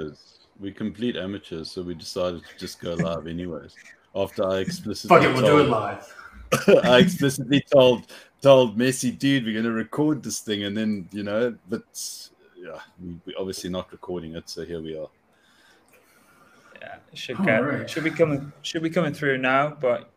amateurs. 0.00 0.38
We 0.58 0.72
complete 0.72 1.16
amateurs, 1.16 1.70
so 1.70 1.82
we 1.82 1.94
decided 1.94 2.42
to 2.44 2.58
just 2.58 2.80
go 2.80 2.94
live 2.94 3.26
anyways. 3.26 3.74
After 4.14 4.46
I 4.48 4.58
explicitly 4.58 5.16
Fuck 5.16 5.26
it, 5.26 5.32
we'll 5.34 5.46
do 5.46 5.58
it 5.64 5.68
live. 5.70 6.14
I 6.84 6.98
explicitly 6.98 7.64
told 7.72 8.06
told 8.42 8.76
Messi, 8.76 9.16
dude, 9.16 9.44
we're 9.44 9.54
gonna 9.54 9.72
record 9.74 10.22
this 10.22 10.40
thing, 10.40 10.64
and 10.64 10.76
then 10.76 11.08
you 11.12 11.22
know, 11.22 11.56
but 11.68 11.84
yeah, 12.56 12.80
we, 13.02 13.18
we're 13.24 13.38
obviously 13.38 13.70
not 13.70 13.90
recording 13.92 14.34
it, 14.34 14.48
so 14.50 14.64
here 14.64 14.80
we 14.82 14.98
are. 14.98 15.08
Yeah, 16.82 16.96
it 17.12 17.18
should 17.18 17.38
All 17.38 17.44
get 17.46 17.58
right. 17.58 17.88
should 17.88 18.04
be 18.04 18.10
coming 18.10 18.52
should 18.62 18.82
be 18.82 18.90
coming 18.90 19.14
through 19.14 19.38
now, 19.38 19.76
but 19.80 20.10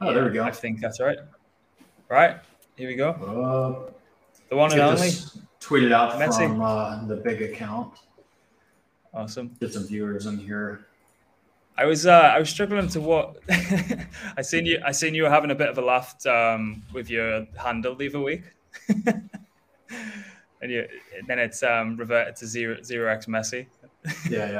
Oh, 0.00 0.12
there 0.12 0.24
we 0.26 0.30
go. 0.30 0.44
I 0.44 0.50
think 0.50 0.80
that's 0.80 1.00
right. 1.00 1.16
Right, 2.10 2.36
here 2.76 2.88
we 2.88 2.94
go. 2.96 3.10
Uh, 3.10 3.90
The 4.50 4.56
one 4.56 4.70
and 4.72 4.80
only. 4.80 5.08
tweeted 5.60 5.90
out 5.92 6.12
Messi. 6.20 6.46
from 6.48 6.60
uh, 6.62 7.04
the 7.06 7.16
big 7.16 7.42
account. 7.42 7.94
Awesome. 9.16 9.56
Get 9.60 9.72
some 9.72 9.86
viewers 9.86 10.26
in 10.26 10.36
here. 10.38 10.86
I 11.78 11.84
was 11.86 12.06
uh, 12.06 12.10
I 12.34 12.38
was 12.38 12.48
struggling 12.50 12.88
to 12.88 13.00
what 13.00 13.36
I 14.36 14.42
seen 14.42 14.64
you 14.66 14.78
I 14.84 14.92
seen 14.92 15.14
you 15.14 15.24
were 15.24 15.30
having 15.30 15.50
a 15.50 15.54
bit 15.54 15.68
of 15.68 15.78
a 15.78 15.82
laugh 15.82 16.14
um, 16.26 16.82
with 16.92 17.10
your 17.10 17.46
handle 17.56 17.94
the 17.94 18.08
other 18.08 18.20
week, 18.20 18.42
and 20.60 20.70
you 20.72 20.86
then 21.26 21.38
it's 21.38 21.62
um, 21.62 21.96
reverted 21.96 22.36
to 22.36 22.46
zero 22.46 22.82
zero 22.82 23.10
x 23.12 23.26
Messi. 23.26 23.66
Yeah, 24.30 24.50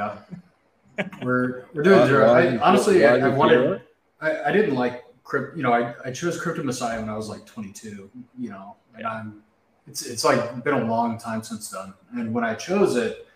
yeah. 0.97 1.07
We're 1.21 1.65
we're 1.75 1.83
doing 1.83 1.99
Why- 1.99 2.07
zero. 2.07 2.25
I, 2.33 2.57
honestly, 2.57 3.05
I, 3.05 3.15
I 3.15 3.19
did 3.19 3.35
wanted. 3.37 3.53
zero? 3.61 3.81
I, 4.19 4.43
I 4.45 4.51
didn't 4.51 4.73
like 4.75 5.03
crypt. 5.23 5.55
You 5.55 5.61
know, 5.61 5.71
I, 5.71 5.93
I 6.03 6.11
chose 6.11 6.41
Crypto 6.41 6.63
Messiah 6.63 6.99
when 6.99 7.07
I 7.09 7.15
was 7.15 7.29
like 7.29 7.45
22. 7.45 8.09
You 8.39 8.49
know, 8.49 8.75
and 8.95 9.01
Yeah. 9.03 9.09
I'm. 9.11 9.43
It's 9.87 10.05
it's 10.07 10.23
like 10.25 10.63
been 10.63 10.73
a 10.73 10.85
long 10.85 11.19
time 11.19 11.43
since 11.43 11.69
then. 11.69 11.93
And 12.15 12.33
when 12.33 12.43
I 12.43 12.55
chose 12.55 12.95
it, 12.95 13.26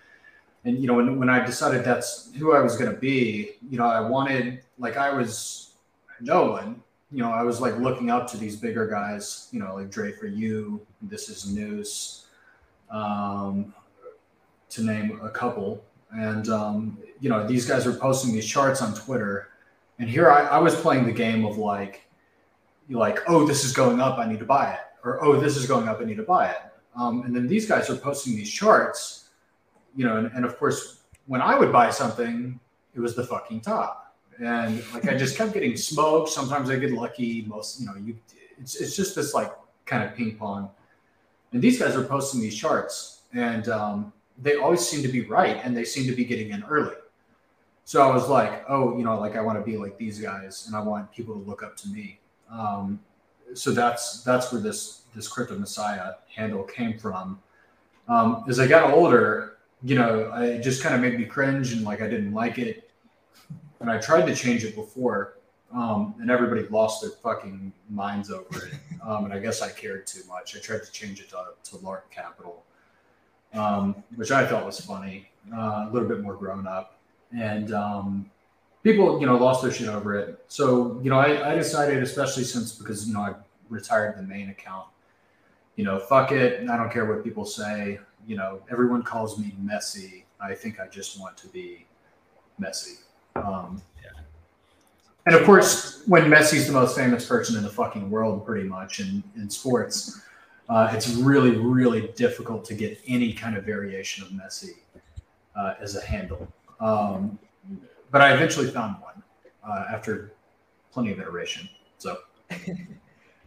and 0.65 0.77
you 0.79 0.87
know, 0.87 0.95
when 0.95 1.19
when 1.19 1.29
I 1.29 1.45
decided 1.45 1.83
that's 1.83 2.31
who 2.35 2.53
I 2.53 2.61
was 2.61 2.77
going 2.77 2.91
to 2.91 2.97
be, 2.97 3.51
you 3.69 3.77
know, 3.77 3.85
I 3.85 3.99
wanted 4.01 4.63
like 4.77 4.97
I 4.97 5.11
was 5.11 5.73
no 6.19 6.51
one. 6.51 6.81
You 7.11 7.23
know, 7.23 7.31
I 7.31 7.43
was 7.43 7.59
like 7.59 7.77
looking 7.77 8.09
up 8.09 8.29
to 8.31 8.37
these 8.37 8.55
bigger 8.55 8.87
guys. 8.87 9.49
You 9.51 9.59
know, 9.59 9.75
like 9.75 9.89
Dre 9.89 10.11
for 10.11 10.27
you. 10.27 10.85
This 11.01 11.29
is 11.29 11.51
news. 11.51 12.25
Um, 12.89 13.73
to 14.71 14.83
name 14.83 15.19
a 15.21 15.29
couple. 15.29 15.83
And 16.11 16.49
um, 16.49 16.97
you 17.19 17.29
know, 17.29 17.47
these 17.47 17.65
guys 17.65 17.85
were 17.85 17.93
posting 17.93 18.33
these 18.33 18.47
charts 18.47 18.81
on 18.81 18.93
Twitter, 18.93 19.49
and 19.99 20.09
here 20.09 20.29
I, 20.29 20.41
I 20.41 20.57
was 20.57 20.75
playing 20.75 21.05
the 21.05 21.11
game 21.11 21.45
of 21.45 21.57
like, 21.57 22.07
you 22.89 22.97
like, 22.97 23.19
oh, 23.27 23.45
this 23.45 23.63
is 23.63 23.71
going 23.71 24.01
up, 24.01 24.17
I 24.17 24.27
need 24.27 24.39
to 24.39 24.45
buy 24.45 24.73
it, 24.73 24.79
or 25.03 25.23
oh, 25.23 25.39
this 25.39 25.55
is 25.55 25.65
going 25.65 25.87
up, 25.87 26.01
I 26.01 26.03
need 26.03 26.17
to 26.17 26.23
buy 26.23 26.49
it. 26.49 26.57
Um, 26.97 27.23
and 27.23 27.33
then 27.33 27.47
these 27.47 27.65
guys 27.65 27.89
are 27.89 27.95
posting 27.95 28.35
these 28.35 28.51
charts, 28.51 29.20
you 29.95 30.05
know, 30.05 30.17
and, 30.17 30.31
and 30.33 30.45
of 30.45 30.57
course, 30.57 31.01
when 31.27 31.41
I 31.41 31.57
would 31.57 31.71
buy 31.71 31.89
something, 31.89 32.59
it 32.93 32.99
was 32.99 33.15
the 33.15 33.25
fucking 33.25 33.61
top, 33.61 34.15
and 34.43 34.83
like 34.93 35.07
I 35.07 35.15
just 35.15 35.37
kept 35.37 35.53
getting 35.53 35.77
smoked. 35.77 36.29
Sometimes 36.29 36.69
I 36.69 36.77
get 36.77 36.91
lucky. 36.91 37.43
Most, 37.47 37.79
you 37.79 37.85
know, 37.85 37.95
you, 37.95 38.15
it's 38.59 38.75
it's 38.75 38.95
just 38.95 39.15
this 39.15 39.33
like 39.33 39.51
kind 39.85 40.03
of 40.03 40.15
ping 40.15 40.35
pong. 40.35 40.69
And 41.53 41.61
these 41.61 41.79
guys 41.79 41.95
are 41.95 42.03
posting 42.03 42.39
these 42.41 42.55
charts, 42.55 43.23
and 43.33 43.67
um, 43.69 44.13
they 44.41 44.55
always 44.55 44.85
seem 44.87 45.01
to 45.03 45.07
be 45.07 45.21
right 45.21 45.59
and 45.63 45.75
they 45.75 45.83
seem 45.83 46.05
to 46.07 46.15
be 46.15 46.25
getting 46.25 46.49
in 46.51 46.63
early. 46.63 46.95
So 47.85 48.01
I 48.01 48.13
was 48.13 48.27
like, 48.27 48.63
oh, 48.69 48.97
you 48.97 49.03
know, 49.03 49.19
like 49.19 49.35
I 49.35 49.41
want 49.41 49.59
to 49.59 49.63
be 49.63 49.77
like 49.77 49.97
these 49.97 50.19
guys 50.19 50.67
and 50.67 50.75
I 50.75 50.81
want 50.81 51.11
people 51.11 51.35
to 51.35 51.41
look 51.41 51.63
up 51.63 51.75
to 51.77 51.89
me. 51.89 52.19
Um, 52.49 52.99
so 53.53 53.71
that's 53.71 54.23
that's 54.23 54.51
where 54.51 54.61
this 54.61 55.01
this 55.13 55.27
crypto 55.27 55.57
messiah 55.57 56.13
handle 56.33 56.63
came 56.63 56.97
from. 56.97 57.39
Um, 58.07 58.43
as 58.47 58.59
I 58.59 58.67
got 58.67 58.93
older, 58.93 59.57
you 59.83 59.95
know, 59.95 60.29
I 60.33 60.45
it 60.45 60.61
just 60.61 60.83
kind 60.83 60.95
of 60.95 61.01
made 61.01 61.17
me 61.17 61.25
cringe 61.25 61.73
and 61.73 61.83
like 61.83 62.01
I 62.01 62.07
didn't 62.07 62.33
like 62.33 62.57
it. 62.57 62.89
And 63.79 63.89
I 63.89 63.97
tried 63.97 64.27
to 64.27 64.35
change 64.35 64.63
it 64.63 64.75
before, 64.75 65.39
um, 65.73 66.13
and 66.19 66.29
everybody 66.29 66.67
lost 66.67 67.01
their 67.01 67.11
fucking 67.11 67.73
minds 67.89 68.29
over 68.29 68.67
it. 68.67 68.73
Um, 69.03 69.25
and 69.25 69.33
I 69.33 69.39
guess 69.39 69.63
I 69.63 69.69
cared 69.71 70.05
too 70.05 70.21
much. 70.27 70.55
I 70.55 70.59
tried 70.59 70.83
to 70.83 70.91
change 70.91 71.19
it 71.19 71.29
to, 71.29 71.45
to 71.71 71.77
Lark 71.77 72.11
Capital 72.11 72.63
um, 73.53 74.03
which 74.15 74.31
I 74.31 74.45
thought 74.45 74.65
was 74.65 74.79
funny, 74.79 75.29
uh, 75.53 75.87
a 75.87 75.89
little 75.91 76.07
bit 76.07 76.21
more 76.21 76.35
grown 76.35 76.67
up, 76.67 76.97
and 77.35 77.73
um, 77.73 78.29
people, 78.83 79.19
you 79.19 79.25
know, 79.25 79.37
lost 79.37 79.61
their 79.61 79.71
shit 79.71 79.87
over 79.87 80.15
it. 80.15 80.43
So, 80.47 80.99
you 81.03 81.09
know, 81.09 81.17
I, 81.17 81.51
I 81.51 81.55
decided, 81.55 82.01
especially 82.01 82.43
since 82.43 82.73
because 82.73 83.07
you 83.07 83.13
know 83.13 83.21
I 83.21 83.33
retired 83.69 84.17
the 84.17 84.23
main 84.23 84.49
account, 84.49 84.87
you 85.75 85.83
know, 85.83 85.99
fuck 85.99 86.31
it, 86.31 86.67
I 86.69 86.77
don't 86.77 86.91
care 86.91 87.05
what 87.05 87.23
people 87.23 87.45
say. 87.45 87.99
You 88.27 88.37
know, 88.37 88.61
everyone 88.71 89.03
calls 89.03 89.37
me 89.37 89.53
messy. 89.59 90.25
I 90.39 90.55
think 90.55 90.79
I 90.79 90.87
just 90.87 91.19
want 91.19 91.37
to 91.37 91.47
be 91.47 91.85
messy. 92.57 92.99
Um, 93.35 93.81
and 95.25 95.35
of 95.35 95.43
course, 95.45 96.01
when 96.07 96.23
Messi's 96.23 96.65
the 96.65 96.73
most 96.73 96.95
famous 96.97 97.27
person 97.27 97.55
in 97.55 97.63
the 97.63 97.69
fucking 97.69 98.09
world, 98.09 98.45
pretty 98.45 98.67
much 98.67 98.99
in, 98.99 99.23
in 99.35 99.49
sports, 99.49 100.21
uh, 100.67 100.91
it's 100.93 101.09
really, 101.09 101.57
really 101.57 102.11
difficult 102.15 102.65
to 102.65 102.73
get 102.73 102.99
any 103.07 103.31
kind 103.33 103.55
of 103.55 103.63
variation 103.63 104.23
of 104.25 104.31
Messi 104.31 104.71
uh, 105.55 105.75
as 105.79 105.95
a 105.95 106.01
handle. 106.01 106.47
Um, 106.79 107.37
but 108.09 108.21
I 108.21 108.33
eventually 108.33 108.67
found 108.67 108.95
one 109.01 109.21
uh, 109.63 109.85
after 109.91 110.33
plenty 110.91 111.11
of 111.11 111.19
iteration. 111.19 111.69
So 111.99 112.17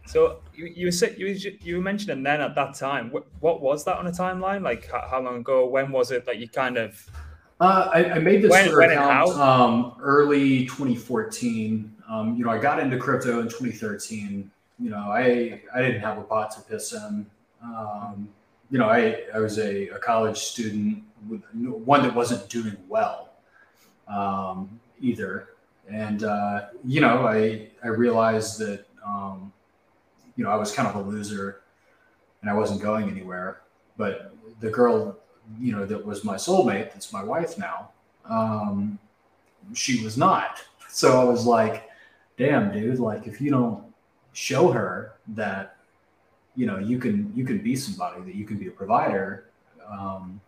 So 0.05 0.39
you 0.55 0.67
you 0.67 0.91
said 0.91 1.15
you 1.17 1.27
you 1.61 1.77
were 1.77 1.81
mentioning 1.81 2.23
then 2.23 2.41
at 2.41 2.55
that 2.55 2.75
time. 2.75 3.09
What, 3.11 3.25
what 3.39 3.61
was 3.61 3.83
that 3.85 3.97
on 3.97 4.07
a 4.07 4.11
timeline? 4.11 4.61
Like 4.61 4.89
how, 4.89 5.07
how 5.09 5.21
long 5.21 5.37
ago? 5.37 5.65
When 5.67 5.91
was 5.91 6.11
it 6.11 6.25
that 6.25 6.37
you 6.37 6.47
kind 6.47 6.77
of? 6.77 7.09
uh, 7.59 7.89
I, 7.93 8.11
I 8.11 8.19
made 8.19 8.41
this 8.41 8.51
When- 8.51 8.75
when 8.75 8.91
account 8.91 9.31
um, 9.31 9.95
early 10.01 10.65
2014. 10.65 11.95
Um, 12.07 12.35
you 12.37 12.45
know, 12.45 12.51
I 12.51 12.59
got 12.59 12.79
into 12.79 12.97
crypto 12.97 13.39
in 13.39 13.47
2013. 13.47 14.51
You 14.79 14.89
know, 14.89 15.11
I 15.11 15.61
I 15.73 15.81
didn't 15.81 16.01
have 16.01 16.17
a 16.17 16.23
pot 16.23 16.51
to 16.51 16.61
piss 16.61 16.93
in. 16.93 17.25
Um, 17.63 18.29
you 18.69 18.79
know, 18.79 18.89
I, 18.89 19.23
I 19.33 19.39
was 19.39 19.57
a, 19.57 19.89
a 19.89 19.99
college 19.99 20.37
student, 20.37 21.03
with, 21.29 21.41
one 21.53 22.01
that 22.03 22.13
wasn't 22.13 22.49
doing 22.49 22.75
well 22.87 23.29
um, 24.07 24.79
either. 24.99 25.49
And, 25.89 26.23
uh, 26.23 26.67
you 26.83 27.01
know, 27.01 27.27
I, 27.27 27.69
I 27.83 27.87
realized 27.89 28.59
that, 28.59 28.85
um, 29.05 29.53
you 30.35 30.43
know, 30.43 30.49
I 30.49 30.55
was 30.55 30.71
kind 30.71 30.87
of 30.87 30.95
a 30.95 31.01
loser 31.01 31.61
and 32.41 32.49
I 32.49 32.53
wasn't 32.53 32.81
going 32.81 33.09
anywhere. 33.09 33.61
But 33.97 34.33
the 34.59 34.69
girl, 34.69 35.17
you 35.59 35.71
know, 35.71 35.85
that 35.85 36.05
was 36.05 36.23
my 36.23 36.35
soulmate, 36.35 36.91
that's 36.91 37.13
my 37.13 37.23
wife 37.23 37.57
now, 37.57 37.89
um, 38.29 38.99
she 39.73 40.03
was 40.03 40.17
not. 40.17 40.61
So 40.87 41.19
I 41.19 41.25
was 41.25 41.45
like, 41.45 41.89
damn, 42.37 42.71
dude, 42.71 42.99
like 42.99 43.27
if 43.27 43.41
you 43.41 43.51
don't 43.51 43.83
show 44.31 44.71
her 44.71 45.15
that 45.29 45.75
you 46.55 46.65
know 46.65 46.77
you 46.77 46.97
can 46.97 47.31
you 47.35 47.45
can 47.45 47.59
be 47.59 47.75
somebody 47.75 48.21
that 48.21 48.35
you 48.35 48.45
can 48.45 48.57
be 48.57 48.67
a 48.67 48.71
provider 48.71 49.45
um, 49.89 50.41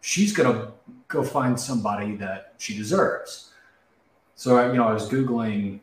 she's 0.00 0.32
gonna 0.32 0.72
go 1.08 1.22
find 1.22 1.58
somebody 1.58 2.16
that 2.16 2.54
she 2.58 2.76
deserves 2.76 3.50
so 4.34 4.56
I, 4.56 4.68
you 4.68 4.78
know 4.78 4.86
i 4.86 4.92
was 4.92 5.08
googling 5.08 5.80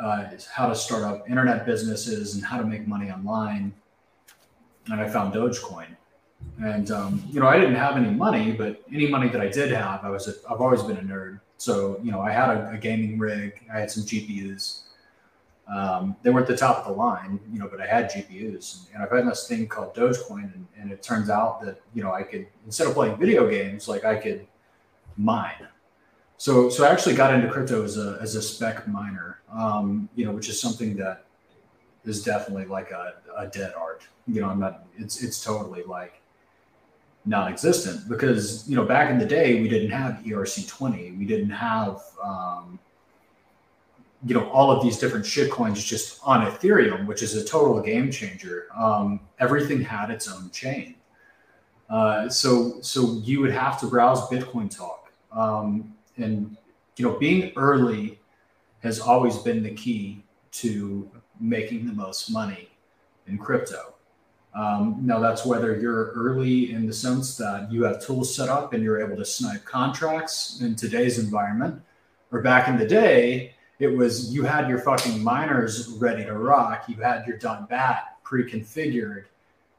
uh, 0.00 0.30
how 0.52 0.66
to 0.68 0.74
start 0.74 1.02
up 1.04 1.28
internet 1.28 1.66
businesses 1.66 2.34
and 2.34 2.44
how 2.44 2.58
to 2.58 2.64
make 2.64 2.86
money 2.86 3.10
online. 3.10 3.72
And 4.86 5.00
i 5.00 5.08
found 5.08 5.34
dogecoin. 5.34 5.86
And 6.62 6.90
um, 6.90 7.22
you 7.30 7.38
know 7.38 7.46
i 7.46 7.58
didn't 7.58 7.74
have 7.74 7.96
any 7.96 8.10
money 8.10 8.52
but 8.52 8.82
any 8.92 9.08
money 9.08 9.28
that 9.28 9.42
i 9.42 9.48
did 9.48 9.70
have 9.72 10.04
i 10.04 10.10
was 10.10 10.26
a, 10.26 10.32
i've 10.50 10.60
always 10.60 10.82
been 10.82 10.96
a 10.96 11.02
nerd. 11.02 11.40
So 11.58 12.00
you 12.02 12.10
know 12.10 12.20
i 12.20 12.30
had 12.30 12.48
a, 12.56 12.70
a 12.70 12.78
gaming 12.78 13.18
rig. 13.18 13.60
I 13.72 13.80
had 13.80 13.90
some 13.90 14.04
gpus 14.04 14.82
um, 15.70 16.16
they 16.22 16.30
weren't 16.30 16.48
the 16.48 16.56
top 16.56 16.78
of 16.78 16.86
the 16.86 16.92
line, 16.92 17.38
you 17.52 17.60
know, 17.60 17.68
but 17.68 17.80
I 17.80 17.86
had 17.86 18.10
GPUs, 18.10 18.92
and 18.92 19.02
I've 19.02 19.10
had 19.10 19.26
this 19.26 19.46
thing 19.46 19.68
called 19.68 19.94
Dogecoin, 19.94 20.52
and, 20.52 20.66
and 20.76 20.90
it 20.90 21.00
turns 21.02 21.30
out 21.30 21.60
that 21.62 21.80
you 21.94 22.02
know 22.02 22.12
I 22.12 22.24
could 22.24 22.48
instead 22.66 22.88
of 22.88 22.94
playing 22.94 23.16
video 23.16 23.48
games, 23.48 23.86
like 23.86 24.04
I 24.04 24.16
could 24.16 24.46
mine. 25.16 25.68
So, 26.40 26.70
so 26.70 26.86
I 26.86 26.88
actually 26.88 27.16
got 27.16 27.34
into 27.34 27.50
crypto 27.50 27.84
as 27.84 27.98
a 27.98 28.16
as 28.22 28.34
a 28.34 28.40
spec 28.40 28.88
miner, 28.88 29.40
um, 29.52 30.08
you 30.14 30.24
know, 30.24 30.32
which 30.32 30.48
is 30.48 30.58
something 30.58 30.96
that 30.96 31.26
is 32.06 32.24
definitely 32.24 32.64
like 32.64 32.92
a, 32.92 33.16
a 33.36 33.46
dead 33.46 33.74
art. 33.76 34.08
You 34.26 34.40
know, 34.40 34.48
I'm 34.48 34.58
not. 34.58 34.86
It's 34.96 35.22
it's 35.22 35.44
totally 35.44 35.82
like 35.82 36.22
non-existent 37.26 38.08
because 38.08 38.66
you 38.66 38.74
know 38.74 38.86
back 38.86 39.10
in 39.10 39.18
the 39.18 39.26
day 39.26 39.60
we 39.60 39.68
didn't 39.68 39.90
have 39.90 40.14
ERC20, 40.24 41.18
we 41.18 41.26
didn't 41.26 41.50
have 41.50 42.00
um, 42.24 42.78
you 44.24 44.34
know 44.34 44.48
all 44.48 44.70
of 44.70 44.82
these 44.82 44.98
different 44.98 45.26
shit 45.26 45.50
coins 45.50 45.84
just 45.84 46.20
on 46.24 46.46
ethereum 46.46 47.06
which 47.06 47.22
is 47.22 47.36
a 47.36 47.44
total 47.44 47.82
game 47.82 48.10
changer 48.10 48.68
um, 48.74 49.20
everything 49.40 49.82
had 49.82 50.10
its 50.10 50.26
own 50.26 50.48
chain 50.50 50.94
uh, 51.90 52.30
so 52.30 52.80
so 52.80 53.20
you 53.22 53.40
would 53.40 53.52
have 53.52 53.78
to 53.78 53.86
browse 53.86 54.22
bitcoin 54.28 54.74
talk 54.74 55.12
um, 55.32 55.94
and 56.22 56.56
you 56.96 57.04
know 57.04 57.18
being 57.18 57.52
early 57.56 58.18
has 58.82 59.00
always 59.00 59.36
been 59.38 59.62
the 59.62 59.74
key 59.74 60.22
to 60.52 61.10
making 61.38 61.86
the 61.86 61.92
most 61.92 62.30
money 62.30 62.68
in 63.26 63.38
crypto. 63.38 63.94
Um, 64.54 64.98
now, 65.02 65.20
that's 65.20 65.46
whether 65.46 65.78
you're 65.78 66.10
early 66.12 66.72
in 66.72 66.86
the 66.86 66.92
sense 66.92 67.36
that 67.36 67.70
you 67.70 67.84
have 67.84 68.04
tools 68.04 68.34
set 68.34 68.48
up 68.48 68.72
and 68.72 68.82
you're 68.82 69.00
able 69.00 69.16
to 69.16 69.24
snipe 69.24 69.64
contracts 69.64 70.60
in 70.60 70.74
today's 70.74 71.18
environment, 71.18 71.80
or 72.32 72.42
back 72.42 72.68
in 72.68 72.76
the 72.76 72.86
day, 72.86 73.54
it 73.78 73.88
was 73.88 74.34
you 74.34 74.42
had 74.42 74.68
your 74.68 74.78
fucking 74.78 75.22
miners 75.22 75.88
ready 75.98 76.24
to 76.24 76.36
rock, 76.36 76.84
you 76.88 76.96
had 76.96 77.26
your 77.26 77.38
done 77.38 77.66
bat 77.70 78.18
pre 78.24 78.50
configured, 78.50 79.24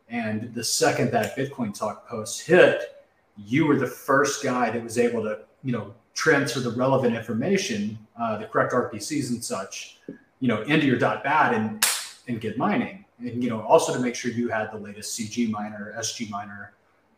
and 0.10 0.54
the 0.54 0.64
second 0.64 1.12
that 1.12 1.38
Bitcoin 1.38 1.78
Talk 1.78 2.08
post 2.08 2.42
hit, 2.42 3.04
you 3.38 3.66
were 3.66 3.78
the 3.78 3.88
first 3.88 4.44
guy 4.44 4.70
that 4.70 4.82
was 4.82 4.98
able 4.98 5.24
to, 5.24 5.40
you 5.64 5.74
know, 5.74 5.94
transfer 6.14 6.60
the 6.60 6.72
relevant 6.72 7.16
information, 7.16 7.98
uh, 8.20 8.38
the 8.38 8.46
correct 8.46 8.74
RPCs 8.74 9.30
and 9.30 9.44
such, 9.44 9.98
you 10.40 10.48
know, 10.48 10.62
into 10.64 10.86
your 10.86 11.00
bat 11.00 11.54
and 11.54 11.86
and 12.28 12.40
get 12.40 12.58
mining 12.58 13.02
and 13.24 13.44
you 13.44 13.50
know 13.50 13.62
also 13.62 13.94
to 13.94 14.00
make 14.00 14.16
sure 14.16 14.32
you 14.32 14.50
had 14.50 14.72
the 14.72 14.78
latest 14.78 15.20
CGMiner, 15.20 15.98
SG 15.98 16.30
miner, 16.30 16.74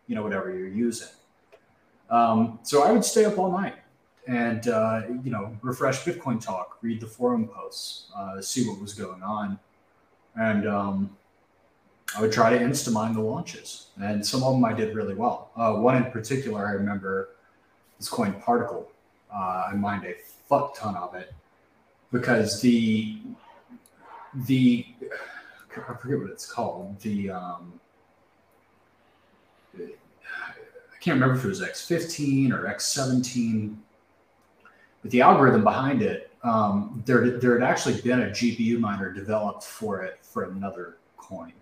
you 0.08 0.16
know 0.16 0.24
whatever 0.24 0.54
you're 0.54 0.68
using. 0.68 1.08
Um, 2.10 2.60
so 2.64 2.84
I 2.84 2.92
would 2.92 3.06
stay 3.06 3.26
up 3.26 3.38
all 3.38 3.52
night 3.52 3.76
and 4.28 4.68
uh, 4.68 5.02
you 5.24 5.32
know 5.32 5.56
refresh 5.62 6.04
Bitcoin 6.04 6.44
talk, 6.44 6.78
read 6.82 7.00
the 7.00 7.08
forum 7.08 7.48
posts, 7.48 8.12
uh, 8.16 8.42
see 8.42 8.68
what 8.68 8.80
was 8.80 8.94
going 8.94 9.24
on, 9.24 9.60
and 10.36 10.68
um, 10.68 11.18
I 12.16 12.22
would 12.22 12.32
try 12.32 12.56
to 12.56 12.64
insta-mine 12.64 13.14
the 13.14 13.22
launches. 13.22 13.88
And 14.02 14.26
some 14.26 14.44
of 14.44 14.54
them 14.54 14.66
I 14.66 14.74
did 14.74 14.96
really 14.96 15.16
well. 15.16 15.52
Uh, 15.56 15.74
one 15.74 15.98
in 15.98 16.12
particular 16.12 16.68
I 16.68 16.72
remember 16.72 17.30
is 18.04 18.10
coin 18.10 18.34
particle. 18.34 18.92
Uh, 19.34 19.70
I 19.72 19.74
mined 19.76 20.06
a 20.06 20.16
fuck 20.48 20.76
ton 20.76 20.96
of 20.96 21.16
it 21.16 21.34
because 22.12 22.62
the 22.62 23.20
the 24.46 24.86
I 25.72 25.94
forget 25.96 26.20
what 26.20 26.30
it's 26.30 26.46
called. 26.52 27.00
The 27.00 27.32
um, 27.32 27.80
I 29.76 30.98
can't 31.00 31.16
remember 31.20 31.36
if 31.36 31.46
it 31.46 31.48
was 31.48 31.62
X15 31.62 32.52
or 32.52 32.68
X17, 32.68 33.76
but 35.02 35.12
the 35.12 35.22
algorithm 35.22 35.64
behind 35.64 36.02
it, 36.02 36.32
um, 36.44 37.02
there 37.06 37.40
there 37.40 37.60
had 37.60 37.68
actually 37.68 38.00
been 38.02 38.24
a 38.24 38.28
GPU 38.28 38.80
miner 38.80 39.12
developed 39.12 39.64
for 39.64 40.04
it 40.04 40.20
for 40.22 40.44
another 40.44 40.98
coin, 41.18 41.54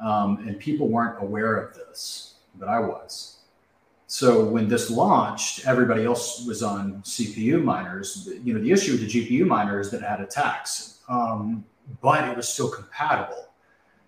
um, 0.00 0.38
and 0.46 0.58
people 0.58 0.88
weren't 0.88 1.22
aware 1.22 1.56
of 1.56 1.74
this, 1.74 2.34
but 2.58 2.68
I 2.68 2.80
was. 2.80 3.35
So 4.06 4.44
when 4.44 4.68
this 4.68 4.90
launched, 4.90 5.66
everybody 5.66 6.04
else 6.04 6.46
was 6.46 6.62
on 6.62 7.02
CPU 7.02 7.62
miners. 7.62 8.28
You 8.44 8.54
know, 8.54 8.60
the 8.60 8.70
issue 8.70 8.92
with 8.92 9.00
the 9.00 9.08
GPU 9.08 9.46
miners 9.46 9.90
that 9.90 10.02
had 10.02 10.20
attacks. 10.20 11.00
Um, 11.08 11.64
but 12.00 12.28
it 12.28 12.36
was 12.36 12.48
still 12.48 12.68
compatible. 12.68 13.48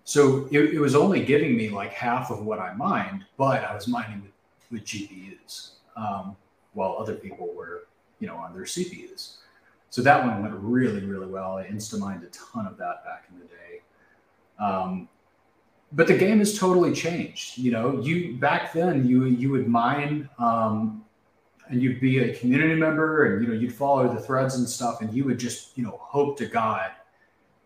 So 0.03 0.47
it, 0.51 0.73
it, 0.73 0.79
was 0.79 0.95
only 0.95 1.23
giving 1.23 1.55
me 1.55 1.69
like 1.69 1.93
half 1.93 2.31
of 2.31 2.43
what 2.43 2.59
I 2.59 2.73
mined, 2.73 3.25
but 3.37 3.63
I 3.63 3.75
was 3.75 3.87
mining 3.87 4.23
with, 4.23 4.31
with 4.71 4.85
GPUs 4.85 5.73
um, 5.95 6.35
while 6.73 6.95
other 6.97 7.13
people 7.13 7.53
were, 7.53 7.87
you 8.19 8.27
know, 8.27 8.35
on 8.35 8.53
their 8.53 8.63
CPUs. 8.63 9.35
So 9.91 10.01
that 10.01 10.25
one 10.25 10.41
went 10.41 10.55
really, 10.55 11.05
really 11.05 11.27
well. 11.27 11.57
I 11.57 11.65
insta 11.65 11.99
mined 11.99 12.23
a 12.23 12.27
ton 12.27 12.65
of 12.65 12.77
that 12.77 13.03
back 13.05 13.25
in 13.31 13.39
the 13.39 13.45
day. 13.45 13.81
Um, 14.59 15.07
but 15.91 16.07
the 16.07 16.17
game 16.17 16.39
has 16.39 16.57
totally 16.57 16.93
changed. 16.93 17.57
You 17.57 17.71
know, 17.71 17.99
you 17.99 18.35
back 18.37 18.73
then 18.73 19.07
you 19.07 19.25
you 19.25 19.51
would 19.51 19.67
mine 19.67 20.29
um, 20.37 21.03
and 21.67 21.81
you'd 21.81 21.99
be 21.99 22.19
a 22.19 22.35
community 22.35 22.75
member 22.75 23.25
and 23.25 23.43
you 23.43 23.51
know 23.51 23.59
you'd 23.59 23.73
follow 23.73 24.11
the 24.13 24.19
threads 24.19 24.55
and 24.55 24.67
stuff 24.67 25.01
and 25.01 25.13
you 25.13 25.25
would 25.25 25.39
just 25.39 25.77
you 25.77 25.83
know 25.83 25.99
hope 26.01 26.37
to 26.37 26.45
God 26.45 26.91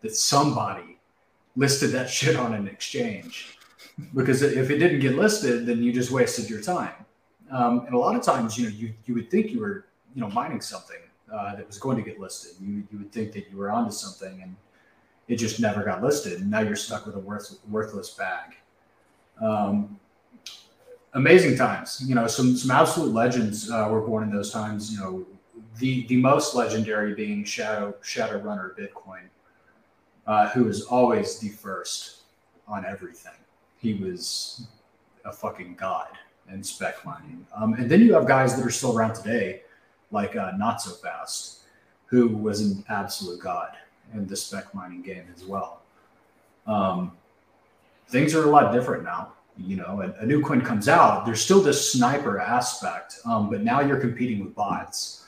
that 0.02 0.14
somebody 0.14 0.98
listed 1.56 1.90
that 1.92 2.08
shit 2.18 2.36
on 2.36 2.54
an 2.54 2.66
exchange. 2.66 3.58
Because 4.12 4.42
if 4.42 4.70
it 4.70 4.78
didn't 4.78 5.00
get 5.00 5.16
listed 5.16 5.66
then 5.66 5.82
you 5.82 5.92
just 5.92 6.10
wasted 6.10 6.48
your 6.48 6.60
time. 6.60 6.94
Um, 7.50 7.80
and 7.86 7.94
a 7.94 7.98
lot 7.98 8.16
of 8.16 8.22
times 8.22 8.56
you 8.58 8.64
know 8.64 8.74
you, 8.74 8.94
you 9.06 9.14
would 9.14 9.30
think 9.30 9.50
you 9.50 9.60
were 9.60 9.86
you 10.14 10.22
know 10.22 10.30
mining 10.30 10.60
something 10.60 10.96
uh, 11.32 11.56
that 11.56 11.66
was 11.66 11.78
going 11.78 11.96
to 11.96 12.02
get 12.02 12.18
listed. 12.18 12.52
You, 12.60 12.84
you 12.90 12.98
would 12.98 13.12
think 13.12 13.32
that 13.32 13.50
you 13.50 13.58
were 13.58 13.70
onto 13.70 13.92
something 13.92 14.40
and 14.42 14.56
it 15.28 15.36
just 15.36 15.60
never 15.60 15.82
got 15.82 16.02
listed 16.02 16.40
and 16.40 16.50
now 16.50 16.60
you're 16.60 16.76
stuck 16.76 17.06
with 17.06 17.16
a 17.16 17.18
worth, 17.18 17.58
worthless 17.70 18.10
bag 18.10 18.54
um, 19.42 19.98
amazing 21.14 21.56
times 21.56 22.02
you 22.06 22.14
know 22.14 22.26
some 22.26 22.56
some 22.56 22.70
absolute 22.70 23.12
legends 23.12 23.70
uh, 23.70 23.88
were 23.90 24.00
born 24.00 24.22
in 24.22 24.30
those 24.30 24.52
times 24.52 24.92
you 24.92 24.98
know 24.98 25.26
the 25.78 26.06
the 26.06 26.16
most 26.16 26.54
legendary 26.54 27.14
being 27.14 27.44
shadow 27.44 27.94
shadow 28.02 28.38
runner 28.38 28.74
bitcoin 28.78 29.22
uh, 30.26 30.48
who 30.50 30.64
was 30.64 30.82
always 30.82 31.38
the 31.38 31.48
first 31.48 32.22
on 32.66 32.84
everything. 32.84 33.32
He 33.78 33.94
was 33.94 34.66
a 35.24 35.32
fucking 35.32 35.74
god 35.74 36.08
in 36.50 36.62
spec 36.62 37.04
mining. 37.04 37.46
Um, 37.54 37.74
and 37.74 37.90
then 37.90 38.00
you 38.00 38.14
have 38.14 38.26
guys 38.26 38.56
that 38.56 38.64
are 38.64 38.70
still 38.70 38.96
around 38.96 39.14
today, 39.14 39.62
like 40.10 40.36
uh, 40.36 40.52
Not 40.56 40.80
So 40.80 40.92
Fast, 40.92 41.60
who 42.06 42.28
was 42.28 42.60
an 42.60 42.84
absolute 42.88 43.40
god 43.40 43.76
in 44.14 44.26
the 44.26 44.36
spec 44.36 44.74
mining 44.74 45.02
game 45.02 45.24
as 45.34 45.44
well. 45.44 45.82
Um, 46.66 47.12
things 48.08 48.34
are 48.34 48.44
a 48.44 48.50
lot 48.50 48.72
different 48.72 49.04
now. 49.04 49.32
You 49.56 49.76
know, 49.76 50.02
a, 50.02 50.22
a, 50.22 50.26
new 50.26 50.42
coin 50.42 50.60
comes 50.62 50.88
out, 50.88 51.24
there's 51.24 51.40
still 51.40 51.60
this 51.60 51.92
sniper 51.92 52.40
aspect, 52.40 53.20
um, 53.24 53.48
but 53.48 53.62
now 53.62 53.80
you're 53.80 54.00
competing 54.00 54.42
with 54.44 54.52
bots, 54.54 55.26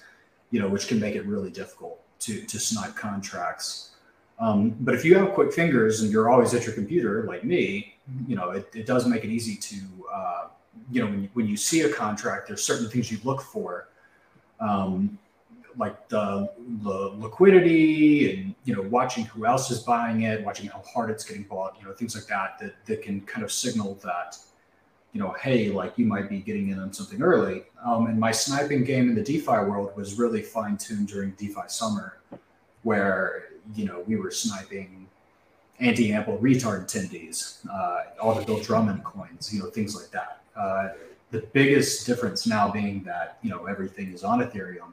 you 0.50 0.58
know, 0.60 0.68
which 0.68 0.88
can 0.88 0.98
make 0.98 1.14
it 1.14 1.24
really 1.26 1.50
difficult 1.50 2.00
to 2.20 2.42
to 2.42 2.58
snipe 2.58 2.96
contracts. 2.96 3.90
Um, 4.38 4.74
but 4.80 4.94
if 4.94 5.04
you 5.04 5.16
have 5.16 5.32
quick 5.32 5.52
fingers 5.52 6.02
and 6.02 6.10
you're 6.10 6.28
always 6.28 6.52
at 6.54 6.64
your 6.66 6.74
computer, 6.74 7.22
like 7.22 7.44
me, 7.44 7.94
you 8.26 8.36
know, 8.36 8.50
it, 8.50 8.68
it 8.74 8.86
does 8.86 9.06
make 9.06 9.24
it 9.24 9.30
easy 9.30 9.56
to, 9.56 9.76
uh, 10.12 10.48
you 10.90 11.02
know, 11.02 11.10
when 11.10 11.22
you, 11.22 11.28
when 11.32 11.46
you 11.46 11.56
see 11.56 11.82
a 11.82 11.88
contract, 11.88 12.48
there's 12.48 12.62
certain 12.62 12.88
things 12.88 13.10
you 13.10 13.18
look 13.24 13.40
for, 13.40 13.88
um, 14.60 15.18
like 15.76 16.08
the, 16.08 16.50
the 16.82 17.12
liquidity 17.18 18.32
and, 18.32 18.54
you 18.64 18.74
know, 18.74 18.82
watching 18.82 19.24
who 19.26 19.46
else 19.46 19.70
is 19.70 19.80
buying 19.80 20.22
it, 20.22 20.44
watching 20.44 20.68
how 20.68 20.82
hard 20.92 21.10
it's 21.10 21.24
getting 21.24 21.44
bought, 21.44 21.76
you 21.78 21.86
know, 21.86 21.92
things 21.92 22.14
like 22.14 22.26
that, 22.26 22.58
that, 22.58 22.74
that 22.86 23.02
can 23.02 23.20
kind 23.22 23.44
of 23.44 23.52
signal 23.52 23.98
that, 24.02 24.38
you 25.12 25.20
know, 25.20 25.34
hey, 25.40 25.70
like 25.70 25.92
you 25.96 26.06
might 26.06 26.28
be 26.28 26.40
getting 26.40 26.70
in 26.70 26.78
on 26.78 26.92
something 26.92 27.22
early. 27.22 27.64
Um, 27.84 28.06
and 28.06 28.18
my 28.18 28.32
sniping 28.32 28.84
game 28.84 29.08
in 29.08 29.14
the 29.14 29.22
DeFi 29.22 29.46
world 29.46 29.96
was 29.96 30.18
really 30.18 30.42
fine 30.42 30.76
tuned 30.76 31.08
during 31.08 31.32
DeFi 31.32 31.62
summer, 31.68 32.18
where 32.82 33.44
you 33.74 33.84
know, 33.84 34.04
we 34.06 34.16
were 34.16 34.30
sniping 34.30 35.08
anti-ample 35.80 36.38
retard 36.38 36.84
attendees, 36.84 37.66
uh, 37.70 38.04
all 38.20 38.34
the 38.34 38.44
Bill 38.44 38.60
Drummond 38.60 39.04
coins, 39.04 39.52
you 39.52 39.60
know, 39.60 39.70
things 39.70 39.94
like 39.96 40.10
that. 40.10 40.40
Uh, 40.56 40.88
the 41.30 41.40
biggest 41.52 42.06
difference 42.06 42.46
now 42.46 42.70
being 42.70 43.02
that 43.02 43.38
you 43.42 43.50
know 43.50 43.66
everything 43.66 44.12
is 44.12 44.22
on 44.22 44.40
Ethereum 44.40 44.92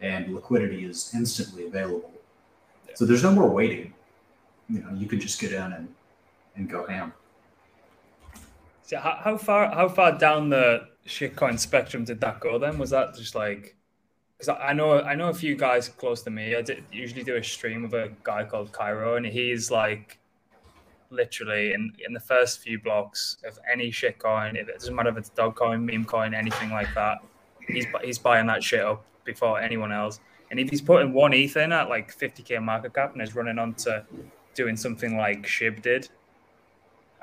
and 0.00 0.34
liquidity 0.34 0.84
is 0.84 1.10
instantly 1.14 1.66
available. 1.66 2.12
So 2.94 3.04
there's 3.04 3.22
no 3.22 3.32
more 3.32 3.48
waiting. 3.48 3.94
You 4.68 4.80
know, 4.80 4.92
you 4.94 5.06
can 5.06 5.20
just 5.20 5.40
get 5.40 5.52
in 5.52 5.72
and 5.72 5.88
and 6.56 6.68
go 6.68 6.86
ham. 6.86 7.12
So 8.82 8.98
how, 8.98 9.18
how 9.22 9.36
far 9.36 9.74
how 9.74 9.88
far 9.88 10.18
down 10.18 10.48
the 10.48 10.88
shitcoin 11.06 11.58
spectrum 11.58 12.04
did 12.04 12.20
that 12.20 12.40
go 12.40 12.58
then? 12.58 12.78
Was 12.78 12.90
that 12.90 13.14
just 13.14 13.34
like 13.34 13.76
because 14.38 14.56
I 14.60 14.72
know 14.72 15.00
I 15.00 15.14
know 15.14 15.28
a 15.28 15.34
few 15.34 15.56
guys 15.56 15.88
close 15.88 16.22
to 16.22 16.30
me. 16.30 16.54
I 16.54 16.62
did, 16.62 16.84
usually 16.92 17.24
do 17.24 17.36
a 17.36 17.44
stream 17.44 17.82
with 17.82 17.94
a 17.94 18.12
guy 18.22 18.44
called 18.44 18.72
Cairo, 18.72 19.16
and 19.16 19.26
he's 19.26 19.70
like 19.70 20.18
literally 21.10 21.72
in, 21.72 21.92
in 22.06 22.12
the 22.12 22.20
first 22.20 22.60
few 22.60 22.78
blocks 22.78 23.38
of 23.46 23.58
any 23.70 23.90
shitcoin. 23.90 24.60
if 24.60 24.68
it 24.68 24.74
doesn't 24.74 24.94
matter 24.94 25.08
if 25.08 25.16
it's 25.16 25.30
dog 25.30 25.56
coin, 25.56 25.84
meme 25.84 26.04
coin, 26.04 26.34
anything 26.34 26.70
like 26.70 26.92
that, 26.94 27.18
he's 27.66 27.86
he's 28.04 28.18
buying 28.18 28.46
that 28.46 28.62
shit 28.62 28.80
up 28.80 29.04
before 29.32 29.60
anyone 29.60 29.92
else. 29.92 30.20
And 30.50 30.58
if 30.58 30.70
he's 30.70 30.80
putting 30.80 31.12
one 31.12 31.32
ETH 31.34 31.56
in 31.56 31.72
at 31.72 31.88
like 31.88 32.16
50k 32.16 32.62
market 32.62 32.94
cap 32.94 33.12
and 33.12 33.22
is 33.22 33.34
running 33.34 33.58
on 33.58 33.74
to 33.74 34.04
doing 34.54 34.76
something 34.76 35.16
like 35.16 35.42
Shib 35.46 35.82
did, 35.82 36.08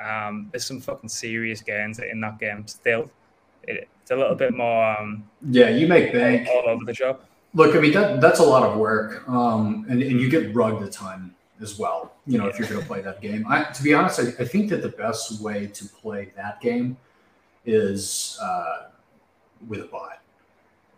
um, 0.03 0.49
there's 0.51 0.65
some 0.65 0.79
fucking 0.79 1.09
serious 1.09 1.61
gains 1.61 1.99
in 1.99 2.21
that 2.21 2.39
game 2.39 2.67
still 2.67 3.09
it, 3.67 3.89
it's 4.01 4.11
a 4.11 4.15
little 4.15 4.35
bit 4.35 4.53
more. 4.53 4.97
Um, 4.97 5.29
yeah, 5.49 5.69
you 5.69 5.87
make 5.87 6.13
bank 6.13 6.47
all, 6.49 6.69
over 6.69 6.85
the 6.85 6.93
shop. 6.93 7.27
Look, 7.53 7.75
I 7.75 7.79
mean 7.79 7.93
that 7.93 8.21
that's 8.21 8.39
a 8.39 8.43
lot 8.43 8.63
of 8.63 8.77
work, 8.77 9.27
um, 9.27 9.85
and 9.89 10.01
and 10.01 10.19
you 10.19 10.29
get 10.29 10.53
rugged 10.53 10.87
a 10.87 10.91
ton 10.91 11.33
as 11.61 11.79
well. 11.79 12.13
You 12.25 12.37
know, 12.37 12.45
yeah. 12.45 12.51
if 12.51 12.59
you're 12.59 12.67
going 12.67 12.81
to 12.81 12.87
play 12.87 13.01
that 13.01 13.21
game. 13.21 13.45
I, 13.47 13.63
to 13.63 13.83
be 13.83 13.93
honest, 13.93 14.19
I, 14.19 14.23
I, 14.39 14.45
think 14.45 14.69
that 14.71 14.81
the 14.81 14.89
best 14.89 15.41
way 15.41 15.67
to 15.67 15.85
play 15.85 16.33
that 16.35 16.59
game 16.59 16.97
is 17.65 18.37
uh, 18.41 18.89
with 19.67 19.81
a 19.81 19.85
bot. 19.85 20.19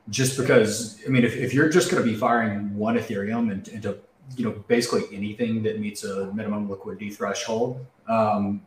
Just 0.09 0.37
because, 0.37 1.01
I 1.05 1.09
mean, 1.09 1.25
if, 1.25 1.35
if 1.35 1.53
you're 1.53 1.69
just 1.69 1.91
going 1.91 2.03
to 2.03 2.09
be 2.09 2.15
firing 2.15 2.75
one 2.75 2.97
Ethereum 2.97 3.51
into, 3.51 3.73
into, 3.73 3.97
you 4.35 4.45
know, 4.45 4.51
basically 4.67 5.03
anything 5.11 5.63
that 5.63 5.79
meets 5.79 6.03
a 6.03 6.31
minimum 6.33 6.69
liquidity 6.69 7.09
threshold, 7.09 7.85
um, 8.07 8.61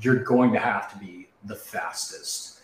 you're 0.00 0.22
going 0.22 0.52
to 0.52 0.58
have 0.58 0.90
to 0.92 0.98
be 0.98 1.28
the 1.44 1.54
fastest 1.54 2.58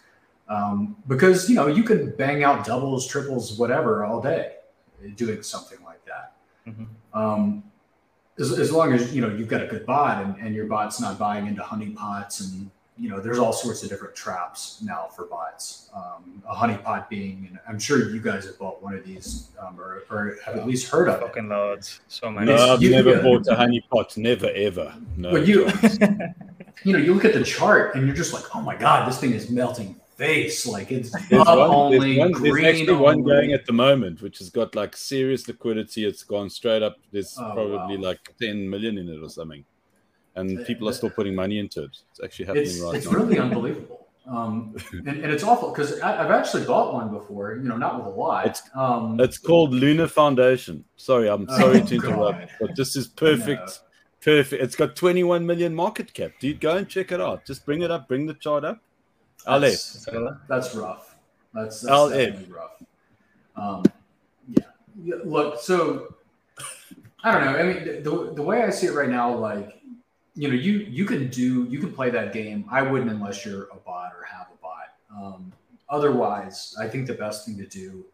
um, 0.48 0.96
because 1.06 1.48
you 1.48 1.56
know 1.56 1.66
you 1.66 1.82
could 1.82 2.16
bang 2.16 2.44
out 2.44 2.64
doubles, 2.64 3.06
triples, 3.06 3.58
whatever 3.58 4.04
all 4.04 4.20
day 4.20 4.56
doing 5.16 5.42
something 5.42 5.78
like 5.84 6.04
that. 6.06 6.32
Mm-hmm. 6.66 7.18
Um, 7.18 7.64
as, 8.38 8.58
as 8.58 8.72
long 8.72 8.92
as 8.92 9.14
you 9.14 9.20
know 9.22 9.28
you've 9.28 9.48
got 9.48 9.62
a 9.62 9.66
good 9.66 9.86
bot 9.86 10.22
and, 10.22 10.36
and 10.38 10.54
your 10.54 10.66
bot's 10.66 11.00
not 11.00 11.18
buying 11.18 11.46
into 11.46 11.62
honeypots 11.62 12.52
and 12.52 12.70
you 12.96 13.08
know 13.08 13.18
there's 13.18 13.38
all 13.38 13.52
sorts 13.52 13.82
of 13.82 13.88
different 13.88 14.14
traps 14.14 14.80
now 14.84 15.06
for 15.16 15.24
bots 15.24 15.90
um, 15.96 16.40
a 16.48 16.54
honeypot 16.54 17.08
being 17.08 17.46
and 17.48 17.58
i'm 17.68 17.78
sure 17.78 18.08
you 18.10 18.20
guys 18.20 18.46
have 18.46 18.56
bought 18.58 18.80
one 18.82 18.94
of 18.94 19.04
these 19.04 19.48
um, 19.60 19.78
or, 19.80 20.04
or 20.10 20.36
have 20.44 20.54
at 20.56 20.64
least 20.66 20.88
heard 20.90 21.08
of 21.08 21.20
it 21.20 21.26
Fucking 21.26 21.48
loads. 21.48 22.00
So 22.08 22.30
many. 22.30 22.46
No, 22.46 22.72
I've 22.74 22.82
you- 22.82 22.90
never 22.90 23.16
yeah. 23.16 23.22
bought 23.22 23.46
a 23.48 23.54
honeypot. 23.56 24.16
Never 24.16 24.48
ever. 24.54 24.94
No. 25.16 25.32
but 25.32 25.46
you 25.46 25.66
you 26.84 26.92
know 26.92 26.98
you 26.98 27.14
look 27.14 27.24
at 27.24 27.34
the 27.34 27.42
chart 27.42 27.94
and 27.96 28.06
you're 28.06 28.14
just 28.16 28.32
like 28.32 28.44
oh 28.54 28.60
my 28.60 28.76
god 28.76 29.08
this 29.08 29.18
thing 29.18 29.32
is 29.32 29.50
melting 29.50 29.96
face 30.16 30.64
like 30.64 30.92
it's 30.92 31.10
There's 31.28 31.44
one, 31.44 31.58
only 31.58 31.98
there's, 31.98 32.18
one, 32.18 32.32
there's 32.42 32.52
green 32.52 32.64
actually 32.66 32.92
one 32.94 33.22
going 33.24 33.52
at 33.52 33.66
the 33.66 33.72
moment, 33.72 34.22
which 34.22 34.38
has 34.38 34.48
got 34.48 34.76
like 34.76 34.96
serious 34.96 35.48
liquidity. 35.48 36.04
It's 36.06 36.22
gone 36.22 36.48
straight 36.48 36.84
up. 36.84 36.96
There's 37.10 37.36
Oh, 37.36 37.50
probably 37.52 37.96
wow. 37.96 38.10
like 38.10 38.20
10 38.40 38.70
million 38.70 38.96
in 38.98 39.08
it 39.08 39.20
or 39.20 39.28
something. 39.28 39.64
And 40.36 40.60
Uh, 40.60 40.64
people 40.64 40.88
are 40.88 40.92
still 40.92 41.10
putting 41.10 41.34
money 41.34 41.58
into 41.58 41.84
it. 41.84 41.96
It's 42.10 42.20
actually 42.22 42.46
happening 42.46 42.66
it's, 42.66 42.80
right 42.80 42.94
it's 42.96 43.04
now. 43.06 43.10
It's 43.12 43.20
really 43.20 43.38
unbelievable 43.46 44.04
um, 44.26 44.74
and, 44.92 45.08
and 45.08 45.30
it's 45.30 45.44
awful 45.44 45.70
because 45.70 46.00
i've 46.00 46.30
actually 46.30 46.64
bought 46.64 46.94
one 46.94 47.10
before 47.10 47.56
you 47.56 47.68
know 47.68 47.76
not 47.76 47.98
with 47.98 48.06
a 48.06 48.16
lot 48.18 48.46
It's- 48.46 48.62
um, 48.74 49.20
It's 49.20 49.36
called 49.36 49.74
Lunar 49.74 50.08
Foundation. 50.08 50.84
Sorry, 50.96 51.28
I'm 51.28 51.46
Oh, 51.48 51.58
sorry 51.58 51.82
to 51.82 51.94
interrupt, 51.96 52.40
God. 52.40 52.50
but 52.58 52.70
this 52.76 52.96
is 52.96 53.06
perfect. 53.06 53.80
Perfect. 54.22 54.62
It's 54.62 54.76
got 54.76 54.96
21 54.96 55.44
million 55.44 55.74
market 55.74 56.14
cap. 56.14 56.30
Dude, 56.40 56.58
go 56.58 56.74
and 56.78 56.88
check 56.88 57.12
it 57.12 57.20
out. 57.20 57.44
Just 57.44 57.66
bring 57.66 57.82
it 57.82 57.90
up. 57.90 58.08
Bring 58.08 58.24
the 58.24 58.32
chart 58.32 58.64
up. 58.64 58.80
That's, 59.46 60.06
that's 60.48 60.74
rough. 60.74 61.16
That's, 61.52 61.82
that's 61.82 62.08
definitely 62.10 62.50
rough. 62.50 62.82
Um, 63.56 63.82
yeah. 64.48 64.64
yeah. 65.04 65.16
Look, 65.22 65.60
so 65.60 66.14
I 67.22 67.32
don't 67.32 67.44
know. 67.44 67.58
I 67.58 67.62
mean, 67.64 68.02
the, 68.02 68.32
the 68.34 68.42
way 68.42 68.62
I 68.62 68.70
see 68.70 68.86
it 68.86 68.94
right 68.94 69.10
now, 69.10 69.34
like, 69.36 69.82
you 70.34 70.48
know, 70.48 70.54
you 70.54 70.78
you 70.90 71.04
can 71.04 71.28
do 71.28 71.64
you 71.64 71.78
can 71.78 71.92
play 71.92 72.10
that 72.10 72.32
game. 72.32 72.64
I 72.70 72.82
wouldn't 72.82 73.10
unless 73.10 73.44
you're 73.44 73.64
a 73.64 73.76
bot 73.76 74.12
or 74.18 74.24
have 74.24 74.48
a 74.52 74.62
bot. 74.62 74.94
Um, 75.14 75.52
otherwise, 75.88 76.74
I 76.78 76.88
think 76.88 77.06
the 77.06 77.14
best 77.14 77.46
thing 77.46 77.56
to 77.58 77.66
do, 77.66 78.04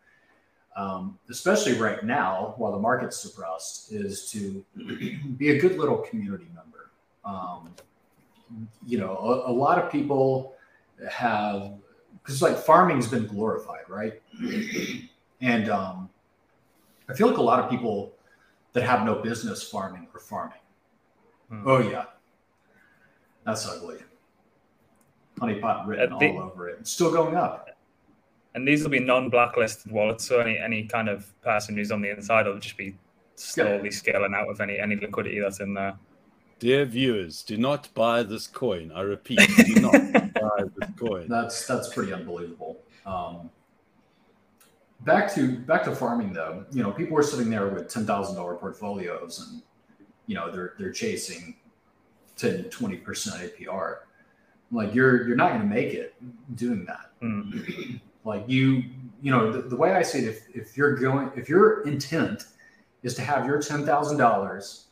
um, 0.76 1.18
especially 1.30 1.74
right 1.74 2.04
now 2.04 2.54
while 2.58 2.72
the 2.72 2.78
market's 2.78 3.18
suppressed, 3.18 3.92
is 3.92 4.30
to 4.32 4.64
be 5.38 5.50
a 5.50 5.58
good 5.58 5.78
little 5.78 5.98
community 5.98 6.46
member. 6.54 6.90
Um, 7.24 7.74
you 8.86 8.98
know, 8.98 9.16
a, 9.16 9.50
a 9.50 9.52
lot 9.52 9.78
of 9.78 9.90
people 9.90 10.54
have 11.10 11.72
because 12.22 12.42
like 12.42 12.58
farming's 12.58 13.08
been 13.08 13.26
glorified, 13.26 13.88
right? 13.88 14.20
and 15.40 15.70
um, 15.70 16.10
I 17.08 17.14
feel 17.14 17.28
like 17.28 17.38
a 17.38 17.42
lot 17.42 17.60
of 17.60 17.70
people 17.70 18.12
that 18.74 18.82
have 18.82 19.06
no 19.06 19.16
business 19.16 19.62
farming 19.62 20.06
are 20.14 20.20
farming. 20.20 20.58
Hmm. 21.50 21.62
Oh 21.68 21.78
yeah, 21.78 22.04
that's 23.44 23.66
ugly. 23.68 23.98
Honeypot 25.40 25.86
written 25.86 26.12
Uh, 26.12 26.18
the- 26.18 26.30
all 26.32 26.40
over 26.42 26.68
it. 26.68 26.78
It's 26.80 26.90
still 26.90 27.12
going 27.12 27.34
up. 27.34 27.68
And 28.54 28.66
these 28.66 28.82
will 28.82 28.90
be 28.90 28.98
non-blacklisted 28.98 29.92
wallets, 29.92 30.24
so 30.26 30.40
any 30.40 30.58
any 30.58 30.84
kind 30.84 31.08
of 31.08 31.32
person 31.42 31.76
who's 31.76 31.92
on 31.92 32.00
the 32.02 32.10
inside 32.10 32.46
will 32.46 32.58
just 32.58 32.76
be 32.76 32.96
slowly 33.36 33.90
scaling 33.90 34.34
out 34.34 34.48
of 34.48 34.60
any 34.60 34.78
any 34.78 34.96
liquidity 34.96 35.38
that's 35.40 35.60
in 35.60 35.72
there. 35.74 35.94
Dear 36.58 36.84
viewers, 36.84 37.42
do 37.42 37.56
not 37.56 37.88
buy 37.94 38.22
this 38.22 38.46
coin. 38.46 38.92
I 38.92 39.00
repeat, 39.02 39.38
do 39.66 39.80
not 39.80 39.92
buy 40.34 40.64
this 40.76 40.90
coin. 40.98 41.26
That's 41.28 41.64
that's 41.66 41.94
pretty 41.94 42.12
unbelievable. 42.12 42.80
Um, 43.06 43.50
back 45.02 45.32
to 45.34 45.56
back 45.60 45.84
to 45.84 45.94
farming 45.94 46.32
though. 46.32 46.64
You 46.72 46.82
know, 46.82 46.90
people 46.90 47.14
were 47.14 47.22
sitting 47.22 47.50
there 47.50 47.68
with 47.68 47.88
ten 47.88 48.04
thousand 48.04 48.34
dollar 48.34 48.56
portfolios, 48.56 49.38
and 49.48 49.62
you 50.30 50.36
know 50.36 50.48
they're 50.48 50.74
they're 50.78 50.92
chasing 50.92 51.56
10 52.36 52.64
20 52.70 52.96
percent 52.98 53.36
APR. 53.42 53.96
Like 54.70 54.94
you're 54.94 55.26
you're 55.26 55.36
not 55.36 55.48
going 55.48 55.62
to 55.62 55.66
make 55.66 55.92
it 55.92 56.14
doing 56.54 56.84
that. 56.86 57.10
Hmm. 57.20 57.96
Like 58.24 58.44
you 58.46 58.84
you 59.20 59.32
know 59.32 59.50
the, 59.50 59.62
the 59.62 59.74
way 59.76 59.92
I 59.94 60.02
see 60.02 60.20
it, 60.20 60.28
if 60.28 60.38
if 60.54 60.76
you're 60.76 60.94
going 60.94 61.32
if 61.34 61.48
your 61.48 61.82
intent 61.82 62.44
is 63.02 63.14
to 63.14 63.22
have 63.22 63.44
your 63.44 63.60
ten 63.60 63.84
thousand 63.84 64.18
dollars 64.18 64.86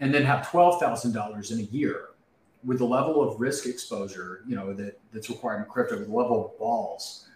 and 0.00 0.14
then 0.14 0.24
have 0.24 0.48
twelve 0.50 0.80
thousand 0.80 1.12
dollars 1.12 1.50
in 1.50 1.58
a 1.60 1.64
year 1.64 2.06
with 2.64 2.78
the 2.78 2.86
level 2.86 3.22
of 3.22 3.38
risk 3.38 3.66
exposure, 3.66 4.40
you 4.48 4.56
know, 4.56 4.72
that 4.72 4.98
that's 5.12 5.28
required 5.28 5.58
in 5.58 5.64
crypto, 5.66 5.98
with 5.98 6.06
the 6.08 6.14
level 6.14 6.46
of 6.46 6.58
balls, 6.58 7.28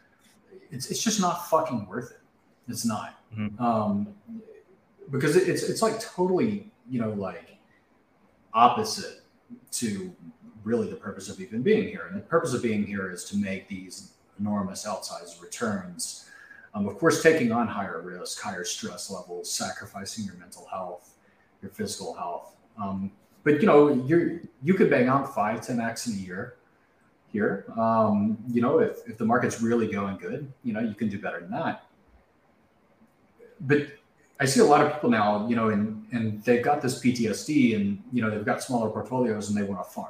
it's 0.71 0.91
it's 0.91 1.03
just 1.05 1.21
not 1.21 1.49
fucking 1.51 1.87
worth 1.87 2.11
it. 2.13 2.21
It's 2.69 2.87
not. 2.87 3.17
Mhm. 3.37 3.61
Um, 3.61 4.15
because 5.11 5.37
it- 5.37 5.49
it's 5.49 5.63
it's 5.65 5.83
like 5.83 6.01
totally, 6.01 6.70
you 6.91 7.01
know, 7.01 7.11
like 7.11 7.57
opposite 8.53 9.23
to 9.71 10.15
really 10.65 10.91
the 10.91 10.97
purpose 10.97 11.29
of 11.29 11.41
even 11.41 11.63
being 11.63 11.89
here. 11.89 12.07
And 12.11 12.17
the 12.17 12.25
purpose 12.25 12.53
of 12.53 12.63
being 12.63 12.85
here 12.85 13.11
is 13.11 13.25
to 13.27 13.37
make 13.37 13.69
these 13.69 14.13
enormous 14.39 14.85
outsized 14.85 15.41
returns. 15.41 16.29
Um, 16.75 16.87
of 16.87 16.99
course, 16.99 17.23
taking 17.23 17.53
on 17.53 17.67
higher 17.67 18.01
risk, 18.03 18.41
higher 18.41 18.65
stress 18.65 19.11
levels, 19.11 19.51
sacrificing 19.51 20.25
your 20.25 20.35
mental 20.35 20.67
health, 20.67 21.15
your 21.63 21.71
physical 21.71 22.15
health. 22.15 22.57
Um, 22.81 23.11
but 23.43 23.61
you 23.61 23.67
know, 23.67 23.89
you 24.07 24.47
you 24.63 24.75
could 24.75 24.91
bang 24.91 25.09
out 25.09 25.35
five, 25.35 25.67
10 25.67 25.81
x 25.81 26.07
in 26.07 26.15
a 26.15 26.19
year 26.19 26.57
here. 27.29 27.65
Um, 27.77 28.39
you 28.49 28.61
know, 28.61 28.81
if, 28.81 28.99
if 29.09 29.19
the 29.19 29.25
market's 29.25 29.61
really 29.61 29.89
going 29.89 30.17
good, 30.19 30.53
you 30.63 30.73
know, 30.73 30.81
you 30.81 30.95
can 30.95 31.09
do 31.09 31.19
better 31.19 31.41
than 31.41 31.51
that. 31.53 31.87
But 33.61 33.89
I 34.41 34.47
see 34.47 34.61
a 34.61 34.65
lot 34.65 34.85
of 34.85 34.95
people 34.95 35.11
now, 35.11 35.47
you 35.49 35.55
know, 35.55 35.69
and 35.69 36.07
and 36.13 36.43
they've 36.45 36.65
got 36.65 36.81
this 36.81 37.01
PTSD 37.01 37.77
and 37.77 38.03
you 38.13 38.23
know 38.23 38.31
they've 38.31 38.45
got 38.45 38.63
smaller 38.63 38.89
portfolios 38.89 39.51
and 39.51 39.59
they 39.59 39.63
want 39.63 39.85
to 39.85 39.91
farm. 39.91 40.09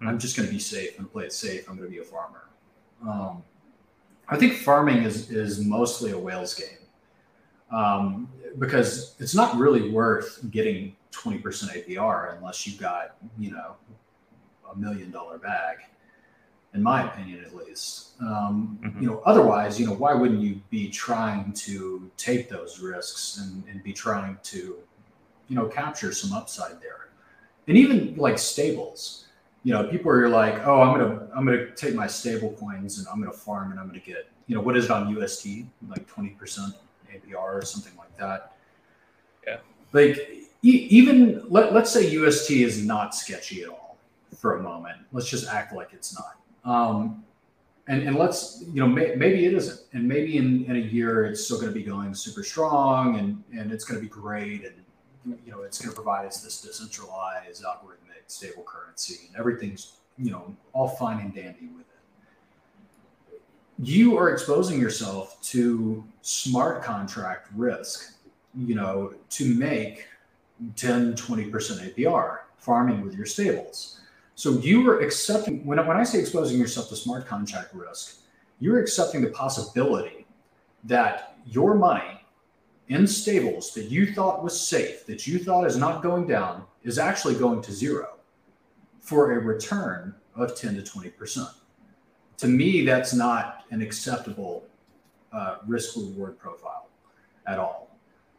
Hmm. 0.00 0.08
I'm 0.08 0.18
just 0.18 0.36
going 0.36 0.48
to 0.48 0.52
be 0.52 0.58
safe. 0.58 0.96
To 0.96 1.04
play 1.04 1.24
it 1.24 1.32
safe. 1.32 1.68
I'm 1.68 1.76
going 1.76 1.88
to 1.88 1.94
be 1.94 2.00
a 2.00 2.04
farmer. 2.04 2.48
Um, 3.06 3.42
I 4.28 4.36
think 4.36 4.54
farming 4.54 5.02
is 5.02 5.30
is 5.30 5.60
mostly 5.64 6.12
a 6.12 6.18
whales 6.18 6.54
game 6.54 6.78
um, 7.70 8.28
because 8.58 9.14
it's 9.18 9.34
not 9.34 9.56
really 9.56 9.90
worth 9.90 10.40
getting 10.50 10.96
20% 11.12 11.42
APR 11.42 12.36
unless 12.36 12.66
you've 12.66 12.80
got 12.80 13.16
you 13.38 13.50
know 13.50 13.76
a 14.72 14.76
million 14.76 15.10
dollar 15.10 15.38
bag, 15.38 15.78
in 16.74 16.82
my 16.82 17.04
opinion 17.10 17.44
at 17.44 17.54
least. 17.54 18.20
Um, 18.20 18.78
Mhm. 18.82 19.00
You 19.02 19.08
know, 19.08 19.22
otherwise, 19.24 19.78
you 19.80 19.86
know, 19.86 19.92
why 19.94 20.12
wouldn't 20.14 20.40
you 20.40 20.60
be 20.70 20.88
trying 20.88 21.52
to 21.52 22.10
take 22.16 22.48
those 22.48 22.80
risks 22.80 23.38
and, 23.38 23.64
and 23.68 23.82
be 23.82 23.92
trying 23.92 24.38
to, 24.44 24.76
you 25.48 25.56
know, 25.56 25.66
capture 25.66 26.12
some 26.12 26.32
upside 26.32 26.80
there, 26.80 27.08
and 27.68 27.76
even 27.76 28.14
like 28.16 28.38
stables 28.38 29.20
you 29.66 29.72
know, 29.72 29.82
people 29.84 30.10
are 30.10 30.28
like, 30.28 30.66
oh, 30.66 30.82
I'm 30.82 30.92
gonna 30.98 31.26
I'm 31.34 31.46
gonna 31.46 31.70
take 31.70 31.94
my 31.94 32.06
stable 32.06 32.52
coins 32.60 32.98
and 32.98 33.08
I'm 33.08 33.18
gonna 33.18 33.32
farm 33.32 33.70
and 33.70 33.80
I'm 33.80 33.86
gonna 33.86 33.98
get, 33.98 34.28
you 34.46 34.54
know, 34.54 34.60
what 34.60 34.76
is 34.76 34.84
it 34.84 34.90
on 34.90 35.08
UST, 35.08 35.64
like 35.88 36.06
20% 36.06 36.74
APR 37.10 37.38
or 37.38 37.62
something 37.64 37.94
like 37.96 38.14
that. 38.18 38.52
Yeah. 39.46 39.56
Like 39.94 40.18
e- 40.62 40.86
even 40.90 41.44
let, 41.48 41.72
let's 41.72 41.90
say 41.90 42.06
UST 42.10 42.50
is 42.50 42.84
not 42.84 43.14
sketchy 43.14 43.62
at 43.62 43.70
all 43.70 43.96
for 44.36 44.58
a 44.58 44.62
moment. 44.62 44.98
Let's 45.12 45.30
just 45.30 45.48
act 45.48 45.74
like 45.74 45.94
it's 45.94 46.14
not. 46.14 46.36
Um, 46.64 47.24
and, 47.86 48.02
and 48.02 48.16
let's, 48.16 48.64
you 48.72 48.80
know, 48.80 48.86
may, 48.86 49.14
maybe 49.14 49.44
it 49.44 49.52
isn't. 49.54 49.80
And 49.92 50.08
maybe 50.08 50.38
in, 50.38 50.64
in 50.64 50.76
a 50.76 50.80
year 50.80 51.26
it's 51.26 51.44
still 51.44 51.60
going 51.60 51.72
to 51.72 51.78
be 51.78 51.84
going 51.84 52.14
super 52.14 52.42
strong 52.42 53.18
and, 53.18 53.42
and 53.52 53.70
it's 53.70 53.84
going 53.84 54.00
to 54.00 54.02
be 54.02 54.08
great. 54.08 54.64
And, 54.64 55.38
you 55.44 55.52
know, 55.52 55.62
it's 55.62 55.78
going 55.78 55.90
to 55.90 55.94
provide 55.94 56.26
us 56.26 56.40
this 56.40 56.60
decentralized 56.62 57.62
algorithmic 57.64 58.24
stable 58.26 58.64
currency 58.64 59.26
and 59.28 59.36
everything's, 59.36 59.98
you 60.16 60.30
know, 60.30 60.54
all 60.72 60.88
fine 60.88 61.20
and 61.20 61.34
dandy 61.34 61.68
with 61.76 61.82
it. 61.82 63.42
You 63.78 64.16
are 64.16 64.30
exposing 64.30 64.80
yourself 64.80 65.40
to 65.42 66.04
smart 66.22 66.82
contract 66.82 67.48
risk, 67.54 68.14
you 68.56 68.74
know, 68.74 69.12
to 69.30 69.54
make 69.54 70.06
10, 70.76 71.14
20% 71.14 71.94
APR 71.94 72.38
farming 72.56 73.02
with 73.02 73.14
your 73.14 73.26
stables. 73.26 74.00
So 74.34 74.50
you 74.52 74.88
are 74.90 75.00
accepting, 75.00 75.64
when, 75.64 75.84
when 75.86 75.96
I 75.96 76.02
say 76.02 76.18
exposing 76.18 76.58
yourself 76.58 76.88
to 76.88 76.96
smart 76.96 77.26
contract 77.26 77.72
risk, 77.74 78.18
you're 78.58 78.80
accepting 78.80 79.20
the 79.22 79.30
possibility 79.30 80.26
that 80.84 81.36
your 81.46 81.74
money 81.74 82.20
in 82.88 83.06
stables 83.06 83.72
that 83.74 83.84
you 83.84 84.12
thought 84.12 84.42
was 84.42 84.58
safe, 84.58 85.06
that 85.06 85.26
you 85.26 85.38
thought 85.38 85.66
is 85.66 85.76
not 85.76 86.02
going 86.02 86.26
down, 86.26 86.64
is 86.82 86.98
actually 86.98 87.34
going 87.34 87.62
to 87.62 87.72
zero 87.72 88.14
for 89.00 89.32
a 89.32 89.38
return 89.38 90.14
of 90.34 90.56
10 90.56 90.76
to 90.76 90.82
20%. 90.82 91.48
To 92.38 92.46
me, 92.48 92.84
that's 92.84 93.14
not 93.14 93.64
an 93.70 93.80
acceptable 93.80 94.64
uh, 95.32 95.56
risk 95.66 95.96
reward 95.96 96.38
profile 96.38 96.88
at 97.46 97.58
all. 97.58 97.96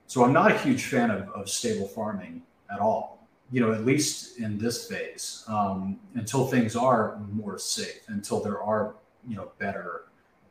So 0.07 0.23
I'm 0.23 0.33
not 0.33 0.51
a 0.51 0.57
huge 0.57 0.85
fan 0.85 1.09
of, 1.09 1.29
of 1.29 1.49
stable 1.49 1.87
farming 1.87 2.43
at 2.71 2.79
all, 2.79 3.24
you 3.51 3.61
know, 3.61 3.71
at 3.71 3.85
least 3.85 4.39
in 4.39 4.57
this 4.57 4.87
phase, 4.87 5.43
um, 5.47 5.99
until 6.15 6.47
things 6.47 6.75
are 6.75 7.19
more 7.31 7.57
safe, 7.57 8.01
until 8.07 8.39
there 8.41 8.61
are, 8.61 8.95
you 9.27 9.35
know, 9.35 9.51
better 9.59 10.05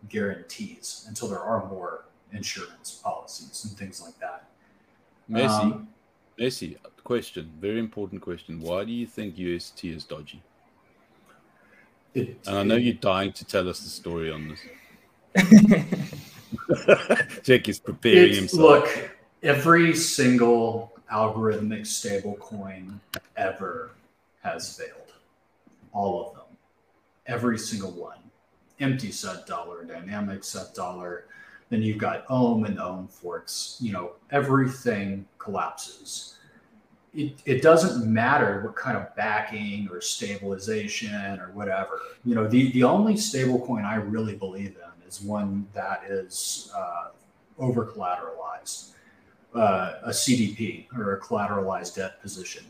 guarantees, 0.08 1.04
until 1.08 1.28
there 1.28 1.40
are 1.40 1.66
more 1.68 2.04
insurance 2.32 3.00
policies 3.02 3.64
and 3.64 3.76
things 3.76 4.00
like 4.02 4.18
that. 4.20 4.48
Messi, 5.30 5.60
Um, 5.60 5.88
Messi, 6.38 6.76
question, 7.02 7.50
very 7.60 7.78
important 7.78 8.22
question. 8.22 8.60
Why 8.60 8.84
do 8.84 8.92
you 8.92 9.06
think 9.06 9.38
UST 9.38 9.84
is 9.84 10.04
dodgy? 10.04 10.42
It, 12.14 12.38
and 12.46 12.58
I 12.58 12.62
know 12.62 12.76
you're 12.76 12.94
dying 12.94 13.32
to 13.32 13.44
tell 13.44 13.68
us 13.68 13.80
the 13.80 13.90
story 13.90 14.30
on 14.30 14.48
this. 14.48 14.60
Jake 17.42 17.68
is 17.68 17.80
preparing 17.80 18.34
himself. 18.34 18.60
Look, 18.60 19.10
every 19.42 19.94
single 19.94 20.93
algorithmic 21.12 21.87
stable 21.87 22.37
coin 22.40 23.00
ever 23.37 23.90
has 24.42 24.76
failed. 24.76 25.12
All 25.92 26.28
of 26.28 26.34
them. 26.34 26.56
Every 27.26 27.58
single 27.58 27.92
one. 27.92 28.18
Empty 28.80 29.12
set 29.12 29.46
dollar, 29.46 29.84
dynamic 29.84 30.44
set 30.44 30.75
dollar. 30.75 31.26
Then 31.70 31.82
you've 31.82 31.99
got 31.99 32.25
Ohm 32.28 32.64
and 32.64 32.78
Ohm 32.78 33.08
forks. 33.08 33.78
You 33.80 33.92
know, 33.92 34.12
everything 34.30 35.26
collapses. 35.38 36.38
It, 37.14 37.34
it 37.44 37.62
doesn't 37.62 38.12
matter 38.12 38.62
what 38.64 38.75
kind 38.75 38.96
of 38.96 39.14
backing 39.14 39.88
or 39.90 40.00
stabilization 40.00 41.38
or 41.38 41.52
whatever. 41.52 42.00
You 42.25 42.34
know, 42.34 42.49
the, 42.49 42.73
the 42.73 42.82
only 42.82 43.16
stable 43.16 43.64
coin 43.64 43.84
I 43.84 43.96
really 43.96 44.34
believe 44.34 44.76
in 44.76 45.08
is 45.08 45.20
one 45.20 45.68
that 45.75 46.02
is 46.08 46.73
uh, 46.76 47.11
over 47.58 47.87
collateralized 47.87 48.93
uh, 49.54 49.94
a 50.02 50.11
CDP 50.11 50.87
or 50.96 51.14
a 51.14 51.20
collateralized 51.20 51.96
debt 51.96 52.20
position. 52.20 52.64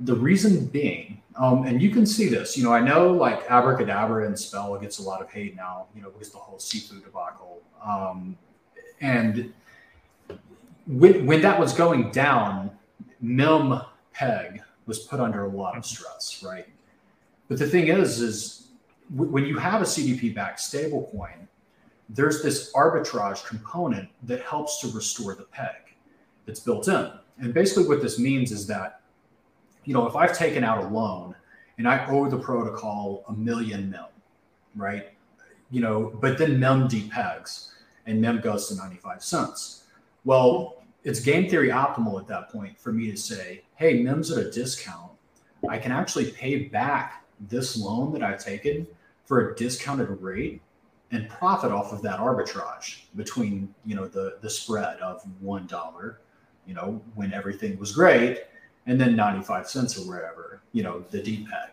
The 0.00 0.14
reason 0.14 0.66
being, 0.66 1.22
um, 1.36 1.64
and 1.66 1.82
you 1.82 1.90
can 1.90 2.06
see 2.06 2.28
this, 2.28 2.56
you 2.56 2.64
know, 2.64 2.72
I 2.72 2.80
know 2.80 3.12
like 3.12 3.50
Abracadabra 3.50 4.26
and 4.26 4.38
Spell 4.38 4.78
gets 4.78 4.98
a 4.98 5.02
lot 5.02 5.20
of 5.20 5.30
hate 5.30 5.56
now, 5.56 5.86
you 5.94 6.02
know, 6.02 6.10
because 6.10 6.30
the 6.30 6.38
whole 6.38 6.58
Sifu 6.58 7.02
debacle. 7.04 7.60
Um, 7.84 8.36
and 9.00 9.52
when, 10.86 11.26
when 11.26 11.42
that 11.42 11.58
was 11.58 11.72
going 11.72 12.10
down, 12.10 12.70
MIM 13.20 13.80
peg 14.12 14.62
was 14.86 15.00
put 15.00 15.20
under 15.20 15.44
a 15.44 15.48
lot 15.48 15.76
of 15.76 15.84
stress, 15.84 16.42
right? 16.44 16.66
But 17.48 17.58
the 17.58 17.66
thing 17.66 17.88
is, 17.88 18.20
is 18.20 18.68
w- 19.14 19.30
when 19.30 19.44
you 19.44 19.58
have 19.58 19.82
a 19.82 19.84
CDP 19.84 20.34
backed 20.34 20.60
stablecoin, 20.60 21.46
there's 22.08 22.42
this 22.42 22.72
arbitrage 22.72 23.44
component 23.44 24.08
that 24.22 24.40
helps 24.42 24.80
to 24.80 24.88
restore 24.88 25.34
the 25.34 25.42
peg 25.44 25.87
that's 26.48 26.60
built 26.60 26.88
in. 26.88 27.12
And 27.38 27.54
basically, 27.54 27.86
what 27.86 28.02
this 28.02 28.18
means 28.18 28.50
is 28.50 28.66
that, 28.66 29.02
you 29.84 29.94
know, 29.94 30.06
if 30.06 30.16
I've 30.16 30.36
taken 30.36 30.64
out 30.64 30.82
a 30.82 30.88
loan 30.88 31.36
and 31.76 31.86
I 31.86 32.04
owe 32.08 32.28
the 32.28 32.38
protocol 32.38 33.22
a 33.28 33.32
million 33.32 33.88
mil, 33.88 34.08
right? 34.74 35.10
You 35.70 35.82
know, 35.82 36.18
but 36.20 36.38
then 36.38 36.58
MIM 36.58 36.88
depegs 36.88 37.72
and 38.06 38.20
MIM 38.20 38.40
goes 38.40 38.68
to 38.68 38.74
95 38.74 39.22
cents. 39.22 39.84
Well, 40.24 40.82
it's 41.04 41.20
game 41.20 41.48
theory 41.48 41.68
optimal 41.68 42.18
at 42.18 42.26
that 42.28 42.48
point 42.48 42.80
for 42.80 42.92
me 42.92 43.10
to 43.10 43.16
say, 43.16 43.62
hey, 43.76 44.02
MIM's 44.02 44.32
at 44.32 44.44
a 44.44 44.50
discount. 44.50 45.12
I 45.68 45.78
can 45.78 45.92
actually 45.92 46.30
pay 46.32 46.64
back 46.64 47.24
this 47.48 47.78
loan 47.78 48.12
that 48.14 48.22
I've 48.22 48.42
taken 48.42 48.86
for 49.26 49.50
a 49.50 49.56
discounted 49.56 50.08
rate 50.22 50.62
and 51.10 51.28
profit 51.28 51.70
off 51.70 51.92
of 51.92 52.02
that 52.02 52.18
arbitrage 52.18 53.02
between 53.16 53.74
you 53.84 53.94
know 53.94 54.06
the 54.06 54.36
the 54.42 54.50
spread 54.50 54.98
of 54.98 55.22
one 55.40 55.66
dollar 55.66 56.20
you 56.68 56.74
know, 56.74 57.02
when 57.16 57.32
everything 57.32 57.76
was 57.78 57.90
great, 57.92 58.44
and 58.86 59.00
then 59.00 59.16
95 59.16 59.68
cents 59.68 59.98
or 59.98 60.02
wherever, 60.02 60.62
you 60.72 60.84
know, 60.84 61.04
the 61.10 61.18
DPEG. 61.18 61.70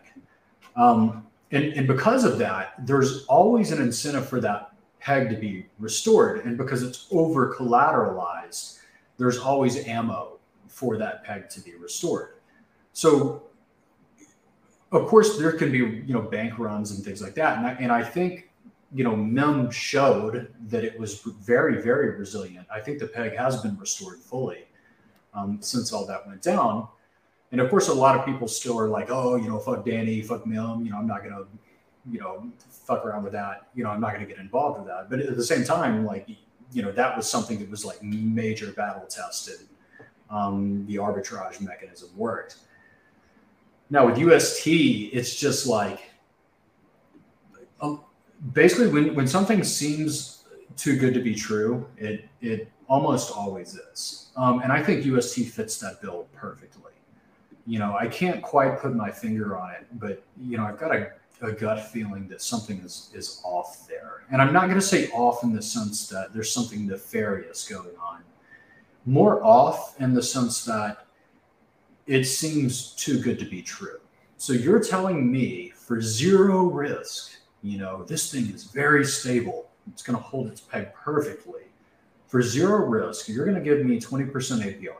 Um, 0.76 1.26
and, 1.52 1.64
and 1.74 1.86
because 1.86 2.24
of 2.24 2.38
that, 2.38 2.74
there's 2.84 3.24
always 3.26 3.70
an 3.70 3.80
incentive 3.80 4.28
for 4.28 4.40
that 4.40 4.72
peg 4.98 5.30
to 5.30 5.36
be 5.36 5.66
restored. 5.78 6.44
And 6.44 6.58
because 6.58 6.82
it's 6.82 7.06
over 7.12 7.54
collateralized, 7.54 8.80
there's 9.18 9.38
always 9.38 9.86
ammo 9.86 10.38
for 10.66 10.98
that 10.98 11.24
peg 11.24 11.48
to 11.50 11.60
be 11.60 11.74
restored. 11.76 12.34
So, 12.92 13.44
of 14.92 15.06
course, 15.06 15.38
there 15.38 15.52
can 15.52 15.70
be 15.70 15.78
you 15.78 16.12
know 16.14 16.22
bank 16.22 16.58
runs 16.58 16.90
and 16.92 17.04
things 17.04 17.22
like 17.22 17.34
that, 17.34 17.58
and 17.58 17.66
I, 17.66 17.70
and 17.72 17.92
I 17.92 18.02
think 18.02 18.50
you 18.92 19.04
know 19.04 19.16
MIM 19.16 19.70
showed 19.70 20.52
that 20.68 20.84
it 20.84 20.98
was 20.98 21.20
very 21.20 21.82
very 21.82 22.18
resilient. 22.18 22.66
I 22.72 22.80
think 22.80 22.98
the 22.98 23.06
peg 23.06 23.36
has 23.36 23.60
been 23.62 23.76
restored 23.78 24.18
fully, 24.18 24.66
um, 25.36 25.58
since 25.60 25.92
all 25.92 26.06
that 26.06 26.26
went 26.26 26.42
down. 26.42 26.88
And 27.52 27.60
of 27.60 27.70
course, 27.70 27.88
a 27.88 27.94
lot 27.94 28.18
of 28.18 28.24
people 28.24 28.48
still 28.48 28.78
are 28.78 28.88
like, 28.88 29.08
oh, 29.10 29.36
you 29.36 29.48
know, 29.48 29.58
fuck 29.58 29.84
Danny, 29.84 30.20
fuck 30.22 30.46
MIM, 30.46 30.84
you 30.84 30.90
know, 30.90 30.98
I'm 30.98 31.06
not 31.06 31.22
going 31.22 31.34
to, 31.34 31.46
you 32.10 32.18
know, 32.18 32.50
fuck 32.68 33.04
around 33.04 33.22
with 33.22 33.32
that. 33.32 33.68
You 33.74 33.84
know, 33.84 33.90
I'm 33.90 34.00
not 34.00 34.14
going 34.14 34.26
to 34.26 34.26
get 34.26 34.38
involved 34.38 34.78
with 34.78 34.88
that. 34.88 35.08
But 35.10 35.20
at 35.20 35.36
the 35.36 35.44
same 35.44 35.64
time, 35.64 36.04
like, 36.04 36.28
you 36.72 36.82
know, 36.82 36.90
that 36.92 37.16
was 37.16 37.28
something 37.28 37.58
that 37.60 37.70
was 37.70 37.84
like 37.84 38.02
major 38.02 38.72
battle 38.72 39.06
tested. 39.06 39.60
Um, 40.28 40.84
the 40.86 40.96
arbitrage 40.96 41.60
mechanism 41.60 42.10
worked. 42.16 42.56
Now 43.90 44.06
with 44.06 44.18
UST, 44.18 44.66
it's 44.66 45.36
just 45.36 45.68
like, 45.68 46.10
um, 47.80 48.00
basically 48.52 48.88
when, 48.88 49.14
when 49.14 49.28
something 49.28 49.62
seems 49.62 50.44
too 50.76 50.96
good 50.96 51.14
to 51.14 51.20
be 51.20 51.34
true, 51.34 51.86
it, 51.96 52.28
it 52.40 52.72
almost 52.88 53.30
always 53.30 53.76
is. 53.76 54.25
Um, 54.36 54.60
and 54.60 54.70
I 54.70 54.82
think 54.82 55.04
UST 55.04 55.46
fits 55.46 55.78
that 55.78 56.02
bill 56.02 56.28
perfectly. 56.34 56.92
You 57.66 57.78
know, 57.78 57.96
I 57.98 58.06
can't 58.06 58.42
quite 58.42 58.78
put 58.78 58.94
my 58.94 59.10
finger 59.10 59.56
on 59.56 59.72
it, 59.72 59.86
but 59.94 60.22
you 60.40 60.56
know, 60.56 60.64
I've 60.64 60.78
got 60.78 60.94
a, 60.94 61.10
a 61.40 61.52
gut 61.52 61.88
feeling 61.88 62.28
that 62.28 62.42
something 62.42 62.78
is 62.80 63.10
is 63.14 63.40
off 63.44 63.88
there. 63.88 64.24
And 64.30 64.40
I'm 64.40 64.52
not 64.52 64.64
going 64.64 64.80
to 64.80 64.86
say 64.86 65.08
off 65.08 65.42
in 65.42 65.52
the 65.52 65.62
sense 65.62 66.08
that 66.08 66.32
there's 66.32 66.52
something 66.52 66.86
nefarious 66.86 67.66
going 67.66 67.96
on. 68.00 68.22
More 69.06 69.42
off 69.42 70.00
in 70.00 70.14
the 70.14 70.22
sense 70.22 70.64
that 70.64 71.06
it 72.06 72.24
seems 72.24 72.92
too 72.92 73.20
good 73.20 73.38
to 73.38 73.44
be 73.44 73.62
true. 73.62 74.00
So 74.36 74.52
you're 74.52 74.82
telling 74.82 75.30
me 75.30 75.72
for 75.74 76.00
zero 76.00 76.66
risk, 76.66 77.32
you 77.62 77.78
know, 77.78 78.04
this 78.04 78.30
thing 78.30 78.46
is 78.52 78.64
very 78.64 79.04
stable. 79.04 79.70
It's 79.88 80.02
going 80.02 80.16
to 80.16 80.22
hold 80.22 80.48
its 80.48 80.60
peg 80.60 80.92
perfectly 80.94 81.65
for 82.26 82.42
zero 82.42 82.84
risk, 82.84 83.28
you're 83.28 83.44
going 83.44 83.56
to 83.56 83.62
give 83.62 83.84
me 83.84 84.00
20% 84.00 84.30
APR. 84.30 84.94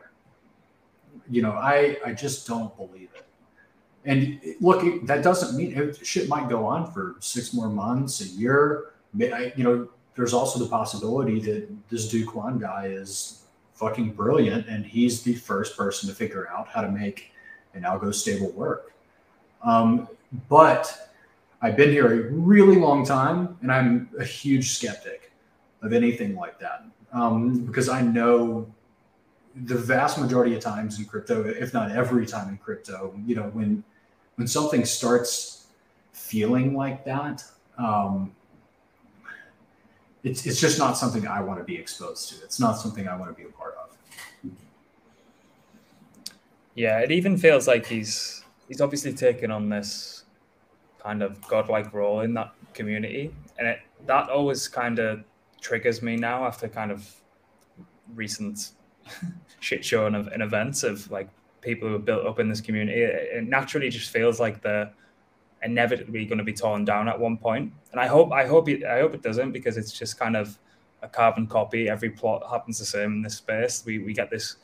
You 1.29 1.41
know, 1.41 1.51
I, 1.51 1.97
I 2.05 2.13
just 2.13 2.47
don't 2.47 2.75
believe 2.77 3.09
it. 3.15 3.25
And 4.05 4.39
look, 4.61 5.05
that 5.05 5.21
doesn't 5.23 5.57
mean 5.57 5.77
it, 5.77 6.05
shit 6.05 6.29
might 6.29 6.47
go 6.47 6.65
on 6.65 6.91
for 6.91 7.17
six 7.19 7.53
more 7.53 7.67
months, 7.67 8.21
a 8.21 8.25
year. 8.25 8.93
I, 9.19 9.51
You 9.57 9.63
know, 9.63 9.89
there's 10.15 10.33
also 10.33 10.59
the 10.59 10.69
possibility 10.69 11.39
that 11.41 11.67
this 11.89 12.11
Kwon 12.13 12.59
guy 12.59 12.87
is 12.87 13.43
fucking 13.73 14.13
brilliant 14.13 14.67
and 14.67 14.85
he's 14.85 15.21
the 15.21 15.35
first 15.35 15.77
person 15.77 16.09
to 16.09 16.15
figure 16.15 16.49
out 16.49 16.67
how 16.67 16.81
to 16.81 16.89
make 16.89 17.31
an 17.73 17.83
algo 17.83 18.13
stable 18.13 18.51
work. 18.51 18.93
Um, 19.63 20.07
but 20.49 21.11
I've 21.61 21.75
been 21.75 21.91
here 21.91 22.27
a 22.27 22.31
really 22.31 22.77
long 22.77 23.05
time 23.05 23.57
and 23.61 23.71
I'm 23.71 24.09
a 24.19 24.23
huge 24.23 24.71
skeptic 24.71 25.31
of 25.81 25.93
anything 25.93 26.35
like 26.35 26.59
that 26.59 26.85
um, 27.17 27.65
because 27.65 27.89
I 27.89 28.01
know 28.01 28.71
the 29.55 29.75
vast 29.75 30.19
majority 30.19 30.55
of 30.55 30.61
times 30.61 30.99
in 30.99 31.05
crypto, 31.05 31.43
if 31.45 31.73
not 31.73 31.91
every 31.91 32.27
time 32.27 32.49
in 32.49 32.57
crypto, 32.57 33.13
you 33.25 33.35
know, 33.35 33.49
when 33.53 33.83
when 34.35 34.47
something 34.47 34.85
starts 34.85 35.67
feeling 36.13 36.75
like 36.75 37.03
that, 37.05 37.43
um, 37.79 38.35
it's 40.23 40.45
it's 40.45 40.61
just 40.61 40.77
not 40.77 40.95
something 40.95 41.27
I 41.27 41.41
want 41.41 41.59
to 41.59 41.63
be 41.63 41.75
exposed 41.75 42.29
to. 42.29 42.43
It's 42.43 42.59
not 42.59 42.73
something 42.77 43.07
I 43.07 43.17
want 43.17 43.35
to 43.35 43.41
be 43.41 43.49
a 43.49 43.51
part 43.51 43.75
of. 43.81 43.97
Yeah, 46.75 46.99
it 46.99 47.11
even 47.11 47.35
feels 47.35 47.67
like 47.67 47.87
he's 47.87 48.43
he's 48.67 48.79
obviously 48.79 49.13
taken 49.13 49.49
on 49.49 49.69
this 49.69 50.23
kind 50.99 51.23
of 51.23 51.41
godlike 51.47 51.91
role 51.93 52.19
in 52.19 52.35
that 52.35 52.53
community, 52.75 53.33
and 53.57 53.67
it 53.67 53.79
that 54.05 54.29
always 54.29 54.67
kind 54.67 54.99
of 54.99 55.23
triggers 55.67 56.01
me 56.01 56.15
now 56.15 56.45
after 56.45 56.67
kind 56.69 56.91
of 56.91 57.13
recent 58.15 58.71
shit 59.59 59.83
show 59.83 60.05
and, 60.07 60.15
and 60.15 60.41
events 60.41 60.83
of 60.83 61.09
like 61.11 61.29
people 61.59 61.89
who 61.89 61.95
are 61.95 61.99
built 61.99 62.25
up 62.25 62.39
in 62.39 62.47
this 62.47 62.61
community. 62.61 63.01
It, 63.01 63.29
it 63.37 63.47
naturally 63.47 63.89
just 63.89 64.09
feels 64.09 64.39
like 64.39 64.61
they're 64.61 64.91
inevitably 65.63 66.25
going 66.25 66.37
to 66.37 66.43
be 66.43 66.53
torn 66.53 66.85
down 66.85 67.09
at 67.09 67.19
one 67.19 67.37
point. 67.37 67.73
And 67.91 67.99
I 67.99 68.07
hope, 68.07 68.31
I 68.31 68.45
hope, 68.45 68.69
it, 68.69 68.85
I 68.85 68.99
hope 69.01 69.13
it 69.13 69.21
doesn't 69.21 69.51
because 69.51 69.75
it's 69.75 69.91
just 69.91 70.17
kind 70.17 70.37
of 70.37 70.57
a 71.01 71.09
carbon 71.09 71.47
copy. 71.47 71.89
Every 71.89 72.11
plot 72.11 72.43
happens 72.49 72.79
the 72.79 72.85
same 72.85 73.13
in 73.13 73.21
this 73.21 73.35
space. 73.35 73.83
We 73.85 73.99
we 73.99 74.13
get 74.13 74.29
this, 74.29 74.55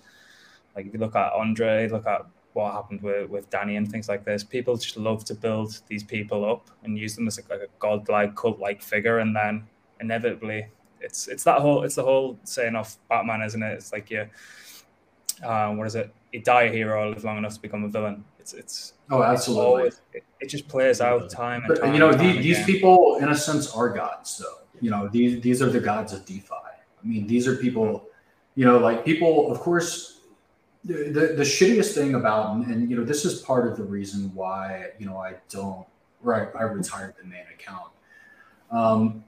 like 0.76 0.86
if 0.86 0.94
you 0.94 1.00
look 1.00 1.16
at 1.16 1.34
Andre, 1.34 1.90
look 1.90 2.08
at 2.08 2.26
what 2.54 2.72
happened 2.72 3.02
with, 3.02 3.30
with 3.30 3.50
Danny 3.50 3.76
and 3.76 3.92
things 3.92 4.08
like 4.08 4.24
this. 4.24 4.44
People 4.44 4.78
just 4.78 4.96
love 4.96 5.26
to 5.26 5.36
build 5.36 5.82
these 5.88 6.04
people 6.04 6.50
up 6.50 6.70
and 6.84 6.98
use 6.98 7.16
them 7.16 7.28
as 7.28 7.40
a, 7.40 7.42
like 7.50 7.62
a 7.62 7.68
godlike, 7.80 8.36
cult-like 8.36 8.82
figure, 8.82 9.20
and 9.20 9.36
then 9.36 9.68
inevitably 10.00 10.68
it's 11.04 11.28
it's 11.28 11.44
that 11.44 11.60
whole 11.60 11.84
it's 11.84 11.96
the 11.96 12.04
whole 12.04 12.40
saying 12.44 12.76
of 12.76 12.96
Batman, 13.10 13.42
isn't 13.42 13.62
it? 13.62 13.74
It's 13.74 13.92
like 13.92 14.10
you, 14.10 14.28
uh, 15.44 15.74
what 15.74 15.86
is 15.86 15.96
it? 15.96 16.14
You 16.32 16.42
die 16.42 16.64
a 16.64 16.72
hero, 16.72 17.10
live 17.10 17.24
long 17.24 17.38
enough 17.38 17.54
to 17.56 17.62
become 17.62 17.84
a 17.84 17.90
villain. 17.90 18.24
It's 18.40 18.54
it's 18.54 18.94
oh 19.12 19.22
absolutely. 19.22 19.66
Always, 19.66 20.02
it, 20.14 20.24
it, 20.40 20.48
just 20.48 20.68
plays 20.68 21.02
out 21.02 21.30
time 21.30 21.62
and 21.62 21.68
but, 21.68 21.82
time. 21.82 21.94
You 21.94 22.00
know, 22.00 22.12
time 22.12 22.36
these, 22.36 22.58
these 22.58 22.66
people, 22.66 23.18
in 23.22 23.30
a 23.30 23.36
sense, 23.36 23.72
are 23.76 23.90
gods. 23.90 24.38
Though 24.38 24.64
you 24.82 24.90
know, 24.90 25.08
these 25.08 25.42
these 25.42 25.62
are 25.62 25.70
the 25.70 25.80
gods 25.80 26.14
of 26.14 26.26
DeFi. 26.26 26.54
I 26.54 27.06
mean, 27.06 27.28
these 27.28 27.48
are 27.48 27.56
people. 27.56 28.10
You 28.56 28.66
know, 28.66 28.78
like 28.78 29.06
people. 29.06 29.52
Of 29.52 29.60
course, 29.60 30.22
the, 30.86 31.34
the 31.36 31.44
shittiest 31.44 31.94
thing 31.94 32.16
about 32.16 32.56
and, 32.56 32.66
and, 32.68 32.90
you 32.90 32.98
know 32.98 33.04
this 33.04 33.26
is 33.26 33.42
part 33.42 33.68
of 33.68 33.78
the 33.78 33.84
reason 33.84 34.34
why 34.34 34.88
you 35.00 35.06
know 35.06 35.18
I 35.18 35.36
don't 35.50 35.86
right 36.22 36.50
I, 36.56 36.60
I 36.60 36.64
retired 36.64 37.16
the 37.18 37.26
main 37.26 37.46
account. 37.54 37.90
Um, 38.72 39.24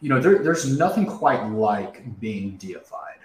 you 0.00 0.08
know 0.08 0.20
there, 0.20 0.42
there's 0.42 0.78
nothing 0.78 1.06
quite 1.06 1.46
like 1.50 2.18
being 2.20 2.56
deified. 2.56 3.20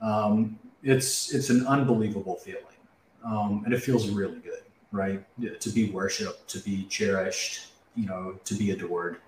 Um, 0.00 0.58
it's 0.82 1.34
it's 1.34 1.50
an 1.50 1.66
unbelievable 1.66 2.36
feeling, 2.36 2.62
um, 3.24 3.62
and 3.64 3.74
it 3.74 3.82
feels 3.82 4.08
really 4.08 4.38
good, 4.38 4.62
right? 4.92 5.22
To 5.60 5.70
be 5.70 5.90
worshipped, 5.90 6.48
to 6.50 6.60
be 6.60 6.84
cherished, 6.84 7.68
you 7.96 8.06
know, 8.06 8.38
to 8.44 8.54
be 8.54 8.70
adored. 8.70 9.18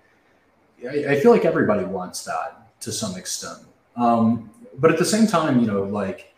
I, 0.83 1.05
I 1.09 1.19
feel 1.19 1.31
like 1.31 1.45
everybody 1.45 1.83
wants 1.83 2.23
that 2.25 2.79
to 2.81 2.91
some 2.91 3.17
extent, 3.17 3.59
um, 3.95 4.49
but 4.77 4.91
at 4.91 4.97
the 4.97 5.05
same 5.05 5.27
time, 5.27 5.59
you 5.59 5.67
know, 5.67 5.83
like 5.83 6.33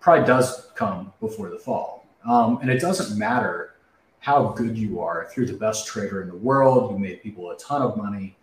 pride 0.00 0.26
does 0.26 0.66
come 0.74 1.12
before 1.20 1.48
the 1.48 1.58
fall. 1.58 2.06
Um, 2.28 2.58
and 2.60 2.70
it 2.70 2.80
doesn't 2.80 3.18
matter 3.18 3.74
how 4.20 4.48
good 4.48 4.76
you 4.76 5.00
are. 5.00 5.22
If 5.22 5.36
you're 5.36 5.46
the 5.46 5.52
best 5.52 5.86
trader 5.86 6.22
in 6.22 6.28
the 6.28 6.36
world, 6.36 6.92
you 6.92 6.98
made 6.98 7.22
people 7.22 7.50
a 7.50 7.58
ton 7.58 7.82
of 7.82 7.96
money. 7.96 8.36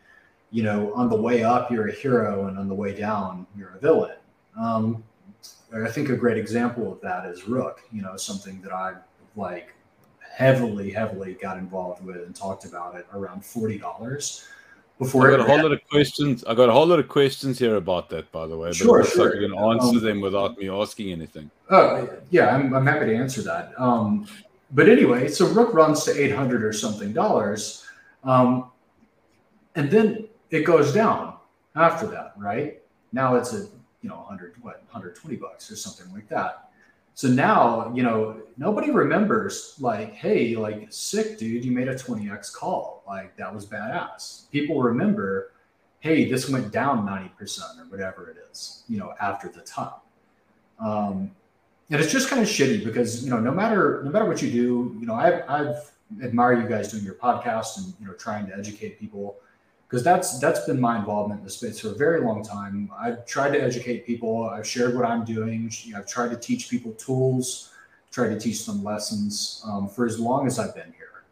You 0.52 0.64
know, 0.64 0.94
on 0.94 1.10
the 1.10 1.16
way 1.16 1.44
up, 1.44 1.72
you're 1.72 1.88
a 1.88 1.94
hero, 1.94 2.48
and 2.48 2.58
on 2.58 2.68
the 2.68 2.76
way 2.76 2.94
down, 2.94 3.48
you're 3.58 3.76
a 3.76 3.80
villain. 3.80 4.18
Um, 4.60 5.04
I 5.74 5.90
think 5.90 6.10
a 6.10 6.16
great 6.16 6.38
example 6.38 6.92
of 6.92 7.00
that 7.02 7.26
is 7.26 7.48
Rook. 7.48 7.82
You 7.92 8.02
know, 8.02 8.18
something 8.18 8.62
that 8.62 8.74
I 8.74 8.96
like 9.36 9.74
heavily, 10.20 10.92
heavily 10.92 11.36
got 11.36 11.58
involved 11.58 12.04
with 12.04 12.18
and 12.18 12.36
talked 12.36 12.66
about 12.66 12.96
it 12.96 13.08
around 13.14 13.46
forty 13.46 13.78
dollars 13.78 14.46
before 15.02 15.28
I 15.28 15.36
got 15.36 15.40
a 15.40 15.44
whole 15.44 15.64
lot 15.64 15.72
of 15.72 15.82
questions. 15.90 16.44
I 16.44 16.54
got 16.54 16.70
a 16.70 16.72
whole 16.72 16.86
lot 16.86 17.00
of 17.00 17.08
questions 17.08 17.58
here 17.58 17.76
about 17.76 18.10
that, 18.12 18.32
by 18.32 18.46
the 18.46 18.56
way. 18.56 18.70
But 18.70 18.76
sure, 18.76 19.04
sure. 19.04 19.36
you 19.36 19.50
can 19.50 19.58
answer 19.58 19.98
um, 19.98 20.00
them 20.00 20.22
without 20.22 20.60
me 20.60 20.70
asking 20.70 21.12
anything. 21.12 21.50
Oh, 21.72 22.08
yeah, 22.30 22.56
I'm, 22.56 22.72
I'm 22.76 22.86
happy 22.86 23.08
to 23.08 23.16
answer 23.16 23.42
that. 23.42 23.74
Um, 23.80 24.28
but 24.74 24.88
anyway, 24.88 25.28
so 25.28 25.48
Rook 25.48 25.74
runs 25.74 26.04
to 26.04 26.24
800 26.24 26.64
or 26.64 26.72
something 26.72 27.14
dollars. 27.14 27.84
Um, 28.24 28.70
and 29.74 29.90
then 29.90 30.28
it 30.52 30.66
goes 30.66 30.94
down 30.94 31.36
after 31.76 32.06
that, 32.08 32.34
right? 32.38 32.82
Now 33.14 33.36
it's 33.36 33.54
a, 33.54 33.68
you 34.02 34.10
know, 34.10 34.18
100, 34.18 34.56
what, 34.62 34.84
120 34.92 35.38
bucks 35.38 35.72
or 35.72 35.76
something 35.76 36.14
like 36.14 36.28
that. 36.30 36.70
So 37.14 37.28
now, 37.28 37.92
you 37.94 38.04
know, 38.04 38.42
nobody 38.58 38.92
remembers 38.92 39.76
like, 39.80 40.14
hey, 40.14 40.56
like 40.56 40.88
sick 40.90 41.38
dude, 41.38 41.66
you 41.66 41.72
made 41.72 41.88
a 41.88 41.96
20x 41.96 42.54
call. 42.54 43.04
Like 43.08 43.36
that 43.38 43.54
was 43.54 43.66
badass. 43.66 44.50
People 44.52 44.82
remember, 44.82 45.52
hey, 46.00 46.30
this 46.30 46.50
went 46.50 46.72
down 46.72 47.06
90% 47.06 47.80
or 47.80 47.90
whatever 47.90 48.30
it 48.30 48.38
is, 48.52 48.84
you 48.88 48.98
know, 48.98 49.14
after 49.20 49.50
the 49.50 49.62
top. 49.62 50.06
Um, 50.80 51.32
and 51.90 52.00
it's 52.00 52.12
just 52.12 52.30
kind 52.30 52.42
of 52.42 52.48
shitty 52.48 52.84
because, 52.86 53.24
you 53.24 53.30
know, 53.30 53.40
no 53.40 53.52
matter 53.52 54.02
no 54.06 54.12
matter 54.12 54.26
what 54.26 54.42
you 54.42 54.50
do, 54.50 54.96
you 55.00 55.06
know, 55.06 55.14
I've 55.14 55.44
I've 55.50 55.92
admire 56.22 56.54
you 56.54 56.68
guys 56.68 56.92
doing 56.92 57.04
your 57.04 57.14
podcast 57.14 57.78
and 57.78 57.94
you 58.00 58.08
know 58.08 58.14
trying 58.14 58.46
to 58.48 58.58
educate 58.58 59.00
people 59.00 59.38
because 59.92 60.06
that's 60.06 60.40
that's 60.40 60.62
been 60.62 60.80
my 60.80 60.98
involvement 60.98 61.42
in 61.42 61.44
the 61.44 61.52
space 61.52 61.82
for 61.82 61.90
a 61.90 61.96
very 61.96 62.22
long 62.22 62.42
time. 62.42 62.90
I've 62.98 63.26
tried 63.26 63.52
to 63.52 63.62
educate 63.62 64.06
people. 64.06 64.50
I've 64.50 64.66
shared 64.66 64.96
what 64.96 65.06
I'm 65.06 65.26
doing. 65.26 65.70
I've 65.96 66.08
tried 66.08 66.30
to 66.30 66.38
teach 66.38 66.70
people 66.70 66.94
tools, 66.94 67.74
tried 68.10 68.30
to 68.30 68.40
teach 68.40 68.66
them 68.66 68.86
lessons 68.86 69.62
um, 69.66 69.90
for 69.90 70.06
as 70.06 70.18
long 70.18 70.48
as 70.48 70.60
I've 70.60 70.74
been 70.74 70.94
here, 70.98 71.24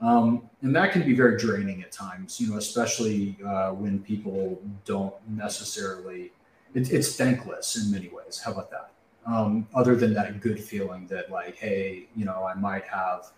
um, 0.00 0.50
and 0.62 0.74
that 0.74 0.90
can 0.90 1.06
be 1.06 1.14
very 1.14 1.38
draining 1.38 1.80
at 1.82 1.92
times. 1.92 2.40
You 2.40 2.50
know, 2.50 2.56
especially 2.56 3.36
uh, 3.46 3.70
when 3.70 4.00
people 4.00 4.60
don't 4.84 5.14
necessarily. 5.28 6.32
It, 6.74 6.90
it's 6.90 7.16
thankless 7.16 7.76
in 7.76 7.92
many 7.92 8.08
ways. 8.08 8.40
How 8.44 8.50
about 8.50 8.70
that? 8.72 8.90
Um, 9.26 9.68
other 9.74 9.94
than 9.94 10.12
that 10.14 10.40
good 10.40 10.58
feeling 10.58 11.06
that 11.06 11.30
like, 11.30 11.54
hey, 11.56 12.08
you 12.16 12.24
know, 12.24 12.44
I 12.44 12.54
might 12.54 12.84
have 12.84 13.30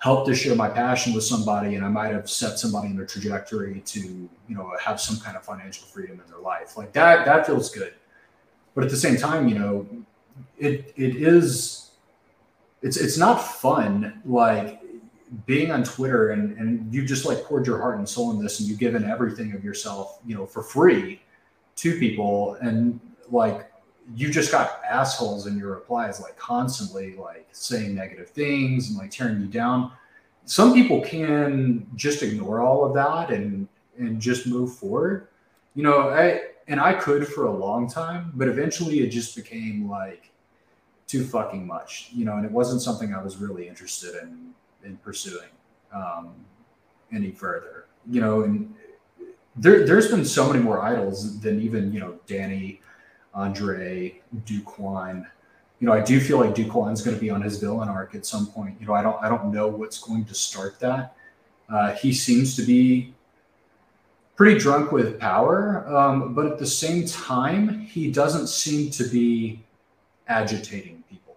helped 0.00 0.26
to 0.26 0.34
share 0.34 0.56
my 0.56 0.68
passion 0.68 1.12
with 1.12 1.24
somebody 1.24 1.74
and 1.74 1.84
I 1.84 1.88
might 1.88 2.12
have 2.12 2.28
set 2.28 2.58
somebody 2.58 2.88
in 2.88 2.96
their 2.96 3.06
trajectory 3.06 3.80
to, 3.80 4.00
you 4.00 4.54
know, 4.54 4.72
have 4.82 4.98
some 5.00 5.18
kind 5.18 5.36
of 5.36 5.44
financial 5.44 5.86
freedom 5.86 6.20
in 6.24 6.30
their 6.30 6.40
life. 6.40 6.76
Like 6.76 6.92
that, 6.94 7.26
that 7.26 7.46
feels 7.46 7.70
good. 7.70 7.94
But 8.74 8.84
at 8.84 8.90
the 8.90 8.96
same 8.96 9.16
time, 9.16 9.46
you 9.46 9.58
know, 9.58 9.86
it 10.58 10.94
it 10.96 11.16
is 11.16 11.90
it's 12.82 12.96
it's 12.96 13.18
not 13.18 13.36
fun 13.36 14.22
like 14.24 14.80
being 15.44 15.70
on 15.70 15.84
Twitter 15.84 16.30
and 16.30 16.56
and 16.56 16.92
you 16.92 17.04
just 17.04 17.26
like 17.26 17.44
poured 17.44 17.66
your 17.66 17.78
heart 17.78 17.98
and 17.98 18.08
soul 18.08 18.30
in 18.30 18.42
this 18.42 18.60
and 18.60 18.68
you've 18.68 18.78
given 18.78 19.04
everything 19.04 19.52
of 19.52 19.62
yourself, 19.62 20.18
you 20.24 20.34
know, 20.34 20.46
for 20.46 20.62
free 20.62 21.20
to 21.76 21.98
people 21.98 22.54
and 22.62 22.98
like 23.30 23.69
you 24.14 24.30
just 24.30 24.50
got 24.50 24.80
assholes 24.88 25.46
in 25.46 25.58
your 25.58 25.74
replies, 25.74 26.20
like 26.20 26.36
constantly 26.36 27.14
like 27.16 27.48
saying 27.52 27.94
negative 27.94 28.30
things 28.30 28.88
and 28.88 28.98
like 28.98 29.10
tearing 29.10 29.40
you 29.40 29.46
down. 29.46 29.92
Some 30.44 30.74
people 30.74 31.00
can 31.00 31.86
just 31.94 32.22
ignore 32.22 32.60
all 32.60 32.84
of 32.84 32.94
that 32.94 33.30
and 33.30 33.68
and 33.98 34.20
just 34.20 34.46
move 34.46 34.74
forward. 34.74 35.28
You 35.74 35.82
know, 35.82 36.10
I 36.10 36.42
and 36.66 36.80
I 36.80 36.94
could 36.94 37.26
for 37.26 37.46
a 37.46 37.52
long 37.52 37.88
time, 37.88 38.32
but 38.34 38.48
eventually 38.48 39.00
it 39.00 39.08
just 39.08 39.36
became 39.36 39.88
like 39.88 40.30
too 41.06 41.24
fucking 41.24 41.66
much, 41.66 42.10
you 42.12 42.24
know, 42.24 42.36
and 42.36 42.44
it 42.44 42.52
wasn't 42.52 42.80
something 42.80 43.14
I 43.14 43.22
was 43.22 43.36
really 43.36 43.68
interested 43.68 44.14
in 44.22 44.52
in 44.84 44.96
pursuing 44.98 45.50
um, 45.94 46.32
any 47.12 47.30
further. 47.30 47.86
You 48.08 48.20
know, 48.20 48.42
and 48.42 48.74
there 49.56 49.86
there's 49.86 50.10
been 50.10 50.24
so 50.24 50.50
many 50.50 50.62
more 50.62 50.80
idols 50.80 51.40
than 51.40 51.60
even 51.60 51.92
you 51.92 52.00
know 52.00 52.18
Danny 52.26 52.80
Andre, 53.34 54.20
Do 54.44 54.60
Kwon. 54.62 55.26
You 55.78 55.86
know, 55.86 55.92
I 55.92 56.02
do 56.02 56.20
feel 56.20 56.38
like 56.38 56.54
Do 56.54 56.66
Kwon's 56.66 57.02
going 57.02 57.16
to 57.16 57.20
be 57.20 57.30
on 57.30 57.40
his 57.40 57.58
villain 57.58 57.88
arc 57.88 58.14
at 58.14 58.26
some 58.26 58.46
point. 58.46 58.76
You 58.80 58.86
know, 58.86 58.94
I 58.94 59.02
don't 59.02 59.22
I 59.22 59.28
don't 59.28 59.52
know 59.52 59.68
what's 59.68 59.98
going 59.98 60.24
to 60.26 60.34
start 60.34 60.78
that. 60.80 61.16
Uh, 61.68 61.94
he 61.94 62.12
seems 62.12 62.56
to 62.56 62.62
be 62.62 63.14
pretty 64.36 64.58
drunk 64.58 64.90
with 64.90 65.18
power, 65.20 65.86
um, 65.96 66.34
but 66.34 66.46
at 66.46 66.58
the 66.58 66.66
same 66.66 67.06
time, 67.06 67.80
he 67.80 68.10
doesn't 68.10 68.48
seem 68.48 68.90
to 68.90 69.04
be 69.04 69.62
agitating 70.28 71.04
people. 71.08 71.36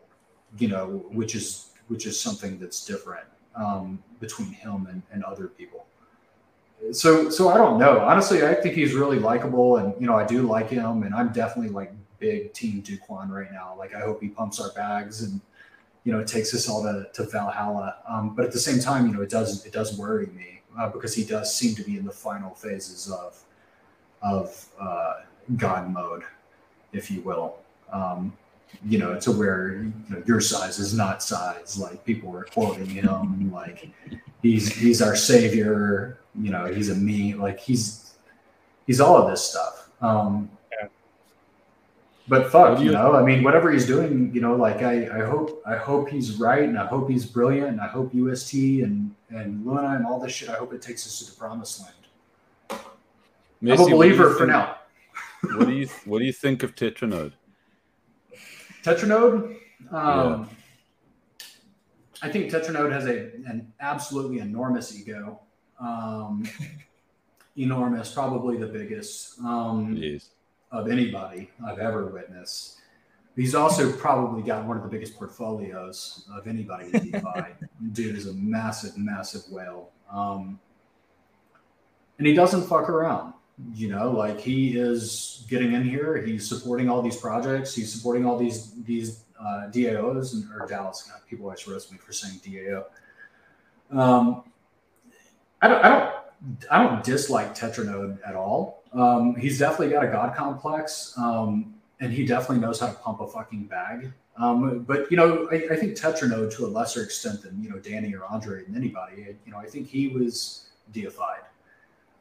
You 0.58 0.70
know, 0.70 1.06
which 1.12 1.36
is 1.36 1.70
which 1.88 2.06
is 2.06 2.20
something 2.20 2.60
that's 2.60 2.86
different 2.86 3.28
um, 3.56 4.02
between 4.20 4.52
him 4.52 4.88
and, 4.90 5.02
and 5.12 5.24
other 5.24 5.48
people 5.48 5.86
so 6.92 7.30
so 7.30 7.50
I 7.50 7.58
don't 7.58 7.80
know. 7.80 8.00
Honestly, 8.00 8.46
I 8.46 8.54
think 8.54 8.76
he's 8.76 8.94
really 8.94 9.20
likable, 9.20 9.78
and 9.78 9.94
you 10.00 10.08
know 10.08 10.16
I 10.16 10.26
do 10.26 10.44
like 10.44 10.70
him, 10.70 11.04
and 11.04 11.14
I'm 11.14 11.32
definitely 11.32 11.72
like 11.72 11.94
big 12.20 12.54
team 12.54 12.80
Do 12.82 12.98
Kwon 12.98 13.30
right 13.30 13.52
now. 13.52 13.76
Like 13.78 13.94
I 13.94 14.00
hope 14.00 14.22
he 14.22 14.30
pumps 14.30 14.60
our 14.60 14.72
bags 14.72 15.24
and 15.24 15.42
you 16.06 16.12
know 16.12 16.20
it 16.20 16.28
takes 16.28 16.54
us 16.54 16.70
all 16.70 16.82
to, 16.84 17.08
to 17.14 17.30
Valhalla. 17.30 17.98
Um, 18.08 18.36
but 18.36 18.46
at 18.46 18.52
the 18.52 18.60
same 18.60 18.80
time, 18.80 19.08
you 19.08 19.14
know 19.14 19.22
it 19.22 19.30
does 19.30 19.66
it 19.66 19.74
does 19.74 19.98
worry 19.98 20.28
me 20.28 20.62
uh, 20.78 20.90
because 20.90 21.14
he 21.14 21.24
does 21.24 21.54
seem 21.56 21.76
to 21.76 21.84
be 21.84 21.98
in 21.98 22.06
the 22.06 22.12
final 22.12 22.54
phases 22.54 23.12
of 23.12 23.44
of 24.22 24.66
uh, 24.80 25.22
God 25.58 25.92
mode, 25.92 26.24
if 26.94 27.12
you 27.12 27.22
will. 27.22 27.58
Um, 27.92 28.34
you 28.86 28.98
know, 28.98 29.20
to 29.20 29.32
where 29.32 29.84
you 29.84 29.94
know, 30.10 30.24
your 30.26 30.42
size 30.42 30.80
is 30.80 30.94
not 30.94 31.22
size. 31.22 31.78
Like 31.78 32.04
people 32.06 32.32
were 32.32 32.46
quoting 32.46 32.88
him, 32.88 33.52
like 33.52 33.90
he's 34.42 34.74
he's 34.74 35.02
our 35.02 35.16
savior. 35.16 36.18
You 36.40 36.52
know, 36.52 36.66
he's 36.66 36.90
a 36.90 36.96
me. 36.96 37.34
Like 37.34 37.60
he's 37.60 38.14
he's 38.88 39.00
all 39.00 39.18
of 39.18 39.30
this 39.30 39.44
stuff. 39.44 39.90
Um, 40.02 40.50
yeah. 40.72 40.88
But 42.28 42.52
fuck, 42.52 42.80
you, 42.80 42.88
you 42.88 42.92
know, 42.92 43.14
I 43.14 43.24
mean, 43.24 43.44
whatever 43.44 43.72
he's 43.72 43.86
doing, 43.86 44.34
you 44.34 44.42
know, 44.42 44.56
like 44.56 44.82
I, 44.82 45.22
I 45.22 45.26
hope 45.26 45.62
I 45.66 45.76
hope 45.76 46.10
he's 46.10 46.40
right, 46.40 46.64
and 46.64 46.78
I 46.78 46.86
hope 46.86 47.10
he's 47.10 47.26
brilliant, 47.26 47.70
and 47.70 47.82
I 47.82 47.88
hope 47.88 48.14
UST 48.14 48.54
and 48.54 49.14
and 49.30 49.66
Lou 49.66 49.78
and 49.78 49.86
Luna 49.86 49.96
and 49.96 50.06
all 50.06 50.20
this 50.20 50.34
shit. 50.34 50.50
I 50.50 50.56
hope 50.56 50.74
it 50.74 50.82
takes 50.82 51.06
us 51.06 51.20
to 51.20 51.32
the 51.32 51.38
promised 51.38 51.82
land. 51.82 52.84
I'm 53.62 53.80
a 53.80 53.90
believer 53.90 54.34
for 54.36 54.46
now. 54.46 54.78
what 55.56 55.68
do 55.68 55.74
you 55.74 55.88
What 56.06 56.20
do 56.20 56.26
you 56.26 56.34
think 56.34 56.64
of 56.64 56.76
Tetranode? 56.76 57.34
Tetranode. 58.84 59.56
Um, 59.92 59.92
yeah. 59.92 60.46
I 62.22 62.30
think 62.30 62.52
Tetranode 62.52 62.92
has 62.92 63.06
a 63.06 63.32
an 63.48 63.72
absolutely 63.80 64.40
enormous 64.40 64.98
ego. 64.98 65.42
Um, 65.84 66.48
enormous, 67.58 68.14
probably 68.14 68.58
the 68.58 68.68
biggest 68.68 69.40
um, 69.42 69.96
yes. 69.96 70.30
of 70.72 70.90
anybody 70.90 71.52
I've 71.66 71.80
ever 71.80 72.08
witnessed. 72.08 72.80
He's 73.36 73.56
also 73.56 73.92
probably 73.92 74.44
got 74.44 74.66
one 74.66 74.78
of 74.78 74.84
the 74.84 74.90
biggest 74.90 75.18
portfolios 75.18 76.28
of 76.32 76.48
anybody 76.48 76.90
in 76.94 77.12
DeFi. 77.12 77.46
Dude 77.92 78.16
is 78.16 78.28
a 78.28 78.34
massive, 78.34 78.98
massive 78.98 79.42
whale. 79.52 79.90
Um, 80.12 80.60
and 82.18 82.28
he 82.28 82.34
doesn't 82.34 82.64
fuck 82.64 82.90
around 82.90 83.34
you 83.74 83.88
know 83.88 84.12
like 84.12 84.40
he 84.40 84.78
is 84.78 85.46
getting 85.48 85.74
in 85.74 85.84
here 85.84 86.18
he's 86.18 86.48
supporting 86.48 86.90
all 86.90 87.02
these 87.02 87.18
projects 87.18 87.76
he's 87.76 87.94
supporting 87.94 88.26
all 88.26 88.38
these 88.38 88.74
these 88.84 89.26
uh, 89.40 89.70
daos 89.70 90.34
and 90.34 90.46
or 90.60 90.66
dallas 90.68 91.10
people 91.30 91.46
always 91.46 91.68
roast 91.68 91.92
me 91.92 91.98
for 91.98 92.12
saying 92.12 92.40
dao 92.40 92.84
um, 93.92 94.44
I, 95.64 95.68
don't, 95.68 95.84
I 95.84 95.90
don't 95.90 96.14
i 96.70 96.84
don't 96.84 97.04
dislike 97.04 97.56
tetranode 97.56 98.18
at 98.28 98.36
all 98.36 98.84
um, 98.94 99.36
he's 99.36 99.58
definitely 99.58 99.90
got 99.90 100.04
a 100.04 100.08
god 100.08 100.36
complex 100.36 101.14
um, 101.18 101.74
and 102.04 102.12
he 102.12 102.26
definitely 102.26 102.60
knows 102.60 102.82
how 102.82 102.88
to 102.88 102.94
pump 102.94 103.22
a 103.22 103.28
fucking 103.28 103.64
bag. 103.66 104.12
Um, 104.38 104.84
but 104.84 105.10
you 105.10 105.16
know, 105.16 105.48
I, 105.52 105.56
I, 105.72 105.76
think 105.78 105.94
Tetranode 105.94 106.54
to 106.58 106.66
a 106.66 106.68
lesser 106.68 107.02
extent 107.02 107.44
than 107.44 107.64
you 107.64 107.70
know 107.70 107.78
Danny 107.78 108.14
or 108.14 108.26
Andre 108.26 108.66
and 108.66 108.76
anybody. 108.76 109.38
You 109.46 109.52
know, 109.52 109.58
I 109.58 109.68
think 109.68 109.88
he 109.88 110.08
was 110.10 110.70
deified 110.92 111.44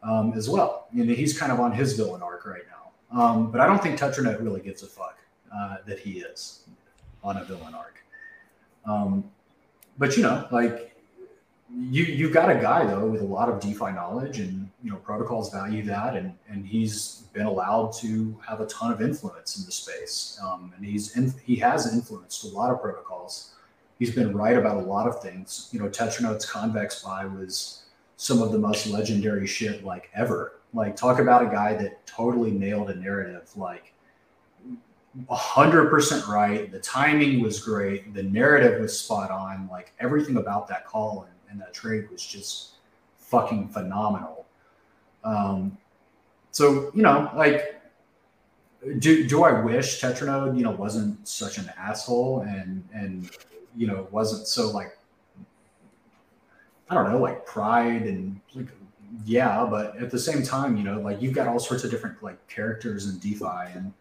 um, 0.03 0.35
as 0.35 0.49
well. 0.49 0.87
You 0.93 1.05
know, 1.05 1.15
he's 1.15 1.37
kind 1.37 1.51
of 1.51 1.59
on 1.59 1.73
his 1.73 1.95
villain 1.95 2.23
arc 2.23 2.47
right 2.47 2.63
now. 2.71 3.19
Um, 3.19 3.51
but 3.51 3.61
I 3.61 3.67
don't 3.67 3.83
think 3.83 3.99
Tetranode 3.99 4.41
really 4.41 4.61
gives 4.61 4.83
a 4.83 4.87
fuck 4.87 5.19
uh, 5.55 5.79
that 5.87 5.99
he 5.99 6.21
is 6.21 6.65
on 7.25 7.39
a 7.39 7.45
villain 7.45 7.75
arc. 7.75 8.05
Um, 8.85 9.25
but 9.99 10.17
you 10.17 10.23
know, 10.23 10.47
like 10.53 10.92
you 11.75 12.05
you've 12.05 12.33
got 12.33 12.51
a 12.51 12.55
guy 12.55 12.85
though 12.85 13.07
with 13.07 13.23
a 13.23 13.25
lot 13.25 13.49
of 13.49 13.61
DeFi 13.61 13.93
knowledge, 13.93 14.41
and 14.41 14.69
you 14.83 14.91
know 14.91 14.97
protocols 14.97 15.53
value 15.53 15.83
that, 15.85 16.17
and 16.17 16.35
and 16.49 16.67
he's 16.67 17.25
been 17.33 17.47
allowed 17.47 17.93
to 17.95 18.37
have 18.47 18.61
a 18.61 18.67
ton 18.67 18.93
of 18.93 19.01
influence 19.01 19.59
in 19.59 19.65
the 19.65 19.73
space, 19.73 20.39
um, 20.43 20.73
and 20.77 20.85
he's 20.85 21.17
in, 21.17 21.33
he 21.45 21.57
has 21.57 21.93
influenced 21.93 22.45
a 22.45 22.49
lot 22.49 22.71
of 22.71 22.81
protocols. 22.81 23.55
He's 23.99 24.15
been 24.15 24.37
right 24.37 24.57
about 24.57 24.77
a 24.77 24.81
lot 24.81 25.07
of 25.07 25.23
things. 25.23 25.69
You 25.73 25.79
know, 25.79 25.89
Tetranode's 25.89 26.45
convex 26.45 27.03
buy 27.03 27.25
was 27.25 27.83
some 28.17 28.43
of 28.43 28.53
the 28.53 28.59
most 28.59 28.87
legendary 28.87 29.47
shit 29.47 29.85
like 29.85 30.11
ever. 30.15 30.61
Like 30.75 30.97
talk 30.97 31.19
about 31.19 31.43
a 31.43 31.47
guy 31.47 31.75
that 31.75 32.07
totally 32.07 32.51
nailed 32.51 32.91
a 32.91 32.95
narrative. 32.95 33.49
Like 33.57 33.93
100% 35.29 36.27
right. 36.27 36.71
The 36.71 36.81
timing 36.81 37.41
was 37.41 37.61
great. 37.61 38.15
The 38.15 38.23
narrative 38.23 38.81
was 38.81 38.99
spot 38.99 39.31
on. 39.31 39.69
Like 39.71 39.93
everything 40.01 40.37
about 40.37 40.69
that 40.69 40.87
call 40.87 41.23
and, 41.23 41.33
and 41.53 41.61
that 41.61 41.73
trade 41.73 42.11
was 42.11 42.25
just 42.25 42.73
fucking 43.19 43.69
phenomenal. 43.69 44.47
Um, 45.23 45.79
so, 46.51 46.91
you 46.95 47.03
know, 47.03 47.31
like, 47.37 47.81
do, 48.99 49.29
do 49.29 49.45
I 49.45 49.61
wish 49.61 50.01
Tetranode, 50.01 50.57
you 50.57 50.65
know, 50.65 50.73
wasn't 50.73 51.29
such 51.29 51.59
an 51.59 51.71
asshole 51.79 52.41
and, 52.41 52.83
and, 52.93 53.31
you 53.77 53.87
know, 53.87 54.09
wasn't 54.11 54.49
so 54.49 54.71
like, 54.71 54.99
I 56.91 56.95
don't 56.95 57.11
know, 57.11 57.19
like 57.19 57.47
pride 57.47 58.03
and 58.03 58.41
like, 58.55 58.67
yeah, 59.25 59.65
but 59.71 59.97
at 59.99 60.11
the 60.11 60.19
same 60.19 60.43
time, 60.43 60.77
you 60.77 60.83
know, 60.83 61.01
like 61.01 61.23
you've 61.23 61.35
got 61.35 61.47
all 61.47 61.61
sorts 61.61 61.85
of 61.85 61.91
different 61.93 62.21
like 62.23 62.45
characters 62.49 63.09
in 63.09 63.19
DeFi 63.19 63.73
and, 63.75 63.93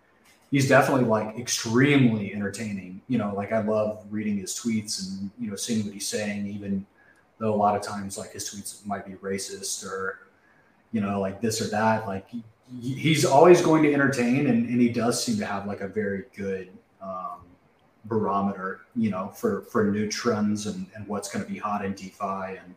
he's 0.52 0.68
definitely 0.68 1.06
like 1.06 1.38
extremely 1.40 2.34
entertaining. 2.34 3.02
You 3.08 3.18
know, 3.18 3.34
like 3.36 3.52
I 3.52 3.62
love 3.62 4.06
reading 4.10 4.38
his 4.38 4.54
tweets 4.54 5.02
and 5.02 5.32
you 5.40 5.50
know 5.50 5.56
seeing 5.56 5.86
what 5.86 5.94
he's 5.94 6.08
saying, 6.08 6.46
even 6.48 6.86
though 7.41 7.54
a 7.54 7.56
lot 7.56 7.75
of 7.75 7.82
times 7.82 8.17
like 8.17 8.32
his 8.32 8.49
tweets 8.49 8.86
might 8.86 9.06
be 9.06 9.13
racist 9.13 9.84
or 9.86 10.19
you 10.93 11.01
know 11.01 11.19
like 11.19 11.41
this 11.41 11.60
or 11.60 11.65
that. 11.71 12.08
Like 12.08 12.30
he, 12.30 12.43
he's 12.80 13.25
always 13.25 13.62
going 13.62 13.84
to 13.84 13.93
entertain, 13.93 14.47
and, 14.47 14.69
and 14.69 14.80
he 14.80 14.88
does 14.88 15.21
seem 15.21 15.38
to 15.39 15.45
have 15.45 15.65
like 15.65 15.82
a 15.82 15.88
very 15.88 16.25
good 16.38 16.69
um, 17.01 17.41
barometer, 18.06 18.82
you 18.95 19.10
know, 19.10 19.30
for 19.30 19.63
for 19.63 19.86
new 19.86 20.08
trends 20.10 20.67
and 20.67 20.86
and 20.95 21.06
what's 21.08 21.30
going 21.30 21.43
to 21.43 21.51
be 21.51 21.58
hot 21.58 21.84
in 21.84 21.93
DeFi 21.93 22.58
and 22.63 22.75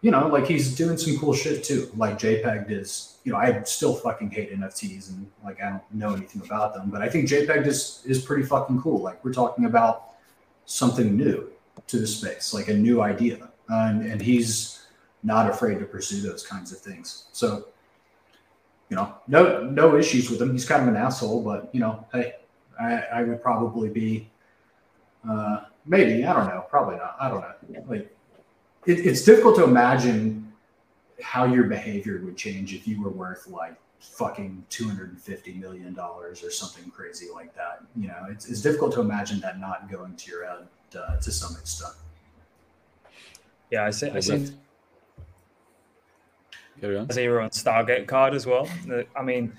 you 0.00 0.12
know, 0.12 0.28
like 0.28 0.46
he's 0.46 0.76
doing 0.76 0.96
some 0.96 1.18
cool 1.18 1.34
shit 1.34 1.64
too. 1.64 1.90
Like 1.96 2.18
JPEG 2.18 2.70
is, 2.70 3.18
you 3.24 3.32
know, 3.32 3.38
I 3.38 3.62
still 3.64 3.94
fucking 3.94 4.30
hate 4.30 4.56
NFTs 4.56 5.10
and 5.10 5.28
like 5.44 5.60
I 5.62 5.70
don't 5.70 5.82
know 5.92 6.14
anything 6.14 6.42
about 6.44 6.74
them, 6.74 6.90
but 6.90 7.02
I 7.02 7.08
think 7.08 7.28
JPEG 7.28 7.66
is 7.66 8.02
is 8.06 8.22
pretty 8.22 8.44
fucking 8.44 8.80
cool. 8.80 9.00
Like 9.00 9.24
we're 9.24 9.32
talking 9.32 9.64
about 9.64 10.10
something 10.66 11.16
new 11.16 11.50
to 11.86 11.98
the 11.98 12.06
space, 12.06 12.54
like 12.54 12.68
a 12.68 12.74
new 12.74 13.00
idea, 13.00 13.48
and 13.68 14.04
and 14.04 14.20
he's 14.20 14.86
not 15.22 15.48
afraid 15.50 15.78
to 15.78 15.84
pursue 15.84 16.20
those 16.20 16.46
kinds 16.46 16.72
of 16.72 16.78
things. 16.78 17.24
So, 17.32 17.68
you 18.88 18.96
know, 18.96 19.14
no 19.26 19.64
no 19.64 19.96
issues 19.96 20.30
with 20.30 20.40
him. 20.40 20.52
He's 20.52 20.64
kind 20.64 20.82
of 20.82 20.88
an 20.88 20.96
asshole, 20.96 21.42
but 21.42 21.74
you 21.74 21.80
know, 21.80 22.06
hey, 22.12 22.34
I, 22.80 23.02
I 23.12 23.22
would 23.24 23.42
probably 23.42 23.88
be, 23.88 24.30
uh, 25.28 25.64
maybe 25.86 26.24
I 26.24 26.32
don't 26.32 26.46
know, 26.46 26.64
probably 26.70 26.96
not. 26.96 27.16
I 27.20 27.28
don't 27.28 27.40
know, 27.40 27.84
like 27.88 28.14
it, 28.86 29.00
it's 29.00 29.24
difficult 29.24 29.56
to 29.56 29.64
imagine 29.64 30.52
how 31.22 31.44
your 31.44 31.64
behavior 31.64 32.20
would 32.24 32.36
change 32.36 32.74
if 32.74 32.86
you 32.86 33.02
were 33.02 33.10
worth 33.10 33.48
like 33.48 33.74
fucking 34.00 34.64
250 34.70 35.54
million 35.54 35.92
dollars 35.92 36.44
or 36.44 36.50
something 36.52 36.88
crazy 36.88 37.26
like 37.34 37.52
that 37.56 37.80
you 37.96 38.06
know 38.06 38.26
it's, 38.30 38.48
it's 38.48 38.62
difficult 38.62 38.92
to 38.92 39.00
imagine 39.00 39.40
that 39.40 39.58
not 39.58 39.90
going 39.90 40.14
to 40.14 40.30
your 40.30 40.46
head 40.46 40.68
uh, 40.96 41.16
to 41.16 41.32
some 41.32 41.56
extent 41.56 41.94
yeah 43.70 43.84
i 43.84 43.90
see 43.90 44.10
i 44.10 44.20
see 44.20 44.50
zero 47.12 47.42
on 47.42 47.50
stargate 47.50 48.06
card 48.06 48.34
as 48.34 48.46
well 48.46 48.68
i 49.16 49.22
mean 49.22 49.52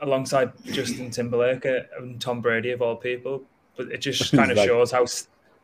alongside 0.00 0.52
justin 0.64 1.10
timberlake 1.10 1.64
and 1.64 2.20
tom 2.20 2.40
brady 2.40 2.70
of 2.70 2.80
all 2.80 2.96
people 2.96 3.42
but 3.76 3.90
it 3.92 3.98
just 3.98 4.32
kind 4.36 4.50
of 4.50 4.56
like, 4.56 4.68
shows 4.68 4.90
how 4.90 5.04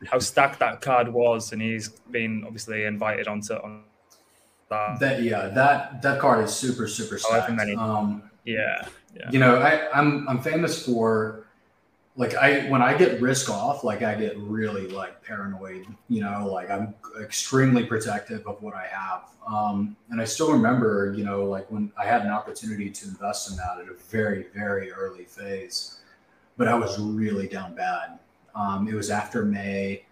how 0.07 0.19
stacked 0.19 0.59
that 0.59 0.81
card 0.81 1.13
was, 1.13 1.53
and 1.53 1.63
he's 1.63 1.89
been 1.89 2.45
obviously 2.45 2.85
invited 2.85 3.29
onto 3.29 3.55
on 3.55 3.85
that. 4.69 5.01
that 5.01 5.23
yeah, 5.23 5.49
that 5.49 6.03
that 6.03 6.21
card 6.21 6.45
is 6.45 6.55
super 6.55 6.87
super 6.87 7.19
stacked. 7.19 7.53
Many, 7.53 7.75
um, 7.75 8.23
yeah, 8.45 8.89
yeah. 9.15 9.31
You 9.31 9.39
know, 9.39 9.57
I, 9.57 9.89
I'm 9.93 10.29
I'm 10.29 10.41
famous 10.41 10.85
for 10.85 11.46
like 12.17 12.35
I 12.35 12.69
when 12.71 12.81
I 12.81 12.97
get 12.97 13.21
risk 13.21 13.51
off, 13.51 13.85
like 13.85 14.03
I 14.03 14.15
get 14.15 14.37
really 14.39 14.89
like 14.89 15.23
paranoid. 15.23 15.87
You 16.09 16.23
know, 16.23 16.49
like 16.51 16.71
I'm 16.71 16.95
extremely 17.21 17.85
protective 17.85 18.47
of 18.47 18.63
what 18.63 18.75
I 18.75 18.87
have. 18.87 19.31
Um, 19.47 19.97
and 20.11 20.21
I 20.21 20.25
still 20.25 20.51
remember, 20.53 21.15
you 21.17 21.25
know, 21.25 21.45
like 21.45 21.71
when 21.71 21.93
I 21.97 22.07
had 22.07 22.23
an 22.23 22.31
opportunity 22.31 22.91
to 22.91 23.09
invest 23.09 23.51
in 23.51 23.57
that 23.59 23.79
at 23.81 23.89
a 23.89 23.95
very 23.95 24.47
very 24.55 24.91
early 24.93 25.25
phase, 25.25 26.01
but 26.57 26.69
I 26.69 26.75
was 26.75 26.99
really 26.99 27.49
down 27.49 27.75
bad. 27.75 28.19
Um, 28.55 28.89
it 28.89 28.95
was 28.95 29.11
after 29.11 29.45
May. 29.45 30.03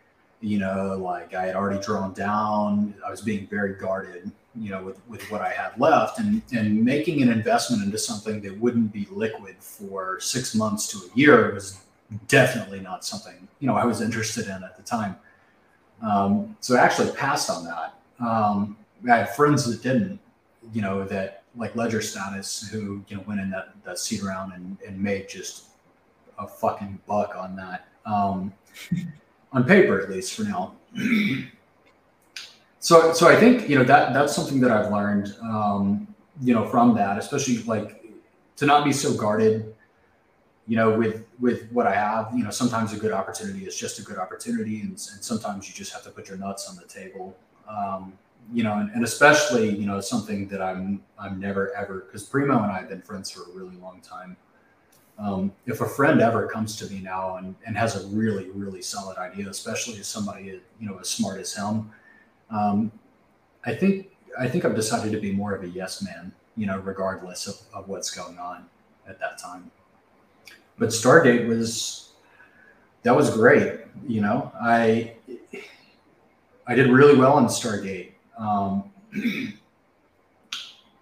You 0.40 0.58
know, 0.58 0.98
like 0.98 1.32
I 1.32 1.46
had 1.46 1.56
already 1.56 1.80
drawn 1.82 2.12
down. 2.12 2.94
I 3.06 3.10
was 3.10 3.22
being 3.22 3.46
very 3.46 3.74
guarded. 3.74 4.30
You 4.54 4.70
know, 4.70 4.84
with 4.84 5.00
with 5.08 5.22
what 5.30 5.40
I 5.40 5.48
had 5.48 5.72
left, 5.80 6.18
and 6.18 6.42
and 6.52 6.84
making 6.84 7.22
an 7.22 7.30
investment 7.30 7.82
into 7.82 7.96
something 7.96 8.42
that 8.42 8.60
wouldn't 8.60 8.92
be 8.92 9.08
liquid 9.10 9.56
for 9.58 10.20
six 10.20 10.54
months 10.54 10.86
to 10.88 10.98
a 10.98 11.16
year 11.16 11.54
was 11.54 11.83
definitely 12.28 12.80
not 12.80 13.04
something 13.04 13.48
you 13.60 13.66
know 13.66 13.76
I 13.76 13.84
was 13.84 14.00
interested 14.00 14.46
in 14.46 14.62
at 14.62 14.76
the 14.76 14.82
time. 14.82 15.16
Um, 16.02 16.56
so 16.60 16.76
I 16.76 16.80
actually 16.80 17.10
passed 17.12 17.48
on 17.48 17.64
that. 17.64 17.94
Um, 18.20 18.76
I 19.10 19.18
had 19.18 19.34
friends 19.34 19.64
that 19.64 19.82
didn't, 19.82 20.18
you 20.72 20.82
know, 20.82 21.04
that 21.04 21.42
like 21.56 21.74
Ledger 21.76 22.02
Status 22.02 22.68
who 22.68 23.02
you 23.08 23.16
know 23.16 23.22
went 23.26 23.40
in 23.40 23.50
that 23.50 23.74
that 23.84 23.98
seed 23.98 24.22
round 24.22 24.52
and, 24.52 24.76
and 24.86 25.00
made 25.00 25.28
just 25.28 25.66
a 26.38 26.46
fucking 26.46 26.98
buck 27.06 27.36
on 27.36 27.54
that 27.56 27.86
um, 28.04 28.52
on 29.52 29.64
paper 29.64 30.00
at 30.00 30.10
least 30.10 30.34
for 30.34 30.42
now. 30.42 30.74
so, 32.80 33.12
so 33.12 33.28
I 33.28 33.36
think 33.36 33.68
you 33.68 33.78
know 33.78 33.84
that 33.84 34.12
that's 34.12 34.34
something 34.34 34.60
that 34.60 34.70
I've 34.70 34.90
learned, 34.92 35.34
um, 35.42 36.06
you 36.42 36.54
know, 36.54 36.66
from 36.66 36.94
that, 36.96 37.18
especially 37.18 37.62
like 37.64 38.04
to 38.56 38.66
not 38.66 38.84
be 38.84 38.92
so 38.92 39.14
guarded. 39.14 39.73
You 40.66 40.76
know, 40.76 40.98
with 40.98 41.26
with 41.38 41.70
what 41.72 41.86
I 41.86 41.94
have, 41.94 42.32
you 42.34 42.42
know, 42.42 42.50
sometimes 42.50 42.92
a 42.92 42.96
good 42.96 43.12
opportunity 43.12 43.66
is 43.66 43.76
just 43.76 43.98
a 43.98 44.02
good 44.02 44.16
opportunity, 44.18 44.80
and, 44.80 44.90
and 44.90 44.98
sometimes 44.98 45.68
you 45.68 45.74
just 45.74 45.92
have 45.92 46.02
to 46.04 46.10
put 46.10 46.28
your 46.28 46.38
nuts 46.38 46.68
on 46.68 46.76
the 46.76 46.86
table. 46.86 47.36
Um, 47.68 48.14
you 48.52 48.62
know, 48.62 48.74
and, 48.74 48.90
and, 48.90 49.04
especially, 49.04 49.70
you 49.70 49.86
know, 49.86 50.00
something 50.00 50.48
that 50.48 50.60
I'm 50.60 51.02
I'm 51.18 51.40
never 51.40 51.74
ever 51.74 52.00
because 52.00 52.24
Primo 52.24 52.62
and 52.62 52.72
I 52.72 52.78
have 52.78 52.88
been 52.88 53.02
friends 53.02 53.30
for 53.30 53.42
a 53.42 53.54
really 53.54 53.76
long 53.76 54.00
time. 54.00 54.36
Um, 55.18 55.52
if 55.66 55.80
a 55.80 55.86
friend 55.86 56.20
ever 56.20 56.48
comes 56.48 56.76
to 56.76 56.92
me 56.92 57.00
now 57.00 57.36
and, 57.36 57.54
and 57.64 57.76
has 57.76 58.02
a 58.02 58.08
really, 58.08 58.50
really 58.50 58.82
solid 58.82 59.16
idea, 59.16 59.48
especially 59.48 59.98
as 60.00 60.08
somebody 60.08 60.60
you 60.80 60.88
know 60.88 60.98
as 60.98 61.08
smart 61.08 61.40
as 61.40 61.54
him, 61.54 61.90
um, 62.50 62.90
I 63.64 63.74
think 63.74 64.10
I 64.38 64.48
think 64.48 64.64
I've 64.64 64.74
decided 64.74 65.12
to 65.12 65.20
be 65.20 65.32
more 65.32 65.54
of 65.54 65.62
a 65.62 65.68
yes 65.68 66.02
man, 66.02 66.32
you 66.56 66.66
know, 66.66 66.78
regardless 66.78 67.46
of, 67.46 67.56
of 67.72 67.88
what's 67.88 68.10
going 68.10 68.38
on 68.38 68.66
at 69.08 69.20
that 69.20 69.38
time. 69.38 69.70
But 70.78 70.90
Stargate 70.90 71.46
was 71.46 72.12
that 73.02 73.14
was 73.14 73.30
great. 73.30 73.80
You 74.06 74.20
know, 74.20 74.52
I 74.60 75.14
I 76.66 76.74
did 76.74 76.90
really 76.90 77.16
well 77.16 77.38
in 77.38 77.44
Stargate. 77.46 78.12
Um, 78.38 78.90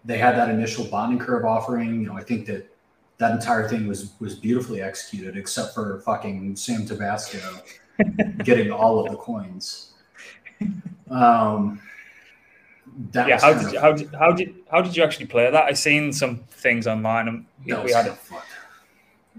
they 0.04 0.18
had 0.18 0.36
that 0.36 0.50
initial 0.50 0.84
bonding 0.84 1.18
curve 1.18 1.44
offering. 1.44 2.00
You 2.00 2.08
know, 2.08 2.16
I 2.16 2.22
think 2.22 2.46
that 2.46 2.68
that 3.18 3.32
entire 3.32 3.68
thing 3.68 3.86
was 3.86 4.12
was 4.20 4.34
beautifully 4.34 4.82
executed, 4.82 5.36
except 5.36 5.74
for 5.74 6.00
fucking 6.00 6.56
Sam 6.56 6.84
Tabasco 6.84 7.38
getting 8.44 8.70
all 8.70 9.04
of 9.04 9.10
the 9.10 9.16
coins. 9.16 9.92
Um, 11.10 11.80
yeah, 13.14 13.38
how 13.40 13.54
did, 13.54 13.72
you, 13.72 13.80
how 13.80 13.92
did 13.92 14.14
how 14.14 14.32
did 14.32 14.54
how 14.70 14.82
did 14.82 14.96
you 14.96 15.02
actually 15.02 15.26
play 15.26 15.50
that? 15.50 15.64
I 15.64 15.72
seen 15.72 16.12
some 16.12 16.40
things 16.50 16.86
online, 16.86 17.28
and 17.28 17.46
we 17.64 17.92
had 17.92 18.06
it. 18.06 18.14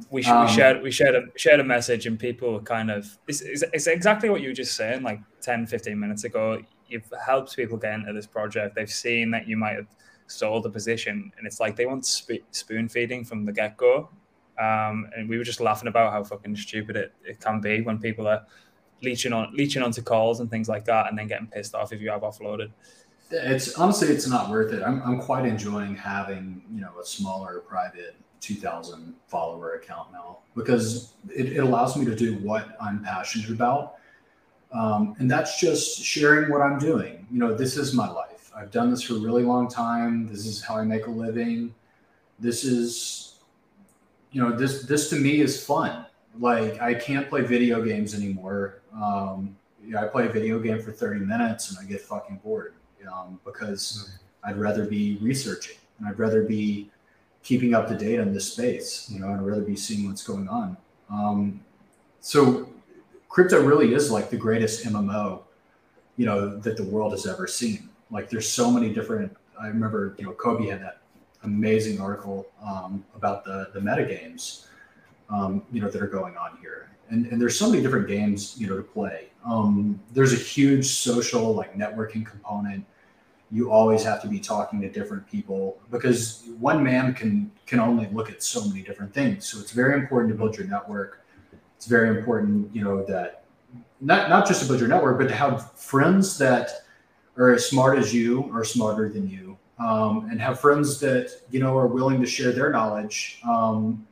We, 0.10 0.23
um, 0.25 0.45
we 0.45 0.51
shared 0.51 0.82
we 0.82 0.91
shared 0.91 1.15
a 1.15 1.23
shared 1.38 1.60
a 1.60 1.63
message, 1.63 2.08
and 2.08 2.19
people 2.19 2.53
were 2.53 2.62
kind 2.62 2.89
of 2.89 3.17
it's, 3.27 3.41
it's, 3.41 3.63
it's 3.73 3.88
exactly 3.88 4.29
what 4.29 4.41
you 4.41 4.49
were 4.49 4.53
just 4.53 4.75
saying, 4.75 5.03
like 5.03 5.19
10, 5.41 5.67
15 5.67 5.99
minutes 5.99 6.23
ago. 6.23 6.62
You've 6.88 7.12
helped 7.25 7.56
people 7.56 7.77
get 7.77 7.93
into 7.93 8.13
this 8.13 8.27
project. 8.27 8.75
They've 8.75 8.89
seen 8.89 9.32
that 9.32 9.47
you 9.47 9.58
might 9.58 9.75
have 9.75 9.88
sold 10.27 10.65
a 10.65 10.69
position, 10.69 11.32
and 11.38 11.45
it's 11.45 11.60
like 11.60 11.75
they 11.75 11.86
want 11.86 12.06
sp- 12.10 12.45
spoon 12.51 12.89
feeding 12.89 13.23
from 13.23 13.45
the 13.45 13.51
get 13.51 13.77
go. 13.77 14.10
Um, 14.60 15.08
and 15.15 15.27
we 15.27 15.38
were 15.38 15.43
just 15.43 15.60
laughing 15.60 15.88
about 15.88 16.12
how 16.12 16.23
fucking 16.23 16.56
stupid 16.56 16.95
it, 16.95 17.13
it 17.25 17.39
can 17.39 17.60
be 17.60 17.82
when 17.82 17.97
people 17.97 18.27
are 18.27 18.45
leeching 19.01 19.34
on 19.34 19.51
leeching 19.56 19.82
onto 19.82 20.01
calls 20.01 20.39
and 20.39 20.49
things 20.49 20.67
like 20.67 20.86
that, 20.86 21.08
and 21.10 21.17
then 21.17 21.27
getting 21.27 21.47
pissed 21.47 21.75
off 21.75 21.93
if 21.93 22.01
you 22.01 22.10
have 22.10 22.21
offloaded. 22.21 22.71
It's 23.32 23.75
honestly, 23.75 24.10
it's 24.10 24.27
not 24.27 24.49
worth 24.49 24.73
it. 24.73 24.84
I'm, 24.84 25.01
I'm 25.03 25.19
quite 25.19 25.45
enjoying 25.45 25.95
having 25.95 26.63
you 26.73 26.82
know 26.82 26.91
a 27.01 27.06
smaller 27.06 27.60
private 27.60 28.15
2,000 28.43 29.13
follower 29.27 29.75
account 29.75 30.12
now 30.12 30.39
because 30.56 31.13
it, 31.34 31.53
it 31.53 31.60
allows 31.60 31.95
me 31.95 32.06
to 32.06 32.15
do 32.15 32.36
what 32.39 32.75
I'm 32.82 33.03
passionate 33.03 33.49
about, 33.49 33.95
um, 34.71 35.15
and 35.19 35.32
that's 35.32 35.60
just 35.60 36.03
sharing 36.03 36.51
what 36.51 36.62
I'm 36.62 36.77
doing. 36.77 37.25
You 37.32 37.39
know, 37.39 37.53
this 37.56 37.77
is 37.77 37.93
my 37.93 38.10
life. 38.10 38.51
I've 38.56 38.71
done 38.71 38.91
this 38.91 39.01
for 39.01 39.15
a 39.15 39.19
really 39.19 39.43
long 39.43 39.67
time. 39.67 40.27
This 40.27 40.45
is 40.45 40.63
how 40.63 40.75
I 40.75 40.84
make 40.84 41.08
a 41.08 41.12
living. 41.12 41.73
This 42.39 42.63
is, 42.63 43.39
you 44.32 44.41
know, 44.41 44.56
this 44.56 44.84
this 44.84 45.10
to 45.10 45.15
me 45.15 45.41
is 45.41 45.63
fun. 45.65 46.06
Like 46.39 46.82
I 46.82 46.93
can't 46.93 47.29
play 47.29 47.41
video 47.41 47.82
games 47.82 48.13
anymore. 48.13 48.82
Um, 48.93 49.56
I 49.97 50.06
play 50.06 50.27
a 50.27 50.29
video 50.29 50.60
game 50.60 50.82
for 50.82 50.91
30 50.91 51.21
minutes 51.21 51.69
and 51.69 51.79
I 51.79 51.89
get 51.89 52.01
fucking 52.01 52.41
bored 52.43 52.75
um, 53.12 53.39
because 53.43 54.10
mm-hmm. 54.43 54.49
I'd 54.49 54.58
rather 54.58 54.86
be 54.86 55.17
researching 55.21 55.77
and 55.99 56.08
I'd 56.08 56.19
rather 56.19 56.43
be 56.43 56.89
keeping 57.43 57.73
up 57.73 57.88
to 57.89 57.97
date 57.97 58.19
on 58.19 58.34
this 58.34 58.53
space. 58.53 59.10
You 59.12 59.19
know, 59.19 59.27
I'd 59.27 59.41
rather 59.41 59.62
be 59.62 59.75
seeing 59.75 60.08
what's 60.08 60.23
going 60.23 60.47
on. 60.47 60.77
Um, 61.10 61.60
so 62.21 62.69
crypto 63.27 63.62
really 63.62 63.93
is 63.93 64.10
like 64.10 64.29
the 64.29 64.38
greatest 64.38 64.86
MMO, 64.86 65.41
you 66.17 66.25
know, 66.25 66.58
that 66.58 66.77
the 66.77 66.84
world 66.84 67.12
has 67.12 67.27
ever 67.27 67.45
seen. 67.45 67.89
Like 68.10 68.29
there's 68.29 68.49
so 68.49 68.71
many 68.71 68.91
different. 68.93 69.36
I 69.62 69.67
remember, 69.67 70.15
you 70.17 70.25
know, 70.25 70.32
Cobie 70.32 70.67
had 70.67 70.82
that 70.82 71.01
amazing 71.43 71.99
article 71.99 72.47
um, 72.65 73.03
about 73.15 73.43
the 73.43 73.69
the 73.73 73.82
meta 73.82 74.06
games, 74.06 74.67
um, 75.29 75.63
you 75.71 75.82
know, 75.82 75.89
that 75.89 76.01
are 76.01 76.08
going 76.08 76.38
on 76.38 76.58
here. 76.62 76.89
And, 77.10 77.25
and 77.27 77.39
there's 77.39 77.60
so 77.60 77.69
many 77.69 77.84
different 77.84 78.08
games, 78.08 78.56
you 78.58 78.67
know, 78.67 78.77
to 78.77 78.84
play. 78.84 79.27
Um, 79.45 79.99
there's 80.13 80.32
a 80.32 80.38
huge 80.38 80.86
social 80.86 81.53
like 81.53 81.75
networking 81.75 82.25
component 82.25 82.86
you 83.51 83.71
always 83.71 84.03
have 84.03 84.21
to 84.21 84.27
be 84.27 84.39
talking 84.39 84.82
to 84.82 84.89
different 84.89 85.27
people 85.27 85.79
because 85.91 86.43
one 86.60 86.84
man 86.84 87.13
can 87.13 87.51
can 87.65 87.79
only 87.79 88.08
look 88.12 88.29
at 88.29 88.41
so 88.43 88.67
many 88.67 88.82
different 88.82 89.13
things. 89.13 89.45
So 89.45 89.60
it's 89.60 89.71
very 89.71 89.99
important 89.99 90.32
to 90.34 90.38
build 90.38 90.58
your 90.58 90.67
network. 90.67 91.23
It's 91.77 91.86
very 91.86 92.17
important 92.17 92.73
you 92.75 92.84
know 92.84 93.03
that 93.06 93.43
not 94.01 94.29
not 94.29 94.47
just 94.47 94.62
to 94.62 94.67
build 94.67 94.79
your 94.79 94.89
network 94.89 95.17
but 95.17 95.27
to 95.27 95.36
have 95.36 95.71
friends 95.73 96.38
that 96.38 96.69
are 97.38 97.51
as 97.51 97.65
smart 97.67 97.97
as 97.97 98.13
you 98.13 98.43
or 98.53 98.63
smarter 98.63 99.10
than 99.10 99.27
you 99.27 99.58
um, 99.79 100.27
and 100.29 100.39
have 100.39 100.60
friends 100.60 100.99
that 100.99 101.41
you 101.51 101.60
know 101.60 101.77
are 101.77 101.88
willing 101.88 102.21
to 102.21 102.27
share 102.27 102.51
their 102.51 102.69
knowledge 102.69 103.39
um, 103.47 104.06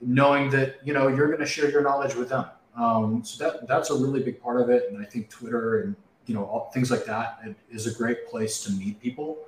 knowing 0.00 0.50
that 0.50 0.76
you 0.84 0.92
know 0.92 1.08
you're 1.08 1.28
going 1.28 1.40
to 1.40 1.46
share 1.46 1.70
your 1.70 1.82
knowledge 1.82 2.14
with 2.14 2.28
them. 2.28 2.46
Um, 2.76 3.22
so 3.24 3.44
that 3.44 3.68
that's 3.68 3.90
a 3.90 3.94
really 3.94 4.22
big 4.22 4.40
part 4.40 4.60
of 4.60 4.68
it. 4.68 4.90
And 4.90 5.00
i 5.00 5.04
think 5.04 5.28
twitter 5.30 5.82
and 5.82 5.96
you 6.26 6.34
know, 6.34 6.44
all, 6.44 6.70
things 6.72 6.90
like 6.90 7.04
that 7.04 7.40
is 7.70 7.86
a 7.86 7.94
great 7.94 8.28
place 8.28 8.62
to 8.64 8.72
meet 8.72 9.00
people 9.00 9.38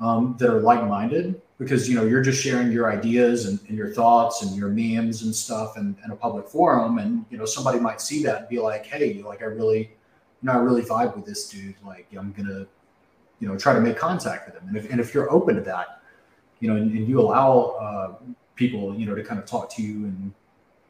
um, 0.00 0.36
that 0.38 0.50
are 0.50 0.60
like-minded 0.60 1.40
because 1.58 1.88
you 1.88 1.94
know 1.94 2.04
you're 2.04 2.22
just 2.22 2.42
sharing 2.42 2.70
your 2.70 2.92
ideas 2.92 3.46
and, 3.46 3.58
and 3.68 3.78
your 3.78 3.88
thoughts 3.88 4.42
and 4.42 4.54
your 4.56 4.68
memes 4.68 5.22
and 5.22 5.34
stuff 5.34 5.78
in, 5.78 5.96
a 6.10 6.16
public 6.16 6.46
forum, 6.48 6.98
and 6.98 7.24
you 7.30 7.38
know 7.38 7.46
somebody 7.46 7.80
might 7.80 8.00
see 8.00 8.22
that 8.24 8.40
and 8.40 8.48
be 8.48 8.58
like, 8.58 8.84
hey, 8.84 9.22
like 9.22 9.42
I 9.42 9.46
really, 9.46 9.78
you 9.78 9.88
know, 10.42 10.52
I 10.52 10.56
really 10.56 10.82
vibe 10.82 11.16
with 11.16 11.24
this 11.24 11.48
dude. 11.48 11.74
Like 11.84 12.06
I'm 12.16 12.32
gonna, 12.32 12.66
you 13.40 13.48
know, 13.48 13.56
try 13.56 13.72
to 13.72 13.80
make 13.80 13.96
contact 13.96 14.46
with 14.46 14.60
him. 14.60 14.68
And 14.68 14.76
if 14.76 14.90
and 14.90 15.00
if 15.00 15.14
you're 15.14 15.30
open 15.32 15.56
to 15.56 15.62
that, 15.62 16.02
you 16.60 16.68
know, 16.68 16.76
and, 16.76 16.90
and 16.92 17.08
you 17.08 17.20
allow 17.20 17.76
uh, 17.80 18.14
people, 18.54 18.94
you 18.94 19.06
know, 19.06 19.14
to 19.14 19.22
kind 19.22 19.40
of 19.40 19.46
talk 19.46 19.74
to 19.76 19.82
you 19.82 20.04
and 20.04 20.32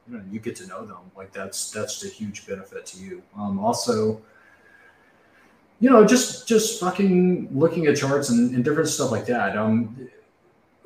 you 0.09 0.17
know 0.17 0.25
you 0.31 0.41
get 0.41 0.57
to 0.57 0.67
know 0.67 0.85
them, 0.85 0.99
like 1.17 1.33
that's 1.33 1.71
that's 1.71 2.05
a 2.05 2.09
huge 2.09 2.45
benefit 2.47 2.87
to 2.87 2.99
you. 2.99 3.23
Um, 3.39 3.61
also 3.61 4.21
you 5.81 5.91
know, 5.91 6.07
just 6.07 6.49
just 6.49 6.81
fucking 6.81 7.49
looking 7.53 7.87
at 7.87 7.97
charts 7.97 8.31
and, 8.31 8.55
and 8.55 8.65
different 8.65 8.89
stuff 8.89 9.11
like 9.11 9.27
that. 9.27 9.57
Um, 9.57 10.09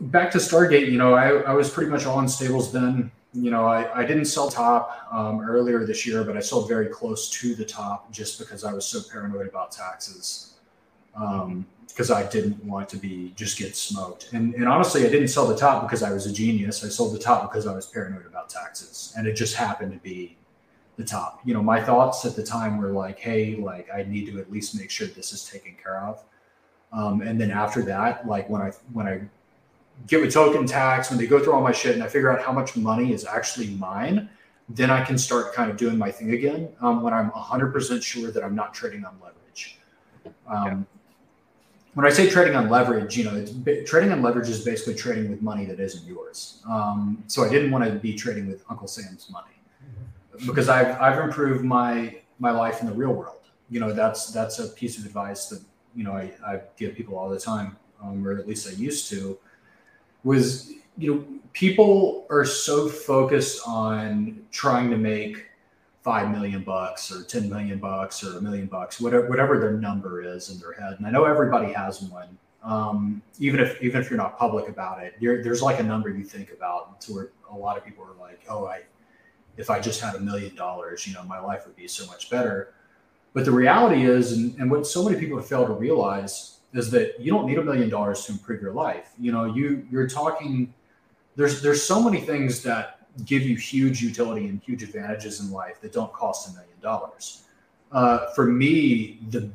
back 0.00 0.30
to 0.32 0.38
Stargate, 0.38 0.90
you 0.90 0.98
know, 0.98 1.14
I, 1.14 1.28
I 1.42 1.52
was 1.52 1.70
pretty 1.70 1.90
much 1.90 2.06
all 2.06 2.18
in 2.20 2.28
stables 2.28 2.72
then. 2.72 3.10
You 3.32 3.52
know, 3.52 3.64
I, 3.64 4.00
I 4.00 4.04
didn't 4.04 4.24
sell 4.24 4.50
top 4.50 5.06
um, 5.12 5.40
earlier 5.40 5.86
this 5.86 6.04
year, 6.04 6.24
but 6.24 6.36
I 6.36 6.40
sold 6.40 6.68
very 6.68 6.88
close 6.88 7.30
to 7.30 7.54
the 7.54 7.64
top 7.64 8.10
just 8.10 8.38
because 8.40 8.64
I 8.64 8.72
was 8.72 8.84
so 8.84 9.00
paranoid 9.08 9.46
about 9.46 9.70
taxes. 9.70 10.54
Um, 11.14 11.66
because 11.86 12.10
I 12.10 12.26
didn't 12.28 12.64
want 12.64 12.88
to 12.90 12.96
be 12.96 13.32
just 13.36 13.58
get 13.58 13.76
smoked. 13.76 14.32
And, 14.32 14.54
and 14.54 14.68
honestly, 14.68 15.04
I 15.04 15.10
didn't 15.10 15.28
sell 15.28 15.46
the 15.46 15.56
top 15.56 15.82
because 15.82 16.02
I 16.02 16.12
was 16.12 16.24
a 16.24 16.32
genius. 16.32 16.84
I 16.84 16.88
sold 16.88 17.14
the 17.14 17.18
top 17.18 17.50
because 17.50 17.66
I 17.66 17.74
was 17.74 17.86
paranoid 17.86 18.26
about 18.26 18.48
taxes. 18.48 19.12
And 19.16 19.26
it 19.26 19.34
just 19.34 19.56
happened 19.56 19.92
to 19.92 19.98
be 19.98 20.36
the 21.00 21.06
top. 21.06 21.40
You 21.44 21.54
know, 21.54 21.62
my 21.62 21.80
thoughts 21.80 22.24
at 22.24 22.36
the 22.36 22.42
time 22.42 22.78
were 22.78 22.90
like, 22.90 23.18
hey, 23.18 23.56
like 23.56 23.88
I 23.92 24.04
need 24.04 24.26
to 24.26 24.38
at 24.38 24.52
least 24.52 24.78
make 24.78 24.90
sure 24.90 25.08
this 25.08 25.32
is 25.32 25.48
taken 25.48 25.74
care 25.82 26.00
of. 26.04 26.22
Um, 26.92 27.22
and 27.22 27.40
then 27.40 27.50
after 27.50 27.82
that, 27.82 28.28
like 28.28 28.48
when 28.50 28.60
I 28.62 28.72
when 28.92 29.06
I 29.06 29.22
get 30.06 30.20
with 30.20 30.32
token 30.32 30.66
tax, 30.66 31.10
when 31.10 31.18
they 31.18 31.26
go 31.26 31.42
through 31.42 31.54
all 31.54 31.62
my 31.62 31.72
shit 31.72 31.94
and 31.94 32.04
I 32.04 32.08
figure 32.08 32.30
out 32.30 32.44
how 32.44 32.52
much 32.52 32.76
money 32.76 33.12
is 33.12 33.24
actually 33.24 33.68
mine, 33.70 34.28
then 34.68 34.90
I 34.90 35.02
can 35.04 35.16
start 35.16 35.54
kind 35.54 35.70
of 35.70 35.76
doing 35.76 35.96
my 35.98 36.10
thing 36.10 36.32
again. 36.32 36.68
Um, 36.80 37.02
when 37.02 37.14
I'm 37.14 37.30
100% 37.30 38.02
sure 38.02 38.30
that 38.30 38.44
I'm 38.44 38.54
not 38.54 38.74
trading 38.74 39.04
on 39.04 39.14
leverage. 39.22 39.78
Um, 40.46 40.66
yeah. 40.66 40.78
When 41.94 42.06
I 42.06 42.10
say 42.10 42.30
trading 42.30 42.56
on 42.56 42.68
leverage, 42.68 43.16
you 43.16 43.24
know, 43.24 43.34
it's, 43.34 43.90
trading 43.90 44.12
on 44.12 44.22
leverage 44.22 44.48
is 44.48 44.64
basically 44.64 44.94
trading 44.94 45.28
with 45.30 45.42
money 45.42 45.64
that 45.66 45.80
isn't 45.80 46.06
yours. 46.06 46.62
Um, 46.68 47.22
so 47.26 47.44
I 47.44 47.48
didn't 47.48 47.70
want 47.70 47.84
to 47.84 47.90
be 47.90 48.14
trading 48.14 48.46
with 48.46 48.64
Uncle 48.70 48.86
Sam's 48.86 49.28
money 49.30 49.59
because 50.46 50.68
I've 50.68 51.00
I've 51.00 51.18
improved 51.18 51.64
my 51.64 52.16
my 52.38 52.50
life 52.50 52.80
in 52.80 52.86
the 52.86 52.92
real 52.92 53.12
world. 53.12 53.36
You 53.68 53.80
know, 53.80 53.92
that's 53.92 54.32
that's 54.32 54.58
a 54.58 54.68
piece 54.68 54.98
of 54.98 55.06
advice 55.06 55.46
that 55.48 55.60
you 55.94 56.04
know 56.04 56.12
I, 56.12 56.32
I 56.46 56.60
give 56.76 56.94
people 56.94 57.16
all 57.16 57.28
the 57.28 57.38
time, 57.38 57.76
um, 58.02 58.26
or 58.26 58.36
at 58.38 58.46
least 58.46 58.68
I 58.68 58.72
used 58.72 59.08
to. 59.10 59.38
Was 60.24 60.72
you 60.98 61.14
know 61.14 61.24
people 61.52 62.26
are 62.30 62.44
so 62.44 62.88
focused 62.88 63.62
on 63.66 64.42
trying 64.50 64.90
to 64.90 64.96
make 64.96 65.46
five 66.02 66.30
million 66.30 66.62
bucks 66.62 67.12
or 67.12 67.22
ten 67.24 67.48
million 67.48 67.78
bucks 67.78 68.24
or 68.24 68.38
a 68.38 68.40
million 68.40 68.66
bucks, 68.66 69.00
whatever 69.00 69.28
whatever 69.28 69.58
their 69.58 69.72
number 69.72 70.22
is 70.22 70.50
in 70.50 70.58
their 70.58 70.72
head. 70.72 70.96
And 70.98 71.06
I 71.06 71.10
know 71.10 71.24
everybody 71.24 71.72
has 71.72 72.02
one. 72.02 72.36
Um, 72.62 73.22
even 73.38 73.60
if 73.60 73.82
even 73.82 74.00
if 74.00 74.10
you're 74.10 74.18
not 74.18 74.38
public 74.38 74.68
about 74.68 75.02
it, 75.02 75.14
there's 75.20 75.62
like 75.62 75.80
a 75.80 75.82
number 75.82 76.10
you 76.10 76.24
think 76.24 76.52
about 76.52 77.00
to 77.02 77.14
where 77.14 77.28
a 77.50 77.56
lot 77.56 77.78
of 77.78 77.84
people 77.84 78.04
are 78.04 78.20
like, 78.20 78.40
oh, 78.48 78.66
I 78.66 78.82
if 79.56 79.70
I 79.70 79.80
just 79.80 80.00
had 80.00 80.14
a 80.14 80.20
million 80.20 80.54
dollars, 80.54 81.06
you 81.06 81.14
know, 81.14 81.22
my 81.24 81.38
life 81.38 81.66
would 81.66 81.76
be 81.76 81.88
so 81.88 82.06
much 82.06 82.30
better. 82.30 82.74
But 83.32 83.44
the 83.44 83.52
reality 83.52 84.04
is, 84.04 84.32
and, 84.32 84.58
and 84.58 84.70
what 84.70 84.86
so 84.86 85.04
many 85.04 85.18
people 85.18 85.40
fail 85.40 85.66
to 85.66 85.72
realize 85.72 86.58
is 86.72 86.90
that 86.90 87.20
you 87.20 87.32
don't 87.32 87.46
need 87.46 87.58
a 87.58 87.64
million 87.64 87.88
dollars 87.88 88.24
to 88.26 88.32
improve 88.32 88.62
your 88.62 88.72
life. 88.72 89.12
You 89.18 89.32
know, 89.32 89.44
you 89.44 89.86
you're 89.90 90.08
talking 90.08 90.72
there's 91.36 91.62
there's 91.62 91.82
so 91.82 92.02
many 92.02 92.20
things 92.20 92.62
that 92.62 93.06
give 93.24 93.42
you 93.42 93.56
huge 93.56 94.02
utility 94.02 94.46
and 94.46 94.60
huge 94.62 94.82
advantages 94.82 95.40
in 95.40 95.50
life 95.50 95.80
that 95.80 95.92
don't 95.92 96.12
cost 96.12 96.48
a 96.48 96.52
million 96.52 96.80
dollars. 96.80 97.44
Uh, 97.92 98.26
for 98.34 98.46
me, 98.46 99.18
the 99.30 99.50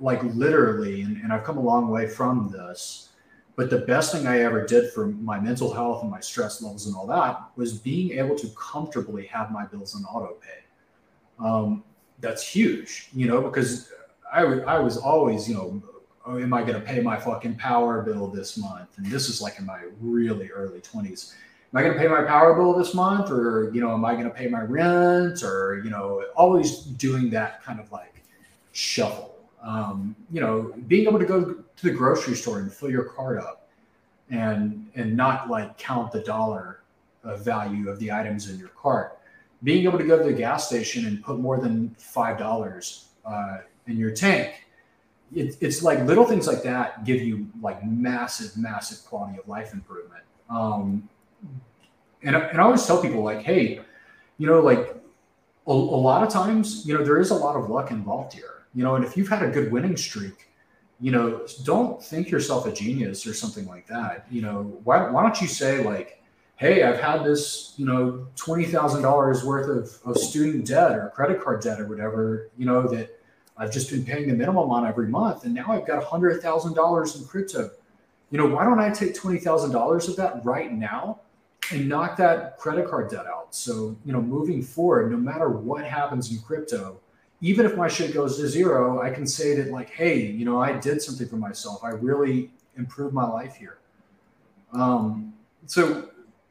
like 0.00 0.22
literally, 0.22 1.02
and, 1.02 1.16
and 1.22 1.32
I've 1.32 1.44
come 1.44 1.58
a 1.58 1.62
long 1.62 1.88
way 1.90 2.06
from 2.06 2.50
this 2.50 3.07
but 3.58 3.70
the 3.70 3.78
best 3.78 4.12
thing 4.12 4.28
I 4.28 4.42
ever 4.42 4.64
did 4.64 4.92
for 4.92 5.08
my 5.08 5.40
mental 5.40 5.74
health 5.74 6.02
and 6.02 6.10
my 6.12 6.20
stress 6.20 6.62
levels 6.62 6.86
and 6.86 6.94
all 6.94 7.08
that 7.08 7.42
was 7.56 7.72
being 7.72 8.12
able 8.12 8.36
to 8.36 8.46
comfortably 8.50 9.26
have 9.26 9.50
my 9.50 9.66
bills 9.66 9.96
on 9.96 10.04
auto 10.04 10.34
pay. 10.34 11.44
Um, 11.44 11.82
that's 12.20 12.46
huge, 12.46 13.08
you 13.12 13.26
know, 13.26 13.40
because 13.40 13.90
I, 14.32 14.42
w- 14.42 14.62
I 14.62 14.78
was 14.78 14.96
always, 14.96 15.48
you 15.48 15.56
know, 15.56 15.82
oh, 16.24 16.38
am 16.38 16.54
I 16.54 16.62
going 16.62 16.74
to 16.74 16.80
pay 16.80 17.00
my 17.00 17.16
fucking 17.16 17.56
power 17.56 18.00
bill 18.02 18.28
this 18.28 18.56
month? 18.56 18.96
And 18.96 19.06
this 19.06 19.28
is 19.28 19.42
like 19.42 19.58
in 19.58 19.66
my 19.66 19.86
really 20.00 20.52
early 20.52 20.80
20s. 20.80 21.34
Am 21.72 21.78
I 21.78 21.82
going 21.82 21.94
to 21.94 21.98
pay 21.98 22.06
my 22.06 22.22
power 22.22 22.54
bill 22.54 22.74
this 22.74 22.94
month? 22.94 23.28
Or, 23.28 23.72
you 23.74 23.80
know, 23.80 23.92
am 23.92 24.04
I 24.04 24.12
going 24.12 24.28
to 24.28 24.30
pay 24.30 24.46
my 24.46 24.62
rent? 24.62 25.42
Or, 25.42 25.82
you 25.82 25.90
know, 25.90 26.22
always 26.36 26.82
doing 26.82 27.28
that 27.30 27.64
kind 27.64 27.80
of 27.80 27.90
like 27.90 28.22
shuffle 28.70 29.37
um, 29.62 30.14
you 30.30 30.40
know, 30.40 30.72
being 30.86 31.06
able 31.06 31.18
to 31.18 31.24
go 31.24 31.44
to 31.44 31.82
the 31.82 31.90
grocery 31.90 32.34
store 32.34 32.60
and 32.60 32.72
fill 32.72 32.90
your 32.90 33.04
cart 33.04 33.38
up 33.38 33.68
and 34.30 34.88
and 34.94 35.16
not 35.16 35.48
like 35.48 35.76
count 35.78 36.12
the 36.12 36.20
dollar 36.20 36.82
of 37.24 37.44
value 37.44 37.88
of 37.88 37.98
the 37.98 38.10
items 38.12 38.50
in 38.50 38.58
your 38.58 38.68
cart. 38.68 39.18
Being 39.64 39.84
able 39.84 39.98
to 39.98 40.04
go 40.04 40.18
to 40.18 40.24
the 40.24 40.32
gas 40.32 40.68
station 40.68 41.06
and 41.06 41.22
put 41.22 41.38
more 41.38 41.58
than 41.58 41.94
five 41.98 42.38
dollars 42.38 43.08
uh, 43.24 43.58
in 43.86 43.96
your 43.96 44.12
tank. 44.12 44.64
It, 45.34 45.56
it's 45.60 45.82
like 45.82 46.00
little 46.04 46.24
things 46.24 46.46
like 46.46 46.62
that 46.62 47.04
give 47.04 47.20
you 47.20 47.48
like 47.60 47.84
massive, 47.84 48.56
massive 48.56 49.04
quality 49.04 49.38
of 49.38 49.46
life 49.46 49.74
improvement. 49.74 50.22
Um, 50.48 51.08
and, 52.22 52.34
and 52.34 52.58
I 52.58 52.64
always 52.64 52.86
tell 52.86 53.02
people 53.02 53.22
like, 53.22 53.42
hey, 53.42 53.80
you 54.38 54.46
know, 54.46 54.60
like 54.60 54.96
a, 55.66 55.70
a 55.70 55.72
lot 55.72 56.22
of 56.22 56.30
times, 56.32 56.86
you 56.86 56.96
know, 56.96 57.04
there 57.04 57.18
is 57.18 57.30
a 57.30 57.34
lot 57.34 57.56
of 57.56 57.68
luck 57.68 57.90
involved 57.90 58.32
here 58.32 58.57
you 58.78 58.84
know, 58.84 58.94
and 58.94 59.04
if 59.04 59.16
you've 59.16 59.28
had 59.28 59.42
a 59.42 59.48
good 59.48 59.72
winning 59.72 59.96
streak, 59.96 60.50
you 61.00 61.10
know, 61.10 61.44
don't 61.64 62.00
think 62.00 62.30
yourself 62.30 62.64
a 62.64 62.70
genius 62.72 63.26
or 63.26 63.34
something 63.34 63.66
like 63.66 63.88
that. 63.88 64.26
You 64.30 64.40
know, 64.40 64.62
why, 64.84 65.10
why 65.10 65.24
don't 65.24 65.40
you 65.40 65.48
say 65.48 65.82
like, 65.82 66.22
hey, 66.54 66.84
I've 66.84 67.00
had 67.00 67.24
this, 67.24 67.74
you 67.76 67.84
know, 67.84 68.28
twenty 68.36 68.66
thousand 68.66 69.02
dollars 69.02 69.44
worth 69.44 69.68
of, 69.68 70.08
of 70.08 70.16
student 70.16 70.64
debt 70.64 70.92
or 70.92 71.10
credit 71.12 71.42
card 71.42 71.60
debt 71.60 71.80
or 71.80 71.88
whatever, 71.88 72.50
you 72.56 72.66
know, 72.66 72.86
that 72.86 73.18
I've 73.56 73.72
just 73.72 73.90
been 73.90 74.04
paying 74.04 74.28
the 74.28 74.34
minimum 74.34 74.70
on 74.70 74.86
every 74.86 75.08
month, 75.08 75.44
and 75.44 75.52
now 75.52 75.66
I've 75.70 75.84
got 75.84 76.04
hundred 76.04 76.40
thousand 76.40 76.74
dollars 76.74 77.16
in 77.16 77.26
crypto. 77.26 77.72
You 78.30 78.38
know, 78.38 78.46
why 78.46 78.62
don't 78.62 78.78
I 78.78 78.90
take 78.90 79.12
twenty 79.12 79.40
thousand 79.40 79.72
dollars 79.72 80.08
of 80.08 80.14
that 80.18 80.44
right 80.44 80.72
now 80.72 81.18
and 81.72 81.88
knock 81.88 82.16
that 82.18 82.58
credit 82.58 82.88
card 82.88 83.10
debt 83.10 83.26
out? 83.26 83.56
So, 83.56 83.96
you 84.04 84.12
know, 84.12 84.22
moving 84.22 84.62
forward, 84.62 85.10
no 85.10 85.16
matter 85.16 85.48
what 85.48 85.84
happens 85.84 86.30
in 86.30 86.38
crypto, 86.38 87.00
even 87.40 87.66
if 87.66 87.76
my 87.76 87.88
shit 87.88 88.12
goes 88.12 88.36
to 88.38 88.48
zero, 88.48 89.00
I 89.00 89.10
can 89.10 89.26
say 89.26 89.54
that 89.56 89.70
like, 89.70 89.90
hey, 89.90 90.20
you 90.20 90.44
know, 90.44 90.60
I 90.60 90.72
did 90.72 91.00
something 91.00 91.28
for 91.28 91.36
myself. 91.36 91.84
I 91.84 91.90
really 91.90 92.50
improved 92.76 93.14
my 93.14 93.26
life 93.26 93.56
here. 93.56 93.78
Um, 94.72 95.32
so 95.66 96.08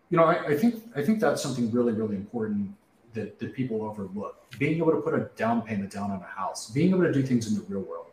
you 0.09 0.17
know, 0.17 0.23
I, 0.23 0.45
I, 0.47 0.57
think 0.57 0.83
I 0.95 1.01
think 1.03 1.19
that's 1.19 1.41
something 1.41 1.69
really, 1.71 1.91
really 1.91 2.15
important 2.15 2.71
that, 3.13 3.39
that 3.39 3.53
people 3.53 3.83
overlook. 3.83 4.49
Being 4.57 4.77
able 4.77 4.91
to 4.91 5.01
put 5.01 5.13
a 5.13 5.29
down 5.35 5.61
payment 5.61 5.91
down 5.91 6.11
on 6.11 6.21
a 6.21 6.25
house, 6.25 6.69
being 6.69 6.89
able 6.89 7.03
to 7.03 7.11
do 7.11 7.23
things 7.23 7.47
in 7.47 7.55
the 7.55 7.61
real 7.67 7.81
world. 7.81 8.05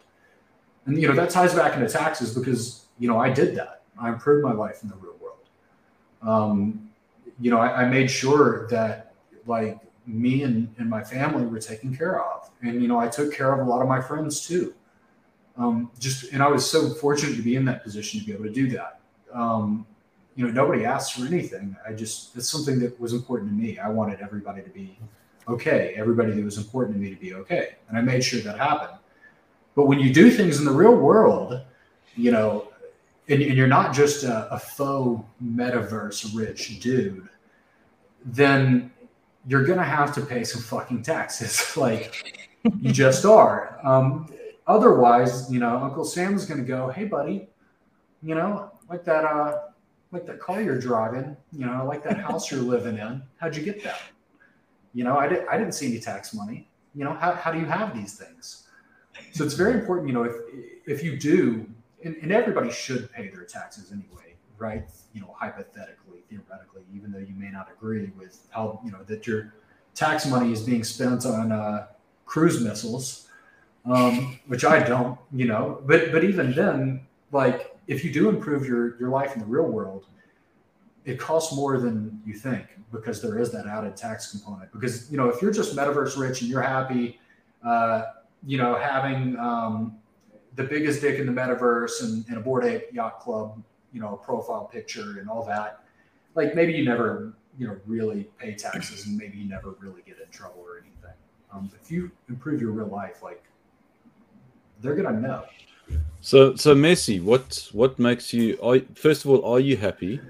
And 0.87 1.01
you 1.01 1.09
know, 1.09 1.14
that 1.14 1.31
ties 1.31 1.55
back 1.55 1.75
into 1.75 1.89
taxes 1.89 2.35
because, 2.35 2.87
you 2.99 3.09
know, 3.09 3.18
I 3.18 3.31
did 3.31 3.55
that. 3.57 3.83
I 3.99 4.09
improved 4.09 4.45
my 4.45 4.53
life 4.53 4.83
in 4.83 4.89
the 4.89 4.97
real 4.97 5.14
world. 5.20 5.39
Um, 6.22 6.91
you 7.41 7.51
know, 7.51 7.59
I, 7.59 7.83
I 7.83 7.89
made 7.89 8.11
sure 8.11 8.66
that 8.68 9.14
like 9.47 9.79
me 10.07 10.43
and, 10.43 10.73
and 10.79 10.89
my 10.89 11.03
family 11.03 11.47
were 11.47 11.59
taken 11.59 11.97
care 11.97 12.23
of. 12.23 12.51
And, 12.63 12.81
you 12.81 12.89
know, 12.89 12.99
I 12.99 13.09
took 13.09 13.33
care 13.33 13.53
of 13.53 13.67
a 13.67 13.71
lot 13.71 13.83
of 13.83 13.89
my 13.89 14.01
friends 14.01 14.47
too. 14.47 14.75
Um, 15.57 15.91
just, 15.99 16.33
and 16.33 16.43
I 16.43 16.49
was 16.49 16.69
so 16.69 16.91
fortunate 16.91 17.37
to 17.37 17.43
be 17.43 17.57
in 17.57 17.65
that 17.67 17.83
position 17.83 18.21
to 18.21 18.27
be 18.27 18.33
able 18.33 18.45
to 18.45 18.51
do 18.51 18.69
that. 18.71 19.01
Um, 19.33 19.87
you 20.37 20.45
know, 20.45 20.53
nobody 20.53 20.85
asked 20.85 21.15
for 21.15 21.27
anything. 21.27 21.77
I 21.89 21.93
just, 21.93 22.37
it's 22.37 22.49
something 22.49 22.79
that 22.81 22.99
was 23.01 23.13
important 23.13 23.51
to 23.51 23.55
me. 23.55 23.79
I 23.79 23.89
wanted 23.89 24.21
everybody 24.21 24.63
to 24.63 24.71
be 24.71 24.99
okay, 25.49 25.95
everybody 25.97 26.33
that 26.33 26.45
was 26.45 26.59
important 26.59 26.97
to 26.97 27.01
me 27.01 27.11
to 27.11 27.21
be 27.21 27.35
okay. 27.35 27.77
And 27.89 27.97
I 27.97 28.01
made 28.01 28.25
sure 28.25 28.41
that 28.41 28.59
happened. 28.59 28.99
But 29.75 29.87
when 29.87 30.01
you 30.01 30.13
do 30.13 30.31
things 30.31 30.59
in 30.59 30.65
the 30.65 30.73
real 30.73 30.97
world, 30.97 31.61
you 32.17 32.31
know, 32.31 32.69
and, 33.29 33.43
and 33.43 33.57
you're 33.57 33.67
not 33.67 33.95
just 33.95 34.25
a, 34.25 34.53
a 34.53 34.59
faux 34.59 35.25
metaverse 35.43 36.35
rich 36.37 36.81
dude, 36.81 37.29
then 38.25 38.91
you're 39.47 39.65
to 39.79 39.85
have 39.85 40.15
to 40.15 40.21
pay 40.21 40.45
some 40.45 40.63
fucking 40.63 41.03
taxes. 41.03 41.77
like 41.77 42.61
you 42.81 42.93
just 42.93 43.25
are. 43.25 43.79
Um, 43.85 44.29
otherwise, 44.67 45.51
you 45.51 45.61
know, 45.61 45.77
Uncle 45.79 46.05
Sam's 46.05 46.47
to 46.61 46.67
go, 46.67 46.89
Hey 46.89 47.05
buddy, 47.05 47.49
you 48.23 48.35
know, 48.35 48.71
like 48.89 49.05
that, 49.05 49.25
uh, 49.25 49.59
like 50.13 50.27
that 50.27 50.39
car 50.39 50.63
you're 50.63 50.79
driving, 50.79 51.37
you 51.53 51.67
know, 51.67 51.85
like 51.87 52.03
that 52.05 52.19
house 52.19 52.51
you're 52.51 52.61
living 52.61 52.99
in. 52.99 53.23
How'd 53.37 53.57
you 53.57 53.63
get 53.63 53.83
that? 53.85 54.01
You 54.95 55.05
know, 55.05 55.17
I, 55.17 55.27
I 55.51 55.59
didn't 55.59 55.73
see 55.73 55.87
any 55.87 55.99
tax 55.99 56.33
money. 56.33 56.69
You 56.95 57.05
know, 57.05 57.13
how, 57.13 57.33
how 57.33 57.51
do 57.51 57.59
you 57.59 57.67
have 57.67 57.95
these 57.95 58.15
things? 58.17 58.69
So 59.33 59.45
it's 59.45 59.55
very 59.55 59.75
important, 59.75 60.09
you 60.09 60.15
know, 60.15 60.23
if, 60.23 60.35
if 60.87 61.03
you 61.03 61.19
do, 61.19 61.67
and, 62.05 62.17
and 62.23 62.33
everybody 62.33 62.71
should 62.71 63.11
pay 63.13 63.29
their 63.29 63.45
taxes 63.45 63.91
anyway, 63.91 64.37
right? 64.59 64.85
You 65.13 65.23
know, 65.23 65.35
hypothetically, 65.37 66.04
theoretically, 66.43 66.82
even 66.95 67.12
though 67.12 67.18
you 67.18 67.35
may 67.37 67.51
not 67.51 67.68
agree 67.70 68.11
with 68.18 68.47
how, 68.51 68.80
you 68.85 68.91
know, 68.91 69.03
that 69.05 69.26
your 69.26 69.55
tax 69.95 70.26
money 70.26 70.53
is 70.53 70.62
being 70.62 70.85
spent 70.85 71.26
on 71.26 71.53
uh, 71.53 71.87
cruise 72.26 72.61
missiles, 72.61 73.28
um, 73.85 74.39
which 74.47 74.64
I 74.64 74.82
don't, 74.82 75.18
you 75.32 75.47
know, 75.47 75.82
but, 75.87 76.12
but 76.12 76.24
even 76.24 76.55
then, 76.55 77.01
like, 77.32 77.74
if 77.87 78.05
you 78.05 78.12
do 78.12 78.28
improve 78.28 78.66
your 78.66 78.99
your 78.99 79.11
life 79.11 79.35
in 79.35 79.41
the 79.41 79.47
real 79.47 79.66
world, 79.66 80.07
it 81.05 81.18
costs 81.18 81.55
more 81.55 81.78
than 81.78 82.20
you 82.24 82.35
think 82.35 82.66
because 82.93 83.20
there 83.20 83.39
is 83.39 83.51
that 83.53 83.66
added 83.66 83.97
tax 83.97 84.30
component. 84.30 84.72
Because 84.72 85.11
you 85.11 85.16
know, 85.16 85.28
if 85.28 85.43
you're 85.43 85.53
just 85.53 85.76
metaverse 85.76 86.16
rich 86.16 86.41
and 86.41 86.51
you're 86.51 86.62
happy, 86.62 87.20
uh, 87.64 88.05
you 88.47 88.57
know, 88.57 88.76
having 88.76 89.37
um, 89.39 89.97
the 90.57 90.64
biggest 90.64 91.01
dick 91.01 91.18
in 91.18 91.26
the 91.26 91.32
metaverse 91.32 92.03
and, 92.03 92.24
and 92.28 92.39
a 92.39 92.41
Bored 92.41 92.64
Ape 92.64 92.93
Yacht 92.93 93.20
Club, 93.20 93.62
you 93.93 94.01
know, 94.01 94.16
profile 94.16 94.64
picture 94.64 95.18
and 95.20 95.28
all 95.28 95.45
that, 95.45 95.84
like 96.35 96.55
maybe 96.55 96.72
you 96.72 96.85
never, 96.85 97.35
you 97.59 97.66
know, 97.66 97.76
really 97.87 98.24
pay 98.39 98.55
taxes 98.55 99.07
and 99.07 99.16
maybe 99.16 99.39
you 99.39 99.49
never 99.49 99.70
really 99.80 100.03
get 100.07 100.18
in 100.20 100.30
trouble 100.30 100.61
or 100.61 100.78
anything. 100.78 101.16
Um, 101.53 101.70
if 101.80 101.91
you 101.91 102.11
improve 102.28 102.61
your 102.61 102.72
real 102.72 102.89
life, 102.89 103.22
like 103.22 103.45
they're 104.80 104.97
gonna 104.97 105.20
know. 105.20 105.45
So, 106.20 106.57
so 106.57 106.74
Messi, 106.74 107.22
what 107.22 107.68
what 107.72 107.99
makes 107.99 108.32
you? 108.32 108.59
Are, 108.62 108.80
first 108.95 109.24
of 109.24 109.30
all, 109.30 109.45
are 109.45 109.61
you 109.61 109.76
happy? 109.76 110.20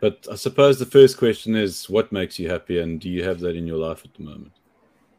But 0.00 0.26
I 0.30 0.34
suppose 0.34 0.78
the 0.78 0.86
first 0.86 1.16
question 1.16 1.56
is, 1.56 1.88
what 1.88 2.12
makes 2.12 2.38
you 2.38 2.50
happy, 2.50 2.78
and 2.80 3.00
do 3.00 3.08
you 3.08 3.24
have 3.24 3.40
that 3.40 3.56
in 3.56 3.66
your 3.66 3.78
life 3.78 4.04
at 4.04 4.12
the 4.14 4.22
moment? 4.22 4.52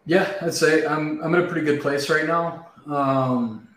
Yeah, 0.05 0.31
I'd 0.41 0.53
say 0.53 0.85
I'm 0.85 1.21
I'm 1.23 1.33
in 1.33 1.45
a 1.45 1.47
pretty 1.47 1.65
good 1.65 1.81
place 1.81 2.09
right 2.09 2.27
now. 2.27 2.67
Um, 2.85 3.67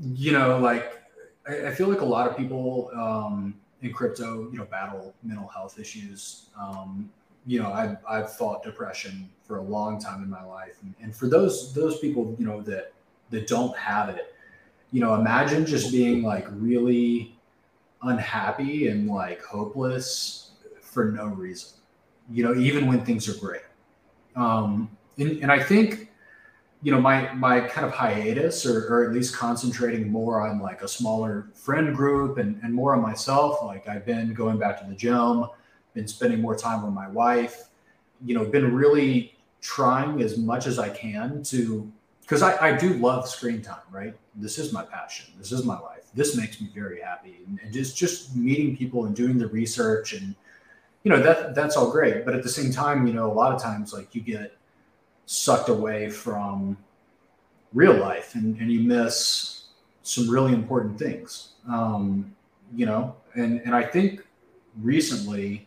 you 0.00 0.32
know, 0.32 0.58
like 0.58 1.02
I, 1.46 1.66
I, 1.66 1.74
feel 1.74 1.88
like 1.88 2.00
a 2.00 2.04
lot 2.04 2.26
of 2.28 2.36
people 2.36 2.90
um, 2.94 3.60
in 3.82 3.92
crypto, 3.92 4.50
you 4.50 4.58
know, 4.58 4.64
battle 4.64 5.14
mental 5.22 5.48
health 5.48 5.78
issues. 5.78 6.46
Um, 6.58 7.10
you 7.46 7.62
know, 7.62 7.72
I've 7.72 7.96
I've 8.08 8.32
fought 8.36 8.62
depression 8.62 9.28
for 9.42 9.58
a 9.58 9.62
long 9.62 10.00
time 10.00 10.22
in 10.22 10.28
my 10.28 10.44
life, 10.44 10.76
and, 10.82 10.94
and 11.00 11.14
for 11.14 11.28
those 11.28 11.72
those 11.72 11.98
people, 11.98 12.36
you 12.38 12.46
know, 12.46 12.60
that 12.62 12.92
that 13.30 13.46
don't 13.46 13.76
have 13.76 14.08
it 14.08 14.34
you 14.90 15.00
know, 15.00 15.14
imagine 15.14 15.66
just 15.66 15.92
being 15.92 16.22
like 16.22 16.46
really 16.50 17.36
unhappy 18.02 18.88
and 18.88 19.08
like 19.08 19.42
hopeless 19.42 20.52
for 20.80 21.06
no 21.06 21.26
reason, 21.26 21.70
you 22.30 22.42
know, 22.42 22.54
even 22.54 22.86
when 22.86 23.04
things 23.04 23.28
are 23.28 23.38
great. 23.38 23.62
Um, 24.36 24.90
and, 25.18 25.42
and 25.42 25.52
I 25.52 25.62
think, 25.62 26.07
you 26.82 26.92
know, 26.92 27.00
my, 27.00 27.32
my 27.34 27.60
kind 27.60 27.86
of 27.86 27.92
hiatus 27.92 28.64
or, 28.64 28.86
or 28.86 29.04
at 29.04 29.12
least 29.12 29.34
concentrating 29.34 30.10
more 30.10 30.46
on 30.46 30.60
like 30.60 30.82
a 30.82 30.88
smaller 30.88 31.48
friend 31.54 31.94
group 31.94 32.38
and, 32.38 32.60
and 32.62 32.72
more 32.72 32.94
on 32.94 33.02
myself, 33.02 33.62
like 33.64 33.88
I've 33.88 34.06
been 34.06 34.32
going 34.32 34.58
back 34.58 34.80
to 34.80 34.86
the 34.86 34.94
gym, 34.94 35.46
been 35.94 36.06
spending 36.06 36.40
more 36.40 36.56
time 36.56 36.84
with 36.84 36.94
my 36.94 37.08
wife, 37.08 37.68
you 38.24 38.34
know, 38.34 38.44
been 38.44 38.72
really 38.74 39.36
trying 39.60 40.22
as 40.22 40.38
much 40.38 40.66
as 40.66 40.78
I 40.78 40.88
can 40.88 41.42
to 41.44 41.90
because 42.20 42.42
I, 42.42 42.68
I 42.68 42.76
do 42.76 42.92
love 42.94 43.26
screen 43.26 43.62
time, 43.62 43.80
right? 43.90 44.14
This 44.34 44.58
is 44.58 44.72
my 44.72 44.84
passion. 44.84 45.32
This 45.38 45.50
is 45.50 45.64
my 45.64 45.78
life. 45.78 46.04
This 46.14 46.36
makes 46.36 46.60
me 46.60 46.68
very 46.74 47.00
happy. 47.00 47.38
And, 47.46 47.58
and 47.62 47.72
just 47.72 47.96
just 47.96 48.36
meeting 48.36 48.76
people 48.76 49.06
and 49.06 49.16
doing 49.16 49.38
the 49.38 49.48
research 49.48 50.12
and 50.12 50.34
you 51.04 51.10
know 51.10 51.22
that 51.22 51.54
that's 51.54 51.76
all 51.76 51.90
great. 51.90 52.24
But 52.24 52.34
at 52.34 52.42
the 52.42 52.48
same 52.48 52.70
time, 52.70 53.06
you 53.06 53.14
know, 53.14 53.32
a 53.32 53.32
lot 53.32 53.52
of 53.52 53.62
times 53.62 53.92
like 53.92 54.14
you 54.14 54.20
get 54.20 54.57
sucked 55.30 55.68
away 55.68 56.08
from 56.08 56.74
real 57.74 57.94
life 57.94 58.34
and, 58.34 58.58
and 58.58 58.72
you 58.72 58.80
miss 58.80 59.64
some 60.02 60.28
really 60.28 60.54
important 60.54 60.98
things. 60.98 61.50
Um, 61.68 62.34
you 62.74 62.86
know, 62.86 63.14
and 63.34 63.60
and 63.60 63.74
I 63.74 63.82
think 63.82 64.26
recently 64.80 65.66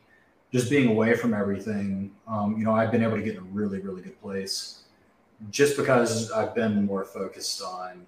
just 0.51 0.67
being 0.69 0.89
away 0.89 1.13
from 1.13 1.33
everything, 1.33 2.11
um, 2.27 2.57
you 2.57 2.65
know, 2.65 2.73
I've 2.73 2.91
been 2.91 3.03
able 3.03 3.17
to 3.17 3.21
get 3.21 3.35
in 3.35 3.39
a 3.39 3.51
really, 3.53 3.79
really 3.79 4.01
good 4.01 4.19
place 4.19 4.81
just 5.51 5.77
because 5.77 6.31
I've 6.31 6.55
been 6.55 6.85
more 6.85 7.05
focused 7.05 7.61
on, 7.61 8.05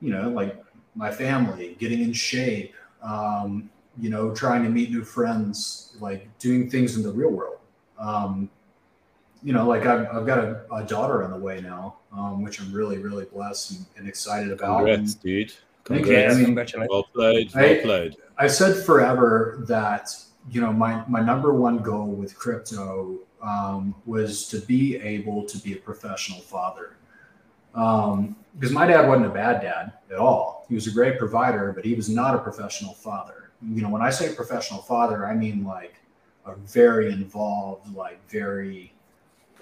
you 0.00 0.10
know, 0.10 0.28
like 0.28 0.62
my 0.96 1.12
family, 1.12 1.76
getting 1.78 2.02
in 2.02 2.12
shape, 2.12 2.74
um, 3.02 3.70
you 3.98 4.10
know, 4.10 4.34
trying 4.34 4.64
to 4.64 4.68
meet 4.68 4.90
new 4.90 5.04
friends, 5.04 5.96
like 6.00 6.28
doing 6.38 6.68
things 6.68 6.96
in 6.96 7.04
the 7.04 7.12
real 7.12 7.30
world. 7.30 7.58
Um, 7.98 8.50
you 9.46 9.52
know, 9.52 9.64
like 9.64 9.86
I've, 9.86 10.08
I've 10.12 10.26
got 10.26 10.40
a, 10.40 10.64
a, 10.74 10.82
daughter 10.82 11.22
on 11.22 11.30
the 11.30 11.36
way 11.36 11.60
now, 11.60 11.98
um, 12.10 12.42
which 12.42 12.60
I'm 12.60 12.72
really, 12.72 12.98
really 12.98 13.26
blessed 13.26 13.70
and, 13.70 13.86
and 13.96 14.08
excited 14.08 14.50
about. 14.50 14.78
Congrats, 14.78 15.12
and, 15.12 15.22
dude. 15.22 15.52
Congrats. 15.84 16.34
I 16.34 16.38
mean, 16.40 16.54
well 16.90 17.04
played. 17.04 17.54
Well 17.54 17.64
I, 17.64 17.80
played. 17.80 18.16
I 18.38 18.48
said 18.48 18.84
forever 18.84 19.62
that, 19.68 20.10
you 20.50 20.60
know, 20.60 20.72
my, 20.72 21.04
my 21.06 21.20
number 21.20 21.54
one 21.54 21.78
goal 21.78 22.08
with 22.08 22.36
crypto 22.36 23.20
um, 23.40 23.94
was 24.04 24.48
to 24.48 24.58
be 24.58 24.96
able 24.96 25.44
to 25.44 25.58
be 25.58 25.74
a 25.74 25.76
professional 25.76 26.40
father. 26.40 26.96
Um, 27.76 28.34
because 28.58 28.72
my 28.72 28.84
dad 28.84 29.06
wasn't 29.06 29.26
a 29.26 29.30
bad 29.30 29.62
dad 29.62 29.92
at 30.10 30.18
all. 30.18 30.66
He 30.68 30.74
was 30.74 30.88
a 30.88 30.90
great 30.90 31.20
provider, 31.20 31.72
but 31.72 31.84
he 31.84 31.94
was 31.94 32.08
not 32.08 32.34
a 32.34 32.38
professional 32.38 32.94
father. 32.94 33.52
You 33.62 33.82
know, 33.82 33.90
when 33.90 34.02
I 34.02 34.10
say 34.10 34.34
professional 34.34 34.82
father, 34.82 35.24
I 35.24 35.34
mean 35.34 35.64
like 35.64 35.94
a 36.46 36.56
very 36.56 37.12
involved, 37.12 37.94
like 37.94 38.18
very 38.28 38.92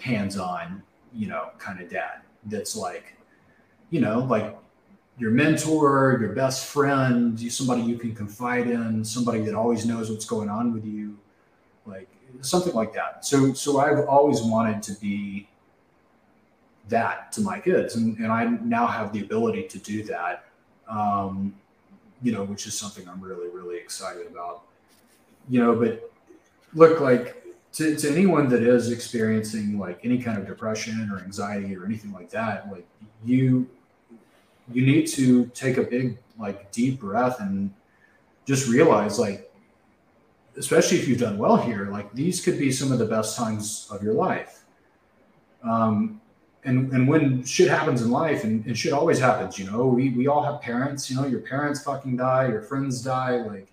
hands 0.00 0.38
on, 0.38 0.82
you 1.12 1.26
know, 1.26 1.50
kind 1.58 1.80
of 1.80 1.88
dad 1.88 2.20
that's 2.46 2.76
like, 2.76 3.14
you 3.90 4.00
know, 4.00 4.20
like 4.20 4.56
your 5.18 5.30
mentor, 5.30 6.18
your 6.20 6.32
best 6.32 6.66
friend, 6.66 7.40
somebody 7.52 7.82
you 7.82 7.96
can 7.96 8.14
confide 8.14 8.66
in, 8.66 9.04
somebody 9.04 9.40
that 9.40 9.54
always 9.54 9.86
knows 9.86 10.10
what's 10.10 10.24
going 10.24 10.48
on 10.48 10.72
with 10.72 10.84
you. 10.84 11.16
Like 11.86 12.08
something 12.40 12.74
like 12.74 12.92
that. 12.94 13.24
So 13.24 13.52
so 13.52 13.78
I've 13.78 14.06
always 14.06 14.42
wanted 14.42 14.82
to 14.84 14.92
be 15.00 15.48
that 16.88 17.32
to 17.32 17.40
my 17.40 17.60
kids, 17.60 17.96
and 17.96 18.16
and 18.18 18.32
I 18.32 18.44
now 18.44 18.86
have 18.86 19.12
the 19.12 19.20
ability 19.20 19.64
to 19.64 19.78
do 19.78 20.02
that. 20.04 20.46
Um, 20.88 21.54
you 22.22 22.32
know, 22.32 22.44
which 22.44 22.66
is 22.66 22.74
something 22.74 23.08
I'm 23.08 23.20
really 23.20 23.48
really 23.48 23.76
excited 23.76 24.26
about. 24.26 24.62
You 25.48 25.60
know, 25.60 25.74
but 25.74 26.10
look 26.74 27.00
like 27.00 27.43
to, 27.74 27.96
to 27.96 28.10
anyone 28.10 28.48
that 28.48 28.62
is 28.62 28.90
experiencing 28.90 29.78
like 29.78 30.00
any 30.04 30.18
kind 30.22 30.38
of 30.38 30.46
depression 30.46 31.10
or 31.12 31.18
anxiety 31.18 31.76
or 31.76 31.84
anything 31.84 32.12
like 32.12 32.30
that, 32.30 32.70
like 32.70 32.86
you 33.24 33.68
you 34.72 34.86
need 34.86 35.06
to 35.06 35.46
take 35.46 35.76
a 35.76 35.82
big 35.82 36.18
like 36.38 36.72
deep 36.72 37.00
breath 37.00 37.40
and 37.40 37.72
just 38.46 38.68
realize 38.68 39.18
like 39.18 39.52
especially 40.56 40.98
if 40.98 41.06
you've 41.06 41.20
done 41.20 41.36
well 41.36 41.56
here 41.56 41.90
like 41.90 42.10
these 42.14 42.42
could 42.42 42.58
be 42.58 42.70
some 42.72 42.92
of 42.92 42.98
the 42.98 43.04
best 43.04 43.36
times 43.36 43.88
of 43.90 44.02
your 44.02 44.14
life. 44.14 44.64
Um, 45.62 46.20
and 46.64 46.92
and 46.92 47.08
when 47.08 47.44
shit 47.44 47.68
happens 47.68 48.02
in 48.02 48.10
life 48.10 48.44
and, 48.44 48.64
and 48.66 48.78
shit 48.78 48.92
always 48.92 49.18
happens 49.18 49.58
you 49.58 49.70
know 49.70 49.86
we, 49.86 50.10
we 50.10 50.28
all 50.28 50.42
have 50.42 50.62
parents 50.62 51.10
you 51.10 51.16
know 51.16 51.26
your 51.26 51.40
parents 51.40 51.82
fucking 51.82 52.16
die 52.16 52.48
your 52.48 52.62
friends 52.62 53.02
die 53.02 53.36
like 53.42 53.68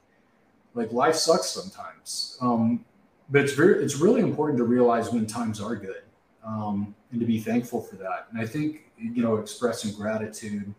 like 0.74 0.92
life 0.92 1.16
sucks 1.16 1.50
sometimes. 1.50 2.38
Um, 2.42 2.86
but 3.32 3.42
it's 3.42 3.54
very 3.54 3.84
it's 3.84 3.98
really 3.98 4.22
important 4.22 4.58
to 4.58 4.64
realize 4.64 5.12
when 5.12 5.26
times 5.26 5.60
are 5.60 5.76
good 5.76 6.04
um, 6.46 6.94
and 7.12 7.20
to 7.20 7.26
be 7.26 7.40
thankful 7.40 7.82
for 7.82 7.96
that 7.96 8.28
and 8.32 8.40
i 8.40 8.46
think 8.46 8.84
you 8.98 9.24
know 9.24 9.38
expressing 9.38 9.94
gratitude 9.94 10.74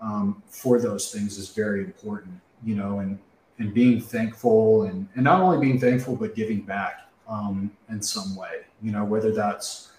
um, 0.00 0.42
for 0.48 0.78
those 0.80 1.12
things 1.12 1.38
is 1.38 1.50
very 1.50 1.84
important 1.84 2.38
you 2.64 2.74
know 2.74 2.98
and 2.98 3.18
and 3.58 3.72
being 3.72 4.00
thankful 4.00 4.82
and 4.84 5.08
and 5.14 5.24
not 5.24 5.40
only 5.40 5.58
being 5.58 5.80
thankful 5.80 6.14
but 6.14 6.34
giving 6.34 6.60
back 6.60 7.08
um, 7.28 7.70
in 7.88 8.02
some 8.02 8.36
way 8.36 8.62
you 8.82 8.90
know 8.90 9.04
whether 9.04 9.32
that's 9.32 9.90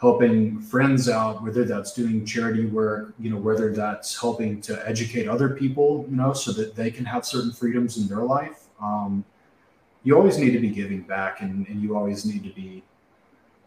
helping 0.00 0.60
friends 0.60 1.08
out, 1.08 1.42
whether 1.42 1.64
that's 1.64 1.92
doing 1.92 2.24
charity 2.24 2.66
work, 2.66 3.14
you 3.18 3.30
know, 3.30 3.36
whether 3.36 3.72
that's 3.72 4.18
helping 4.18 4.60
to 4.60 4.88
educate 4.88 5.26
other 5.26 5.48
people, 5.48 6.06
you 6.08 6.16
know, 6.16 6.32
so 6.32 6.52
that 6.52 6.74
they 6.76 6.90
can 6.90 7.04
have 7.04 7.26
certain 7.26 7.52
freedoms 7.52 7.98
in 7.98 8.06
their 8.06 8.22
life. 8.22 8.66
Um, 8.80 9.24
you 10.04 10.16
always 10.16 10.38
need 10.38 10.50
to 10.52 10.60
be 10.60 10.70
giving 10.70 11.02
back 11.02 11.40
and, 11.40 11.66
and 11.68 11.82
you 11.82 11.96
always 11.96 12.24
need 12.24 12.42
to 12.44 12.50
be 12.50 12.82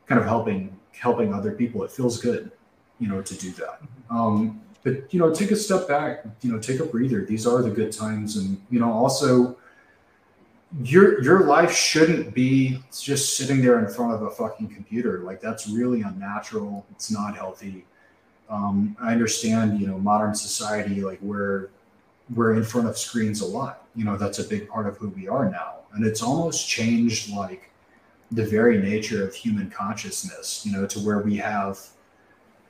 kind 0.07 0.19
of 0.19 0.27
helping 0.27 0.77
helping 0.97 1.33
other 1.33 1.51
people. 1.51 1.83
It 1.83 1.91
feels 1.91 2.21
good, 2.21 2.51
you 2.99 3.07
know, 3.07 3.21
to 3.21 3.35
do 3.35 3.51
that. 3.51 3.81
Um, 4.09 4.61
but 4.83 5.13
you 5.13 5.19
know, 5.19 5.33
take 5.33 5.51
a 5.51 5.55
step 5.55 5.87
back, 5.87 6.25
you 6.41 6.51
know, 6.51 6.59
take 6.59 6.79
a 6.79 6.85
breather. 6.85 7.25
These 7.25 7.45
are 7.45 7.61
the 7.61 7.69
good 7.69 7.91
times. 7.91 8.37
And, 8.37 8.61
you 8.69 8.79
know, 8.79 8.91
also 8.91 9.57
your 10.83 11.21
your 11.21 11.41
life 11.45 11.73
shouldn't 11.75 12.33
be 12.33 12.81
just 12.97 13.35
sitting 13.35 13.61
there 13.61 13.79
in 13.79 13.93
front 13.93 14.13
of 14.13 14.21
a 14.23 14.29
fucking 14.29 14.69
computer. 14.69 15.19
Like 15.19 15.41
that's 15.41 15.67
really 15.67 16.01
unnatural. 16.01 16.85
It's 16.91 17.11
not 17.11 17.35
healthy. 17.35 17.85
Um, 18.49 18.95
I 18.99 19.11
understand, 19.11 19.79
you 19.79 19.87
know, 19.87 19.97
modern 19.97 20.33
society, 20.33 21.01
like 21.01 21.21
we're 21.21 21.69
we're 22.35 22.53
in 22.53 22.63
front 22.63 22.87
of 22.87 22.97
screens 22.97 23.41
a 23.41 23.45
lot. 23.45 23.85
You 23.95 24.05
know, 24.05 24.17
that's 24.17 24.39
a 24.39 24.43
big 24.43 24.69
part 24.69 24.87
of 24.87 24.97
who 24.97 25.09
we 25.09 25.27
are 25.27 25.49
now, 25.49 25.79
and 25.93 26.05
it's 26.05 26.21
almost 26.21 26.67
changed 26.67 27.33
like 27.33 27.69
the 28.31 28.45
very 28.45 28.77
nature 28.77 29.25
of 29.25 29.33
human 29.35 29.69
consciousness. 29.69 30.65
You 30.65 30.73
know, 30.73 30.85
to 30.87 30.99
where 30.99 31.19
we 31.19 31.37
have 31.37 31.79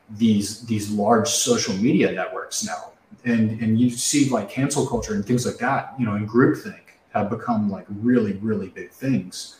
these 0.10 0.66
these 0.66 0.92
large 0.92 1.30
social 1.30 1.76
media 1.76 2.12
networks 2.12 2.66
now, 2.66 2.92
and 3.26 3.62
and 3.62 3.80
you 3.80 3.90
see 3.90 4.30
like 4.30 4.50
cancel 4.50 4.86
culture 4.88 5.14
and 5.14 5.26
things 5.26 5.46
like 5.46 5.58
that. 5.58 5.94
You 6.00 6.06
know, 6.06 6.16
and 6.16 6.30
groupthink 6.30 6.82
have 7.14 7.30
become 7.30 7.70
like 7.70 7.86
really, 7.90 8.34
really 8.34 8.70
big 8.70 8.92
things. 8.92 9.58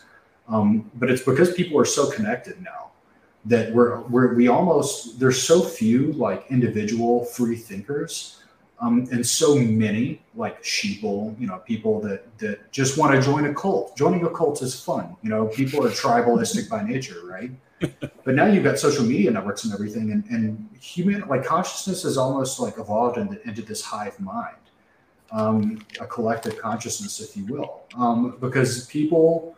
Um, 0.48 0.90
but 0.94 1.10
it's 1.10 1.22
because 1.22 1.54
people 1.54 1.78
are 1.78 1.84
so 1.84 2.10
connected 2.10 2.60
now 2.62 2.90
that 3.44 3.72
we're, 3.72 4.00
we're 4.02 4.34
we 4.34 4.48
almost 4.48 5.18
there's 5.18 5.42
so 5.42 5.62
few 5.62 6.12
like 6.12 6.44
individual 6.50 7.24
free 7.24 7.56
thinkers 7.56 8.41
um, 8.82 9.06
and 9.10 9.26
so 9.26 9.56
many 9.56 10.20
like 10.34 10.62
sheeple 10.62 11.38
you 11.40 11.46
know 11.46 11.58
people 11.58 12.00
that 12.00 12.38
that 12.38 12.70
just 12.72 12.98
want 12.98 13.14
to 13.14 13.22
join 13.22 13.46
a 13.46 13.54
cult. 13.54 13.96
Joining 13.96 14.24
a 14.26 14.30
cult 14.30 14.60
is 14.62 14.78
fun 14.78 15.16
you 15.22 15.30
know 15.30 15.46
people 15.46 15.86
are 15.86 15.90
tribalistic 15.90 16.68
by 16.68 16.82
nature 16.82 17.20
right? 17.24 17.50
But 18.24 18.36
now 18.36 18.46
you've 18.46 18.62
got 18.62 18.78
social 18.78 19.04
media 19.04 19.32
networks 19.32 19.64
and 19.64 19.74
everything 19.74 20.12
and, 20.12 20.24
and 20.26 20.68
human 20.80 21.26
like 21.26 21.44
consciousness 21.44 22.04
has 22.04 22.16
almost 22.16 22.60
like 22.60 22.78
evolved 22.78 23.18
into, 23.18 23.42
into 23.48 23.62
this 23.62 23.82
hive 23.82 24.20
mind 24.20 24.62
um, 25.32 25.84
a 25.98 26.06
collective 26.06 26.58
consciousness, 26.58 27.20
if 27.20 27.36
you 27.36 27.46
will, 27.46 27.82
um, 27.96 28.36
because 28.40 28.86
people 28.86 29.56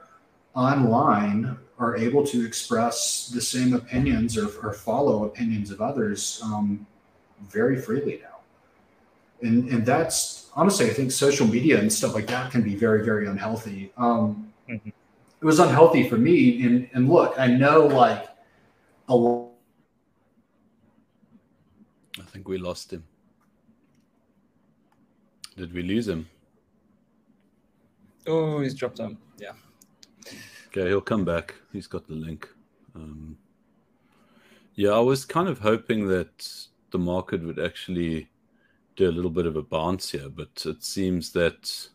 online 0.55 1.59
are 1.79 1.97
able 1.97 2.25
to 2.25 2.47
express 2.47 3.29
the 3.29 3.41
same 3.41 3.75
opinions 3.75 4.39
or, 4.39 4.47
or 4.62 4.72
follow 4.72 5.25
opinions 5.25 5.70
of 5.72 5.81
others 5.81 6.41
um, 6.45 6.87
very 7.43 7.81
freely 7.81 8.20
now. 8.22 8.34
And, 9.43 9.68
and 9.68 9.85
that's 9.85 10.51
honestly, 10.55 10.87
I 10.87 10.93
think 10.93 11.11
social 11.12 11.47
media 11.47 11.78
and 11.78 11.93
stuff 11.93 12.14
like 12.14 12.26
that 12.28 12.51
can 12.51 12.62
be 12.62 12.74
very, 12.74 13.05
very 13.05 13.26
unhealthy. 13.26 13.93
Um, 13.97 14.53
mm-hmm. 14.68 14.89
It 14.89 15.45
was 15.45 15.59
unhealthy 15.59 16.09
for 16.09 16.16
me. 16.16 16.64
And, 16.64 16.89
and 16.95 17.09
look, 17.09 17.35
I 17.39 17.49
know 17.49 17.87
like 17.87 18.28
a 19.09 19.14
lot. 19.14 19.51
I 22.18 22.22
think 22.22 22.49
we 22.49 22.59
lost 22.59 22.93
him. 22.93 23.05
Did 25.57 25.72
we 25.72 25.82
lose 25.82 26.09
him? 26.09 26.28
Oh, 28.26 28.61
he's 28.61 28.74
dropped 28.74 29.01
out. 29.01 29.14
Yeah. 29.39 29.53
Okay, 30.68 30.89
he'll 30.89 31.01
come 31.01 31.24
back. 31.24 31.55
He's 31.72 31.87
got 31.87 32.07
the 32.09 32.14
link. 32.14 32.49
Um, 32.95 33.37
yeah, 34.74 34.91
I 34.91 35.01
was 35.01 35.24
kind 35.24 35.49
of 35.49 35.59
hoping 35.59 36.09
that 36.09 36.49
the 36.91 36.99
market 36.99 37.43
would 37.45 37.59
actually 37.59 38.28
do 38.97 39.09
a 39.09 39.12
little 39.12 39.30
bit 39.30 39.47
of 39.47 39.57
a 39.57 39.62
bounce 39.62 40.11
here, 40.11 40.28
but 40.28 40.64
it 40.66 40.84
seems 40.84 41.32
that 41.32 41.88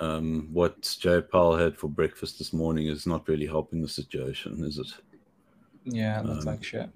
um, 0.00 0.48
what 0.52 0.96
Jay 1.00 1.20
Powell 1.20 1.56
had 1.56 1.76
for 1.76 1.88
breakfast 1.88 2.38
this 2.38 2.52
morning 2.52 2.86
is 2.86 3.06
not 3.06 3.28
really 3.28 3.46
helping 3.46 3.82
the 3.82 3.88
situation, 3.88 4.64
is 4.64 4.78
it? 4.78 4.86
Yeah, 5.84 6.20
it 6.20 6.26
looks 6.26 6.46
um, 6.46 6.52
like 6.52 6.64
shit. 6.64 6.90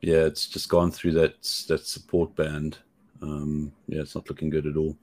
Yeah, 0.00 0.24
it's 0.24 0.46
just 0.46 0.68
gone 0.68 0.90
through 0.90 1.12
that 1.12 1.42
that 1.68 1.86
support 1.86 2.34
band. 2.36 2.78
Um, 3.22 3.72
yeah, 3.88 4.02
it's 4.02 4.14
not 4.14 4.28
looking 4.28 4.50
good 4.50 4.66
at 4.66 4.76
all. 4.76 4.96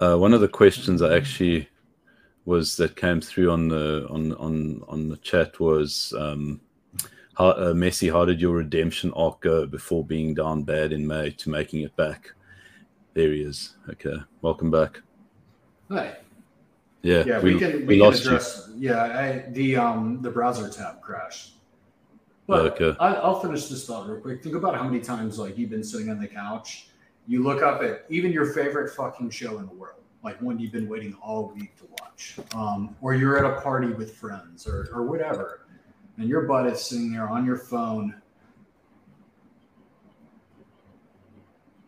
Uh, 0.00 0.16
one 0.16 0.32
of 0.32 0.40
the 0.40 0.48
questions 0.48 1.02
I 1.02 1.16
actually 1.16 1.68
was 2.44 2.76
that 2.76 2.96
came 2.96 3.20
through 3.20 3.50
on 3.50 3.68
the 3.68 4.06
on 4.10 4.32
on 4.34 4.82
on 4.88 5.08
the 5.08 5.16
chat 5.18 5.60
was 5.60 6.12
um, 6.18 6.60
how, 7.36 7.48
uh, 7.48 7.72
Messi. 7.72 8.12
How 8.12 8.24
did 8.24 8.40
your 8.40 8.54
redemption 8.56 9.12
arc 9.14 9.40
go 9.40 9.66
before 9.66 10.04
being 10.04 10.34
down 10.34 10.62
bad 10.62 10.92
in 10.92 11.06
May 11.06 11.30
to 11.30 11.50
making 11.50 11.82
it 11.82 11.94
back? 11.96 12.32
There 13.14 13.32
he 13.32 13.42
is. 13.42 13.76
Okay, 13.90 14.16
welcome 14.40 14.70
back. 14.70 15.00
Hi. 15.90 16.16
Yeah, 17.02 17.24
yeah, 17.26 17.40
we, 17.40 17.54
we 17.54 17.60
can 17.60 17.72
we, 17.72 17.84
we 17.84 17.98
can 17.98 18.14
address. 18.14 18.68
You. 18.76 18.90
Yeah, 18.90 19.02
I, 19.02 19.50
the 19.50 19.76
um 19.76 20.22
the 20.22 20.30
browser 20.30 20.68
tab 20.68 21.00
crashed. 21.00 21.54
But 22.46 22.80
okay. 22.80 22.96
I, 23.00 23.14
I'll 23.14 23.40
finish 23.40 23.66
this 23.66 23.86
thought 23.86 24.08
real 24.08 24.20
quick. 24.20 24.42
Think 24.42 24.56
about 24.56 24.76
how 24.76 24.84
many 24.84 25.00
times 25.00 25.38
like 25.38 25.56
you've 25.56 25.70
been 25.70 25.84
sitting 25.84 26.10
on 26.10 26.20
the 26.20 26.26
couch, 26.26 26.88
you 27.26 27.42
look 27.42 27.62
up 27.62 27.82
at 27.82 28.04
even 28.08 28.32
your 28.32 28.46
favorite 28.52 28.94
fucking 28.94 29.30
show 29.30 29.58
in 29.58 29.66
the 29.66 29.74
world, 29.74 30.00
like 30.22 30.40
one 30.42 30.58
you've 30.58 30.72
been 30.72 30.88
waiting 30.88 31.14
all 31.22 31.52
week 31.56 31.76
to 31.78 31.84
watch, 32.00 32.36
um, 32.54 32.96
or 33.00 33.14
you're 33.14 33.38
at 33.38 33.44
a 33.44 33.60
party 33.60 33.88
with 33.88 34.14
friends 34.14 34.66
or 34.66 34.88
or 34.92 35.02
whatever, 35.02 35.66
and 36.18 36.28
your 36.28 36.42
butt 36.42 36.66
is 36.66 36.80
sitting 36.80 37.12
there 37.12 37.28
on 37.28 37.44
your 37.44 37.56
phone. 37.56 38.14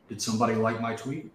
Did 0.09 0.21
somebody 0.21 0.55
like 0.55 0.81
my 0.81 0.95
tweet? 0.95 1.31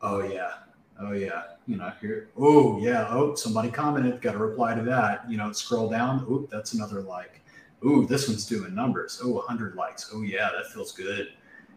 Oh 0.00 0.22
yeah, 0.22 0.52
oh 1.00 1.12
yeah. 1.12 1.42
You 1.66 1.76
know, 1.76 1.92
here. 2.00 2.30
Oh 2.36 2.80
yeah. 2.80 3.06
Oh, 3.08 3.34
somebody 3.34 3.70
commented. 3.70 4.20
Got 4.20 4.32
to 4.32 4.38
reply 4.38 4.74
to 4.74 4.82
that. 4.82 5.30
You 5.30 5.36
know, 5.36 5.52
scroll 5.52 5.88
down. 5.88 6.26
Oh, 6.28 6.48
that's 6.50 6.74
another 6.74 7.00
like 7.00 7.42
ooh, 7.84 8.06
this 8.06 8.28
one's 8.28 8.46
doing 8.46 8.74
numbers. 8.74 9.20
Oh, 9.22 9.30
100 9.32 9.74
likes. 9.74 10.10
Oh, 10.12 10.22
yeah, 10.22 10.50
that 10.54 10.72
feels 10.72 10.92
good. 10.92 11.32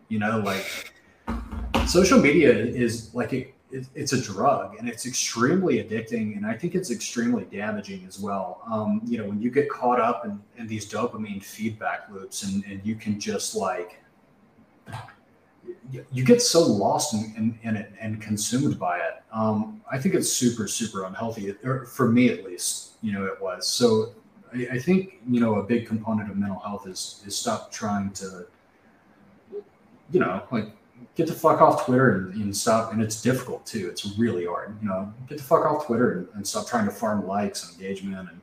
You 0.10 0.20
know, 0.20 0.40
like 0.40 0.94
social 1.88 2.20
media 2.20 2.54
is 2.54 3.14
like 3.16 3.34
it, 3.34 3.54
it, 3.76 3.88
it's 3.94 4.14
a 4.14 4.22
drug 4.22 4.76
and 4.80 4.88
it's 4.88 5.06
extremely 5.06 5.84
addicting. 5.84 6.38
And 6.38 6.46
I 6.46 6.54
think 6.54 6.76
it's 6.76 6.92
extremely 6.92 7.44
damaging 7.46 8.06
as 8.08 8.20
well. 8.20 8.62
Um, 8.72 9.02
you 9.06 9.18
know, 9.18 9.26
when 9.26 9.42
you 9.42 9.52
get 9.52 9.70
caught 9.70 10.00
up 10.00 10.26
in, 10.26 10.42
in 10.58 10.68
these 10.68 10.90
dopamine 10.90 11.44
feedback 11.44 12.10
loops 12.10 12.44
and, 12.44 12.64
and 12.66 12.82
you 12.86 12.96
can 12.96 13.20
just 13.20 13.56
like, 13.56 14.02
you 16.12 16.24
get 16.24 16.42
so 16.42 16.62
lost 16.62 17.14
in, 17.14 17.34
in, 17.36 17.60
in, 17.64 17.76
it 17.76 17.92
and 18.00 18.22
consumed 18.22 18.80
by 18.80 18.98
it. 18.98 19.24
Um, 19.32 19.82
I 19.92 19.98
think 19.98 20.16
it's 20.16 20.32
super, 20.32 20.68
super 20.68 21.06
unhealthy, 21.06 21.56
or 21.64 21.86
for 21.86 22.10
me 22.10 22.30
at 22.30 22.44
least, 22.44 22.94
you 23.02 23.12
know, 23.12 23.26
it 23.26 23.42
was. 23.42 23.68
So 23.68 24.14
I, 24.54 24.68
I 24.74 24.80
think 24.80 25.22
you 25.28 25.40
know 25.40 25.56
a 25.56 25.64
big 25.64 25.88
component 25.88 26.30
of 26.30 26.38
mental 26.38 26.60
health 26.60 26.88
is 26.88 27.24
is 27.26 27.36
stop 27.36 27.72
trying 27.72 28.12
to, 28.12 28.46
you 30.12 30.20
know, 30.20 30.44
like 30.52 30.70
get 31.16 31.28
the 31.28 31.34
fuck 31.34 31.62
off 31.62 31.86
Twitter 31.86 32.16
and, 32.16 32.34
and, 32.36 32.56
stop. 32.56 32.94
And 32.94 33.02
it's 33.02 33.22
difficult 33.22 33.66
too. 33.66 33.88
It's 33.90 34.18
really 34.18 34.46
hard. 34.46 34.76
You 34.82 34.90
know, 34.90 35.14
get 35.28 35.38
the 35.38 35.44
fuck 35.44 35.66
off 35.66 35.86
Twitter 35.86 36.20
and, 36.20 36.28
and 36.36 36.48
stop 36.48 36.68
trying 36.68 36.86
to 36.86 36.92
farm 36.92 37.26
likes 37.28 37.70
and 37.70 37.80
engagement 37.80 38.30
and. 38.30 38.42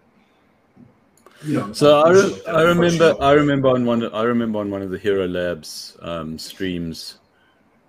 You 1.45 1.59
know, 1.59 1.73
so 1.73 2.03
I, 2.03 2.11
re- 2.11 2.23
like 2.23 2.49
I 2.49 2.63
remember 2.63 3.17
I 3.21 3.33
remember 3.33 3.69
on 3.71 3.85
one 3.85 4.15
I 4.15 4.23
remember 4.23 4.61
on 4.61 4.71
one 4.71 4.81
of 4.81 4.91
the 4.91 4.99
Hero 4.99 5.27
Labs 5.27 5.97
um, 6.01 6.39
streams, 6.39 7.19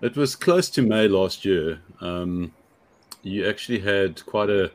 it 0.01 0.15
was 0.15 0.35
close 0.35 0.71
to 0.71 0.81
May 0.81 1.07
last 1.07 1.45
year. 1.45 1.79
Um, 2.01 2.51
you 3.21 3.47
actually 3.47 3.77
had 3.77 4.25
quite 4.25 4.49
a 4.49 4.71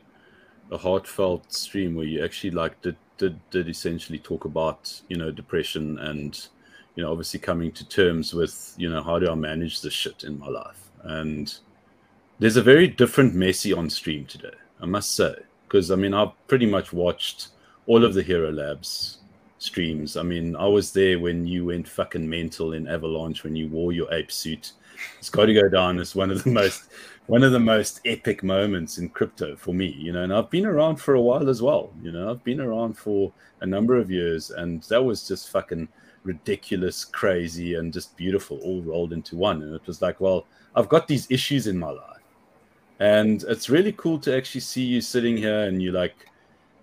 a 0.71 0.77
heartfelt 0.77 1.51
stream 1.51 1.95
where 1.95 2.05
you 2.05 2.23
actually 2.23 2.51
like 2.51 2.81
did 2.81 2.95
did 3.17 3.39
did 3.49 3.67
essentially 3.67 4.19
talk 4.19 4.45
about 4.45 5.01
you 5.07 5.17
know 5.17 5.31
depression 5.31 5.99
and 5.99 6.47
you 6.99 7.05
know 7.05 7.11
obviously 7.11 7.39
coming 7.39 7.71
to 7.71 7.87
terms 7.87 8.33
with 8.33 8.75
you 8.77 8.89
know 8.89 9.01
how 9.01 9.17
do 9.17 9.31
I 9.31 9.35
manage 9.35 9.79
this 9.81 9.93
shit 9.93 10.25
in 10.25 10.37
my 10.37 10.49
life 10.49 10.89
and 11.03 11.57
there's 12.39 12.57
a 12.57 12.61
very 12.61 12.89
different 12.89 13.33
Messi 13.33 13.75
on 13.75 13.89
stream 13.89 14.25
today 14.25 14.57
I 14.81 14.85
must 14.85 15.15
say 15.15 15.33
because 15.65 15.91
I 15.91 15.95
mean 15.95 16.13
I've 16.13 16.33
pretty 16.49 16.65
much 16.65 16.91
watched 16.91 17.47
all 17.85 18.03
of 18.03 18.13
the 18.13 18.21
Hero 18.21 18.51
Labs 18.51 19.19
streams. 19.59 20.17
I 20.17 20.23
mean, 20.23 20.55
I 20.55 20.65
was 20.67 20.91
there 20.91 21.19
when 21.19 21.45
you 21.47 21.65
went 21.65 21.87
fucking 21.87 22.29
mental 22.29 22.73
in 22.73 22.87
Avalanche 22.87 23.43
when 23.43 23.55
you 23.55 23.67
wore 23.67 23.91
your 23.91 24.11
ape 24.13 24.31
suit. 24.31 24.73
It's 25.17 25.29
got 25.29 25.45
to 25.45 25.53
go 25.53 25.69
down 25.69 25.99
as 25.99 26.15
one 26.15 26.31
of 26.31 26.43
the 26.43 26.51
most 26.61 26.83
one 27.27 27.43
of 27.43 27.51
the 27.51 27.59
most 27.59 28.01
epic 28.05 28.43
moments 28.43 28.97
in 28.97 29.09
crypto 29.09 29.55
for 29.55 29.73
me, 29.73 29.87
you 29.87 30.11
know. 30.11 30.23
And 30.23 30.33
I've 30.33 30.49
been 30.49 30.65
around 30.65 30.97
for 30.97 31.13
a 31.13 31.21
while 31.21 31.49
as 31.49 31.61
well, 31.61 31.91
you 32.01 32.11
know. 32.11 32.29
I've 32.29 32.43
been 32.43 32.59
around 32.59 32.97
for 32.97 33.31
a 33.61 33.65
number 33.65 33.97
of 33.97 34.09
years, 34.09 34.51
and 34.51 34.81
that 34.83 35.03
was 35.03 35.27
just 35.27 35.49
fucking 35.49 35.87
ridiculous, 36.23 37.05
crazy, 37.05 37.75
and 37.75 37.93
just 37.93 38.15
beautiful, 38.17 38.59
all 38.59 38.81
rolled 38.81 39.13
into 39.13 39.35
one. 39.35 39.61
And 39.61 39.73
it 39.73 39.85
was 39.85 40.01
like, 40.01 40.19
well, 40.19 40.45
I've 40.75 40.89
got 40.89 41.07
these 41.07 41.29
issues 41.29 41.67
in 41.67 41.77
my 41.77 41.89
life, 41.89 42.23
and 42.99 43.43
it's 43.47 43.69
really 43.69 43.93
cool 43.93 44.19
to 44.19 44.35
actually 44.35 44.61
see 44.61 44.83
you 44.83 45.01
sitting 45.01 45.37
here 45.37 45.63
and 45.63 45.81
you 45.81 45.91
like, 45.91 46.27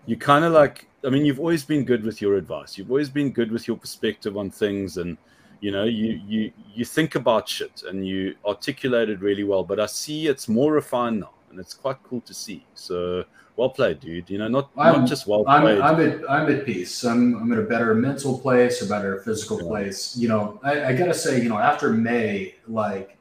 you 0.07 0.17
kind 0.17 0.45
of 0.45 0.53
like 0.53 0.89
I 1.07 1.09
mean, 1.09 1.25
you've 1.25 1.39
always 1.39 1.65
been 1.65 1.85
good 1.85 2.05
with 2.05 2.21
your 2.21 2.35
advice. 2.35 2.77
You've 2.77 2.91
always 2.91 3.09
been 3.09 3.31
good 3.31 3.53
with 3.53 3.69
your 3.69 3.77
perspective 3.77 4.37
on 4.37 4.51
things, 4.51 4.97
and 4.97 5.17
you 5.61 5.71
know, 5.71 5.85
you 5.85 6.21
you 6.27 6.53
you 6.75 6.85
think 6.85 7.15
about 7.15 7.49
shit 7.49 7.85
and 7.89 8.07
you 8.07 8.35
articulate 8.45 9.09
it 9.09 9.21
really 9.21 9.45
well. 9.45 9.63
But 9.63 9.79
I 9.79 9.87
see 9.87 10.27
it's 10.27 10.49
more 10.49 10.73
refined 10.73 11.21
now, 11.21 11.31
and 11.51 11.61
it's 11.61 11.75
quite 11.75 12.03
cool 12.03 12.21
to 12.23 12.35
see. 12.35 12.67
So 12.75 13.25
well 13.57 13.71
played, 13.71 14.01
dude. 14.01 14.29
You 14.31 14.39
know, 14.39 14.49
not 14.49 14.71
I'm, 14.77 15.01
not 15.01 15.09
just 15.09 15.27
well 15.27 15.45
played. 15.45 15.81
I'm, 15.81 15.99
I'm 15.99 16.01
at 16.01 16.31
I'm 16.31 16.53
at 16.53 16.67
peace. 16.67 17.05
I'm 17.05 17.37
I'm 17.37 17.53
in 17.53 17.59
a 17.59 17.63
better 17.63 17.95
mental 17.95 18.39
place, 18.39 18.83
a 18.83 18.87
better 18.87 19.21
physical 19.21 19.61
yeah. 19.61 19.69
place. 19.69 20.17
You 20.17 20.29
know, 20.29 20.61
I, 20.63 20.87
I 20.87 20.93
gotta 20.93 21.15
say, 21.15 21.43
you 21.43 21.49
know, 21.49 21.59
after 21.59 21.91
May, 21.91 22.55
like 22.69 23.17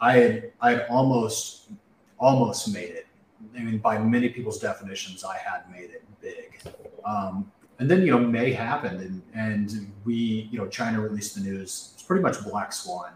I 0.00 0.12
had 0.12 0.52
I 0.60 0.70
had 0.72 0.86
almost 0.90 1.70
almost 2.18 2.72
made 2.72 2.90
it. 2.90 3.06
I 3.56 3.60
mean, 3.60 3.78
by 3.78 3.98
many 3.98 4.28
people's 4.28 4.58
definitions, 4.58 5.24
I 5.24 5.36
had 5.36 5.70
made 5.70 5.90
it 5.90 6.04
big. 6.20 6.60
Um, 7.04 7.50
and 7.78 7.90
then 7.90 8.02
you 8.02 8.12
know 8.12 8.18
May 8.18 8.52
happened, 8.52 9.00
and 9.00 9.22
and 9.34 9.92
we 10.04 10.48
you 10.52 10.58
know 10.58 10.68
China 10.68 11.00
released 11.00 11.34
the 11.34 11.40
news. 11.40 11.92
It's 11.94 12.02
pretty 12.02 12.22
much 12.22 12.42
black 12.44 12.72
swan 12.72 13.12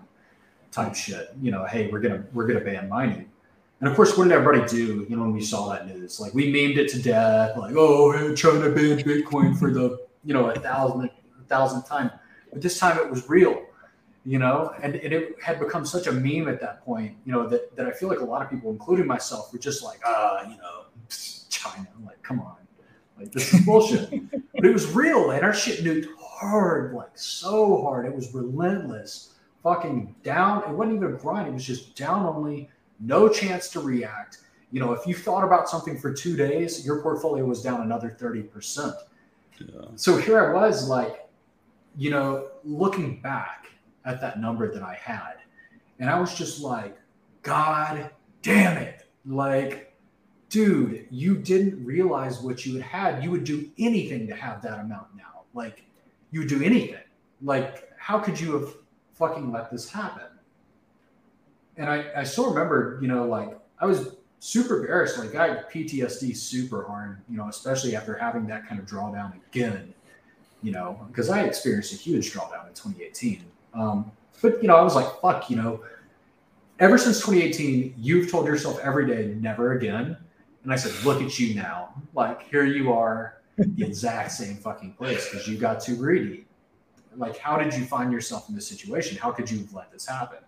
type 0.73 0.95
shit. 0.95 1.35
You 1.41 1.51
know, 1.51 1.65
hey, 1.67 1.89
we're 1.89 2.01
gonna 2.01 2.25
we're 2.33 2.47
gonna 2.47 2.61
ban 2.61 2.89
mining. 2.89 3.31
And 3.81 3.89
of 3.89 3.95
course, 3.95 4.17
what 4.17 4.25
did 4.25 4.33
everybody 4.33 4.67
do? 4.69 5.07
You 5.09 5.17
know, 5.17 5.23
when 5.23 5.33
we 5.33 5.43
saw 5.43 5.69
that 5.71 5.87
news, 5.87 6.19
like 6.19 6.33
we 6.33 6.53
memed 6.53 6.77
it 6.79 6.89
to 6.91 7.03
death, 7.03 7.57
like, 7.57 7.75
oh, 7.77 8.35
China 8.35 8.71
banned 8.71 9.05
Bitcoin 9.05 9.59
for 9.59 9.71
the 9.73 10.07
you 10.25 10.33
know 10.33 10.51
a 10.51 10.59
thousand 10.59 11.11
a 11.39 11.45
thousand 11.45 11.83
time. 11.83 12.11
But 12.53 12.63
this 12.63 12.79
time 12.79 12.99
it 12.99 13.11
was 13.11 13.29
real, 13.29 13.67
you 14.25 14.39
know, 14.39 14.75
and, 14.83 14.97
and 14.97 15.13
it 15.13 15.37
had 15.43 15.61
become 15.61 15.85
such 15.85 16.07
a 16.07 16.13
meme 16.13 16.49
at 16.49 16.61
that 16.61 16.85
point, 16.85 17.17
you 17.25 17.33
know, 17.33 17.47
that, 17.49 17.77
that 17.77 17.87
I 17.87 17.91
feel 17.91 18.09
like 18.09 18.21
a 18.21 18.25
lot 18.25 18.43
of 18.43 18.51
people, 18.51 18.71
including 18.71 19.07
myself, 19.07 19.53
were 19.53 19.59
just 19.59 19.85
like, 19.85 20.01
ah, 20.05 20.43
you 20.43 20.57
know, 20.57 20.85
China, 21.49 21.87
like, 22.05 22.23
come 22.23 22.41
on, 22.41 22.57
like 23.19 23.31
this 23.31 23.53
is 23.53 23.65
bullshit. 23.65 24.11
but 24.55 24.65
it 24.65 24.73
was 24.73 24.91
real, 24.93 25.31
and 25.31 25.45
our 25.45 25.53
shit 25.53 25.85
nuked 25.85 26.09
hard, 26.19 26.95
like 26.95 27.17
so 27.17 27.83
hard. 27.83 28.07
It 28.07 28.15
was 28.15 28.35
relentless, 28.35 29.35
fucking 29.63 30.15
down. 30.23 30.65
It 30.65 30.71
wasn't 30.71 30.97
even 30.97 31.15
a 31.15 31.17
grind. 31.17 31.49
It 31.49 31.55
was 31.55 31.65
just 31.65 31.95
down 31.95 32.27
only, 32.27 32.69
no 33.01 33.29
chance 33.29 33.69
to 33.71 33.81
react. 33.81 34.39
You 34.73 34.81
know, 34.81 34.93
if 34.93 35.07
you 35.07 35.15
thought 35.15 35.45
about 35.45 35.69
something 35.69 35.99
for 35.99 36.13
two 36.13 36.37
days, 36.37 36.85
your 36.85 37.01
portfolio 37.03 37.45
was 37.45 37.63
down 37.63 37.83
another 37.83 38.11
thirty 38.11 38.43
percent. 38.43 38.95
Yeah. 39.59 39.87
So 39.95 40.17
here 40.17 40.39
I 40.39 40.67
was, 40.67 40.89
like, 40.89 41.29
you 41.97 42.11
know, 42.11 42.49
looking 42.65 43.21
back 43.21 43.67
at 44.05 44.21
that 44.21 44.41
number 44.41 44.73
that 44.73 44.83
I 44.83 44.95
had, 44.95 45.37
and 45.99 46.11
I 46.11 46.19
was 46.21 46.35
just 46.35 46.61
like, 46.61 46.99
God 47.43 48.11
damn 48.43 48.77
it! 48.77 49.07
Like 49.25 49.97
dude, 50.49 51.07
you 51.11 51.37
didn't 51.37 51.85
realize 51.85 52.41
what 52.41 52.65
you 52.65 52.75
had 52.75 52.83
had. 52.83 53.25
You 53.25 53.31
would 53.31 53.45
do 53.45 53.71
anything 53.79 54.27
to 54.29 54.35
have 54.35 54.63
that 54.63 54.81
amount 54.81 55.09
now. 55.17 55.43
Like, 55.55 55.85
you 56.31 56.41
would 56.41 56.49
do 56.49 56.63
anything. 56.63 57.03
Like, 57.43 57.91
how 57.99 58.19
could 58.19 58.39
you 58.39 58.55
have 58.55 58.75
fucking 59.15 59.53
let 59.53 59.71
this 59.71 59.91
happen? 59.91 60.29
And 61.77 61.89
I, 61.89 62.07
I 62.17 62.25
still 62.25 62.49
remember, 62.49 62.99
you 63.03 63.09
know, 63.09 63.27
like, 63.27 63.59
I 63.79 63.87
was 63.87 64.17
super 64.39 64.81
embarrassed. 64.81 65.19
Like, 65.19 65.35
I 65.35 65.49
had 65.49 65.71
PTSD 65.71 66.37
super 66.37 66.85
hard, 66.85 67.21
you 67.29 67.37
know, 67.37 67.49
especially 67.49 67.95
after 67.95 68.17
having 68.17 68.47
that 68.47 68.67
kind 68.67 68.81
of 68.81 68.87
drawdown 68.87 69.35
again, 69.49 69.93
you 70.63 70.73
know, 70.73 71.01
because 71.09 71.29
I 71.29 71.43
experienced 71.43 71.93
a 71.93 71.97
huge 71.97 72.33
drawdown 72.33 72.69
in 72.69 72.75
2018. 72.75 73.45
Um, 73.75 74.11
but, 74.41 74.63
you 74.63 74.69
know, 74.69 74.77
I 74.77 74.83
was 74.83 74.95
like, 74.95 75.21
fuck, 75.21 75.51
you 75.51 75.57
know, 75.57 75.83
ever 76.79 76.99
since 76.99 77.19
2018, 77.21 77.95
you've 77.99 78.31
told 78.31 78.47
yourself 78.47 78.79
every 78.81 79.07
day, 79.07 79.35
never 79.39 79.73
again. 79.73 80.17
And 80.63 80.73
I 80.73 80.77
said, 80.77 80.93
look 81.05 81.23
at 81.23 81.39
you 81.39 81.55
now. 81.55 81.95
Like, 82.15 82.49
here 82.49 82.65
you 82.65 82.93
are, 82.93 83.37
the 83.57 83.85
exact 83.85 84.33
same 84.33 84.57
fucking 84.57 84.93
place 84.95 85.31
because 85.31 85.49
you 85.49 85.57
got 85.57 85.81
too 85.81 85.97
greedy. 85.97 86.47
Like, 87.17 87.39
how 87.39 87.57
did 87.57 87.73
you 87.75 87.85
find 87.85 88.13
yourself 88.13 88.49
in 88.49 88.55
this 88.55 88.69
situation? 88.69 89.17
How 89.17 89.31
could 89.31 89.51
you 89.51 89.59
have 89.59 89.73
let 89.73 89.91
this 89.91 90.07
happen? 90.07 90.39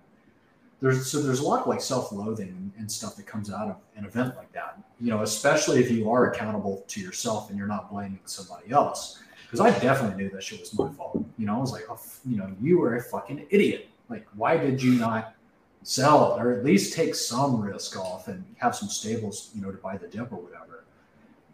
There's 0.81 1.11
so 1.11 1.20
there's 1.20 1.41
a 1.41 1.45
lot 1.45 1.62
of 1.62 1.66
like 1.66 1.81
self-loathing 1.81 2.49
and, 2.49 2.72
and 2.79 2.91
stuff 2.91 3.16
that 3.16 3.26
comes 3.26 3.53
out 3.53 3.68
of 3.68 3.76
an 3.97 4.05
event 4.05 4.37
like 4.37 4.53
that. 4.53 4.79
You 5.01 5.11
know, 5.11 5.22
especially 5.22 5.81
if 5.81 5.91
you 5.91 6.11
are 6.11 6.31
accountable 6.31 6.85
to 6.89 7.01
yourself 7.01 7.51
and 7.51 7.59
you're 7.59 7.66
not 7.66 7.91
blaming 7.91 8.20
somebody 8.24 8.70
else. 8.70 9.22
Because 9.51 9.61
I 9.61 9.70
definitely 9.79 10.22
knew 10.22 10.31
that 10.31 10.43
shit 10.43 10.61
was 10.61 10.79
my 10.79 10.91
fault. 10.91 11.24
You 11.39 11.47
know, 11.47 11.57
I 11.57 11.59
was 11.59 11.72
like, 11.72 11.85
oh, 11.89 11.99
you 12.26 12.37
know, 12.37 12.55
you 12.61 12.79
were 12.79 12.97
a 12.97 13.03
fucking 13.03 13.47
idiot. 13.51 13.89
Like, 14.11 14.26
why 14.35 14.59
did 14.59 14.83
you 14.83 14.93
not 14.93 15.35
sell 15.83 16.39
or 16.39 16.53
at 16.53 16.64
least 16.64 16.93
take 16.93 17.14
some 17.14 17.61
risk 17.61 17.97
off 17.97 18.29
and 18.29 18.45
have 18.59 18.74
some 18.74 18.89
stables, 18.89 19.51
you 19.55 19.62
know, 19.62 19.70
to 19.70 19.79
buy 19.79 19.97
the 19.97 20.07
dip 20.07 20.33
or 20.33 20.37
whatever. 20.37 20.85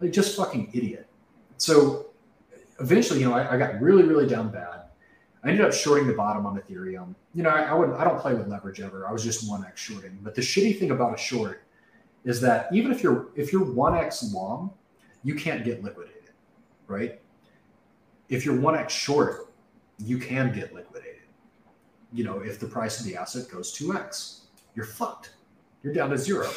Like 0.01 0.13
just 0.13 0.37
fucking 0.37 0.71
idiot. 0.73 1.07
So 1.57 2.07
eventually, 2.81 3.21
you 3.21 3.29
know, 3.29 3.35
I, 3.35 3.55
I, 3.55 3.57
got 3.57 3.81
really, 3.81 4.03
really 4.03 4.27
down 4.27 4.51
bad. 4.51 4.84
I 5.45 5.51
ended 5.51 5.65
up 5.65 5.73
shorting 5.73 6.07
the 6.07 6.15
bottom 6.15 6.47
on 6.47 6.59
Ethereum. 6.59 7.15
You 7.35 7.43
know, 7.43 7.51
I, 7.51 7.63
I 7.63 7.75
wouldn't, 7.75 7.99
I 7.99 8.05
don't 8.05 8.19
play 8.19 8.35
with 8.35 8.49
leverage 8.49 8.81
ever. 8.81 9.07
I 9.07 9.13
was 9.13 9.23
just 9.23 9.49
one 9.49 9.65
X 9.65 9.81
shorting. 9.81 10.19
But 10.23 10.35
the 10.35 10.41
shitty 10.41 10.79
thing 10.79 10.91
about 10.91 11.15
a 11.15 11.19
short 11.19 11.65
is 12.25 12.41
that 12.41 12.69
even 12.73 12.91
if 12.91 13.03
you're 13.03 13.29
if 13.37 13.53
you're 13.53 13.65
one 13.65 13.95
X 13.95 14.33
long, 14.33 14.71
you 15.23 15.35
can't 15.35 15.65
get 15.65 15.85
liquidated, 15.85 16.31
right? 16.87 17.21
If 18.29 18.45
you're 18.45 18.59
one 18.59 18.75
X 18.75 18.93
short, 18.93 19.53
you 19.99 20.19
can 20.19 20.53
get 20.53 20.75
liquidated 20.75 21.15
you 22.15 22.23
know, 22.23 22.39
if 22.39 22.61
the 22.61 22.67
price 22.67 23.01
of 23.01 23.07
the 23.07 23.17
asset 23.17 23.49
goes 23.51 23.77
2x, 23.77 24.43
you're 24.77 24.87
fucked. 24.87 25.35
You're 25.83 25.93
down 25.93 26.11
to 26.11 26.17
zero. 26.17 26.49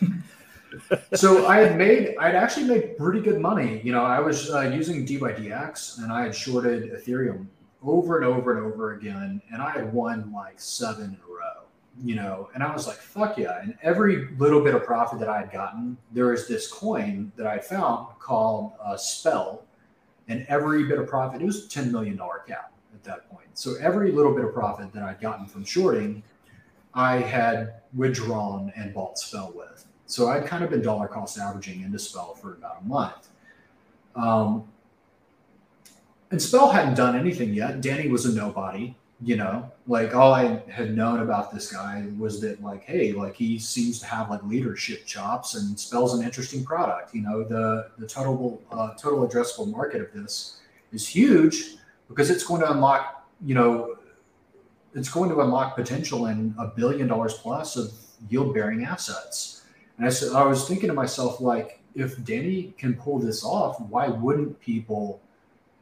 so 1.14 1.46
I 1.46 1.60
had 1.60 1.78
made, 1.78 2.14
I'd 2.18 2.34
actually 2.34 2.66
made 2.66 2.98
pretty 2.98 3.20
good 3.20 3.40
money. 3.40 3.80
You 3.82 3.92
know, 3.92 4.04
I 4.04 4.20
was 4.20 4.50
uh, 4.50 4.60
using 4.60 5.06
DYDX 5.06 6.02
and 6.02 6.12
I 6.12 6.22
had 6.22 6.34
shorted 6.34 6.92
Ethereum 6.92 7.46
over 7.82 8.16
and 8.16 8.24
over 8.24 8.56
and 8.56 8.72
over 8.72 8.94
again. 8.94 9.40
And 9.52 9.62
I 9.62 9.70
had 9.70 9.92
won 9.92 10.32
like 10.32 10.60
seven 10.60 11.04
in 11.04 11.18
a 11.28 11.32
row, 11.32 11.64
you 12.02 12.16
know, 12.16 12.48
and 12.54 12.62
I 12.62 12.72
was 12.72 12.86
like, 12.86 12.96
fuck 12.96 13.38
yeah. 13.38 13.60
And 13.62 13.76
every 13.82 14.28
little 14.38 14.62
bit 14.62 14.74
of 14.74 14.84
profit 14.84 15.18
that 15.20 15.28
I 15.28 15.38
had 15.38 15.52
gotten, 15.52 15.96
there 16.12 16.32
is 16.32 16.48
this 16.48 16.70
coin 16.70 17.32
that 17.36 17.46
I 17.46 17.58
found 17.58 18.08
called 18.18 18.72
uh, 18.82 18.96
Spell. 18.96 19.64
And 20.28 20.44
every 20.48 20.84
bit 20.84 20.98
of 20.98 21.08
profit, 21.08 21.40
it 21.40 21.46
was 21.46 21.64
a 21.64 21.68
$10 21.68 21.90
million 21.90 22.18
cap 22.46 22.72
at 22.92 23.04
that 23.04 23.30
point. 23.30 23.48
So 23.54 23.76
every 23.80 24.12
little 24.12 24.34
bit 24.34 24.44
of 24.44 24.52
profit 24.52 24.92
that 24.92 25.02
I'd 25.02 25.20
gotten 25.20 25.46
from 25.46 25.64
shorting, 25.64 26.22
I 26.94 27.16
had 27.16 27.74
withdrawn 27.94 28.72
and 28.76 28.92
bought 28.92 29.18
Spell 29.18 29.52
with. 29.54 29.86
So 30.06 30.28
I'd 30.28 30.46
kind 30.46 30.64
of 30.64 30.70
been 30.70 30.82
dollar 30.82 31.06
cost 31.06 31.38
averaging 31.38 31.82
into 31.82 31.98
Spell 31.98 32.34
for 32.34 32.54
about 32.54 32.82
a 32.82 32.84
month. 32.84 33.28
Um, 34.16 34.64
and 36.30 36.40
Spell 36.40 36.70
hadn't 36.70 36.94
done 36.94 37.16
anything 37.16 37.54
yet. 37.54 37.80
Danny 37.80 38.08
was 38.08 38.26
a 38.26 38.34
nobody, 38.34 38.94
you 39.22 39.36
know, 39.36 39.70
like 39.86 40.14
all 40.14 40.32
I 40.32 40.62
had 40.68 40.94
known 40.94 41.20
about 41.20 41.52
this 41.52 41.72
guy 41.72 42.06
was 42.18 42.40
that 42.42 42.62
like, 42.62 42.84
hey, 42.84 43.12
like 43.12 43.34
he 43.34 43.58
seems 43.58 43.98
to 44.00 44.06
have 44.06 44.30
like 44.30 44.42
leadership 44.44 45.06
chops 45.06 45.54
and 45.54 45.78
Spell's 45.78 46.18
an 46.18 46.24
interesting 46.24 46.64
product. 46.64 47.14
You 47.14 47.22
know, 47.22 47.42
the 47.42 47.90
the 47.98 48.06
total 48.06 48.62
uh, 48.70 48.94
total 48.94 49.26
addressable 49.26 49.70
market 49.70 50.02
of 50.02 50.12
this 50.12 50.60
is 50.92 51.06
huge 51.06 51.76
because 52.08 52.30
it's 52.30 52.44
going 52.44 52.60
to 52.60 52.70
unlock, 52.70 53.26
you 53.44 53.54
know, 53.54 53.96
it's 54.94 55.10
going 55.10 55.30
to 55.30 55.40
unlock 55.40 55.76
potential 55.76 56.26
in 56.26 56.54
a 56.58 56.66
billion 56.66 57.08
dollars 57.08 57.34
plus 57.34 57.76
of 57.76 57.92
yield 58.28 58.54
bearing 58.54 58.84
assets. 58.84 59.64
And 59.96 60.06
I 60.06 60.10
said, 60.10 60.32
I 60.32 60.44
was 60.44 60.66
thinking 60.68 60.88
to 60.88 60.94
myself, 60.94 61.40
like, 61.40 61.80
if 61.94 62.22
Danny 62.24 62.74
can 62.78 62.94
pull 62.94 63.18
this 63.18 63.44
off, 63.44 63.80
why 63.80 64.08
wouldn't 64.08 64.58
people 64.60 65.20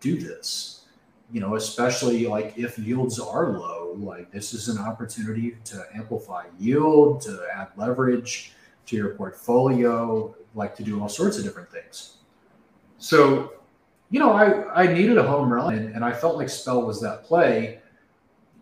do 0.00 0.18
this? 0.18 0.84
You 1.32 1.40
know, 1.40 1.56
especially 1.56 2.26
like 2.26 2.56
if 2.56 2.78
yields 2.78 3.18
are 3.18 3.50
low, 3.50 3.96
like 3.98 4.30
this 4.30 4.54
is 4.54 4.68
an 4.68 4.78
opportunity 4.78 5.56
to 5.64 5.84
amplify 5.94 6.44
yield, 6.58 7.20
to 7.22 7.46
add 7.52 7.68
leverage, 7.76 8.52
to 8.86 8.96
your 8.96 9.10
portfolio, 9.10 10.34
like 10.54 10.76
to 10.76 10.82
do 10.82 11.00
all 11.00 11.08
sorts 11.08 11.38
of 11.38 11.44
different 11.44 11.70
things. 11.70 12.18
So, 12.98 13.54
you 14.10 14.20
know, 14.20 14.32
I, 14.32 14.84
I 14.84 14.92
needed 14.92 15.18
a 15.18 15.22
home 15.22 15.52
run 15.52 15.74
and, 15.74 15.94
and 15.94 16.04
I 16.04 16.12
felt 16.12 16.36
like 16.36 16.48
Spell 16.48 16.86
was 16.86 17.00
that 17.02 17.24
play. 17.24 17.80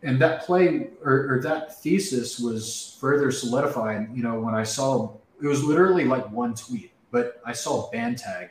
And 0.03 0.21
that 0.21 0.43
play 0.43 0.91
or, 1.03 1.35
or 1.35 1.41
that 1.45 1.83
thesis 1.83 2.39
was 2.39 2.99
further 3.01 3.31
solidified, 3.31 4.09
you 4.15 4.23
know, 4.23 4.39
when 4.39 4.55
I 4.55 4.63
saw 4.63 5.15
it 5.43 5.47
was 5.47 5.65
literally 5.65 6.05
like 6.05 6.31
one 6.31 6.55
tweet, 6.55 6.93
but 7.11 7.41
I 7.45 7.53
saw 7.53 7.91
Banteg 7.91 8.51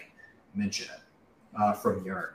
mention 0.55 0.88
it 0.93 1.01
uh, 1.59 1.73
from 1.73 2.03
Yearn. 2.05 2.29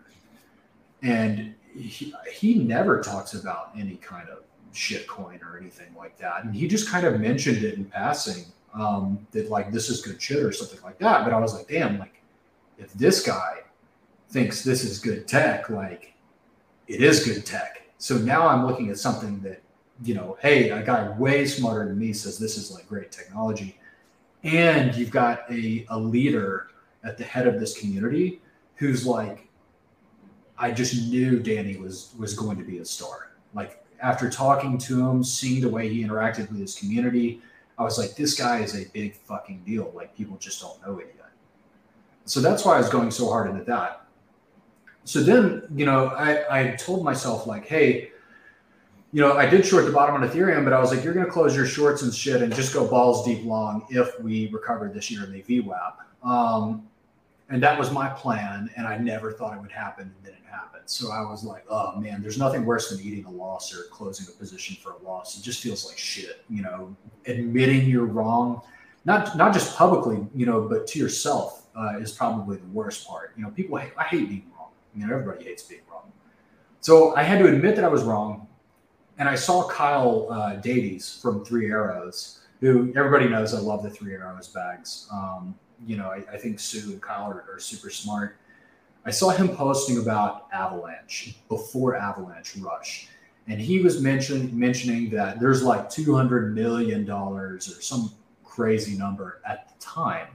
And 1.03 1.55
he, 1.74 2.14
he 2.32 2.55
never 2.55 3.01
talks 3.01 3.34
about 3.34 3.70
any 3.76 3.96
kind 3.96 4.28
of 4.28 4.38
shitcoin 4.74 5.42
or 5.42 5.59
anything 5.59 5.94
like 5.96 6.18
that. 6.18 6.44
And 6.44 6.55
he 6.55 6.68
just 6.68 6.88
kind 6.88 7.07
of 7.07 7.20
mentioned 7.20 7.64
it 7.64 7.74
in 7.74 7.84
passing 7.84 8.44
um, 8.74 9.26
that 9.32 9.51
like 9.51 9.72
this 9.72 9.88
is 9.88 10.01
good 10.01 10.20
shit 10.20 10.42
or 10.42 10.53
something 10.53 10.80
like 10.82 10.99
that. 10.99 11.24
But 11.24 11.32
I 11.32 11.38
was 11.38 11.55
like, 11.55 11.68
damn, 11.68 11.99
like 11.99 12.22
if 12.78 12.92
this 12.94 13.24
guy 13.24 13.61
thinks 14.30 14.62
this 14.62 14.84
is 14.84 14.99
good 14.99 15.26
tech, 15.26 15.70
like 15.70 16.14
it 16.86 17.03
is 17.03 17.24
good 17.24 17.44
tech. 17.44 17.82
So 17.99 18.16
now 18.18 18.46
I'm 18.46 18.66
looking 18.66 18.90
at 18.90 18.99
something 18.99 19.40
that, 19.40 19.61
you 20.05 20.14
know, 20.14 20.36
hey, 20.40 20.70
a 20.70 20.82
guy 20.82 21.09
way 21.18 21.44
smarter 21.46 21.88
than 21.88 21.99
me 21.99 22.12
says 22.12 22.38
this 22.38 22.57
is 22.57 22.70
like 22.70 22.88
great 22.88 23.11
technology. 23.11 23.78
And 24.44 24.94
you've 24.94 25.11
got 25.11 25.51
a, 25.51 25.84
a 25.88 25.99
leader 25.99 26.68
at 27.03 27.18
the 27.18 27.24
head 27.24 27.46
of 27.49 27.59
this 27.59 27.78
community 27.78 28.40
who's 28.76 29.05
like, 29.07 29.47
I 30.59 30.70
just 30.70 31.09
knew 31.09 31.40
Danny 31.40 31.76
was 31.76 32.12
was 32.18 32.34
going 32.34 32.59
to 32.59 32.64
be 32.64 32.78
a 32.78 32.84
star. 32.84 33.32
Like 33.54 33.84
after 34.00 34.28
talking 34.28 34.78
to 34.78 35.09
him, 35.09 35.24
seeing 35.24 35.61
the 35.61 35.68
way 35.68 35.88
he 35.88 36.04
interacted 36.04 36.50
with 36.50 36.61
his 36.61 36.74
community, 36.74 37.40
I 37.78 37.84
was 37.84 37.98
like, 37.98 38.16
this 38.16 38.34
guy 38.34 38.61
is 38.61 38.74
a 38.74 38.88
big 38.92 39.14
fucking 39.14 39.62
deal. 39.64 39.92
Like 39.94 40.16
people 40.16 40.36
just 40.36 40.61
don't 40.61 40.84
know 40.86 40.98
it 40.98 41.14
yet. 41.16 41.30
So 42.24 42.40
that's 42.40 42.64
why 42.64 42.74
I 42.74 42.78
was 42.78 42.88
going 42.88 43.11
so 43.11 43.28
hard 43.28 43.50
into 43.50 43.64
that. 43.64 44.04
So 45.04 45.22
then, 45.22 45.62
you 45.74 45.86
know, 45.86 46.09
I, 46.09 46.44
I 46.61 46.76
told 46.76 47.02
myself 47.02 47.46
like, 47.46 47.66
hey, 47.66 48.11
you 49.12 49.22
know, 49.22 49.38
I 49.38 49.46
did 49.46 49.64
short 49.64 49.86
the 49.86 49.90
bottom 49.90 50.14
on 50.14 50.28
Ethereum, 50.28 50.64
but 50.64 50.74
I 50.74 50.80
was 50.80 50.94
like, 50.94 51.02
you're 51.02 51.14
going 51.14 51.24
to 51.24 51.32
close 51.32 51.56
your 51.56 51.64
shorts 51.64 52.02
and 52.02 52.14
shit 52.14 52.42
and 52.42 52.54
just 52.54 52.74
go 52.74 52.86
balls 52.86 53.24
deep 53.24 53.42
long 53.44 53.86
if 53.88 54.20
we 54.20 54.48
recover 54.48 54.90
this 54.92 55.11
year 55.11 55.24
in 55.24 55.32
the 55.32 55.42
VWAP. 55.42 55.94
Um, 56.22 56.86
and 57.48 57.62
that 57.62 57.78
was 57.78 57.90
my 57.90 58.11
plan. 58.11 58.68
And 58.76 58.86
I 58.86 58.98
never 58.98 59.32
thought 59.32 59.56
it 59.56 59.62
would 59.62 59.72
happen. 59.72 60.12
And 60.14 60.24
then 60.24 60.34
it 60.34 60.47
happened. 60.59 60.82
So 60.86 61.12
I 61.12 61.20
was 61.22 61.44
like, 61.44 61.64
oh 61.70 61.96
man, 61.96 62.22
there's 62.22 62.38
nothing 62.38 62.64
worse 62.64 62.90
than 62.90 63.00
eating 63.00 63.24
a 63.24 63.30
loss 63.30 63.74
or 63.74 63.84
closing 63.90 64.26
a 64.32 64.36
position 64.36 64.76
for 64.82 64.92
a 64.92 64.98
loss. 64.98 65.38
It 65.38 65.42
just 65.42 65.62
feels 65.62 65.86
like 65.86 65.98
shit, 65.98 66.44
you 66.48 66.62
know, 66.62 66.94
admitting 67.26 67.88
you're 67.88 68.06
wrong, 68.06 68.62
not, 69.04 69.36
not 69.36 69.52
just 69.52 69.76
publicly, 69.76 70.26
you 70.34 70.46
know, 70.46 70.62
but 70.68 70.86
to 70.88 70.98
yourself 70.98 71.66
uh, 71.76 71.98
is 71.98 72.12
probably 72.12 72.56
the 72.56 72.66
worst 72.68 73.06
part. 73.06 73.32
You 73.36 73.44
know, 73.44 73.50
people 73.50 73.78
hate, 73.78 73.92
I 73.96 74.04
hate 74.04 74.28
being 74.28 74.50
wrong. 74.56 74.70
You 74.94 75.06
know, 75.06 75.14
everybody 75.14 75.44
hates 75.44 75.62
being 75.62 75.82
wrong. 75.90 76.12
So 76.80 77.14
I 77.16 77.22
had 77.22 77.38
to 77.38 77.46
admit 77.46 77.76
that 77.76 77.84
I 77.84 77.88
was 77.88 78.02
wrong. 78.02 78.46
And 79.18 79.28
I 79.28 79.34
saw 79.34 79.68
Kyle 79.68 80.28
uh, 80.30 80.56
Davies 80.56 81.18
from 81.20 81.44
Three 81.44 81.70
Arrows, 81.70 82.40
who 82.61 82.92
everybody 82.96 83.28
knows 83.28 83.52
I 83.52 83.59
love 83.59 83.82
the 83.82 83.90
Three 83.90 84.14
Arrows 84.14 84.48
bags. 84.48 85.09
Um, 85.12 85.59
you 85.86 85.96
know, 85.96 86.06
I, 86.06 86.22
I, 86.32 86.36
think 86.36 86.59
Su 86.59 86.92
and 86.92 87.02
Kyle 87.02 87.30
are, 87.30 87.44
are, 87.52 87.59
super 87.59 87.90
smart. 87.90 88.36
I 89.09 89.11
saw 89.11 89.30
him 89.30 89.48
posting 89.48 89.98
about 89.98 90.48
Avalanche 90.52 91.36
before 91.48 91.96
Avalanche 91.96 92.56
Rush, 92.59 93.09
and 93.46 93.59
he 93.59 93.80
was 93.80 94.02
mentioning 94.02 94.56
mentioning 94.59 95.09
that 95.11 95.40
there's 95.40 95.62
like 95.62 95.88
two 95.88 96.14
hundred 96.14 96.54
million 96.54 97.06
dollars 97.06 97.74
or 97.74 97.80
some 97.80 98.12
crazy 98.44 98.98
number 98.98 99.40
at 99.46 99.68
the 99.68 99.82
time, 99.82 100.28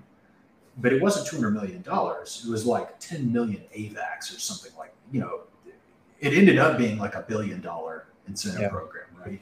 but 0.80 0.92
it 0.92 1.00
wasn't 1.04 1.28
two 1.28 1.36
hundred 1.36 1.52
million 1.52 1.84
dollars. 1.84 2.44
It 2.48 2.50
was 2.50 2.66
like 2.66 3.00
ten 3.00 3.32
million 3.32 3.62
AVAX 3.78 4.36
or 4.36 4.40
something 4.40 4.72
like 4.76 4.92
you 5.12 5.22
know. 5.22 5.42
It 6.20 6.34
ended 6.34 6.58
up 6.58 6.80
being 6.80 6.98
like 6.98 7.14
a 7.14 7.22
billion 7.22 7.62
dollar 7.62 8.08
incentive 8.28 8.62
yeah. 8.62 8.70
program, 8.70 9.06
right? 9.24 9.40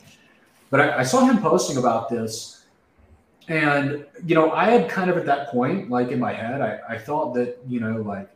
But 0.72 0.82
I, 0.82 1.00
I 1.00 1.04
saw 1.04 1.24
him 1.24 1.38
posting 1.38 1.78
about 1.78 2.10
this 2.10 2.66
and, 3.48 4.06
you 4.26 4.36
know, 4.36 4.52
I 4.52 4.66
had 4.66 4.90
kind 4.90 5.10
of 5.10 5.18
at 5.18 5.26
that 5.26 5.50
point, 5.50 5.90
like 5.90 6.10
in 6.10 6.20
my 6.20 6.34
head, 6.34 6.62
I, 6.62 6.80
I 6.90 6.98
thought 6.98 7.34
that, 7.36 7.60
you 7.68 7.80
know, 7.80 8.02
like 8.02 8.30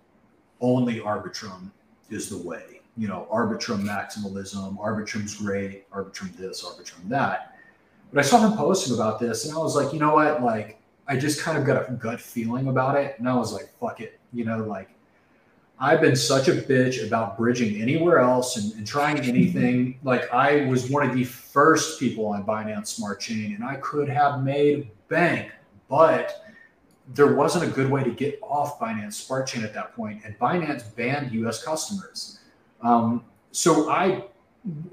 only 0.62 1.00
Arbitrum 1.00 1.72
is 2.10 2.30
the 2.30 2.38
way. 2.38 2.82
You 2.98 3.08
know, 3.08 3.28
Arbitrum 3.32 3.84
maximalism, 3.84 4.78
Arbitrum's 4.78 5.36
great, 5.36 5.90
Arbitrum 5.92 6.36
this, 6.38 6.64
Arbitrum 6.64 7.10
that. 7.10 7.58
But 8.12 8.24
I 8.24 8.28
saw 8.28 8.40
him 8.40 8.58
posting 8.58 8.94
about 8.94 9.20
this 9.20 9.46
and 9.46 9.54
I 9.54 9.58
was 9.58 9.76
like, 9.76 9.92
you 9.94 10.00
know 10.00 10.16
what? 10.16 10.42
Like, 10.42 10.80
I 11.08 11.18
just 11.18 11.42
kind 11.42 11.58
of 11.58 11.66
got 11.66 11.90
a 11.90 11.92
gut 11.94 12.20
feeling 12.22 12.68
about 12.68 12.96
it. 12.96 13.16
And 13.20 13.28
I 13.28 13.36
was 13.36 13.54
like, 13.54 13.70
fuck 13.80 14.00
it. 14.00 14.20
You 14.34 14.46
know, 14.46 14.60
like, 14.60 14.90
I've 15.80 16.00
been 16.00 16.16
such 16.16 16.48
a 16.48 16.54
bitch 16.54 17.06
about 17.06 17.38
bridging 17.38 17.82
anywhere 17.82 18.20
else 18.20 18.58
and, 18.58 18.74
and, 18.76 18.88
trying 18.88 19.20
anything. 19.24 20.00
Like 20.04 20.32
I 20.34 20.66
was 20.66 20.90
one 20.90 21.08
of 21.08 21.16
the 21.16 21.24
first 21.26 22.00
people 22.00 22.28
on 22.28 22.46
Binance 22.46 22.88
Smart 22.88 23.20
Chain, 23.20 23.54
and 23.56 23.64
I 23.64 23.76
could 23.78 24.08
have 24.08 24.44
made 24.44 24.90
bank, 25.10 25.52
but 25.90 26.45
there 27.14 27.34
wasn't 27.36 27.64
a 27.64 27.68
good 27.68 27.90
way 27.90 28.04
to 28.04 28.10
get 28.10 28.40
off 28.42 28.80
Binance 28.80 29.14
Smart 29.14 29.48
Chain 29.48 29.64
at 29.64 29.74
that 29.74 29.96
point, 29.96 30.22
and 30.26 30.38
Binance 30.40 30.96
banned 30.96 31.32
U.S. 31.34 31.64
customers. 31.64 32.40
Um, 32.82 33.24
so 33.52 33.90
I, 33.90 34.24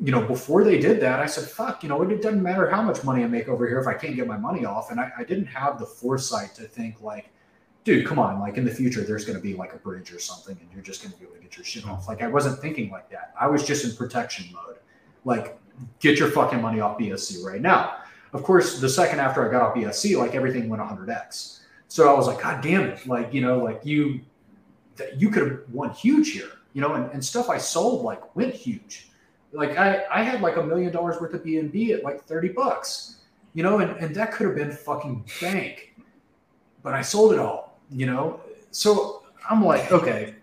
you 0.03 0.13
know, 0.13 0.23
before 0.27 0.63
they 0.63 0.79
did 0.79 1.01
that, 1.01 1.21
I 1.21 1.27
said, 1.27 1.45
"Fuck," 1.45 1.83
you 1.83 1.89
know, 1.89 2.03
it 2.03 2.23
doesn't 2.23 2.43
matter 2.43 2.69
how 2.69 2.83
much 2.83 3.03
money 3.03 3.25
I 3.25 3.29
make 3.29 3.49
over 3.49 3.67
here 3.67 3.81
if 3.81 3.87
I 3.87 3.95
can't 3.95 4.15
get 4.15 4.27
my 4.27 4.37
money 4.37 4.65
off. 4.65 4.91
And 4.91 5.01
I, 5.01 5.11
I 5.19 5.25
didn't 5.25 5.47
have 5.47 5.79
the 5.79 5.87
foresight 5.87 6.55
to 6.57 6.63
think 6.63 7.01
like, 7.01 7.31
dude, 7.85 8.07
come 8.07 8.19
on, 8.19 8.41
like 8.41 8.59
in 8.59 8.65
the 8.65 8.75
future, 8.75 9.03
there's 9.03 9.25
going 9.25 9.37
to 9.37 9.43
be 9.43 9.55
like 9.55 9.73
a 9.73 9.79
bridge 9.79 10.13
or 10.13 10.19
something, 10.19 10.57
and 10.61 10.69
you're 10.73 10.83
just 10.83 11.03
going 11.03 11.13
to 11.13 11.19
be 11.19 11.25
able 11.25 11.37
to 11.37 11.43
get 11.43 11.57
your 11.57 11.65
shit 11.65 11.87
off. 11.87 12.09
Like 12.09 12.23
I 12.23 12.27
wasn't 12.27 12.59
thinking 12.61 12.91
like 12.91 13.09
that. 13.11 13.33
I 13.41 13.47
was 13.47 13.67
just 13.67 13.85
in 13.85 13.97
protection 13.97 14.47
mode. 14.53 14.77
Like, 15.25 15.59
get 16.01 16.19
your 16.19 16.31
fucking 16.31 16.61
money 16.61 16.81
off 16.81 16.99
BSC 16.99 17.45
right 17.45 17.61
now. 17.61 17.97
Of 18.33 18.43
course, 18.43 18.81
the 18.81 18.89
second 18.89 19.21
after 19.21 19.47
I 19.47 19.51
got 19.51 19.63
off 19.63 19.75
BSC, 19.75 20.19
like 20.19 20.35
everything 20.35 20.69
went 20.69 20.83
100x. 20.83 21.61
So 21.93 22.11
I 22.11 22.17
was 22.17 22.27
like, 22.27 22.41
God 22.41 22.63
damn 22.63 22.85
it! 22.85 23.07
Like 23.07 23.35
you 23.35 23.43
know, 23.43 23.59
like 23.59 23.85
you, 23.85 24.23
you 25.15 25.29
could 25.29 25.43
have 25.43 25.61
won 25.71 25.91
huge 25.91 26.31
here, 26.31 26.49
you 26.73 26.81
know, 26.81 26.95
and, 26.95 27.11
and 27.13 27.23
stuff 27.23 27.51
I 27.51 27.59
sold 27.59 28.03
like 28.03 28.35
went 28.35 28.55
huge. 28.55 29.11
Like 29.53 29.77
I, 29.77 30.03
I 30.11 30.23
had 30.23 30.41
like 30.41 30.57
a 30.57 30.63
million 30.63 30.91
dollars 30.91 31.21
worth 31.21 31.35
of 31.35 31.45
BNB 31.45 31.91
at 31.91 32.03
like 32.03 32.25
30 32.25 32.49
bucks, 32.49 33.17
you 33.53 33.63
know, 33.63 33.81
and, 33.81 33.91
and 33.99 34.17
that 34.17 34.33
could 34.33 34.47
have 34.47 34.57
been 34.57 34.73
fucking 34.73 35.23
bank, 35.43 35.95
but 36.83 36.95
I 36.95 37.03
sold 37.03 37.35
it 37.35 37.39
all, 37.39 37.79
you 37.91 38.07
know. 38.07 38.41
So 38.71 39.25
I'm 39.51 39.63
like, 39.63 39.93
okay, 39.93 40.37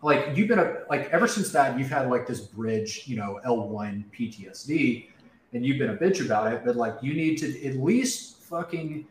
like 0.00 0.34
you've 0.34 0.48
been 0.48 0.60
a, 0.60 0.76
like 0.88 1.10
ever 1.10 1.28
since 1.28 1.50
that 1.50 1.78
you've 1.78 1.90
had 1.90 2.08
like 2.08 2.26
this 2.26 2.40
bridge, 2.40 3.02
you 3.04 3.16
know, 3.16 3.38
L1 3.46 4.04
PTSD 4.18 5.10
and 5.52 5.66
you've 5.66 5.78
been 5.78 5.90
a 5.90 5.96
bitch 5.98 6.24
about 6.24 6.50
it, 6.50 6.62
but 6.64 6.74
like 6.74 6.94
you 7.02 7.12
need 7.12 7.36
to 7.36 7.66
at 7.66 7.76
least 7.76 8.38
fucking 8.44 9.06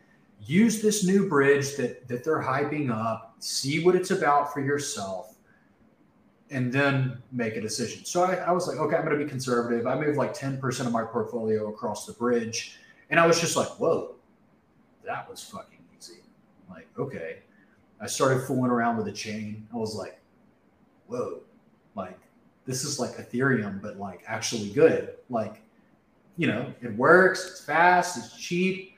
use 0.46 0.82
this 0.82 1.04
new 1.04 1.28
bridge 1.28 1.76
that 1.76 2.06
that 2.08 2.24
they're 2.24 2.42
hyping 2.42 2.90
up, 2.90 3.34
see 3.38 3.84
what 3.84 3.94
it's 3.94 4.10
about 4.10 4.52
for 4.52 4.60
yourself, 4.60 5.36
and 6.50 6.72
then 6.72 7.18
make 7.32 7.56
a 7.56 7.60
decision. 7.60 8.04
So 8.04 8.22
I, 8.24 8.34
I 8.36 8.52
was 8.52 8.66
like, 8.68 8.78
okay, 8.78 8.96
I'm 8.96 9.04
gonna 9.04 9.16
be 9.16 9.24
conservative. 9.24 9.86
I 9.86 9.98
moved 9.98 10.16
like 10.16 10.34
10% 10.34 10.86
of 10.86 10.92
my 10.92 11.04
portfolio 11.04 11.68
across 11.68 12.06
the 12.06 12.12
bridge. 12.12 12.78
And 13.10 13.20
I 13.20 13.26
was 13.26 13.40
just 13.40 13.56
like, 13.56 13.68
whoa, 13.78 14.14
that 15.04 15.28
was 15.28 15.42
fucking 15.42 15.80
easy. 15.96 16.20
Like, 16.70 16.88
okay. 16.98 17.38
I 18.00 18.06
started 18.06 18.42
fooling 18.42 18.70
around 18.70 18.96
with 18.96 19.06
the 19.06 19.12
chain. 19.12 19.66
I 19.72 19.76
was 19.76 19.94
like, 19.94 20.20
whoa, 21.06 21.40
like 21.94 22.18
this 22.66 22.84
is 22.84 22.98
like 22.98 23.12
Ethereum, 23.12 23.80
but 23.80 23.98
like 23.98 24.22
actually 24.26 24.70
good. 24.70 25.14
Like 25.30 25.62
you 26.36 26.48
know, 26.48 26.72
it 26.82 26.94
works, 26.96 27.46
it's 27.46 27.64
fast, 27.64 28.18
it's 28.18 28.36
cheap. 28.36 28.93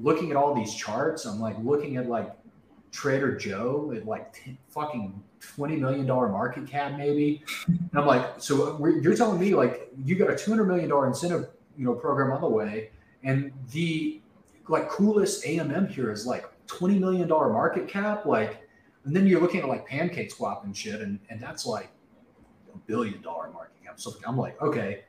Looking 0.00 0.30
at 0.30 0.36
all 0.36 0.54
these 0.54 0.74
charts, 0.74 1.24
I'm 1.24 1.40
like 1.40 1.56
looking 1.62 1.96
at 1.96 2.08
like 2.08 2.30
Trader 2.92 3.36
Joe 3.36 3.92
at 3.94 4.06
like 4.06 4.32
10, 4.32 4.58
fucking 4.68 5.22
$20 5.40 5.78
million 5.78 6.06
market 6.06 6.66
cap, 6.66 6.96
maybe. 6.96 7.42
And 7.66 7.90
I'm 7.94 8.06
like, 8.06 8.40
so 8.40 8.84
you're 8.86 9.16
telling 9.16 9.40
me 9.40 9.54
like 9.54 9.92
you 10.04 10.16
got 10.16 10.30
a 10.30 10.34
$200 10.34 10.66
million 10.66 10.90
incentive, 11.06 11.48
you 11.76 11.84
know, 11.84 11.94
program 11.94 12.32
on 12.32 12.40
the 12.40 12.48
way. 12.48 12.90
And 13.22 13.52
the 13.70 14.20
like 14.68 14.88
coolest 14.88 15.44
AMM 15.44 15.90
here 15.90 16.10
is 16.10 16.26
like 16.26 16.46
$20 16.66 16.98
million 16.98 17.28
market 17.28 17.88
cap. 17.88 18.26
Like, 18.26 18.66
and 19.04 19.14
then 19.14 19.26
you're 19.26 19.40
looking 19.40 19.60
at 19.60 19.68
like 19.68 19.86
pancake 19.86 20.30
swap 20.30 20.64
and 20.64 20.76
shit. 20.76 21.00
And, 21.00 21.18
and 21.30 21.40
that's 21.40 21.66
like 21.66 21.90
a 22.74 22.78
billion 22.78 23.20
dollar 23.22 23.50
market 23.50 23.84
cap. 23.84 24.00
So 24.00 24.12
I'm 24.26 24.36
like, 24.36 24.60
okay, 24.62 25.02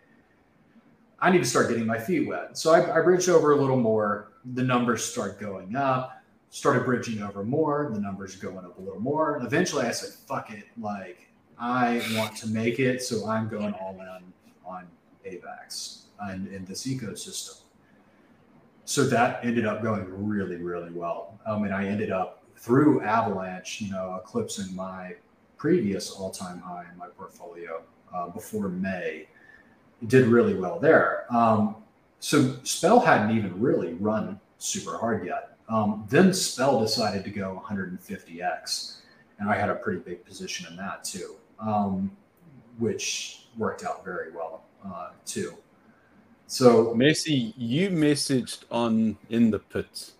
I 1.21 1.29
need 1.29 1.39
to 1.39 1.45
start 1.45 1.69
getting 1.69 1.85
my 1.85 1.99
feet 1.99 2.27
wet. 2.27 2.57
So 2.57 2.73
I, 2.73 2.97
I 2.97 3.01
bridged 3.01 3.29
over 3.29 3.51
a 3.51 3.55
little 3.55 3.77
more. 3.77 4.31
The 4.53 4.63
numbers 4.63 5.03
start 5.03 5.39
going 5.39 5.75
up. 5.75 6.17
Started 6.49 6.83
bridging 6.83 7.21
over 7.21 7.43
more. 7.43 7.89
The 7.93 8.01
numbers 8.01 8.35
going 8.35 8.57
up 8.57 8.77
a 8.77 8.81
little 8.81 8.99
more. 8.99 9.37
And 9.37 9.45
eventually, 9.45 9.85
I 9.85 9.91
said, 9.91 10.09
"Fuck 10.09 10.51
it! 10.51 10.65
Like 10.77 11.29
I 11.57 12.01
want 12.15 12.35
to 12.37 12.47
make 12.47 12.79
it, 12.79 13.01
so 13.01 13.25
I'm 13.27 13.47
going 13.47 13.73
all 13.73 13.93
in 13.93 14.33
on 14.65 14.87
AVAX 15.25 16.03
and 16.19 16.47
in 16.47 16.65
this 16.65 16.85
ecosystem." 16.85 17.61
so 18.91 19.05
that 19.05 19.43
ended 19.45 19.65
up 19.65 19.81
going 19.81 20.05
really, 20.09 20.57
really 20.57 20.91
well. 20.91 21.39
Um, 21.45 21.63
and 21.63 21.73
I 21.73 21.85
ended 21.85 22.11
up 22.11 22.43
through 22.57 23.01
Avalanche, 23.01 23.79
you 23.79 23.89
know, 23.89 24.19
eclipsing 24.21 24.75
my 24.75 25.15
previous 25.57 26.11
all-time 26.11 26.59
high 26.59 26.85
in 26.91 26.97
my 26.97 27.07
portfolio 27.07 27.83
uh, 28.13 28.27
before 28.27 28.67
May 28.67 29.27
did 30.07 30.27
really 30.27 30.55
well 30.55 30.79
there. 30.79 31.25
Um, 31.29 31.75
so 32.19 32.55
Spell 32.63 32.99
hadn't 32.99 33.35
even 33.35 33.59
really 33.59 33.93
run 33.93 34.39
super 34.57 34.97
hard 34.97 35.25
yet. 35.25 35.57
Um, 35.69 36.05
then 36.09 36.33
Spell 36.33 36.81
decided 36.81 37.23
to 37.23 37.29
go 37.29 37.61
150x, 37.65 38.97
and 39.39 39.49
I 39.49 39.55
had 39.55 39.69
a 39.69 39.75
pretty 39.75 40.01
big 40.01 40.25
position 40.25 40.67
in 40.69 40.75
that 40.77 41.03
too, 41.03 41.35
um, 41.59 42.11
which 42.77 43.47
worked 43.57 43.83
out 43.85 44.05
very 44.05 44.31
well 44.31 44.63
uh, 44.85 45.09
too. 45.25 45.55
So 46.47 46.93
Messi, 46.93 47.53
you 47.55 47.89
messaged 47.89 48.65
on 48.69 49.17
in 49.29 49.51
the 49.51 49.59
pit, 49.59 50.11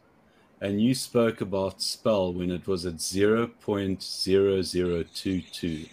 and 0.61 0.82
you 0.82 0.95
spoke 0.95 1.41
about 1.41 1.82
Spell 1.82 2.32
when 2.34 2.51
it 2.51 2.67
was 2.67 2.86
at 2.86 2.95
0.0022 2.95 5.89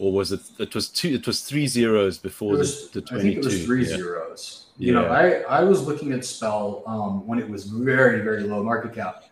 or 0.00 0.12
was 0.12 0.32
it? 0.32 0.40
It 0.58 0.74
was 0.74 0.88
two. 0.88 1.08
It 1.08 1.26
was 1.26 1.42
three 1.42 1.66
zeros 1.66 2.18
before 2.18 2.52
was, 2.52 2.90
the, 2.90 3.00
the 3.00 3.06
twenty 3.06 3.34
two. 3.34 3.40
I 3.40 3.42
think 3.42 3.44
it 3.44 3.48
was 3.48 3.64
three 3.66 3.86
yeah. 3.86 3.96
zeros. 3.96 4.66
You 4.78 4.94
yeah. 4.94 5.00
know, 5.00 5.06
I 5.08 5.60
I 5.60 5.62
was 5.62 5.86
looking 5.86 6.12
at 6.12 6.24
spell 6.24 6.82
um, 6.86 7.26
when 7.26 7.38
it 7.38 7.48
was 7.48 7.66
very 7.66 8.22
very 8.22 8.44
low 8.44 8.62
market 8.62 8.94
cap. 8.94 9.24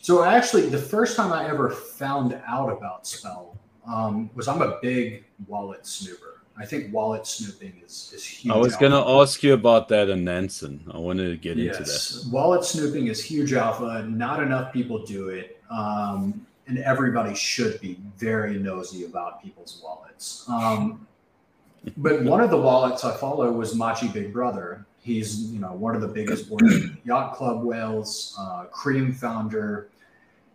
So 0.00 0.24
actually, 0.24 0.68
the 0.68 0.78
first 0.78 1.16
time 1.16 1.32
I 1.32 1.48
ever 1.48 1.70
found 1.70 2.40
out 2.46 2.70
about 2.70 3.06
spell 3.06 3.58
um, 3.86 4.30
was 4.34 4.48
I'm 4.48 4.62
a 4.62 4.78
big 4.82 5.24
wallet 5.46 5.86
snooper. 5.86 6.42
I 6.56 6.64
think 6.64 6.92
wallet 6.92 7.26
snooping 7.26 7.82
is, 7.84 8.12
is 8.14 8.24
huge. 8.24 8.54
I 8.54 8.56
was 8.56 8.76
going 8.76 8.92
to 8.92 9.04
ask 9.20 9.42
you 9.42 9.54
about 9.54 9.88
that 9.88 10.08
in 10.08 10.22
Nansen. 10.22 10.84
I 10.92 10.98
wanted 10.98 11.30
to 11.30 11.36
get 11.36 11.56
yes. 11.56 11.78
into 11.78 12.28
that. 12.28 12.32
Wallet 12.32 12.64
snooping 12.64 13.08
is 13.08 13.24
huge 13.24 13.52
alpha. 13.52 14.06
Not 14.08 14.40
enough 14.40 14.72
people 14.72 15.04
do 15.04 15.30
it. 15.30 15.60
Um, 15.68 16.46
and 16.66 16.78
everybody 16.78 17.34
should 17.34 17.80
be 17.80 17.98
very 18.16 18.58
nosy 18.58 19.04
about 19.04 19.42
people's 19.42 19.80
wallets. 19.82 20.44
Um, 20.48 21.06
but 21.98 22.22
one 22.22 22.40
of 22.40 22.50
the 22.50 22.56
wallets 22.56 23.04
I 23.04 23.16
follow 23.16 23.50
was 23.52 23.74
Machi 23.74 24.08
Big 24.08 24.32
Brother. 24.32 24.86
He's 25.02 25.52
you 25.52 25.60
know 25.60 25.72
one 25.72 25.94
of 25.94 26.00
the 26.00 26.08
biggest 26.08 26.50
yacht 27.04 27.34
club 27.34 27.62
whales, 27.62 28.34
uh, 28.38 28.64
Cream 28.64 29.12
founder. 29.12 29.90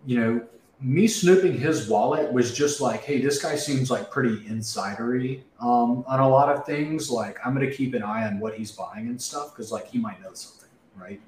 You 0.06 0.20
know, 0.20 0.48
me 0.82 1.08
snooping 1.08 1.58
his 1.58 1.90
wallet 1.90 2.32
was 2.32 2.54
just 2.54 2.80
like, 2.80 3.04
hey, 3.04 3.22
this 3.22 3.42
guy 3.42 3.56
seems 3.56 3.92
like 3.92 4.10
pretty 4.10 4.38
insidery 4.46 5.42
um, 5.60 6.06
on 6.08 6.20
a 6.20 6.28
lot 6.28 6.56
of 6.56 6.66
things. 6.66 7.10
Like, 7.10 7.38
I'm 7.46 7.54
going 7.54 7.70
to 7.70 7.76
keep 7.76 7.94
an 7.94 8.04
eye 8.04 8.26
on 8.26 8.40
what 8.40 8.56
he's 8.56 8.72
buying 8.72 9.08
and 9.08 9.22
stuff 9.22 9.52
because, 9.52 9.72
like, 9.72 9.88
he 9.88 10.00
might 10.00 10.22
know 10.22 10.34
something, 10.34 10.70
right? 10.96 11.22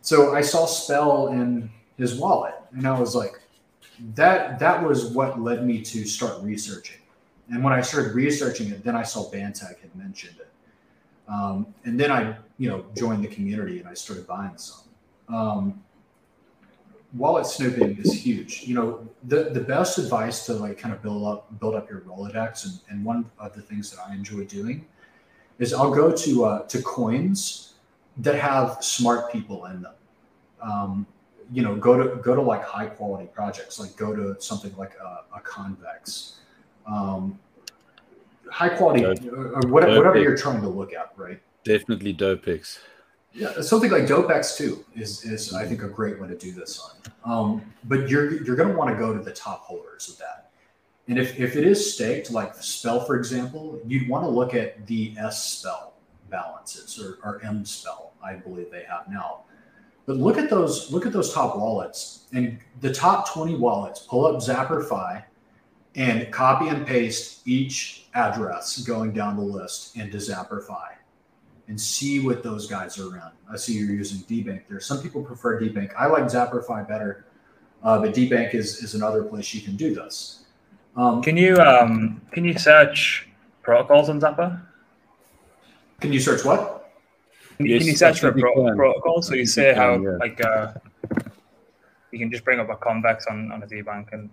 So 0.00 0.34
I 0.34 0.40
saw 0.40 0.64
Spell 0.66 1.28
in 1.28 1.70
his 1.98 2.14
wallet, 2.14 2.54
and 2.72 2.86
I 2.86 2.98
was 2.98 3.14
like, 3.14 3.34
that 4.14 4.58
that 4.58 4.82
was 4.82 5.06
what 5.06 5.40
led 5.40 5.64
me 5.66 5.82
to 5.82 6.04
start 6.04 6.42
researching. 6.42 6.98
And 7.50 7.62
when 7.62 7.72
I 7.72 7.80
started 7.80 8.14
researching 8.14 8.70
it, 8.70 8.84
then 8.84 8.96
I 8.96 9.02
saw 9.02 9.30
Banteg 9.30 9.80
had 9.80 9.94
mentioned 9.94 10.36
it, 10.40 10.50
um, 11.28 11.66
and 11.84 11.98
then 11.98 12.10
I, 12.10 12.36
you 12.58 12.68
know, 12.68 12.84
joined 12.96 13.22
the 13.24 13.28
community 13.28 13.78
and 13.78 13.88
I 13.88 13.94
started 13.94 14.26
buying 14.26 14.56
some. 14.56 14.88
Um, 15.28 15.82
wallet 17.14 17.46
snooping 17.46 17.98
is 17.98 18.12
huge. 18.12 18.62
You 18.64 18.74
know, 18.74 19.08
the, 19.24 19.50
the 19.50 19.60
best 19.60 19.98
advice 19.98 20.46
to 20.46 20.54
like 20.54 20.78
kind 20.78 20.94
of 20.94 21.02
build 21.02 21.26
up 21.26 21.58
build 21.60 21.74
up 21.74 21.88
your 21.90 22.00
Rolodex, 22.00 22.64
and, 22.64 22.80
and 22.88 23.04
one 23.04 23.30
of 23.38 23.54
the 23.54 23.62
things 23.62 23.90
that 23.90 24.00
I 24.08 24.14
enjoy 24.14 24.44
doing 24.44 24.86
is 25.58 25.72
I'll 25.72 25.94
go 25.94 26.12
to 26.12 26.44
uh, 26.44 26.62
to 26.66 26.82
coins 26.82 27.74
that 28.18 28.36
have 28.36 28.78
smart 28.82 29.32
people 29.32 29.66
in 29.66 29.82
them. 29.82 29.94
Um, 30.60 31.06
you 31.52 31.62
know, 31.62 31.76
go 31.76 31.96
to 31.96 32.16
go 32.22 32.34
to 32.34 32.42
like 32.42 32.64
high 32.64 32.86
quality 32.86 33.28
projects, 33.32 33.78
like 33.78 33.96
go 33.96 34.14
to 34.14 34.40
something 34.40 34.74
like 34.76 34.94
a, 35.02 35.36
a 35.36 35.40
Convex, 35.40 36.40
um, 36.86 37.38
high 38.50 38.68
quality, 38.68 39.04
or 39.04 39.60
whatever, 39.68 39.96
whatever 39.96 40.18
you're 40.18 40.36
trying 40.36 40.60
to 40.60 40.68
look 40.68 40.92
at, 40.92 41.12
right? 41.16 41.40
Definitely 41.64 42.14
Dopex. 42.14 42.78
Yeah, 43.32 43.60
something 43.60 43.90
like 43.90 44.04
Dopex 44.04 44.56
too 44.56 44.84
is 44.94 45.24
is 45.24 45.52
I 45.52 45.66
think 45.66 45.82
a 45.82 45.88
great 45.88 46.20
way 46.20 46.28
to 46.28 46.36
do 46.36 46.52
this 46.52 46.80
on. 46.80 47.30
Um, 47.30 47.62
but 47.84 48.08
you're 48.08 48.42
you're 48.44 48.56
going 48.56 48.70
to 48.70 48.74
want 48.74 48.90
to 48.90 48.96
go 48.96 49.12
to 49.12 49.22
the 49.22 49.32
top 49.32 49.62
holders 49.62 50.08
of 50.08 50.18
that. 50.18 50.50
And 51.08 51.18
if, 51.18 51.38
if 51.38 51.54
it 51.54 51.64
is 51.64 51.94
staked, 51.94 52.32
like 52.32 52.54
spell, 52.56 53.04
for 53.04 53.16
example, 53.16 53.80
you'd 53.86 54.08
want 54.08 54.24
to 54.24 54.28
look 54.28 54.54
at 54.54 54.86
the 54.86 55.14
S 55.16 55.44
spell 55.44 55.94
balances 56.30 57.00
or, 57.00 57.18
or 57.22 57.40
M 57.44 57.64
spell, 57.64 58.12
I 58.22 58.34
believe 58.34 58.70
they 58.72 58.82
have 58.82 59.08
now. 59.08 59.42
But 60.06 60.16
look 60.16 60.38
at 60.38 60.48
those, 60.48 60.92
look 60.92 61.04
at 61.04 61.12
those 61.12 61.34
top 61.34 61.56
wallets 61.56 62.26
and 62.32 62.58
the 62.80 62.92
top 62.92 63.32
20 63.32 63.56
wallets, 63.56 64.00
pull 64.00 64.26
up 64.26 64.36
Zapperfi 64.36 65.24
and 65.96 66.30
copy 66.30 66.68
and 66.68 66.86
paste 66.86 67.46
each 67.46 68.06
address 68.14 68.78
going 68.78 69.12
down 69.12 69.36
the 69.36 69.42
list 69.42 69.96
into 69.96 70.18
Zapperfi 70.18 70.92
and 71.68 71.80
see 71.80 72.20
what 72.20 72.42
those 72.42 72.66
guys 72.68 72.98
are 72.98 73.12
around. 73.12 73.32
I 73.50 73.56
see 73.56 73.74
you're 73.74 73.90
using 73.90 74.20
DeBank 74.20 74.62
there. 74.68 74.78
Some 74.78 75.02
people 75.02 75.22
prefer 75.22 75.60
DeBank. 75.60 75.92
I 75.98 76.06
like 76.06 76.24
Zapperfi 76.24 76.86
better, 76.86 77.26
uh, 77.82 77.98
but 77.98 78.14
DeBank 78.14 78.54
is, 78.54 78.82
is 78.82 78.94
another 78.94 79.24
place 79.24 79.52
you 79.54 79.62
can 79.62 79.76
do 79.76 79.94
this. 79.94 80.44
Um, 80.96 81.22
can 81.22 81.36
you 81.36 81.56
um, 81.56 82.22
can 82.30 82.44
you 82.44 82.56
search 82.56 83.28
protocols 83.62 84.08
on 84.08 84.18
Zapper? 84.18 84.62
Can 86.00 86.12
you 86.12 86.20
search 86.20 86.42
what? 86.42 86.75
Can, 87.56 87.66
yes, 87.66 87.78
can 87.78 87.86
you 87.88 87.96
search 87.96 88.20
for 88.20 88.32
pro- 88.32 88.74
protocol? 88.74 89.22
So 89.22 89.34
you 89.34 89.46
say 89.46 89.74
how 89.74 89.98
yeah. 89.98 90.16
like 90.20 90.44
uh, 90.44 90.72
you 92.10 92.18
can 92.18 92.30
just 92.30 92.44
bring 92.44 92.60
up 92.60 92.68
a 92.68 92.76
convex 92.76 93.26
on 93.26 93.52
on 93.52 93.62
a 93.62 93.66
DeBank 93.66 94.12
and. 94.12 94.30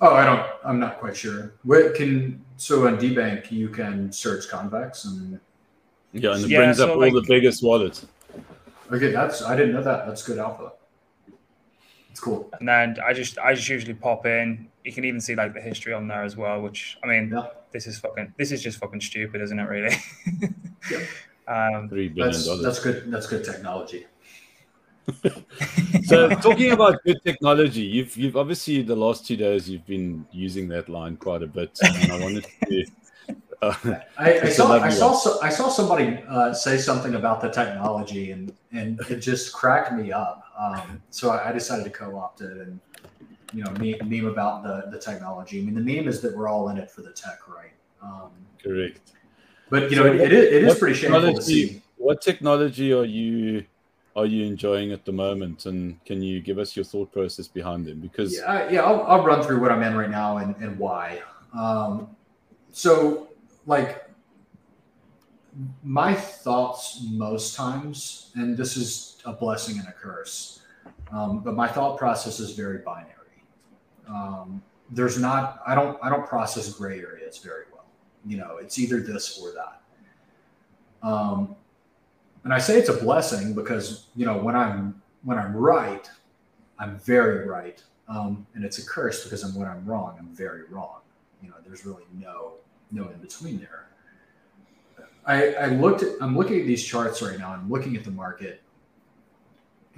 Oh, 0.00 0.14
I 0.14 0.24
don't. 0.24 0.46
I'm 0.64 0.78
not 0.78 1.00
quite 1.00 1.16
sure. 1.16 1.54
What 1.64 1.96
can 1.96 2.44
so 2.56 2.86
on 2.86 2.98
DeBank 2.98 3.50
you 3.50 3.68
can 3.68 4.12
search 4.12 4.48
convex 4.48 5.04
and 5.04 5.40
yeah, 6.12 6.34
and 6.34 6.44
it 6.44 6.50
yeah, 6.50 6.58
brings 6.58 6.78
so 6.78 6.92
up 6.92 6.98
like, 6.98 7.12
all 7.12 7.20
the 7.20 7.26
biggest 7.26 7.62
wallets. 7.62 8.06
Okay, 8.92 9.10
that's 9.10 9.42
I 9.42 9.56
didn't 9.56 9.74
know 9.74 9.82
that. 9.82 10.06
That's 10.06 10.22
good 10.22 10.38
alpha. 10.38 10.72
It's 12.10 12.20
cool. 12.20 12.48
And 12.58 12.68
then 12.68 12.96
I 13.04 13.12
just 13.12 13.38
I 13.38 13.54
just 13.54 13.68
usually 13.68 13.94
pop 13.94 14.26
in. 14.26 14.68
You 14.84 14.92
can 14.92 15.04
even 15.04 15.20
see 15.20 15.34
like 15.34 15.52
the 15.52 15.60
history 15.60 15.92
on 15.92 16.08
there 16.08 16.22
as 16.22 16.36
well, 16.36 16.60
which 16.62 16.96
I 17.04 17.06
mean, 17.06 17.30
yeah. 17.32 17.46
this 17.72 17.86
is 17.86 17.98
fucking 17.98 18.34
this 18.38 18.50
is 18.52 18.62
just 18.62 18.78
fucking 18.78 19.00
stupid, 19.00 19.40
isn't 19.42 19.58
it? 19.58 19.68
Really. 19.68 19.96
yep. 20.90 21.02
Um, 21.48 21.88
Three 21.88 22.08
billion 22.08 22.32
that's, 22.32 22.46
dollars. 22.46 22.62
That's 22.62 22.80
good. 22.80 23.10
That's 23.10 23.26
good 23.26 23.44
technology. 23.44 24.06
so 26.04 26.28
talking 26.28 26.72
about 26.72 27.02
good 27.02 27.18
technology, 27.24 27.80
you've 27.80 28.14
you've 28.16 28.36
obviously 28.36 28.82
the 28.82 28.94
last 28.94 29.26
two 29.26 29.36
days 29.36 29.68
you've 29.68 29.86
been 29.86 30.26
using 30.30 30.68
that 30.68 30.90
line 30.90 31.16
quite 31.16 31.42
a 31.42 31.46
bit, 31.46 31.78
and 31.82 32.12
I 32.12 32.20
wanted 32.20 32.46
to 32.68 32.84
uh, 33.62 33.74
I, 34.18 34.40
I, 34.40 34.48
saw, 34.48 34.72
I 34.72 34.88
saw, 34.88 35.12
so, 35.14 35.40
I 35.42 35.48
saw 35.48 35.68
somebody 35.68 36.22
uh, 36.28 36.52
say 36.52 36.78
something 36.78 37.14
about 37.14 37.40
the 37.40 37.48
technology, 37.48 38.30
and 38.30 38.52
and 38.72 39.00
it 39.08 39.16
just 39.16 39.52
cracked 39.52 39.92
me 39.92 40.12
up. 40.12 40.44
Um, 40.58 41.02
so 41.10 41.30
I, 41.30 41.48
I, 41.48 41.52
decided 41.52 41.84
to 41.84 41.90
co-opt 41.90 42.40
it 42.40 42.56
and 42.58 42.80
you 43.52 43.64
know 43.64 43.70
meme, 43.72 44.08
meme 44.08 44.26
about 44.26 44.62
the 44.62 44.90
the 44.90 44.98
technology. 44.98 45.60
I 45.60 45.62
mean, 45.62 45.74
the 45.74 45.80
meme 45.80 46.08
is 46.08 46.20
that 46.20 46.36
we're 46.36 46.48
all 46.48 46.68
in 46.68 46.78
it 46.78 46.90
for 46.90 47.02
the 47.02 47.12
tech, 47.12 47.48
right? 47.48 47.72
Um, 48.02 48.30
Correct. 48.62 49.12
But 49.70 49.90
you 49.90 49.96
know, 49.96 50.04
so 50.04 50.12
it, 50.12 50.20
it 50.20 50.32
is, 50.32 50.44
it 50.52 50.64
is 50.64 50.78
pretty 50.78 50.96
shameful 50.96 51.34
to 51.34 51.42
see. 51.42 51.82
What 51.96 52.22
technology 52.22 52.92
are 52.92 53.04
you 53.04 53.64
are 54.16 54.26
you 54.26 54.44
enjoying 54.44 54.92
at 54.92 55.04
the 55.04 55.12
moment, 55.12 55.66
and 55.66 56.02
can 56.04 56.22
you 56.22 56.40
give 56.40 56.58
us 56.58 56.74
your 56.74 56.84
thought 56.84 57.12
process 57.12 57.46
behind 57.46 57.86
them? 57.86 58.00
Because 58.00 58.34
yeah, 58.34 58.70
yeah, 58.70 58.82
I'll, 58.82 59.02
I'll 59.02 59.24
run 59.24 59.42
through 59.42 59.60
what 59.60 59.70
I'm 59.70 59.82
in 59.82 59.96
right 59.96 60.10
now 60.10 60.38
and 60.38 60.56
and 60.56 60.78
why. 60.78 61.20
Um, 61.54 62.08
so 62.70 63.28
like 63.66 64.08
my 65.82 66.14
thoughts 66.14 67.04
most 67.10 67.56
times, 67.56 68.30
and 68.34 68.56
this 68.56 68.76
is 68.76 69.20
a 69.24 69.32
blessing 69.32 69.78
and 69.78 69.88
a 69.88 69.92
curse, 69.92 70.62
um, 71.12 71.40
but 71.40 71.54
my 71.54 71.68
thought 71.68 71.98
process 71.98 72.40
is 72.40 72.52
very 72.52 72.78
binary. 72.78 73.14
Um, 74.08 74.62
there's 74.90 75.18
not, 75.18 75.60
I 75.66 75.74
don't, 75.74 75.98
I 76.02 76.08
don't 76.08 76.26
process 76.26 76.72
gray 76.72 77.00
areas 77.00 77.38
very. 77.38 77.64
You 78.26 78.38
know, 78.38 78.58
it's 78.60 78.78
either 78.78 79.00
this 79.00 79.40
or 79.40 79.52
that. 79.52 81.06
Um, 81.06 81.54
and 82.44 82.52
I 82.52 82.58
say 82.58 82.78
it's 82.78 82.88
a 82.88 82.96
blessing 82.96 83.54
because 83.54 84.06
you 84.16 84.26
know 84.26 84.38
when 84.38 84.56
I'm 84.56 85.00
when 85.22 85.38
I'm 85.38 85.54
right, 85.54 86.08
I'm 86.78 86.98
very 87.00 87.46
right, 87.46 87.82
um, 88.08 88.46
and 88.54 88.64
it's 88.64 88.78
a 88.78 88.86
curse 88.86 89.24
because 89.24 89.42
I'm 89.42 89.54
when 89.54 89.68
I'm 89.68 89.84
wrong, 89.84 90.16
I'm 90.18 90.28
very 90.28 90.64
wrong. 90.70 91.00
You 91.42 91.50
know, 91.50 91.56
there's 91.64 91.84
really 91.84 92.04
no 92.18 92.54
no 92.90 93.08
in 93.08 93.18
between 93.18 93.58
there. 93.58 93.86
I, 95.24 95.52
I 95.52 95.66
looked 95.66 96.02
at, 96.02 96.12
I'm 96.22 96.34
looking 96.34 96.58
at 96.58 96.66
these 96.66 96.82
charts 96.82 97.20
right 97.20 97.38
now. 97.38 97.50
I'm 97.52 97.70
looking 97.70 97.96
at 97.96 98.04
the 98.04 98.10
market 98.10 98.62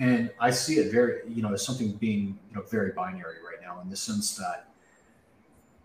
and 0.01 0.31
I 0.41 0.51
see 0.51 0.79
it 0.79 0.91
very, 0.91 1.21
you 1.29 1.43
know, 1.43 1.53
as 1.53 1.65
something 1.65 1.93
being, 1.93 2.39
you 2.49 2.57
know, 2.57 2.63
very 2.63 2.91
binary 2.93 3.37
right 3.47 3.61
now 3.63 3.81
in 3.83 3.91
the 3.91 3.97
sense 3.97 4.35
that 4.37 4.70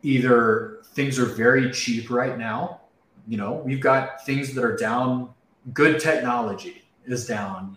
either 0.05 0.81
things 0.93 1.17
are 1.17 1.25
very 1.25 1.71
cheap 1.71 2.11
right 2.11 2.37
now, 2.37 2.81
you 3.27 3.37
know, 3.37 3.53
we've 3.65 3.81
got 3.81 4.23
things 4.25 4.53
that 4.53 4.63
are 4.63 4.75
down 4.75 5.29
good 5.73 5.99
technology 5.99 6.83
is 7.05 7.25
down 7.25 7.75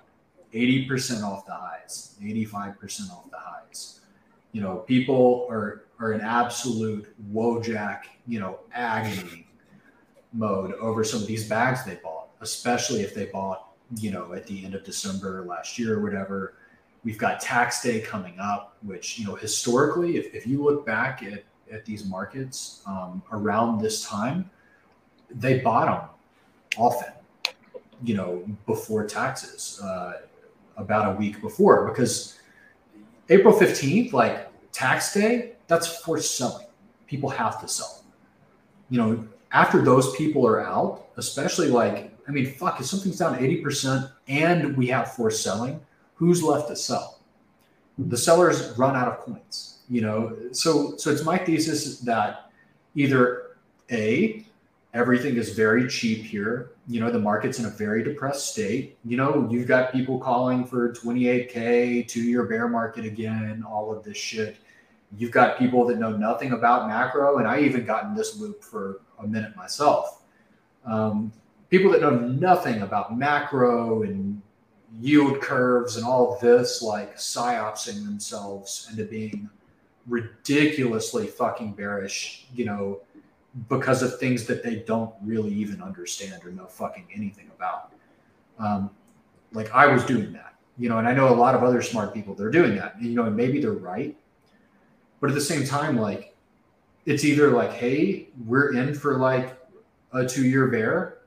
80% 0.53 1.23
off 1.23 1.47
the 1.47 1.55
highs, 1.55 2.17
85% 2.23 3.11
off 3.11 3.31
the 3.31 3.39
highs. 3.39 4.01
You 4.53 4.61
know, 4.61 4.77
people 4.79 5.47
are 5.51 5.85
are 6.01 6.13
in 6.13 6.21
absolute 6.21 7.13
wojak, 7.33 8.03
you 8.27 8.39
know, 8.39 8.61
agony 8.73 9.49
mode 10.33 10.73
over 10.75 11.03
some 11.03 11.21
of 11.21 11.27
these 11.27 11.49
bags 11.49 11.85
they 11.85 11.97
bought, 11.97 12.29
especially 12.41 13.01
if 13.01 13.15
they 13.15 13.27
bought, 13.27 13.71
you 13.97 14.13
know, 14.13 14.33
at 14.35 14.47
the 14.47 14.65
end 14.65 14.75
of 14.75 14.85
December 14.85 15.45
last 15.45 15.79
year 15.79 15.99
or 15.99 16.03
whatever. 16.03 16.55
We've 17.03 17.19
got 17.19 17.41
tax 17.41 17.83
day 17.83 18.01
coming 18.01 18.39
up, 18.39 18.77
which, 18.83 19.19
you 19.19 19.27
know, 19.27 19.35
historically, 19.35 20.19
if, 20.19 20.35
if 20.35 20.47
you 20.47 20.63
look 20.63 20.87
back 20.87 21.23
at, 21.23 21.45
at 21.73 21.85
these 21.85 22.05
markets 22.05 22.83
um, 22.87 23.23
around 23.33 23.81
this 23.81 24.05
time, 24.05 24.51
they 25.31 25.61
bottom 25.61 26.09
often, 26.77 27.13
you 28.03 28.15
know, 28.15 28.45
before 28.67 29.07
taxes, 29.07 29.81
uh, 29.83 30.21
about 30.77 31.15
a 31.15 31.17
week 31.19 31.41
before, 31.41 31.89
because 31.89 32.39
April 33.29 33.53
15th, 33.53 34.13
like 34.13 34.49
tax 34.73 35.13
day, 35.13 35.53
that's 35.67 36.03
for 36.03 36.19
selling. 36.21 36.67
People 37.07 37.29
have 37.29 37.61
to 37.61 37.69
sell. 37.69 38.05
You 38.91 38.99
know, 38.99 39.29
after 39.53 39.83
those 39.83 40.15
people 40.17 40.47
are 40.47 40.65
out, 40.65 41.09
especially 41.17 41.69
like, 41.69 42.17
I 42.27 42.31
mean, 42.31 42.53
fuck, 42.55 42.81
if 42.81 42.87
something's 42.87 43.19
down 43.19 43.39
80% 43.39 44.11
and 44.29 44.77
we 44.77 44.87
have 44.89 45.15
forced 45.15 45.43
selling, 45.43 45.81
who's 46.15 46.43
left 46.43 46.69
to 46.69 46.77
sell? 46.77 47.21
The 47.99 48.17
sellers 48.17 48.77
run 48.79 48.95
out 48.95 49.09
of 49.09 49.19
coins, 49.19 49.78
you 49.89 50.01
know. 50.01 50.37
So 50.53 50.97
so 50.97 51.11
it's 51.11 51.25
my 51.25 51.39
thesis 51.39 52.01
that 52.01 52.51
either 52.95 53.57
A, 53.91 54.45
everything 54.95 55.37
is 55.37 55.51
very 55.51 55.89
cheap 55.89 56.25
here. 56.25 56.73
You 56.89 57.01
know, 57.01 57.11
the 57.11 57.19
market's 57.19 57.59
in 57.59 57.67
a 57.67 57.71
very 57.71 58.03
depressed 58.03 58.53
state. 58.53 58.97
You 59.05 59.17
know, 59.17 59.49
you've 59.51 59.69
got 59.69 59.93
people 59.93 60.19
calling 60.19 60.65
for 60.65 60.93
28K, 60.93 62.09
two 62.09 62.23
year 62.23 62.45
bear 62.45 62.69
market 62.69 63.05
again, 63.05 63.65
all 63.69 63.95
of 63.95 64.03
this 64.05 64.17
shit. 64.17 64.57
You've 65.17 65.33
got 65.33 65.59
people 65.59 65.87
that 65.87 65.99
know 65.99 66.11
nothing 66.11 66.53
about 66.53 66.87
macro, 66.87 67.39
and 67.39 67.49
I 67.49 67.61
even 67.61 67.87
got 67.87 68.05
in 68.05 68.15
this 68.15 68.39
loop 68.39 68.63
for 68.63 69.01
a 69.19 69.27
minute 69.27 69.57
myself. 69.57 70.23
Um, 70.85 71.33
people 71.71 71.91
that 71.93 72.01
know 72.03 72.11
nothing 72.11 72.83
about 72.83 73.17
macro 73.17 74.03
and 74.03 74.41
yield 75.01 75.41
curves 75.41 75.97
and 75.97 76.05
all 76.05 76.39
this, 76.41 76.83
like 76.83 77.17
psyopsing 77.17 78.05
themselves 78.05 78.89
into 78.91 79.05
being 79.05 79.49
ridiculously 80.09 81.27
fucking 81.27 81.73
bearish, 81.73 82.47
you 82.55 82.65
know, 82.65 83.01
because 83.69 84.03
of 84.03 84.19
things 84.19 84.45
that 84.47 84.63
they 84.63 84.77
don't 84.77 85.13
really 85.23 85.53
even 85.53 85.83
understand 85.83 86.45
or 86.45 86.51
know 86.51 86.67
fucking 86.67 87.07
anything 87.15 87.51
about. 87.57 87.93
Um, 88.59 88.91
like 89.53 89.71
I 89.73 89.87
was 89.87 90.05
doing 90.05 90.33
that, 90.33 90.55
you 90.79 90.89
know, 90.89 90.99
and 90.99 91.09
I 91.09 91.13
know 91.13 91.29
a 91.29 91.35
lot 91.35 91.55
of 91.55 91.63
other 91.63 91.83
smart 91.83 92.13
people 92.15 92.35
they're 92.35 92.51
doing 92.51 92.77
that, 92.77 93.01
you 93.01 93.15
know, 93.15 93.25
and 93.25 93.37
maybe 93.37 93.61
they're 93.61 93.73
right, 93.73 94.17
but 95.21 95.31
at 95.31 95.35
the 95.35 95.41
same 95.41 95.65
time, 95.65 95.97
like 95.97 96.35
it's 97.07 97.25
either 97.25 97.51
like, 97.51 97.73
hey, 97.73 98.29
we're 98.47 98.75
in 98.75 98.95
for 98.95 99.17
like 99.17 99.59
a 100.13 100.27
two 100.27 100.47
year 100.47 100.67
bear, 100.69 101.19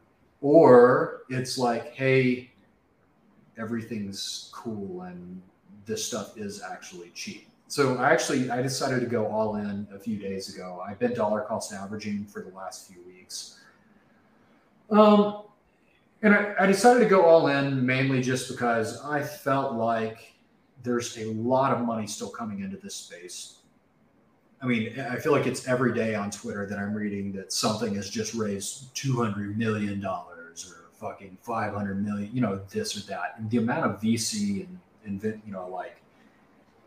or 0.42 1.22
it's 1.30 1.58
like, 1.58 1.94
hey, 1.94 2.52
everything's 3.58 4.50
cool 4.54 5.02
and 5.02 5.42
this 5.86 6.06
stuff 6.06 6.38
is 6.38 6.62
actually 6.62 7.12
cheap. 7.14 7.51
So 7.72 7.96
I 7.96 8.12
actually 8.12 8.52
I 8.52 8.62
decided 8.62 9.00
to 9.00 9.06
go 9.06 9.28
all 9.28 9.56
in 9.56 9.88
a 9.94 9.98
few 9.98 10.18
days 10.18 10.54
ago. 10.54 10.84
I've 10.86 11.00
been 11.00 11.14
dollar 11.14 11.40
cost 11.40 11.72
averaging 11.72 12.26
for 12.26 12.42
the 12.42 12.54
last 12.54 12.92
few 12.92 13.02
weeks. 13.08 13.62
Um, 14.90 15.44
and 16.22 16.36
I, 16.36 16.54
I 16.60 16.66
decided 16.66 17.00
to 17.00 17.06
go 17.06 17.24
all 17.24 17.48
in 17.48 17.86
mainly 17.86 18.22
just 18.22 18.50
because 18.50 19.02
I 19.06 19.24
felt 19.24 19.76
like 19.76 20.34
there's 20.84 21.18
a 21.18 21.32
lot 21.32 21.72
of 21.72 21.80
money 21.86 22.08
still 22.08 22.30
coming 22.30 22.60
into 22.60 22.76
this 22.76 22.94
space. 22.94 23.60
I 24.62 24.66
mean, 24.66 25.00
I 25.00 25.16
feel 25.16 25.32
like 25.32 25.48
it's 25.48 25.66
every 25.66 25.94
day 25.94 26.14
on 26.14 26.30
Twitter 26.30 26.66
that 26.66 26.78
I'm 26.78 26.94
reading 26.94 27.32
that 27.38 27.54
something 27.54 27.96
has 27.96 28.10
just 28.10 28.34
raised 28.34 28.94
$200 28.96 29.56
million 29.56 30.06
or 30.06 30.26
fucking 30.92 31.38
500 31.42 32.06
million, 32.06 32.30
you 32.34 32.42
know, 32.42 32.60
this 32.70 32.98
or 32.98 33.08
that. 33.10 33.36
And 33.38 33.50
the 33.50 33.60
amount 33.60 33.86
of 33.86 34.02
VC 34.02 34.68
and, 35.06 35.24
and 35.24 35.42
you 35.46 35.54
know, 35.54 35.70
like 35.70 36.01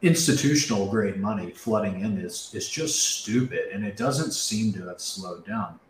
institutional 0.04 0.86
grade 0.86 1.16
money 1.16 1.50
flooding 1.50 2.02
in 2.02 2.18
is, 2.18 2.50
is 2.52 2.68
just 2.68 3.20
stupid. 3.20 3.70
And 3.72 3.84
it 3.84 3.96
doesn't 3.96 4.32
seem 4.32 4.72
to 4.74 4.86
have 4.88 5.00
slowed 5.00 5.46
down. 5.46 5.80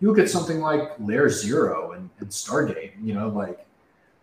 You 0.00 0.08
look 0.08 0.18
at 0.18 0.28
something 0.28 0.60
like 0.60 0.92
Layer 0.98 1.30
Zero 1.30 1.92
and, 1.92 2.10
and 2.20 2.28
Stargate, 2.28 2.92
you 3.02 3.14
know, 3.14 3.28
like 3.28 3.66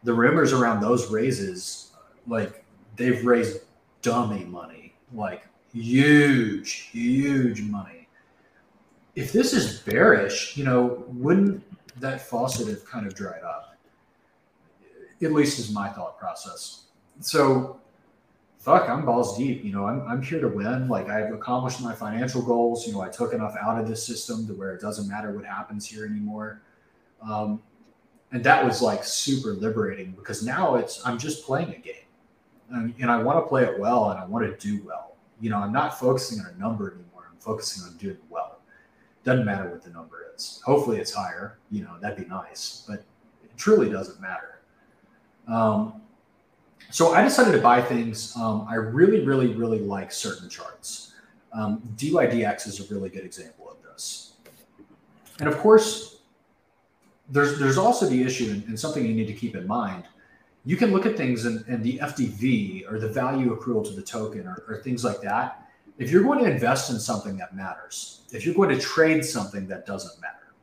the 0.04 0.14
rumors 0.14 0.54
around 0.54 0.80
those 0.80 1.10
raises, 1.10 1.92
like 2.28 2.64
they've 2.98 3.26
raised 3.26 3.62
dummy 4.04 4.44
money, 4.44 4.94
like 5.12 5.48
huge, 5.74 6.90
huge 6.92 7.62
money. 7.64 8.08
If 9.16 9.34
this 9.34 9.54
is 9.54 9.80
bearish, 9.80 10.56
you 10.56 10.64
know, 10.64 11.04
wouldn't 11.08 11.64
that 12.00 12.22
faucet 12.22 12.68
have 12.68 12.86
kind 12.86 13.08
of 13.08 13.16
dried 13.16 13.42
up? 13.42 13.76
At 15.24 15.34
least 15.34 15.58
is 15.58 15.72
my 15.72 15.90
thought 15.90 16.20
process. 16.20 16.84
So, 17.22 17.80
fuck, 18.62 18.90
I'm 18.90 19.06
balls 19.06 19.38
deep. 19.38 19.64
You 19.64 19.74
know, 19.74 19.86
I'm, 19.86 20.08
I'm 20.08 20.22
here 20.22 20.40
to 20.40 20.48
win. 20.48 20.88
Like, 20.88 21.10
I've 21.10 21.34
accomplished 21.34 21.82
my 21.82 21.94
financial 21.94 22.42
goals. 22.42 22.88
You 22.88 22.94
know, 22.94 23.02
I 23.02 23.10
took 23.10 23.34
enough 23.34 23.56
out 23.62 23.80
of 23.80 23.88
this 23.88 24.06
system 24.06 24.48
to 24.48 24.54
where 24.54 24.74
it 24.74 24.82
doesn't 24.82 25.08
matter 25.08 25.32
what 25.32 25.46
happens 25.46 25.86
here 25.86 26.06
anymore. 26.06 26.62
Um, 27.22 27.62
and 28.32 28.44
that 28.44 28.64
was 28.64 28.82
like 28.82 29.04
super 29.04 29.54
liberating 29.54 30.12
because 30.12 30.44
now 30.44 30.76
it's, 30.76 31.06
I'm 31.06 31.18
just 31.18 31.46
playing 31.46 31.70
a 31.70 31.80
game. 31.80 31.96
And, 32.70 32.94
and 33.00 33.12
I 33.12 33.22
want 33.22 33.44
to 33.44 33.48
play 33.48 33.66
it 33.66 33.78
well 33.78 34.12
and 34.12 34.20
I 34.20 34.26
want 34.26 34.46
to 34.46 34.56
do 34.66 34.82
well 34.86 35.12
you 35.42 35.50
know, 35.50 35.58
I'm 35.58 35.74
not 35.74 36.00
focusing 36.00 36.40
on 36.40 36.54
a 36.56 36.58
number 36.58 36.92
anymore. 36.92 37.30
I'm 37.30 37.40
focusing 37.40 37.84
on 37.84 37.98
doing 37.98 38.18
well. 38.30 38.60
Doesn't 39.24 39.44
matter 39.44 39.70
what 39.70 39.84
the 39.84 39.90
number 39.90 40.32
is. 40.36 40.62
Hopefully 40.66 41.00
it's 41.00 41.12
higher. 41.12 41.58
You 41.72 41.84
know, 41.84 41.98
that'd 42.00 42.18
be 42.18 42.26
nice, 42.26 42.86
but 42.88 43.04
it 43.44 43.58
truly 43.58 43.90
doesn't 43.90 44.22
matter. 44.22 44.62
Um, 45.48 46.01
so 46.92 47.14
I 47.14 47.24
decided 47.24 47.54
to 47.54 47.62
buy 47.62 47.82
things. 47.82 48.36
Um, 48.36 48.66
I 48.70 48.76
really, 48.76 49.26
really, 49.26 49.48
really 49.48 49.80
like 49.80 50.12
certain 50.12 50.50
charts. 50.50 51.14
Um, 51.54 51.82
DYDX 51.96 52.68
is 52.68 52.80
a 52.80 52.94
really 52.94 53.10
good 53.10 53.26
example 53.26 53.70
of 53.70 53.78
this. 53.84 54.34
And 55.40 55.50
of 55.50 55.58
course, 55.58 56.20
there's 57.30 57.58
there's 57.60 57.78
also 57.78 58.08
the 58.08 58.22
issue 58.22 58.62
and, 58.68 58.80
something 58.80 59.06
you 59.06 59.14
need 59.14 59.28
to 59.28 59.34
keep 59.34 59.56
in 59.56 59.66
mind 59.66 60.04
you 60.66 60.78
can 60.78 60.92
look 60.92 61.06
at 61.06 61.18
things 61.18 61.46
and, 61.46 61.66
and 61.68 61.84
the 61.84 61.98
FDV 62.00 62.92
or 62.92 63.00
the 63.00 63.08
value 63.08 63.56
accrual 63.56 63.84
to 63.84 63.92
the 63.92 64.02
token 64.02 64.48
or, 64.48 64.64
or 64.68 64.78
things 64.78 65.04
like 65.04 65.22
that. 65.22 65.68
If 65.98 66.12
you're 66.12 66.24
going 66.24 66.40
to 66.40 66.50
invest 66.50 66.90
in 66.92 67.00
something 67.00 67.38
that 67.38 67.56
matters, 67.56 68.22
if 68.32 68.46
you're 68.46 68.56
going 68.56 68.70
to 68.70 68.80
trade 68.80 69.26
something 69.26 69.68
that 69.68 69.86
doesn't 69.86 70.20
matter, 70.22 70.54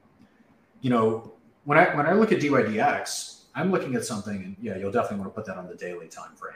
you 0.80 0.90
know, 0.90 1.32
when 1.64 1.78
I 1.78 1.94
when 1.96 2.06
I 2.06 2.12
look 2.12 2.32
at 2.32 2.38
DYDX, 2.38 3.37
I'm 3.54 3.70
looking 3.70 3.94
at 3.94 4.04
something, 4.04 4.36
and 4.36 4.56
yeah, 4.60 4.76
you'll 4.76 4.92
definitely 4.92 5.18
want 5.18 5.34
to 5.34 5.34
put 5.34 5.46
that 5.46 5.56
on 5.56 5.66
the 5.66 5.74
daily 5.74 6.08
time 6.08 6.34
frame. 6.36 6.54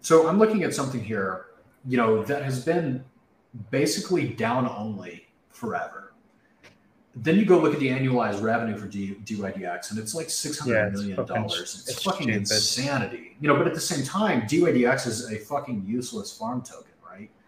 So 0.00 0.28
I'm 0.28 0.38
looking 0.38 0.64
at 0.64 0.74
something 0.74 1.02
here, 1.02 1.46
you 1.86 1.96
know, 1.96 2.22
that 2.24 2.42
has 2.42 2.64
been 2.64 3.04
basically 3.70 4.28
down 4.28 4.68
only 4.68 5.26
forever 5.50 6.04
then 7.16 7.36
you 7.36 7.44
go 7.44 7.58
look 7.58 7.72
at 7.72 7.80
the 7.80 7.88
annualized 7.88 8.42
revenue 8.42 8.76
for 8.76 8.86
D- 8.86 9.16
DYDX, 9.24 9.90
and 9.90 9.98
it's 9.98 10.14
like 10.14 10.28
six 10.28 10.58
hundred 10.58 10.74
yeah, 10.74 10.88
million 10.88 11.26
dollars. 11.26 11.60
It's, 11.60 11.88
it's, 11.90 12.02
fucking 12.02 12.26
stupid. 12.26 12.38
insanity, 12.40 13.36
you 13.40 13.46
know. 13.46 13.56
But 13.56 13.68
at 13.68 13.74
the 13.74 13.80
same 13.80 14.04
time, 14.04 14.42
DYDX 14.42 15.06
is 15.06 15.30
a 15.30 15.36
fucking 15.36 15.84
useless 15.86 16.36
farm 16.36 16.62
token, 16.62 16.92
right? 17.08 17.30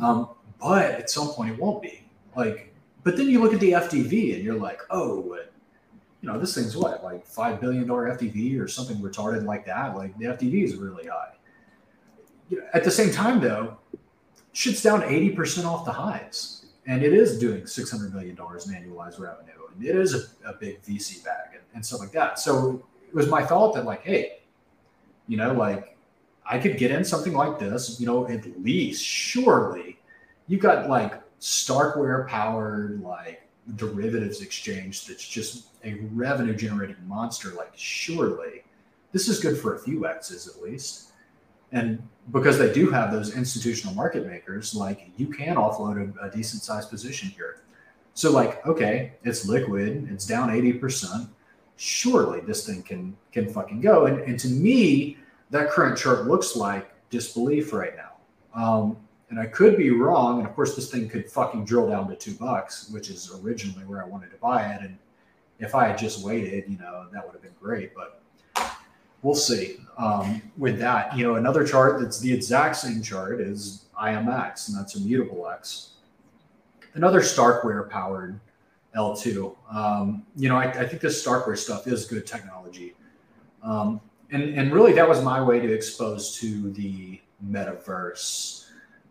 Um, 0.00 0.30
but 0.60 0.92
at 0.92 1.10
some 1.10 1.28
point, 1.28 1.52
it 1.52 1.60
won't 1.60 1.82
be. 1.82 2.04
Like, 2.36 2.73
but 3.04 3.16
then 3.16 3.28
you 3.28 3.40
look 3.40 3.54
at 3.54 3.60
the 3.60 3.72
FDV, 3.72 4.34
and 4.34 4.44
you're 4.44 4.58
like, 4.58 4.80
oh, 4.90 5.38
you 6.20 6.32
know, 6.32 6.38
this 6.38 6.54
thing's 6.54 6.76
what, 6.76 7.04
like 7.04 7.26
five 7.26 7.60
billion 7.60 7.86
dollar 7.86 8.10
FDV 8.16 8.60
or 8.60 8.66
something 8.66 8.96
retarded 8.96 9.44
like 9.44 9.66
that. 9.66 9.94
Like 9.94 10.16
the 10.18 10.26
FDV 10.26 10.64
is 10.64 10.76
really 10.76 11.06
high. 11.06 11.34
At 12.72 12.82
the 12.82 12.90
same 12.90 13.12
time, 13.12 13.40
though, 13.40 13.76
shit's 14.52 14.82
down 14.82 15.02
eighty 15.04 15.30
percent 15.30 15.66
off 15.66 15.84
the 15.84 15.92
highs 15.92 16.64
and 16.86 17.02
it 17.02 17.12
is 17.12 17.38
doing 17.38 17.62
$600 17.62 18.12
million 18.12 18.30
in 18.30 18.36
annualized 18.36 19.18
revenue 19.18 19.52
and 19.74 19.84
it 19.84 19.96
is 19.96 20.14
a, 20.14 20.48
a 20.48 20.52
big 20.54 20.82
vc 20.82 21.24
bag 21.24 21.50
and, 21.52 21.62
and, 21.74 21.84
stuff 21.84 22.00
like 22.00 22.12
that 22.12 22.38
so 22.38 22.82
it 23.06 23.14
was 23.14 23.28
my 23.28 23.44
thought 23.44 23.74
that 23.74 23.84
like 23.84 24.02
hey 24.02 24.38
you 25.28 25.36
know 25.36 25.52
like 25.52 25.96
i 26.46 26.58
could 26.58 26.76
get 26.76 26.90
in 26.90 27.04
something 27.04 27.32
like 27.32 27.58
this 27.58 27.98
you 28.00 28.06
know 28.06 28.28
at 28.28 28.44
least 28.62 29.04
surely 29.04 29.98
you 30.46 30.58
got 30.58 30.88
like 30.88 31.20
starkware 31.40 32.28
powered 32.28 33.00
like 33.02 33.48
derivatives 33.76 34.40
exchange 34.42 35.06
that's 35.06 35.26
just 35.26 35.68
a 35.84 35.94
revenue 36.12 36.54
generating 36.54 36.96
monster 37.06 37.50
like 37.52 37.72
surely 37.74 38.62
this 39.12 39.28
is 39.28 39.40
good 39.40 39.58
for 39.58 39.74
a 39.74 39.78
few 39.78 40.06
x's 40.06 40.46
at 40.48 40.62
least 40.62 41.12
and 41.74 42.00
because 42.30 42.56
they 42.56 42.72
do 42.72 42.88
have 42.90 43.10
those 43.12 43.36
institutional 43.36 43.94
market 43.94 44.26
makers, 44.26 44.74
like 44.76 45.10
you 45.16 45.26
can 45.26 45.56
offload 45.56 46.16
a, 46.18 46.26
a 46.26 46.30
decent 46.30 46.62
sized 46.62 46.88
position 46.88 47.30
here. 47.30 47.62
So, 48.14 48.30
like, 48.30 48.64
okay, 48.64 49.14
it's 49.24 49.46
liquid, 49.46 50.08
it's 50.10 50.24
down 50.24 50.50
80%. 50.50 51.28
surely 51.76 52.40
this 52.42 52.64
thing 52.64 52.84
can 52.84 53.16
can 53.32 53.52
fucking 53.52 53.80
go. 53.80 54.06
And, 54.06 54.20
and 54.20 54.38
to 54.38 54.48
me, 54.48 55.18
that 55.50 55.68
current 55.68 55.98
chart 55.98 56.26
looks 56.26 56.54
like 56.54 56.92
disbelief 57.10 57.72
right 57.72 57.94
now. 57.96 58.12
Um, 58.54 58.96
and 59.34 59.42
I 59.42 59.46
could 59.46 59.76
be 59.76 59.90
wrong. 59.90 60.38
And 60.38 60.46
of 60.46 60.54
course, 60.54 60.76
this 60.76 60.88
thing 60.88 61.08
could 61.08 61.28
fucking 61.28 61.64
drill 61.64 61.88
down 61.88 62.08
to 62.08 62.14
two 62.14 62.34
bucks, 62.34 62.88
which 62.90 63.10
is 63.10 63.32
originally 63.42 63.84
where 63.84 64.00
I 64.00 64.06
wanted 64.06 64.30
to 64.30 64.36
buy 64.36 64.64
it. 64.72 64.80
And 64.82 64.96
if 65.58 65.74
I 65.74 65.88
had 65.88 65.98
just 65.98 66.24
waited, 66.24 66.66
you 66.68 66.78
know, 66.78 67.08
that 67.12 67.26
would 67.26 67.32
have 67.32 67.42
been 67.42 67.56
great. 67.60 67.92
But 67.96 68.22
we'll 69.22 69.34
see. 69.34 69.78
Um, 69.98 70.40
with 70.56 70.78
that, 70.78 71.18
you 71.18 71.26
know, 71.26 71.34
another 71.34 71.66
chart 71.66 72.00
that's 72.00 72.20
the 72.20 72.32
exact 72.32 72.76
same 72.76 73.02
chart 73.02 73.40
is 73.40 73.86
IMX, 74.00 74.68
and 74.68 74.78
that's 74.78 74.94
Immutable 74.94 75.48
X. 75.48 75.94
Another 76.94 77.20
Starkware 77.20 77.90
powered 77.90 78.38
L2. 78.94 79.56
Um, 79.68 80.24
you 80.36 80.48
know, 80.48 80.56
I, 80.56 80.66
I, 80.66 80.86
think 80.86 81.02
this 81.02 81.24
Starkware 81.26 81.58
stuff 81.58 81.88
is 81.88 82.06
good 82.06 82.24
technology. 82.24 82.94
Um, 83.64 84.00
and, 84.30 84.42
and 84.56 84.72
really, 84.72 84.92
that 84.92 85.08
was 85.08 85.24
my 85.24 85.42
way 85.42 85.58
to 85.58 85.72
expose 85.72 86.38
to 86.38 86.70
the 86.70 87.20
metaverse 87.44 88.63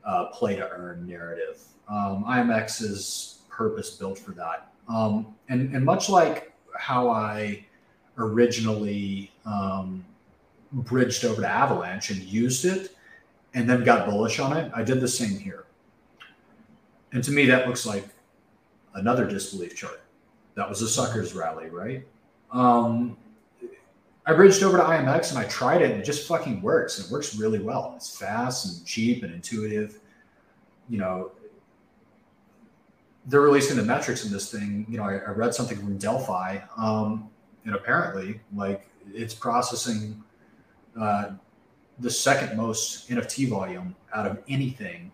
uh, 0.06 0.26
play 0.28 0.56
to 0.56 0.70
earn 0.70 1.08
narrative. 1.08 1.62
Um, 1.88 2.24
IMX 2.26 2.82
is 2.82 3.40
purpose 3.50 3.92
built 3.92 4.18
for 4.18 4.32
that. 4.32 4.72
Um, 4.88 5.36
and, 5.50 5.74
and 5.76 5.86
much 5.86 6.10
like 6.10 6.54
how 6.76 7.10
I 7.10 7.66
originally 8.18 9.32
um, 9.46 10.04
bridged 10.72 11.26
over 11.26 11.42
to 11.42 11.48
Avalanche 11.48 12.10
and 12.10 12.22
used 12.22 12.66
it 12.66 12.96
and 13.54 13.70
then 13.70 13.84
got 13.84 14.10
bullish 14.10 14.40
on 14.40 14.58
it, 14.58 14.72
I 14.76 14.84
did 14.84 15.00
the 15.00 15.08
same 15.08 15.38
here. 15.38 15.66
And 17.12 17.24
to 17.24 17.32
me, 17.32 17.46
that 17.46 17.68
looks 17.68 17.86
like 17.86 18.08
another 18.96 19.26
disbelief 19.28 19.76
chart. 19.76 20.02
That 20.56 20.68
was 20.68 20.82
a 20.82 20.90
suckers 20.90 21.34
rally, 21.34 21.70
right? 21.70 22.06
Um, 22.52 23.18
I 24.26 24.34
bridged 24.34 24.64
over 24.64 24.78
to 24.78 24.84
IMX 24.84 25.32
and 25.32 25.40
I 25.40 25.44
tried 25.46 25.82
it 25.82 25.92
and 25.92 26.00
it 26.00 26.06
just 26.06 26.28
fucking 26.28 26.62
works. 26.62 26.98
And 26.98 27.08
It 27.08 27.12
works 27.12 27.36
really 27.36 27.60
well. 27.60 27.94
It's 27.96 28.18
fast 28.18 28.66
and 28.66 28.86
cheap 28.86 29.24
and 29.24 29.34
intuitive. 29.34 30.00
You 30.90 31.00
know, 31.00 31.32
they're 33.26 33.42
releasing 33.42 33.78
the 33.78 33.84
metrics 33.84 34.26
in 34.26 34.32
this 34.32 34.52
thing. 34.52 34.86
You 34.90 34.98
know, 34.98 35.04
I, 35.04 35.16
I 35.16 35.32
read 35.32 35.54
something 35.54 35.78
from 35.78 35.98
Delphi, 35.98 36.60
um, 36.78 37.30
and 37.66 37.76
apparently, 37.76 38.42
like, 38.54 38.86
it's 39.14 39.34
processing 39.34 40.22
uh, 41.00 41.32
the 42.00 42.10
second 42.10 42.58
most 42.58 43.10
NFT 43.10 43.50
volume 43.50 43.96
out 44.14 44.28
of 44.28 44.44
anything 44.50 45.12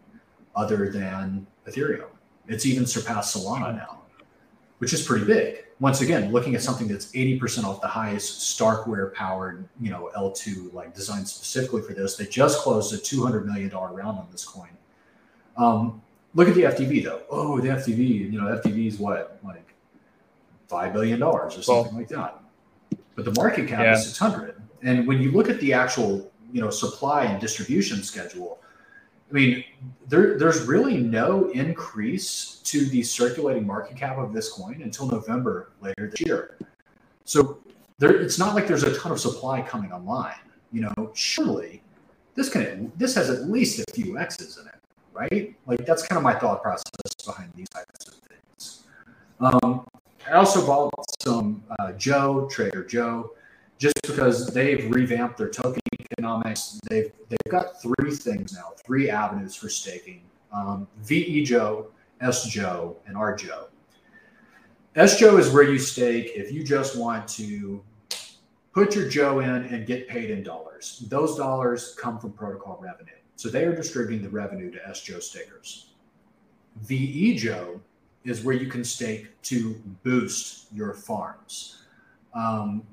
other 0.56 0.90
than 0.90 1.46
Ethereum. 1.68 2.10
It's 2.48 2.66
even 2.66 2.86
surpassed 2.86 3.36
Solana 3.36 3.76
now, 3.76 4.00
which 4.80 4.94
is 4.94 5.06
pretty 5.06 5.26
big. 5.26 5.66
Once 5.80 6.02
again, 6.02 6.32
looking 6.34 6.56
at 6.56 6.62
something 6.62 6.88
that's 6.88 7.12
80% 7.14 7.64
off 7.64 7.80
the 7.80 7.88
highest 7.88 8.60
Starkware 8.60 9.14
powered, 9.14 9.68
you 9.80 9.90
know, 9.90 10.12
L2, 10.16 10.74
like 10.74 10.94
designed 10.94 11.28
specifically 11.28 11.82
for 11.82 11.94
this. 11.94 12.18
They 12.18 12.26
just 12.26 12.60
closed 12.60 12.94
a 12.94 12.98
$200 12.98 13.46
million 13.46 13.70
round 13.70 14.20
on 14.20 14.28
this 14.30 14.44
coin. 14.44 14.70
Um, 15.56 16.02
look 16.36 16.50
at 16.50 16.56
the 16.56 16.64
FDV 16.64 17.06
though. 17.06 17.22
Oh, 17.30 17.62
the 17.62 17.70
FDV, 17.70 18.32
you 18.32 18.42
know, 18.42 18.48
FDV 18.48 18.88
is 18.88 19.00
what, 19.00 19.40
like 19.44 19.74
$5 20.70 20.94
billion 20.94 21.24
or 21.24 21.50
something 21.50 21.74
well, 21.74 21.92
like 21.94 22.10
that. 22.10 22.42
But 23.16 23.24
the 23.24 23.34
market 23.42 23.68
cap 23.68 23.80
yeah. 23.82 23.94
is 23.94 24.06
600. 24.06 24.62
And 24.84 25.08
when 25.08 25.22
you 25.22 25.32
look 25.32 25.50
at 25.50 25.60
the 25.62 25.74
actual, 25.74 26.30
you 26.52 26.62
know, 26.62 26.70
supply 26.70 27.24
and 27.24 27.40
distribution 27.40 28.04
schedule, 28.04 28.60
I 29.30 29.34
mean, 29.34 29.64
there, 30.08 30.38
there's 30.40 30.64
really 30.64 30.98
no 30.98 31.50
increase 31.52 32.62
to 32.66 32.86
the 32.86 33.04
circulating 33.04 33.66
market 33.66 33.96
cap 33.96 34.18
of 34.18 34.34
this 34.34 34.52
coin 34.52 34.82
until 34.82 35.08
November 35.08 35.72
later 35.82 36.10
this 36.10 36.22
year. 36.22 36.58
So 37.26 37.60
there, 38.00 38.12
it's 38.12 38.40
not 38.40 38.56
like 38.56 38.68
there's 38.68 38.84
a 38.84 38.98
ton 38.98 39.12
of 39.12 39.20
supply 39.20 39.62
coming 39.62 39.92
online. 39.92 40.40
You 40.72 40.82
know, 40.82 41.12
surely 41.14 41.84
this 42.36 42.50
can 42.50 42.92
this 42.96 43.16
has 43.16 43.30
at 43.30 43.50
least 43.50 43.80
a 43.80 43.92
few 43.94 44.18
X's 44.18 44.58
in 44.58 44.68
it, 44.68 44.76
right? 45.14 45.56
Like 45.68 45.86
that's 45.86 46.06
kind 46.08 46.18
of 46.18 46.24
my 46.24 46.34
thought 46.34 46.64
process 46.64 46.86
behind 47.26 47.52
these 47.56 47.70
types 47.70 48.08
of 48.08 48.14
things. 48.16 48.84
Um, 49.40 49.86
I 50.28 50.34
also 50.34 50.66
bought 50.66 50.92
some 51.22 51.64
uh, 51.80 51.92
Joe 51.94 52.48
Trader 52.52 52.84
Joe 52.84 53.32
just 53.80 53.96
because 54.04 54.48
they've 54.54 54.94
revamped 54.94 55.38
their 55.38 55.50
token 55.50 55.82
economics. 56.12 56.80
They've 56.90 57.12
they've 57.30 57.52
got 57.52 57.82
three 57.82 58.12
things 58.12 58.54
now, 58.54 58.74
three 58.86 59.10
avenues 59.10 59.56
for 59.56 59.70
staking: 59.70 60.22
um, 60.54 60.88
VE 61.00 61.44
Joe, 61.46 61.88
S 62.22 62.46
Joe, 62.46 62.98
and 63.08 63.18
R 63.18 63.36
Joe. 63.36 63.70
S 64.96 65.18
Joe 65.18 65.38
is 65.38 65.50
where 65.50 65.64
you 65.64 65.80
stake 65.80 66.32
if 66.36 66.52
you 66.52 66.64
just 66.64 66.98
want 66.98 67.28
to 67.30 67.82
put 68.74 68.96
your 68.96 69.08
Joe 69.08 69.40
in 69.40 69.50
and 69.50 69.88
get 69.88 70.08
paid 70.08 70.30
in 70.30 70.44
dollars. 70.44 71.06
Those 71.10 71.38
dollars 71.38 71.96
come 71.98 72.20
from 72.20 72.34
protocol 72.34 72.78
revenue, 72.82 73.14
so 73.36 73.50
they 73.50 73.64
are 73.64 73.76
distributing 73.76 74.22
the 74.22 74.30
revenue 74.30 74.70
to 74.72 74.88
S 74.88 75.02
Joe 75.02 75.20
stakers. 75.20 75.92
VE 76.82 77.36
Joe 77.38 77.80
is 78.26 78.44
where 78.44 78.56
you 78.56 78.68
can 78.68 78.84
stake 78.84 79.42
to 79.44 79.76
boost 80.04 80.68
your 80.74 80.94
farms. 80.94 81.84
Um, 82.34 82.84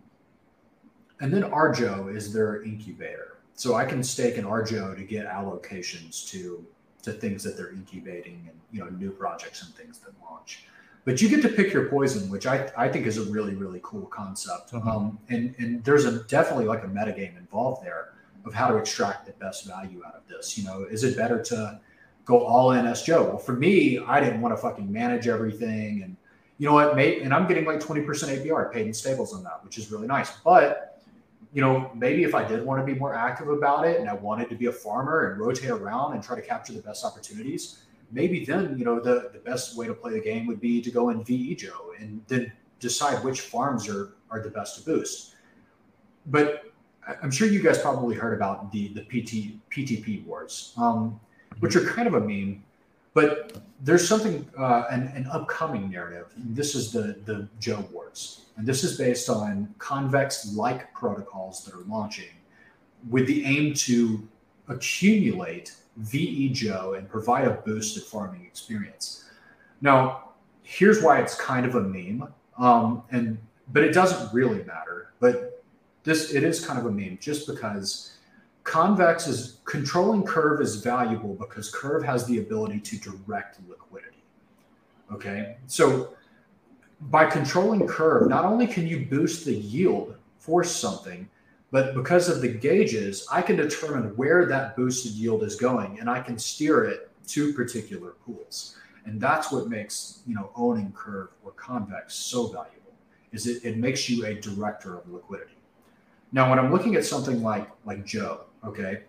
and 1.21 1.33
then 1.33 1.45
R 1.45 1.73
Joe 1.73 2.09
is 2.09 2.33
their 2.33 2.63
incubator. 2.63 3.39
So 3.55 3.75
I 3.75 3.85
can 3.85 4.03
stake 4.03 4.37
an 4.37 4.45
R 4.45 4.63
Joe 4.63 4.95
to 4.95 5.03
get 5.03 5.27
allocations 5.27 6.29
to 6.31 6.65
to 7.03 7.13
things 7.13 7.43
that 7.45 7.57
they're 7.57 7.71
incubating 7.73 8.49
and 8.49 8.59
you 8.73 8.81
know 8.81 8.91
new 8.91 9.11
projects 9.11 9.63
and 9.63 9.75
things 9.75 9.99
that 10.01 10.13
launch. 10.23 10.65
But 11.05 11.23
you 11.23 11.29
get 11.29 11.41
to 11.43 11.49
pick 11.49 11.73
your 11.73 11.89
poison, 11.89 12.29
which 12.29 12.47
I, 12.47 12.69
I 12.77 12.89
think 12.89 13.07
is 13.07 13.17
a 13.19 13.31
really 13.31 13.55
really 13.55 13.81
cool 13.83 14.07
concept. 14.07 14.73
Mm-hmm. 14.73 14.89
Um, 14.89 15.19
and 15.29 15.55
and 15.59 15.83
there's 15.85 16.05
a 16.05 16.23
definitely 16.25 16.67
like 16.67 16.85
a 16.85 16.89
metagame 16.89 17.37
involved 17.39 17.85
there 17.85 18.13
of 18.45 18.55
how 18.55 18.69
to 18.69 18.77
extract 18.77 19.27
the 19.27 19.33
best 19.33 19.67
value 19.67 20.03
out 20.07 20.15
of 20.15 20.23
this. 20.29 20.57
You 20.59 20.65
know, 20.65 20.85
is 20.85 21.03
it 21.03 21.17
better 21.17 21.43
to 21.45 21.81
go 22.25 22.45
all 22.45 22.73
in 22.73 22.87
S 22.87 23.05
Joe? 23.05 23.25
Well, 23.25 23.39
for 23.39 23.55
me, 23.55 23.99
I 23.99 24.21
didn't 24.21 24.41
want 24.41 24.55
to 24.55 24.61
fucking 24.61 24.91
manage 24.91 25.29
everything 25.29 26.03
and 26.03 26.17
you 26.59 26.67
know 26.67 26.73
what, 26.73 26.97
mate, 26.97 27.23
and 27.23 27.35
I'm 27.35 27.47
getting 27.47 27.67
like 27.67 27.81
20% 27.81 28.07
APR 28.07 28.73
paid 28.73 28.87
in 28.87 28.95
stables 28.95 29.35
on 29.35 29.43
that, 29.45 29.63
which 29.63 29.77
is 29.79 29.91
really 29.91 30.07
nice. 30.07 30.31
But 30.39 30.96
you 31.57 31.63
know, 31.63 31.91
maybe 31.95 32.23
if 32.23 32.35
I 32.35 32.47
did 32.47 32.63
want 32.67 32.87
to 32.87 32.93
be 32.93 33.01
more 33.01 33.15
active 33.15 33.49
about 33.49 33.87
it 33.87 33.99
and 33.99 34.11
I 34.11 34.13
wanted 34.13 34.51
to 34.51 34.55
be 34.55 34.67
a 34.67 34.73
farmer 34.73 35.31
and 35.31 35.41
rotate 35.41 35.71
around 35.71 36.13
and 36.13 36.23
try 36.23 36.37
to 36.37 36.43
capture 36.43 36.75
the 36.75 36.83
best 36.83 37.03
opportunities, 37.03 37.85
maybe 38.13 38.45
then, 38.45 38.79
you 38.79 38.85
know, 38.85 39.01
the, 39.01 39.31
the 39.33 39.39
best 39.39 39.75
way 39.75 39.87
to 39.87 39.95
play 39.95 40.13
the 40.13 40.21
game 40.21 40.47
would 40.49 40.61
be 40.61 40.83
to 40.83 40.91
go 40.91 41.09
in 41.09 41.25
VE 41.25 41.55
Joe 41.55 41.95
and 41.99 42.21
then 42.29 42.53
decide 42.79 43.25
which 43.25 43.41
farms 43.41 43.89
are, 43.89 44.17
are 44.31 44.43
the 44.43 44.51
best 44.51 44.77
to 44.77 44.85
boost. 44.85 45.37
But 46.27 46.65
I'm 47.23 47.31
sure 47.31 47.49
you 47.49 47.63
guys 47.63 47.79
probably 47.79 48.17
heard 48.17 48.35
about 48.35 48.71
the, 48.71 48.89
the 48.89 49.01
PT, 49.05 49.59
PTP 49.71 50.27
wars, 50.27 50.75
um, 50.77 51.19
which 51.61 51.75
are 51.75 51.87
kind 51.87 52.07
of 52.07 52.13
a 52.13 52.21
meme, 52.21 52.66
but 53.17 53.63
there's 53.81 54.07
something, 54.07 54.37
uh, 54.59 54.85
an, 54.91 55.03
an 55.15 55.27
upcoming 55.33 55.91
narrative. 55.91 56.27
This 56.37 56.75
is 56.75 56.93
the, 56.93 57.17
the 57.25 57.49
Joe 57.59 57.83
wars 57.93 58.47
and 58.57 58.67
this 58.67 58.85
is 58.85 58.97
based 58.97 59.29
on 59.29 59.75
convex 59.79 60.55
like 60.55 60.93
protocols 60.95 61.65
that 61.65 61.75
are 61.75 61.85
launching 61.85 62.35
with 63.11 63.27
the 63.27 63.45
aim 63.45 63.75
to 63.75 64.27
accumulate 64.69 65.77
VE 65.99 66.51
Joe 66.51 66.95
and 66.95 67.09
provide 67.09 67.47
a 67.47 67.51
boosted 67.51 68.03
farming 68.05 68.45
experience. 68.45 69.25
Now, 69.81 70.31
here's 70.63 71.03
why 71.03 71.21
it's 71.21 71.35
kind 71.41 71.65
of 71.67 71.75
a 71.75 71.81
meme, 71.81 72.33
um, 72.59 73.03
and 73.11 73.39
but 73.73 73.85
it 73.85 73.93
doesn't 73.93 74.33
really 74.33 74.65
matter. 74.65 75.13
But 75.21 75.63
this 76.03 76.33
it 76.33 76.43
is 76.43 76.65
kind 76.65 76.79
of 76.79 76.87
a 76.87 76.91
meme 76.91 77.19
just 77.21 77.47
because 77.47 78.16
convex 78.67 79.29
is 79.29 79.61
controlling 79.65 80.25
curve 80.25 80.61
is 80.61 80.77
valuable 80.77 81.35
because 81.35 81.71
curve 81.71 82.03
has 82.03 82.27
the 82.27 82.39
ability 82.39 82.81
to 82.81 82.99
direct 82.99 83.59
liquidity. 83.69 84.23
Okay, 85.13 85.57
so 85.67 86.15
by 87.03 87.27
controlling 87.27 87.87
curve, 87.87 88.29
not 88.29 88.45
only 88.45 88.67
can 88.67 88.87
you 88.87 89.07
boost 89.07 89.45
the 89.45 89.55
yield 89.55 90.17
for 90.39 90.65
something, 90.65 91.29
but 91.71 91.95
because 91.95 92.29
of 92.29 92.41
the 92.41 92.49
gauges, 92.49 93.27
I 93.31 93.41
can 93.41 93.55
determine 93.57 94.17
where 94.17 94.47
that 94.47 94.77
boosted 94.77 95.13
yield 95.13 95.45
is 95.45 95.55
going 95.55 96.01
and 96.01 96.11
I 96.11 96.21
can 96.21 96.37
steer 96.37 96.85
it 96.85 97.11
to 97.29 97.53
particular 97.53 98.15
pools. 98.25 98.77
And 99.05 99.21
that's 99.21 99.53
what 99.53 99.69
makes, 99.69 100.23
you 100.27 100.35
know, 100.35 100.51
owning 100.57 100.93
curve 100.93 101.29
or 101.45 101.53
convex 101.53 102.15
so 102.15 102.49
valuable 102.49 102.95
is 103.31 103.47
it, 103.47 103.65
it 103.65 103.77
makes 103.77 104.09
you 104.09 104.27
a 104.27 104.35
director 104.35 104.99
of 104.99 105.09
liquidity. 105.09 105.53
Now, 106.33 106.51
when 106.51 106.59
I'm 106.59 106.73
looking 106.73 106.97
at 106.97 107.05
something 107.05 107.43
like 107.43 107.69
like 107.85 108.05
Joe, 108.05 108.47
okay, 108.67 109.03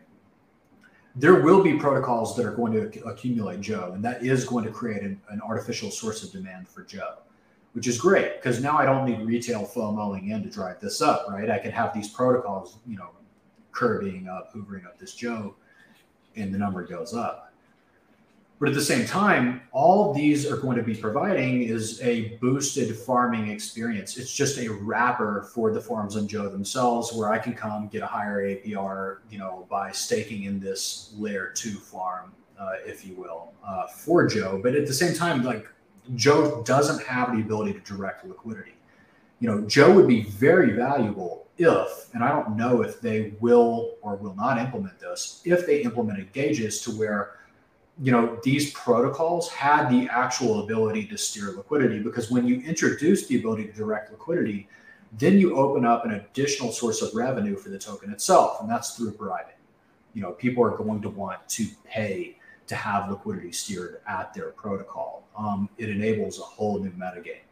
there 1.15 1.41
will 1.41 1.63
be 1.63 1.73
protocols 1.73 2.35
that 2.35 2.45
are 2.45 2.51
going 2.51 2.73
to 2.73 3.03
accumulate 3.05 3.61
Joe, 3.61 3.91
and 3.93 4.03
that 4.05 4.23
is 4.23 4.45
going 4.45 4.65
to 4.65 4.71
create 4.71 5.01
an, 5.01 5.19
an 5.29 5.41
artificial 5.41 5.89
source 5.89 6.23
of 6.23 6.31
demand 6.31 6.67
for 6.67 6.83
Joe 6.83 7.17
which 7.77 7.85
is 7.85 7.99
great 7.99 8.41
because 8.41 8.59
now 8.59 8.75
I 8.75 8.85
don't 8.85 9.05
need 9.05 9.21
retail 9.21 9.63
FOMOing 9.63 10.31
in 10.31 10.41
to 10.41 10.49
drive 10.49 10.79
this 10.79 10.99
up, 10.99 11.27
right? 11.29 11.47
I 11.47 11.59
can 11.59 11.69
have 11.69 11.93
these 11.93 12.09
protocols, 12.09 12.79
you 12.87 12.97
know, 12.97 13.09
curving 13.71 14.27
up, 14.27 14.51
hoovering 14.51 14.83
up 14.83 14.97
this 14.97 15.13
Joe, 15.13 15.53
and 16.35 16.51
the 16.51 16.57
number 16.57 16.83
goes 16.87 17.13
up. 17.13 17.46
But 18.59 18.69
at 18.69 18.75
the 18.75 18.81
same 18.81 19.05
time, 19.05 19.61
all 19.71 20.13
these 20.13 20.51
are 20.51 20.57
going 20.57 20.77
to 20.77 20.83
be 20.83 20.95
providing 20.95 21.61
is 21.61 22.01
a 22.01 22.37
boosted 22.41 22.95
farming 22.95 23.49
experience. 23.49 24.17
It's 24.17 24.33
just 24.33 24.57
a 24.57 24.67
wrapper 24.67 25.47
for 25.53 25.71
the 25.71 25.79
farms 25.79 26.15
on 26.15 26.27
Joe 26.27 26.49
themselves, 26.49 27.13
where 27.13 27.29
I 27.29 27.37
can 27.37 27.53
come 27.53 27.87
get 27.87 28.01
a 28.01 28.07
higher 28.07 28.41
APR, 28.41 29.17
you 29.29 29.37
know, 29.37 29.67
by 29.69 29.91
staking 29.91 30.45
in 30.45 30.59
this 30.59 31.13
layer 31.17 31.51
two 31.53 31.75
farm, 31.75 32.33
uh, 32.59 32.73
if 32.83 33.05
you 33.05 33.15
will, 33.15 33.53
uh, 33.65 33.85
for 33.87 34.25
Joe. 34.25 34.59
But 34.61 34.73
at 34.73 34.87
the 34.87 34.93
same 34.93 35.13
time, 35.13 35.43
like 35.43 35.67
Joe 36.15 36.63
doesn't 36.63 37.05
have 37.05 37.35
the 37.35 37.41
ability 37.41 37.73
to 37.73 37.79
direct 37.81 38.25
liquidity. 38.25 38.73
You 39.39 39.49
know, 39.49 39.61
Joe 39.67 39.93
would 39.93 40.07
be 40.07 40.23
very 40.23 40.71
valuable 40.73 41.45
if, 41.59 42.13
and 42.15 42.23
I 42.23 42.29
don't 42.29 42.57
know 42.57 42.81
if 42.81 43.01
they 43.01 43.33
will 43.39 43.97
or 44.01 44.15
will 44.15 44.35
not 44.35 44.57
implement 44.57 44.99
this, 44.99 45.41
if 45.45 45.67
they 45.67 45.81
implemented 45.81 46.33
gauges 46.33 46.81
to 46.81 46.91
where 46.91 47.35
you 48.01 48.11
know 48.11 48.39
these 48.43 48.71
protocols 48.71 49.49
had 49.49 49.89
the 49.89 50.07
actual 50.09 50.63
ability 50.63 51.05
to 51.07 51.17
steer 51.17 51.51
liquidity 51.51 51.99
because 51.99 52.29
when 52.29 52.47
you 52.47 52.61
introduce 52.61 53.27
the 53.27 53.39
ability 53.39 53.65
to 53.65 53.73
direct 53.73 54.11
liquidity 54.11 54.67
then 55.17 55.39
you 55.39 55.55
open 55.55 55.85
up 55.85 56.05
an 56.05 56.11
additional 56.11 56.71
source 56.71 57.01
of 57.01 57.13
revenue 57.15 57.55
for 57.55 57.69
the 57.69 57.79
token 57.79 58.11
itself 58.11 58.61
and 58.61 58.69
that's 58.69 58.95
through 58.95 59.11
bribing. 59.11 59.53
You 60.13 60.21
know 60.21 60.31
people 60.31 60.63
are 60.63 60.75
going 60.77 61.01
to 61.01 61.09
want 61.09 61.47
to 61.49 61.65
pay 61.85 62.37
to 62.67 62.75
have 62.75 63.09
liquidity 63.09 63.51
steered 63.51 64.01
at 64.07 64.33
their 64.33 64.49
protocol. 64.49 65.23
Um, 65.37 65.69
it 65.77 65.89
enables 65.89 66.39
a 66.39 66.43
whole 66.43 66.79
new 66.79 66.91
metagame. 66.91 67.45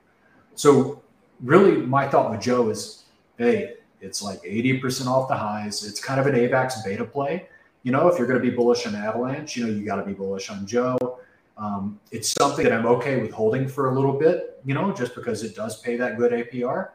So 0.55 1.01
really 1.41 1.77
my 1.77 2.07
thought 2.07 2.31
with 2.31 2.41
joe 2.41 2.69
is 2.69 3.03
hey 3.37 3.75
it's 4.01 4.21
like 4.21 4.41
80% 4.43 5.07
off 5.07 5.27
the 5.27 5.35
highs. 5.35 5.83
It's 5.83 5.99
kind 5.99 6.19
of 6.19 6.27
an 6.27 6.35
avax 6.35 6.83
beta 6.83 7.03
play 7.03 7.47
you 7.85 7.91
know, 7.91 8.07
if 8.07 8.17
you're 8.17 8.27
going 8.27 8.41
to 8.41 8.49
be 8.49 8.53
bullish 8.53 8.87
on 8.87 8.95
Avalanche, 8.95 9.55
you 9.55 9.63
know, 9.63 9.71
you 9.71 9.85
got 9.85 9.97
to 9.97 10.03
be 10.03 10.11
bullish 10.11 10.49
on 10.49 10.65
Joe. 10.65 11.19
Um, 11.55 11.99
it's 12.11 12.29
something 12.29 12.63
that 12.63 12.73
I'm 12.73 12.87
okay 12.87 13.21
with 13.21 13.31
holding 13.31 13.67
for 13.67 13.91
a 13.91 13.93
little 13.93 14.17
bit, 14.17 14.59
you 14.65 14.73
know, 14.73 14.91
just 14.91 15.13
because 15.13 15.43
it 15.43 15.55
does 15.55 15.79
pay 15.81 15.95
that 15.97 16.17
good 16.17 16.31
APR. 16.31 16.89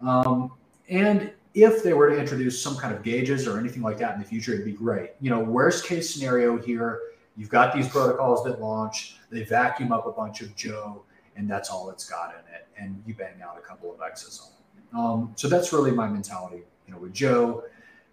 Um, 0.00 0.50
and 0.88 1.30
if 1.54 1.84
they 1.84 1.92
were 1.92 2.10
to 2.10 2.18
introduce 2.18 2.60
some 2.60 2.76
kind 2.76 2.92
of 2.92 3.04
gauges 3.04 3.46
or 3.46 3.56
anything 3.56 3.82
like 3.82 3.98
that 3.98 4.14
in 4.14 4.20
the 4.20 4.26
future, 4.26 4.52
it'd 4.52 4.64
be 4.64 4.72
great. 4.72 5.10
You 5.20 5.30
know, 5.30 5.38
worst 5.38 5.86
case 5.86 6.12
scenario 6.12 6.58
here, 6.58 6.98
you've 7.36 7.48
got 7.48 7.72
these 7.72 7.86
protocols 7.86 8.42
that 8.42 8.60
launch, 8.60 9.18
they 9.30 9.44
vacuum 9.44 9.92
up 9.92 10.08
a 10.08 10.12
bunch 10.12 10.40
of 10.40 10.56
Joe, 10.56 11.04
and 11.36 11.48
that's 11.48 11.70
all 11.70 11.88
it's 11.88 12.04
got 12.04 12.30
in 12.30 12.52
it, 12.52 12.66
and 12.76 13.00
you 13.06 13.14
bang 13.14 13.40
out 13.44 13.56
a 13.56 13.60
couple 13.60 13.94
of 13.94 14.00
X's 14.04 14.40
on 14.40 14.48
it. 14.48 14.98
Um, 14.98 15.32
so 15.36 15.48
that's 15.48 15.72
really 15.72 15.92
my 15.92 16.08
mentality, 16.08 16.64
you 16.88 16.94
know, 16.94 16.98
with 16.98 17.14
Joe. 17.14 17.62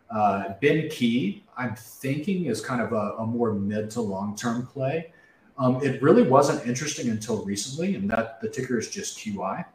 Uh, 0.09 0.53
BENQI, 0.61 1.41
I'm 1.55 1.75
thinking, 1.75 2.45
is 2.45 2.61
kind 2.61 2.81
of 2.81 2.93
a, 2.93 3.15
a 3.19 3.25
more 3.25 3.53
mid 3.53 3.91
to 3.91 4.01
long 4.01 4.35
term 4.35 4.65
play. 4.65 5.11
Um, 5.57 5.83
it 5.83 6.01
really 6.01 6.23
wasn't 6.23 6.65
interesting 6.65 7.09
until 7.09 7.43
recently, 7.43 7.95
and 7.95 8.09
that 8.09 8.41
the 8.41 8.49
ticker 8.49 8.79
is 8.79 8.89
just 8.89 9.19
QI. 9.19 9.65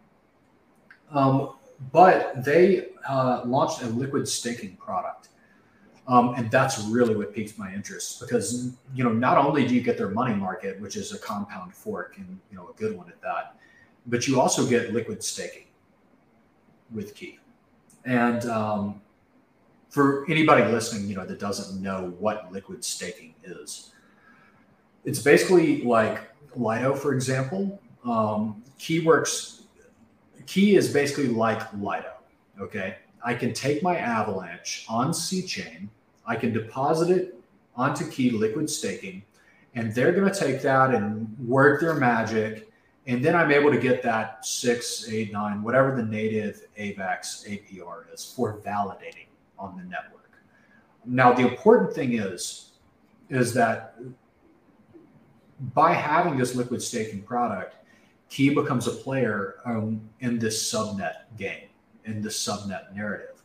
Um, 1.10 1.54
but 1.92 2.44
they 2.44 2.88
uh, 3.08 3.42
launched 3.44 3.82
a 3.82 3.86
liquid 3.86 4.26
staking 4.26 4.76
product. 4.76 5.28
Um, 6.06 6.34
and 6.34 6.50
that's 6.50 6.80
really 6.84 7.16
what 7.16 7.34
piques 7.34 7.56
my 7.56 7.72
interest 7.72 8.20
because 8.20 8.74
you 8.94 9.02
know 9.04 9.12
not 9.12 9.38
only 9.38 9.66
do 9.66 9.74
you 9.74 9.80
get 9.80 9.96
their 9.96 10.10
money 10.10 10.34
market, 10.34 10.78
which 10.78 10.96
is 10.96 11.12
a 11.12 11.18
compound 11.18 11.74
fork 11.74 12.18
and 12.18 12.38
you 12.50 12.56
know 12.58 12.68
a 12.68 12.74
good 12.74 12.94
one 12.96 13.08
at 13.08 13.20
that, 13.22 13.56
but 14.06 14.28
you 14.28 14.38
also 14.38 14.66
get 14.66 14.92
liquid 14.92 15.22
staking 15.22 15.64
with 16.92 17.14
Key. 17.14 17.38
And 18.04 18.44
um, 18.44 19.00
for 19.94 20.28
anybody 20.28 20.64
listening, 20.64 21.08
you 21.08 21.14
know, 21.14 21.24
that 21.24 21.38
doesn't 21.38 21.80
know 21.80 22.12
what 22.18 22.50
liquid 22.50 22.84
staking 22.84 23.32
is, 23.44 23.92
it's 25.04 25.20
basically 25.20 25.82
like 25.82 26.28
Lido, 26.56 26.96
for 26.96 27.14
example. 27.14 27.80
Um, 28.04 28.60
Keyworks, 28.76 29.62
Key 30.46 30.74
is 30.74 30.92
basically 30.92 31.28
like 31.28 31.72
Lido. 31.74 32.12
Okay, 32.60 32.96
I 33.24 33.34
can 33.34 33.52
take 33.52 33.84
my 33.84 33.96
Avalanche 33.96 34.84
on 34.88 35.14
C 35.14 35.42
chain, 35.42 35.88
I 36.26 36.34
can 36.34 36.52
deposit 36.52 37.16
it 37.16 37.38
onto 37.76 38.10
Key 38.10 38.32
liquid 38.32 38.68
staking, 38.68 39.22
and 39.76 39.94
they're 39.94 40.10
going 40.10 40.30
to 40.30 40.36
take 40.36 40.60
that 40.62 40.92
and 40.92 41.32
work 41.38 41.80
their 41.80 41.94
magic. 41.94 42.68
And 43.06 43.24
then 43.24 43.36
I'm 43.36 43.52
able 43.52 43.70
to 43.70 43.78
get 43.78 44.02
that 44.02 44.44
six, 44.44 45.08
eight, 45.08 45.30
nine, 45.30 45.62
whatever 45.62 45.94
the 45.94 46.02
native 46.02 46.66
AVAX 46.76 47.46
APR 47.46 48.12
is 48.12 48.32
for 48.34 48.58
validating 48.58 49.26
on 49.58 49.76
the 49.76 49.84
network. 49.84 50.30
Now, 51.04 51.32
the 51.32 51.46
important 51.46 51.92
thing 51.92 52.14
is, 52.14 52.72
is 53.28 53.54
that 53.54 53.96
by 55.74 55.92
having 55.92 56.36
this 56.36 56.54
liquid 56.54 56.82
staking 56.82 57.22
product, 57.22 57.76
Key 58.30 58.50
becomes 58.50 58.86
a 58.86 58.90
player 58.90 59.56
um, 59.64 60.00
in 60.20 60.38
this 60.38 60.72
subnet 60.72 61.36
game, 61.38 61.68
in 62.04 62.20
this 62.20 62.36
subnet 62.42 62.94
narrative, 62.94 63.42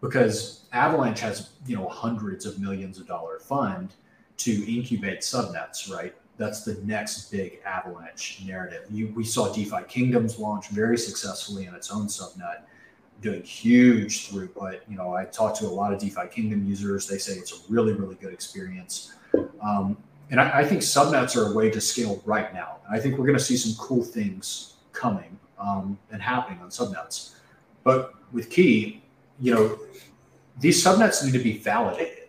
because 0.00 0.64
Avalanche 0.72 1.20
has 1.20 1.50
you 1.66 1.76
know 1.76 1.88
hundreds 1.88 2.46
of 2.46 2.58
millions 2.58 2.98
of 2.98 3.06
dollar 3.06 3.38
fund 3.38 3.94
to 4.38 4.74
incubate 4.74 5.20
subnets, 5.20 5.90
right? 5.90 6.14
That's 6.38 6.64
the 6.64 6.80
next 6.84 7.30
big 7.30 7.60
Avalanche 7.66 8.42
narrative. 8.46 8.84
You, 8.90 9.12
we 9.14 9.24
saw 9.24 9.52
DeFi 9.52 9.82
Kingdoms 9.88 10.38
launch 10.38 10.68
very 10.68 10.96
successfully 10.96 11.66
in 11.66 11.74
its 11.74 11.90
own 11.90 12.06
subnet 12.06 12.62
doing 13.20 13.42
huge 13.42 14.30
throughput. 14.30 14.80
You 14.88 14.96
know, 14.96 15.14
I 15.14 15.24
talked 15.24 15.58
to 15.58 15.66
a 15.66 15.68
lot 15.68 15.92
of 15.92 15.98
DeFi 15.98 16.28
Kingdom 16.30 16.66
users. 16.66 17.06
They 17.06 17.18
say 17.18 17.34
it's 17.34 17.52
a 17.52 17.72
really, 17.72 17.92
really 17.92 18.16
good 18.16 18.32
experience. 18.32 19.14
Um, 19.62 19.96
and 20.30 20.40
I, 20.40 20.60
I, 20.60 20.64
think 20.64 20.80
subnets 20.80 21.36
are 21.36 21.52
a 21.52 21.54
way 21.54 21.70
to 21.70 21.80
scale 21.80 22.22
right 22.24 22.52
now. 22.54 22.78
I 22.90 22.98
think 22.98 23.18
we're 23.18 23.26
going 23.26 23.38
to 23.38 23.44
see 23.44 23.56
some 23.56 23.74
cool 23.84 24.02
things 24.02 24.76
coming 24.92 25.38
um, 25.58 25.98
and 26.10 26.22
happening 26.22 26.60
on 26.60 26.70
subnets. 26.70 27.34
But 27.84 28.14
with 28.32 28.50
Key, 28.50 29.02
you 29.38 29.54
know, 29.54 29.78
these 30.58 30.82
subnets 30.82 31.24
need 31.24 31.32
to 31.32 31.42
be 31.42 31.58
validated. 31.58 32.28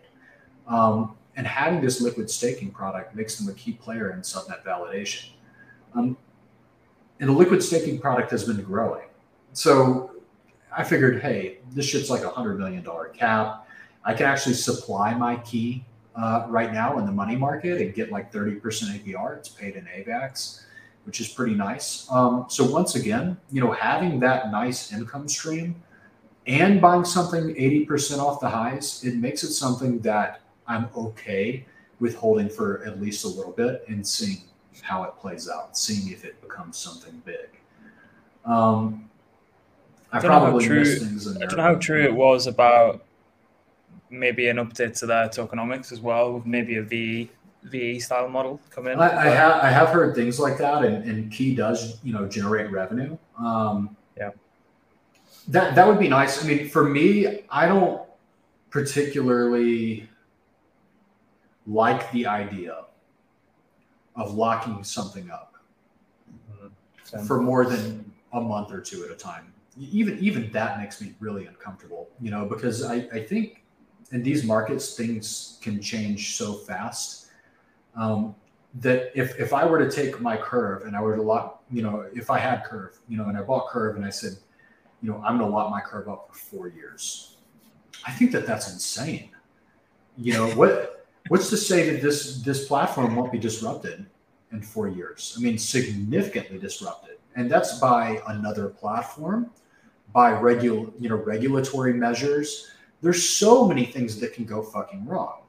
Um, 0.66 1.16
and 1.36 1.46
having 1.46 1.80
this 1.80 2.00
liquid 2.00 2.30
staking 2.30 2.70
product 2.70 3.14
makes 3.14 3.36
them 3.36 3.48
a 3.48 3.56
key 3.56 3.72
player 3.72 4.12
in 4.12 4.20
subnet 4.20 4.62
validation. 4.64 5.30
Um, 5.94 6.16
and 7.20 7.28
the 7.28 7.32
liquid 7.32 7.62
staking 7.62 8.00
product 8.00 8.30
has 8.30 8.44
been 8.44 8.62
growing. 8.62 9.06
So 9.52 10.12
I 10.76 10.84
figured, 10.84 11.22
hey, 11.22 11.58
this 11.72 11.86
shit's 11.86 12.10
like 12.10 12.22
a 12.22 12.30
hundred 12.30 12.58
million 12.58 12.82
dollar 12.82 13.08
cap. 13.08 13.66
I 14.04 14.14
can 14.14 14.26
actually 14.26 14.54
supply 14.54 15.14
my 15.14 15.36
key 15.36 15.84
uh, 16.16 16.46
right 16.48 16.72
now 16.72 16.98
in 16.98 17.06
the 17.06 17.12
money 17.12 17.36
market 17.36 17.80
and 17.80 17.94
get 17.94 18.10
like 18.10 18.32
30% 18.32 18.60
APR. 18.60 19.36
It's 19.36 19.48
paid 19.48 19.76
in 19.76 19.84
AVAX, 19.84 20.62
which 21.04 21.20
is 21.20 21.28
pretty 21.28 21.54
nice. 21.54 22.10
Um, 22.10 22.46
so 22.48 22.64
once 22.64 22.96
again, 22.96 23.36
you 23.50 23.60
know, 23.60 23.72
having 23.72 24.20
that 24.20 24.50
nice 24.50 24.92
income 24.92 25.28
stream 25.28 25.82
and 26.46 26.80
buying 26.80 27.04
something 27.04 27.54
80% 27.54 28.18
off 28.18 28.40
the 28.40 28.48
highs, 28.48 29.04
it 29.04 29.16
makes 29.16 29.44
it 29.44 29.52
something 29.52 30.00
that 30.00 30.40
I'm 30.66 30.88
okay 30.96 31.64
with 32.00 32.16
holding 32.16 32.48
for 32.48 32.84
at 32.84 33.00
least 33.00 33.24
a 33.24 33.28
little 33.28 33.52
bit 33.52 33.84
and 33.88 34.06
seeing 34.06 34.38
how 34.80 35.04
it 35.04 35.16
plays 35.18 35.48
out, 35.48 35.76
seeing 35.76 36.12
if 36.12 36.24
it 36.24 36.40
becomes 36.42 36.76
something 36.76 37.22
big. 37.24 37.48
Um, 38.44 39.08
I, 40.12 40.18
I 40.18 40.20
probably 40.20 40.66
true, 40.66 40.80
missed 40.80 41.02
things 41.02 41.26
in 41.26 41.34
there. 41.34 41.44
I 41.44 41.46
don't 41.46 41.56
know 41.56 41.62
how 41.62 41.74
true 41.76 42.02
it 42.04 42.14
was 42.14 42.46
about 42.46 43.04
maybe 44.10 44.48
an 44.48 44.58
update 44.58 44.98
to 44.98 45.06
their 45.06 45.28
tokenomics 45.28 45.90
as 45.90 46.00
well, 46.00 46.34
with 46.34 46.46
maybe 46.46 46.76
a 46.76 46.82
VE 46.82 47.30
VE 47.64 48.00
style 48.00 48.28
model 48.28 48.60
come 48.70 48.88
in. 48.88 48.98
I, 48.98 49.26
I 49.26 49.28
have 49.28 49.52
I 49.62 49.70
have 49.70 49.88
heard 49.88 50.14
things 50.14 50.38
like 50.38 50.58
that, 50.58 50.84
and, 50.84 51.04
and 51.04 51.32
Key 51.32 51.54
does 51.54 51.98
you 52.02 52.12
know 52.12 52.28
generate 52.28 52.70
revenue. 52.70 53.16
Um, 53.38 53.96
yeah, 54.16 54.30
that 55.48 55.74
that 55.74 55.86
would 55.86 55.98
be 55.98 56.08
nice. 56.08 56.44
I 56.44 56.46
mean, 56.46 56.68
for 56.68 56.88
me, 56.88 57.44
I 57.48 57.66
don't 57.66 58.02
particularly 58.70 60.08
like 61.66 62.10
the 62.12 62.26
idea 62.26 62.84
of 64.16 64.34
locking 64.34 64.82
something 64.84 65.30
up 65.30 65.54
mm-hmm. 66.52 67.24
for 67.24 67.40
more 67.40 67.64
than 67.64 68.12
a 68.32 68.40
month 68.40 68.72
or 68.72 68.80
two 68.80 69.04
at 69.04 69.10
a 69.10 69.14
time 69.14 69.51
even 69.78 70.18
even 70.18 70.50
that 70.52 70.78
makes 70.78 71.00
me 71.00 71.14
really 71.20 71.46
uncomfortable 71.46 72.10
you 72.20 72.30
know 72.30 72.44
because 72.44 72.84
i 72.84 72.96
i 73.12 73.22
think 73.22 73.64
in 74.12 74.22
these 74.22 74.44
markets 74.44 74.94
things 74.94 75.58
can 75.62 75.80
change 75.80 76.36
so 76.36 76.54
fast 76.54 77.28
um, 77.96 78.34
that 78.74 79.10
if 79.14 79.38
if 79.38 79.52
i 79.52 79.64
were 79.64 79.78
to 79.78 79.90
take 79.90 80.20
my 80.20 80.36
curve 80.36 80.82
and 80.82 80.94
i 80.96 81.00
were 81.00 81.16
to 81.16 81.22
lock 81.22 81.62
you 81.70 81.82
know 81.82 82.06
if 82.14 82.30
i 82.30 82.38
had 82.38 82.64
curve 82.64 82.98
you 83.08 83.16
know 83.16 83.26
and 83.26 83.36
i 83.36 83.42
bought 83.42 83.68
curve 83.68 83.96
and 83.96 84.04
i 84.04 84.10
said 84.10 84.32
you 85.02 85.10
know 85.10 85.22
i'm 85.24 85.38
going 85.38 85.48
to 85.48 85.54
lock 85.54 85.70
my 85.70 85.80
curve 85.80 86.08
up 86.08 86.28
for 86.28 86.38
four 86.38 86.68
years 86.68 87.36
i 88.06 88.10
think 88.12 88.32
that 88.32 88.46
that's 88.46 88.72
insane. 88.72 89.30
You 90.18 90.34
know 90.34 90.48
what 90.50 91.06
what's 91.28 91.48
to 91.50 91.56
say 91.56 91.90
that 91.90 92.02
this 92.02 92.42
this 92.42 92.66
platform 92.66 93.16
won't 93.16 93.32
be 93.32 93.38
disrupted 93.38 94.06
in 94.52 94.60
four 94.60 94.88
years? 94.88 95.34
I 95.36 95.40
mean 95.40 95.58
significantly 95.58 96.58
disrupted. 96.58 97.16
And 97.34 97.50
that's 97.50 97.78
by 97.78 98.20
another 98.28 98.68
platform 98.68 99.50
by 100.12 100.32
regular, 100.32 100.90
you 100.98 101.08
know, 101.08 101.16
regulatory 101.16 101.94
measures. 101.94 102.70
There's 103.00 103.28
so 103.28 103.66
many 103.66 103.86
things 103.86 104.20
that 104.20 104.34
can 104.34 104.44
go 104.44 104.62
fucking 104.62 105.06
wrong. 105.06 105.42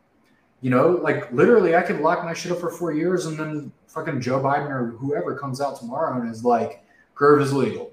You 0.62 0.70
know, 0.70 0.92
like 1.02 1.32
literally, 1.34 1.76
I 1.76 1.82
could 1.82 2.00
lock 2.00 2.24
my 2.24 2.34
shit 2.34 2.52
up 2.52 2.60
for 2.60 2.72
four 2.72 2.94
years, 2.94 3.26
and 3.26 3.38
then 3.38 3.72
fucking 3.88 4.22
Joe 4.22 4.40
Biden 4.40 4.70
or 4.70 4.92
whoever 4.98 5.38
comes 5.38 5.60
out 5.60 5.78
tomorrow 5.78 6.20
and 6.22 6.32
is 6.32 6.46
like, 6.46 6.84
"Curve 7.16 7.42
is 7.42 7.52
legal," 7.52 7.92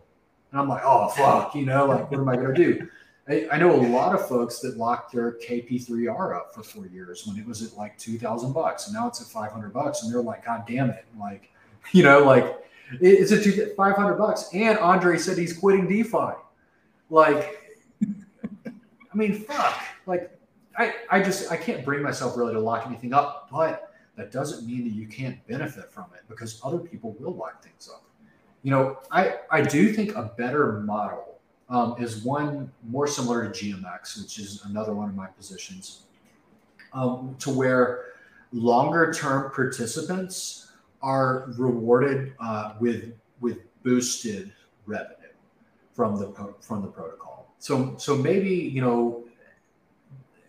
and 0.52 0.60
I'm 0.60 0.68
like, 0.68 0.82
"Oh 0.84 1.08
fuck," 1.08 1.54
you 1.56 1.66
know, 1.66 1.86
like 1.86 2.08
what 2.10 2.20
am 2.20 2.28
I 2.28 2.36
gonna 2.36 2.54
do? 2.54 2.88
I, 3.28 3.48
I 3.50 3.58
know 3.58 3.74
a 3.74 3.82
lot 3.88 4.14
of 4.14 4.26
folks 4.28 4.60
that 4.60 4.76
locked 4.76 5.12
their 5.12 5.32
KP3R 5.32 6.36
up 6.36 6.54
for 6.54 6.62
four 6.62 6.86
years 6.86 7.26
when 7.26 7.36
it 7.36 7.46
was 7.46 7.60
at 7.62 7.76
like 7.76 7.98
two 7.98 8.18
thousand 8.18 8.52
bucks, 8.52 8.86
and 8.86 8.94
now 8.94 9.08
it's 9.08 9.20
at 9.20 9.26
five 9.26 9.50
hundred 9.50 9.72
bucks, 9.72 10.04
and 10.04 10.14
they're 10.14 10.22
like, 10.22 10.44
"God 10.44 10.62
damn 10.68 10.90
it!" 10.90 11.04
Like, 11.18 11.50
you 11.92 12.04
know, 12.04 12.20
like 12.20 12.56
it's 13.00 13.74
five 13.74 13.96
hundred 13.96 14.14
bucks, 14.14 14.48
and 14.54 14.78
Andre 14.78 15.18
said 15.18 15.38
he's 15.38 15.52
quitting 15.58 15.88
DeFi. 15.88 16.34
Like, 17.10 17.76
I 18.02 19.16
mean, 19.16 19.40
fuck. 19.40 19.80
Like, 20.06 20.30
I, 20.78 20.94
I 21.10 21.20
just 21.20 21.50
I 21.50 21.56
can't 21.56 21.84
bring 21.84 22.02
myself 22.02 22.36
really 22.36 22.54
to 22.54 22.60
lock 22.60 22.86
anything 22.86 23.12
up, 23.12 23.48
but 23.50 23.92
that 24.16 24.30
doesn't 24.30 24.66
mean 24.66 24.84
that 24.84 24.94
you 24.94 25.06
can't 25.06 25.44
benefit 25.46 25.92
from 25.92 26.06
it 26.14 26.22
because 26.28 26.60
other 26.64 26.78
people 26.78 27.16
will 27.18 27.34
lock 27.34 27.62
things 27.62 27.90
up. 27.92 28.04
You 28.62 28.70
know, 28.70 28.98
I 29.10 29.38
I 29.50 29.62
do 29.62 29.92
think 29.92 30.14
a 30.14 30.32
better 30.38 30.80
model 30.80 31.40
um, 31.68 31.96
is 31.98 32.22
one 32.24 32.70
more 32.88 33.06
similar 33.06 33.48
to 33.48 33.50
GMX, 33.50 34.22
which 34.22 34.38
is 34.38 34.64
another 34.64 34.94
one 34.94 35.08
of 35.08 35.14
my 35.14 35.26
positions, 35.26 36.02
um, 36.92 37.34
to 37.40 37.50
where 37.50 38.04
longer 38.52 39.12
term 39.12 39.50
participants 39.50 40.72
are 41.02 41.52
rewarded 41.58 42.34
uh, 42.38 42.74
with 42.78 43.12
with 43.40 43.58
boosted 43.82 44.52
revenue 44.86 45.19
from 45.92 46.18
the 46.18 46.54
from 46.60 46.82
the 46.82 46.88
protocol. 46.88 47.54
So 47.58 47.96
so 47.98 48.16
maybe 48.16 48.50
you 48.50 48.80
know 48.80 49.24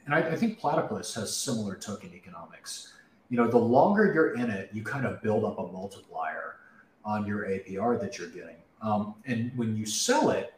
and 0.05 0.25
I, 0.25 0.31
I 0.31 0.35
think 0.35 0.59
Platypus 0.59 1.13
has 1.15 1.35
similar 1.35 1.75
token 1.75 2.11
economics. 2.13 2.93
You 3.29 3.37
know, 3.37 3.47
the 3.47 3.57
longer 3.57 4.11
you're 4.13 4.33
in 4.33 4.49
it, 4.49 4.69
you 4.73 4.83
kind 4.83 5.05
of 5.05 5.21
build 5.21 5.45
up 5.45 5.57
a 5.57 5.71
multiplier 5.71 6.57
on 7.05 7.25
your 7.25 7.45
APR 7.45 7.97
that 8.01 8.17
you're 8.17 8.27
getting. 8.27 8.57
Um, 8.81 9.15
and 9.25 9.51
when 9.55 9.77
you 9.77 9.85
sell 9.85 10.31
it, 10.31 10.53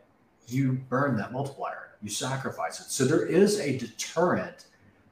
you 0.48 0.74
burn 0.90 1.16
that 1.18 1.32
multiplier, 1.32 1.92
you 2.02 2.10
sacrifice 2.10 2.80
it. 2.80 2.90
So 2.90 3.06
there 3.06 3.28
is 3.28 3.60
a 3.60 3.78
deterrent 3.78 4.66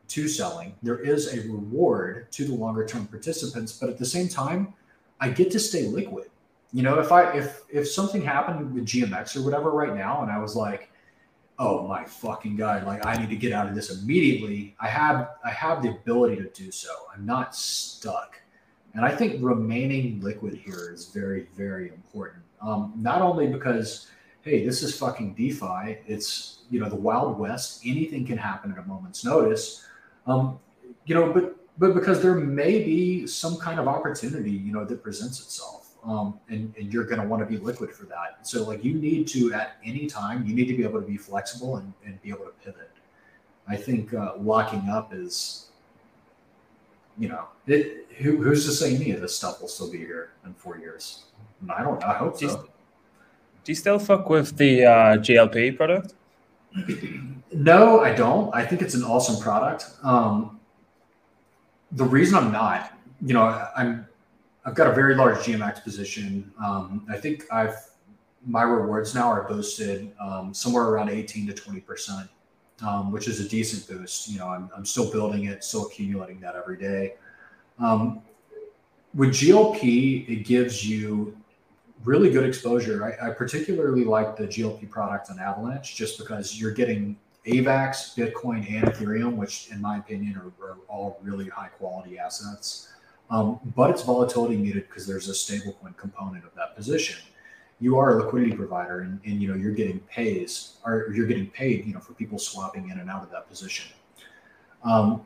to 0.08 0.28
selling. 0.28 0.74
There 0.82 1.00
is 1.00 1.34
a 1.34 1.42
reward 1.42 2.32
to 2.32 2.46
the 2.46 2.54
longer 2.54 2.86
term 2.86 3.06
participants, 3.06 3.74
but 3.74 3.90
at 3.90 3.98
the 4.00 4.06
same 4.06 4.28
time, 4.28 4.74
I 5.20 5.30
get 5.30 5.52
to 5.52 5.60
stay 5.60 5.86
liquid. 5.86 6.31
You 6.74 6.84
know, 6.84 7.00
if 7.00 7.12
I 7.12 7.32
if 7.34 7.62
if 7.70 7.90
something 7.90 8.22
happened 8.22 8.74
with 8.74 8.86
GMX 8.86 9.36
or 9.36 9.44
whatever 9.44 9.72
right 9.72 9.96
now, 9.96 10.22
and 10.22 10.32
I 10.32 10.40
was 10.40 10.56
like, 10.56 10.92
oh 11.62 11.88
my 11.88 12.04
fucking 12.04 12.56
god 12.56 12.86
like 12.88 13.06
i 13.06 13.16
need 13.16 13.30
to 13.30 13.36
get 13.36 13.54
out 13.54 13.68
of 13.68 13.76
this 13.76 13.92
immediately 14.02 14.76
i 14.80 14.88
have 14.88 15.30
i 15.46 15.52
have 15.52 15.84
the 15.84 15.90
ability 15.90 16.36
to 16.36 16.50
do 16.50 16.72
so. 16.72 16.90
I'm 17.14 17.26
not 17.26 17.56
stuck. 17.56 18.42
And 18.96 19.06
i 19.06 19.16
think 19.16 19.38
remaining 19.42 20.20
liquid 20.22 20.56
here 20.56 20.92
is 20.92 21.06
very 21.10 21.48
very 21.56 21.90
important. 21.90 22.44
Um, 22.62 22.94
not 22.96 23.22
only 23.22 23.48
because 23.48 24.08
hey 24.42 24.66
this 24.66 24.82
is 24.82 24.98
fucking 24.98 25.36
defi 25.36 26.00
it's 26.08 26.64
you 26.72 26.80
know 26.80 26.90
the 26.90 26.96
wild 26.96 27.38
west 27.38 27.82
anything 27.86 28.26
can 28.26 28.38
happen 28.38 28.72
at 28.72 28.80
a 28.80 28.84
moment's 28.84 29.24
notice. 29.24 29.86
Um, 30.26 30.60
you 31.06 31.14
know 31.14 31.32
but 31.32 31.56
but 31.78 31.94
because 31.94 32.24
there 32.24 32.36
may 32.36 32.84
be 32.84 33.28
some 33.28 33.58
kind 33.58 33.80
of 33.80 33.88
opportunity 33.88 34.52
you 34.52 34.74
know 34.74 34.84
that 34.84 35.04
presents 35.04 35.40
itself 35.40 35.91
um, 36.04 36.40
and, 36.50 36.74
and 36.78 36.92
you're 36.92 37.04
going 37.04 37.22
to 37.22 37.28
want 37.28 37.42
to 37.42 37.46
be 37.46 37.58
liquid 37.58 37.92
for 37.92 38.06
that. 38.06 38.48
So 38.48 38.64
like 38.64 38.84
you 38.84 38.96
need 38.96 39.28
to 39.30 39.54
at 39.54 39.78
any 39.84 40.08
time 40.08 40.46
you 40.46 40.54
need 40.54 40.66
to 40.66 40.76
be 40.76 40.84
able 40.84 41.00
to 41.02 41.08
be 41.08 41.18
flexible 41.18 41.78
and, 41.78 41.94
and 42.06 42.22
be 42.22 42.30
able 42.30 42.46
to 42.46 42.52
pivot. 42.64 42.90
I 43.68 43.76
think 43.76 44.14
uh, 44.14 44.34
locking 44.40 44.90
up 44.90 45.14
is, 45.14 45.68
you 47.18 47.30
know, 47.30 47.46
it, 47.68 48.08
who, 48.18 48.42
who's 48.42 48.66
to 48.66 48.72
say 48.72 48.96
any 48.96 49.12
of 49.12 49.22
this 49.22 49.36
stuff 49.36 49.62
will 49.62 49.68
still 49.68 49.92
be 49.92 50.00
here 50.00 50.32
in 50.46 50.54
four 50.56 50.78
years? 50.78 51.26
I 51.70 51.84
don't 51.84 52.00
know. 52.00 52.08
I 52.08 52.14
hope 52.14 52.40
do 52.40 52.50
so. 52.50 52.56
You, 52.56 52.70
do 53.64 53.72
you 53.72 53.76
still 53.76 54.00
fuck 54.00 54.30
with 54.30 54.58
the 54.58 54.86
uh, 54.86 55.18
GLP 55.18 55.78
product? 55.78 56.16
no, 57.54 58.00
I 58.00 58.14
don't. 58.14 58.54
I 58.56 58.66
think 58.66 58.82
it's 58.82 58.96
an 58.96 59.04
awesome 59.04 59.42
product. 59.42 59.86
Um, 60.04 60.60
the 61.92 62.06
reason 62.06 62.36
I'm 62.38 62.52
not, 62.52 62.94
you 63.22 63.34
know, 63.34 63.68
I'm 63.76 64.08
I've 64.66 64.76
got 64.76 64.88
a 64.88 64.94
very 64.94 65.16
large 65.16 65.38
GMX 65.38 65.84
position. 65.84 66.52
Um, 66.64 67.06
I 67.10 67.18
think 67.18 67.46
I've 67.52 67.76
my 68.46 68.64
rewards 68.64 69.14
now 69.14 69.30
are 69.30 69.48
boosted 69.48 70.12
um, 70.20 70.52
somewhere 70.54 70.86
around 70.86 71.10
18 71.10 71.48
to 71.48 71.54
20 71.54 71.80
percent, 71.82 72.30
um, 72.86 73.12
which 73.12 73.28
is 73.28 73.40
a 73.40 73.48
decent 73.48 73.88
boost. 73.88 74.30
You 74.30 74.40
know, 74.40 74.48
I'm, 74.48 74.70
I'm 74.76 74.86
still 74.86 75.12
building 75.12 75.46
it, 75.46 75.64
still 75.64 75.88
accumulating 75.88 76.40
that 76.42 76.56
every 76.56 76.78
day. 76.78 77.16
Um, 77.80 78.22
with 79.14 79.30
GLP, 79.30 80.30
it 80.30 80.46
gives 80.46 80.88
you 80.88 81.38
really 82.04 82.32
good 82.32 82.46
exposure. 82.46 83.04
I, 83.04 83.30
I, 83.30 83.34
particularly 83.34 84.04
like 84.04 84.36
the 84.36 84.48
GLP 84.48 84.90
product 84.90 85.30
on 85.30 85.40
Avalanche 85.40 85.96
just 85.96 86.18
because 86.18 86.60
you're 86.60 86.72
getting 86.72 87.18
AVAX, 87.46 88.16
Bitcoin, 88.16 88.70
and 88.72 88.88
Ethereum, 88.88 89.36
which, 89.36 89.70
in 89.72 89.82
my 89.82 89.98
opinion, 89.98 90.38
are, 90.38 90.66
are 90.66 90.78
all 90.88 91.20
really 91.22 91.50
high 91.50 91.68
quality 91.68 92.18
assets. 92.18 92.91
Um, 93.32 93.60
but 93.76 93.90
it's 93.90 94.04
volatility 94.04 94.58
muted 94.58 94.88
because 94.90 95.08
there's 95.08 95.30
a 95.30 95.32
stablecoin 95.32 95.96
component 95.96 96.44
of 96.44 96.54
that 96.56 96.76
position. 96.76 97.18
You 97.80 97.98
are 97.98 98.20
a 98.20 98.24
liquidity 98.24 98.56
provider, 98.56 99.00
and, 99.02 99.20
and 99.26 99.42
you 99.42 99.48
know 99.48 99.56
you're 99.56 99.72
getting 99.72 100.00
pays, 100.02 100.74
or 100.86 101.12
you're 101.16 101.26
getting 101.26 101.48
paid, 101.48 101.86
you 101.86 101.94
know, 101.94 102.00
for 102.00 102.14
people 102.14 102.38
swapping 102.38 102.90
in 102.90 103.00
and 103.00 103.10
out 103.10 103.24
of 103.24 103.32
that 103.32 103.50
position. 103.50 103.92
Um, 104.84 105.24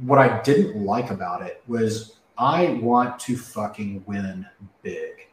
what 0.00 0.18
I 0.18 0.42
didn't 0.42 0.84
like 0.84 1.10
about 1.10 1.40
it 1.40 1.62
was 1.66 2.16
I 2.36 2.78
want 2.82 3.18
to 3.20 3.36
fucking 3.36 4.04
win 4.06 4.44
big. 4.82 5.28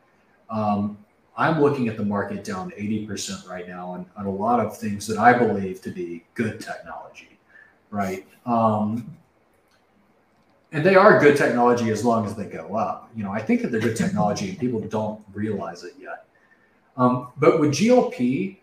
Um, 0.49 0.97
I'm 1.35 1.61
looking 1.61 1.87
at 1.87 1.97
the 1.97 2.05
market 2.05 2.43
down 2.43 2.71
80% 2.71 3.49
right 3.49 3.67
now 3.67 3.89
on, 3.89 4.05
on 4.15 4.25
a 4.27 4.31
lot 4.31 4.59
of 4.59 4.77
things 4.77 5.07
that 5.07 5.17
I 5.17 5.37
believe 5.37 5.81
to 5.81 5.89
be 5.89 6.23
good 6.35 6.61
technology, 6.61 7.39
right? 7.89 8.25
Um, 8.45 9.17
and 10.73 10.83
they 10.83 10.95
are 10.95 11.19
good 11.19 11.37
technology 11.37 11.91
as 11.91 12.03
long 12.03 12.25
as 12.25 12.35
they 12.35 12.45
go 12.45 12.75
up. 12.75 13.09
You 13.15 13.23
know, 13.23 13.31
I 13.31 13.39
think 13.39 13.61
that 13.61 13.71
they're 13.71 13.79
good 13.79 13.95
technology 13.95 14.49
and 14.49 14.59
people 14.59 14.81
don't 14.81 15.23
realize 15.31 15.83
it 15.83 15.93
yet. 15.99 16.25
Um, 16.97 17.29
but 17.37 17.59
with 17.59 17.71
GLP, 17.71 18.57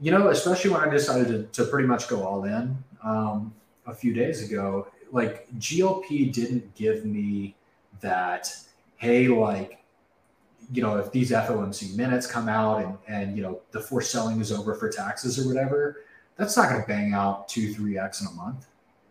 you 0.00 0.12
know, 0.12 0.28
especially 0.28 0.70
when 0.70 0.80
I 0.80 0.88
decided 0.88 1.52
to, 1.52 1.64
to 1.64 1.68
pretty 1.68 1.88
much 1.88 2.08
go 2.08 2.24
all 2.24 2.44
in 2.44 2.78
um, 3.02 3.52
a 3.86 3.94
few 3.94 4.14
days 4.14 4.48
ago, 4.48 4.86
like 5.10 5.48
GLP 5.58 6.32
didn't 6.32 6.72
give 6.76 7.04
me 7.04 7.56
that, 8.00 8.56
hey, 8.96 9.26
like, 9.26 9.82
you 10.72 10.82
know, 10.82 10.96
if 10.98 11.10
these 11.10 11.32
FOMC 11.32 11.96
minutes 11.96 12.26
come 12.26 12.48
out 12.48 12.84
and, 12.84 12.98
and, 13.08 13.36
you 13.36 13.42
know, 13.42 13.60
the 13.72 13.80
forced 13.80 14.12
selling 14.12 14.40
is 14.40 14.52
over 14.52 14.74
for 14.74 14.88
taxes 14.88 15.44
or 15.44 15.48
whatever, 15.48 16.04
that's 16.36 16.56
not 16.56 16.68
going 16.68 16.80
to 16.80 16.86
bang 16.86 17.14
out 17.14 17.48
two, 17.48 17.74
three 17.74 17.98
X 17.98 18.20
in 18.20 18.28
a 18.28 18.32
month. 18.32 18.66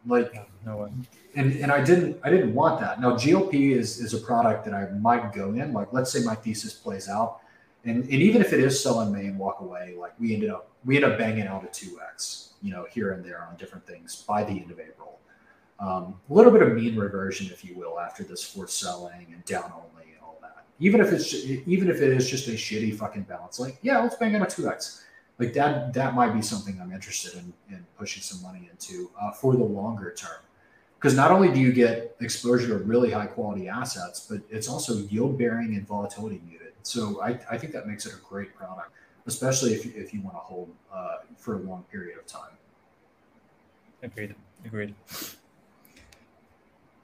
Like, 0.07 0.49
no 0.65 0.77
way 0.77 0.89
and 1.37 1.55
and 1.57 1.71
I 1.71 1.83
didn't 1.83 2.19
I 2.23 2.29
didn't 2.29 2.53
want 2.53 2.81
that. 2.81 2.99
Now 2.99 3.11
GLP 3.11 3.71
is 3.71 3.99
is 3.99 4.13
a 4.13 4.17
product 4.17 4.65
that 4.65 4.73
I 4.73 4.89
might 4.97 5.31
go 5.31 5.53
in. 5.53 5.71
Like 5.71 5.93
let's 5.93 6.11
say 6.11 6.23
my 6.23 6.35
thesis 6.35 6.73
plays 6.73 7.07
out, 7.07 7.41
and 7.85 8.03
and 8.03 8.13
even 8.13 8.41
if 8.41 8.51
it 8.53 8.59
is 8.59 8.81
sell 8.81 9.01
in 9.01 9.13
May 9.13 9.27
and 9.27 9.37
walk 9.37 9.61
away, 9.61 9.95
like 9.97 10.19
we 10.19 10.33
ended 10.33 10.49
up 10.49 10.71
we 10.83 10.95
ended 10.95 11.11
up 11.11 11.17
banging 11.17 11.47
out 11.47 11.63
a 11.63 11.67
two 11.67 11.99
x, 12.11 12.53
you 12.61 12.71
know, 12.71 12.87
here 12.91 13.11
and 13.11 13.23
there 13.23 13.43
on 13.43 13.55
different 13.55 13.85
things 13.85 14.23
by 14.27 14.43
the 14.43 14.51
end 14.51 14.71
of 14.71 14.79
April. 14.79 15.19
Um, 15.79 16.19
a 16.27 16.33
little 16.33 16.51
bit 16.51 16.63
of 16.63 16.73
mean 16.73 16.95
reversion, 16.95 17.47
if 17.51 17.63
you 17.63 17.75
will, 17.75 17.99
after 17.99 18.23
this 18.23 18.43
forced 18.43 18.79
selling 18.79 19.27
and 19.31 19.45
down 19.45 19.71
only 19.75 20.11
and 20.13 20.21
all 20.23 20.39
that. 20.41 20.65
Even 20.79 20.99
if 21.01 21.11
it's 21.11 21.33
even 21.35 21.87
if 21.87 22.01
it 22.01 22.11
is 22.13 22.27
just 22.27 22.47
a 22.47 22.51
shitty 22.51 22.97
fucking 22.97 23.23
balance, 23.23 23.59
like 23.59 23.77
yeah, 23.83 23.99
let's 23.99 24.15
bang 24.15 24.35
out 24.35 24.41
a 24.41 24.55
two 24.55 24.67
x. 24.67 25.03
Like 25.39 25.53
that 25.53 25.93
that 25.93 26.15
might 26.15 26.33
be 26.33 26.41
something 26.41 26.79
I'm 26.81 26.91
interested 26.91 27.33
in 27.35 27.53
in 27.69 27.85
pushing 27.97 28.23
some 28.23 28.41
money 28.41 28.69
into 28.71 29.11
uh, 29.19 29.31
for 29.31 29.53
the 29.55 29.63
longer 29.63 30.13
term 30.17 30.41
because 30.99 31.15
not 31.15 31.31
only 31.31 31.51
do 31.51 31.59
you 31.59 31.71
get 31.71 32.15
exposure 32.19 32.67
to 32.69 32.77
really 32.83 33.11
high 33.11 33.27
quality 33.27 33.67
assets, 33.67 34.25
but 34.27 34.41
it's 34.49 34.67
also 34.67 34.95
yield 34.95 35.37
bearing 35.37 35.75
and 35.75 35.87
volatility 35.87 36.41
muted. 36.47 36.73
So 36.81 37.21
I, 37.21 37.39
I 37.51 37.57
think 37.57 37.71
that 37.73 37.87
makes 37.87 38.05
it 38.05 38.13
a 38.13 38.17
great 38.27 38.55
product, 38.55 38.91
especially 39.27 39.73
if, 39.73 39.85
if 39.95 40.13
you 40.13 40.21
want 40.21 40.35
to 40.35 40.39
hold 40.39 40.73
uh, 40.91 41.17
for 41.37 41.55
a 41.55 41.59
long 41.59 41.83
period 41.91 42.17
of 42.17 42.25
time. 42.25 42.49
Agreed. 44.01 44.33
Agreed. 44.65 44.95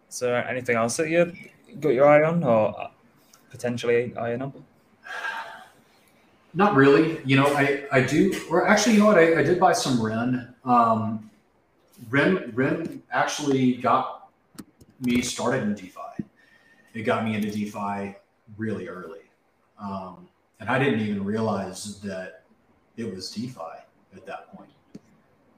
So 0.10 0.34
anything 0.34 0.76
else 0.76 0.97
that 0.97 1.10
you 1.10 1.31
got 1.80 1.89
your 1.89 2.07
eye 2.07 2.23
on 2.23 2.43
or 2.43 2.89
potentially 3.51 4.15
eyeing 4.18 4.41
up? 4.41 4.55
Not 6.53 6.75
really. 6.75 7.19
You 7.25 7.38
know, 7.38 7.47
I, 7.47 7.85
I 7.91 8.01
do, 8.01 8.34
or 8.49 8.67
actually, 8.67 8.93
you 8.93 8.99
know 8.99 9.07
what? 9.07 9.17
I, 9.17 9.39
I 9.39 9.43
did 9.43 9.59
buy 9.59 9.73
some 9.73 10.01
Ren. 10.01 10.53
Um, 10.63 11.30
Ren 12.09 12.51
Ren 12.53 13.01
actually 13.11 13.75
got 13.75 14.30
me 14.99 15.21
started 15.21 15.63
in 15.63 15.73
DeFi. 15.73 16.23
It 16.93 17.03
got 17.03 17.25
me 17.25 17.35
into 17.35 17.49
DeFi 17.49 18.15
really 18.57 18.88
early, 18.88 19.21
um, 19.80 20.27
and 20.59 20.69
I 20.69 20.77
didn't 20.77 20.99
even 20.99 21.23
realize 21.23 21.99
that 22.01 22.43
it 22.97 23.11
was 23.13 23.31
DeFi 23.31 23.61
at 24.15 24.25
that 24.27 24.55
point. 24.55 24.69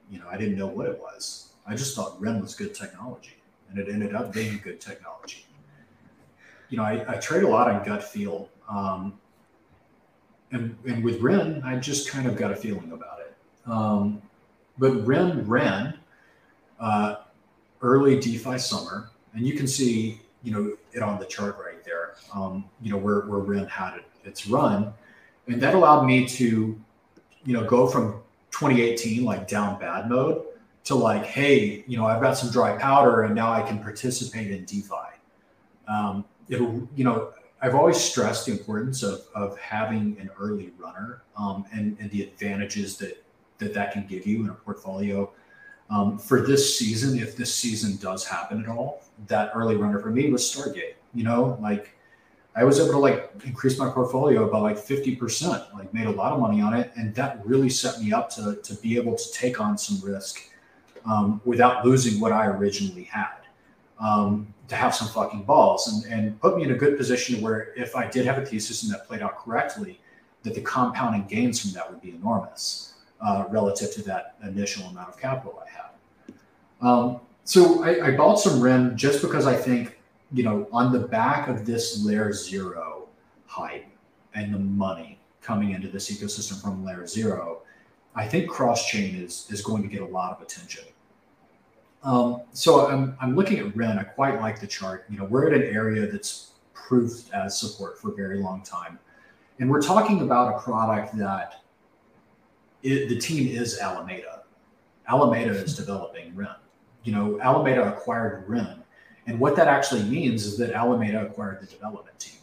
You 0.10 0.20
know, 0.20 0.28
I 0.30 0.38
didn't 0.38 0.58
know 0.58 0.68
what 0.68 0.88
it 0.88 0.98
was. 1.00 1.54
I 1.68 1.76
just 1.76 1.96
thought 1.96 2.22
Ren 2.22 2.42
was 2.42 2.56
good 2.56 2.74
technology. 2.74 3.34
and 3.70 3.80
it 3.80 3.90
ended 3.92 4.16
up 4.16 4.32
being 4.32 4.60
good 4.64 4.80
technology. 4.80 5.46
You 6.70 6.78
know, 6.78 6.84
I, 6.84 7.04
I 7.08 7.16
trade 7.18 7.44
a 7.44 7.48
lot 7.48 7.70
on 7.70 7.84
gut 7.84 8.04
feel. 8.04 8.50
Um, 8.70 9.20
and, 10.52 10.76
and 10.88 11.04
with 11.04 11.22
Ren, 11.22 11.62
I 11.66 11.78
just 11.78 12.10
kind 12.10 12.28
of 12.28 12.36
got 12.36 12.52
a 12.52 12.56
feeling 12.56 12.92
about 12.92 13.20
it. 13.20 13.36
Um, 13.66 14.22
but 14.78 15.06
Ren 15.06 15.46
ran 15.48 15.98
uh, 16.80 17.16
early 17.82 18.20
DeFi 18.20 18.58
summer, 18.58 19.10
and 19.34 19.46
you 19.46 19.56
can 19.56 19.68
see, 19.68 20.22
you 20.44 20.52
know, 20.52 20.78
it 20.94 21.02
on 21.02 21.20
the 21.20 21.26
chart 21.26 21.58
right 21.58 21.84
there. 21.84 22.16
Um, 22.34 22.66
you 22.82 22.92
know 22.92 22.98
where 22.98 23.22
where 23.22 23.40
Ren 23.40 23.66
had 23.68 23.98
it, 23.98 24.06
its 24.24 24.48
run, 24.48 24.94
and 25.48 25.62
that 25.62 25.74
allowed 25.74 26.06
me 26.06 26.28
to, 26.28 26.80
you 27.46 27.54
know, 27.54 27.64
go 27.64 27.88
from 27.88 28.22
2018 28.52 29.24
like 29.24 29.48
down 29.48 29.80
bad 29.80 30.10
mode 30.10 30.46
to 30.86 30.96
like, 30.96 31.26
hey, 31.26 31.84
you 31.88 31.98
know, 31.98 32.06
I've 32.06 32.22
got 32.22 32.38
some 32.38 32.52
dry 32.52 32.78
powder, 32.78 33.24
and 33.24 33.34
now 33.34 33.52
I 33.52 33.62
can 33.62 33.80
participate 33.80 34.52
in 34.52 34.66
DeFi. 34.66 34.96
Um, 35.88 36.26
it'll, 36.50 36.88
you 36.96 37.04
know, 37.04 37.32
I've 37.62 37.76
always 37.76 37.98
stressed 37.98 38.46
the 38.46 38.52
importance 38.52 39.02
of, 39.04 39.22
of 39.34 39.58
having 39.58 40.18
an 40.20 40.30
early 40.40 40.72
runner 40.78 41.24
um, 41.38 41.66
and, 41.72 41.98
and 42.00 42.12
the 42.12 42.24
advantages 42.24 42.98
that, 42.98 43.24
that 43.60 43.74
that 43.74 43.94
can 43.94 44.06
give 44.06 44.28
you 44.28 44.44
in 44.44 44.50
a 44.50 44.54
portfolio. 44.54 45.32
Um, 45.90 46.18
for 46.18 46.42
this 46.42 46.78
season, 46.78 47.18
if 47.20 47.38
this 47.38 47.54
season 47.54 47.98
does 47.98 48.26
happen 48.26 48.64
at 48.64 48.70
all, 48.70 49.04
that 49.28 49.52
early 49.56 49.76
runner 49.76 50.00
for 50.00 50.10
me 50.10 50.30
was 50.32 50.42
Stargate. 50.42 50.96
You 51.14 51.24
know, 51.24 51.58
like 51.62 51.96
I 52.56 52.64
was 52.64 52.80
able 52.80 52.92
to 52.92 52.98
like 52.98 53.32
increase 53.46 53.78
my 53.78 53.90
portfolio 53.90 54.50
by 54.52 54.60
like 54.60 54.78
50%, 54.78 55.74
like 55.74 55.94
made 55.94 56.08
a 56.08 56.12
lot 56.12 56.34
of 56.34 56.40
money 56.40 56.62
on 56.62 56.74
it. 56.74 56.92
And 56.96 57.14
that 57.16 57.46
really 57.46 57.70
set 57.70 58.02
me 58.02 58.12
up 58.12 58.30
to, 58.32 58.60
to 58.64 58.74
be 58.76 58.98
able 58.98 59.16
to 59.16 59.32
take 59.32 59.62
on 59.62 59.78
some 59.78 60.08
risk 60.08 60.50
um, 61.06 61.42
without 61.46 61.86
losing 61.86 62.20
what 62.20 62.32
I 62.32 62.48
originally 62.48 63.04
had 63.04 63.46
um, 64.00 64.54
to 64.68 64.76
have 64.76 64.96
some 64.96 65.08
fucking 65.08 65.44
balls 65.44 65.88
and, 65.88 66.12
and 66.12 66.40
put 66.42 66.58
me 66.58 66.64
in 66.64 66.72
a 66.72 66.76
good 66.76 66.98
position 66.98 67.42
where 67.42 67.74
if 67.76 67.96
I 67.96 68.08
did 68.08 68.26
have 68.26 68.38
a 68.38 68.46
thesis 68.46 68.84
and 68.84 68.92
that 68.94 69.08
played 69.08 69.22
out 69.22 69.38
correctly, 69.38 70.00
that 70.44 70.54
the 70.54 70.62
compounding 70.62 71.26
gains 71.26 71.60
from 71.62 71.72
that 71.72 71.90
would 71.90 72.02
be 72.02 72.12
enormous 72.12 72.94
uh, 73.22 73.46
relative 73.50 73.92
to 73.94 74.02
that 74.04 74.36
initial 74.44 74.86
amount 74.86 75.10
of 75.10 75.20
capital 75.20 75.62
I 75.66 75.70
had. 75.70 75.86
Um, 76.82 77.20
so 77.44 77.84
I, 77.84 78.08
I 78.08 78.18
bought 78.18 78.40
some 78.40 78.62
REN 78.62 78.98
just 78.98 79.22
because 79.22 79.46
I 79.46 79.56
think, 79.56 80.00
you 80.32 80.44
know, 80.44 80.68
on 80.72 80.92
the 80.92 81.00
back 81.00 81.48
of 81.48 81.66
this 81.66 82.04
layer 82.04 82.34
zero 82.34 83.08
hype 83.46 83.86
and 84.34 84.54
the 84.54 84.60
money 84.60 85.20
coming 85.42 85.72
into 85.72 85.88
this 85.88 86.12
ecosystem 86.12 86.62
from 86.62 86.84
layer 86.84 87.06
zero, 87.06 87.62
I 88.16 88.28
think 88.28 88.50
cross 88.50 88.88
chain 88.88 89.16
is 89.16 89.48
is 89.52 89.62
going 89.62 89.84
to 89.84 89.90
get 89.90 90.02
a 90.02 90.06
lot 90.06 90.32
of 90.32 90.42
attention. 90.42 90.86
Um, 92.06 92.44
so 92.54 92.88
I'm, 92.88 93.18
I'm 93.20 93.36
looking 93.36 93.58
at 93.58 93.76
Ren. 93.76 93.98
I 93.98 94.04
quite 94.04 94.40
like 94.40 94.60
the 94.60 94.68
chart. 94.68 95.06
You 95.10 95.18
know, 95.18 95.26
we're 95.26 95.48
at 95.48 95.54
an 95.54 95.64
area 95.64 96.06
that's 96.06 96.52
proved 96.74 97.34
as 97.34 97.60
support 97.60 98.00
for 98.00 98.12
a 98.12 98.16
very 98.16 98.38
long 98.38 98.62
time. 98.62 99.00
And 99.60 99.70
we're 99.70 99.82
talking 99.82 100.22
about 100.22 100.56
a 100.56 100.60
product 100.60 101.18
that 101.18 101.64
it, 102.84 103.10
the 103.10 103.18
team 103.18 103.48
is 103.48 103.80
Alameda. 103.80 104.44
Alameda 105.10 105.52
is 105.52 105.76
developing 105.76 106.36
Ren. 106.36 106.56
You 107.04 107.14
know, 107.14 107.40
Alameda 107.42 107.92
acquired 107.92 108.48
Ren. 108.48 108.84
And 109.26 109.40
what 109.40 109.56
that 109.56 109.68
actually 109.68 110.04
means 110.04 110.46
is 110.46 110.58
that 110.60 110.72
Alameda 110.72 111.26
acquired 111.26 111.62
the 111.62 111.66
development 111.66 112.20
team 112.20 112.40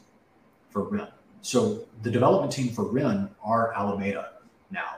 for 0.71 0.83
Ren. 0.89 1.07
So 1.43 1.85
the 2.03 2.11
development 2.11 2.53
team 2.53 2.73
for 2.73 2.85
Ren 2.85 3.31
are 3.45 3.73
Alameda 3.75 4.33
now. 4.73 4.97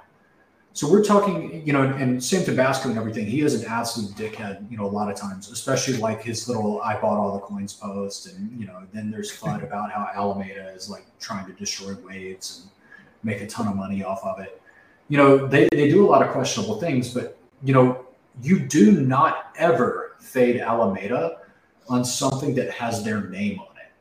So 0.75 0.91
we're 0.91 1.05
talking, 1.05 1.65
you 1.65 1.73
know, 1.73 1.83
and 1.83 2.23
Sam 2.23 2.43
Trabucco 2.43 2.87
and 2.87 2.99
everything. 2.99 3.27
He 3.27 3.43
is 3.43 3.55
an 3.63 3.65
absolute 3.71 4.11
dickhead, 4.17 4.69
you 4.69 4.77
know, 4.77 4.87
a 4.87 4.91
lot 4.91 5.09
of 5.09 5.17
times, 5.17 5.49
especially 5.49 5.99
like 5.99 6.21
his 6.21 6.49
little 6.49 6.83
"I 6.83 7.01
bought 7.01 7.17
all 7.17 7.33
the 7.35 7.39
coins" 7.39 7.73
post, 7.73 8.27
and 8.27 8.61
you 8.61 8.67
know, 8.67 8.83
then 8.93 9.09
there's 9.09 9.31
FUD 9.31 9.63
about 9.69 9.93
how 9.93 10.11
Alameda 10.13 10.71
is 10.71 10.91
like 10.91 11.07
trying 11.21 11.47
to 11.47 11.53
destroy 11.53 11.95
waves 12.05 12.63
and 12.63 12.71
make 13.23 13.41
a 13.41 13.47
ton 13.47 13.69
of 13.69 13.77
money 13.77 14.03
off 14.03 14.25
of 14.25 14.41
it. 14.41 14.61
You 15.09 15.17
know, 15.17 15.47
they 15.47 15.69
they 15.71 15.89
do 15.89 16.05
a 16.05 16.09
lot 16.09 16.27
of 16.27 16.33
questionable 16.33 16.81
things, 16.81 17.15
but 17.15 17.39
you 17.63 17.73
know, 17.73 18.05
you 18.43 18.59
do 18.59 19.01
not 19.01 19.53
ever 19.57 20.17
fade 20.19 20.61
Alameda 20.61 21.39
on 21.89 22.05
something 22.05 22.53
that 22.57 22.73
has 22.73 23.05
their 23.05 23.29
name 23.29 23.61
on 23.61 23.77
it, 23.77 23.93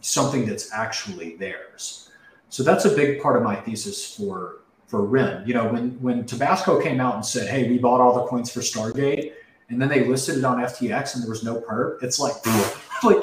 something 0.00 0.44
that's 0.44 0.72
actually 0.72 1.36
theirs. 1.36 2.10
So 2.48 2.64
that's 2.64 2.84
a 2.84 2.96
big 2.96 3.22
part 3.22 3.36
of 3.36 3.44
my 3.44 3.54
thesis 3.54 4.12
for 4.12 4.62
for 4.86 5.04
Ren. 5.04 5.46
You 5.46 5.54
know, 5.54 5.68
when 5.68 5.90
when 6.00 6.24
Trabucco 6.24 6.82
came 6.82 7.00
out 7.00 7.14
and 7.14 7.24
said, 7.24 7.48
"Hey, 7.48 7.68
we 7.68 7.78
bought 7.78 8.00
all 8.00 8.14
the 8.14 8.26
coins 8.26 8.52
for 8.52 8.60
Stargate," 8.60 9.32
and 9.68 9.80
then 9.80 9.88
they 9.88 10.04
listed 10.04 10.38
it 10.38 10.44
on 10.44 10.58
FTX 10.58 11.14
and 11.14 11.22
there 11.22 11.30
was 11.30 11.42
no 11.42 11.60
perp, 11.60 12.02
it's 12.02 12.18
like, 12.18 12.34
like 13.02 13.22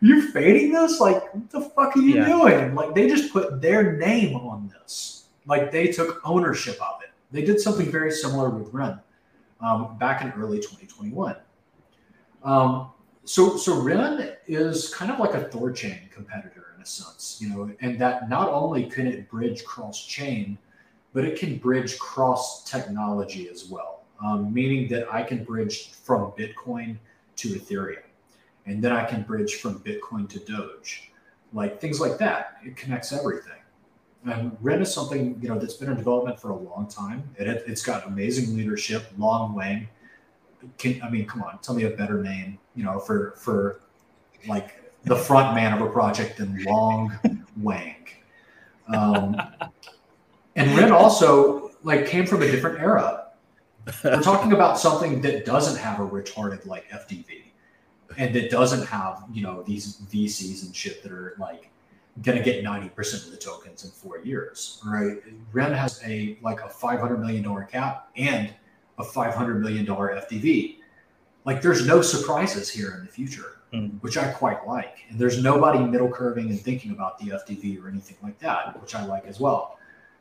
you 0.00 0.30
fading 0.30 0.72
this? 0.72 1.00
Like, 1.00 1.34
what 1.34 1.50
the 1.50 1.60
fuck 1.60 1.96
are 1.96 2.00
you 2.00 2.16
yeah. 2.16 2.26
doing? 2.26 2.74
Like, 2.74 2.94
they 2.94 3.08
just 3.08 3.32
put 3.32 3.60
their 3.60 3.96
name 3.96 4.36
on 4.36 4.68
this. 4.68 5.26
Like, 5.46 5.72
they 5.72 5.88
took 5.88 6.20
ownership 6.24 6.80
of 6.80 7.02
it. 7.02 7.10
They 7.30 7.42
did 7.42 7.60
something 7.60 7.90
very 7.90 8.12
similar 8.12 8.48
with 8.48 8.72
Ren 8.72 9.00
um, 9.60 9.98
back 9.98 10.22
in 10.22 10.30
early 10.40 10.58
2021. 10.58 11.36
Um, 12.44 12.90
so, 13.24 13.56
so 13.56 13.80
Ren 13.82 14.36
is 14.46 14.94
kind 14.94 15.10
of 15.10 15.18
like 15.18 15.34
a 15.34 15.44
Thorchain 15.48 16.10
competitor 16.10 16.72
in 16.76 16.82
a 16.82 16.86
sense, 16.86 17.38
you 17.40 17.50
know, 17.50 17.70
and 17.80 17.98
that 17.98 18.30
not 18.30 18.48
only 18.48 18.84
can 18.84 19.06
it 19.06 19.28
bridge 19.28 19.64
cross 19.64 20.06
chain, 20.06 20.56
but 21.12 21.24
it 21.24 21.38
can 21.38 21.56
bridge 21.56 21.98
cross 21.98 22.64
technology 22.64 23.48
as 23.48 23.68
well, 23.68 24.04
um, 24.24 24.52
meaning 24.52 24.88
that 24.88 25.12
I 25.12 25.22
can 25.22 25.44
bridge 25.44 25.90
from 25.90 26.32
Bitcoin 26.32 26.98
to 27.36 27.48
Ethereum, 27.48 28.02
and 28.66 28.82
then 28.82 28.92
I 28.92 29.04
can 29.04 29.22
bridge 29.22 29.56
from 29.56 29.80
Bitcoin 29.80 30.28
to 30.30 30.38
Doge, 30.40 31.10
like 31.52 31.80
things 31.80 32.00
like 32.00 32.18
that. 32.18 32.58
It 32.64 32.76
connects 32.76 33.12
everything. 33.12 33.52
And 34.24 34.56
Ren 34.60 34.82
is 34.82 34.92
something 34.92 35.38
you 35.40 35.48
know 35.48 35.58
that's 35.58 35.74
been 35.74 35.90
in 35.90 35.96
development 35.96 36.40
for 36.40 36.50
a 36.50 36.56
long 36.56 36.88
time. 36.88 37.22
It, 37.36 37.46
it's 37.66 37.82
got 37.82 38.06
amazing 38.06 38.56
leadership. 38.56 39.04
Loong 39.16 39.54
Wang, 39.54 39.88
can, 40.76 41.00
I 41.02 41.08
mean, 41.08 41.26
come 41.26 41.42
on, 41.42 41.58
tell 41.60 41.74
me 41.74 41.84
a 41.84 41.90
better 41.90 42.22
name, 42.22 42.58
you 42.74 42.84
know, 42.84 42.98
for 42.98 43.34
for 43.36 43.80
like 44.46 44.82
the 45.04 45.16
front 45.16 45.54
man 45.54 45.72
of 45.72 45.80
a 45.80 45.90
project 45.90 46.38
than 46.38 46.58
Loong 46.64 47.44
Wang. 47.56 48.06
Um, 48.88 49.40
and 50.58 50.76
Ren 50.76 50.92
also 50.92 51.70
like 51.82 52.06
came 52.06 52.26
from 52.26 52.42
a 52.42 52.50
different 52.50 52.80
era. 52.80 53.28
We're 54.04 54.20
talking 54.20 54.52
about 54.52 54.78
something 54.78 55.22
that 55.22 55.46
doesn't 55.46 55.78
have 55.80 56.00
a 56.00 56.06
retarded 56.06 56.66
like 56.66 56.88
FDV, 56.90 57.44
and 58.16 58.34
that 58.34 58.50
doesn't 58.50 58.86
have 58.86 59.24
you 59.32 59.42
know 59.42 59.62
these 59.62 59.98
VCs 60.12 60.64
and 60.64 60.74
shit 60.74 61.02
that 61.02 61.12
are 61.12 61.36
like 61.38 61.70
gonna 62.22 62.42
get 62.42 62.62
ninety 62.62 62.88
percent 62.88 63.24
of 63.24 63.30
the 63.30 63.36
tokens 63.36 63.84
in 63.84 63.90
four 63.90 64.18
years. 64.18 64.82
Right? 64.84 65.18
Ren 65.52 65.72
has 65.72 66.02
a 66.04 66.38
like 66.42 66.60
a 66.60 66.68
five 66.68 67.00
hundred 67.00 67.18
million 67.18 67.42
dollar 67.42 67.64
cap 67.64 68.10
and 68.16 68.52
a 68.98 69.04
five 69.04 69.34
hundred 69.34 69.62
million 69.62 69.84
dollar 69.84 70.20
FDV. 70.28 70.78
Like 71.44 71.62
there's 71.62 71.86
no 71.86 72.02
surprises 72.02 72.68
here 72.68 72.94
in 72.98 73.06
the 73.06 73.10
future, 73.10 73.60
mm. 73.72 73.92
which 74.02 74.18
I 74.18 74.30
quite 74.32 74.66
like. 74.66 74.98
And 75.08 75.18
there's 75.18 75.42
nobody 75.42 75.78
middle 75.78 76.10
curving 76.10 76.50
and 76.50 76.60
thinking 76.60 76.90
about 76.90 77.18
the 77.18 77.28
FDV 77.28 77.82
or 77.82 77.88
anything 77.88 78.16
like 78.22 78.38
that, 78.40 78.78
which 78.82 78.94
I 78.94 79.06
like 79.06 79.24
as 79.24 79.40
well. 79.40 79.78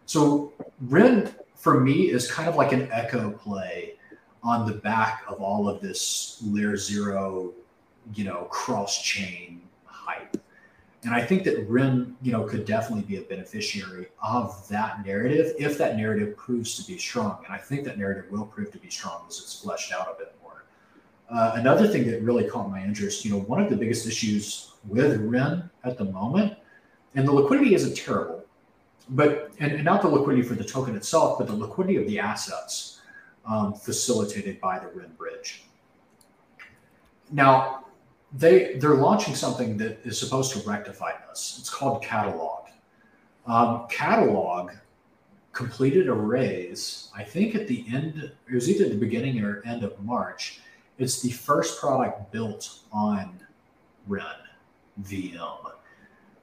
So 0.07 0.53
Ren 0.81 1.35
for 1.55 1.81
me 1.81 2.09
is 2.09 2.31
kind 2.31 2.47
of 2.47 2.55
like 2.55 2.71
an 2.71 2.89
echo 2.91 3.31
play 3.31 3.95
on 4.41 4.65
the 4.65 4.73
back 4.73 5.23
of 5.27 5.41
all 5.41 5.67
of 5.67 5.81
this 5.81 6.41
layer 6.45 6.77
zero, 6.77 7.53
you 8.15 8.23
know, 8.23 8.45
cross 8.45 9.01
chain 9.03 9.61
hype. 9.85 10.37
And 11.03 11.13
I 11.13 11.21
think 11.21 11.43
that 11.43 11.67
Ren, 11.67 12.15
you 12.21 12.31
know, 12.31 12.43
could 12.43 12.65
definitely 12.65 13.03
be 13.03 13.17
a 13.17 13.21
beneficiary 13.21 14.07
of 14.23 14.65
that 14.69 15.05
narrative 15.05 15.53
if 15.59 15.77
that 15.77 15.97
narrative 15.97 16.37
proves 16.37 16.77
to 16.77 16.89
be 16.89 16.97
strong. 16.97 17.43
And 17.45 17.53
I 17.53 17.57
think 17.57 17.83
that 17.83 17.97
narrative 17.97 18.31
will 18.31 18.45
prove 18.45 18.71
to 18.71 18.77
be 18.77 18.89
strong 18.89 19.25
as 19.27 19.39
it's 19.39 19.59
fleshed 19.59 19.91
out 19.91 20.07
a 20.07 20.17
bit 20.17 20.33
more. 20.41 20.63
Uh, 21.29 21.51
another 21.55 21.85
thing 21.85 22.09
that 22.09 22.21
really 22.21 22.45
caught 22.45 22.69
my 22.69 22.81
interest, 22.81 23.25
you 23.25 23.31
know, 23.31 23.39
one 23.39 23.61
of 23.61 23.69
the 23.69 23.75
biggest 23.75 24.07
issues 24.07 24.71
with 24.87 25.19
Ren 25.19 25.69
at 25.83 25.97
the 25.97 26.05
moment, 26.05 26.53
and 27.15 27.27
the 27.27 27.33
liquidity 27.33 27.75
isn't 27.75 27.97
terrible, 27.97 28.36
but 29.09 29.51
and, 29.59 29.71
and, 29.71 29.85
not 29.85 30.01
the 30.01 30.07
liquidity 30.07 30.47
for 30.47 30.55
the 30.55 30.63
token 30.63 30.95
itself, 30.95 31.37
but 31.37 31.47
the 31.47 31.55
liquidity 31.55 31.97
of 31.97 32.07
the 32.07 32.19
assets 32.19 33.01
um, 33.45 33.73
facilitated 33.73 34.59
by 34.59 34.79
the 34.79 34.87
Ren 34.87 35.11
bridge. 35.17 35.63
Now, 37.31 37.85
they 38.33 38.73
they're 38.75 38.95
launching 38.95 39.35
something 39.35 39.77
that 39.77 39.99
is 40.05 40.19
supposed 40.19 40.51
to 40.53 40.69
rectify 40.69 41.11
this. 41.29 41.57
It's 41.59 41.69
called 41.69 42.03
Catalog. 42.03 42.65
Um, 43.45 43.87
Catalog 43.89 44.71
completed 45.53 46.07
a 46.07 46.13
raise. 46.13 47.09
I 47.15 47.23
think 47.23 47.55
at 47.55 47.67
the 47.67 47.85
end, 47.91 48.31
it 48.47 48.53
was 48.53 48.69
either 48.69 48.89
the 48.89 48.95
beginning 48.95 49.43
or 49.43 49.63
end 49.65 49.83
of 49.83 49.99
March. 50.03 50.59
It's 50.99 51.21
the 51.21 51.31
first 51.31 51.79
product 51.79 52.31
built 52.31 52.79
on 52.91 53.39
Ren 54.07 54.25
VM. 55.01 55.71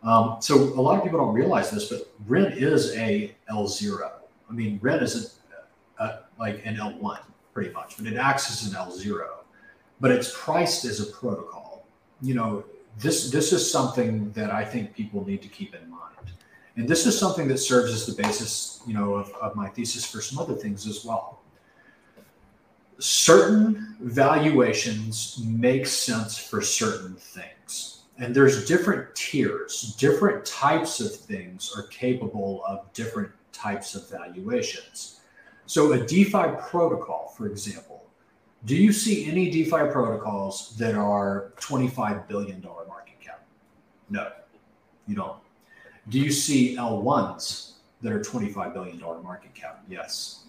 Um, 0.05 0.37
so 0.41 0.55
a 0.55 0.81
lot 0.81 0.99
of 0.99 1.05
people 1.05 1.19
don't 1.19 1.35
realize 1.35 1.71
this, 1.71 1.89
but 1.89 2.13
Ren 2.27 2.53
is 2.53 2.95
a 2.97 3.35
L0. 3.51 4.11
I 4.49 4.53
mean, 4.53 4.79
Ren 4.83 5.03
is 5.03 5.41
a, 5.99 6.05
a, 6.05 6.19
like 6.39 6.61
an 6.67 6.77
L1 6.77 7.21
pretty 7.55 7.73
much, 7.73 7.97
but 7.97 8.07
it 8.07 8.17
acts 8.17 8.51
as 8.51 8.71
an 8.71 8.79
L0. 8.79 9.27
but 10.01 10.11
it's 10.11 10.33
priced 10.37 10.85
as 10.85 11.01
a 11.01 11.07
protocol. 11.07 11.87
You 12.21 12.35
know, 12.35 12.65
this 12.99 13.31
this 13.31 13.53
is 13.53 13.69
something 13.71 14.31
that 14.33 14.51
I 14.51 14.65
think 14.65 14.95
people 14.95 15.27
need 15.27 15.41
to 15.43 15.49
keep 15.49 15.75
in 15.75 15.89
mind. 15.89 16.33
And 16.77 16.89
this 16.89 17.07
is 17.07 17.19
something 17.19 17.49
that 17.49 17.59
serves 17.59 17.93
as 17.93 18.05
the 18.05 18.21
basis, 18.21 18.83
you 18.87 18.95
know, 18.95 19.15
of, 19.15 19.33
of 19.41 19.55
my 19.55 19.69
thesis 19.69 20.05
for 20.05 20.21
some 20.21 20.39
other 20.39 20.55
things 20.55 20.87
as 20.87 21.05
well. 21.05 21.41
Certain 22.99 23.97
valuations 24.01 25.41
make 25.45 25.87
sense 25.87 26.37
for 26.37 26.61
certain 26.61 27.15
things. 27.15 27.54
And 28.19 28.35
there's 28.35 28.67
different 28.67 29.15
tiers, 29.15 29.97
different 29.99 30.45
types 30.45 31.01
of 31.01 31.15
things 31.15 31.73
are 31.77 31.83
capable 31.89 32.63
of 32.67 32.93
different 32.93 33.31
types 33.53 33.95
of 33.95 34.09
valuations. 34.09 35.21
So 35.67 35.93
a 35.93 36.07
DeFi 36.07 36.57
protocol, 36.61 37.33
for 37.37 37.47
example, 37.47 38.05
do 38.67 38.77
you 38.77 38.93
see 38.93 39.27
any 39.27 39.51
DeFi 39.51 39.91
protocols 39.91 40.77
that 40.79 40.95
are 40.95 41.53
$25 41.57 42.29
billion 42.29 42.63
market 42.63 43.21
cap? 43.21 43.45
No, 44.09 44.31
you 45.07 45.17
don't. 45.17 45.39
Do 46.09 46.19
you 46.19 46.31
see 46.31 46.77
L1s 46.77 47.73
that 48.03 48.13
are 48.13 48.21
$25 48.21 48.73
billion 48.73 48.99
market 48.99 49.55
cap? 49.55 49.83
Yes. 49.89 50.45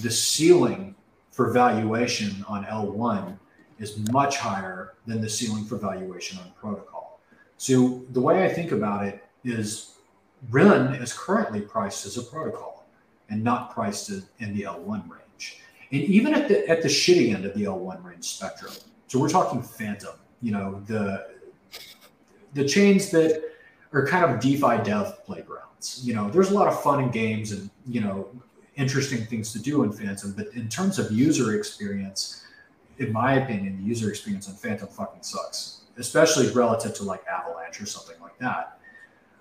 The 0.00 0.10
ceiling 0.10 0.94
for 1.30 1.50
valuation 1.50 2.44
on 2.48 2.64
L1 2.64 3.38
is 3.78 3.98
much 4.10 4.38
higher 4.38 4.94
than 5.06 5.20
the 5.20 5.28
ceiling 5.28 5.64
for 5.64 5.76
valuation 5.76 6.38
on 6.38 6.50
protocol. 6.52 7.20
So 7.56 8.04
the 8.10 8.20
way 8.20 8.44
I 8.44 8.48
think 8.48 8.72
about 8.72 9.04
it 9.06 9.24
is 9.44 9.94
Ren 10.50 10.94
is 10.94 11.12
currently 11.12 11.60
priced 11.60 12.06
as 12.06 12.16
a 12.16 12.22
protocol 12.22 12.86
and 13.30 13.42
not 13.42 13.72
priced 13.72 14.10
in 14.10 14.54
the 14.54 14.62
L1 14.62 15.08
range. 15.08 15.60
And 15.92 16.02
even 16.02 16.34
at 16.34 16.48
the 16.48 16.68
at 16.68 16.82
the 16.82 16.88
shitty 16.88 17.34
end 17.34 17.44
of 17.44 17.54
the 17.54 17.64
L1 17.64 18.04
range 18.04 18.24
spectrum. 18.24 18.72
So 19.06 19.18
we're 19.18 19.28
talking 19.28 19.62
Fantom, 19.62 20.14
you 20.42 20.52
know, 20.52 20.82
the 20.86 21.34
the 22.54 22.66
chains 22.66 23.10
that 23.10 23.42
are 23.92 24.06
kind 24.06 24.24
of 24.24 24.40
DeFi 24.40 24.82
dev 24.82 25.24
playgrounds. 25.24 26.00
You 26.02 26.14
know, 26.14 26.28
there's 26.28 26.50
a 26.50 26.54
lot 26.54 26.68
of 26.68 26.80
fun 26.82 27.02
and 27.02 27.12
games 27.12 27.52
and, 27.52 27.70
you 27.86 28.00
know, 28.00 28.28
interesting 28.76 29.24
things 29.24 29.52
to 29.52 29.60
do 29.60 29.84
in 29.84 29.92
Fantom, 29.92 30.32
But 30.32 30.48
in 30.54 30.68
terms 30.68 30.98
of 30.98 31.12
user 31.12 31.56
experience, 31.56 32.43
in 32.98 33.12
my 33.12 33.34
opinion, 33.34 33.76
the 33.78 33.82
user 33.82 34.08
experience 34.08 34.48
on 34.48 34.54
Fantom 34.54 34.88
fucking 34.88 35.22
sucks, 35.22 35.82
especially 35.98 36.50
relative 36.50 36.94
to 36.94 37.02
like 37.02 37.24
Avalanche 37.26 37.80
or 37.80 37.86
something 37.86 38.16
like 38.20 38.38
that. 38.38 38.78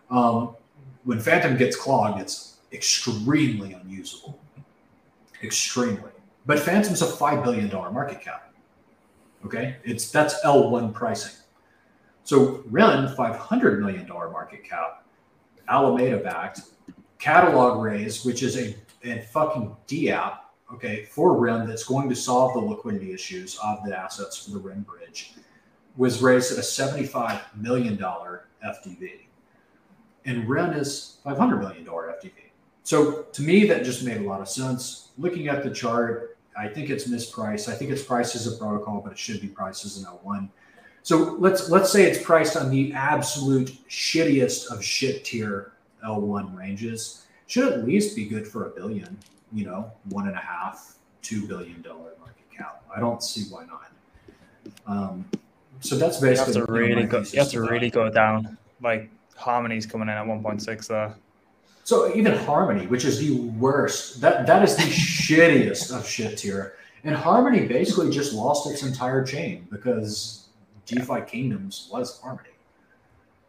Um, 0.09 0.55
when 1.03 1.19
Fantom 1.19 1.57
gets 1.57 1.75
clogged, 1.75 2.19
it's 2.19 2.57
extremely 2.71 3.73
unusable. 3.73 4.39
Extremely. 5.43 6.11
But 6.45 6.59
Fantom's 6.59 7.01
a 7.01 7.05
$5 7.05 7.43
billion 7.43 7.69
market 7.71 8.21
cap. 8.21 8.53
Okay. 9.45 9.77
It's 9.83 10.09
that's 10.09 10.41
L1 10.45 10.93
pricing. 10.93 11.35
So 12.23 12.63
Ren, 12.69 13.07
$500 13.15 13.79
million 13.79 14.07
market 14.07 14.63
cap, 14.63 15.05
Alameda 15.67 16.17
backed, 16.17 16.61
catalog 17.19 17.81
raise, 17.81 18.23
which 18.25 18.43
is 18.43 18.57
a, 18.57 18.75
a 19.03 19.21
fucking 19.21 19.75
DApp, 19.87 20.37
okay, 20.73 21.05
for 21.05 21.37
Ren 21.37 21.67
that's 21.67 21.83
going 21.83 22.09
to 22.09 22.15
solve 22.15 22.53
the 22.53 22.59
liquidity 22.59 23.13
issues 23.13 23.57
of 23.63 23.83
the 23.85 23.97
assets 23.97 24.45
for 24.45 24.51
the 24.51 24.59
Ren 24.59 24.81
bridge, 24.81 25.33
was 25.95 26.21
raised 26.21 26.51
at 26.51 26.57
a 26.57 26.61
$75 26.61 27.39
million 27.55 27.97
FDV. 27.97 29.11
And 30.25 30.49
Ren 30.49 30.73
is 30.73 31.17
$500 31.25 31.59
million 31.59 31.85
FDV. 31.85 32.31
So 32.83 33.23
to 33.23 33.41
me, 33.41 33.65
that 33.67 33.83
just 33.83 34.03
made 34.03 34.17
a 34.17 34.23
lot 34.23 34.41
of 34.41 34.49
sense. 34.49 35.09
Looking 35.17 35.47
at 35.47 35.63
the 35.63 35.69
chart, 35.69 36.37
I 36.57 36.67
think 36.67 36.89
it's 36.89 37.07
mispriced. 37.07 37.69
I 37.69 37.75
think 37.75 37.91
it's 37.91 38.03
priced 38.03 38.35
as 38.35 38.47
a 38.47 38.57
protocol, 38.57 39.01
but 39.01 39.11
it 39.13 39.17
should 39.17 39.41
be 39.41 39.47
priced 39.47 39.85
as 39.85 39.97
an 39.97 40.05
L1. 40.05 40.49
So 41.01 41.35
let's 41.39 41.69
let's 41.69 41.91
say 41.91 42.09
it's 42.09 42.23
priced 42.23 42.55
on 42.55 42.69
the 42.69 42.93
absolute 42.93 43.77
shittiest 43.89 44.71
of 44.71 44.83
shit 44.83 45.25
tier 45.25 45.73
L1 46.05 46.57
ranges. 46.57 47.25
Should 47.47 47.71
at 47.71 47.85
least 47.85 48.15
be 48.15 48.25
good 48.25 48.47
for 48.47 48.67
a 48.67 48.69
billion, 48.69 49.17
you 49.53 49.65
know, 49.65 49.91
one 50.09 50.27
and 50.27 50.35
a 50.35 50.41
half, 50.41 50.95
two 51.21 51.47
billion 51.47 51.81
dollar 51.81 52.11
market 52.19 52.49
cap. 52.55 52.83
I 52.95 52.99
don't 52.99 53.21
see 53.23 53.43
why 53.49 53.65
not. 53.65 53.91
Um, 54.85 55.25
so 55.79 55.97
that's 55.97 56.19
basically 56.19 56.53
you 56.53 56.59
have 56.59 56.67
to 56.67 56.71
really 56.71 57.03
go. 57.03 57.19
You 57.19 57.39
have 57.39 57.49
to 57.49 57.61
really 57.61 57.89
go 57.89 58.09
down. 58.09 58.57
Like 58.81 59.09
Harmony's 59.35 59.85
coming 59.85 60.07
in 60.07 60.15
at 60.15 60.25
one 60.25 60.41
point 60.41 60.61
six 60.61 60.87
there. 60.87 61.15
So 61.83 62.15
even 62.15 62.33
Harmony, 62.33 62.87
which 62.87 63.03
is 63.03 63.19
the 63.19 63.35
worst, 63.59 64.21
that 64.21 64.47
that 64.47 64.63
is 64.63 64.75
the 64.75 64.83
shittiest 64.83 65.95
of 65.95 66.07
shit 66.07 66.37
tier. 66.37 66.75
And 67.03 67.15
Harmony 67.15 67.67
basically 67.67 68.09
just 68.09 68.33
lost 68.33 68.71
its 68.71 68.83
entire 68.83 69.25
chain 69.25 69.67
because 69.69 70.47
DeFi 70.85 71.21
Kingdoms 71.27 71.89
was 71.91 72.19
Harmony. 72.21 72.49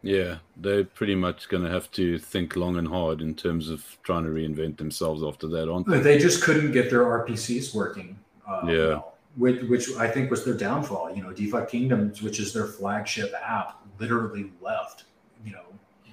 Yeah, 0.05 0.37
they're 0.59 0.85
pretty 0.85 1.15
much 1.15 1.49
going 1.49 1.63
to 1.63 1.71
have 1.71 1.91
to 1.93 2.19
think 2.19 2.57
long 2.57 2.77
and 2.77 2.87
hard 2.87 3.23
in 3.23 3.35
terms 3.35 3.71
of 3.71 3.97
trying 4.03 4.25
to 4.25 4.31
reinvent 4.31 4.77
themselves 4.77 5.23
after 5.23 5.49
that, 5.49 5.71
aren't 5.71 5.89
they? 5.89 5.99
They 5.99 6.19
just 6.19 6.43
couldn't 6.43 6.73
get 6.73 6.91
their 6.91 7.05
RPCs 7.05 7.75
working. 7.75 8.19
Uh, 8.47 8.67
yeah. 8.67 8.89
Well, 8.89 9.15
which, 9.37 9.63
which 9.63 9.93
I 9.97 10.07
think 10.07 10.31
was 10.31 10.45
their 10.45 10.55
downfall. 10.55 11.17
You 11.17 11.23
know, 11.23 11.33
DeFi 11.33 11.67
Kingdoms, 11.69 12.21
which 12.21 12.39
is 12.39 12.53
their 12.53 12.67
flagship 12.67 13.33
app, 13.43 13.81
literally 13.99 14.53
left. 14.61 15.05
You 15.43 15.53
know, 15.53 15.65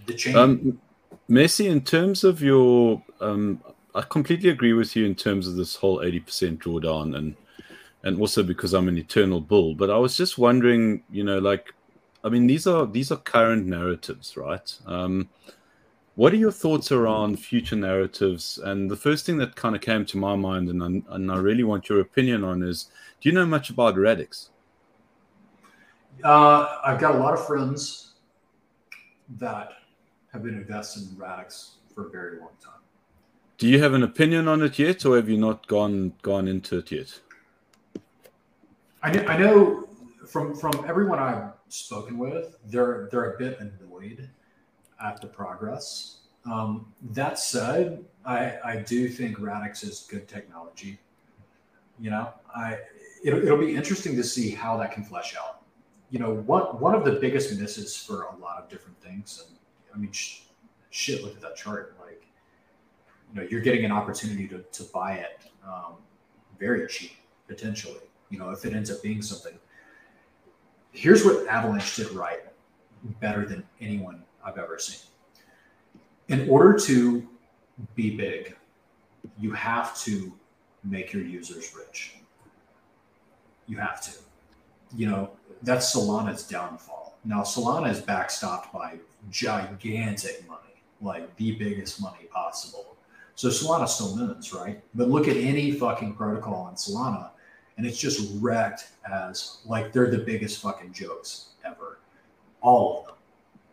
the 0.06 0.14
chain. 0.14 0.38
Um, 0.38 0.82
Messi, 1.30 1.70
in 1.70 1.82
terms 1.82 2.24
of 2.24 2.42
your, 2.42 3.04
um, 3.20 3.62
I 3.94 4.02
completely 4.02 4.50
agree 4.50 4.74
with 4.74 4.96
you 4.96 5.06
in 5.06 5.16
terms 5.16 5.48
of 5.48 5.56
this 5.56 5.76
whole 5.76 6.02
eighty 6.02 6.22
percent 6.22 6.60
drawdown 6.62 7.16
and 7.16 7.36
and 8.04 8.20
also 8.20 8.42
because 8.42 8.74
I'm 8.74 8.88
an 8.88 8.98
eternal 8.98 9.42
bull. 9.42 9.76
But 9.76 9.90
I 9.90 9.98
was 9.98 10.18
just 10.18 10.38
wondering, 10.38 11.04
you 11.12 11.24
know, 11.24 11.40
like, 11.40 11.74
I 12.24 12.30
mean, 12.30 12.48
these 12.48 12.68
are 12.68 12.86
these 12.86 13.12
are 13.12 13.18
current 13.18 13.66
narratives, 13.66 14.38
right? 14.38 14.74
Um, 14.86 15.30
what 16.16 16.34
are 16.34 16.38
your 16.38 16.52
thoughts 16.52 16.92
around 16.92 17.38
future 17.38 17.76
narratives? 17.76 18.60
And 18.64 18.92
the 18.92 18.96
first 18.96 19.26
thing 19.26 19.38
that 19.38 19.56
kind 19.56 19.76
of 19.76 19.82
came 19.82 20.06
to 20.06 20.18
my 20.18 20.36
mind, 20.36 20.70
and 20.70 20.84
I, 20.84 21.16
and 21.16 21.32
I 21.32 21.38
really 21.38 21.64
want 21.64 21.90
your 21.90 22.00
opinion 22.02 22.44
on, 22.44 22.62
is 22.64 22.88
do 23.20 23.30
you 23.30 23.34
know 23.34 23.46
much 23.46 23.70
about 23.70 23.96
Radix? 23.96 24.50
Uh, 26.24 26.78
I've 26.86 27.00
got 27.00 27.16
a 27.16 27.18
lot 27.18 27.34
of 27.34 27.46
friends 27.48 28.12
that 29.40 29.72
have 30.32 30.44
been 30.44 30.56
invested 30.56 31.10
in 31.10 31.18
Radix 31.18 31.78
for 31.96 32.08
a 32.08 32.10
very 32.10 32.40
long 32.40 32.50
time. 32.64 32.74
Do 33.58 33.68
you 33.68 33.82
have 33.82 33.94
an 33.94 34.04
opinion 34.04 34.48
on 34.48 34.62
it 34.62 34.78
yet, 34.78 35.06
or 35.06 35.16
have 35.16 35.30
you 35.30 35.38
not 35.38 35.68
gone 35.68 36.14
gone 36.22 36.48
into 36.48 36.80
it 36.80 36.92
yet? 36.92 37.20
I 39.02 39.12
know, 39.12 39.24
I 39.26 39.38
know 39.38 39.88
from 40.28 40.56
from 40.56 40.72
everyone 40.88 41.20
I've 41.20 41.54
spoken 41.74 42.18
with, 42.18 42.58
they're 42.66 43.08
they're 43.12 43.34
a 43.34 43.38
bit 43.38 43.60
annoyed 43.60 44.30
at 45.04 45.22
the 45.22 45.28
progress. 45.28 46.18
Um, 46.46 46.92
that 47.12 47.40
said, 47.40 48.04
I 48.26 48.58
I 48.64 48.76
do 48.78 49.08
think 49.10 49.40
Radix 49.40 49.84
is 49.84 50.08
good 50.10 50.28
technology. 50.28 51.00
You 52.00 52.12
know, 52.12 52.34
I 52.56 52.80
it'll, 53.24 53.42
it'll 53.44 53.58
be 53.58 53.76
interesting 53.76 54.16
to 54.16 54.24
see 54.24 54.52
how 54.52 54.78
that 54.78 54.92
can 54.92 55.04
flesh 55.04 55.36
out. 55.36 55.62
You 56.10 56.20
know, 56.20 56.34
one 56.34 56.80
one 56.80 56.96
of 56.96 57.06
the 57.06 57.14
biggest 57.14 57.60
misses 57.60 57.96
for 57.96 58.24
a 58.24 58.36
lot 58.38 58.62
of 58.62 58.70
different 58.70 59.00
things, 59.02 59.46
and 59.48 59.58
I 59.94 59.98
mean, 59.98 60.12
sh- 60.12 60.42
shit, 60.90 61.24
look 61.24 61.36
at 61.36 61.42
that 61.42 61.56
chart. 61.56 61.96
Like, 62.02 62.24
you 63.34 63.42
know, 63.42 63.48
you're 63.50 63.62
getting 63.62 63.86
an 63.86 63.92
opportunity 63.92 64.48
to 64.50 64.60
to 64.60 64.84
buy 64.92 65.14
it 65.14 65.46
um, 65.66 65.96
very 66.60 66.88
cheap 66.88 67.14
potentially 67.48 68.02
you 68.32 68.40
know, 68.40 68.50
if 68.50 68.66
it 68.66 68.74
ends 68.74 68.90
up 68.90 69.04
being 69.04 69.22
something. 69.22 69.54
Here's 70.92 71.24
what 71.24 71.48
Avalanche 71.48 71.96
did 71.96 72.12
right 72.12 72.42
better 73.20 73.46
than 73.46 73.64
anyone 73.80 74.24
I've 74.44 74.58
ever 74.58 74.78
seen. 74.78 75.10
In 76.28 76.50
order 76.50 76.78
to 76.80 77.28
be 77.96 78.16
big, 78.16 78.56
you 79.40 79.52
have 79.52 79.98
to 80.04 80.34
make 80.84 81.14
your 81.14 81.24
users 81.24 81.74
rich. 81.76 82.16
You 83.68 83.78
have 83.78 84.02
to. 84.02 84.12
You 84.96 85.08
know, 85.08 85.32
that's 85.64 85.96
Solana's 85.96 86.44
downfall. 86.44 87.18
Now, 87.24 87.42
Solana 87.42 87.90
is 87.90 88.02
backstopped 88.02 88.72
by 88.74 88.98
gigantic 89.30 90.48
money, 90.48 90.82
like 91.02 91.36
the 91.38 91.54
biggest 91.54 92.02
money 92.02 92.26
possible. 92.32 92.98
So 93.36 93.48
Solana 93.50 93.88
still 93.88 94.16
moons, 94.16 94.54
right? 94.54 94.82
But 94.94 95.10
look 95.10 95.28
at 95.28 95.38
any 95.38 95.72
fucking 95.72 96.16
protocol 96.16 96.56
on 96.56 96.76
Solana 96.76 97.32
and 97.78 97.86
it's 97.86 97.98
just 97.98 98.32
wrecked 98.42 98.90
as 99.12 99.60
like 99.66 99.92
they're 99.92 100.12
the 100.12 100.18
biggest 100.18 100.62
fucking 100.62 100.94
jokes 100.94 101.50
ever. 101.66 102.00
All 102.62 103.00
of 103.00 103.06
them. 103.08 103.16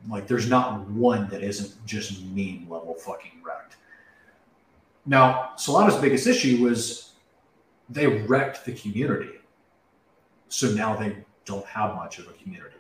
Like 0.09 0.27
there's 0.27 0.49
not 0.49 0.89
one 0.89 1.29
that 1.29 1.43
isn't 1.43 1.75
just 1.87 2.23
meme 2.27 2.67
level 2.69 2.95
fucking 2.95 3.43
wrecked. 3.43 3.77
Now, 5.07 5.53
Solana's 5.57 5.97
biggest 5.97 6.27
issue 6.27 6.63
was 6.63 7.13
they 7.89 8.07
wrecked 8.07 8.65
the 8.65 8.73
community. 8.73 9.33
So 10.49 10.71
now 10.71 10.95
they 10.95 11.17
don't 11.45 11.67
have 11.67 11.95
much 11.95 12.19
of 12.19 12.29
a 12.29 12.33
community. 12.33 12.77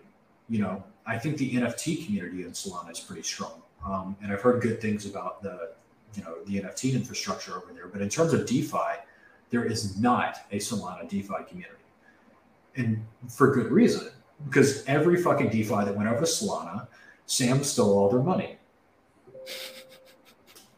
You 0.49 0.61
know, 0.61 0.85
I 1.07 1.19
think 1.19 1.39
the 1.39 1.55
NFT 1.55 2.05
community 2.07 2.45
in 2.45 2.53
Solana 2.53 2.93
is 2.93 3.01
pretty 3.01 3.23
strong. 3.23 3.63
Um, 3.85 4.17
and 4.23 4.33
I've 4.33 4.41
heard 4.41 4.63
good 4.63 4.81
things 4.81 5.07
about 5.07 5.43
the, 5.43 5.73
you 6.15 6.23
know, 6.23 6.37
the 6.47 6.61
NFT 6.61 6.95
infrastructure 6.95 7.57
over 7.57 7.73
there. 7.73 7.87
But 7.87 8.03
in 8.03 8.09
terms 8.09 8.33
of 8.33 8.47
DeFi, 8.47 9.01
there 9.51 9.65
is 9.65 9.99
not 9.99 10.39
a 10.53 10.57
Solana 10.57 11.09
DeFi 11.09 11.45
community. 11.49 11.75
and 12.77 13.05
for 13.29 13.53
good 13.53 13.71
reason 13.73 14.09
because 14.47 14.85
every 14.87 15.21
fucking 15.21 15.51
DeFi 15.51 15.85
that 15.85 15.97
went 15.97 16.09
over 16.09 16.21
to 16.21 16.27
Solana, 16.27 16.87
Sam 17.27 17.65
stole 17.65 17.99
all 17.99 18.09
their 18.09 18.23
money. 18.23 18.57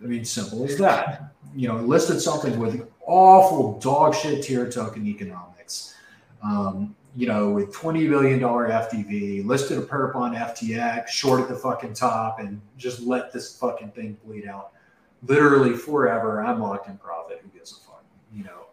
I 0.03 0.07
mean, 0.07 0.25
simple 0.25 0.65
as 0.65 0.79
that. 0.79 1.35
You 1.55 1.69
know, 1.69 1.77
listed 1.77 2.21
something 2.21 2.59
with 2.59 2.89
awful 3.07 3.79
dog 3.81 4.15
shit 4.15 4.43
tier 4.45 4.71
token 4.71 5.07
economics. 5.07 5.95
Um, 6.43 6.97
you 7.15 7.27
know, 7.27 7.51
with 7.51 7.75
$20 7.75 8.09
billion 8.09 8.41
FDV, 8.41 9.45
listed 9.45 9.79
a 9.79 9.83
perp 9.83 10.15
on 10.15 10.35
FTX, 10.35 11.09
short 11.09 11.41
at 11.41 11.49
the 11.49 11.57
fucking 11.57 11.93
top, 11.93 12.39
and 12.39 12.61
just 12.79 13.01
let 13.01 13.33
this 13.33 13.59
fucking 13.59 13.91
thing 13.91 14.17
bleed 14.25 14.47
out 14.47 14.73
literally 15.27 15.75
forever. 15.75 16.43
I'm 16.43 16.61
locked 16.61 16.89
in 16.89 16.97
profit. 16.99 17.41
Who 17.43 17.49
gives 17.51 17.73
a 17.73 17.75
fuck? 17.77 17.90
You 18.35 18.45
know, 18.45 18.67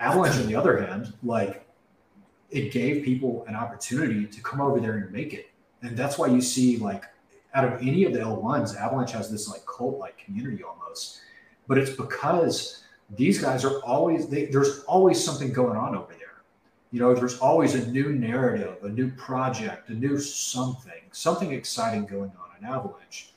Avalanche, 0.00 0.36
on 0.36 0.46
the 0.46 0.56
other 0.56 0.84
hand, 0.84 1.12
like 1.22 1.66
it 2.50 2.72
gave 2.72 3.04
people 3.04 3.44
an 3.48 3.54
opportunity 3.54 4.26
to 4.26 4.40
come 4.40 4.60
over 4.60 4.80
there 4.80 4.98
and 4.98 5.12
make 5.12 5.32
it. 5.32 5.50
And 5.82 5.96
that's 5.96 6.18
why 6.18 6.28
you 6.28 6.40
see 6.40 6.78
like 6.78 7.04
out 7.54 7.64
of 7.64 7.80
any 7.80 8.04
of 8.04 8.12
the 8.12 8.18
L1s, 8.18 8.76
Avalanche 8.76 9.12
has 9.12 9.30
this 9.30 9.48
like 9.48 9.64
cult 9.66 9.98
like 9.98 10.18
community 10.18 10.62
almost. 10.62 11.20
But 11.66 11.78
it's 11.78 11.90
because 11.90 12.84
these 13.16 13.40
guys 13.40 13.64
are 13.64 13.80
always 13.80 14.28
they, 14.28 14.46
there's 14.46 14.80
always 14.84 15.22
something 15.22 15.52
going 15.52 15.76
on 15.76 15.96
over 15.96 16.12
there. 16.12 16.42
You 16.92 17.00
know, 17.00 17.14
there's 17.14 17.38
always 17.38 17.74
a 17.74 17.90
new 17.90 18.10
narrative, 18.12 18.76
a 18.82 18.88
new 18.88 19.10
project, 19.12 19.88
a 19.88 19.94
new 19.94 20.18
something, 20.18 21.02
something 21.12 21.52
exciting 21.52 22.06
going 22.06 22.30
on 22.30 22.58
in 22.58 22.66
Avalanche. 22.66 23.32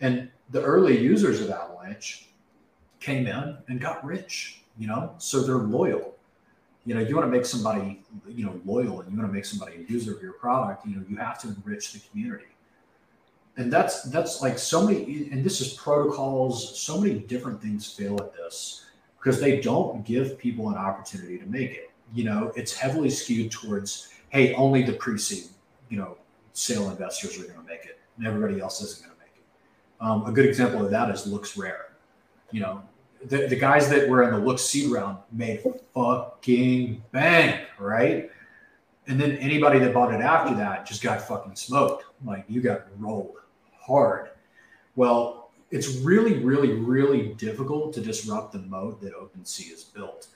And 0.00 0.30
the 0.50 0.62
early 0.62 0.98
users 0.98 1.40
of 1.40 1.50
Avalanche 1.50 2.29
came 3.00 3.26
in 3.26 3.56
and 3.68 3.80
got 3.80 4.04
rich, 4.04 4.62
you 4.78 4.86
know, 4.86 5.14
so 5.18 5.42
they're 5.42 5.56
loyal. 5.56 6.16
You 6.86 6.94
know 6.94 7.02
you 7.02 7.14
want 7.14 7.26
to 7.26 7.30
make 7.30 7.44
somebody 7.44 8.02
you 8.26 8.44
know 8.44 8.58
loyal 8.64 9.00
and 9.00 9.12
you 9.12 9.18
want 9.18 9.28
to 9.28 9.34
make 9.34 9.44
somebody 9.44 9.76
a 9.76 9.92
user 9.92 10.16
of 10.16 10.22
your 10.22 10.32
product 10.32 10.86
you 10.86 10.96
know 10.96 11.04
you 11.08 11.16
have 11.16 11.38
to 11.42 11.48
enrich 11.48 11.92
the 11.92 12.00
community. 12.08 12.46
And 13.58 13.70
that's 13.70 14.04
that's 14.04 14.40
like 14.40 14.58
so 14.58 14.86
many 14.86 15.28
and 15.30 15.44
this 15.44 15.60
is 15.60 15.74
protocols 15.74 16.78
so 16.80 16.98
many 16.98 17.18
different 17.18 17.60
things 17.60 17.92
fail 17.92 18.18
at 18.18 18.34
this 18.34 18.86
because 19.18 19.40
they 19.40 19.60
don't 19.60 20.06
give 20.06 20.38
people 20.38 20.70
an 20.70 20.76
opportunity 20.76 21.38
to 21.38 21.46
make 21.46 21.72
it. 21.72 21.90
You 22.14 22.24
know 22.24 22.50
it's 22.56 22.72
heavily 22.72 23.10
skewed 23.10 23.52
towards 23.52 24.14
hey 24.30 24.54
only 24.54 24.82
the 24.82 24.94
pre-seed 24.94 25.50
you 25.90 25.98
know 25.98 26.16
sale 26.54 26.90
investors 26.90 27.38
are 27.38 27.42
going 27.42 27.60
to 27.60 27.66
make 27.66 27.84
it 27.84 27.98
and 28.16 28.26
everybody 28.26 28.58
else 28.58 28.80
isn't 28.80 29.04
going 29.04 29.14
to 29.14 29.20
make 29.22 29.34
it. 29.36 29.44
Um, 30.00 30.24
a 30.24 30.32
good 30.32 30.46
example 30.46 30.82
of 30.82 30.90
that 30.92 31.10
is 31.10 31.26
LooksRare 31.26 31.89
you 32.52 32.60
know 32.60 32.82
the, 33.26 33.46
the 33.46 33.56
guys 33.56 33.88
that 33.90 34.08
were 34.08 34.22
in 34.22 34.30
the 34.32 34.38
look 34.38 34.58
seed 34.58 34.90
round 34.90 35.18
made 35.32 35.62
fucking 35.94 37.02
bank, 37.12 37.66
right? 37.78 38.30
And 39.06 39.20
then 39.20 39.32
anybody 39.32 39.78
that 39.80 39.92
bought 39.92 40.14
it 40.14 40.20
after 40.20 40.54
that 40.54 40.86
just 40.86 41.02
got 41.02 41.20
fucking 41.22 41.56
smoked. 41.56 42.04
Like 42.24 42.44
you 42.48 42.60
got 42.60 42.86
rolled 42.98 43.36
hard. 43.78 44.30
Well, 44.96 45.50
it's 45.70 45.98
really, 45.98 46.38
really, 46.38 46.72
really 46.72 47.34
difficult 47.34 47.92
to 47.94 48.00
disrupt 48.00 48.52
the 48.52 48.58
moat 48.60 49.00
that 49.00 49.14
OpenSea 49.14 49.70
has 49.70 49.84
built. 49.84 50.28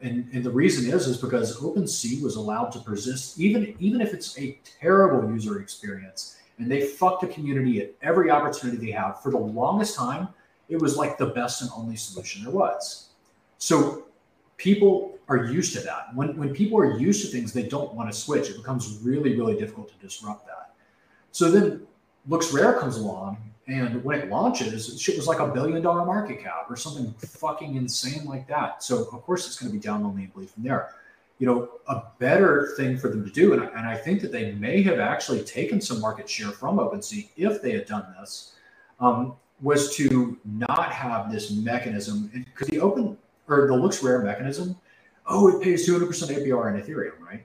And, 0.00 0.28
and 0.32 0.44
the 0.44 0.50
reason 0.50 0.92
is 0.92 1.06
is 1.06 1.16
because 1.16 1.58
OpenSea 1.60 2.22
was 2.22 2.36
allowed 2.36 2.72
to 2.72 2.80
persist 2.80 3.38
even 3.38 3.76
even 3.78 4.00
if 4.00 4.12
it's 4.12 4.36
a 4.36 4.58
terrible 4.80 5.30
user 5.30 5.60
experience 5.60 6.38
and 6.58 6.70
they 6.70 6.80
fuck 6.80 7.20
the 7.20 7.28
community 7.28 7.80
at 7.80 7.92
every 8.02 8.28
opportunity 8.28 8.86
they 8.86 8.92
have 8.92 9.22
for 9.22 9.30
the 9.30 9.38
longest 9.38 9.96
time 9.96 10.28
it 10.72 10.80
was 10.80 10.96
like 10.96 11.18
the 11.18 11.26
best 11.26 11.62
and 11.62 11.70
only 11.76 11.96
solution 11.96 12.42
there 12.44 12.52
was. 12.52 13.10
So 13.58 14.06
people 14.56 15.18
are 15.28 15.44
used 15.44 15.74
to 15.74 15.80
that. 15.80 16.14
When, 16.14 16.36
when 16.36 16.54
people 16.54 16.78
are 16.78 16.98
used 16.98 17.24
to 17.24 17.30
things, 17.30 17.52
they 17.52 17.64
don't 17.64 17.94
want 17.94 18.10
to 18.10 18.16
switch. 18.16 18.48
It 18.50 18.56
becomes 18.56 18.98
really, 19.02 19.36
really 19.36 19.56
difficult 19.56 19.88
to 19.88 19.94
disrupt 20.06 20.46
that. 20.46 20.74
So 21.30 21.50
then 21.50 21.86
LooksRare 22.28 22.78
comes 22.78 22.96
along, 22.96 23.38
and 23.66 24.02
when 24.04 24.18
it 24.18 24.28
launches, 24.28 25.00
shit 25.00 25.16
was 25.16 25.26
like 25.26 25.38
a 25.38 25.48
billion 25.48 25.82
dollar 25.82 26.04
market 26.04 26.42
cap 26.42 26.66
or 26.68 26.76
something 26.76 27.12
fucking 27.18 27.76
insane 27.76 28.24
like 28.24 28.46
that. 28.48 28.82
So 28.82 29.04
of 29.04 29.22
course 29.22 29.46
it's 29.46 29.58
going 29.58 29.70
to 29.70 29.78
be 29.78 29.82
down 29.82 30.04
only 30.04 30.26
from 30.26 30.62
there. 30.62 30.90
You 31.38 31.46
know, 31.46 31.68
a 31.88 32.02
better 32.18 32.74
thing 32.76 32.96
for 32.96 33.08
them 33.08 33.24
to 33.24 33.30
do, 33.30 33.52
and 33.52 33.62
I, 33.62 33.66
and 33.66 33.86
I 33.86 33.96
think 33.96 34.20
that 34.20 34.30
they 34.30 34.52
may 34.52 34.82
have 34.82 35.00
actually 35.00 35.42
taken 35.42 35.80
some 35.80 36.00
market 36.00 36.28
share 36.28 36.50
from 36.50 36.78
OpenSea 36.78 37.28
if 37.36 37.62
they 37.62 37.72
had 37.72 37.86
done 37.86 38.14
this, 38.20 38.54
um, 39.00 39.34
was 39.62 39.94
to 39.94 40.36
not 40.44 40.92
have 40.92 41.30
this 41.30 41.52
mechanism 41.52 42.30
because 42.34 42.68
the 42.68 42.80
open 42.80 43.16
or 43.48 43.66
the 43.68 43.74
looks 43.74 44.02
rare 44.02 44.20
mechanism, 44.20 44.76
oh, 45.26 45.48
it 45.48 45.62
pays 45.62 45.88
200% 45.88 46.08
APR 46.08 46.74
in 46.74 46.82
Ethereum, 46.82 47.18
right? 47.20 47.44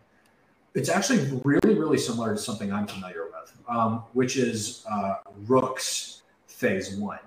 It's 0.73 0.89
actually 0.89 1.39
really, 1.43 1.77
really 1.77 1.97
similar 1.97 2.33
to 2.35 2.37
something 2.41 2.73
I'm 2.73 2.87
familiar 2.87 3.25
with, 3.25 3.53
um, 3.69 4.03
which 4.13 4.37
is 4.37 4.85
uh, 4.91 5.15
Rooks 5.47 6.23
Phase 6.47 6.95
One, 6.95 7.19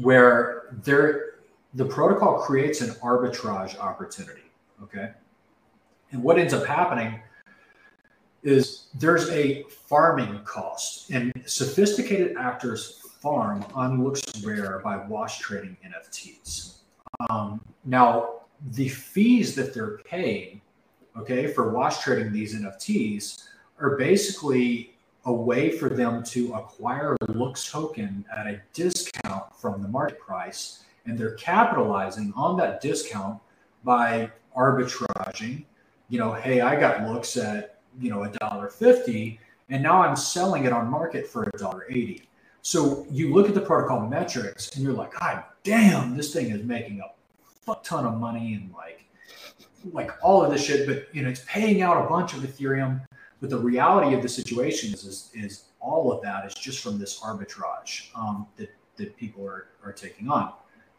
where 0.00 0.76
there 0.84 1.36
the 1.74 1.84
protocol 1.84 2.38
creates 2.38 2.80
an 2.80 2.90
arbitrage 2.96 3.78
opportunity. 3.78 4.42
Okay, 4.82 5.10
and 6.12 6.22
what 6.22 6.38
ends 6.38 6.54
up 6.54 6.64
happening 6.66 7.20
is 8.42 8.86
there's 8.94 9.28
a 9.30 9.64
farming 9.64 10.40
cost, 10.44 11.10
and 11.10 11.32
sophisticated 11.46 12.36
actors 12.36 13.05
farm 13.20 13.64
on 13.74 14.02
looks 14.02 14.22
rare 14.44 14.80
by 14.84 14.96
wash 15.06 15.38
trading 15.38 15.76
NFTs. 15.84 16.78
Um, 17.30 17.60
now, 17.84 18.40
the 18.72 18.88
fees 18.88 19.54
that 19.54 19.74
they're 19.74 19.98
paying, 19.98 20.60
okay, 21.16 21.46
for 21.46 21.70
wash 21.70 22.02
trading 22.02 22.32
these 22.32 22.54
NFTs 22.54 23.44
are 23.80 23.96
basically 23.96 24.96
a 25.24 25.32
way 25.32 25.70
for 25.70 25.88
them 25.88 26.22
to 26.22 26.54
acquire 26.54 27.16
looks 27.28 27.70
token 27.70 28.24
at 28.34 28.46
a 28.46 28.60
discount 28.72 29.54
from 29.56 29.82
the 29.82 29.88
market 29.88 30.20
price. 30.20 30.84
And 31.04 31.18
they're 31.18 31.34
capitalizing 31.34 32.32
on 32.36 32.56
that 32.58 32.80
discount 32.80 33.40
by 33.84 34.30
arbitraging, 34.56 35.64
you 36.08 36.18
know, 36.18 36.32
hey, 36.32 36.60
I 36.60 36.78
got 36.78 37.08
looks 37.08 37.36
at, 37.36 37.80
you 38.00 38.10
know, 38.10 38.24
a 38.24 38.30
dollar 38.30 38.68
fifty, 38.68 39.40
and 39.68 39.82
now 39.82 40.02
I'm 40.02 40.16
selling 40.16 40.64
it 40.64 40.72
on 40.72 40.88
market 40.88 41.26
for 41.26 41.44
a 41.44 41.58
dollar 41.58 41.86
eighty. 41.88 42.28
So 42.66 43.06
you 43.12 43.32
look 43.32 43.48
at 43.48 43.54
the 43.54 43.60
protocol 43.60 44.08
metrics 44.08 44.74
and 44.74 44.82
you're 44.82 44.92
like, 44.92 45.14
God 45.20 45.44
damn, 45.62 46.16
this 46.16 46.32
thing 46.32 46.50
is 46.50 46.64
making 46.64 46.98
a 46.98 47.12
fuck 47.64 47.84
ton 47.84 48.04
of 48.04 48.18
money 48.18 48.54
and 48.54 48.72
like 48.74 49.04
like 49.92 50.10
all 50.20 50.44
of 50.44 50.52
this 50.52 50.64
shit, 50.64 50.84
but 50.84 51.06
you 51.14 51.22
know, 51.22 51.28
it's 51.28 51.44
paying 51.46 51.80
out 51.80 52.04
a 52.04 52.08
bunch 52.08 52.34
of 52.34 52.40
Ethereum. 52.40 53.06
But 53.40 53.50
the 53.50 53.58
reality 53.58 54.16
of 54.16 54.22
the 54.22 54.28
situation 54.28 54.92
is 54.92 55.04
is, 55.04 55.30
is 55.32 55.64
all 55.78 56.10
of 56.10 56.20
that 56.22 56.44
is 56.44 56.54
just 56.54 56.82
from 56.82 56.98
this 56.98 57.20
arbitrage 57.20 58.08
um, 58.16 58.48
that, 58.56 58.74
that 58.96 59.16
people 59.16 59.46
are, 59.46 59.68
are 59.84 59.92
taking 59.92 60.28
on. 60.28 60.52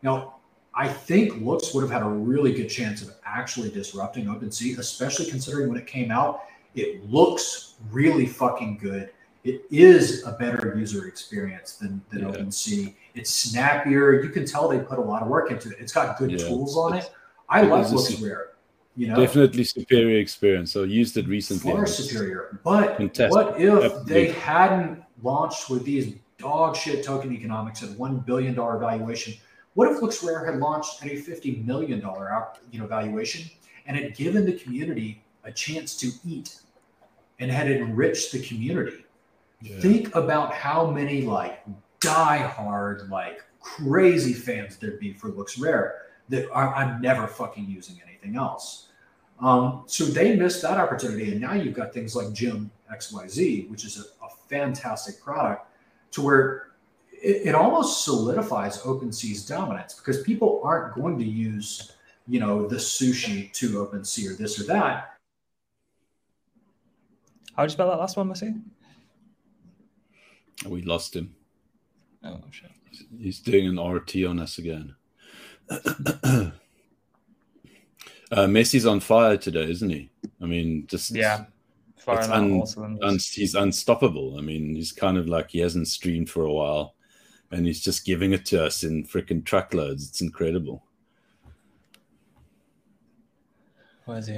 Now, 0.04 0.36
I 0.74 0.88
think 0.88 1.42
Looks 1.42 1.74
would 1.74 1.82
have 1.82 1.92
had 1.92 2.02
a 2.02 2.10
really 2.10 2.54
good 2.54 2.70
chance 2.70 3.02
of 3.02 3.14
actually 3.26 3.72
disrupting 3.72 4.28
OpenSea, 4.28 4.78
especially 4.78 5.30
considering 5.30 5.68
when 5.68 5.78
it 5.78 5.86
came 5.86 6.12
out, 6.12 6.44
it 6.76 7.04
looks 7.10 7.74
really 7.92 8.26
fucking 8.26 8.78
good 8.78 9.10
it 9.48 9.62
is 9.72 10.26
a 10.26 10.34
better 10.34 10.76
user 10.78 11.08
experience 11.08 11.76
than, 11.76 12.02
than 12.10 12.20
yeah. 12.20 12.28
OpenSea. 12.28 12.94
It's 13.16 13.32
snappier. 13.32 14.22
You 14.22 14.30
can 14.30 14.46
tell 14.46 14.68
they 14.68 14.80
put 14.80 15.00
a 15.00 15.02
lot 15.02 15.22
of 15.22 15.30
work 15.30 15.52
into 15.52 15.70
it. 15.70 15.78
It's 15.80 15.94
got 15.94 16.18
good 16.18 16.32
yeah. 16.32 16.46
tools 16.46 16.76
on 16.76 16.96
it. 16.98 17.10
I 17.48 17.62
it 17.62 17.70
like 17.70 17.90
looks 17.90 18.20
rare. 18.20 18.50
You 18.98 19.08
know, 19.08 19.16
definitely 19.16 19.64
superior 19.64 20.20
experience. 20.20 20.72
So 20.74 20.84
I 20.84 20.88
used 20.88 21.16
it 21.18 21.28
recently. 21.28 21.72
Far 21.72 21.86
superior. 21.86 22.60
But 22.64 23.00
what 23.30 23.62
if 23.62 24.06
they 24.06 24.32
hadn't 24.32 25.04
launched 25.22 25.70
with 25.70 25.86
these 25.86 26.16
dog 26.38 26.76
shit 26.76 27.06
token 27.06 27.32
economics 27.32 27.84
at 27.84 27.92
one 27.92 28.18
billion 28.20 28.54
dollar 28.54 28.78
valuation? 28.80 29.34
What 29.76 29.92
if 29.92 30.02
LooksRare 30.02 30.46
had 30.46 30.58
launched 30.58 31.04
at 31.04 31.12
a 31.12 31.16
fifty 31.16 31.58
million 31.58 32.00
dollar 32.00 32.48
you 32.72 32.80
know 32.80 32.88
valuation 32.88 33.50
and 33.86 33.96
had 33.96 34.16
given 34.16 34.46
the 34.46 34.54
community 34.54 35.24
a 35.44 35.52
chance 35.52 35.96
to 35.98 36.10
eat 36.26 36.60
and 37.40 37.52
had 37.52 37.70
enriched 37.70 38.32
the 38.32 38.42
community? 38.42 39.06
Yeah. 39.62 39.80
Think 39.80 40.16
about 40.16 40.54
how 40.54 40.90
many 40.90 41.24
like 41.24 41.64
die-hard, 42.00 43.10
like 43.10 43.44
crazy 43.60 44.34
fans 44.34 44.78
there'd 44.78 45.00
be 45.00 45.14
for 45.14 45.30
Looks 45.30 45.58
Rare 45.58 46.04
that 46.30 46.50
are, 46.52 46.74
I'm 46.76 47.02
never 47.02 47.28
fucking 47.28 47.66
using 47.70 48.00
anything 48.06 48.36
else. 48.36 48.90
Um, 49.40 49.84
so 49.86 50.06
they 50.06 50.36
missed 50.36 50.62
that 50.64 50.78
opportunity, 50.78 51.32
and 51.32 51.40
now 51.40 51.54
you've 51.54 51.76
got 51.76 51.94
things 51.94 52.16
like 52.16 52.34
Gem 52.34 52.72
XYZ, 52.92 53.70
which 53.70 53.86
is 53.86 53.98
a, 53.98 54.26
a 54.26 54.30
fantastic 54.50 55.22
product, 55.22 55.68
to 56.12 56.22
where 56.22 56.70
it, 57.12 57.48
it, 57.48 57.56
almost 57.56 58.04
solidifies 58.04 58.80
OpenSea's 58.82 59.46
dominance 59.46 59.94
because 59.94 60.22
people 60.24 60.62
aren't 60.64 60.96
going 60.96 61.20
to 61.20 61.26
use, 61.26 61.92
you 62.28 62.40
know, 62.40 62.68
the 62.68 62.78
sushi 62.78 63.52
to 63.54 63.86
OpenSea 63.86 64.32
or 64.32 64.34
this 64.34 64.60
or 64.60 64.64
that. 64.64 65.18
How 67.56 67.64
would 67.64 67.72
you 67.72 67.74
spell 67.74 67.90
that 67.90 68.00
last 68.00 68.18
one, 68.18 68.30
Messi? 68.30 68.60
We 70.66 70.82
lost 70.82 71.16
him. 71.16 71.36
Oh 72.24 72.42
shit! 72.52 72.72
He's 73.20 73.40
doing 73.40 73.68
an 73.68 73.80
RT 73.80 74.26
on 74.28 74.40
us 74.40 74.58
again. 74.58 74.96
uh, 75.70 76.52
Messi's 78.32 78.86
on 78.86 79.00
fire 79.00 79.38
today, 79.38 79.70
isn't 79.70 79.90
he? 79.90 80.10
I 80.42 80.46
mean, 80.46 80.88
just 80.88 81.12
yeah, 81.12 81.46
it's 82.08 82.30
un, 82.30 82.64
un, 83.02 83.20
he's 83.20 83.56
unstoppable. 83.56 84.38
I 84.38 84.42
mean, 84.42 84.76
he's 84.76 84.92
kind 84.92 85.18
of 85.18 85.28
like 85.28 85.52
he 85.52 85.60
hasn't 85.60 85.88
streamed 85.90 86.30
for 86.30 86.44
a 86.44 86.52
while, 86.52 86.96
and 87.52 87.66
he's 87.66 87.82
just 87.82 88.06
giving 88.06 88.34
it 88.34 88.46
to 88.48 88.66
us 88.66 88.84
in 88.84 89.04
freaking 89.04 89.46
truckloads. 89.46 90.08
It's 90.10 90.22
incredible. 90.22 90.87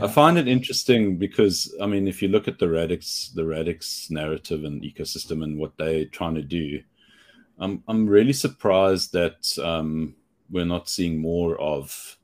I 0.02 0.08
find 0.08 0.38
it 0.38 0.48
interesting 0.48 1.18
because 1.18 1.74
I 1.82 1.86
mean, 1.86 2.08
if 2.08 2.22
you 2.22 2.28
look 2.28 2.48
at 2.48 2.60
the 2.60 2.68
Radix, 2.68 3.30
the 3.34 3.46
Radix 3.46 4.10
narrative 4.10 4.64
and 4.64 4.82
ecosystem 4.82 5.44
and 5.44 5.58
what 5.58 5.78
they're 5.78 6.06
trying 6.06 6.36
to 6.36 6.42
do, 6.42 6.82
I'm 7.60 7.84
I'm 7.88 8.08
really 8.08 8.34
surprised 8.34 9.14
that 9.14 9.58
um, 9.64 10.16
we're 10.50 10.66
not 10.66 10.90
seeing 10.90 11.20
more 11.20 11.60
of, 11.60 12.18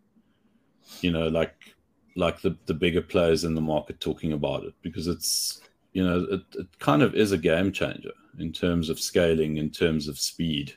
you 1.01 1.11
know, 1.11 1.27
like 1.27 1.75
like 2.15 2.41
the 2.41 2.57
the 2.65 2.73
bigger 2.73 3.01
players 3.01 3.43
in 3.43 3.55
the 3.55 3.61
market 3.61 3.99
talking 3.99 4.33
about 4.33 4.63
it 4.63 4.73
because 4.81 5.07
it's 5.07 5.61
you 5.93 6.03
know 6.03 6.25
it, 6.31 6.41
it 6.55 6.79
kind 6.79 7.01
of 7.01 7.13
is 7.15 7.31
a 7.31 7.37
game 7.37 7.71
changer 7.71 8.11
in 8.39 8.51
terms 8.51 8.89
of 8.89 8.99
scaling, 8.99 9.57
in 9.57 9.69
terms 9.69 10.07
of 10.07 10.19
speed. 10.19 10.73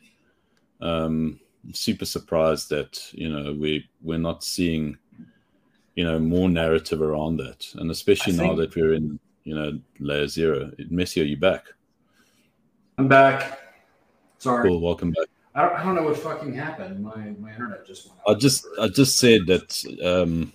Um, 0.80 1.40
super 1.72 2.04
surprised 2.04 2.70
that 2.70 3.12
you 3.12 3.28
know 3.28 3.52
we 3.52 3.88
we're 4.02 4.18
not 4.18 4.44
seeing 4.44 4.96
you 5.98 6.04
know 6.04 6.16
more 6.16 6.48
narrative 6.48 7.02
around 7.02 7.38
that, 7.38 7.74
and 7.74 7.90
especially 7.90 8.32
now 8.34 8.54
that 8.54 8.76
we're 8.76 8.92
in 8.94 9.18
you 9.42 9.52
know 9.52 9.80
layer 9.98 10.28
zero. 10.28 10.70
Messi, 10.92 11.20
are 11.20 11.24
you 11.24 11.36
back? 11.36 11.64
I'm 12.98 13.08
back. 13.08 13.58
Sorry. 14.38 14.68
Cool. 14.68 14.80
Welcome 14.80 15.10
back. 15.10 15.26
I 15.56 15.62
don't, 15.62 15.74
I 15.74 15.82
don't 15.82 15.96
know 15.96 16.04
what 16.04 16.16
fucking 16.16 16.54
happened. 16.54 17.02
My 17.02 17.16
my 17.40 17.50
internet 17.50 17.84
just 17.84 18.06
went. 18.06 18.20
Out. 18.20 18.36
I 18.36 18.38
just 18.38 18.64
I 18.80 18.86
just 18.86 19.18
said 19.18 19.40
that 19.48 19.84
um, 20.04 20.52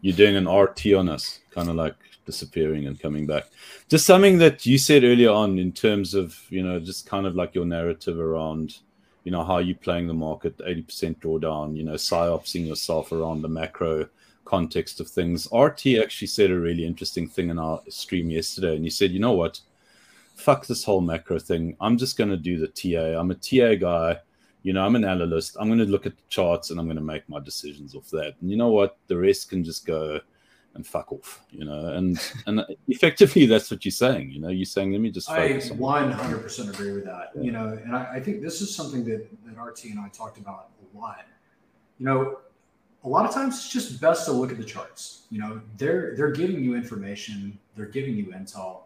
you're 0.00 0.16
doing 0.16 0.36
an 0.36 0.48
RT 0.48 0.94
on 0.94 1.10
us, 1.10 1.40
kind 1.50 1.68
of 1.68 1.74
like 1.74 1.96
disappearing 2.24 2.86
and 2.86 2.98
coming 2.98 3.26
back. 3.26 3.44
Just 3.90 4.06
something 4.06 4.38
that 4.38 4.64
you 4.64 4.78
said 4.78 5.04
earlier 5.04 5.32
on 5.32 5.58
in 5.58 5.70
terms 5.70 6.14
of 6.14 6.34
you 6.48 6.62
know 6.62 6.80
just 6.80 7.04
kind 7.04 7.26
of 7.26 7.34
like 7.36 7.54
your 7.54 7.66
narrative 7.66 8.18
around 8.18 8.78
you 9.24 9.32
know 9.32 9.44
how 9.44 9.58
you 9.58 9.74
playing 9.74 10.06
the 10.06 10.14
market, 10.14 10.58
eighty 10.64 10.80
percent 10.80 11.20
drawdown, 11.20 11.76
you 11.76 11.84
know 11.84 11.96
psyopsing 11.96 12.66
yourself 12.66 13.12
around 13.12 13.42
the 13.42 13.48
macro 13.50 14.08
context 14.48 14.98
of 14.98 15.08
things. 15.08 15.46
RT 15.52 15.86
actually 16.02 16.26
said 16.26 16.50
a 16.50 16.58
really 16.58 16.86
interesting 16.86 17.28
thing 17.28 17.50
in 17.50 17.58
our 17.58 17.82
stream 17.90 18.30
yesterday, 18.30 18.74
and 18.74 18.84
he 18.84 18.90
said, 18.90 19.10
you 19.10 19.20
know 19.20 19.32
what, 19.32 19.60
fuck 20.34 20.66
this 20.66 20.84
whole 20.84 21.02
macro 21.02 21.38
thing. 21.38 21.76
I'm 21.80 21.98
just 21.98 22.16
going 22.16 22.30
to 22.30 22.36
do 22.36 22.58
the 22.58 22.68
TA. 22.68 23.20
I'm 23.20 23.30
a 23.30 23.34
TA 23.34 23.74
guy. 23.74 24.20
You 24.62 24.72
know, 24.72 24.84
I'm 24.84 24.96
an 24.96 25.04
analyst. 25.04 25.56
I'm 25.60 25.68
going 25.68 25.78
to 25.78 25.84
look 25.84 26.06
at 26.06 26.16
the 26.16 26.22
charts 26.28 26.70
and 26.70 26.80
I'm 26.80 26.86
going 26.86 26.96
to 26.96 27.02
make 27.02 27.28
my 27.28 27.40
decisions 27.40 27.94
off 27.94 28.08
that. 28.10 28.34
And 28.40 28.50
you 28.50 28.56
know 28.56 28.68
what, 28.68 28.96
the 29.06 29.16
rest 29.16 29.50
can 29.50 29.62
just 29.62 29.86
go 29.86 30.20
and 30.74 30.86
fuck 30.86 31.12
off. 31.12 31.42
You 31.50 31.64
know, 31.64 31.88
and 31.94 32.18
and 32.46 32.64
effectively 32.88 33.46
that's 33.46 33.70
what 33.70 33.84
you're 33.84 33.92
saying. 33.92 34.30
You 34.30 34.40
know, 34.40 34.48
you're 34.48 34.64
saying 34.64 34.92
let 34.92 35.00
me 35.00 35.10
just. 35.10 35.30
I 35.30 35.58
100 35.58 36.42
percent 36.42 36.70
agree 36.70 36.92
with 36.92 37.04
that. 37.04 37.32
Yeah. 37.34 37.42
You 37.42 37.52
know, 37.52 37.78
and 37.84 37.94
I, 37.94 38.14
I 38.14 38.20
think 38.20 38.42
this 38.42 38.60
is 38.60 38.74
something 38.74 39.04
that 39.04 39.28
that 39.46 39.60
RT 39.60 39.84
and 39.84 40.00
I 40.00 40.08
talked 40.08 40.38
about 40.38 40.70
a 40.94 40.98
lot. 40.98 41.26
You 41.98 42.06
know, 42.06 42.38
a 43.08 43.10
lot 43.10 43.24
of 43.24 43.32
times 43.32 43.54
it's 43.56 43.70
just 43.70 44.00
best 44.02 44.26
to 44.26 44.32
look 44.32 44.50
at 44.50 44.58
the 44.58 44.64
charts. 44.64 45.22
You 45.30 45.40
know, 45.40 45.62
they're 45.78 46.14
they're 46.14 46.30
giving 46.30 46.62
you 46.62 46.74
information, 46.74 47.58
they're 47.74 47.86
giving 47.86 48.14
you 48.14 48.26
intel. 48.26 48.82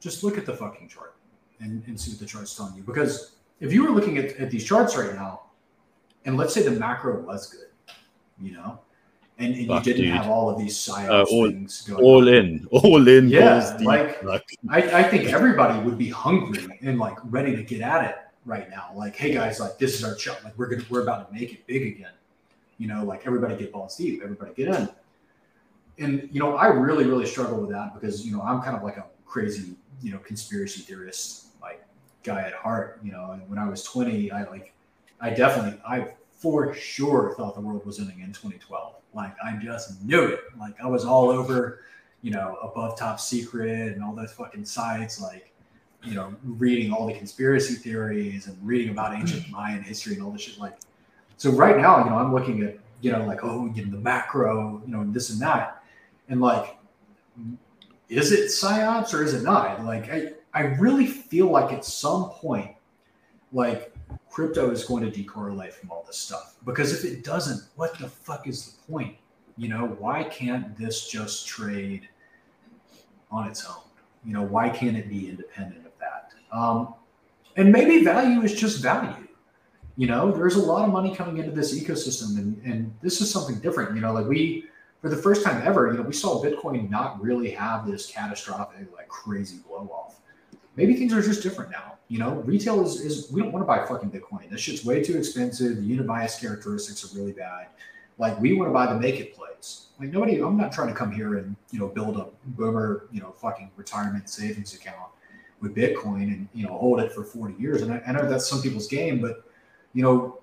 Just 0.00 0.24
look 0.24 0.36
at 0.36 0.44
the 0.44 0.52
fucking 0.52 0.88
chart 0.88 1.14
and, 1.60 1.80
and 1.86 1.98
see 1.98 2.10
what 2.10 2.18
the 2.18 2.26
chart's 2.26 2.56
telling 2.56 2.74
you. 2.74 2.82
Because 2.82 3.36
if 3.60 3.72
you 3.72 3.84
were 3.84 3.90
looking 3.90 4.18
at, 4.18 4.36
at 4.36 4.50
these 4.50 4.64
charts 4.64 4.96
right 4.96 5.14
now, 5.14 5.42
and 6.24 6.36
let's 6.36 6.52
say 6.52 6.62
the 6.62 6.72
macro 6.72 7.20
was 7.20 7.46
good, 7.46 7.68
you 8.40 8.50
know, 8.50 8.80
and, 9.38 9.54
and 9.54 9.68
Fuck, 9.68 9.86
you 9.86 9.92
didn't 9.92 10.06
dude. 10.06 10.14
have 10.14 10.28
all 10.28 10.50
of 10.50 10.58
these 10.58 10.76
side 10.76 11.08
uh, 11.08 11.24
all, 11.30 11.48
things 11.48 11.82
going 11.82 12.02
all 12.02 12.28
on. 12.28 12.34
in, 12.34 12.66
all 12.72 13.06
in. 13.06 13.28
Yeah, 13.28 13.78
like, 13.82 14.24
like 14.24 14.44
I, 14.68 14.78
I 15.00 15.02
think 15.04 15.28
everybody 15.28 15.78
would 15.84 15.98
be 15.98 16.08
hungry 16.08 16.80
and 16.82 16.98
like 16.98 17.16
ready 17.26 17.54
to 17.54 17.62
get 17.62 17.80
at 17.80 18.10
it 18.10 18.16
right 18.44 18.68
now. 18.68 18.90
Like, 18.96 19.14
hey 19.14 19.32
guys, 19.32 19.60
like 19.60 19.78
this 19.78 19.94
is 19.94 20.02
our 20.02 20.18
shot. 20.18 20.42
Like 20.42 20.58
we're 20.58 20.66
gonna 20.66 20.84
we're 20.90 21.04
about 21.04 21.28
to 21.28 21.32
make 21.32 21.52
it 21.52 21.64
big 21.68 21.86
again 21.86 22.10
you 22.82 22.88
know, 22.88 23.04
like 23.04 23.24
everybody 23.26 23.54
get 23.54 23.70
balls 23.70 23.96
deep, 23.96 24.22
everybody 24.24 24.52
get 24.54 24.66
in. 24.66 24.88
And, 26.00 26.28
you 26.32 26.40
know, 26.40 26.56
I 26.56 26.66
really, 26.66 27.04
really 27.04 27.26
struggle 27.26 27.60
with 27.60 27.70
that 27.70 27.94
because, 27.94 28.26
you 28.26 28.32
know, 28.32 28.42
I'm 28.42 28.60
kind 28.60 28.76
of 28.76 28.82
like 28.82 28.96
a 28.96 29.04
crazy, 29.24 29.76
you 30.02 30.10
know, 30.10 30.18
conspiracy 30.18 30.80
theorist, 30.80 31.46
like 31.62 31.80
guy 32.24 32.40
at 32.40 32.54
heart, 32.54 32.98
you 33.04 33.12
know, 33.12 33.30
and 33.30 33.48
when 33.48 33.56
I 33.56 33.68
was 33.68 33.84
20, 33.84 34.32
I 34.32 34.42
like, 34.50 34.74
I 35.20 35.30
definitely, 35.30 35.80
I 35.86 36.08
for 36.32 36.74
sure 36.74 37.34
thought 37.36 37.54
the 37.54 37.60
world 37.60 37.86
was 37.86 38.00
ending 38.00 38.18
in 38.18 38.32
2012. 38.32 38.94
Like 39.14 39.36
I 39.44 39.54
just 39.62 40.02
knew 40.02 40.24
it. 40.24 40.40
Like 40.58 40.74
I 40.82 40.88
was 40.88 41.04
all 41.04 41.30
over, 41.30 41.84
you 42.22 42.32
know, 42.32 42.58
above 42.64 42.98
top 42.98 43.20
secret 43.20 43.92
and 43.94 44.02
all 44.02 44.12
those 44.12 44.32
fucking 44.32 44.64
sites, 44.64 45.20
like, 45.20 45.52
you 46.02 46.14
know, 46.14 46.34
reading 46.42 46.92
all 46.92 47.06
the 47.06 47.14
conspiracy 47.14 47.74
theories 47.74 48.48
and 48.48 48.58
reading 48.66 48.88
about 48.88 49.14
ancient 49.14 49.44
mm. 49.44 49.52
Mayan 49.52 49.84
history 49.84 50.14
and 50.14 50.22
all 50.24 50.32
this 50.32 50.42
shit. 50.42 50.58
Like 50.58 50.76
so 51.36 51.50
right 51.50 51.76
now, 51.76 52.04
you 52.04 52.10
know, 52.10 52.18
I'm 52.18 52.32
looking 52.32 52.62
at, 52.62 52.78
you 53.00 53.12
know, 53.12 53.24
like, 53.24 53.40
oh, 53.42 53.70
you 53.74 53.84
know, 53.84 53.92
the 53.92 53.98
macro, 53.98 54.82
you 54.86 54.92
know, 54.92 55.04
this 55.10 55.30
and 55.30 55.40
that. 55.40 55.82
And 56.28 56.40
like, 56.40 56.76
is 58.08 58.32
it 58.32 58.46
psyops 58.46 59.12
or 59.12 59.22
is 59.22 59.34
it 59.34 59.42
not? 59.42 59.84
Like, 59.84 60.10
I, 60.10 60.32
I 60.54 60.60
really 60.76 61.06
feel 61.06 61.50
like 61.50 61.72
at 61.72 61.84
some 61.84 62.30
point, 62.30 62.70
like 63.52 63.92
crypto 64.30 64.70
is 64.70 64.84
going 64.84 65.10
to 65.10 65.10
decorrelate 65.10 65.72
from 65.72 65.90
all 65.90 66.04
this 66.06 66.16
stuff. 66.16 66.56
Because 66.64 66.92
if 66.92 67.10
it 67.10 67.24
doesn't, 67.24 67.62
what 67.76 67.98
the 67.98 68.08
fuck 68.08 68.46
is 68.46 68.66
the 68.66 68.92
point? 68.92 69.16
You 69.56 69.68
know, 69.68 69.96
why 69.98 70.24
can't 70.24 70.76
this 70.76 71.08
just 71.08 71.46
trade 71.46 72.08
on 73.30 73.48
its 73.48 73.66
own? 73.66 73.82
You 74.24 74.32
know, 74.32 74.42
why 74.42 74.70
can't 74.70 74.96
it 74.96 75.08
be 75.08 75.28
independent 75.28 75.84
of 75.84 75.92
that? 75.98 76.32
Um, 76.56 76.94
and 77.56 77.70
maybe 77.70 78.04
value 78.04 78.42
is 78.42 78.54
just 78.54 78.82
value 78.82 79.21
you 79.96 80.06
know 80.06 80.30
there's 80.32 80.56
a 80.56 80.62
lot 80.62 80.84
of 80.86 80.92
money 80.92 81.14
coming 81.14 81.38
into 81.38 81.50
this 81.50 81.78
ecosystem 81.78 82.38
and, 82.38 82.62
and 82.64 82.94
this 83.02 83.20
is 83.20 83.30
something 83.30 83.58
different 83.60 83.94
you 83.94 84.00
know 84.00 84.12
like 84.12 84.26
we 84.26 84.64
for 85.00 85.08
the 85.10 85.16
first 85.16 85.44
time 85.44 85.60
ever 85.66 85.88
you 85.88 85.98
know 85.98 86.02
we 86.02 86.12
saw 86.12 86.42
bitcoin 86.42 86.88
not 86.88 87.20
really 87.20 87.50
have 87.50 87.86
this 87.86 88.06
catastrophic 88.10 88.86
like 88.94 89.08
crazy 89.08 89.58
blow 89.66 89.90
off. 89.92 90.20
Maybe 90.74 90.94
things 90.94 91.12
are 91.12 91.20
just 91.20 91.42
different 91.42 91.70
now 91.70 91.92
you 92.12 92.18
know? 92.18 92.34
Retail 92.44 92.84
is, 92.84 93.00
is 93.00 93.32
we 93.32 93.40
don't 93.40 93.52
want 93.52 93.62
to 93.62 93.66
buy 93.66 93.86
fucking 93.86 94.10
bitcoin. 94.10 94.50
This 94.50 94.60
shit's 94.60 94.84
way 94.84 95.02
too 95.02 95.16
expensive. 95.16 95.76
The 95.76 95.82
unit 95.82 96.06
bias 96.06 96.38
characteristics 96.38 97.02
are 97.04 97.16
really 97.16 97.32
bad. 97.32 97.68
Like 98.18 98.38
we 98.38 98.52
want 98.52 98.68
to 98.68 98.72
buy 98.74 98.92
the 98.92 99.00
make 99.00 99.18
it 99.18 99.34
plays. 99.34 99.86
Like 99.98 100.10
nobody 100.10 100.42
i'm 100.42 100.56
not 100.56 100.72
trying 100.72 100.88
to 100.88 100.94
come 100.94 101.10
here 101.10 101.38
and 101.38 101.56
you 101.70 101.78
know 101.78 101.88
build 101.88 102.18
a 102.18 102.26
boomer 102.48 103.06
you 103.12 103.20
know 103.20 103.30
fucking 103.30 103.70
retirement 103.76 104.28
savings 104.28 104.74
account 104.74 105.10
with 105.60 105.74
bitcoin 105.74 106.24
and 106.24 106.48
you 106.52 106.66
know 106.66 106.76
hold 106.76 107.00
it 107.00 107.12
for 107.12 107.24
40 107.24 107.54
years. 107.54 107.80
And 107.80 107.94
I, 107.94 108.02
I 108.06 108.12
know 108.12 108.28
that's 108.28 108.46
some 108.46 108.60
people's 108.60 108.88
game 108.88 109.22
but 109.22 109.44
you 109.92 110.02
know, 110.02 110.40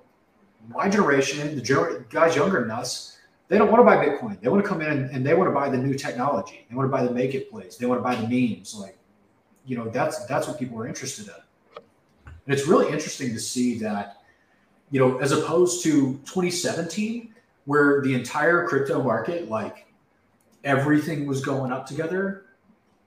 my 0.67 0.89
generation, 0.89 1.55
the 1.55 2.05
guys 2.09 2.35
younger 2.35 2.61
than 2.61 2.71
us, 2.71 3.17
they 3.47 3.57
don't 3.57 3.71
want 3.71 3.79
to 3.81 3.83
buy 3.83 3.97
Bitcoin. 3.97 4.39
They 4.39 4.47
want 4.47 4.63
to 4.63 4.69
come 4.69 4.81
in 4.81 4.89
and, 4.89 5.09
and 5.09 5.25
they 5.25 5.33
want 5.33 5.49
to 5.49 5.53
buy 5.53 5.69
the 5.69 5.77
new 5.77 5.95
technology. 5.95 6.65
They 6.69 6.75
want 6.75 6.87
to 6.87 6.91
buy 6.91 7.03
the 7.03 7.11
make 7.11 7.33
it 7.33 7.49
plays. 7.49 7.77
They 7.77 7.87
want 7.87 7.99
to 7.99 8.03
buy 8.03 8.15
the 8.15 8.27
memes. 8.27 8.75
Like, 8.75 8.97
you 9.65 9.75
know, 9.75 9.89
that's 9.89 10.25
that's 10.25 10.47
what 10.47 10.59
people 10.59 10.79
are 10.79 10.87
interested 10.87 11.27
in. 11.27 11.33
And 12.45 12.57
it's 12.57 12.67
really 12.67 12.91
interesting 12.91 13.33
to 13.33 13.39
see 13.39 13.79
that, 13.79 14.17
you 14.91 14.99
know, 14.99 15.17
as 15.17 15.31
opposed 15.31 15.83
to 15.83 16.13
2017, 16.25 17.33
where 17.65 18.01
the 18.01 18.13
entire 18.13 18.67
crypto 18.67 19.01
market, 19.01 19.49
like 19.49 19.87
everything 20.63 21.25
was 21.25 21.41
going 21.41 21.71
up 21.71 21.87
together 21.87 22.45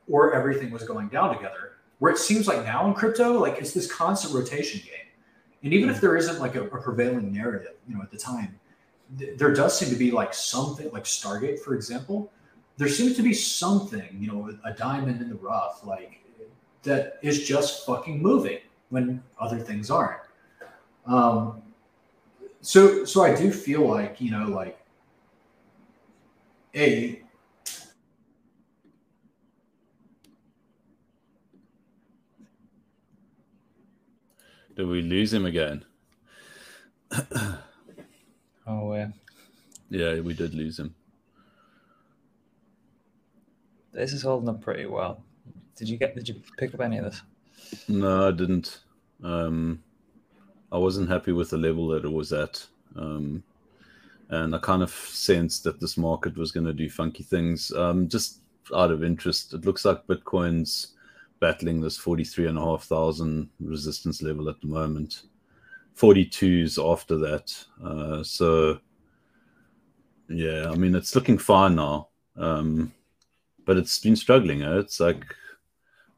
or 0.08 0.34
everything 0.34 0.70
was 0.70 0.82
going 0.82 1.08
down 1.08 1.34
together. 1.34 1.72
Where 2.00 2.10
it 2.10 2.18
seems 2.18 2.48
like 2.48 2.64
now 2.64 2.86
in 2.88 2.94
crypto, 2.94 3.38
like 3.38 3.58
it's 3.58 3.72
this 3.72 3.90
constant 3.90 4.34
rotation 4.34 4.80
game 4.80 5.01
and 5.62 5.72
even 5.72 5.88
if 5.88 6.00
there 6.00 6.16
isn't 6.16 6.40
like 6.40 6.54
a, 6.54 6.64
a 6.64 6.80
prevailing 6.80 7.32
narrative, 7.32 7.74
you 7.88 7.94
know, 7.94 8.02
at 8.02 8.10
the 8.10 8.18
time, 8.18 8.58
th- 9.18 9.38
there 9.38 9.52
does 9.52 9.78
seem 9.78 9.90
to 9.90 9.96
be 9.96 10.10
like 10.10 10.34
something 10.34 10.90
like 10.90 11.04
Stargate, 11.04 11.60
for 11.60 11.74
example. 11.74 12.32
There 12.78 12.88
seems 12.88 13.16
to 13.16 13.22
be 13.22 13.34
something, 13.34 14.08
you 14.18 14.28
know, 14.28 14.50
a 14.64 14.72
diamond 14.72 15.20
in 15.20 15.28
the 15.28 15.36
rough, 15.36 15.84
like 15.84 16.20
that 16.82 17.18
is 17.22 17.46
just 17.46 17.86
fucking 17.86 18.20
moving 18.20 18.58
when 18.88 19.22
other 19.38 19.58
things 19.58 19.90
aren't. 19.90 20.22
Um, 21.06 21.62
so, 22.60 23.04
so 23.04 23.22
I 23.22 23.34
do 23.34 23.52
feel 23.52 23.86
like, 23.88 24.20
you 24.20 24.30
know, 24.30 24.46
like, 24.46 24.78
a 26.74 27.21
Did 34.76 34.86
we 34.86 35.02
lose 35.02 35.32
him 35.32 35.44
again? 35.44 35.84
oh, 38.66 38.94
yeah. 38.94 39.08
Yeah, 39.90 40.20
we 40.20 40.32
did 40.32 40.54
lose 40.54 40.78
him. 40.78 40.94
This 43.92 44.14
is 44.14 44.22
holding 44.22 44.48
up 44.48 44.62
pretty 44.62 44.86
well. 44.86 45.22
Did 45.76 45.88
you 45.88 45.98
get? 45.98 46.14
Did 46.14 46.28
you 46.28 46.40
pick 46.56 46.72
up 46.72 46.80
any 46.80 46.96
of 46.98 47.04
this? 47.04 47.20
No, 47.88 48.28
I 48.28 48.30
didn't. 48.30 48.80
Um, 49.22 49.82
I 50.70 50.78
wasn't 50.78 51.10
happy 51.10 51.32
with 51.32 51.50
the 51.50 51.58
level 51.58 51.88
that 51.88 52.04
it 52.04 52.12
was 52.12 52.32
at, 52.32 52.64
um, 52.96 53.42
and 54.30 54.54
I 54.54 54.58
kind 54.58 54.82
of 54.82 54.90
sensed 54.90 55.64
that 55.64 55.80
this 55.80 55.98
market 55.98 56.38
was 56.38 56.52
going 56.52 56.66
to 56.66 56.72
do 56.72 56.88
funky 56.88 57.22
things. 57.22 57.70
Um, 57.72 58.08
just 58.08 58.40
out 58.74 58.90
of 58.90 59.04
interest, 59.04 59.52
it 59.52 59.66
looks 59.66 59.84
like 59.84 60.06
Bitcoin's 60.06 60.91
battling 61.42 61.80
this 61.80 61.96
43,500 61.96 63.48
resistance 63.58 64.22
level 64.22 64.48
at 64.48 64.60
the 64.60 64.68
moment. 64.68 65.24
42s 65.96 66.78
after 66.78 67.18
that. 67.18 67.52
Uh, 67.84 68.22
so, 68.22 68.78
yeah, 70.28 70.70
I 70.70 70.76
mean, 70.76 70.94
it's 70.94 71.16
looking 71.16 71.36
fine 71.36 71.74
now. 71.74 72.08
Um, 72.36 72.92
but 73.64 73.76
it's 73.76 73.98
been 73.98 74.14
struggling. 74.14 74.62
Eh? 74.62 74.78
It's 74.78 75.00
like 75.00 75.34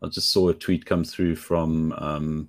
I 0.02 0.08
just 0.08 0.30
saw 0.30 0.50
a 0.50 0.54
tweet 0.54 0.84
come 0.84 1.04
through 1.04 1.36
from 1.36 1.92
um, 1.92 2.48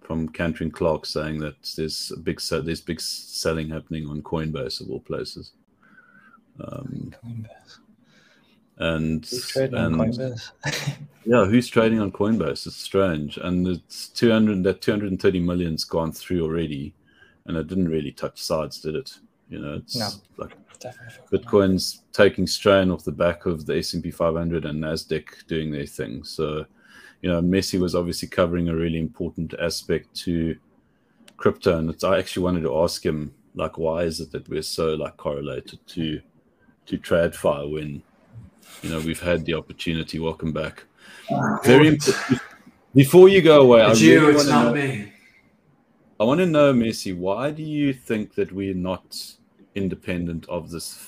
from 0.00 0.28
Cantrin 0.28 0.72
Clark 0.72 1.06
saying 1.06 1.40
that 1.40 1.56
there's 1.76 2.12
a 2.16 2.20
big 2.20 2.40
there's 2.40 2.80
big 2.80 3.00
selling 3.00 3.68
happening 3.68 4.06
on 4.08 4.22
Coinbase 4.22 4.80
of 4.80 4.90
all 4.90 5.00
places. 5.00 5.52
Um, 6.60 7.12
Coinbase. 7.24 7.79
And, 8.80 9.26
who's 9.26 9.48
trading 9.48 9.78
and, 9.78 10.00
on 10.00 10.08
Coinbase? 10.08 10.50
yeah, 11.26 11.44
who's 11.44 11.68
trading 11.68 12.00
on 12.00 12.10
Coinbase? 12.10 12.66
It's 12.66 12.76
strange, 12.76 13.36
and 13.36 13.68
it's 13.68 14.08
200 14.08 14.62
that 14.64 14.80
230 14.80 15.40
million's 15.40 15.84
gone 15.84 16.12
through 16.12 16.42
already, 16.42 16.94
and 17.44 17.58
it 17.58 17.66
didn't 17.66 17.88
really 17.88 18.10
touch 18.10 18.40
sides, 18.42 18.80
did 18.80 18.94
it? 18.94 19.12
You 19.50 19.58
know, 19.58 19.74
it's 19.74 19.96
no, 19.96 20.08
like 20.38 20.56
Bitcoin's 21.30 22.04
taking 22.12 22.46
strain 22.46 22.90
off 22.90 23.04
the 23.04 23.12
back 23.12 23.44
of 23.44 23.66
the 23.66 23.76
S&P 23.76 24.10
500 24.10 24.64
and 24.64 24.82
Nasdaq 24.82 25.46
doing 25.46 25.70
their 25.70 25.86
thing. 25.86 26.24
So 26.24 26.64
you 27.20 27.30
know, 27.30 27.42
Messi 27.42 27.78
was 27.78 27.94
obviously 27.94 28.28
covering 28.28 28.68
a 28.68 28.74
really 28.74 28.98
important 28.98 29.54
aspect 29.60 30.14
to 30.24 30.56
crypto, 31.36 31.78
and 31.78 31.90
it's 31.90 32.04
I 32.04 32.18
actually 32.18 32.44
wanted 32.44 32.62
to 32.62 32.78
ask 32.78 33.04
him 33.04 33.34
like, 33.54 33.76
why 33.76 34.04
is 34.04 34.20
it 34.20 34.32
that 34.32 34.48
we're 34.48 34.62
so 34.62 34.94
like 34.94 35.16
correlated 35.16 35.86
to 35.88 36.20
to 36.86 36.98
TradFi 36.98 37.70
when 37.70 38.02
you 38.82 38.90
know 38.90 39.00
we've 39.00 39.20
had 39.20 39.44
the 39.44 39.54
opportunity. 39.54 40.18
Welcome 40.18 40.52
back. 40.52 40.84
Very 41.64 41.88
important. 41.88 42.40
Before 42.94 43.28
you 43.28 43.40
go 43.40 43.62
away, 43.62 43.82
it's 43.82 44.00
I 44.00 44.04
really 44.04 44.12
you, 44.12 44.30
it's 44.30 44.48
not 44.48 44.66
know, 44.66 44.74
me. 44.74 45.12
I 46.18 46.24
want 46.24 46.40
to 46.40 46.46
know, 46.46 46.72
Messi, 46.72 47.16
why 47.16 47.50
do 47.50 47.62
you 47.62 47.92
think 47.92 48.34
that 48.34 48.52
we're 48.52 48.74
not 48.74 49.16
independent 49.74 50.48
of 50.48 50.70
this 50.70 51.06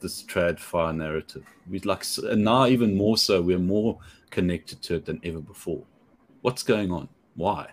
this 0.00 0.22
TradFi 0.22 0.96
narrative? 0.96 1.44
We'd 1.68 1.84
like, 1.84 2.04
and 2.22 2.44
now 2.44 2.66
even 2.66 2.96
more 2.96 3.16
so, 3.18 3.42
we're 3.42 3.58
more 3.58 3.98
connected 4.30 4.82
to 4.82 4.96
it 4.96 5.04
than 5.04 5.20
ever 5.24 5.40
before. 5.40 5.82
What's 6.42 6.62
going 6.62 6.92
on? 6.92 7.08
Why? 7.34 7.70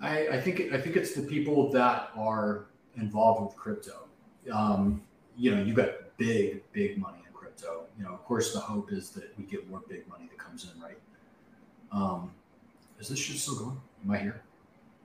I, 0.00 0.28
I 0.28 0.40
think 0.40 0.72
I 0.72 0.80
think 0.80 0.96
it's 0.96 1.14
the 1.14 1.22
people 1.22 1.70
that 1.70 2.10
are 2.16 2.66
involved 2.96 3.42
with 3.46 3.56
crypto. 3.56 4.08
Um, 4.52 5.02
you 5.36 5.54
know, 5.54 5.62
you 5.62 5.74
got 5.74 5.90
big, 6.16 6.62
big 6.72 6.98
money 6.98 7.18
in 7.26 7.32
crypto. 7.32 7.84
You 8.00 8.06
know, 8.06 8.14
of 8.14 8.24
course, 8.24 8.54
the 8.54 8.60
hope 8.60 8.92
is 8.92 9.10
that 9.10 9.36
we 9.36 9.44
get 9.44 9.68
more 9.68 9.82
big 9.86 10.08
money 10.08 10.26
that 10.30 10.38
comes 10.38 10.64
in, 10.64 10.80
right? 10.80 10.96
Um, 11.92 12.30
is 12.98 13.08
this 13.08 13.18
shit 13.18 13.36
still 13.36 13.56
going? 13.56 13.80
Am 14.06 14.10
I 14.10 14.16
here? 14.16 14.42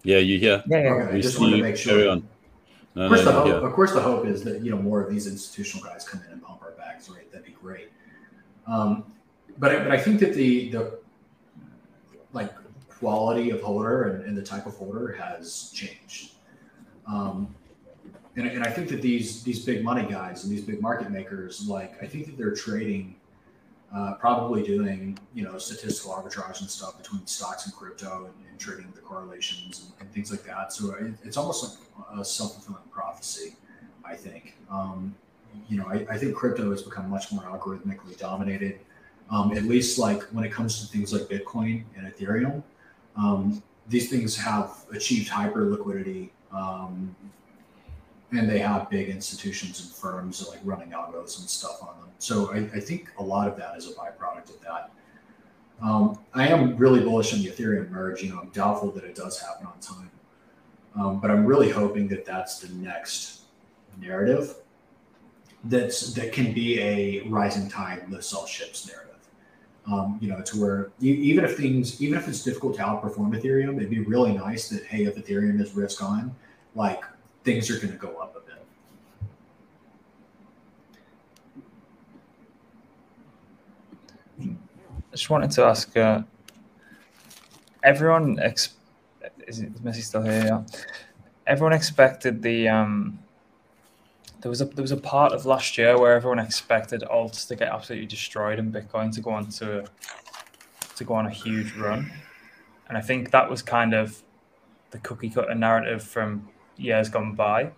Yeah, 0.03 0.19
you 0.19 0.39
hear? 0.39 0.63
Yeah, 0.65 0.81
yeah. 0.81 0.89
Okay, 0.93 1.17
I 1.17 1.21
just 1.21 1.37
wanted 1.37 1.57
to 1.57 1.63
make 1.63 1.75
sure. 1.75 1.95
Carry 1.95 2.07
on. 2.07 2.27
No, 2.95 3.01
of, 3.01 3.09
course 3.09 3.25
no, 3.25 3.25
the 3.25 3.31
hope, 3.33 3.47
yeah. 3.47 3.67
of 3.67 3.73
course, 3.73 3.91
the 3.91 3.99
hope 3.99 4.25
is 4.25 4.45
that 4.45 4.61
you 4.61 4.71
know 4.71 4.77
more 4.77 5.01
of 5.01 5.11
these 5.11 5.27
institutional 5.27 5.85
guys 5.85 6.07
come 6.07 6.21
in 6.25 6.31
and 6.31 6.41
pump 6.41 6.61
our 6.61 6.71
bags, 6.71 7.09
right? 7.09 7.29
That'd 7.33 7.45
be 7.45 7.51
great. 7.51 7.89
Um, 8.65 9.03
but 9.57 9.75
I, 9.75 9.79
but 9.79 9.91
I 9.91 9.97
think 9.97 10.21
that 10.21 10.33
the 10.33 10.69
the 10.69 10.99
like 12.31 12.53
quality 12.87 13.49
of 13.49 13.61
holder 13.61 14.03
and, 14.03 14.23
and 14.23 14.37
the 14.37 14.41
type 14.41 14.67
of 14.67 14.75
holder 14.77 15.11
has 15.19 15.69
changed. 15.75 16.35
Um, 17.05 17.53
and, 18.35 18.47
and 18.47 18.63
I 18.63 18.69
think 18.69 18.89
that 18.89 19.01
these 19.01 19.43
these 19.43 19.63
big 19.63 19.83
money 19.83 20.07
guys 20.09 20.43
and 20.43 20.51
these 20.51 20.63
big 20.63 20.81
market 20.81 21.09
makers, 21.11 21.67
like 21.67 22.01
I 22.01 22.07
think 22.07 22.25
that 22.27 22.37
they're 22.37 22.53
trading, 22.53 23.15
uh, 23.95 24.15
probably 24.15 24.63
doing 24.63 25.17
you 25.33 25.43
know 25.43 25.57
statistical 25.57 26.11
arbitrage 26.13 26.61
and 26.61 26.69
stuff 26.69 26.97
between 26.97 27.25
stocks 27.25 27.65
and 27.65 27.75
crypto 27.75 28.25
and, 28.25 28.49
and 28.49 28.59
trading 28.59 28.91
the 28.95 29.01
correlations 29.01 29.81
and, 29.81 30.01
and, 30.01 30.13
things 30.13 30.31
like 30.31 30.43
that. 30.43 30.73
So 30.73 30.93
it, 30.93 31.13
it's 31.23 31.37
almost 31.37 31.63
like 31.63 32.19
a 32.19 32.25
self 32.25 32.53
fulfilling 32.53 32.89
prophecy, 32.91 33.55
I 34.03 34.15
think. 34.15 34.55
Um, 34.69 35.15
you 35.69 35.77
know, 35.77 35.85
I, 35.87 36.05
I 36.09 36.17
think 36.17 36.35
crypto 36.35 36.69
has 36.71 36.81
become 36.81 37.09
much 37.09 37.31
more 37.31 37.43
algorithmically 37.43 38.17
dominated 38.17 38.79
um, 39.29 39.55
at 39.57 39.63
least 39.63 39.97
like 39.97 40.23
when 40.25 40.43
it 40.43 40.51
comes 40.51 40.79
to 40.81 40.87
things 40.87 41.11
like 41.11 41.23
Bitcoin 41.23 41.83
and 41.95 42.11
Ethereum, 42.13 42.61
um, 43.15 43.61
these 43.87 44.09
things 44.09 44.35
have 44.35 44.85
achieved 44.93 45.29
hyper 45.29 45.69
liquidity, 45.69 46.31
um, 46.51 47.15
and 48.31 48.49
they 48.49 48.59
have 48.59 48.89
big 48.89 49.09
institutions 49.09 49.81
and 49.81 49.91
firms 49.91 50.47
like 50.49 50.59
running 50.63 50.89
algos 50.89 51.39
and 51.39 51.49
stuff 51.49 51.81
on 51.81 51.99
them. 51.99 52.09
So 52.19 52.51
I, 52.51 52.57
I 52.75 52.79
think 52.79 53.09
a 53.19 53.23
lot 53.23 53.47
of 53.47 53.55
that 53.57 53.77
is 53.77 53.89
a 53.89 53.93
byproduct 53.93 54.49
of 54.49 54.61
that. 54.61 54.91
Um, 55.81 56.19
I 56.33 56.47
am 56.47 56.77
really 56.77 57.01
bullish 57.01 57.33
on 57.33 57.39
the 57.39 57.49
Ethereum 57.49 57.89
merge. 57.89 58.23
You 58.23 58.29
know, 58.29 58.39
I'm 58.39 58.49
doubtful 58.49 58.91
that 58.91 59.03
it 59.03 59.15
does 59.15 59.39
happen 59.39 59.67
on 59.67 59.79
time, 59.79 60.11
um, 60.95 61.19
but 61.19 61.29
I'm 61.29 61.45
really 61.45 61.69
hoping 61.69 62.07
that 62.09 62.25
that's 62.25 62.59
the 62.59 62.73
next 62.75 63.41
narrative 63.99 64.55
that's 65.65 66.13
that 66.13 66.31
can 66.31 66.53
be 66.53 66.79
a 66.79 67.21
rising 67.27 67.67
tide 67.69 68.09
lifts 68.09 68.33
all 68.33 68.45
ships 68.45 68.87
narrative. 68.87 69.11
Um, 69.87 70.17
you 70.19 70.29
know, 70.29 70.41
to 70.41 70.59
where 70.59 70.91
you, 70.99 71.13
even 71.13 71.45
if 71.45 71.57
things, 71.57 72.01
even 72.01 72.17
if 72.17 72.27
it's 72.27 72.43
difficult 72.43 72.75
to 72.77 72.81
outperform 72.81 73.39
Ethereum, 73.39 73.77
it'd 73.77 73.89
be 73.89 73.99
really 73.99 74.33
nice 74.33 74.69
that 74.69 74.83
hey, 74.85 75.03
if 75.05 75.15
Ethereum 75.15 75.61
is 75.61 75.75
risk 75.75 76.01
on, 76.01 76.35
like 76.73 77.03
things 77.45 77.69
are 77.69 77.77
going 77.77 77.93
to 77.93 77.97
go 77.97 78.17
up 78.17 78.35
a 78.35 78.39
bit. 84.41 84.55
I 85.11 85.11
just 85.11 85.29
wanted 85.29 85.51
to 85.51 85.63
ask 85.63 85.95
uh, 85.95 86.23
everyone. 87.83 88.39
Ex- 88.39 88.73
is, 89.47 89.59
it, 89.59 89.73
is 89.75 89.81
Messi 89.81 90.01
still 90.01 90.23
here? 90.23 90.43
Yeah. 90.43 90.63
Everyone 91.47 91.73
expected 91.73 92.41
the 92.41 92.67
um, 92.67 93.19
there 94.41 94.49
was 94.49 94.61
a 94.61 94.65
there 94.65 94.81
was 94.81 94.91
a 94.91 94.97
part 94.97 95.31
of 95.31 95.45
last 95.45 95.77
year 95.77 95.97
where 95.99 96.15
everyone 96.15 96.39
expected 96.39 97.03
alts 97.03 97.47
to 97.47 97.55
get 97.55 97.69
absolutely 97.69 98.07
destroyed 98.07 98.57
and 98.59 98.73
Bitcoin 98.73 99.13
to 99.13 99.21
go 99.21 99.29
on 99.29 99.49
to 99.51 99.85
to 100.95 101.03
go 101.03 101.13
on 101.13 101.27
a 101.27 101.29
huge 101.29 101.73
run, 101.75 102.11
and 102.89 102.97
I 102.97 103.01
think 103.01 103.29
that 103.31 103.49
was 103.49 103.61
kind 103.61 103.93
of 103.93 104.23
the 104.89 104.97
cookie 104.99 105.29
cutter 105.29 105.53
narrative 105.53 106.03
from 106.03 106.49
years 106.77 107.09
gone 107.09 107.33
by, 107.33 107.71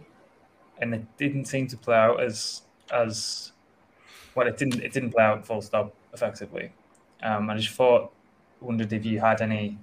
and 0.80 0.94
it 0.94 1.18
didn't 1.18 1.46
seem 1.46 1.68
to 1.68 1.78
play 1.78 1.96
out 1.96 2.22
as 2.22 2.62
as 2.92 3.52
well. 4.36 4.48
It 4.48 4.58
didn't 4.58 4.82
it 4.82 4.94
didn't 4.94 5.12
play 5.12 5.24
out 5.24 5.46
full 5.46 5.62
stop 5.62 5.94
effectively. 6.14 6.72
Um, 7.24 7.50
I 7.50 7.58
just 7.58 7.70
thought 7.70 8.12
wondered 8.62 8.92
if 8.94 9.06
you 9.06 9.20
had 9.20 9.42
any 9.42 9.78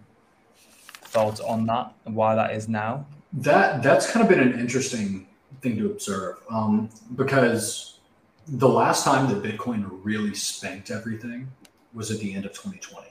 thoughts 1.15 1.41
on 1.41 1.67
that 1.67 1.93
and 2.05 2.15
why 2.15 2.35
that 2.35 2.53
is 2.53 2.69
now. 2.69 3.07
That 3.33 3.83
that's 3.83 4.11
kind 4.11 4.23
of 4.23 4.29
been 4.29 4.41
an 4.41 4.59
interesting 4.59 5.27
thing 5.61 5.77
to 5.79 5.91
observe 5.91 6.37
um, 6.51 6.91
because 7.15 7.99
the 8.47 8.69
last 8.69 9.05
time 9.05 9.29
that 9.29 9.43
Bitcoin 9.43 9.89
really 10.03 10.35
spanked 10.35 10.91
everything 10.91 11.51
was 11.93 12.11
at 12.11 12.19
the 12.19 12.35
end 12.35 12.45
of 12.45 12.53
2020. 12.53 13.09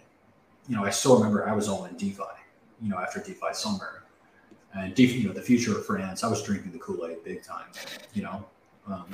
You 0.67 0.75
know, 0.75 0.85
I 0.85 0.91
still 0.91 1.17
remember 1.17 1.47
I 1.47 1.53
was 1.53 1.67
all 1.67 1.85
in 1.85 1.95
DeFi, 1.95 2.23
you 2.81 2.89
know, 2.89 2.97
after 2.99 3.19
DeFi 3.19 3.53
summer. 3.53 4.02
And 4.73 4.97
you 4.97 5.27
know, 5.27 5.33
the 5.33 5.41
future 5.41 5.77
of 5.77 5.85
France, 5.85 6.23
I 6.23 6.29
was 6.29 6.41
drinking 6.41 6.71
the 6.71 6.79
Kool 6.79 7.05
Aid 7.05 7.23
big 7.23 7.43
time, 7.43 7.65
you 8.13 8.23
know, 8.23 8.43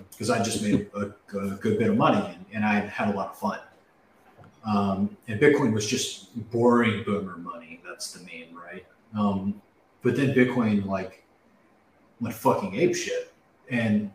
because 0.10 0.30
um, 0.30 0.40
I 0.40 0.44
just 0.44 0.64
made 0.64 0.90
a, 0.96 1.14
a, 1.38 1.50
good 1.52 1.78
bit 1.78 1.90
of 1.90 1.98
money 1.98 2.26
and, 2.34 2.46
and 2.54 2.66
I 2.66 2.80
had 2.80 3.14
a 3.14 3.18
lot 3.18 3.30
of 3.30 3.38
fun. 3.38 3.60
Um, 4.66 5.18
and 5.28 5.40
Bitcoin 5.40 5.74
was 5.74 5.86
just 5.86 6.36
boring 6.52 7.04
boomer 7.04 7.38
money. 7.38 7.82
That's 7.86 8.12
the 8.14 8.20
meme, 8.24 8.56
right? 8.56 8.86
Um, 9.18 9.62
but 10.02 10.16
then 10.16 10.34
Bitcoin 10.34 10.86
like 10.86 11.24
went 12.22 12.36
fucking 12.36 12.76
ape 12.76 12.96
shit. 12.96 13.34
And 13.70 14.12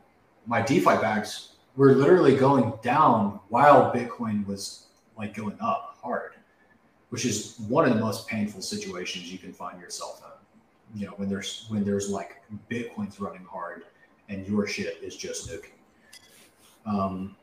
my 0.47 0.61
DeFi 0.63 0.97
bags 0.97 1.53
were 1.77 1.95
literally 1.95 2.37
going 2.37 2.73
down 2.83 3.41
while 3.49 3.93
Bitcoin 3.93 4.47
was 4.47 4.87
like 5.17 5.35
going 5.35 5.57
up 5.61 5.99
hard, 6.03 6.33
which 7.11 7.25
is 7.25 7.57
one 7.69 7.87
of 7.87 7.95
the 7.95 8.01
most 8.01 8.27
painful 8.29 8.61
situations 8.61 9.31
you 9.31 9.39
can 9.39 9.53
find 9.53 9.81
yourself 9.81 10.23
in. 10.25 10.34
You 10.95 11.07
know, 11.07 11.13
when 11.17 11.29
there's 11.29 11.67
when 11.69 11.85
there's 11.85 12.09
like 12.09 12.43
Bitcoin's 12.71 13.21
running 13.21 13.45
hard 13.45 13.85
and 14.29 14.47
your 14.47 14.67
shit 14.67 14.99
is 15.03 15.17
just 15.17 15.49
nuking. 15.49 15.71
Um, 16.87 17.37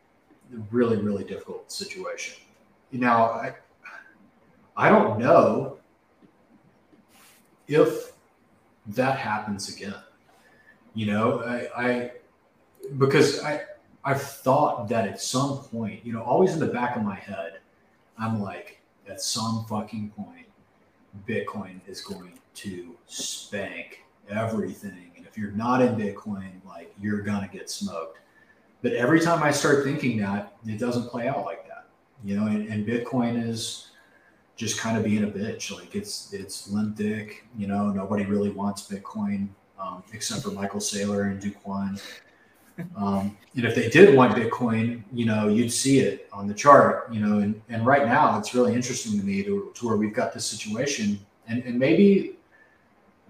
really, 0.69 0.97
really 0.97 1.23
difficult 1.23 1.72
situation. 1.72 2.35
Now, 2.91 3.26
I, 3.26 3.55
I 4.76 4.89
don't 4.89 5.19
know 5.19 5.77
if 7.68 8.13
that 8.88 9.18
happens 9.18 9.73
again. 9.73 9.95
You 10.93 11.05
know, 11.07 11.41
I, 11.41 11.68
I 11.76 12.11
because 12.97 13.41
I 13.43 13.61
I've 14.03 14.22
thought 14.22 14.89
that 14.89 15.07
at 15.07 15.22
some 15.22 15.59
point, 15.59 16.05
you 16.05 16.11
know, 16.13 16.23
always 16.23 16.53
in 16.53 16.59
the 16.59 16.68
back 16.68 16.95
of 16.95 17.03
my 17.03 17.15
head, 17.15 17.59
I'm 18.18 18.41
like, 18.41 18.81
at 19.07 19.22
some 19.22 19.65
fucking 19.69 20.11
point, 20.11 20.47
Bitcoin 21.27 21.80
is 21.88 22.01
going 22.01 22.39
to 22.56 22.98
spank 23.07 24.03
everything. 24.30 25.11
And 25.18 25.26
if 25.26 25.38
you're 25.38 25.52
not 25.52 25.82
in 25.82 25.95
Bitcoin, 25.95 26.64
like 26.65 26.94
you're 26.99 27.22
gonna 27.22 27.49
get 27.52 27.69
smoked. 27.69 28.19
But 28.82 28.94
every 28.94 29.19
time 29.19 29.44
I 29.44 29.52
start 29.52 29.84
thinking 29.84 30.18
that, 30.22 30.53
it 30.65 30.80
doesn't 30.80 31.07
play 31.10 31.28
out 31.28 31.45
like 31.45 31.68
that. 31.68 31.88
you 32.23 32.36
know, 32.40 32.48
and, 32.48 32.68
and 32.68 32.86
Bitcoin 32.86 33.48
is 33.48 33.88
just 34.56 34.80
kind 34.80 34.98
of 34.98 35.03
being 35.03 35.23
a 35.23 35.28
bitch. 35.28 35.76
Like 35.76 35.95
it's 35.95 36.34
it's 36.34 36.69
limp 36.69 36.95
dick. 36.95 37.45
You 37.57 37.68
know, 37.68 37.90
nobody 37.90 38.26
really 38.26 38.49
wants 38.49 38.88
Bitcoin 38.88 39.49
um, 39.80 40.03
except 40.14 40.44
for 40.44 40.52
Michael 40.52 40.80
Saylor 40.80 41.32
and 41.32 41.41
Kwon. 41.41 42.02
Um, 42.95 43.38
and 43.56 43.65
if 43.65 43.76
they 43.76 43.90
did 43.90 44.15
want 44.15 44.36
Bitcoin, 44.36 45.03
you 45.11 45.26
know, 45.26 45.48
you'd 45.48 45.72
see 45.72 45.99
it 45.99 46.28
on 46.32 46.48
the 46.48 46.53
chart. 46.53 47.11
You 47.11 47.19
know, 47.19 47.40
and, 47.40 47.61
and 47.69 47.86
right 47.86 48.06
now 48.06 48.38
it's 48.40 48.53
really 48.53 48.73
interesting 48.73 49.19
to 49.19 49.26
me 49.26 49.44
to, 49.44 49.72
to 49.76 49.88
where 49.88 49.98
we've 49.98 50.14
got 50.14 50.34
this 50.34 50.45
situation, 50.45 51.19
and, 51.48 51.64
and 51.64 51.78
maybe 51.78 52.38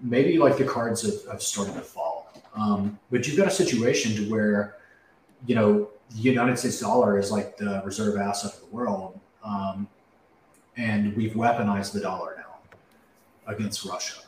maybe 0.02 0.36
like 0.36 0.58
the 0.58 0.64
cards 0.64 1.02
have, 1.02 1.30
have 1.30 1.42
started 1.42 1.74
to 1.74 1.80
fall. 1.80 2.32
Um, 2.54 2.98
but 3.10 3.26
you've 3.26 3.36
got 3.36 3.46
a 3.46 3.50
situation 3.50 4.14
to 4.16 4.30
where, 4.30 4.76
you 5.46 5.54
know, 5.54 5.88
the 6.10 6.20
United 6.20 6.58
States 6.58 6.80
dollar 6.80 7.18
is 7.18 7.30
like 7.30 7.56
the 7.56 7.80
reserve 7.84 8.18
asset 8.18 8.52
of 8.54 8.60
the 8.60 8.66
world. 8.66 9.18
Um, 9.42 9.88
and 10.76 11.16
we've 11.16 11.32
weaponized 11.32 11.92
the 11.92 12.00
dollar 12.00 12.36
now 12.36 13.52
against 13.52 13.84
Russia, 13.84 14.20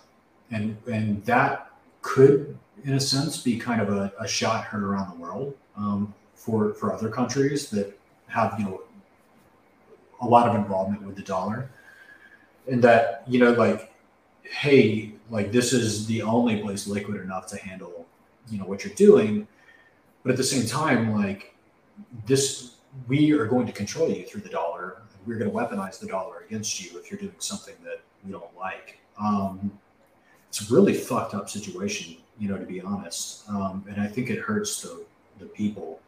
and 0.51 0.77
and 0.91 1.25
that 1.25 1.71
could, 2.03 2.59
in 2.85 2.95
a 2.95 3.01
sense, 3.01 3.43
be 3.43 3.57
kind 3.59 3.81
of 3.81 3.89
a, 3.91 4.13
a 4.21 4.29
shot 4.29 4.65
heard 4.65 4.83
around 4.83 5.11
the 5.11 5.23
world 5.23 5.55
um, 5.77 6.13
for 6.35 6.75
for 6.75 6.93
other 6.93 7.09
countries 7.09 7.71
that 7.71 7.99
have 8.27 8.55
you 8.59 8.67
know 8.67 8.83
a 10.21 10.27
lot 10.27 10.49
of 10.49 10.55
involvement 10.55 11.03
with 11.03 11.17
the 11.17 11.23
dollar, 11.23 11.71
and 12.71 12.83
that 12.83 13.23
you 13.27 13.39
know 13.39 13.53
like, 13.53 13.94
hey, 14.45 15.13
like 15.31 15.53
this 15.53 15.73
is 15.73 16.07
the 16.07 16.23
only 16.23 16.61
place 16.61 16.87
liquid 16.87 17.21
enough 17.21 17.47
to 17.49 17.57
handle 17.59 18.07
you 18.51 18.59
know 18.59 18.67
what 18.67 18.85
you're 18.85 18.95
doing, 18.95 19.47
but 20.23 20.33
at 20.33 20.37
the 20.37 20.45
same 20.45 20.67
time, 20.67 21.15
like 21.15 21.55
this 22.27 22.77
we 23.09 23.33
are 23.33 23.47
going 23.47 23.67
to 23.67 23.73
control 23.73 24.09
you 24.09 24.25
through 24.25 24.43
the 24.43 24.49
dollar 24.49 24.99
we're 25.27 25.39
going 25.39 25.51
to 25.51 25.57
weaponize 25.57 25.99
the 25.99 26.07
dollar 26.07 26.45
against 26.47 26.83
you 26.83 26.99
if 26.99 27.11
you're 27.11 27.21
doing 27.21 27.35
something 27.39 27.75
that 27.85 28.01
we 28.25 28.33
don't 28.33 28.57
like. 28.57 28.99
Um, 29.19 29.79
it's 30.49 30.71
a 30.71 30.75
really 30.75 30.95
fucked 30.95 31.35
up 31.35 31.49
situation, 31.49 32.17
you 32.39 32.49
know, 32.49 32.59
to 32.59 32.67
be 32.67 32.81
honest. 32.81 33.49
Um, 33.49 33.85
and 33.89 34.01
I 34.01 34.07
think 34.07 34.31
it 34.31 34.39
hurts 34.39 34.83
the, 34.83 35.05
the 35.39 35.47
people, 35.47 36.01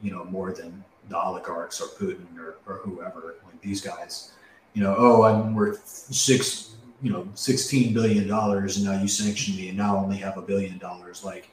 you 0.00 0.10
know, 0.10 0.24
more 0.24 0.52
than 0.52 0.84
the 1.08 1.18
oligarchs 1.18 1.80
or 1.80 1.86
Putin 1.86 2.38
or, 2.38 2.56
or 2.66 2.78
whoever. 2.78 3.36
Like 3.44 3.60
these 3.60 3.80
guys, 3.80 4.32
you 4.74 4.82
know, 4.82 4.94
oh, 4.96 5.22
I'm 5.22 5.54
worth 5.54 5.86
six, 5.86 6.71
you 7.02 7.12
know, 7.12 7.24
$16 7.34 7.92
billion 7.92 8.30
and 8.30 8.84
now 8.84 9.00
you 9.00 9.08
sanction 9.08 9.56
me 9.56 9.68
and 9.68 9.78
now 9.78 9.96
only 9.96 10.16
have 10.18 10.38
a 10.38 10.42
billion 10.42 10.78
dollars. 10.78 11.24
Like, 11.24 11.50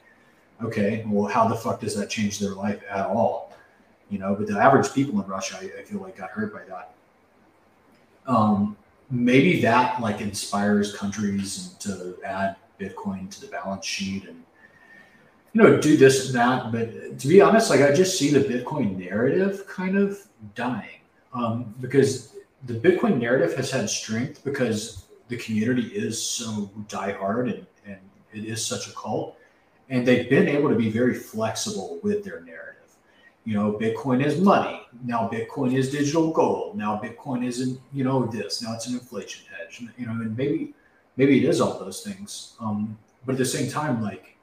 okay, 0.62 1.04
well, 1.08 1.28
how 1.30 1.48
the 1.48 1.56
fuck 1.56 1.80
does 1.80 1.96
that 1.96 2.08
change 2.08 2.38
their 2.38 2.54
life 2.54 2.82
at 2.88 3.06
all? 3.06 3.52
You 4.10 4.18
know, 4.18 4.34
but 4.34 4.46
the 4.46 4.58
average 4.58 4.92
people 4.92 5.20
in 5.20 5.28
Russia, 5.28 5.56
I, 5.60 5.80
I 5.80 5.82
feel 5.84 6.00
like 6.00 6.16
got 6.16 6.30
hurt 6.30 6.52
by 6.52 6.64
that 6.64 6.94
um, 8.26 8.76
maybe 9.10 9.60
that 9.60 10.00
like 10.00 10.20
inspires 10.20 10.94
countries 10.96 11.74
to 11.80 12.16
add 12.24 12.56
Bitcoin 12.78 13.30
to 13.30 13.40
the 13.40 13.48
balance 13.48 13.84
sheet 13.84 14.24
and 14.26 14.42
you 15.52 15.62
know 15.62 15.80
do 15.80 15.96
this 15.96 16.26
and 16.26 16.34
that. 16.36 16.72
But 16.72 17.18
to 17.18 17.28
be 17.28 17.40
honest, 17.40 17.70
like 17.70 17.80
I 17.80 17.92
just 17.92 18.18
see 18.18 18.30
the 18.30 18.40
Bitcoin 18.40 18.96
narrative 18.96 19.66
kind 19.66 19.98
of 19.98 20.18
dying 20.54 21.00
um, 21.34 21.74
because 21.80 22.36
the 22.66 22.74
Bitcoin 22.74 23.18
narrative 23.18 23.56
has 23.56 23.70
had 23.70 23.90
strength 23.90 24.44
because 24.44 25.06
the 25.30 25.38
community 25.38 25.86
is 25.86 26.22
so 26.22 26.70
diehard 26.88 27.54
and, 27.54 27.66
and 27.86 27.98
it 28.34 28.44
is 28.44 28.64
such 28.64 28.88
a 28.88 28.92
cult, 28.92 29.38
and 29.88 30.06
they've 30.06 30.28
been 30.28 30.48
able 30.48 30.68
to 30.68 30.76
be 30.76 30.90
very 30.90 31.14
flexible 31.14 31.98
with 32.02 32.22
their 32.22 32.40
narrative 32.42 32.70
you 33.44 33.54
know, 33.54 33.72
Bitcoin 33.72 34.24
is 34.24 34.40
money. 34.40 34.82
Now 35.04 35.28
Bitcoin 35.28 35.74
is 35.74 35.90
digital 35.90 36.30
gold. 36.30 36.76
Now 36.76 37.00
Bitcoin 37.02 37.44
isn't, 37.44 37.80
you 37.92 38.04
know, 38.04 38.26
this. 38.26 38.62
Now 38.62 38.74
it's 38.74 38.86
an 38.86 38.94
inflation 38.94 39.46
hedge. 39.50 39.82
You 39.96 40.06
know, 40.06 40.12
and 40.12 40.36
maybe 40.36 40.74
maybe 41.16 41.42
it 41.42 41.48
is 41.48 41.60
all 41.60 41.78
those 41.78 42.02
things. 42.02 42.54
Um, 42.60 42.98
but 43.24 43.32
at 43.32 43.38
the 43.38 43.44
same 43.44 43.70
time, 43.70 44.02
like 44.02 44.36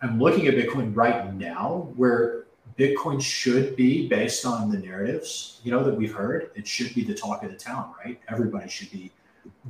I'm 0.00 0.20
looking 0.20 0.46
at 0.46 0.54
Bitcoin 0.54 0.94
right 0.94 1.34
now, 1.34 1.90
where 1.96 2.46
Bitcoin 2.78 3.20
should 3.20 3.74
be 3.74 4.06
based 4.08 4.46
on 4.46 4.70
the 4.70 4.78
narratives, 4.78 5.60
you 5.64 5.72
know, 5.72 5.82
that 5.82 5.94
we've 5.94 6.14
heard. 6.14 6.50
It 6.54 6.66
should 6.66 6.94
be 6.94 7.02
the 7.02 7.14
talk 7.14 7.42
of 7.42 7.50
the 7.50 7.56
town, 7.56 7.92
right? 8.04 8.20
Everybody 8.28 8.68
should 8.68 8.92
be 8.92 9.10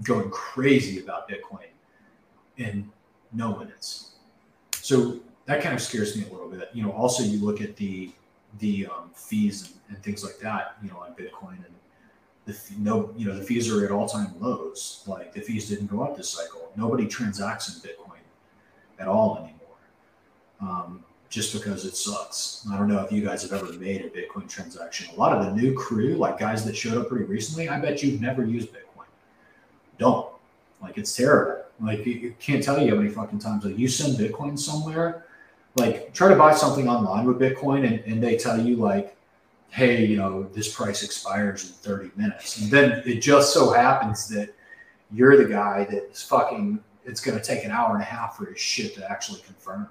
going 0.03 0.31
crazy 0.31 1.01
about 1.01 1.29
Bitcoin, 1.29 1.69
and 2.59 2.89
no 3.33 3.51
one 3.51 3.73
is. 3.79 4.13
So 4.73 5.21
that 5.47 5.63
kind 5.63 5.75
of 5.75 5.81
scares 5.81 6.17
me 6.17 6.25
a 6.29 6.33
little 6.33 6.49
bit. 6.49 6.71
You 6.73 6.83
know, 6.83 6.93
also 6.93 7.23
you 7.23 7.45
look 7.45 7.61
at 7.61 7.77
the 7.77 8.13
the 8.61 8.87
um, 8.87 9.11
fees 9.15 9.63
and, 9.89 9.97
and, 9.97 10.03
things 10.03 10.25
like 10.25 10.39
that, 10.39 10.77
you 10.83 10.89
know, 10.89 10.97
on 10.97 11.13
Bitcoin 11.13 11.57
and 11.57 11.75
the 12.47 12.59
no, 12.79 13.13
you 13.17 13.27
know, 13.27 13.37
the 13.37 13.43
fees 13.43 13.71
are 13.71 13.85
at 13.85 13.91
all 13.91 14.09
time 14.09 14.35
lows. 14.41 15.05
Like 15.07 15.35
the 15.35 15.41
fees 15.41 15.69
didn't 15.69 15.87
go 15.87 16.03
up 16.03 16.17
this 16.17 16.31
cycle. 16.31 16.73
Nobody 16.77 17.07
transacts 17.07 17.69
in 17.75 17.89
Bitcoin 17.89 18.21
at 18.99 19.07
all 19.07 19.37
anymore. 19.37 19.53
Um, 20.61 21.05
just 21.29 21.53
because 21.53 21.85
it 21.85 21.95
sucks. 21.95 22.67
I 22.73 22.79
don't 22.79 22.89
know 22.89 23.01
if 23.01 23.13
you 23.13 23.23
guys 23.23 23.43
have 23.43 23.53
ever 23.53 23.73
made 23.75 24.01
a 24.01 24.09
Bitcoin 24.09 24.49
transaction. 24.49 25.15
A 25.15 25.19
lot 25.19 25.37
of 25.37 25.45
the 25.45 25.53
new 25.53 25.75
crew, 25.75 26.15
like 26.15 26.39
guys 26.39 26.65
that 26.65 26.75
showed 26.75 26.97
up 26.97 27.09
pretty 27.09 27.27
recently, 27.27 27.69
I 27.69 27.79
bet 27.79 28.03
you've 28.03 28.21
never 28.21 28.45
used 28.45 28.73
Bitcoin. 28.73 28.88
Don't. 29.99 30.29
Like 30.81 30.99
it's 30.99 31.15
terrible. 31.15 31.65
Like 31.81 32.05
you 32.07 32.35
can't 32.41 32.63
tell 32.63 32.81
you 32.81 32.91
how 32.91 32.97
many 32.97 33.11
fucking 33.11 33.39
times 33.39 33.65
like 33.65 33.79
you 33.79 33.89
send 33.89 34.17
Bitcoin 34.17 34.59
somewhere 34.59 35.25
like 35.79 36.13
try 36.13 36.29
to 36.29 36.37
buy 36.37 36.55
something 36.55 36.89
online 36.89 37.25
with 37.25 37.39
Bitcoin 37.39 37.87
and, 37.87 38.01
and 38.01 38.23
they 38.23 38.37
tell 38.37 38.61
you 38.61 38.77
like, 38.77 39.17
hey, 39.69 40.05
you 40.05 40.17
know, 40.17 40.45
this 40.55 40.75
price 40.75 41.03
expires 41.03 41.65
in 41.65 41.73
30 41.73 42.11
minutes. 42.17 42.61
And 42.61 42.71
then 42.71 43.03
it 43.07 43.21
just 43.21 43.53
so 43.53 43.73
happens 43.73 44.29
that 44.29 44.55
you're 45.13 45.37
the 45.37 45.51
guy 45.51 45.87
that's 45.91 46.23
fucking 46.23 46.83
it's 47.05 47.21
gonna 47.23 47.43
take 47.43 47.65
an 47.65 47.71
hour 47.71 47.95
and 47.95 48.03
a 48.03 48.05
half 48.05 48.37
for 48.37 48.47
his 48.47 48.61
shit 48.61 48.95
to 48.95 49.11
actually 49.11 49.41
confirm 49.41 49.89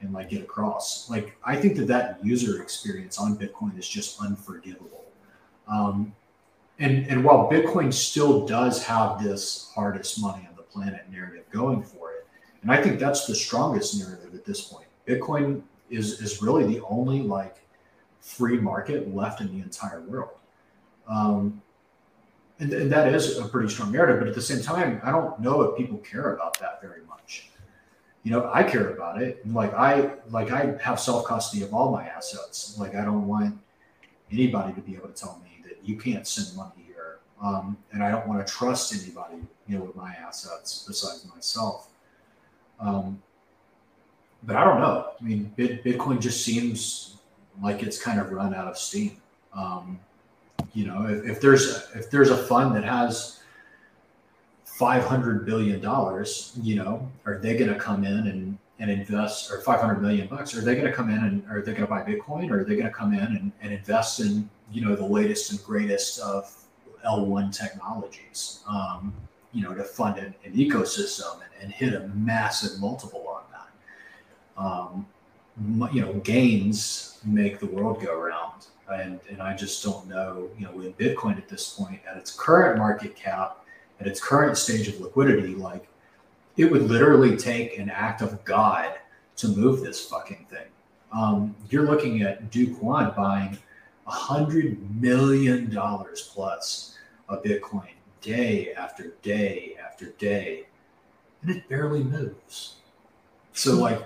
and 0.00 0.12
like 0.12 0.30
get 0.30 0.42
across. 0.42 1.10
Like 1.10 1.36
I 1.44 1.56
think 1.56 1.76
that 1.76 1.88
that 1.88 2.24
user 2.24 2.62
experience 2.62 3.18
on 3.18 3.36
Bitcoin 3.36 3.78
is 3.78 3.88
just 3.88 4.20
unforgivable. 4.22 5.04
Um, 5.66 6.14
and 6.78 7.06
and 7.06 7.24
while 7.24 7.50
Bitcoin 7.50 7.92
still 7.92 8.46
does 8.46 8.82
have 8.84 9.22
this 9.22 9.70
hardest 9.74 10.20
money 10.20 10.46
on 10.48 10.56
the 10.56 10.62
planet 10.62 11.04
narrative 11.10 11.44
going 11.50 11.82
for 11.82 12.12
it, 12.12 12.26
and 12.62 12.70
I 12.70 12.82
think 12.82 12.98
that's 12.98 13.26
the 13.26 13.34
strongest 13.34 13.98
narrative 13.98 14.34
at 14.34 14.44
this 14.44 14.62
point. 14.62 14.86
Bitcoin 15.06 15.62
is 15.90 16.20
is 16.20 16.40
really 16.42 16.64
the 16.64 16.84
only 16.84 17.22
like 17.22 17.56
free 18.20 18.58
market 18.58 19.14
left 19.14 19.40
in 19.40 19.48
the 19.48 19.62
entire 19.62 20.02
world. 20.02 20.38
Um, 21.08 21.62
and, 22.60 22.72
and, 22.72 22.92
that 22.92 23.14
is 23.14 23.38
a 23.38 23.46
pretty 23.46 23.68
strong 23.68 23.92
narrative, 23.92 24.18
but 24.18 24.28
at 24.28 24.34
the 24.34 24.42
same 24.42 24.60
time, 24.60 25.00
I 25.02 25.10
don't 25.10 25.38
know 25.40 25.62
if 25.62 25.78
people 25.78 25.96
care 25.98 26.34
about 26.34 26.58
that 26.58 26.82
very 26.82 27.02
much. 27.08 27.48
You 28.24 28.32
know, 28.32 28.50
I 28.52 28.62
care 28.62 28.90
about 28.90 29.22
it. 29.22 29.46
Like 29.48 29.72
I 29.74 30.10
like 30.30 30.50
I 30.50 30.76
have 30.82 31.00
self 31.00 31.24
custody 31.26 31.62
of 31.62 31.72
all 31.72 31.90
my 31.90 32.06
assets. 32.06 32.76
Like 32.78 32.94
I 32.94 33.04
don't 33.04 33.26
want 33.26 33.58
anybody 34.30 34.74
to 34.74 34.80
be 34.80 34.94
able 34.94 35.08
to 35.08 35.14
tell 35.14 35.40
me 35.42 35.57
you 35.88 35.96
can't 35.96 36.26
send 36.26 36.54
money 36.56 36.84
here, 36.86 37.18
um, 37.42 37.76
and 37.92 38.02
I 38.02 38.10
don't 38.10 38.26
want 38.28 38.46
to 38.46 38.52
trust 38.52 38.94
anybody, 38.94 39.36
you 39.66 39.78
know, 39.78 39.84
with 39.84 39.96
my 39.96 40.12
assets 40.12 40.84
besides 40.86 41.26
myself. 41.34 41.88
Um, 42.78 43.22
but 44.42 44.56
I 44.56 44.64
don't 44.64 44.80
know. 44.80 45.12
I 45.20 45.24
mean, 45.24 45.52
Bitcoin 45.56 46.20
just 46.20 46.44
seems 46.44 47.16
like 47.62 47.82
it's 47.82 48.00
kind 48.00 48.20
of 48.20 48.30
run 48.30 48.54
out 48.54 48.68
of 48.68 48.78
steam. 48.78 49.16
Um, 49.52 49.98
you 50.74 50.86
know, 50.86 51.06
if, 51.06 51.24
if 51.24 51.40
there's 51.40 51.76
a, 51.76 51.98
if 51.98 52.10
there's 52.10 52.30
a 52.30 52.36
fund 52.36 52.76
that 52.76 52.84
has 52.84 53.40
five 54.64 55.04
hundred 55.04 55.44
billion 55.44 55.80
dollars, 55.80 56.52
you 56.62 56.76
know, 56.76 57.10
are 57.24 57.38
they 57.38 57.56
going 57.56 57.72
to 57.72 57.78
come 57.78 58.04
in 58.04 58.28
and 58.28 58.58
and 58.80 58.90
invest 58.90 59.50
or 59.50 59.60
500 59.60 60.00
million 60.00 60.28
bucks 60.28 60.56
are 60.56 60.60
they 60.60 60.74
going 60.74 60.86
to 60.86 60.92
come 60.92 61.10
in 61.10 61.18
and 61.18 61.44
are 61.50 61.60
they 61.60 61.72
going 61.72 61.86
to 61.86 61.88
buy 61.88 62.02
bitcoin 62.02 62.50
or 62.50 62.60
are 62.60 62.64
they 62.64 62.74
going 62.74 62.86
to 62.86 62.92
come 62.92 63.12
in 63.12 63.20
and, 63.20 63.52
and 63.60 63.72
invest 63.72 64.20
in 64.20 64.48
you 64.70 64.84
know 64.84 64.94
the 64.94 65.04
latest 65.04 65.50
and 65.50 65.62
greatest 65.64 66.20
of 66.20 66.54
l1 67.04 67.56
technologies 67.56 68.62
um, 68.68 69.12
you 69.52 69.62
know 69.62 69.74
to 69.74 69.84
fund 69.84 70.18
an, 70.18 70.34
an 70.44 70.52
ecosystem 70.52 71.34
and, 71.34 71.64
and, 71.64 71.72
hit 71.72 71.94
a 71.94 72.08
massive 72.08 72.80
multiple 72.80 73.26
on 73.28 73.42
that. 73.52 74.62
um, 74.62 75.06
you 75.92 76.00
know, 76.00 76.12
gains 76.20 77.18
make 77.24 77.58
the 77.58 77.66
world 77.66 78.00
go 78.02 78.18
around. 78.18 78.66
And, 78.90 79.20
and 79.28 79.42
I 79.42 79.54
just 79.54 79.84
don't 79.84 80.06
know, 80.08 80.48
you 80.58 80.64
know, 80.64 80.72
with 80.72 80.96
Bitcoin 80.96 81.36
at 81.36 81.48
this 81.48 81.74
point, 81.74 82.00
at 82.10 82.16
its 82.16 82.30
current 82.30 82.78
market 82.78 83.14
cap, 83.16 83.64
at 84.00 84.06
its 84.06 84.20
current 84.20 84.56
stage 84.56 84.88
of 84.88 85.00
liquidity, 85.00 85.54
like 85.54 85.88
it 86.58 86.70
would 86.70 86.82
literally 86.82 87.36
take 87.36 87.78
an 87.78 87.88
act 87.88 88.20
of 88.20 88.44
God 88.44 88.98
to 89.36 89.48
move 89.48 89.80
this 89.80 90.04
fucking 90.04 90.46
thing. 90.50 90.66
Um, 91.12 91.56
you're 91.70 91.86
looking 91.86 92.22
at 92.22 92.50
Do 92.50 92.66
Kwon 92.66 93.16
buying 93.16 93.56
a 94.06 94.10
hundred 94.10 94.76
million 95.00 95.70
dollars 95.70 96.30
plus 96.34 96.98
of 97.28 97.42
Bitcoin 97.42 97.88
day 98.20 98.74
after 98.74 99.14
day 99.22 99.76
after 99.82 100.06
day, 100.18 100.66
and 101.42 101.50
it 101.56 101.68
barely 101.68 102.02
moves. 102.02 102.76
So 103.52 103.74
like 103.76 104.02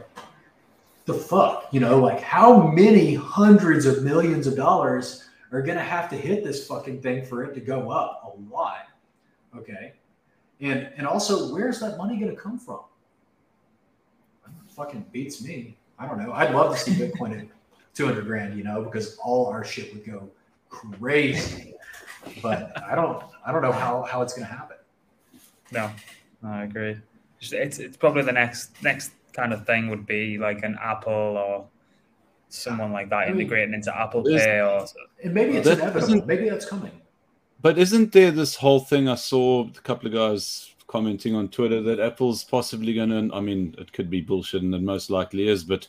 the 1.07 1.15
fuck? 1.15 1.69
You 1.73 1.81
know, 1.81 1.99
like 1.99 2.21
how 2.21 2.69
many 2.69 3.15
hundreds 3.15 3.87
of 3.87 4.05
millions 4.05 4.47
of 4.47 4.57
dollars 4.57 5.29
are 5.51 5.63
going 5.63 5.79
to 5.79 5.85
have 5.85 6.09
to 6.11 6.17
hit 6.17 6.45
this 6.45 6.67
fucking 6.67 7.01
thing 7.03 7.25
for 7.25 7.43
it 7.45 7.55
to 7.55 7.61
go 7.61 7.91
up 7.91 8.23
a 8.25 8.55
lot. 8.55 8.89
Okay. 9.57 9.95
And 10.63 10.89
and 10.97 11.07
also, 11.07 11.53
where's 11.53 11.81
that 11.81 11.99
money 11.99 12.17
going 12.19 12.35
to 12.35 12.41
come 12.41 12.59
from? 12.59 12.81
Fucking 14.69 15.05
beats 15.13 15.43
me. 15.43 15.77
I 15.99 16.07
don't 16.07 16.19
know. 16.19 16.33
I'd 16.33 16.55
love 16.55 16.75
to 16.75 16.81
see 16.81 16.93
Bitcoin 16.93 17.39
at 17.39 17.47
200 17.95 18.25
grand, 18.25 18.57
you 18.57 18.65
know, 18.65 18.83
because 18.83 19.19
all 19.19 19.47
our 19.47 19.65
shit 19.65 19.93
would 19.93 20.07
go 20.07 20.31
crazy. 20.71 21.75
But 22.43 22.81
I 22.83 22.95
don't, 22.95 23.23
I 23.45 23.53
don't 23.53 23.63
know 23.63 23.73
how 23.73 24.03
how 24.03 24.23
it's 24.23 24.33
going 24.33 24.47
to 24.47 24.53
happen. 24.53 24.77
No, 25.73 25.91
I 26.45 26.63
agree. 26.63 26.97
It's 27.41 27.79
it's 27.79 27.97
probably 27.97 28.23
the 28.23 28.33
next 28.33 28.81
next 28.83 29.13
kind 29.33 29.53
of 29.53 29.67
thing 29.67 29.91
would 29.91 30.07
be 30.07 30.39
like 30.39 30.63
an 30.63 30.79
Apple 30.81 31.13
or 31.13 31.67
someone 32.49 32.93
like 32.93 33.11
that 33.11 33.17
I 33.17 33.27
mean, 33.31 33.41
integrating 33.41 33.75
into 33.75 33.97
Apple 33.97 34.23
Pay 34.23 34.61
or. 34.61 34.87
And 35.25 35.35
maybe 35.35 35.57
it's 35.57 35.69
inevitable. 35.69 36.25
Maybe 36.25 36.49
that's 36.49 36.65
coming. 36.67 37.02
But 37.63 37.79
isn't 37.79 38.11
there 38.11 38.33
this 38.33 38.57
whole 38.57 38.81
thing 38.81 39.09
I 39.09 39.15
saw 39.15 39.69
a 39.69 39.81
couple 39.83 40.09
of 40.09 40.13
guys 40.13 40.75
commenting 40.89 41.37
on 41.37 41.49
Twitter 41.49 41.81
that 41.83 42.01
Apple's 42.01 42.43
possibly 42.43 42.93
going 42.93 43.11
to? 43.11 43.35
I 43.35 43.41
mean, 43.41 43.75
it 43.79 43.93
could 43.93 44.11
be 44.11 44.21
bullshit, 44.21 44.63
and 44.63 44.75
it 44.75 44.83
most 44.83 45.11
likely 45.11 45.49
is. 45.49 45.63
But 45.63 45.87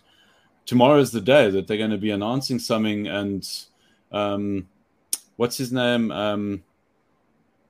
tomorrow 0.68 1.00
is 1.00 1.12
the 1.12 1.20
day 1.20 1.50
that 1.50 1.66
they're 1.66 1.78
going 1.78 1.90
to 1.90 1.98
be 1.98 2.12
announcing 2.12 2.60
something, 2.60 3.08
and 3.08 3.48
um, 4.12 4.70
what's 5.38 5.58
his 5.58 5.72
name? 5.72 6.12
Um, 6.12 6.64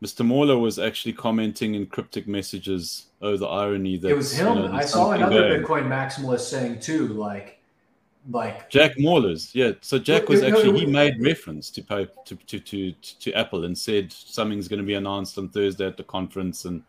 Mr. 0.03 0.25
Mallers 0.25 0.59
was 0.59 0.79
actually 0.79 1.13
commenting 1.13 1.75
in 1.75 1.85
cryptic 1.85 2.27
messages. 2.27 3.07
Oh, 3.21 3.37
the 3.37 3.47
irony 3.47 3.95
that 3.97 4.09
it 4.09 4.17
was 4.17 4.33
him. 4.33 4.57
You 4.57 4.67
know, 4.67 4.73
I 4.73 4.83
saw 4.83 5.11
another. 5.11 5.63
Bitcoin 5.63 5.87
maximalist 5.87 6.41
saying 6.41 6.81
too, 6.81 7.07
like, 7.07 7.62
like 8.29 8.69
Jack 8.69 8.95
Mallers. 8.97 9.53
Yeah. 9.53 9.71
So 9.81 9.99
Jack 9.99 10.29
was 10.29 10.43
actually 10.43 10.79
he 10.79 10.85
made 10.85 11.21
reference 11.21 11.69
to 11.71 11.81
pay 11.81 12.07
to, 12.25 12.35
to 12.35 12.59
to 12.59 12.91
to 12.91 13.33
Apple 13.33 13.65
and 13.65 13.77
said 13.77 14.11
something's 14.11 14.67
going 14.67 14.79
to 14.79 14.85
be 14.85 14.93
announced 14.93 15.37
on 15.37 15.49
Thursday 15.49 15.85
at 15.85 15.97
the 15.97 16.03
conference, 16.03 16.65
and 16.65 16.83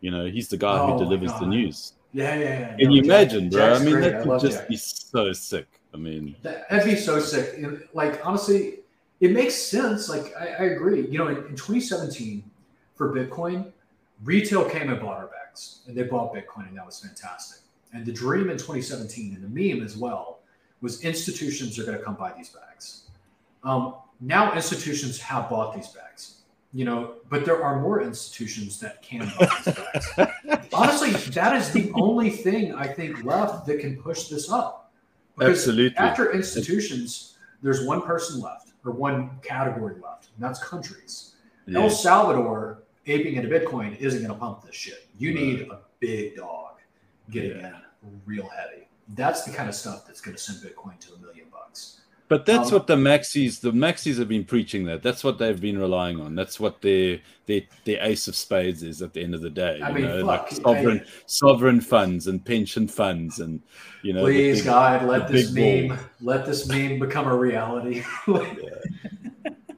you 0.00 0.10
know 0.10 0.26
he's 0.26 0.48
the 0.48 0.56
guy 0.56 0.78
oh 0.78 0.92
who 0.92 0.98
delivers 0.98 1.32
the 1.40 1.46
news. 1.46 1.94
Yeah, 2.12 2.34
yeah, 2.34 2.44
yeah. 2.44 2.76
Can 2.76 2.88
no, 2.88 2.94
you 2.94 3.02
Jack, 3.02 3.04
imagine, 3.04 3.50
bro? 3.50 3.60
Jack's 3.60 3.80
I 3.80 3.84
mean, 3.84 3.94
great. 3.94 4.10
that 4.12 4.26
would 4.26 4.40
just 4.40 4.58
Jack. 4.58 4.68
be 4.68 4.76
so 4.76 5.32
sick. 5.32 5.66
I 5.92 5.96
mean, 5.96 6.36
that'd 6.42 6.84
be 6.84 6.96
so 6.96 7.20
sick. 7.20 7.88
Like 7.92 8.24
honestly, 8.24 8.80
it 9.20 9.32
makes 9.32 9.54
sense. 9.54 10.08
Like 10.08 10.32
I, 10.38 10.46
I 10.46 10.64
agree. 10.66 11.06
You 11.06 11.18
know, 11.18 11.28
in, 11.28 11.36
in, 11.38 11.56
2017 11.56 12.44
for 12.94 13.14
Bitcoin, 13.14 13.72
retail 14.24 14.68
came 14.68 14.88
and 14.90 15.00
bought 15.00 15.16
our 15.16 15.26
bags, 15.26 15.80
and 15.86 15.96
they 15.96 16.04
bought 16.04 16.32
Bitcoin, 16.32 16.68
and 16.68 16.76
that 16.76 16.86
was 16.86 17.00
fantastic. 17.00 17.60
And 17.92 18.06
the 18.06 18.12
dream 18.12 18.50
in 18.50 18.56
2017, 18.56 19.34
and 19.34 19.42
the 19.42 19.48
meme 19.48 19.84
as 19.84 19.96
well, 19.96 20.39
was 20.80 21.02
institutions 21.02 21.78
are 21.78 21.84
going 21.84 21.98
to 21.98 22.04
come 22.04 22.14
buy 22.14 22.32
these 22.36 22.48
bags. 22.48 23.10
Um, 23.62 23.94
now 24.20 24.54
institutions 24.54 25.20
have 25.20 25.48
bought 25.50 25.74
these 25.74 25.88
bags, 25.88 26.42
you 26.72 26.84
know, 26.84 27.14
but 27.28 27.44
there 27.44 27.62
are 27.62 27.80
more 27.80 28.02
institutions 28.02 28.78
that 28.80 29.02
can 29.02 29.30
buy 29.38 29.48
these 29.64 29.74
bags. 29.74 30.68
Honestly, 30.72 31.10
that 31.32 31.56
is 31.56 31.70
the 31.72 31.90
only 31.94 32.30
thing 32.30 32.74
I 32.74 32.86
think 32.86 33.24
left 33.24 33.66
that 33.66 33.80
can 33.80 34.00
push 34.00 34.28
this 34.28 34.50
up. 34.50 34.92
Because 35.36 35.58
Absolutely. 35.58 35.96
After 35.96 36.32
institutions, 36.32 37.38
there's 37.62 37.84
one 37.86 38.02
person 38.02 38.40
left 38.40 38.72
or 38.84 38.92
one 38.92 39.30
category 39.42 39.94
left, 40.02 40.28
and 40.34 40.44
that's 40.44 40.62
countries. 40.62 41.34
Yeah. 41.66 41.80
El 41.80 41.90
Salvador 41.90 42.82
aping 43.06 43.34
into 43.34 43.48
Bitcoin 43.48 43.96
isn't 43.98 44.20
going 44.20 44.32
to 44.32 44.38
pump 44.38 44.62
this 44.64 44.74
shit. 44.74 45.08
You 45.18 45.34
need 45.34 45.62
a 45.70 45.80
big 45.98 46.36
dog 46.36 46.76
getting 47.30 47.60
yeah. 47.60 47.78
in 48.02 48.20
real 48.26 48.48
heavy. 48.48 48.86
That's 49.14 49.42
the 49.42 49.52
kind 49.52 49.68
of 49.68 49.74
stuff 49.74 50.06
that's 50.06 50.20
going 50.20 50.36
to 50.36 50.42
send 50.42 50.58
Bitcoin 50.58 50.98
to 51.00 51.14
a 51.14 51.18
million 51.18 51.46
bucks. 51.50 52.00
But 52.28 52.46
that's 52.46 52.68
um, 52.68 52.74
what 52.74 52.86
the 52.86 52.94
maxis, 52.94 53.60
the 53.60 53.72
maxis 53.72 54.18
have 54.20 54.28
been 54.28 54.44
preaching. 54.44 54.84
That 54.84 55.02
that's 55.02 55.24
what 55.24 55.38
they've 55.38 55.60
been 55.60 55.78
relying 55.78 56.20
on. 56.20 56.36
That's 56.36 56.60
what 56.60 56.80
their 56.80 57.18
their 57.46 57.62
their 57.84 58.00
ace 58.02 58.28
of 58.28 58.36
spades 58.36 58.84
is 58.84 59.02
at 59.02 59.12
the 59.12 59.20
end 59.20 59.34
of 59.34 59.40
the 59.40 59.50
day. 59.50 59.80
I 59.82 59.90
mean, 59.90 60.04
know, 60.04 60.24
fuck, 60.24 60.52
like 60.52 60.62
sovereign 60.62 61.04
sovereign 61.26 61.80
funds 61.80 62.28
and 62.28 62.44
pension 62.44 62.86
funds, 62.86 63.40
and 63.40 63.60
you 64.02 64.12
know. 64.12 64.22
Please, 64.22 64.58
big, 64.58 64.66
God, 64.66 65.08
let 65.08 65.26
this 65.26 65.50
meme 65.50 65.88
ball. 65.88 65.98
let 66.20 66.46
this 66.46 66.68
meme 66.68 67.00
become 67.00 67.26
a 67.26 67.34
reality. 67.34 68.04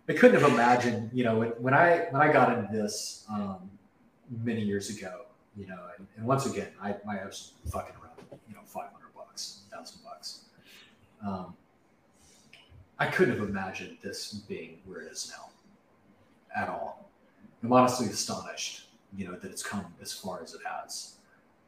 I 0.08 0.12
couldn't 0.12 0.38
have 0.40 0.52
imagined, 0.52 1.10
you 1.14 1.24
know, 1.24 1.38
when, 1.38 1.48
when 1.52 1.72
I 1.72 2.08
when 2.10 2.20
I 2.20 2.30
got 2.30 2.52
into 2.52 2.70
this 2.70 3.24
um, 3.30 3.70
many 4.42 4.60
years 4.60 4.90
ago, 4.90 5.22
you 5.56 5.66
know, 5.66 5.78
and, 5.96 6.06
and 6.16 6.26
once 6.26 6.44
again, 6.44 6.68
I 6.82 6.96
my 7.06 7.22
I 7.22 7.24
was 7.24 7.52
fucking 7.70 7.94
around, 7.94 8.40
you 8.46 8.54
know, 8.54 8.60
five 8.66 8.90
hundred 8.92 9.14
bucks, 9.16 9.62
thousand 9.72 10.02
bucks. 10.04 10.40
Um, 11.26 11.54
I 12.98 13.06
couldn't 13.06 13.38
have 13.38 13.48
imagined 13.48 13.98
this 14.02 14.32
being 14.32 14.78
where 14.84 15.00
it 15.00 15.10
is 15.10 15.32
now 15.36 15.50
at 16.54 16.68
all. 16.68 17.10
I'm 17.62 17.72
honestly 17.72 18.06
astonished, 18.06 18.88
you 19.16 19.26
know, 19.26 19.36
that 19.36 19.50
it's 19.50 19.62
come 19.62 19.86
as 20.00 20.12
far 20.12 20.42
as 20.42 20.54
it 20.54 20.60
has. 20.64 21.14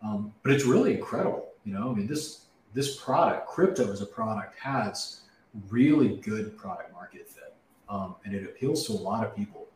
Um, 0.02 0.32
but 0.42 0.52
it's 0.52 0.64
really 0.64 0.94
incredible, 0.94 1.48
you 1.64 1.72
know. 1.72 1.90
I 1.90 1.94
mean, 1.94 2.06
this 2.06 2.46
this 2.74 2.96
product, 2.96 3.46
crypto 3.46 3.92
as 3.92 4.02
a 4.02 4.06
product, 4.06 4.58
has 4.58 5.20
really 5.68 6.16
good 6.16 6.56
product 6.56 6.92
market 6.92 7.28
fit, 7.28 7.54
um, 7.88 8.16
and 8.24 8.34
it 8.34 8.44
appeals 8.44 8.86
to 8.86 8.92
a 8.92 8.94
lot 8.94 9.24
of 9.24 9.34
people. 9.36 9.66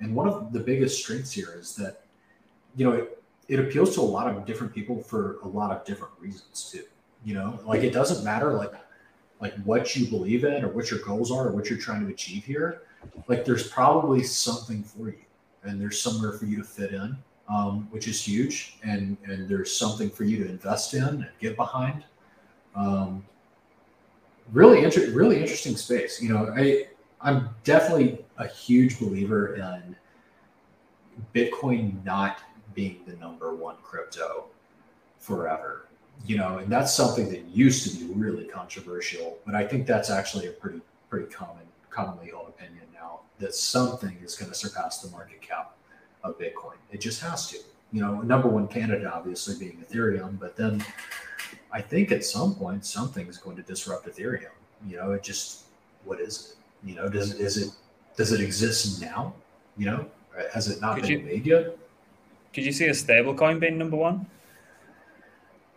And 0.00 0.14
one 0.14 0.28
of 0.28 0.52
the 0.52 0.60
biggest 0.60 1.00
strengths 1.00 1.32
here 1.32 1.56
is 1.58 1.74
that, 1.76 2.02
you 2.76 2.84
know, 2.84 2.92
it, 2.92 3.22
it 3.48 3.60
appeals 3.60 3.94
to 3.94 4.00
a 4.00 4.02
lot 4.02 4.28
of 4.28 4.44
different 4.44 4.74
people 4.74 5.00
for 5.02 5.38
a 5.42 5.48
lot 5.48 5.70
of 5.70 5.84
different 5.84 6.12
reasons 6.20 6.70
too. 6.70 6.84
You 7.24 7.34
know, 7.34 7.58
like 7.64 7.82
it 7.82 7.92
doesn't 7.92 8.24
matter 8.24 8.52
like 8.52 8.72
like 9.40 9.54
what 9.64 9.94
you 9.94 10.06
believe 10.06 10.44
in 10.44 10.64
or 10.64 10.68
what 10.68 10.90
your 10.90 11.00
goals 11.00 11.30
are 11.30 11.48
or 11.48 11.52
what 11.52 11.70
you're 11.70 11.78
trying 11.78 12.04
to 12.04 12.12
achieve 12.12 12.44
here, 12.44 12.82
like 13.28 13.44
there's 13.44 13.68
probably 13.68 14.22
something 14.22 14.82
for 14.82 15.08
you 15.08 15.18
and 15.64 15.80
there's 15.80 16.00
somewhere 16.00 16.32
for 16.32 16.46
you 16.46 16.56
to 16.56 16.64
fit 16.64 16.92
in, 16.92 17.16
um, 17.48 17.88
which 17.90 18.08
is 18.08 18.20
huge. 18.20 18.78
And, 18.82 19.16
and 19.24 19.48
there's 19.48 19.76
something 19.76 20.10
for 20.10 20.24
you 20.24 20.42
to 20.44 20.50
invest 20.50 20.94
in 20.94 21.02
and 21.02 21.28
get 21.40 21.56
behind. 21.56 22.04
Um, 22.74 23.24
really, 24.52 24.84
inter- 24.84 25.10
really 25.10 25.40
interesting 25.40 25.76
space. 25.76 26.20
You 26.20 26.32
know, 26.32 26.52
I, 26.56 26.88
I'm 27.20 27.50
definitely 27.64 28.24
a 28.38 28.46
huge 28.46 28.98
believer 28.98 29.56
in 29.56 29.96
Bitcoin 31.34 32.04
not 32.04 32.40
being 32.74 33.00
the 33.06 33.16
number 33.16 33.54
one 33.54 33.76
crypto 33.82 34.46
forever 35.18 35.87
you 36.26 36.36
know, 36.36 36.58
and 36.58 36.70
that's 36.70 36.94
something 36.94 37.28
that 37.30 37.44
used 37.46 37.90
to 37.90 38.04
be 38.04 38.12
really 38.12 38.44
controversial, 38.44 39.38
but 39.46 39.54
I 39.54 39.66
think 39.66 39.86
that's 39.86 40.10
actually 40.10 40.48
a 40.48 40.52
pretty 40.52 40.80
pretty 41.10 41.26
common 41.32 41.62
commonly 41.90 42.30
held 42.30 42.48
opinion 42.48 42.84
now 42.92 43.20
that 43.38 43.54
something 43.54 44.16
is 44.22 44.34
going 44.34 44.50
to 44.50 44.56
surpass 44.56 45.00
the 45.00 45.10
market 45.10 45.40
cap 45.40 45.74
of 46.22 46.38
Bitcoin. 46.38 46.76
It 46.92 47.00
just 47.00 47.20
has 47.22 47.50
to. 47.50 47.58
You 47.90 48.02
know, 48.02 48.20
number 48.20 48.48
one 48.48 48.68
candidate 48.68 49.06
obviously 49.06 49.58
being 49.58 49.82
Ethereum, 49.82 50.38
but 50.38 50.56
then 50.56 50.84
I 51.72 51.80
think 51.80 52.12
at 52.12 52.22
some 52.22 52.54
point 52.54 52.84
something 52.84 53.26
is 53.26 53.38
going 53.38 53.56
to 53.56 53.62
disrupt 53.62 54.06
Ethereum. 54.06 54.50
You 54.86 54.98
know, 54.98 55.12
it 55.12 55.22
just 55.22 55.64
what 56.04 56.20
is 56.20 56.50
it? 56.50 56.88
You 56.88 56.94
know, 56.96 57.08
does 57.08 57.34
is 57.34 57.56
it 57.56 57.70
does 58.16 58.32
it 58.32 58.40
exist 58.40 59.00
now? 59.00 59.32
You 59.76 59.86
know, 59.86 60.06
has 60.52 60.68
it 60.68 60.80
not 60.80 60.96
could 60.96 61.02
been 61.02 61.20
you, 61.20 61.20
made 61.20 61.46
yet? 61.46 61.78
Could 62.52 62.64
you 62.64 62.72
see 62.72 62.86
a 62.86 62.90
stablecoin 62.90 63.60
being 63.60 63.78
number 63.78 63.96
one? 63.96 64.26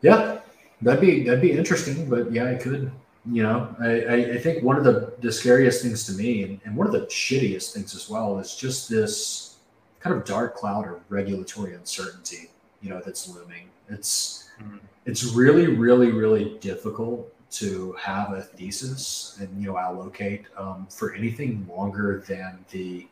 Yeah, 0.01 0.39
that'd 0.81 1.01
be 1.01 1.23
that'd 1.23 1.41
be 1.41 1.51
interesting, 1.51 2.09
but 2.09 2.31
yeah, 2.31 2.49
I 2.49 2.55
could. 2.55 2.91
You 3.31 3.43
know, 3.43 3.75
I, 3.79 4.01
I, 4.01 4.15
I 4.33 4.37
think 4.39 4.63
one 4.63 4.77
of 4.77 4.83
the, 4.83 5.13
the 5.19 5.31
scariest 5.31 5.83
things 5.83 6.07
to 6.07 6.13
me, 6.13 6.41
and, 6.41 6.59
and 6.65 6.75
one 6.75 6.87
of 6.87 6.93
the 6.93 7.01
shittiest 7.01 7.71
things 7.71 7.93
as 7.93 8.09
well, 8.09 8.39
is 8.39 8.55
just 8.55 8.89
this 8.89 9.57
kind 9.99 10.15
of 10.15 10.25
dark 10.25 10.55
cloud 10.55 10.87
of 10.87 11.01
regulatory 11.09 11.75
uncertainty. 11.75 12.49
You 12.81 12.89
know, 12.89 13.01
that's 13.05 13.29
looming. 13.29 13.69
It's 13.89 14.49
mm-hmm. 14.59 14.77
it's 15.05 15.23
really, 15.23 15.67
really, 15.67 16.11
really 16.11 16.57
difficult 16.61 17.31
to 17.51 17.91
have 17.99 18.31
a 18.31 18.41
thesis 18.41 19.37
and 19.39 19.61
you 19.61 19.67
know 19.67 19.77
allocate 19.77 20.45
um, 20.57 20.87
for 20.89 21.13
anything 21.13 21.67
longer 21.69 22.23
than 22.27 22.65
the 22.71 23.05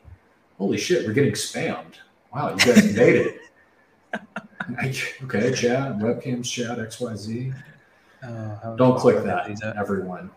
holy 0.58 0.78
shit, 0.78 1.06
we're 1.06 1.12
getting 1.12 1.32
spammed. 1.32 1.94
Wow, 2.34 2.50
you 2.50 2.56
guys 2.56 2.84
made 2.96 3.16
it. 3.16 3.40
okay, 5.24 5.52
chat, 5.54 5.98
webcams, 5.98 6.50
chat, 6.50 6.78
XYZ. 6.78 7.54
Oh, 8.22 8.76
Don't 8.76 8.98
click 8.98 9.22
that, 9.24 9.74
everyone. 9.76 10.30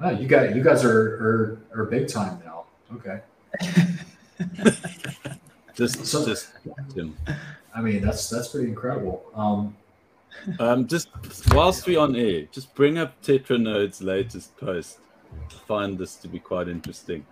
Oh, 0.00 0.10
you 0.10 0.28
got 0.28 0.54
you 0.54 0.62
guys 0.62 0.84
are, 0.84 1.00
are 1.16 1.58
are 1.74 1.84
big 1.84 2.08
time 2.08 2.40
now. 2.44 2.64
Okay. 2.94 3.20
just 5.74 6.06
so, 6.06 6.24
just 6.24 6.50
I 7.74 7.80
mean 7.80 8.02
that's 8.02 8.30
that's 8.30 8.48
pretty 8.48 8.68
incredible. 8.68 9.24
Um, 9.34 9.76
um 10.60 10.86
just 10.86 11.08
whilst 11.52 11.86
we're 11.86 12.00
on 12.00 12.14
air, 12.14 12.42
just 12.52 12.74
bring 12.74 12.96
up 12.98 13.20
Tetranode's 13.22 14.00
latest 14.00 14.56
post. 14.56 14.98
I 15.32 15.54
find 15.66 15.98
this 15.98 16.14
to 16.16 16.28
be 16.28 16.38
quite 16.38 16.68
interesting. 16.68 17.26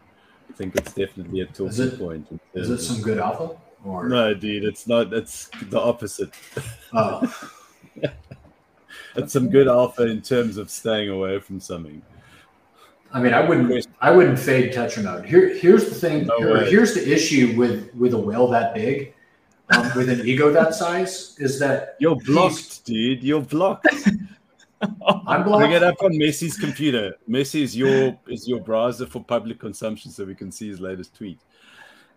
I 0.50 0.52
think 0.52 0.76
it's 0.76 0.92
definitely 0.92 1.40
a 1.40 1.46
talking 1.46 1.66
is 1.66 1.78
it, 1.80 1.98
point. 1.98 2.40
Is 2.54 2.68
it 2.68 2.78
some 2.78 3.00
good 3.00 3.18
alpha? 3.18 3.56
Or... 3.84 4.08
No, 4.08 4.34
dude, 4.34 4.64
it's 4.64 4.86
not. 4.86 5.12
It's 5.12 5.48
the 5.70 5.80
opposite. 5.80 6.30
Oh. 6.92 7.22
it's 9.16 9.32
some 9.32 9.48
good 9.48 9.68
alpha 9.68 10.06
in 10.06 10.22
terms 10.22 10.56
of 10.56 10.70
staying 10.70 11.08
away 11.08 11.38
from 11.38 11.60
something. 11.60 12.02
I 13.12 13.20
mean, 13.20 13.32
I 13.32 13.48
wouldn't. 13.48 13.86
I 14.00 14.10
wouldn't 14.10 14.38
fade 14.38 14.72
Tetranode. 14.72 15.24
Here, 15.24 15.48
here's 15.54 15.88
the 15.88 15.94
thing. 15.94 16.26
No 16.26 16.38
here- 16.38 16.64
here's 16.64 16.94
the 16.94 17.12
issue 17.12 17.54
with 17.56 17.94
with 17.94 18.12
a 18.12 18.18
whale 18.18 18.48
that 18.48 18.74
big, 18.74 19.14
um, 19.70 19.90
with 19.96 20.10
an 20.10 20.26
ego 20.26 20.50
that 20.50 20.74
size, 20.74 21.36
is 21.38 21.58
that 21.60 21.96
You're 22.00 22.16
blocked, 22.16 22.84
dude. 22.84 23.22
You're 23.22 23.42
blocked. 23.42 23.86
I'm 24.82 25.44
Bring 25.44 25.72
it 25.72 25.80
blocked. 25.80 25.84
up 25.84 26.02
on 26.02 26.12
Messi's 26.12 26.58
computer. 26.58 27.14
Messi 27.28 27.62
is 27.62 27.76
your 27.76 28.18
is 28.28 28.46
your 28.46 28.60
browser 28.60 29.06
for 29.06 29.22
public 29.22 29.58
consumption, 29.60 30.10
so 30.10 30.24
we 30.24 30.34
can 30.34 30.52
see 30.52 30.68
his 30.68 30.80
latest 30.80 31.14
tweet. 31.14 31.38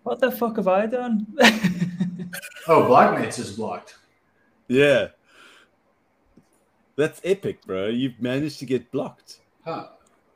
What 0.03 0.19
the 0.19 0.31
fuck 0.31 0.55
have 0.57 0.67
I 0.67 0.85
done? 0.85 1.27
Oh, 2.67 2.83
blocmates 2.83 3.39
is 3.39 3.55
blocked. 3.55 3.95
Yeah, 4.67 5.07
that's 6.95 7.19
epic, 7.23 7.65
bro. 7.65 7.87
You've 7.87 8.21
managed 8.21 8.59
to 8.59 8.65
get 8.65 8.91
blocked. 8.91 9.39
Huh. 9.65 9.87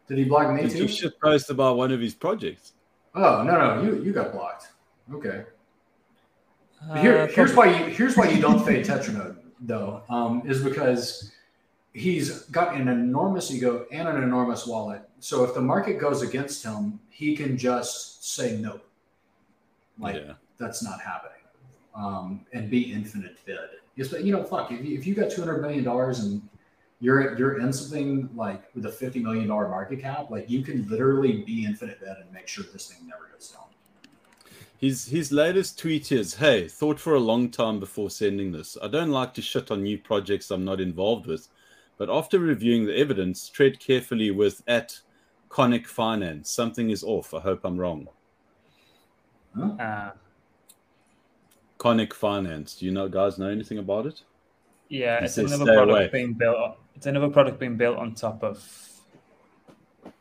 Did 0.07 0.17
he 0.17 0.23
block 0.23 0.51
me 0.55 0.63
Did 0.63 0.73
you 0.73 0.87
should 0.87 1.19
post 1.19 1.51
about 1.51 1.77
one 1.77 1.91
of 1.91 1.99
his 1.99 2.15
projects? 2.15 2.73
Oh 3.13 3.43
no, 3.43 3.53
no, 3.53 3.83
you 3.83 4.01
you 4.01 4.11
got 4.11 4.31
blocked. 4.31 4.69
Okay. 5.13 5.43
Here, 6.97 7.19
Uh, 7.19 7.27
here's 7.27 7.53
why 7.53 7.67
you 7.67 7.85
here's 7.93 8.17
why 8.17 8.27
you 8.29 8.41
don't 8.41 8.65
fade 8.65 8.83
Tetranode 8.85 9.37
though, 9.59 10.01
um, 10.09 10.41
is 10.45 10.63
because 10.63 11.31
he's 11.93 12.43
got 12.45 12.75
an 12.75 12.87
enormous 12.87 13.51
ego 13.51 13.85
and 13.91 14.07
an 14.07 14.23
enormous 14.23 14.65
wallet. 14.65 15.07
So 15.19 15.43
if 15.43 15.53
the 15.53 15.61
market 15.61 15.99
goes 15.99 16.23
against 16.23 16.63
him, 16.63 16.99
he 17.09 17.35
can 17.35 17.57
just 17.57 18.25
say 18.33 18.57
no. 18.57 18.81
Like 19.99 20.15
yeah. 20.15 20.33
that's 20.57 20.83
not 20.83 20.99
happening, 21.01 21.43
um, 21.95 22.45
and 22.53 22.69
be 22.69 22.91
infinite 22.91 23.37
bid. 23.45 23.57
Yes, 23.95 24.07
but 24.07 24.23
you 24.23 24.31
know, 24.31 24.43
fuck. 24.43 24.71
If 24.71 24.83
you, 24.83 24.97
if 24.97 25.05
you 25.05 25.13
got 25.13 25.29
two 25.29 25.41
hundred 25.41 25.61
million 25.61 25.83
dollars 25.83 26.19
and 26.19 26.41
you're 26.99 27.37
you're 27.37 27.59
in 27.59 27.71
something 27.71 28.29
like 28.35 28.73
with 28.73 28.85
a 28.85 28.91
fifty 28.91 29.19
million 29.19 29.47
dollar 29.47 29.67
market 29.67 30.01
cap, 30.01 30.31
like 30.31 30.49
you 30.49 30.63
can 30.63 30.87
literally 30.87 31.43
be 31.43 31.65
infinite 31.65 31.99
bid 31.99 32.09
and 32.09 32.31
make 32.31 32.47
sure 32.47 32.65
this 32.71 32.87
thing 32.87 33.07
never 33.07 33.29
goes 33.31 33.49
down. 33.49 33.65
His 34.77 35.05
his 35.05 35.31
latest 35.31 35.77
tweet 35.77 36.11
is, 36.11 36.35
"Hey, 36.35 36.67
thought 36.67 36.99
for 36.99 37.13
a 37.13 37.19
long 37.19 37.49
time 37.49 37.79
before 37.79 38.09
sending 38.09 38.51
this. 38.51 38.77
I 38.81 38.87
don't 38.87 39.11
like 39.11 39.33
to 39.35 39.41
shit 39.41 39.69
on 39.69 39.83
new 39.83 39.97
projects 39.97 40.49
I'm 40.49 40.65
not 40.65 40.81
involved 40.81 41.27
with, 41.27 41.49
but 41.97 42.09
after 42.09 42.39
reviewing 42.39 42.85
the 42.85 42.97
evidence, 42.97 43.47
tread 43.47 43.79
carefully 43.79 44.31
with 44.31 44.63
at 44.67 44.99
Conic 45.49 45.87
Finance. 45.87 46.49
Something 46.49 46.89
is 46.89 47.03
off. 47.03 47.33
I 47.33 47.39
hope 47.39 47.63
I'm 47.63 47.77
wrong. 47.77 48.07
Uh, 49.59 50.11
Conic 51.77 52.13
Finance. 52.13 52.75
Do 52.75 52.85
you 52.85 52.91
know 52.91 53.07
guys 53.09 53.37
know 53.37 53.49
anything 53.49 53.77
about 53.77 54.05
it? 54.05 54.21
yeah, 54.89 55.19
He 55.19 55.25
it's 55.25 55.37
another 55.37 55.65
product 55.65 55.89
away. 55.91 56.09
being 56.11 56.33
built. 56.33 56.55
On, 56.57 56.73
it's 56.95 57.05
another 57.07 57.29
product 57.29 57.59
being 57.59 57.77
built 57.77 57.97
on 57.97 58.13
top 58.13 58.43
of 58.43 58.57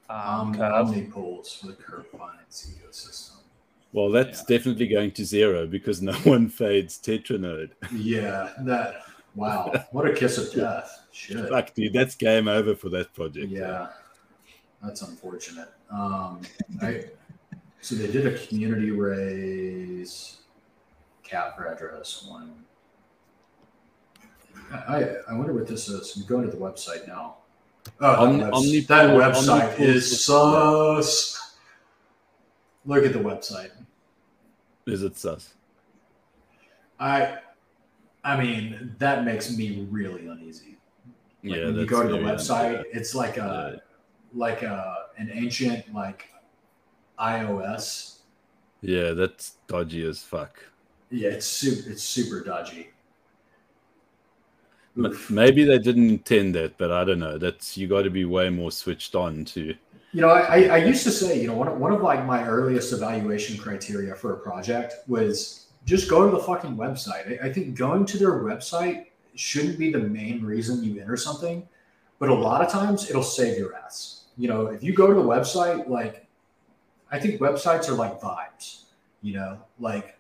um, 0.09 0.52
Um, 0.52 0.54
Curve. 0.54 1.12
for 1.12 1.66
the 1.66 1.74
Curve 1.74 2.06
Finance 2.09 2.70
ecosystem. 2.74 3.28
Well, 3.92 4.10
that's 4.10 4.42
definitely 4.44 4.88
going 4.88 5.10
to 5.12 5.24
zero 5.24 5.66
because 5.66 6.00
no 6.00 6.12
one 6.24 6.48
fades 6.48 6.98
Tetranode. 6.98 7.70
Yeah, 7.92 8.52
that. 8.60 9.02
Wow, 9.34 9.72
what 9.92 10.06
a 10.06 10.12
kiss 10.12 10.36
of 10.36 10.52
death. 10.54 11.06
Shit. 11.12 11.48
Fuck, 11.48 11.72
dude, 11.74 11.92
that's 11.94 12.14
game 12.14 12.48
over 12.48 12.74
for 12.74 12.90
that 12.90 13.14
project. 13.14 13.48
Yeah, 13.50 13.88
that's 14.82 15.00
unfortunate. 15.02 15.68
Um, 15.90 16.40
I, 16.82 17.04
so 17.82 17.96
they 17.96 18.06
did 18.10 18.26
a 18.26 18.46
community 18.46 18.92
raise, 18.92 20.38
cap 21.24 21.56
for 21.56 21.66
address 21.66 22.24
one. 22.28 22.54
I, 24.72 25.16
I 25.28 25.34
wonder 25.34 25.52
what 25.52 25.66
this 25.66 25.88
is. 25.88 26.16
I'm 26.16 26.24
going 26.26 26.44
to 26.44 26.50
the 26.50 26.56
website 26.56 27.06
now. 27.09 27.36
Oh, 28.00 28.12
that, 28.12 28.18
Omni- 28.20 28.42
webs- 28.44 28.56
Omnipool- 28.56 28.86
that 28.86 29.10
website 29.10 29.74
Omnipool 29.74 29.80
is 29.80 30.12
is- 30.12 30.24
sus. 30.24 31.56
Look 32.86 33.04
at 33.04 33.12
the 33.12 33.18
website. 33.18 33.70
Is 34.86 35.02
it 35.02 35.16
sus? 35.16 35.54
I, 37.00 37.38
I 38.24 38.40
mean, 38.40 38.94
that 38.98 39.24
makes 39.24 39.56
me 39.56 39.86
really 39.90 40.28
uneasy. 40.28 40.78
Like 41.42 41.56
yeah, 41.56 41.64
when 41.66 41.74
you 41.74 41.86
go 41.86 42.02
to 42.04 42.09
the 42.09 42.18
website, 42.18 42.84
it's 42.92 43.14
like 43.16 43.36
a 43.36 43.82
like 44.32 44.62
a 44.62 45.06
an 45.18 45.28
ancient 45.32 45.92
like 45.92 46.28
iOS. 47.23 48.16
Yeah, 48.81 49.12
that's 49.12 49.53
dodgy 49.69 50.05
as 50.07 50.23
fuck. 50.23 50.62
Yeah, 51.11 51.31
it's 51.31 51.47
super 51.47 51.90
it's 51.90 52.03
super 52.03 52.43
dodgy. 52.43 52.89
Oof. 54.99 55.31
Maybe 55.31 55.65
they 55.65 55.78
didn't 55.78 56.11
intend 56.11 56.55
that, 56.55 56.77
but 56.77 56.90
I 56.90 57.05
don't 57.05 57.19
know. 57.19 57.39
That's 57.39 57.77
you 57.78 57.89
got 57.89 58.03
to 58.03 58.11
be 58.11 58.24
way 58.24 58.51
more 58.51 58.70
switched 58.70 59.15
on 59.15 59.44
to. 59.47 59.74
You 60.15 60.20
know, 60.20 60.28
I, 60.28 60.65
I- 60.65 60.77
used 60.85 61.05
to 61.05 61.11
say, 61.11 61.40
you 61.40 61.47
know, 61.47 61.55
one 61.55 61.69
of, 61.69 61.78
one 61.78 61.93
of 61.93 62.03
like 62.03 62.27
my 62.27 62.44
earliest 62.47 62.93
evaluation 62.93 63.57
criteria 63.57 64.15
for 64.15 64.35
a 64.35 64.39
project 64.39 64.97
was 65.09 65.69
just 65.86 66.11
go 66.11 66.28
to 66.28 66.36
the 66.36 66.43
fucking 66.43 66.77
website. 66.77 67.43
I, 67.43 67.47
I 67.47 67.53
think 67.53 67.74
going 67.74 68.05
to 68.05 68.19
their 68.19 68.32
website 68.43 69.07
shouldn't 69.35 69.78
be 69.78 69.90
the 69.90 69.99
main 69.99 70.44
reason 70.44 70.85
you 70.85 71.01
enter 71.01 71.16
something, 71.16 71.66
but 72.19 72.28
a 72.28 72.35
lot 72.35 72.61
of 72.62 72.70
times 72.70 73.09
it'll 73.09 73.23
save 73.23 73.57
your 73.57 73.74
ass. 73.74 74.24
You 74.36 74.49
know, 74.49 74.66
if 74.66 74.82
you 74.82 74.93
go 74.93 75.07
to 75.07 75.15
the 75.15 75.23
website, 75.23 75.89
like 75.89 76.22
I 77.12 77.20
think 77.20 77.40
websites 77.40 77.89
are 77.89 77.94
like 77.94 78.20
vibes. 78.20 78.84
You 79.20 79.34
know, 79.34 79.59
like 79.78 80.18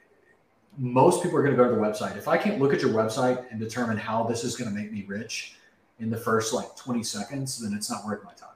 most 0.78 1.22
people 1.22 1.38
are 1.38 1.42
going 1.42 1.56
to 1.56 1.62
go 1.62 1.68
to 1.68 1.74
the 1.74 1.80
website. 1.80 2.16
If 2.16 2.28
I 2.28 2.36
can't 2.36 2.60
look 2.60 2.72
at 2.72 2.80
your 2.80 2.90
website 2.90 3.50
and 3.50 3.58
determine 3.58 3.96
how 3.96 4.22
this 4.24 4.44
is 4.44 4.56
going 4.56 4.70
to 4.70 4.76
make 4.76 4.92
me 4.92 5.04
rich 5.08 5.56
in 5.98 6.10
the 6.10 6.16
first 6.16 6.52
like 6.52 6.76
20 6.76 7.02
seconds, 7.02 7.58
then 7.58 7.74
it's 7.74 7.90
not 7.90 8.04
worth 8.04 8.22
my 8.22 8.32
time. 8.34 8.50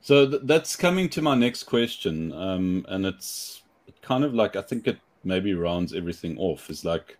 So 0.00 0.28
th- 0.28 0.42
that's 0.44 0.76
coming 0.76 1.08
to 1.10 1.22
my 1.22 1.34
next 1.34 1.62
question, 1.62 2.30
um, 2.32 2.84
and 2.90 3.06
it's 3.06 3.62
kind 4.02 4.22
of 4.22 4.34
like 4.34 4.54
I 4.54 4.60
think 4.60 4.86
it 4.86 4.98
maybe 5.24 5.54
rounds 5.54 5.94
everything 5.94 6.36
off. 6.36 6.68
Is 6.68 6.84
like, 6.84 7.16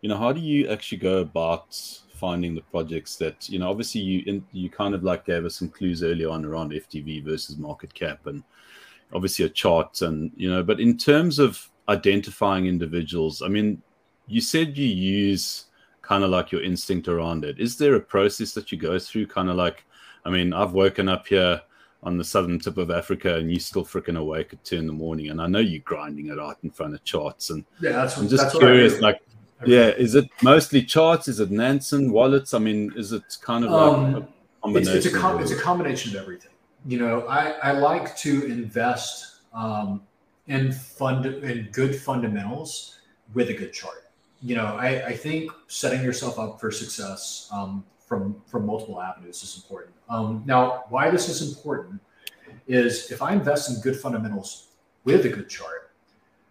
you 0.00 0.08
know, 0.08 0.16
how 0.16 0.32
do 0.32 0.40
you 0.40 0.68
actually 0.68 0.98
go 0.98 1.18
about 1.18 1.78
finding 2.14 2.56
the 2.56 2.62
projects 2.62 3.14
that 3.16 3.48
you 3.48 3.60
know? 3.60 3.70
Obviously, 3.70 4.00
you 4.00 4.24
in, 4.26 4.44
you 4.50 4.68
kind 4.68 4.92
of 4.92 5.04
like 5.04 5.24
gave 5.24 5.44
us 5.44 5.54
some 5.54 5.68
clues 5.68 6.02
early 6.02 6.24
on 6.24 6.44
around 6.44 6.72
FDV 6.72 7.24
versus 7.24 7.58
market 7.58 7.94
cap, 7.94 8.26
and 8.26 8.42
obviously 9.12 9.44
a 9.44 9.48
chart, 9.48 10.02
and 10.02 10.30
you 10.36 10.50
know, 10.50 10.62
but 10.62 10.80
in 10.80 10.96
terms 10.96 11.38
of 11.38 11.70
identifying 11.88 12.66
individuals, 12.66 13.42
I 13.42 13.48
mean, 13.48 13.82
you 14.26 14.40
said 14.40 14.76
you 14.76 14.86
use 14.86 15.66
kind 16.02 16.24
of 16.24 16.30
like 16.30 16.52
your 16.52 16.62
instinct 16.62 17.08
around 17.08 17.44
it. 17.44 17.58
Is 17.58 17.76
there 17.76 17.94
a 17.94 18.00
process 18.00 18.52
that 18.52 18.70
you 18.72 18.78
go 18.78 18.98
through, 18.98 19.26
kind 19.26 19.48
of 19.48 19.56
like? 19.56 19.84
I 20.24 20.30
mean, 20.30 20.52
I've 20.52 20.72
woken 20.72 21.08
up 21.08 21.26
here 21.26 21.60
on 22.02 22.18
the 22.18 22.24
southern 22.24 22.58
tip 22.58 22.78
of 22.78 22.90
Africa, 22.90 23.36
and 23.36 23.50
you're 23.50 23.60
still 23.60 23.84
freaking 23.84 24.18
awake 24.18 24.52
at 24.52 24.64
two 24.64 24.76
in 24.76 24.86
the 24.86 24.92
morning, 24.92 25.30
and 25.30 25.40
I 25.40 25.46
know 25.46 25.60
you're 25.60 25.80
grinding 25.80 26.26
it 26.28 26.38
out 26.38 26.58
in 26.62 26.70
front 26.70 26.94
of 26.94 27.02
charts. 27.04 27.50
And 27.50 27.64
Yeah, 27.80 27.92
that's 27.92 28.16
what, 28.16 28.24
I'm 28.24 28.28
just 28.28 28.42
that's 28.42 28.54
what 28.54 28.64
I 28.64 28.66
curious, 28.66 29.00
like, 29.00 29.20
yeah, 29.64 29.88
is 29.88 30.14
it 30.14 30.28
mostly 30.42 30.82
charts? 30.84 31.28
Is 31.28 31.40
it 31.40 31.50
Nansen 31.50 32.12
wallets? 32.12 32.54
I 32.54 32.58
mean, 32.58 32.92
is 32.96 33.12
it 33.12 33.22
kind 33.40 33.64
of 33.64 33.70
like 33.70 33.80
Um, 33.80 34.14
a 34.14 34.18
it's, 34.18 34.28
combination? 34.62 34.96
it's 34.96 35.06
a 35.06 35.10
com- 35.18 35.40
it's 35.40 35.50
a 35.52 35.56
combination 35.56 36.14
of 36.14 36.22
everything. 36.22 36.50
You 36.86 36.98
know, 36.98 37.26
I, 37.26 37.50
I 37.62 37.72
like 37.72 38.16
to 38.18 38.46
invest 38.46 39.40
um, 39.52 40.02
in 40.46 40.72
fund 40.72 41.26
in 41.26 41.68
good 41.72 41.96
fundamentals 41.96 43.00
with 43.34 43.50
a 43.50 43.54
good 43.54 43.72
chart. 43.72 44.04
You 44.40 44.54
know, 44.54 44.76
I, 44.78 45.06
I 45.06 45.16
think 45.16 45.50
setting 45.66 46.02
yourself 46.02 46.38
up 46.38 46.60
for 46.60 46.70
success 46.70 47.48
um, 47.52 47.84
from 47.98 48.40
from 48.46 48.66
multiple 48.66 49.00
avenues 49.00 49.42
is 49.42 49.56
important. 49.56 49.94
Um, 50.08 50.44
now, 50.46 50.84
why 50.88 51.10
this 51.10 51.28
is 51.28 51.56
important 51.56 52.00
is 52.68 53.10
if 53.10 53.20
I 53.20 53.32
invest 53.32 53.70
in 53.70 53.80
good 53.80 53.98
fundamentals 53.98 54.68
with 55.04 55.24
a 55.26 55.28
good 55.28 55.48
chart, 55.48 55.90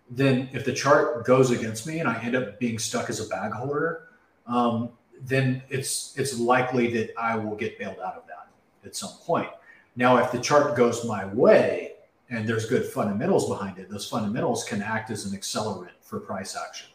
then 0.10 0.50
if 0.52 0.66
the 0.66 0.74
chart 0.74 1.26
goes 1.26 1.52
against 1.52 1.88
me 1.88 2.00
and 2.00 2.10
I 2.10 2.22
end 2.22 2.36
up 2.36 2.60
being 2.60 2.78
stuck 2.78 3.10
as 3.10 3.26
a 3.26 3.30
bag 3.30 3.54
holder, 3.54 4.10
um, 4.48 4.90
then 5.22 5.64
it's 5.70 6.14
it's 6.18 6.38
likely 6.38 6.92
that 6.94 7.14
I 7.18 7.38
will 7.38 7.56
get 7.56 7.80
bailed 7.80 8.00
out 8.00 8.16
of 8.16 8.28
that 8.28 8.48
at 8.86 8.96
some 8.96 9.12
point. 9.22 9.48
Now, 9.96 10.18
if 10.18 10.32
the 10.32 10.40
chart 10.40 10.76
goes 10.76 11.06
my 11.06 11.26
way 11.26 11.94
and 12.30 12.48
there's 12.48 12.66
good 12.66 12.86
fundamentals 12.86 13.48
behind 13.48 13.78
it, 13.78 13.90
those 13.90 14.08
fundamentals 14.08 14.64
can 14.64 14.82
act 14.82 15.10
as 15.10 15.26
an 15.26 15.38
accelerant 15.38 15.92
for 16.02 16.20
price 16.20 16.56
action. 16.56 16.90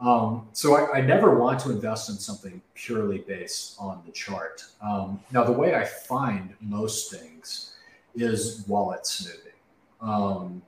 Um, 0.00 0.48
so 0.52 0.76
I, 0.76 0.98
I 0.98 1.00
never 1.02 1.38
want 1.38 1.60
to 1.60 1.70
invest 1.70 2.08
in 2.08 2.16
something 2.16 2.60
purely 2.74 3.18
based 3.18 3.76
on 3.78 4.02
the 4.06 4.12
chart. 4.12 4.64
Um, 4.82 5.20
now, 5.30 5.44
the 5.44 5.52
way 5.52 5.74
I 5.74 5.84
find 5.84 6.54
most 6.60 7.10
things 7.12 7.74
is 8.14 8.64
wallet 8.66 9.06
snooping. 9.06 9.52
Um, 10.00 10.62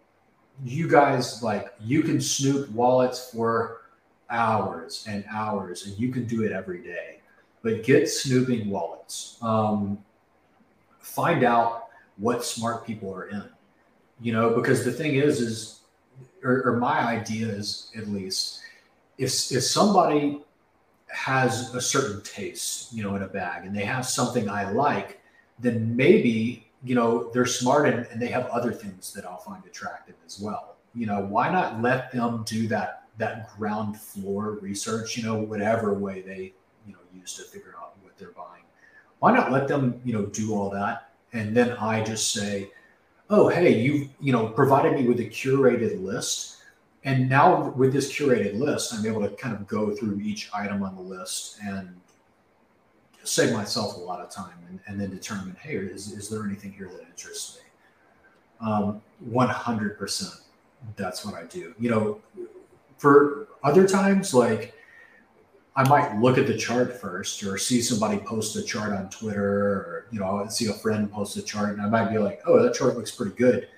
you 0.65 0.87
guys 0.87 1.43
like 1.43 1.75
you 1.81 2.03
can 2.03 2.21
snoop 2.21 2.71
wallets 2.71 3.31
for 3.31 3.83
hours 4.29 5.05
and 5.09 5.25
hours, 5.31 5.87
and 5.87 5.99
you 5.99 6.13
can 6.13 6.27
do 6.27 6.45
it 6.45 6.53
every 6.53 6.83
day. 6.83 7.21
But 7.63 7.85
get 7.85 8.09
snooping 8.09 8.69
wallets. 8.69 9.39
Find 11.15 11.45
out 11.45 11.89
what 12.17 12.45
smart 12.45 12.87
people 12.87 13.13
are 13.15 13.29
in. 13.29 13.45
You 14.21 14.33
know, 14.33 14.51
because 14.51 14.85
the 14.85 14.93
thing 14.93 15.17
is, 15.17 15.41
is 15.41 15.81
or, 16.45 16.63
or 16.65 16.77
my 16.77 17.01
idea 17.01 17.49
is 17.49 17.91
at 17.97 18.09
least, 18.09 18.61
if 19.19 19.31
if 19.53 19.63
somebody 19.65 20.43
has 21.09 21.75
a 21.75 21.81
certain 21.81 22.23
taste, 22.23 22.93
you 22.93 23.03
know, 23.03 23.15
in 23.17 23.23
a 23.23 23.29
bag, 23.29 23.67
and 23.67 23.77
they 23.77 23.85
have 23.85 24.07
something 24.07 24.49
I 24.49 24.71
like, 24.71 25.21
then 25.59 25.95
maybe 25.97 26.73
you 26.85 26.95
know, 26.95 27.31
they're 27.33 27.47
smart 27.47 27.89
and, 27.89 28.07
and 28.07 28.21
they 28.21 28.29
have 28.29 28.47
other 28.47 28.73
things 28.73 29.13
that 29.13 29.25
I'll 29.25 29.39
find 29.39 29.65
attractive 29.65 30.17
as 30.27 30.41
well. 30.41 30.77
You 30.95 31.07
know, 31.07 31.21
why 31.21 31.51
not 31.51 31.81
let 31.81 32.13
them 32.13 32.43
do 32.47 32.67
that 32.69 33.05
that 33.19 33.57
ground 33.57 33.97
floor 33.97 34.59
research, 34.63 35.17
you 35.17 35.23
know, 35.23 35.35
whatever 35.37 35.93
way 35.95 36.23
they, 36.23 36.55
you 36.87 36.93
know, 36.93 36.99
use 37.15 37.35
to 37.35 37.43
figure 37.43 37.75
out 37.79 37.95
what 38.03 38.17
they're 38.17 38.33
buying. 38.33 38.62
Why 39.23 39.33
not 39.33 39.53
let 39.53 39.69
them, 39.69 40.01
you 40.05 40.13
know, 40.13 40.27
do 40.27 40.53
all 40.53 40.69
that? 40.71 41.13
And 41.33 41.57
then 41.57 41.71
I 41.75 42.03
just 42.03 42.33
say, 42.33 42.73
oh, 43.31 43.47
hey, 43.47 43.81
you've, 43.81 44.09
you 44.19 44.33
know, 44.33 44.49
provided 44.49 44.95
me 44.95 45.07
with 45.07 45.21
a 45.21 45.27
curated 45.27 46.03
list. 46.03 46.57
And 47.05 47.29
now 47.29 47.69
with 47.71 47.93
this 47.93 48.13
curated 48.13 48.59
list, 48.59 48.93
I'm 48.93 49.07
able 49.07 49.21
to 49.21 49.29
kind 49.37 49.55
of 49.55 49.65
go 49.69 49.95
through 49.95 50.19
each 50.21 50.51
item 50.53 50.83
on 50.83 50.97
the 50.97 51.03
list 51.03 51.61
and 51.65 51.95
save 53.23 53.53
myself 53.53 53.95
a 53.97 54.01
lot 54.01 54.19
of 54.19 54.29
time 54.29 54.59
and, 54.69 54.81
and 54.89 55.01
then 55.01 55.11
determine, 55.11 55.55
hey, 55.63 55.77
is, 55.77 56.11
is 56.11 56.29
there 56.29 56.45
anything 56.45 56.73
here 56.73 56.89
that 56.89 57.07
interests 57.07 57.61
me? 57.61 58.69
Um, 58.69 59.01
100% 59.31 60.41
that's 60.97 61.25
what 61.25 61.37
I 61.37 61.45
do. 61.45 61.77
You 61.79 61.91
know, 61.91 62.21
for 62.99 63.47
other 63.63 63.87
times, 63.87 64.35
like 64.35 64.75
I 65.75 65.89
might 65.89 66.19
look 66.21 66.37
at 66.37 66.47
the 66.47 66.57
chart 66.57 67.01
first 67.01 67.43
or 67.45 67.57
see 67.57 67.81
somebody 67.81 68.19
post 68.19 68.57
a 68.57 68.63
chart 68.63 68.93
on 68.93 69.09
Twitter 69.09 69.45
or, 69.45 70.07
you 70.11 70.21
know, 70.21 70.47
see 70.49 70.67
a 70.67 70.73
friend 70.75 71.11
post 71.11 71.37
a 71.37 71.43
chart 71.43 71.71
and 71.71 71.81
I 71.81 71.89
might 71.89 72.11
be 72.11 72.19
like, 72.19 72.43
oh, 72.47 72.63
that 72.63 72.75
chart 72.75 72.97
looks 72.97 73.11
pretty 73.11 73.35
good. 73.35 73.69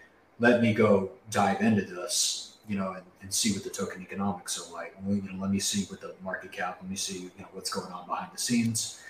Let 0.40 0.60
me 0.60 0.74
go 0.74 1.12
dive 1.30 1.60
into 1.60 1.82
this, 1.82 2.56
you 2.68 2.76
know, 2.76 2.92
and, 2.92 3.04
and 3.22 3.32
see 3.32 3.52
what 3.52 3.62
the 3.62 3.70
token 3.70 4.02
economics 4.02 4.60
are 4.60 4.72
like. 4.72 4.96
You 5.06 5.22
know, 5.22 5.40
let 5.40 5.52
me 5.52 5.60
see 5.60 5.84
what 5.84 6.00
the 6.00 6.16
market 6.22 6.50
cap, 6.50 6.78
let 6.80 6.90
me 6.90 6.96
see, 6.96 7.20
you 7.20 7.30
know, 7.38 7.46
what's 7.52 7.70
going 7.70 7.92
on 7.92 8.08
behind 8.08 8.32
the 8.32 8.38
scenes 8.38 9.00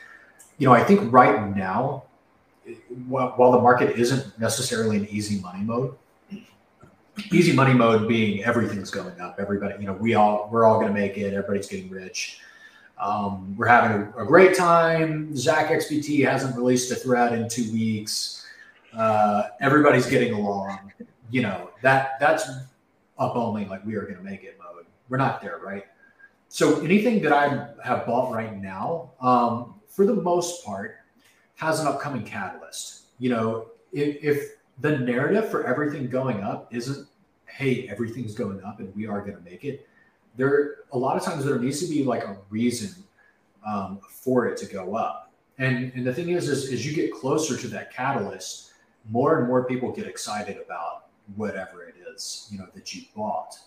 you 0.58 0.66
know, 0.66 0.74
I 0.74 0.84
think 0.84 1.12
right 1.12 1.54
now, 1.54 2.04
while, 3.06 3.52
the 3.52 3.60
market 3.60 3.98
isn't 3.98 4.38
necessarily 4.38 4.96
in 4.96 5.08
easy 5.08 5.40
money 5.40 5.62
mode, 5.62 5.94
easy 7.32 7.52
money 7.52 7.74
mode 7.74 8.08
being 8.08 8.42
everything's 8.44 8.90
going 8.90 9.20
up. 9.20 9.36
Everybody, 9.38 9.74
you 9.80 9.86
know, 9.86 9.92
we 9.92 10.14
all 10.14 10.48
we're 10.50 10.64
all 10.64 10.80
going 10.80 10.88
to 10.88 10.98
make 10.98 11.18
it. 11.18 11.34
Everybody's 11.34 11.68
getting 11.68 11.90
rich. 11.90 12.40
Um, 12.98 13.56
we're 13.56 13.66
having 13.66 14.12
a, 14.16 14.22
a, 14.22 14.24
great 14.24 14.56
time. 14.56 15.36
Zach 15.36 15.70
XBT 15.70 16.24
hasn't 16.24 16.56
released 16.56 16.92
a 16.92 16.94
thread 16.94 17.32
in 17.32 17.48
two 17.48 17.70
weeks. 17.72 18.46
Uh, 18.96 19.48
everybody's 19.60 20.06
getting 20.06 20.32
along. 20.32 20.92
You 21.30 21.42
know 21.42 21.70
that 21.82 22.20
that's 22.20 22.48
up 23.18 23.36
only 23.36 23.64
like 23.64 23.84
we 23.84 23.96
are 23.96 24.02
going 24.02 24.16
to 24.16 24.22
make 24.22 24.44
it 24.44 24.58
mode. 24.58 24.86
We're 25.08 25.16
not 25.16 25.40
there, 25.40 25.58
right? 25.58 25.84
So 26.48 26.80
anything 26.82 27.20
that 27.22 27.32
I 27.32 27.68
have 27.82 28.06
bought 28.06 28.32
right 28.32 28.56
now, 28.56 29.10
um, 29.20 29.74
for 29.88 30.06
the 30.06 30.14
most 30.14 30.64
part, 30.64 30.98
has 31.56 31.80
an 31.80 31.86
upcoming 31.86 32.24
catalyst. 32.24 33.06
You 33.18 33.30
know, 33.30 33.66
if, 33.92 34.22
if 34.22 34.50
the 34.80 34.98
narrative 34.98 35.50
for 35.50 35.66
everything 35.66 36.08
going 36.08 36.42
up 36.42 36.72
isn't, 36.72 37.08
hey, 37.46 37.88
everything's 37.88 38.34
going 38.34 38.62
up 38.62 38.80
and 38.80 38.94
we 38.94 39.06
are 39.06 39.20
going 39.20 39.36
to 39.36 39.42
make 39.42 39.64
it, 39.64 39.88
there 40.36 40.76
a 40.92 40.98
lot 40.98 41.16
of 41.16 41.22
times 41.22 41.44
there 41.44 41.58
needs 41.58 41.80
to 41.80 41.92
be 41.92 42.04
like 42.04 42.24
a 42.24 42.36
reason 42.50 43.04
um, 43.66 44.00
for 44.08 44.46
it 44.46 44.56
to 44.58 44.66
go 44.66 44.96
up. 44.96 45.32
And 45.58 45.92
and 45.94 46.06
the 46.06 46.12
thing 46.12 46.30
is, 46.30 46.48
is, 46.48 46.68
is 46.70 46.86
you 46.86 46.94
get 46.94 47.12
closer 47.12 47.56
to 47.56 47.68
that 47.68 47.92
catalyst, 47.92 48.72
more 49.10 49.38
and 49.38 49.48
more 49.48 49.64
people 49.64 49.92
get 49.92 50.06
excited 50.06 50.58
about 50.64 51.06
whatever 51.36 51.84
it 51.84 51.94
is, 52.12 52.48
you 52.50 52.58
know, 52.58 52.66
that 52.74 52.94
you 52.94 53.02
bought. 53.14 53.58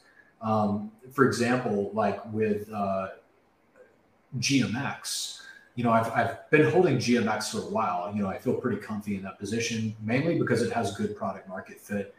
Um, 0.41 0.91
for 1.11 1.25
example, 1.25 1.91
like 1.93 2.21
with 2.31 2.71
uh, 2.71 3.09
GMX, 4.39 5.41
you 5.75 5.83
know, 5.83 5.91
I've, 5.91 6.11
I've 6.11 6.49
been 6.49 6.69
holding 6.71 6.97
GMX 6.97 7.51
for 7.51 7.59
a 7.59 7.69
while. 7.69 8.11
You 8.13 8.23
know, 8.23 8.29
I 8.29 8.37
feel 8.37 8.53
pretty 8.53 8.77
comfy 8.77 9.15
in 9.15 9.23
that 9.23 9.39
position, 9.39 9.95
mainly 10.01 10.37
because 10.37 10.61
it 10.61 10.71
has 10.73 10.95
good 10.95 11.15
product 11.15 11.47
market 11.47 11.79
fit. 11.79 12.13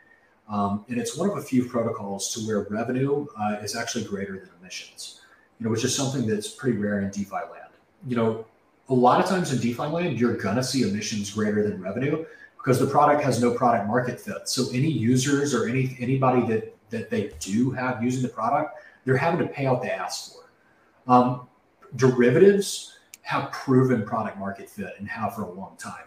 Um, 0.48 0.84
and 0.88 0.98
it's 0.98 1.16
one 1.16 1.28
of 1.28 1.36
a 1.36 1.42
few 1.42 1.64
protocols 1.64 2.32
to 2.34 2.40
where 2.46 2.66
revenue 2.70 3.26
uh, 3.38 3.58
is 3.62 3.76
actually 3.76 4.04
greater 4.04 4.38
than 4.38 4.48
emissions, 4.60 5.20
you 5.58 5.64
know, 5.64 5.70
which 5.70 5.84
is 5.84 5.94
something 5.94 6.26
that's 6.26 6.48
pretty 6.48 6.78
rare 6.78 7.00
in 7.00 7.10
DeFi 7.10 7.34
land. 7.34 7.72
You 8.06 8.16
know, 8.16 8.46
a 8.88 8.94
lot 8.94 9.22
of 9.22 9.28
times 9.28 9.52
in 9.52 9.60
DeFi 9.60 9.82
land, 9.82 10.18
you're 10.18 10.36
going 10.36 10.56
to 10.56 10.64
see 10.64 10.88
emissions 10.88 11.32
greater 11.32 11.62
than 11.68 11.80
revenue 11.82 12.24
because 12.56 12.78
the 12.78 12.86
product 12.86 13.22
has 13.22 13.40
no 13.42 13.52
product 13.52 13.86
market 13.86 14.18
fit. 14.18 14.48
So 14.48 14.68
any 14.72 14.88
users 14.90 15.54
or 15.54 15.68
any 15.68 15.96
anybody 16.00 16.46
that 16.46 16.74
that 16.90 17.10
they 17.10 17.32
do 17.38 17.70
have 17.70 18.02
using 18.02 18.22
the 18.22 18.28
product, 18.28 18.78
they're 19.04 19.16
having 19.16 19.46
to 19.46 19.52
pay 19.52 19.66
out 19.66 19.82
the 19.82 19.92
ass 19.92 20.32
for. 20.32 21.12
Um, 21.12 21.48
derivatives 21.96 22.98
have 23.22 23.52
proven 23.52 24.04
product 24.04 24.38
market 24.38 24.70
fit 24.70 24.94
and 24.98 25.06
have 25.08 25.34
for 25.34 25.42
a 25.42 25.50
long 25.50 25.76
time. 25.78 26.04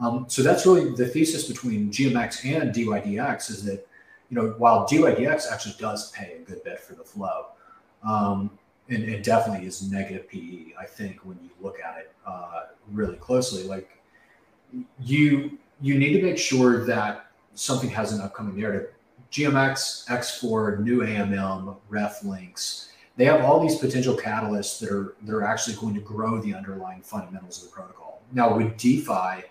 Um, 0.00 0.24
so 0.28 0.42
that's 0.42 0.64
really 0.64 0.94
the 0.94 1.06
thesis 1.06 1.46
between 1.46 1.90
GMX 1.90 2.44
and 2.44 2.74
DYDX 2.74 3.50
is 3.50 3.64
that, 3.64 3.86
you 4.30 4.36
know, 4.36 4.54
while 4.56 4.86
DYDX 4.86 5.50
actually 5.52 5.74
does 5.78 6.10
pay 6.12 6.36
a 6.36 6.38
good 6.38 6.64
bit 6.64 6.80
for 6.80 6.94
the 6.94 7.04
flow, 7.04 7.46
um, 8.02 8.50
and 8.88 9.04
it 9.04 9.22
definitely 9.22 9.66
is 9.66 9.82
negative 9.90 10.28
PE, 10.28 10.72
I 10.78 10.86
think, 10.86 11.20
when 11.24 11.38
you 11.42 11.50
look 11.60 11.76
at 11.80 11.98
it 11.98 12.12
uh, 12.26 12.62
really 12.90 13.16
closely, 13.16 13.64
like 13.64 13.90
you 15.00 15.58
you 15.82 15.98
need 15.98 16.12
to 16.14 16.22
make 16.22 16.38
sure 16.38 16.84
that 16.86 17.30
something 17.54 17.90
has 17.90 18.12
an 18.12 18.20
upcoming 18.20 18.58
narrative. 18.58 18.90
GMX, 19.32 20.06
X4, 20.08 20.80
new 20.80 21.00
AMM, 21.00 21.76
ref 21.88 22.24
links, 22.24 22.90
they 23.16 23.24
have 23.24 23.42
all 23.42 23.60
these 23.60 23.76
potential 23.76 24.16
catalysts 24.16 24.78
that 24.80 24.90
are 24.90 25.14
that 25.22 25.34
are 25.34 25.44
actually 25.44 25.76
going 25.76 25.94
to 25.94 26.00
grow 26.00 26.40
the 26.40 26.54
underlying 26.54 27.02
fundamentals 27.02 27.62
of 27.62 27.68
the 27.68 27.74
protocol. 27.74 28.22
Now 28.32 28.56
with 28.56 28.76
DeFi, 28.76 29.44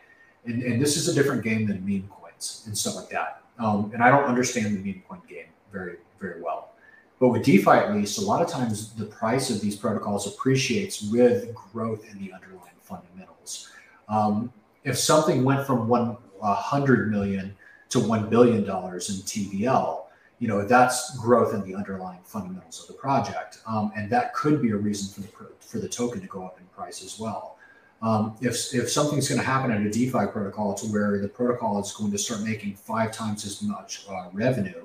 and, 0.45 0.64
and 0.64 0.82
this 0.82 0.98
is 0.98 1.07
a 1.07 1.14
different 1.14 1.44
game 1.44 1.68
than 1.68 1.86
meme 1.86 2.10
coins 2.10 2.64
and 2.66 2.78
stuff 2.78 2.95
like 2.95 3.10
that. 3.10 3.44
Um, 3.60 3.91
and 3.94 4.02
I 4.02 4.10
don't 4.10 4.24
understand 4.24 4.66
the 4.78 4.84
meme 4.84 5.03
coin 5.07 5.22
game 5.28 5.48
very 5.72 5.98
very 6.20 6.41
well. 6.41 6.72
But 7.20 7.30
with 7.30 7.44
DeFi, 7.44 7.72
at 7.72 7.94
least, 7.94 8.18
a 8.18 8.22
lot 8.22 8.41
of 8.41 8.48
times 8.48 8.94
the 8.94 9.06
price 9.06 9.49
of 9.49 9.60
these 9.60 9.76
protocols 9.76 10.26
appreciates 10.26 11.02
with 11.03 11.53
growth 11.53 12.10
in 12.10 12.18
the 12.18 12.32
underlying 12.32 12.80
fundamentals. 12.82 13.70
Um, 14.07 14.53
if 14.86 14.98
something 14.98 15.44
went 15.44 15.68
from 15.68 15.88
one 15.88 16.18
hundred 16.41 17.11
million 17.11 17.56
to 17.90 17.99
one 17.99 18.30
billion 18.30 18.64
dollars 18.64 19.10
in 19.10 19.18
TVL, 19.18 20.03
you 20.40 20.48
know 20.48 20.66
that's 20.66 21.18
growth 21.18 21.53
in 21.53 21.61
the 21.64 21.76
underlying 21.76 22.22
fundamentals 22.24 22.82
of 22.82 22.88
the 22.88 22.94
project, 22.94 23.60
um, 23.68 23.91
and 23.98 24.10
that 24.10 24.34
could 24.34 24.61
be 24.61 24.72
a 24.72 24.78
reason 24.78 25.11
for 25.11 25.22
the 25.22 25.49
for 25.60 25.80
the 25.80 25.90
token 25.90 26.22
to 26.22 26.28
go 26.28 26.45
up 26.45 26.57
in 26.60 26.66
price 26.68 27.03
as 27.03 27.20
well. 27.20 27.57
Um, 28.02 28.36
if 28.42 28.74
if 28.74 28.90
something's 28.90 29.28
going 29.28 29.42
to 29.42 29.46
happen 29.46 29.72
at 29.72 29.82
a 29.82 29.90
DeFi 29.90 30.28
protocol 30.28 30.74
to 30.76 30.86
where 30.88 31.20
the 31.20 31.28
protocol 31.28 31.80
is 31.82 31.92
going 31.92 32.12
to 32.12 32.18
start 32.18 32.42
making 32.42 32.76
five 32.76 33.12
times 33.12 33.46
as 33.46 33.62
much 33.62 34.06
uh, 34.10 34.30
revenue 34.32 34.84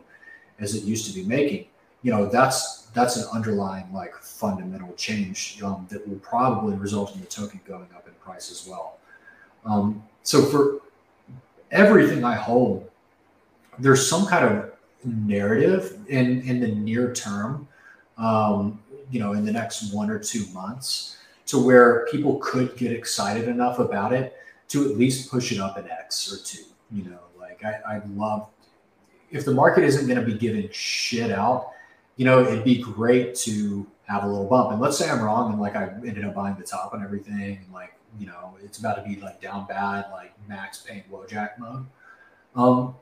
as 0.59 0.75
it 0.75 0.83
used 0.85 1.07
to 1.07 1.13
be 1.13 1.25
making, 1.25 1.67
you 2.03 2.11
know 2.11 2.27
that's 2.27 2.89
that's 2.93 3.17
an 3.17 3.27
underlying 3.33 3.93
like 3.93 4.15
fundamental 4.17 4.93
change 4.95 5.61
um, 5.63 5.87
that 5.91 6.07
will 6.09 6.19
probably 6.19 6.75
result 6.77 7.15
in 7.15 7.21
the 7.21 7.27
token 7.27 7.61
going 7.67 7.89
up 7.95 8.07
in 8.09 8.15
price 8.15 8.51
as 8.51 8.67
well. 8.69 8.99
Um, 9.65 10.03
so 10.23 10.43
for 10.43 10.81
everything 11.71 12.25
I 12.25 12.35
hold, 12.35 12.91
there's 13.79 14.09
some 14.09 14.27
kind 14.27 14.45
of 14.45 14.73
narrative 15.05 15.99
in 16.09 16.43
in 16.43 16.59
the 16.59 16.69
near 16.69 17.13
term, 17.13 17.69
um, 18.19 18.83
you 19.11 19.21
know, 19.21 19.35
in 19.35 19.45
the 19.45 19.53
next 19.53 19.93
one 19.93 20.11
or 20.11 20.19
two 20.19 20.47
months, 20.53 21.19
to 21.47 21.59
where 21.59 22.07
people 22.11 22.37
could 22.37 22.77
get 22.77 22.93
excited 22.93 23.49
enough 23.49 23.79
about 23.79 24.13
it 24.13 24.37
to 24.69 24.91
at 24.91 24.97
least 24.97 25.31
push 25.31 25.53
it 25.53 25.61
up 25.61 25.77
an 25.77 25.89
X 25.91 26.33
or 26.33 26.45
two. 26.45 26.65
You 26.91 27.11
know, 27.11 27.21
like 27.39 27.65
I, 27.65 27.97
I'd 27.97 28.09
love 28.11 28.49
if 29.31 29.45
the 29.45 29.53
market 29.53 29.85
isn't 29.85 30.07
going 30.07 30.19
to 30.19 30.25
be 30.25 30.39
giving 30.39 30.69
shit 30.71 31.33
out, 31.33 31.73
you 32.17 32.25
know, 32.25 32.41
it'd 32.43 32.65
be 32.65 32.81
great 32.81 33.35
to 33.35 33.85
have 34.05 34.23
a 34.23 34.27
little 34.27 34.47
bump. 34.47 34.71
And 34.71 34.81
let's 34.81 34.97
say 34.97 35.11
I'm 35.11 35.21
wrong 35.21 35.53
and 35.53 35.61
like 35.61 35.75
I 35.75 35.89
ended 36.07 36.25
up 36.25 36.35
buying 36.35 36.57
the 36.57 36.63
top 36.63 36.95
and 36.95 37.03
everything, 37.03 37.59
and 37.65 37.73
like 37.73 37.95
you 38.19 38.27
know, 38.27 38.57
it's 38.63 38.79
about 38.79 38.95
to 38.95 39.03
be 39.03 39.21
like 39.21 39.41
down 39.41 39.67
bad, 39.67 40.07
like 40.13 40.33
max 40.49 40.83
pain 40.83 41.03
Wojak 41.11 41.59
mode. 41.59 41.87
Um, 42.55 42.95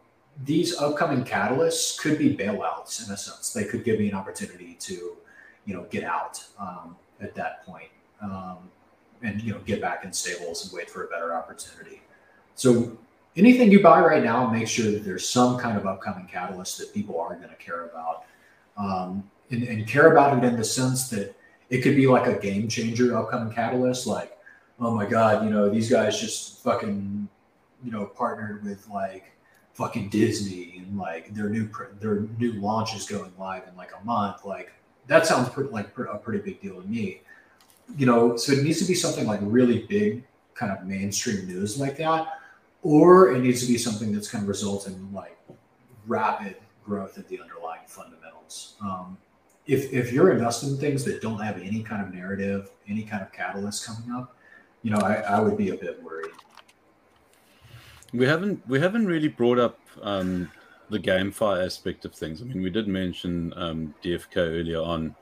these 0.45 0.77
upcoming 0.79 1.25
catalysts 1.25 1.99
could 1.99 2.19
be 2.19 2.35
bailouts 2.35 3.07
in 3.07 3.13
a 3.13 3.17
sense. 3.17 3.53
They 3.53 3.65
could 3.65 3.85
give 3.85 3.99
me 3.99 4.09
an 4.09 4.15
opportunity 4.15 4.77
to, 4.81 5.17
you 5.67 5.75
know, 5.75 5.87
get 5.91 6.05
out 6.05 6.43
um, 6.59 6.97
at 7.21 7.35
that 7.35 7.67
point, 7.67 7.89
um, 8.23 8.59
and 9.23 9.41
you 9.43 9.53
know 9.53 9.59
get 9.61 9.81
back 9.81 10.05
in 10.05 10.13
stables 10.13 10.65
and 10.65 10.73
wait 10.73 10.91
for 10.91 11.05
a 11.05 11.09
better 11.09 11.35
opportunity. 11.35 12.03
So 12.55 12.97
anything 13.37 13.71
you 13.71 13.83
buy 13.83 14.01
right 14.01 14.23
now, 14.23 14.49
make 14.49 14.69
sure 14.69 14.91
that 14.91 15.05
there's 15.05 15.29
some 15.29 15.59
kind 15.59 15.77
of 15.77 15.87
upcoming 15.87 16.27
catalyst 16.27 16.79
that 16.79 16.93
people 16.93 17.21
are 17.21 17.35
going 17.37 17.49
to 17.49 17.57
care 17.57 17.87
about, 17.87 18.25
um, 18.77 19.29
and, 19.51 19.63
and 19.65 19.87
care 19.87 20.13
about 20.13 20.37
it 20.37 20.45
in 20.45 20.57
the 20.57 20.65
sense 20.65 21.09
that 21.11 21.35
it 21.71 21.83
could 21.83 21.97
be 21.97 22.07
like 22.07 22.27
a 22.27 22.39
game 22.39 22.69
changer 22.69 23.17
upcoming 23.17 23.53
catalyst, 23.53 24.07
like, 24.07 24.39
oh 24.79 24.95
my 24.95 25.07
god, 25.07 25.45
you 25.45 25.51
know, 25.51 25.71
these 25.71 25.91
guys 25.91 26.21
just 26.21 26.63
fucking, 26.63 27.29
you 27.85 27.91
know, 27.91 28.05
partnered 28.05 28.65
with 28.65 28.87
like 28.89 29.33
fucking 29.75 30.11
Disney 30.11 30.75
and 30.79 30.99
like 30.99 31.33
their 31.35 31.49
new 31.49 31.69
their 32.01 32.21
new 32.39 32.53
launch 32.61 32.95
is 32.95 33.07
going 33.07 33.33
live 33.39 33.63
in 33.69 33.77
like 33.77 33.93
a 33.99 34.05
month. 34.05 34.45
Like 34.45 34.73
that 35.07 35.27
sounds 35.27 35.49
pretty, 35.49 35.71
like 35.71 35.97
a 35.99 36.19
pretty 36.19 36.43
big 36.43 36.61
deal 36.61 36.81
to 36.81 36.87
me. 36.87 37.23
You 37.97 38.07
know, 38.07 38.37
so 38.37 38.53
it 38.53 38.63
needs 38.65 38.79
to 38.81 38.85
be 38.85 38.95
something 38.95 39.27
like 39.27 39.41
really 39.43 39.81
big, 39.89 40.25
kind 40.55 40.73
of 40.73 40.87
mainstream 40.87 41.47
news 41.47 41.79
like 41.79 41.97
that. 41.99 42.39
or 42.83 43.33
it 43.33 43.41
needs 43.41 43.61
to 43.61 43.67
be 43.67 43.79
something 43.79 44.13
that's 44.13 44.29
going 44.29 44.43
to 44.43 44.49
result 44.49 44.87
in 44.87 45.13
like 45.13 45.39
rapid 46.07 46.57
growth 46.85 47.17
of 47.17 47.29
the 47.29 47.41
underlying 47.41 47.83
fundamentals. 47.87 48.75
Um, 48.83 49.17
if 49.67 49.93
if 49.93 50.13
you're 50.13 50.33
investing 50.33 50.71
in 50.71 50.77
things 50.77 51.05
that 51.05 51.23
don't 51.23 51.41
have 51.41 51.59
any 51.59 51.83
kind 51.83 52.05
of 52.05 52.13
narrative, 52.13 52.71
any 52.89 53.03
kind 53.03 53.23
of 53.23 53.33
catalyst 53.33 53.87
coming 53.87 54.11
up, 54.11 54.37
you 54.83 54.91
know, 54.91 54.99
I, 54.99 55.15
I 55.15 55.41
would 55.41 55.57
be 55.57 55.71
a 55.71 55.77
bit 55.77 56.03
worried. 56.03 56.33
We 58.13 58.27
haven't 58.27 58.67
we 58.69 58.81
haven't 58.81 59.07
really 59.07 59.29
brought 59.29 59.59
up 59.59 59.79
um, 60.03 60.51
the 60.91 60.99
GameFi 60.99 61.65
aspect 61.65 62.05
of 62.05 62.15
things. 62.15 62.43
I 62.43 62.45
mean, 62.45 62.63
we 62.63 62.71
did 62.71 62.89
mention 62.89 63.55
um, 63.57 63.95
DFK 64.03 64.37
earlier 64.37 64.81
on. 64.81 65.15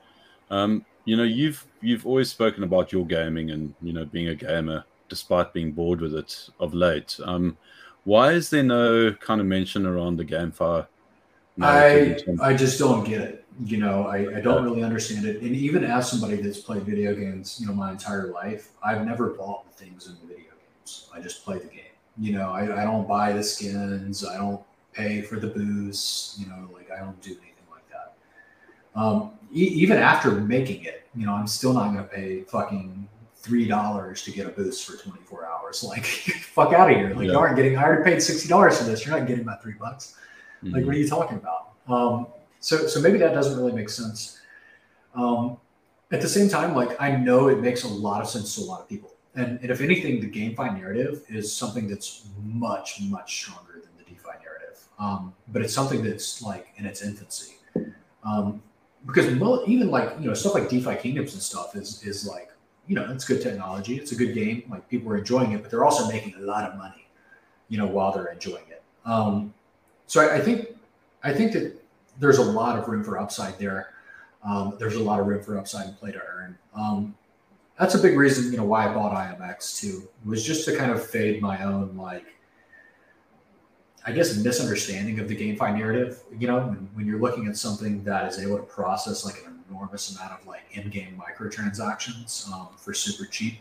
Um, 0.49 0.85
you 1.05 1.17
know, 1.17 1.23
you've 1.23 1.65
you've 1.81 2.05
always 2.05 2.29
spoken 2.29 2.63
about 2.63 2.91
your 2.91 3.05
gaming 3.05 3.51
and 3.51 3.73
you 3.81 3.93
know 3.93 4.05
being 4.05 4.29
a 4.29 4.35
gamer, 4.35 4.83
despite 5.09 5.53
being 5.53 5.71
bored 5.71 6.01
with 6.01 6.15
it 6.15 6.49
of 6.59 6.73
late. 6.73 7.19
Um, 7.23 7.57
why 8.03 8.31
is 8.31 8.49
there 8.49 8.63
no 8.63 9.13
kind 9.13 9.41
of 9.41 9.47
mention 9.47 9.85
around 9.85 10.17
the 10.17 10.25
GameFi? 10.25 10.87
I 11.61 12.17
I 12.41 12.53
just 12.53 12.79
don't 12.79 13.03
get 13.03 13.21
it. 13.21 13.45
You 13.65 13.77
know, 13.77 14.07
I, 14.07 14.37
I 14.37 14.41
don't 14.41 14.63
really 14.63 14.81
understand 14.83 15.25
it. 15.25 15.41
And 15.41 15.55
even 15.55 15.83
as 15.83 16.09
somebody 16.09 16.37
that's 16.37 16.59
played 16.59 16.83
video 16.83 17.13
games, 17.13 17.57
you 17.59 17.67
know, 17.67 17.73
my 17.73 17.91
entire 17.91 18.27
life, 18.27 18.69
I've 18.81 19.05
never 19.05 19.31
bought 19.31 19.71
things 19.73 20.07
in 20.07 20.13
the 20.13 20.33
video 20.33 20.51
games. 20.51 21.09
I 21.13 21.19
just 21.19 21.43
play 21.43 21.59
the 21.59 21.67
game. 21.67 21.93
You 22.17 22.33
know, 22.33 22.51
I, 22.51 22.81
I 22.81 22.83
don't 22.85 23.07
buy 23.07 23.33
the 23.33 23.43
skins. 23.43 24.25
I 24.25 24.37
don't 24.37 24.61
pay 24.93 25.21
for 25.21 25.39
the 25.39 25.47
booze. 25.47 26.37
You 26.39 26.47
know, 26.47 26.69
like 26.73 26.89
I 26.91 26.99
don't 26.99 27.19
do 27.21 27.31
anything. 27.31 27.50
Um, 28.95 29.31
e- 29.53 29.73
even 29.75 29.97
after 29.97 30.31
making 30.31 30.83
it, 30.83 31.07
you 31.15 31.25
know, 31.25 31.33
I'm 31.33 31.47
still 31.47 31.73
not 31.73 31.93
going 31.93 32.03
to 32.03 32.09
pay 32.09 32.41
fucking 32.41 33.07
three 33.35 33.67
dollars 33.67 34.23
to 34.23 34.31
get 34.31 34.45
a 34.45 34.49
boost 34.49 34.85
for 34.85 34.97
24 34.97 35.45
hours. 35.45 35.83
Like, 35.87 36.05
fuck 36.05 36.73
out 36.73 36.91
of 36.91 36.97
here. 36.97 37.09
Like, 37.15 37.27
yeah. 37.27 37.31
you 37.31 37.39
aren't 37.39 37.55
getting. 37.55 37.77
I 37.77 37.83
already 37.83 38.03
paid 38.03 38.21
sixty 38.21 38.49
dollars 38.49 38.77
for 38.77 38.83
this. 38.83 39.05
You're 39.05 39.17
not 39.17 39.25
getting 39.25 39.45
my 39.45 39.55
three 39.55 39.73
bucks. 39.79 40.15
Mm-hmm. 40.63 40.75
Like, 40.75 40.85
what 40.85 40.95
are 40.95 40.97
you 40.97 41.07
talking 41.07 41.37
about? 41.37 41.71
Um, 41.87 42.27
so, 42.59 42.87
so 42.87 42.99
maybe 42.99 43.17
that 43.19 43.33
doesn't 43.33 43.57
really 43.57 43.71
make 43.71 43.89
sense. 43.89 44.39
Um, 45.15 45.57
at 46.11 46.21
the 46.21 46.27
same 46.27 46.49
time, 46.49 46.75
like 46.75 46.99
I 47.01 47.15
know 47.15 47.47
it 47.47 47.59
makes 47.59 47.83
a 47.83 47.87
lot 47.87 48.21
of 48.21 48.27
sense 48.27 48.55
to 48.55 48.61
a 48.61 48.65
lot 48.65 48.81
of 48.81 48.89
people. 48.89 49.11
And, 49.35 49.59
and 49.61 49.71
if 49.71 49.79
anything, 49.81 50.19
the 50.19 50.29
GameFi 50.29 50.77
narrative 50.77 51.23
is 51.29 51.53
something 51.53 51.87
that's 51.87 52.25
much, 52.43 52.99
much 53.01 53.33
stronger 53.33 53.81
than 53.81 53.91
the 53.97 54.03
DeFi 54.03 54.31
narrative. 54.43 54.83
Um, 54.99 55.33
but 55.47 55.61
it's 55.61 55.73
something 55.73 56.03
that's 56.03 56.41
like 56.41 56.67
in 56.75 56.85
its 56.85 57.01
infancy. 57.01 57.53
Um, 58.23 58.61
because 59.05 59.27
even 59.27 59.89
like, 59.89 60.13
you 60.19 60.27
know, 60.27 60.33
stuff 60.33 60.53
like 60.53 60.69
DeFi 60.69 60.95
Kingdoms 60.95 61.33
and 61.33 61.41
stuff 61.41 61.75
is, 61.75 62.03
is 62.03 62.27
like, 62.27 62.51
you 62.87 62.95
know, 62.95 63.09
it's 63.11 63.25
good 63.25 63.41
technology. 63.41 63.95
It's 63.97 64.11
a 64.11 64.15
good 64.15 64.33
game. 64.33 64.63
Like 64.69 64.87
people 64.89 65.11
are 65.11 65.17
enjoying 65.17 65.53
it, 65.53 65.61
but 65.61 65.71
they're 65.71 65.85
also 65.85 66.07
making 66.07 66.35
a 66.35 66.41
lot 66.41 66.69
of 66.69 66.77
money, 66.77 67.07
you 67.69 67.77
know, 67.77 67.87
while 67.87 68.11
they're 68.11 68.31
enjoying 68.31 68.65
it. 68.69 68.83
Um, 69.05 69.53
so 70.07 70.21
I, 70.21 70.35
I 70.35 70.41
think, 70.41 70.67
I 71.23 71.33
think 71.33 71.53
that 71.53 71.81
there's 72.19 72.37
a 72.37 72.43
lot 72.43 72.77
of 72.77 72.87
room 72.87 73.03
for 73.03 73.17
upside 73.17 73.57
there. 73.57 73.93
Um, 74.43 74.75
there's 74.79 74.95
a 74.95 75.03
lot 75.03 75.19
of 75.19 75.27
room 75.27 75.43
for 75.43 75.57
upside 75.57 75.87
and 75.87 75.97
play 75.97 76.11
to 76.11 76.21
earn. 76.21 76.57
Um, 76.75 77.15
that's 77.79 77.95
a 77.95 77.99
big 77.99 78.17
reason, 78.17 78.51
you 78.51 78.57
know, 78.57 78.65
why 78.65 78.87
I 78.87 78.93
bought 78.93 79.11
IMX 79.13 79.79
too. 79.79 80.07
Was 80.25 80.45
just 80.45 80.65
to 80.65 80.75
kind 80.75 80.91
of 80.91 81.05
fade 81.05 81.41
my 81.41 81.63
own 81.63 81.95
like, 81.97 82.25
I 84.05 84.11
guess, 84.11 84.35
a 84.35 84.39
misunderstanding 84.39 85.19
of 85.19 85.27
the 85.27 85.35
GameFi 85.35 85.77
narrative. 85.77 86.21
You 86.37 86.47
know, 86.47 86.59
when, 86.59 86.89
when 86.93 87.05
you're 87.05 87.19
looking 87.19 87.47
at 87.47 87.55
something 87.55 88.03
that 88.03 88.25
is 88.31 88.39
able 88.39 88.57
to 88.57 88.63
process 88.63 89.25
like 89.25 89.43
an 89.45 89.59
enormous 89.69 90.15
amount 90.15 90.39
of 90.39 90.47
like 90.47 90.63
in-game 90.71 91.21
microtransactions 91.21 92.51
um, 92.51 92.69
for 92.77 92.93
super 92.93 93.25
cheap, 93.25 93.59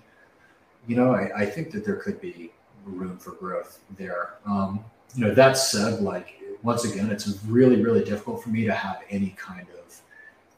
you 0.87 0.97
know, 0.97 1.13
I, 1.13 1.43
I, 1.43 1.47
think 1.47 1.71
that 1.73 1.85
there 1.85 1.97
could 1.97 2.21
be 2.23 2.53
room 2.85 3.19
for 3.19 3.33
growth 3.33 3.81
there. 3.99 4.35
Um, 4.47 4.83
you 5.15 5.27
know, 5.27 5.35
that 5.35 5.59
said, 5.59 6.01
like 6.01 6.41
once 6.63 6.85
again, 6.85 7.11
it's 7.11 7.29
really, 7.45 7.83
really 7.83 8.03
difficult 8.03 8.43
for 8.43 8.49
me 8.49 8.65
to 8.65 8.73
have 8.73 9.03
any 9.11 9.35
kind 9.37 9.67
of 9.79 10.01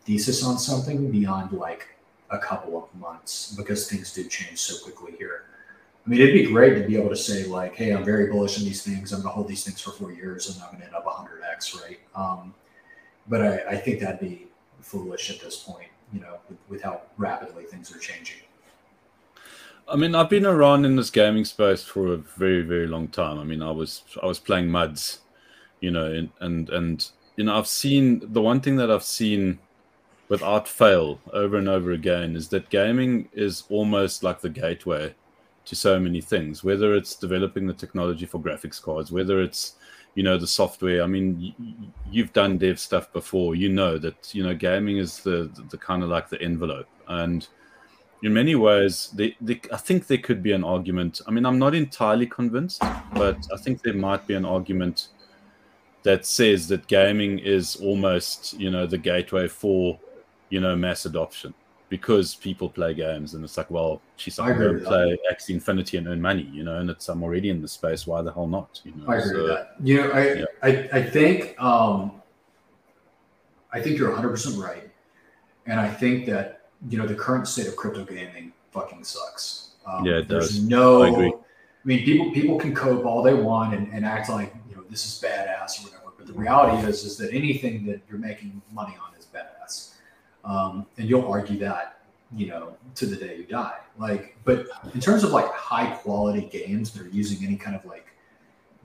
thesis 0.04 0.44
on 0.44 0.58
something 0.58 1.10
beyond 1.10 1.52
like 1.52 1.88
a 2.30 2.38
couple 2.38 2.76
of 2.76 3.00
months 3.00 3.54
because 3.56 3.88
things 3.88 4.12
do 4.12 4.24
change 4.24 4.58
so 4.58 4.82
quickly 4.82 5.14
here. 5.18 5.44
I 6.04 6.10
mean, 6.10 6.20
it'd 6.20 6.34
be 6.34 6.46
great 6.46 6.74
to 6.74 6.86
be 6.86 6.96
able 6.96 7.10
to 7.10 7.16
say 7.16 7.44
like, 7.44 7.76
"Hey, 7.76 7.92
I'm 7.92 8.04
very 8.04 8.26
bullish 8.26 8.58
on 8.58 8.64
these 8.64 8.82
things. 8.82 9.12
I'm 9.12 9.22
going 9.22 9.30
to 9.30 9.34
hold 9.34 9.48
these 9.48 9.64
things 9.64 9.80
for 9.80 9.92
four 9.92 10.12
years, 10.12 10.48
and 10.48 10.62
I'm 10.62 10.70
going 10.70 10.80
to 10.80 10.86
end 10.86 10.94
up 10.94 11.06
100x." 11.06 11.80
Right? 11.80 12.00
Um, 12.14 12.54
but 13.28 13.40
I, 13.40 13.58
I, 13.70 13.76
think 13.76 14.00
that'd 14.00 14.18
be 14.18 14.48
foolish 14.80 15.30
at 15.30 15.40
this 15.40 15.58
point. 15.62 15.88
You 16.12 16.20
know, 16.20 16.38
with, 16.48 16.58
with 16.68 16.82
how 16.82 17.02
rapidly 17.18 17.64
things 17.64 17.94
are 17.94 18.00
changing. 18.00 18.38
I 19.88 19.96
mean, 19.96 20.14
I've 20.14 20.28
been 20.28 20.46
around 20.46 20.84
in 20.84 20.96
this 20.96 21.10
gaming 21.10 21.44
space 21.44 21.84
for 21.84 22.12
a 22.12 22.16
very, 22.16 22.62
very 22.62 22.86
long 22.86 23.08
time. 23.08 23.38
I 23.38 23.44
mean, 23.44 23.62
I 23.62 23.70
was 23.70 24.02
I 24.20 24.26
was 24.26 24.40
playing 24.40 24.68
MUDs 24.70 25.18
you 25.82 25.90
know, 25.90 26.06
and, 26.06 26.30
and 26.40 26.70
and 26.70 27.10
you 27.36 27.44
know, 27.44 27.58
I've 27.58 27.66
seen 27.66 28.22
the 28.32 28.40
one 28.40 28.60
thing 28.60 28.76
that 28.76 28.90
I've 28.90 29.02
seen 29.02 29.58
without 30.28 30.66
fail 30.66 31.20
over 31.34 31.58
and 31.58 31.68
over 31.68 31.90
again 31.90 32.36
is 32.36 32.48
that 32.48 32.70
gaming 32.70 33.28
is 33.34 33.64
almost 33.68 34.22
like 34.22 34.40
the 34.40 34.48
gateway 34.48 35.14
to 35.64 35.76
so 35.76 35.98
many 35.98 36.20
things. 36.20 36.64
Whether 36.64 36.94
it's 36.94 37.14
developing 37.14 37.66
the 37.66 37.74
technology 37.74 38.26
for 38.26 38.40
graphics 38.40 38.80
cards, 38.80 39.12
whether 39.12 39.40
it's 39.40 39.74
you 40.14 40.22
know 40.22 40.36
the 40.36 40.46
software. 40.46 41.02
I 41.02 41.06
mean, 41.06 41.54
you've 42.10 42.32
done 42.32 42.58
dev 42.58 42.78
stuff 42.78 43.12
before. 43.12 43.54
You 43.54 43.68
know 43.68 43.98
that 43.98 44.34
you 44.34 44.42
know 44.42 44.54
gaming 44.54 44.98
is 44.98 45.20
the 45.20 45.50
the, 45.54 45.62
the 45.70 45.78
kind 45.78 46.02
of 46.02 46.08
like 46.08 46.28
the 46.28 46.40
envelope 46.42 46.88
and 47.08 47.46
in 48.22 48.32
many 48.32 48.54
ways, 48.54 49.10
they, 49.14 49.36
they, 49.40 49.60
I 49.72 49.76
think 49.76 50.06
there 50.06 50.18
could 50.18 50.42
be 50.42 50.52
an 50.52 50.62
argument. 50.62 51.20
I 51.26 51.32
mean, 51.32 51.44
I'm 51.44 51.58
not 51.58 51.74
entirely 51.74 52.26
convinced, 52.26 52.80
but 53.14 53.36
I 53.52 53.56
think 53.56 53.82
there 53.82 53.94
might 53.94 54.26
be 54.26 54.34
an 54.34 54.44
argument 54.44 55.08
that 56.04 56.24
says 56.24 56.68
that 56.68 56.86
gaming 56.86 57.38
is 57.38 57.76
almost 57.76 58.54
you 58.58 58.70
know 58.70 58.86
the 58.86 58.98
gateway 58.98 59.46
for 59.46 59.98
you 60.50 60.60
know 60.60 60.74
mass 60.74 61.04
adoption 61.06 61.54
because 61.92 62.34
people 62.36 62.70
play 62.70 62.94
games 62.94 63.34
and 63.34 63.44
it's 63.44 63.58
like 63.58 63.70
well 63.70 64.00
she's 64.16 64.38
I'm 64.38 64.56
going 64.56 64.78
to 64.78 64.82
play 64.82 65.18
Axie 65.30 65.50
Infinity 65.50 65.98
and 65.98 66.08
earn 66.08 66.22
money 66.22 66.48
you 66.50 66.64
know 66.64 66.78
and 66.78 66.88
it's 66.88 67.06
I'm 67.10 67.22
already 67.22 67.50
in 67.50 67.60
the 67.60 67.68
space 67.68 68.06
why 68.06 68.22
the 68.22 68.32
hell 68.32 68.46
not 68.46 68.80
you 68.82 68.94
know 68.96 69.04
I 69.06 69.16
agree 69.16 69.30
so, 69.30 69.42
with 69.42 69.48
that 69.48 69.74
you 69.82 69.96
know 69.98 70.10
I, 70.10 70.32
yeah. 70.32 70.44
I 70.62 70.70
I 71.00 71.02
think 71.02 71.54
um 71.60 72.22
I 73.70 73.78
think 73.82 73.98
you're 73.98 74.08
100 74.08 74.30
percent 74.30 74.56
right 74.56 74.90
and 75.66 75.78
I 75.78 75.90
think 75.92 76.24
that 76.28 76.70
you 76.88 76.96
know 76.96 77.06
the 77.06 77.14
current 77.14 77.46
state 77.46 77.68
of 77.68 77.76
crypto 77.76 78.06
gaming 78.06 78.54
fucking 78.70 79.04
sucks 79.04 79.72
um, 79.84 80.06
yeah 80.06 80.20
it 80.20 80.28
there's 80.28 80.48
does. 80.48 80.62
no 80.62 81.02
I, 81.02 81.10
agree. 81.10 81.34
I 81.34 81.84
mean 81.84 82.04
people 82.06 82.32
people 82.32 82.58
can 82.58 82.74
cope 82.74 83.04
all 83.04 83.22
they 83.22 83.34
want 83.34 83.74
and, 83.74 83.92
and 83.92 84.06
act 84.06 84.30
like 84.30 84.54
you 84.70 84.76
know, 84.76 84.84
this 84.88 85.04
is 85.04 85.22
badass 85.22 85.80
or 85.80 85.88
whatever. 85.88 86.12
But 86.16 86.26
the 86.26 86.32
reality 86.32 86.88
is, 86.88 87.04
is 87.04 87.18
that 87.18 87.34
anything 87.34 87.84
that 87.84 88.00
you're 88.08 88.18
making 88.18 88.62
money 88.72 88.96
on 89.04 89.14
is 89.18 89.26
badass, 89.26 89.91
um, 90.44 90.86
and 90.98 91.08
you'll 91.08 91.30
argue 91.30 91.58
that 91.58 92.00
you 92.34 92.46
know 92.46 92.76
to 92.94 93.06
the 93.06 93.16
day 93.16 93.36
you 93.36 93.44
die. 93.44 93.78
Like, 93.98 94.36
but 94.44 94.66
in 94.94 95.00
terms 95.00 95.24
of 95.24 95.30
like 95.30 95.50
high 95.52 95.86
quality 95.86 96.48
games 96.50 96.92
that 96.92 97.02
are 97.02 97.10
using 97.10 97.46
any 97.46 97.56
kind 97.56 97.76
of 97.76 97.84
like 97.84 98.06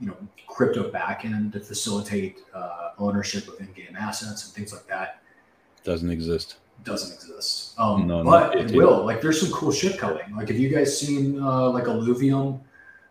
you 0.00 0.06
know 0.06 0.16
crypto 0.46 0.90
backend 0.90 1.52
to 1.52 1.60
facilitate 1.60 2.38
uh, 2.54 2.90
ownership 2.98 3.48
of 3.48 3.60
in-game 3.60 3.96
assets 3.98 4.44
and 4.44 4.54
things 4.54 4.72
like 4.72 4.86
that, 4.86 5.22
doesn't 5.84 6.10
exist. 6.10 6.56
Doesn't 6.84 7.14
exist. 7.14 7.74
Um, 7.78 8.06
no, 8.06 8.22
but 8.22 8.54
it, 8.54 8.70
it 8.70 8.76
will. 8.76 9.04
Like, 9.04 9.20
there's 9.20 9.40
some 9.40 9.50
cool 9.50 9.72
shit 9.72 9.98
coming. 9.98 10.36
Like, 10.36 10.48
have 10.48 10.58
you 10.58 10.68
guys 10.68 10.98
seen 10.98 11.40
uh, 11.42 11.70
like 11.70 11.84
Illuvium? 11.84 12.60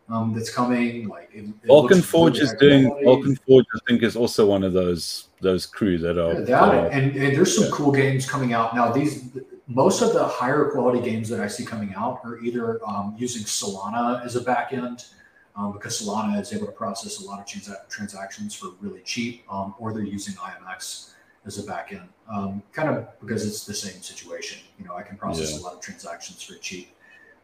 Um, 0.09 0.33
that's 0.33 0.49
coming. 0.49 1.07
Like 1.07 1.29
it, 1.33 1.45
it 1.45 1.67
Vulcan 1.67 2.01
Forged 2.01 2.39
is 2.39 2.53
doing. 2.53 2.87
Vulcan 3.03 3.35
Forged, 3.35 3.67
I 3.75 3.79
think, 3.87 4.03
is 4.03 4.15
also 4.15 4.45
one 4.45 4.63
of 4.63 4.73
those 4.73 5.27
those 5.41 5.65
crews 5.65 6.01
that 6.01 6.17
are. 6.17 6.41
Yeah, 6.43 6.85
and 6.85 7.15
and 7.15 7.35
there's 7.35 7.55
some 7.55 7.65
yeah. 7.65 7.71
cool 7.73 7.91
games 7.91 8.29
coming 8.29 8.53
out 8.53 8.73
now. 8.73 8.91
These 8.91 9.37
most 9.67 10.01
of 10.01 10.13
the 10.13 10.23
higher 10.25 10.69
quality 10.71 11.01
games 11.01 11.27
that 11.29 11.41
I 11.41 11.47
see 11.47 11.65
coming 11.65 11.93
out 11.93 12.21
are 12.23 12.39
either 12.39 12.79
um, 12.87 13.15
using 13.17 13.43
Solana 13.43 14.23
as 14.23 14.35
a 14.35 14.41
backend. 14.41 15.09
Um, 15.57 15.71
because 15.71 15.99
Solana 15.99 16.39
is 16.39 16.53
able 16.53 16.67
to 16.67 16.71
process 16.71 17.19
a 17.19 17.25
lot 17.25 17.39
of 17.39 17.47
trans- 17.47 17.75
transactions 17.89 18.53
for 18.53 18.67
really 18.79 19.01
cheap, 19.01 19.43
um, 19.51 19.73
or 19.79 19.91
they're 19.91 20.03
using 20.03 20.35
IMX 20.35 21.13
as 21.47 21.57
a 21.57 21.63
backend, 21.63 22.07
um, 22.31 22.61
kind 22.73 22.89
of 22.89 23.19
because 23.19 23.43
it's 23.43 23.65
the 23.65 23.73
same 23.73 23.99
situation. 24.03 24.61
You 24.77 24.85
know, 24.85 24.95
I 24.95 25.01
can 25.01 25.17
process 25.17 25.53
yeah. 25.53 25.59
a 25.59 25.61
lot 25.61 25.73
of 25.73 25.81
transactions 25.81 26.43
for 26.43 26.53
cheap 26.59 26.91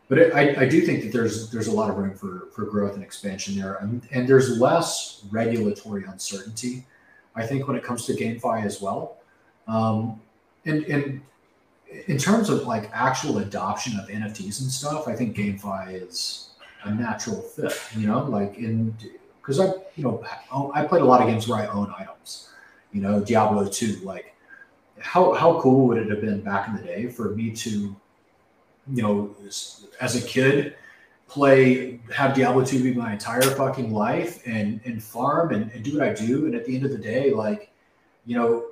but 0.10 0.18
it, 0.18 0.34
I, 0.34 0.62
I 0.62 0.70
do 0.70 0.82
think 0.82 1.04
that 1.04 1.12
there's 1.12 1.50
there's 1.50 1.68
a 1.68 1.72
lot 1.72 1.90
of 1.90 1.98
room 1.98 2.14
for 2.14 2.48
for 2.52 2.66
growth 2.66 2.94
and 2.94 3.04
expansion 3.04 3.60
there, 3.60 3.76
and, 3.76 4.08
and 4.12 4.28
there's 4.28 4.60
less 4.60 5.24
regulatory 5.32 6.04
uncertainty. 6.06 6.86
I 7.36 7.46
think 7.48 7.68
when 7.68 7.78
it 7.78 7.84
comes 7.84 8.06
to 8.06 8.14
GameFi 8.14 8.64
as 8.64 8.82
well, 8.82 9.18
um, 9.68 10.22
and 10.66 10.84
and 10.86 11.22
in 12.08 12.18
terms 12.18 12.50
of 12.50 12.68
like 12.68 12.90
actual 12.94 13.40
adoption 13.40 14.00
of 14.00 14.08
NFTs 14.08 14.62
and 14.62 14.72
stuff, 14.72 15.08
I 15.08 15.16
think 15.16 15.36
GameFi 15.36 16.08
is 16.08 16.50
a 16.84 16.94
natural 16.94 17.42
fit. 17.42 17.74
You 17.98 18.08
know, 18.08 18.24
like 18.24 18.58
in 18.58 18.96
because 19.42 19.60
I 19.60 19.68
you 19.96 20.04
know 20.04 20.24
I 20.74 20.86
played 20.86 21.02
a 21.02 21.06
lot 21.06 21.22
of 21.22 21.28
games 21.28 21.48
where 21.48 21.60
I 21.60 21.68
own 21.68 21.94
items. 21.98 22.50
You 22.92 23.02
know, 23.02 23.20
Diablo 23.20 23.68
two. 23.68 23.96
Like, 24.04 24.36
how 25.00 25.34
how 25.34 25.60
cool 25.62 25.88
would 25.88 25.98
it 25.98 26.10
have 26.10 26.22
been 26.22 26.42
back 26.42 26.68
in 26.68 26.76
the 26.76 26.84
day 26.84 27.08
for 27.08 27.30
me 27.36 27.52
to 27.52 27.96
you 28.92 29.02
know, 29.02 29.36
as 30.02 30.16
a 30.16 30.22
kid, 30.22 30.76
play, 31.28 32.00
have 32.14 32.36
Diablo 32.36 32.64
2 32.64 32.84
be 32.84 32.94
my 32.94 33.14
entire 33.14 33.42
fucking 33.42 33.92
life 33.92 34.42
and, 34.46 34.80
and 34.86 35.02
farm 35.02 35.54
and, 35.54 35.72
and 35.72 35.84
do 35.84 35.98
what 35.98 36.08
I 36.08 36.14
do. 36.14 36.46
And 36.46 36.56
at 36.56 36.66
the 36.66 36.76
end 36.76 36.86
of 36.86 36.92
the 36.92 36.98
day, 36.98 37.32
like, 37.32 37.72
you 38.26 38.36
know, 38.38 38.66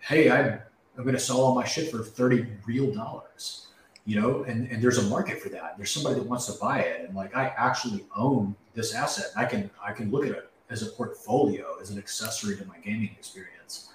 hey, 0.00 0.30
I'm, 0.30 0.60
I'm 0.96 1.02
going 1.02 1.14
to 1.14 1.20
sell 1.20 1.40
all 1.40 1.54
my 1.54 1.64
shit 1.64 1.90
for 1.90 2.02
30 2.02 2.46
real 2.66 2.92
dollars, 2.92 3.68
you 4.04 4.20
know, 4.20 4.44
and, 4.44 4.70
and 4.70 4.82
there's 4.82 4.98
a 4.98 5.02
market 5.04 5.40
for 5.40 5.48
that. 5.48 5.76
There's 5.76 5.90
somebody 5.90 6.16
that 6.16 6.24
wants 6.24 6.46
to 6.46 6.58
buy 6.60 6.80
it. 6.80 7.06
And 7.06 7.16
like, 7.16 7.34
I 7.34 7.52
actually 7.56 8.04
own 8.14 8.54
this 8.74 8.94
asset. 8.94 9.26
I 9.36 9.44
can, 9.44 9.70
I 9.84 9.92
can 9.92 10.10
look 10.10 10.24
at 10.24 10.32
it 10.32 10.50
as 10.70 10.82
a 10.82 10.86
portfolio, 10.86 11.78
as 11.80 11.90
an 11.90 11.98
accessory 11.98 12.56
to 12.56 12.64
my 12.66 12.78
gaming 12.78 13.10
experience. 13.18 13.90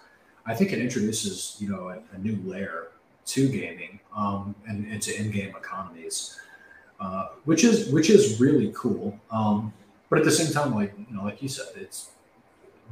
I 0.46 0.56
think 0.56 0.74
it 0.74 0.80
introduces, 0.80 1.56
you 1.60 1.70
know, 1.70 1.90
a, 1.90 2.00
a 2.14 2.18
new 2.18 2.38
layer 2.44 2.90
to 3.26 3.48
gaming 3.50 4.00
um, 4.16 4.56
and 4.68 4.86
into 4.92 5.18
in-game 5.20 5.56
economies, 5.56 6.40
uh, 7.00 7.30
which 7.46 7.64
is 7.64 7.90
which 7.90 8.10
is 8.10 8.40
really 8.40 8.72
cool. 8.76 9.20
Um, 9.32 9.74
but 10.10 10.20
at 10.20 10.26
the 10.26 10.32
same 10.32 10.54
time, 10.54 10.74
like 10.74 10.94
you 10.98 11.16
know, 11.16 11.24
like 11.24 11.42
you 11.42 11.50
said, 11.50 11.68
it's 11.76 12.12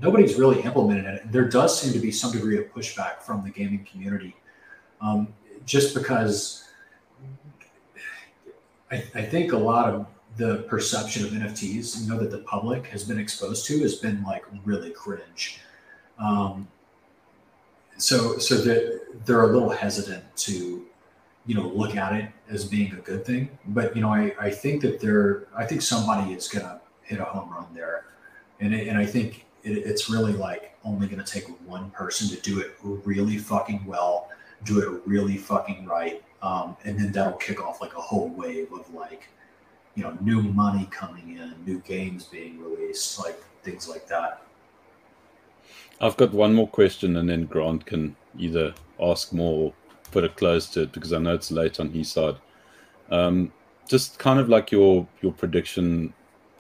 nobody's 0.02 0.36
really 0.36 0.62
implemented 0.62 1.06
it. 1.06 1.32
There 1.32 1.48
does 1.48 1.80
seem 1.80 1.94
to 1.94 2.00
be 2.00 2.12
some 2.12 2.32
degree 2.32 2.58
of 2.58 2.74
pushback 2.74 3.22
from 3.22 3.44
the 3.44 3.50
gaming 3.50 3.86
community, 3.90 4.36
um, 5.02 5.34
just 5.66 5.94
because 5.94 6.70
I, 8.92 9.04
I, 9.16 9.22
think 9.22 9.54
a 9.54 9.58
lot 9.58 9.94
of 9.94 10.06
the 10.38 10.66
perception 10.68 11.26
of 11.26 11.32
NFTs, 11.32 12.02
you 12.02 12.10
know, 12.10 12.20
that 12.20 12.32
the 12.32 12.40
public 12.40 12.88
has 12.88 13.04
been 13.04 13.20
exposed 13.20 13.66
to, 13.68 13.80
has 13.80 13.96
been 13.96 14.24
like 14.24 14.44
really 14.66 14.92
cringe. 14.92 15.60
Um, 16.18 16.68
so, 18.02 18.38
so 18.38 18.56
that 18.58 19.26
they're 19.26 19.44
a 19.44 19.48
little 19.48 19.70
hesitant 19.70 20.24
to, 20.36 20.86
you 21.46 21.56
know, 21.56 21.68
look 21.68 21.96
at 21.96 22.14
it 22.14 22.30
as 22.50 22.66
being 22.66 22.92
a 22.94 22.98
good 22.98 23.26
thing. 23.26 23.50
But 23.68 23.96
you 23.96 24.02
know, 24.02 24.10
I, 24.10 24.34
I 24.40 24.50
think 24.50 24.82
that 24.82 25.00
there, 25.00 25.48
I 25.56 25.66
think 25.66 25.82
somebody 25.82 26.34
is 26.34 26.48
gonna 26.48 26.82
hit 27.04 27.20
a 27.20 27.24
home 27.24 27.50
run 27.50 27.68
there, 27.74 28.06
and 28.60 28.74
and 28.74 28.98
I 28.98 29.06
think 29.06 29.46
it, 29.64 29.78
it's 29.78 30.10
really 30.10 30.34
like 30.34 30.72
only 30.84 31.08
going 31.08 31.24
to 31.24 31.32
take 31.32 31.46
one 31.68 31.92
person 31.92 32.28
to 32.30 32.42
do 32.42 32.60
it 32.60 32.76
really 32.82 33.38
fucking 33.38 33.86
well, 33.86 34.30
do 34.64 34.80
it 34.80 35.02
really 35.06 35.38
fucking 35.38 35.86
right, 35.86 36.24
um, 36.42 36.76
and 36.84 37.00
then 37.00 37.12
that'll 37.12 37.38
kick 37.38 37.64
off 37.64 37.82
like 37.82 37.96
a 37.96 38.02
whole 38.02 38.30
wave 38.30 38.72
of 38.74 38.92
like, 38.94 39.30
you 39.96 40.04
know, 40.04 40.18
new 40.22 40.42
money 40.42 40.88
coming 40.92 41.38
in, 41.38 41.54
new 41.66 41.80
games 41.80 42.26
being 42.26 42.60
released, 42.60 43.20
like 43.20 43.42
things 43.64 43.88
like 43.88 44.08
that. 44.08 44.42
I've 46.02 46.18
got 46.18 46.34
one 46.34 46.54
more 46.56 46.68
question, 46.68 47.16
and 47.18 47.30
then 47.30 47.46
Grant 47.46 47.86
can 47.86 48.16
either 48.38 48.74
ask 49.00 49.32
more 49.32 49.66
or 49.66 49.74
put 50.12 50.24
a 50.24 50.30
close 50.30 50.68
to 50.70 50.82
it 50.84 50.92
because 50.92 51.14
I 51.14 51.20
know 51.20 51.36
it's 51.36 51.52
late 51.52 51.80
on 51.80 51.92
his 51.92 52.12
side. 52.12 52.36
Um, 53.12 53.54
just 53.88 54.18
kind 54.20 54.40
of 54.40 54.50
like 54.50 54.72
your 54.72 55.08
your 55.22 55.32
prediction 55.32 56.14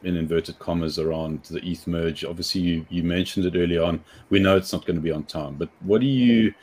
in 0.03 0.15
inverted 0.15 0.57
commas 0.59 0.99
around 0.99 1.43
the 1.45 1.63
ETH 1.65 1.87
merge. 1.87 2.23
Obviously, 2.23 2.61
you, 2.61 2.85
you 2.89 3.03
mentioned 3.03 3.45
it 3.45 3.55
early 3.55 3.77
on. 3.77 4.03
We 4.29 4.39
know 4.39 4.57
it's 4.57 4.73
not 4.73 4.85
going 4.85 4.95
to 4.95 5.01
be 5.01 5.11
on 5.11 5.23
time, 5.25 5.55
but 5.55 5.69
what 5.81 6.01
do 6.01 6.07
you, 6.07 6.53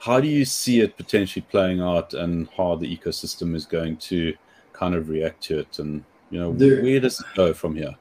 how 0.00 0.20
do 0.20 0.26
you 0.26 0.44
see 0.44 0.80
it 0.80 0.96
potentially 0.96 1.44
playing 1.50 1.80
out, 1.80 2.14
and 2.14 2.48
how 2.56 2.76
the 2.76 2.96
ecosystem 2.96 3.54
is 3.54 3.66
going 3.66 3.96
to 3.98 4.34
kind 4.72 4.94
of 4.94 5.08
react 5.08 5.42
to 5.44 5.60
it, 5.60 5.78
and 5.78 6.04
you 6.30 6.38
know 6.38 6.52
there, 6.52 6.82
where 6.82 7.00
does 7.00 7.20
it 7.20 7.26
go 7.34 7.52
from 7.52 7.76
here? 7.76 7.96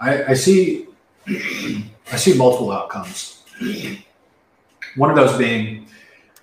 I, 0.00 0.24
I 0.24 0.34
see, 0.34 0.86
I 1.26 2.16
see 2.16 2.34
multiple 2.36 2.72
outcomes. 2.72 3.39
One 4.96 5.10
of 5.10 5.16
those 5.16 5.36
being 5.38 5.86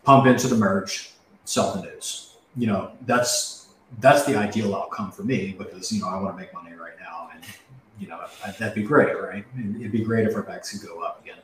pump 0.04 0.28
into 0.28 0.48
the 0.48 0.56
merge, 0.56 1.12
sell 1.46 1.76
the 1.76 1.82
news. 1.82 2.36
You 2.56 2.68
know, 2.68 2.92
that's 3.06 3.68
that's 4.00 4.26
the 4.26 4.36
ideal 4.36 4.76
outcome 4.76 5.12
for 5.12 5.24
me 5.24 5.56
because 5.58 5.92
you 5.92 6.02
know 6.02 6.08
I 6.08 6.20
want 6.22 6.36
to 6.36 6.42
make 6.42 6.54
money 6.54 6.74
right 6.74 6.94
now, 7.00 7.30
and 7.34 7.44
you 8.00 8.08
know, 8.08 8.20
that'd 8.60 8.76
be 8.76 8.84
great, 8.84 9.20
right? 9.20 9.46
It'd 9.58 9.92
be 9.92 10.04
great 10.04 10.28
if 10.28 10.36
our 10.36 10.44
backs 10.44 10.72
could 10.72 10.88
go 10.88 11.02
up 11.02 11.22
again. 11.24 11.40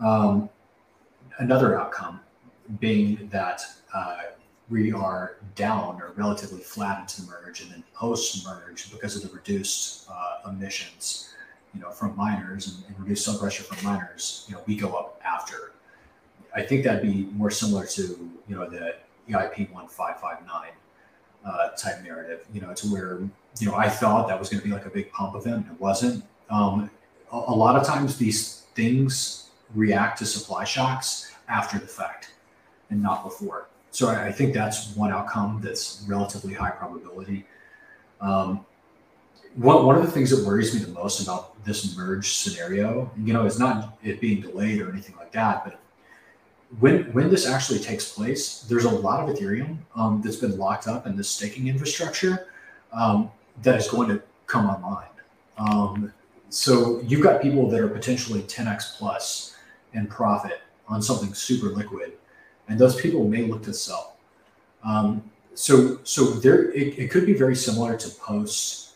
Um, 0.00 0.48
another 1.38 1.78
outcome 1.78 2.20
being 2.80 3.28
that 3.30 3.62
uh, 3.94 4.16
we 4.70 4.92
are 4.92 5.36
down 5.54 6.00
or 6.00 6.12
relatively 6.16 6.60
flat 6.60 7.00
into 7.00 7.22
the 7.22 7.28
merge, 7.28 7.62
and 7.62 7.70
then 7.70 7.84
post 7.94 8.44
merge 8.46 8.90
because 8.90 9.16
of 9.16 9.28
the 9.28 9.34
reduced 9.34 10.08
uh, 10.10 10.48
emissions, 10.48 11.34
you 11.74 11.80
know, 11.80 11.90
from 11.90 12.16
miners 12.16 12.68
and, 12.68 12.84
and 12.86 12.98
reduced 12.98 13.24
sub 13.24 13.40
pressure 13.40 13.62
from 13.62 13.84
miners, 13.84 14.46
you 14.48 14.54
know, 14.54 14.62
we 14.66 14.76
go 14.76 14.94
up 14.94 15.20
after. 15.24 15.72
I 16.54 16.62
think 16.62 16.84
that'd 16.84 17.02
be 17.02 17.28
more 17.32 17.50
similar 17.50 17.86
to 17.86 18.02
you 18.48 18.56
know 18.56 18.68
the 18.68 18.96
EIP 19.28 19.70
one 19.72 19.88
five 19.88 20.20
five 20.20 20.38
nine 20.46 20.72
uh, 21.44 21.68
type 21.70 22.02
narrative, 22.02 22.46
you 22.52 22.60
know, 22.60 22.72
to 22.74 22.86
where 22.88 23.20
you 23.60 23.66
know, 23.66 23.74
I 23.74 23.88
thought 23.88 24.28
that 24.28 24.38
was 24.38 24.48
going 24.48 24.60
to 24.60 24.66
be 24.66 24.72
like 24.72 24.86
a 24.86 24.90
big 24.90 25.10
pump 25.12 25.34
event. 25.34 25.66
It 25.70 25.80
wasn't. 25.80 26.24
Um, 26.50 26.90
a, 27.32 27.36
a, 27.36 27.54
lot 27.54 27.76
of 27.76 27.86
times 27.86 28.16
these 28.16 28.62
things 28.74 29.50
react 29.74 30.18
to 30.18 30.26
supply 30.26 30.64
shocks 30.64 31.34
after 31.48 31.78
the 31.78 31.86
fact 31.86 32.32
and 32.90 33.02
not 33.02 33.24
before. 33.24 33.68
So 33.90 34.08
I, 34.08 34.26
I 34.26 34.32
think 34.32 34.54
that's 34.54 34.94
one 34.94 35.12
outcome 35.12 35.60
that's 35.62 36.04
relatively 36.06 36.54
high 36.54 36.70
probability. 36.70 37.46
Um, 38.20 38.64
one, 39.56 39.86
one 39.86 39.96
of 39.96 40.02
the 40.04 40.10
things 40.10 40.30
that 40.30 40.46
worries 40.46 40.74
me 40.74 40.80
the 40.80 40.92
most 40.92 41.22
about 41.22 41.62
this 41.64 41.96
merge 41.96 42.36
scenario, 42.36 43.10
you 43.16 43.32
know, 43.32 43.44
is 43.44 43.58
not 43.58 43.98
it 44.02 44.20
being 44.20 44.40
delayed 44.40 44.80
or 44.80 44.90
anything 44.90 45.16
like 45.16 45.32
that, 45.32 45.64
but 45.64 45.80
when 46.80 47.04
when 47.14 47.30
this 47.30 47.46
actually 47.46 47.78
takes 47.78 48.12
place, 48.12 48.60
there's 48.68 48.84
a 48.84 48.90
lot 48.90 49.26
of 49.26 49.34
Ethereum 49.34 49.78
um, 49.96 50.20
that's 50.22 50.36
been 50.36 50.58
locked 50.58 50.86
up 50.86 51.06
in 51.06 51.16
this 51.16 51.28
staking 51.28 51.68
infrastructure. 51.68 52.48
Um, 52.92 53.30
that 53.62 53.76
is 53.76 53.88
going 53.88 54.08
to 54.08 54.22
come 54.46 54.66
online. 54.66 55.08
Um, 55.58 56.12
so 56.50 57.00
you've 57.02 57.22
got 57.22 57.42
people 57.42 57.68
that 57.70 57.80
are 57.80 57.88
potentially 57.88 58.42
10x 58.42 58.96
plus 58.96 59.56
in 59.92 60.06
profit 60.06 60.60
on 60.86 61.02
something 61.02 61.34
super 61.34 61.66
liquid, 61.66 62.12
and 62.68 62.78
those 62.78 63.00
people 63.00 63.24
may 63.28 63.42
look 63.42 63.62
to 63.64 63.74
sell. 63.74 64.16
Um, 64.84 65.30
so 65.54 65.98
so 66.04 66.24
there 66.24 66.70
it, 66.70 66.98
it, 66.98 67.10
could 67.10 67.26
be 67.26 67.32
very 67.32 67.56
similar 67.56 67.96
to 67.96 68.08
post 68.10 68.87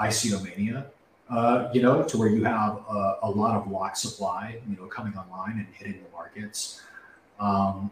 ICO 0.00 0.42
mania, 0.42 0.86
uh, 1.28 1.68
you 1.72 1.82
know, 1.82 2.02
to 2.02 2.18
where 2.18 2.28
you 2.28 2.44
have 2.44 2.76
a, 2.88 3.18
a, 3.22 3.30
lot 3.30 3.54
of 3.54 3.70
lock 3.70 3.96
supply, 3.96 4.58
you 4.68 4.76
know, 4.76 4.86
coming 4.86 5.14
online 5.16 5.58
and 5.58 5.66
hitting 5.72 6.02
the 6.02 6.10
markets. 6.10 6.82
Um, 7.38 7.90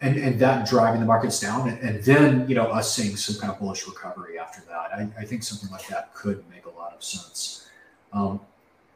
and 0.00 0.18
and 0.18 0.38
that 0.38 0.68
driving 0.68 1.00
the 1.00 1.06
markets 1.06 1.40
down, 1.40 1.68
and, 1.68 1.78
and, 1.78 2.04
then 2.04 2.46
you 2.48 2.54
know 2.54 2.64
us 2.64 2.94
seeing 2.94 3.16
some 3.16 3.40
kind 3.40 3.52
of 3.52 3.58
bullish 3.58 3.86
recovery 3.86 4.38
after 4.38 4.60
that. 4.68 4.92
I, 4.92 5.08
I 5.18 5.24
think 5.24 5.42
something 5.42 5.70
like 5.70 5.86
that 5.88 6.12
could 6.14 6.44
make 6.50 6.66
a 6.66 6.70
lot 6.70 6.92
of 6.92 7.02
sense. 7.02 7.70
Um, 8.12 8.40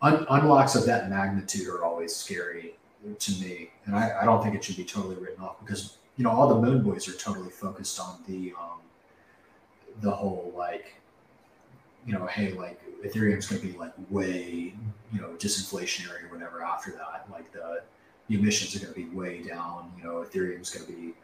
un- 0.02 0.26
unlocks 0.28 0.74
of 0.74 0.84
that 0.86 1.08
magnitude 1.08 1.66
are 1.68 1.84
always 1.84 2.14
scary 2.14 2.74
to 3.18 3.32
me, 3.40 3.70
and 3.86 3.96
I, 3.96 4.20
I, 4.22 4.24
don't 4.24 4.42
think 4.42 4.54
it 4.54 4.62
should 4.62 4.76
be 4.76 4.84
totally 4.84 5.16
written 5.16 5.42
off 5.42 5.60
because 5.60 5.96
you 6.16 6.24
know 6.24 6.30
all 6.30 6.48
the 6.48 6.60
moon 6.60 6.82
boys 6.82 7.08
are 7.08 7.16
totally 7.16 7.50
focused 7.50 7.98
on 7.98 8.18
the 8.26 8.52
um, 8.60 8.80
the 10.02 10.10
whole 10.10 10.52
like 10.56 10.97
you 12.08 12.14
know 12.14 12.26
hey 12.26 12.52
like 12.52 12.80
Ethereum's 13.04 13.46
going 13.46 13.60
to 13.60 13.68
be 13.68 13.78
like 13.78 13.92
way 14.10 14.74
you 15.12 15.20
know 15.20 15.28
disinflationary 15.38 16.24
or 16.24 16.34
whatever 16.34 16.62
after 16.62 16.90
that 16.92 17.26
like 17.30 17.52
the 17.52 17.82
the 18.28 18.38
emissions 18.38 18.76
are 18.76 18.80
going 18.80 18.94
to 18.94 19.00
be 19.00 19.16
way 19.16 19.42
down. 19.42 19.90
You 19.98 20.04
know, 20.04 20.14
Ethereum 20.16 20.60
is 20.60 20.70
going 20.70 20.86
to 20.86 20.92
be 20.92 21.14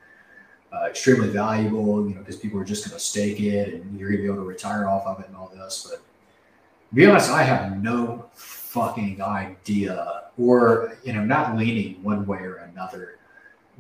uh, 0.72 0.86
extremely 0.86 1.28
valuable, 1.28 2.08
you 2.08 2.14
know, 2.14 2.20
because 2.20 2.36
people 2.36 2.58
are 2.58 2.64
just 2.64 2.86
going 2.86 2.98
to 2.98 3.04
stake 3.04 3.40
it 3.40 3.74
and 3.74 3.98
you're 3.98 4.08
going 4.08 4.22
to 4.22 4.26
be 4.26 4.32
able 4.32 4.42
to 4.42 4.48
retire 4.48 4.88
off 4.88 5.06
of 5.06 5.20
it 5.20 5.28
and 5.28 5.36
all 5.36 5.52
this. 5.54 5.86
But 5.88 5.98
to 5.98 6.94
be 6.94 7.06
honest, 7.06 7.30
I 7.30 7.42
have 7.42 7.82
no 7.82 8.26
fucking 8.34 9.22
idea, 9.22 10.24
or 10.38 10.96
you 11.04 11.12
know, 11.12 11.24
not 11.24 11.56
leaning 11.56 12.02
one 12.02 12.26
way 12.26 12.38
or 12.38 12.56
another. 12.56 13.18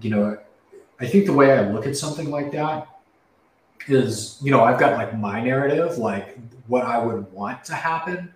You 0.00 0.10
know, 0.10 0.38
I 1.00 1.06
think 1.06 1.26
the 1.26 1.32
way 1.32 1.52
I 1.52 1.68
look 1.70 1.86
at 1.86 1.96
something 1.96 2.30
like 2.30 2.52
that 2.52 2.88
is, 3.88 4.38
you 4.42 4.50
know, 4.50 4.62
I've 4.62 4.78
got 4.78 4.92
like 4.92 5.16
my 5.18 5.42
narrative, 5.42 5.98
like 5.98 6.38
what 6.66 6.84
I 6.84 6.98
would 6.98 7.30
want 7.32 7.64
to 7.64 7.74
happen 7.74 8.32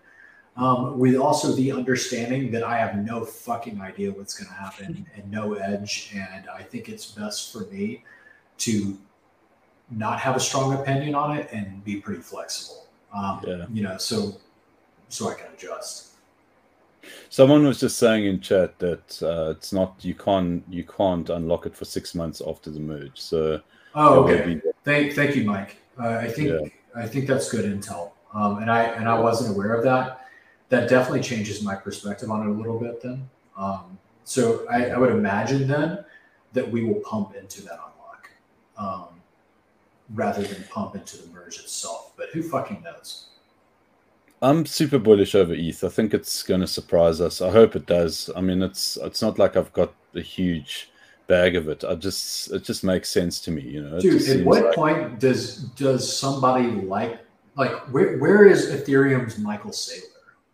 um, 0.56 0.98
with 0.98 1.16
also 1.16 1.52
the 1.52 1.70
understanding 1.70 2.50
that 2.50 2.64
I 2.64 2.76
have 2.78 2.96
no 2.96 3.24
fucking 3.24 3.80
idea 3.80 4.10
what's 4.10 4.34
going 4.34 4.48
to 4.48 4.54
happen 4.54 5.06
and 5.14 5.30
no 5.30 5.54
edge. 5.54 6.12
And 6.14 6.48
I 6.48 6.62
think 6.62 6.88
it's 6.88 7.12
best 7.12 7.52
for 7.52 7.60
me 7.66 8.04
to 8.58 8.98
not 9.90 10.18
have 10.18 10.36
a 10.36 10.40
strong 10.40 10.74
opinion 10.74 11.14
on 11.14 11.36
it 11.36 11.48
and 11.52 11.82
be 11.84 11.96
pretty 11.96 12.20
flexible. 12.20 12.86
Um, 13.14 13.40
yeah. 13.46 13.66
You 13.72 13.82
know, 13.84 13.96
so 13.98 14.36
so 15.08 15.30
I 15.30 15.34
can 15.34 15.46
adjust. 15.54 16.08
Someone 17.30 17.64
was 17.64 17.80
just 17.80 17.96
saying 17.96 18.26
in 18.26 18.40
chat 18.40 18.78
that 18.80 19.22
uh, 19.22 19.50
it's 19.50 19.72
not 19.72 19.94
you 20.00 20.14
can't 20.14 20.62
you 20.68 20.84
can't 20.84 21.30
unlock 21.30 21.66
it 21.66 21.74
for 21.74 21.84
six 21.84 22.14
months 22.14 22.42
after 22.46 22.70
the 22.70 22.80
merge. 22.80 23.18
So 23.18 23.60
oh, 23.94 24.24
okay. 24.24 24.54
Be... 24.54 24.60
Thank 24.84 25.14
thank 25.14 25.36
you, 25.36 25.44
Mike. 25.44 25.76
Uh, 25.98 26.18
I 26.20 26.28
think 26.28 26.48
yeah. 26.48 26.68
I 26.94 27.06
think 27.06 27.26
that's 27.26 27.50
good 27.50 27.64
intel. 27.64 28.10
Um, 28.38 28.58
and 28.58 28.70
I 28.70 28.84
and 28.84 29.08
I 29.08 29.18
wasn't 29.18 29.56
aware 29.56 29.74
of 29.74 29.82
that 29.84 30.28
that 30.68 30.88
definitely 30.88 31.22
changes 31.22 31.62
my 31.62 31.74
perspective 31.74 32.30
on 32.30 32.46
it 32.46 32.50
a 32.50 32.52
little 32.52 32.78
bit 32.78 33.02
then. 33.02 33.28
Um, 33.56 33.98
so 34.24 34.66
I, 34.70 34.90
I, 34.90 34.98
would 34.98 35.10
imagine 35.10 35.66
then 35.66 36.04
that 36.52 36.70
we 36.70 36.84
will 36.84 37.00
pump 37.00 37.34
into 37.34 37.62
that 37.62 37.72
unlock. 37.72 38.30
Um, 38.76 39.18
rather 40.14 40.42
than 40.42 40.64
pump 40.70 40.94
into 40.94 41.18
the 41.18 41.28
merge 41.32 41.58
itself. 41.58 42.12
But 42.16 42.28
who 42.30 42.42
fucking 42.42 42.82
knows? 42.82 43.26
I'm 44.40 44.66
super 44.66 44.98
bullish 44.98 45.34
over 45.34 45.54
ETH. 45.54 45.82
I 45.82 45.88
think 45.88 46.14
it's 46.14 46.42
going 46.42 46.60
to 46.60 46.66
surprise 46.66 47.20
us. 47.20 47.40
I 47.40 47.50
hope 47.50 47.74
it 47.74 47.86
does. 47.86 48.30
I 48.36 48.40
mean, 48.40 48.62
it's 48.62 48.96
it's 48.98 49.20
not 49.20 49.38
like 49.38 49.56
I've 49.56 49.72
got 49.72 49.92
a 50.14 50.20
huge 50.20 50.90
bag 51.26 51.56
of 51.56 51.68
it. 51.68 51.82
I 51.82 51.96
just 51.96 52.52
it 52.52 52.62
just 52.62 52.84
makes 52.84 53.08
sense 53.08 53.40
to 53.40 53.50
me, 53.50 53.62
you 53.62 53.82
know. 53.82 53.98
Dude, 53.98 54.28
at 54.28 54.44
what 54.44 54.66
like... 54.66 54.74
point 54.74 55.18
does 55.18 55.64
does 55.74 56.16
somebody 56.16 56.70
like 56.70 57.18
like 57.58 57.72
where 57.92 58.16
where 58.18 58.46
is 58.46 58.70
Ethereum's 58.70 59.36
Michael 59.36 59.72
Saylor? 59.72 60.04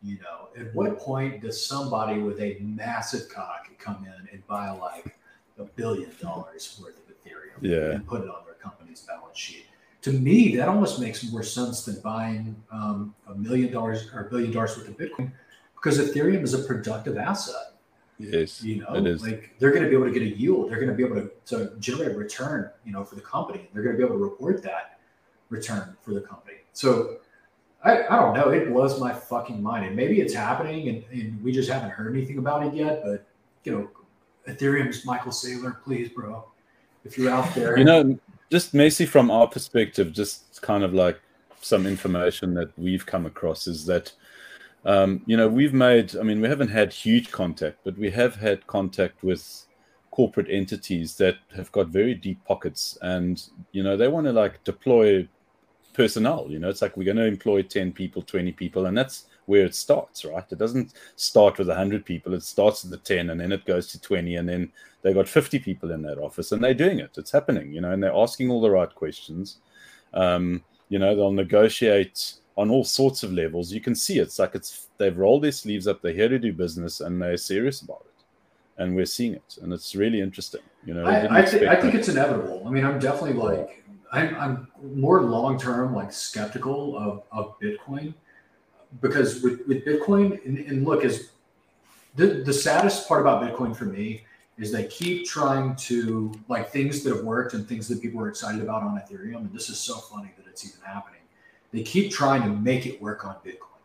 You 0.02 0.18
know, 0.18 0.48
at 0.58 0.74
what 0.74 0.98
point 0.98 1.42
does 1.42 1.64
somebody 1.64 2.20
with 2.20 2.40
a 2.40 2.58
massive 2.60 3.28
cock 3.28 3.68
come 3.78 4.04
in 4.04 4.28
and 4.32 4.46
buy 4.46 4.70
like 4.70 5.16
a 5.58 5.64
billion 5.64 6.10
dollars 6.20 6.80
worth 6.82 6.96
of 6.96 7.14
Ethereum 7.14 7.60
yeah. 7.60 7.94
and 7.94 8.06
put 8.06 8.22
it 8.22 8.28
on 8.28 8.44
their 8.46 8.54
company's 8.54 9.02
balance 9.02 9.38
sheet? 9.38 9.66
To 10.02 10.12
me, 10.12 10.56
that 10.56 10.68
almost 10.68 11.00
makes 11.00 11.30
more 11.30 11.42
sense 11.42 11.84
than 11.84 12.00
buying 12.00 12.56
um, 12.70 13.14
a 13.28 13.34
million 13.34 13.72
dollars 13.72 14.10
or 14.12 14.26
a 14.26 14.30
billion 14.30 14.50
dollars 14.50 14.76
worth 14.76 14.88
of 14.88 14.96
Bitcoin 14.96 15.30
because 15.74 15.98
Ethereum 15.98 16.42
is 16.42 16.54
a 16.54 16.58
productive 16.58 17.16
asset. 17.18 17.72
Yes, 18.18 18.62
you 18.62 18.76
know, 18.76 18.92
like 18.92 19.54
they're 19.58 19.72
going 19.72 19.82
to 19.82 19.88
be 19.88 19.94
able 19.94 20.06
to 20.06 20.12
get 20.12 20.22
a 20.22 20.36
yield. 20.36 20.70
They're 20.70 20.78
going 20.78 20.88
to 20.88 20.94
be 20.94 21.04
able 21.04 21.16
to, 21.16 21.30
to 21.46 21.76
generate 21.80 22.12
a 22.12 22.14
return, 22.16 22.70
you 22.84 22.92
know, 22.92 23.04
for 23.04 23.16
the 23.16 23.20
company. 23.20 23.68
They're 23.72 23.82
going 23.82 23.96
to 23.96 23.98
be 23.98 24.04
able 24.04 24.16
to 24.16 24.22
report 24.22 24.62
that 24.62 25.00
return 25.50 25.96
for 26.00 26.14
the 26.14 26.20
company. 26.20 26.58
So 26.74 27.16
I, 27.82 28.02
I 28.02 28.16
don't 28.20 28.34
know. 28.34 28.50
It 28.50 28.68
blows 28.68 29.00
my 29.00 29.12
fucking 29.12 29.62
mind. 29.62 29.86
And 29.86 29.96
maybe 29.96 30.20
it's 30.20 30.34
happening 30.34 30.88
and, 30.88 31.04
and 31.10 31.42
we 31.42 31.52
just 31.52 31.70
haven't 31.70 31.90
heard 31.90 32.14
anything 32.14 32.38
about 32.38 32.66
it 32.66 32.74
yet. 32.74 33.02
But, 33.02 33.26
you 33.64 33.72
know, 33.72 33.90
Ethereum's 34.46 35.06
Michael 35.06 35.32
Saylor, 35.32 35.82
please, 35.82 36.10
bro. 36.10 36.44
If 37.04 37.16
you're 37.16 37.30
out 37.30 37.54
there. 37.54 37.78
You 37.78 37.84
know, 37.84 38.18
just 38.50 38.74
Messi, 38.74 39.08
from 39.08 39.30
our 39.30 39.46
perspective, 39.46 40.12
just 40.12 40.60
kind 40.60 40.84
of 40.84 40.92
like 40.92 41.20
some 41.60 41.86
information 41.86 42.52
that 42.54 42.78
we've 42.78 43.06
come 43.06 43.24
across 43.24 43.66
is 43.66 43.86
that 43.86 44.12
um, 44.84 45.22
you 45.26 45.36
know, 45.36 45.48
we've 45.48 45.72
made, 45.72 46.16
I 46.16 46.22
mean, 46.22 46.40
we 46.40 46.48
haven't 46.48 46.68
had 46.68 46.92
huge 46.92 47.30
contact, 47.30 47.78
but 47.84 47.96
we 47.96 48.10
have 48.10 48.36
had 48.36 48.66
contact 48.66 49.22
with 49.22 49.66
corporate 50.10 50.48
entities 50.50 51.16
that 51.16 51.36
have 51.56 51.72
got 51.72 51.88
very 51.88 52.14
deep 52.14 52.44
pockets 52.44 52.98
and, 53.02 53.48
you 53.72 53.82
know, 53.82 53.96
they 53.96 54.08
want 54.08 54.26
to 54.26 54.32
like 54.32 54.62
deploy 54.62 55.26
personnel. 55.94 56.46
You 56.48 56.58
know, 56.58 56.68
it's 56.68 56.82
like 56.82 56.96
we're 56.96 57.04
going 57.04 57.16
to 57.16 57.24
employ 57.24 57.62
10 57.62 57.92
people, 57.92 58.20
20 58.22 58.52
people, 58.52 58.86
and 58.86 58.98
that's 58.98 59.26
where 59.46 59.64
it 59.64 59.74
starts, 59.74 60.24
right? 60.24 60.44
It 60.50 60.58
doesn't 60.58 60.94
start 61.16 61.58
with 61.58 61.68
100 61.68 62.04
people, 62.04 62.34
it 62.34 62.42
starts 62.42 62.84
at 62.84 62.90
the 62.90 62.98
10 62.98 63.30
and 63.30 63.40
then 63.40 63.52
it 63.52 63.64
goes 63.64 63.88
to 63.88 64.00
20, 64.00 64.36
and 64.36 64.48
then 64.48 64.72
they 65.02 65.12
got 65.12 65.28
50 65.28 65.58
people 65.60 65.90
in 65.92 66.02
that 66.02 66.18
office 66.18 66.52
and 66.52 66.62
they're 66.62 66.74
doing 66.74 66.98
it. 66.98 67.16
It's 67.16 67.30
happening, 67.30 67.72
you 67.72 67.80
know, 67.80 67.92
and 67.92 68.02
they're 68.02 68.14
asking 68.14 68.50
all 68.50 68.60
the 68.60 68.70
right 68.70 68.92
questions. 68.94 69.58
Um, 70.12 70.62
you 70.88 70.98
know, 70.98 71.14
they'll 71.14 71.32
negotiate 71.32 72.34
on 72.56 72.70
all 72.70 72.84
sorts 72.84 73.22
of 73.22 73.32
levels. 73.32 73.72
You 73.72 73.80
can 73.80 73.94
see 73.94 74.18
it's 74.18 74.38
like 74.38 74.54
it's 74.54 74.88
they've 74.98 75.16
rolled 75.16 75.42
their 75.42 75.52
sleeves 75.52 75.86
up. 75.86 76.00
They're 76.00 76.12
here 76.12 76.28
to 76.28 76.38
do 76.38 76.52
business 76.52 77.00
and 77.00 77.20
they're 77.20 77.36
serious 77.36 77.82
about 77.82 78.06
it. 78.06 78.24
And 78.76 78.96
we're 78.96 79.06
seeing 79.06 79.34
it, 79.34 79.58
and 79.62 79.72
it's 79.72 79.94
really 79.94 80.20
interesting. 80.20 80.62
You 80.84 80.94
know, 80.94 81.04
I, 81.04 81.42
I, 81.42 81.44
th- 81.44 81.62
I 81.62 81.80
think 81.80 81.94
it's 81.94 82.08
inevitable. 82.08 82.64
I 82.66 82.70
mean, 82.70 82.84
I'm 82.84 82.98
definitely 82.98 83.34
like 83.34 83.83
I'm, 84.14 84.34
I'm 84.36 84.68
more 84.96 85.22
long 85.22 85.58
term 85.58 85.94
like 85.94 86.12
skeptical 86.12 86.96
of, 86.96 87.22
of 87.32 87.58
Bitcoin 87.60 88.14
because 89.00 89.42
with, 89.42 89.66
with 89.66 89.84
Bitcoin 89.84 90.44
and, 90.46 90.58
and 90.58 90.84
look 90.84 91.04
is 91.04 91.30
the, 92.16 92.26
the 92.26 92.52
saddest 92.52 93.08
part 93.08 93.20
about 93.20 93.42
Bitcoin 93.42 93.74
for 93.74 93.86
me 93.86 94.24
is 94.56 94.70
they 94.70 94.84
keep 94.84 95.26
trying 95.26 95.74
to 95.74 96.32
like 96.48 96.70
things 96.70 97.02
that 97.02 97.14
have 97.14 97.24
worked 97.24 97.54
and 97.54 97.68
things 97.68 97.88
that 97.88 98.00
people 98.00 98.20
are 98.20 98.28
excited 98.28 98.62
about 98.62 98.84
on 98.84 99.00
Ethereum. 99.00 99.38
And 99.38 99.52
this 99.52 99.68
is 99.68 99.78
so 99.78 99.96
funny 99.96 100.32
that 100.36 100.46
it's 100.46 100.64
even 100.64 100.80
happening 100.84 101.14
they 101.74 101.82
keep 101.82 102.12
trying 102.12 102.42
to 102.42 102.48
make 102.48 102.86
it 102.86 103.02
work 103.02 103.24
on 103.24 103.34
Bitcoin. 103.44 103.82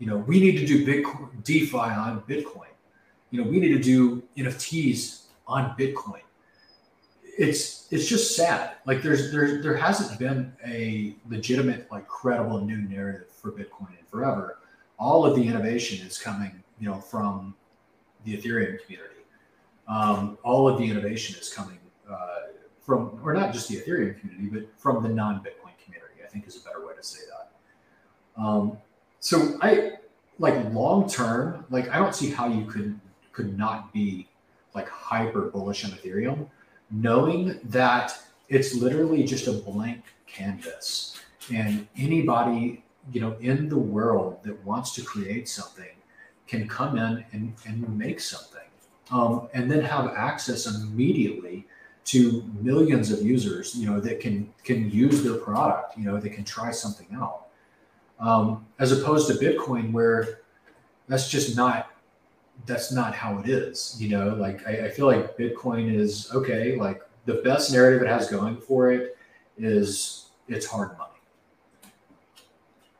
You 0.00 0.08
know, 0.08 0.16
we 0.16 0.40
need 0.40 0.58
to 0.58 0.66
do 0.66 0.84
Bitcoin 0.84 1.28
DeFi 1.44 1.76
on 1.76 2.20
Bitcoin. 2.22 2.66
You 3.30 3.42
know, 3.42 3.48
we 3.48 3.60
need 3.60 3.68
to 3.68 3.78
do 3.78 4.24
NFTs 4.36 5.26
on 5.46 5.76
Bitcoin. 5.78 6.22
It's 7.38 7.88
it's 7.90 8.06
just 8.06 8.36
sad. 8.36 8.72
Like 8.86 9.02
there's 9.02 9.32
there 9.32 9.62
there 9.62 9.76
hasn't 9.76 10.18
been 10.18 10.52
a 10.66 11.16
legitimate, 11.28 11.90
like 11.90 12.06
credible 12.06 12.60
new 12.60 12.82
narrative 12.82 13.30
for 13.30 13.52
Bitcoin 13.52 13.90
in 13.98 14.04
forever. 14.10 14.58
All 14.98 15.24
of 15.24 15.34
the 15.34 15.46
innovation 15.46 16.06
is 16.06 16.18
coming, 16.18 16.62
you 16.78 16.88
know, 16.88 16.96
from 16.96 17.54
the 18.24 18.36
Ethereum 18.36 18.82
community. 18.84 19.22
Um, 19.88 20.38
all 20.44 20.68
of 20.68 20.78
the 20.78 20.88
innovation 20.88 21.38
is 21.40 21.52
coming 21.52 21.78
uh, 22.10 22.52
from, 22.80 23.20
or 23.24 23.32
not 23.34 23.52
just 23.52 23.68
the 23.68 23.76
Ethereum 23.76 24.18
community, 24.20 24.48
but 24.48 24.80
from 24.80 25.02
the 25.02 25.08
non-Bitcoin 25.08 25.74
community. 25.84 26.22
I 26.24 26.28
think 26.28 26.46
is 26.46 26.56
a 26.56 26.64
better 26.64 26.86
way 26.86 26.94
to 26.94 27.02
say 27.02 27.20
that. 27.28 28.42
Um, 28.42 28.78
so 29.20 29.58
I 29.60 29.92
like 30.38 30.72
long 30.72 31.08
term, 31.08 31.64
like 31.70 31.88
I 31.90 31.98
don't 31.98 32.14
see 32.14 32.30
how 32.30 32.48
you 32.48 32.64
could 32.64 32.98
could 33.32 33.56
not 33.56 33.92
be 33.92 34.28
like 34.74 34.88
hyper 34.88 35.42
bullish 35.42 35.84
on 35.84 35.90
Ethereum, 35.92 36.48
knowing 36.92 37.58
that 37.64 38.16
it's 38.48 38.74
literally 38.74 39.24
just 39.24 39.46
a 39.46 39.52
blank 39.52 40.04
canvas, 40.26 41.20
and 41.52 41.86
anybody 41.96 42.84
you 43.12 43.20
know 43.20 43.36
in 43.40 43.68
the 43.68 43.78
world 43.78 44.42
that 44.44 44.64
wants 44.64 44.94
to 44.94 45.02
create 45.02 45.48
something 45.48 45.96
can 46.46 46.68
come 46.68 46.98
in 46.98 47.24
and, 47.32 47.54
and 47.66 47.98
make 47.98 48.20
something, 48.20 48.68
um, 49.10 49.48
and 49.54 49.70
then 49.70 49.82
have 49.82 50.12
access 50.14 50.66
immediately 50.66 51.66
to 52.04 52.44
millions 52.60 53.10
of 53.12 53.22
users, 53.22 53.74
you 53.74 53.88
know, 53.88 54.00
that 54.00 54.20
can 54.20 54.52
can 54.64 54.90
use 54.90 55.22
their 55.22 55.36
product, 55.36 55.96
you 55.96 56.04
know, 56.04 56.18
they 56.18 56.28
can 56.28 56.44
try 56.44 56.70
something 56.70 57.06
out. 57.14 57.46
Um, 58.18 58.66
as 58.78 58.92
opposed 58.92 59.28
to 59.28 59.34
Bitcoin, 59.34 59.92
where 59.92 60.40
that's 61.08 61.28
just 61.28 61.56
not 61.56 61.91
that's 62.66 62.92
not 62.92 63.14
how 63.14 63.38
it 63.38 63.48
is. 63.48 63.96
You 63.98 64.08
know, 64.10 64.34
like 64.34 64.66
I, 64.66 64.86
I 64.86 64.90
feel 64.90 65.06
like 65.06 65.36
Bitcoin 65.36 65.94
is 65.94 66.30
okay. 66.32 66.76
Like 66.76 67.02
the 67.24 67.34
best 67.34 67.72
narrative 67.72 68.02
it 68.02 68.08
has 68.08 68.28
going 68.28 68.56
for 68.56 68.92
it 68.92 69.16
is 69.58 70.30
it's 70.48 70.66
hard 70.66 70.96
money. 70.98 71.10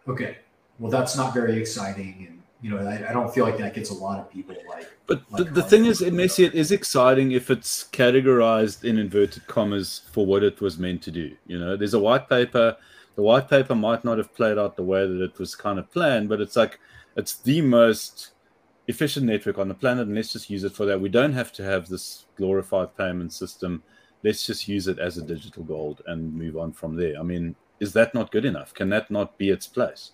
Okay, 0.09 0.39
well 0.79 0.91
that's 0.91 1.17
not 1.17 1.33
very 1.33 1.57
exciting 1.57 2.27
and 2.29 2.43
you 2.63 2.71
know, 2.71 2.79
I, 2.79 3.11
I, 3.11 3.13
don't 3.13 3.35
feel 3.35 3.45
like 3.45 3.59
that 3.59 3.75
gets 3.75 3.91
a 3.91 3.95
lot 3.95 4.21
of 4.21 4.31
people 4.31 4.55
like. 4.69 4.89
But 5.09 5.23
like 5.31 5.47
the, 5.47 5.51
the 5.51 5.63
thing 5.63 5.87
is, 5.87 6.01
it 6.01 6.15
Messi, 6.15 6.47
it 6.47 6.55
is 6.55 6.71
exciting 6.71 7.33
if 7.33 7.51
it's 7.51 7.89
categorized 7.93 8.85
in 8.85 8.99
inverted 8.99 9.49
commas 9.49 10.03
for 10.13 10.25
what 10.25 10.45
it 10.45 10.61
was 10.61 10.79
meant 10.79 11.03
to 11.03 11.11
do. 11.11 11.37
You 11.49 11.59
know, 11.59 11.77
there's 11.77 11.95
a 11.95 11.99
white 11.99 12.29
paper. 12.29 12.77
The 13.17 13.23
white 13.23 13.51
paper 13.51 13.75
might 13.75 14.05
not 14.05 14.19
have 14.19 14.33
played 14.33 14.59
out 14.59 14.77
the 14.77 14.85
way 14.85 15.07
that 15.07 15.21
it 15.23 15.39
was 15.41 15.57
kind 15.57 15.79
of 15.79 15.91
planned, 15.91 16.29
but 16.29 16.41
it's 16.41 16.55
like 16.55 16.79
it's 17.17 17.35
the 17.35 17.61
most 17.61 18.31
efficient 18.89 19.27
network 19.27 19.59
on 19.59 19.69
the 19.69 19.75
planet, 19.75 20.07
and 20.07 20.15
let's 20.17 20.33
just 20.33 20.51
use 20.51 20.65
it 20.65 20.73
for 20.73 20.87
that. 20.87 21.01
We 21.01 21.09
don't 21.09 21.33
have 21.33 21.53
to 21.53 21.63
have 21.63 21.89
this 21.89 22.27
glorified 22.37 22.97
payment 22.97 23.33
system. 23.33 23.83
Let's 24.23 24.47
just 24.47 24.69
use 24.69 24.89
it 24.89 24.99
as 24.99 25.19
a 25.19 25.23
digital 25.23 25.65
gold 25.65 26.03
and 26.07 26.33
move 26.33 26.57
on 26.57 26.73
from 26.73 26.97
there. 26.97 27.19
I 27.19 27.23
mean, 27.23 27.57
is 27.81 27.93
that 27.95 28.15
not 28.15 28.31
good 28.31 28.45
enough? 28.45 28.73
Can 28.75 28.89
that 28.91 29.11
not 29.11 29.37
be 29.39 29.51
its 29.51 29.67
place? 29.67 30.13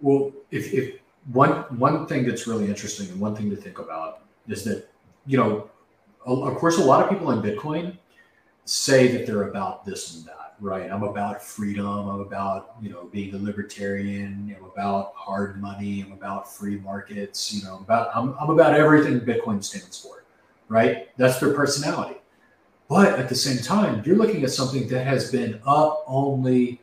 Well, 0.00 0.32
if, 0.50 0.72
if 0.72 1.00
one 1.32 1.50
one 1.78 2.06
thing 2.06 2.26
that's 2.26 2.46
really 2.46 2.66
interesting 2.66 3.08
and 3.10 3.20
one 3.20 3.34
thing 3.34 3.50
to 3.50 3.56
think 3.56 3.78
about 3.78 4.22
is 4.48 4.62
that 4.64 4.88
you 5.26 5.36
know 5.36 5.70
of 6.24 6.54
course 6.56 6.78
a 6.78 6.84
lot 6.84 7.02
of 7.02 7.10
people 7.10 7.30
in 7.32 7.42
bitcoin 7.42 7.96
say 8.66 9.08
that 9.08 9.26
they're 9.26 9.48
about 9.48 9.84
this 9.84 10.14
and 10.14 10.26
that 10.26 10.36
right? 10.60 10.90
I'm 10.90 11.02
about 11.02 11.42
freedom. 11.42 11.86
I'm 11.86 12.20
about 12.20 12.76
you 12.80 12.90
know 12.90 13.04
being 13.12 13.34
a 13.34 13.38
libertarian. 13.38 14.54
I'm 14.58 14.64
about 14.64 15.12
hard 15.14 15.60
money. 15.60 16.02
I'm 16.02 16.12
about 16.12 16.52
free 16.52 16.78
markets. 16.78 17.52
You 17.52 17.64
know 17.64 17.76
about 17.76 18.10
i'm, 18.14 18.34
I'm 18.40 18.50
about 18.50 18.74
everything 18.74 19.20
bitcoin 19.20 19.62
stands 19.62 20.00
for 20.00 20.16
right? 20.68 21.08
That's 21.16 21.38
their 21.38 21.54
personality. 21.54 22.20
But 22.88 23.18
at 23.18 23.28
the 23.28 23.34
same 23.34 23.62
time 23.62 24.02
you're 24.04 24.16
looking 24.16 24.42
at 24.44 24.50
something 24.50 24.88
that 24.88 25.06
has 25.06 25.30
been 25.30 25.60
up 25.66 26.04
only 26.06 26.80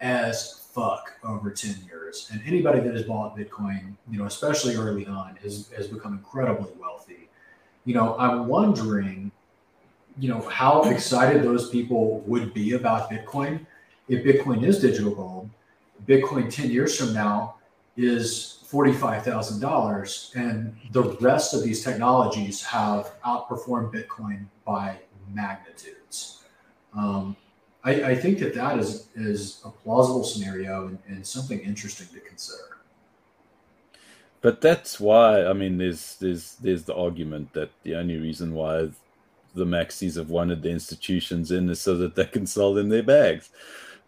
as 0.00 0.66
fuck 0.72 1.14
over 1.24 1.50
10 1.50 1.74
years. 1.86 2.28
And 2.32 2.40
anybody 2.46 2.80
that 2.80 2.94
has 2.94 3.02
bought 3.04 3.36
Bitcoin, 3.36 3.94
you 4.10 4.18
know, 4.18 4.26
especially 4.26 4.76
early 4.76 5.06
on, 5.06 5.36
has, 5.42 5.70
has 5.76 5.88
become 5.88 6.12
incredibly 6.12 6.70
wealthy. 6.78 7.28
You 7.84 7.94
know, 7.94 8.16
I'm 8.18 8.46
wondering, 8.46 9.32
you 10.18 10.28
know, 10.28 10.40
how 10.48 10.82
excited 10.84 11.42
those 11.42 11.70
people 11.70 12.20
would 12.20 12.52
be 12.52 12.72
about 12.72 13.10
Bitcoin 13.10 13.66
if 14.08 14.24
Bitcoin 14.24 14.64
is 14.64 14.80
digital 14.80 15.14
gold. 15.14 15.50
Bitcoin 16.06 16.52
10 16.52 16.70
years 16.70 16.98
from 16.98 17.12
now 17.12 17.56
is 17.96 18.64
$45,000, 18.70 20.36
and 20.36 20.76
the 20.92 21.02
rest 21.20 21.54
of 21.54 21.62
these 21.62 21.82
technologies 21.82 22.62
have 22.62 23.12
outperformed 23.24 23.92
Bitcoin 23.92 24.46
by 24.64 24.96
magnitudes. 25.32 26.42
Um, 26.94 27.36
I, 27.84 28.10
I 28.10 28.14
think 28.14 28.38
that 28.40 28.54
that 28.54 28.78
is 28.78 29.08
is 29.14 29.60
a 29.64 29.70
plausible 29.70 30.24
scenario 30.24 30.88
and, 30.88 30.98
and 31.06 31.26
something 31.26 31.60
interesting 31.60 32.08
to 32.08 32.20
consider. 32.20 32.78
But 34.40 34.60
that's 34.60 35.00
why 35.00 35.44
I 35.46 35.52
mean, 35.52 35.78
there's 35.78 36.16
there's 36.16 36.56
there's 36.56 36.84
the 36.84 36.94
argument 36.94 37.52
that 37.54 37.70
the 37.82 37.94
only 37.94 38.18
reason 38.18 38.52
why 38.52 38.88
the 39.58 39.64
maxis 39.64 40.16
have 40.16 40.30
wanted 40.30 40.62
the 40.62 40.70
institutions 40.70 41.50
in 41.50 41.68
is 41.68 41.80
so 41.80 41.96
that 41.96 42.14
they 42.14 42.24
can 42.24 42.46
sell 42.46 42.72
them 42.72 42.88
their 42.88 43.02
bags. 43.02 43.50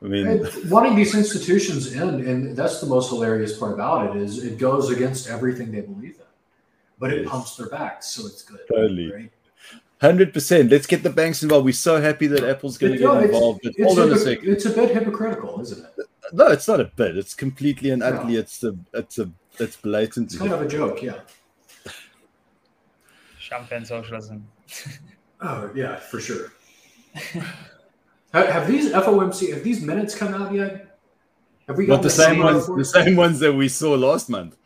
I 0.03 0.07
mean, 0.07 0.27
and 0.27 0.71
wanting 0.71 0.97
these 0.97 1.15
institutions 1.15 1.93
in, 1.93 2.03
and 2.03 2.57
that's 2.57 2.81
the 2.81 2.87
most 2.87 3.11
hilarious 3.11 3.59
part 3.59 3.75
about 3.75 4.17
it 4.17 4.23
is 4.23 4.43
it 4.43 4.57
goes 4.57 4.91
against 4.91 5.29
everything 5.29 5.71
they 5.71 5.83
believe 5.83 6.15
in, 6.15 6.27
but 6.99 7.13
it 7.13 7.23
yes. 7.23 7.31
pumps 7.31 7.57
their 7.57 7.69
backs, 7.69 8.07
so 8.07 8.27
it's 8.27 8.43
good. 8.43 8.61
Totally. 8.69 9.13
Right? 9.13 9.33
Hundred 10.01 10.33
percent. 10.33 10.71
Let's 10.71 10.87
get 10.87 11.03
the 11.03 11.11
banks 11.11 11.43
involved. 11.43 11.67
We're 11.67 11.73
so 11.75 12.01
happy 12.01 12.27
that 12.29 12.43
Apple's 12.43 12.79
going 12.79 12.95
to 12.95 12.99
get 12.99 13.05
no, 13.05 13.19
involved. 13.19 13.61
But 13.63 13.75
hold 13.85 13.99
on 13.99 14.13
a 14.13 14.19
second. 14.19 14.49
It's 14.49 14.65
a 14.65 14.71
bit 14.71 14.91
hypocritical, 14.95 15.61
isn't 15.61 15.85
it? 15.85 16.07
No, 16.33 16.47
it's 16.47 16.67
not 16.67 16.81
a 16.81 16.85
bit. 16.85 17.19
It's 17.19 17.35
completely 17.35 17.91
and 17.91 18.03
utterly. 18.03 18.35
No. 18.35 18.41
It's 18.41 18.65
a. 18.65 18.75
It's 18.95 19.19
a. 19.19 19.31
It's 19.59 19.77
blatant. 19.77 20.29
It's 20.29 20.39
kind 20.39 20.53
of 20.53 20.63
a 20.63 20.69
joke, 20.69 21.03
yeah. 21.03 21.21
Champagne 23.39 23.85
socialism. 23.85 24.47
oh 25.43 25.71
yeah, 25.75 25.97
for 25.97 26.21
sure. 26.21 26.53
have, 28.33 28.49
have, 28.49 28.67
these 28.69 28.93
FOMC? 28.93 29.53
Have 29.53 29.65
these 29.65 29.83
minutes 29.83 30.15
come 30.15 30.35
out 30.35 30.53
yet? 30.55 30.99
Have 31.67 31.77
we 31.77 31.87
got 31.87 32.03
the, 32.03 32.09
the 32.09 32.11
same 32.11 32.39
ones? 32.39 32.67
The 32.67 32.85
same 32.85 33.17
ones 33.17 33.41
that 33.41 33.53
we 33.53 33.69
saw 33.69 33.95
last 33.95 34.29
month. 34.29 34.57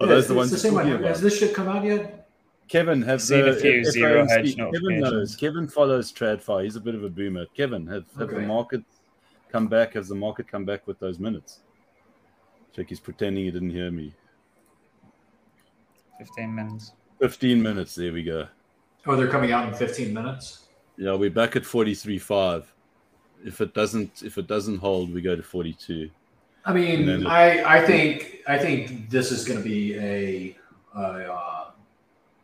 Are 0.00 0.06
yeah, 0.06 0.14
those 0.14 0.28
the 0.28 0.34
ones? 0.34 0.50
The 0.50 0.58
same 0.58 0.74
one. 0.74 0.86
Has 1.02 1.20
this 1.20 1.38
shit 1.38 1.54
come 1.54 1.68
out 1.68 1.84
yet? 1.84 2.28
Kevin, 2.70 3.02
have 3.02 3.20
seen 3.20 3.40
the, 3.40 3.50
a 3.50 3.56
few 3.56 3.84
zero 3.84 4.28
hedge 4.28 4.56
Kevin 4.56 5.00
knows. 5.00 5.34
Kevin 5.34 5.66
follows 5.66 6.12
TradFi. 6.12 6.64
He's 6.64 6.76
a 6.76 6.80
bit 6.80 6.94
of 6.94 7.02
a 7.02 7.08
boomer. 7.08 7.46
Kevin, 7.56 7.84
have, 7.88 8.04
have 8.16 8.28
okay. 8.28 8.36
the 8.36 8.46
market 8.46 8.84
come 9.50 9.66
back? 9.66 9.94
Has 9.94 10.08
the 10.08 10.14
market 10.14 10.46
come 10.46 10.64
back 10.64 10.86
with 10.86 11.00
those 11.00 11.18
minutes? 11.18 11.60
Check, 12.74 12.88
he's 12.88 13.00
pretending 13.00 13.44
he 13.44 13.50
didn't 13.50 13.70
hear 13.70 13.90
me. 13.90 14.14
15 16.18 16.54
minutes. 16.54 16.92
15 17.18 17.60
minutes. 17.60 17.96
There 17.96 18.12
we 18.12 18.22
go. 18.22 18.46
Oh, 19.06 19.16
they're 19.16 19.28
coming 19.28 19.52
out 19.52 19.68
in 19.68 19.74
15 19.74 20.12
minutes? 20.12 20.66
Yeah, 20.96 21.14
we're 21.14 21.30
back 21.30 21.56
at 21.56 21.62
43.5. 21.62 22.64
If 23.44 23.60
it 23.62 23.72
doesn't 23.72 24.22
if 24.22 24.36
it 24.36 24.46
doesn't 24.46 24.76
hold, 24.76 25.14
we 25.14 25.22
go 25.22 25.34
to 25.34 25.42
42. 25.42 26.10
I 26.66 26.74
mean, 26.74 27.26
I 27.26 27.78
I 27.78 27.86
think 27.86 28.42
I 28.46 28.58
think 28.58 29.08
this 29.08 29.32
is 29.32 29.46
going 29.46 29.62
to 29.62 29.64
be 29.66 29.96
a, 29.96 30.56
a 30.94 31.32
uh, 31.32 31.70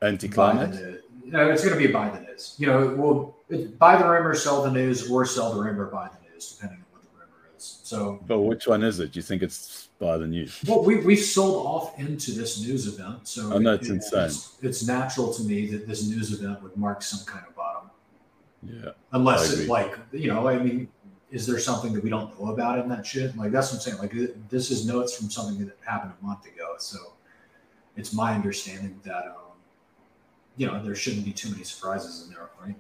Anticlimax? 0.03 0.79
No, 1.25 1.51
it's 1.51 1.63
going 1.65 1.75
to 1.75 1.79
be 1.79 1.91
a 1.91 1.93
buy 1.93 2.09
the 2.09 2.21
news. 2.21 2.55
You 2.59 2.69
know, 2.69 2.95
we'll 2.97 3.37
buy 3.79 3.97
the 3.97 4.09
rumor, 4.09 4.35
sell 4.35 4.63
the 4.63 4.71
news, 4.71 5.11
or 5.11 5.27
sell 5.27 5.55
the 5.55 5.61
rumor, 5.61 5.87
buy 5.87 6.09
the 6.09 6.31
news, 6.31 6.53
depending 6.53 6.79
on 6.79 6.85
what 6.93 7.03
the 7.03 7.09
rumor 7.19 7.57
is. 7.57 7.75
So, 7.87 8.19
but 8.27 8.41
which 8.41 8.67
one 8.67 8.83
is 8.83 8.99
it? 8.99 9.13
Do 9.13 9.19
you 9.21 9.23
think 9.23 9.45
it's 9.45 9.91
by 10.01 10.19
the 10.19 10.27
news? 10.27 10.61
Well, 10.67 10.83
we 10.83 10.97
we've 10.97 11.21
sold 11.21 11.65
off 11.65 11.97
into 12.01 12.33
this 12.33 12.61
news 12.61 12.89
event, 12.89 13.29
so 13.29 13.53
oh, 13.53 13.59
no, 13.59 13.75
it's 13.75 13.89
it, 13.89 13.93
insane. 13.93 14.25
It's, 14.25 14.59
it's, 14.61 14.87
natural 14.89 15.33
to 15.33 15.45
me 15.45 15.67
that 15.69 15.87
this 15.87 16.05
news 16.05 16.33
event 16.33 16.61
would 16.65 16.77
mark 16.77 17.01
some 17.01 17.25
kind 17.25 17.47
of 17.47 17.55
bottom. 17.55 17.91
Yeah, 18.65 18.91
unless 19.13 19.53
it 19.53 19.69
like 19.69 19.97
you 20.11 20.33
know, 20.33 20.49
I 20.49 20.59
mean, 20.59 20.89
is 21.31 21.47
there 21.47 21.61
something 21.61 21.93
that 21.93 22.03
we 22.03 22.11
don't 22.11 22.37
know 22.41 22.51
about 22.51 22.81
in 22.81 22.89
that 22.89 23.07
shit? 23.07 23.37
Like 23.37 23.53
that's 23.53 23.73
what 23.73 23.77
I'm 23.77 23.83
saying. 23.83 23.99
Like 23.99 24.49
this 24.49 24.73
is 24.73 24.85
notes 24.85 25.17
from 25.17 25.31
something 25.31 25.65
that 25.65 25.77
happened 25.85 26.13
a 26.21 26.27
month 26.27 26.45
ago, 26.45 26.75
so 26.79 26.99
it's 27.97 28.13
my 28.13 28.35
understanding 28.35 29.01
that. 29.05 29.27
Um, 29.29 29.55
you 30.57 30.67
know, 30.67 30.83
there 30.83 30.97
shouldn't 30.97 31.25
be 31.25 31.33
too 31.33 31.51
many 31.51 31.63
surprises 31.63 32.27
in 32.27 32.35
there, 32.35 32.49
right? 32.61 32.75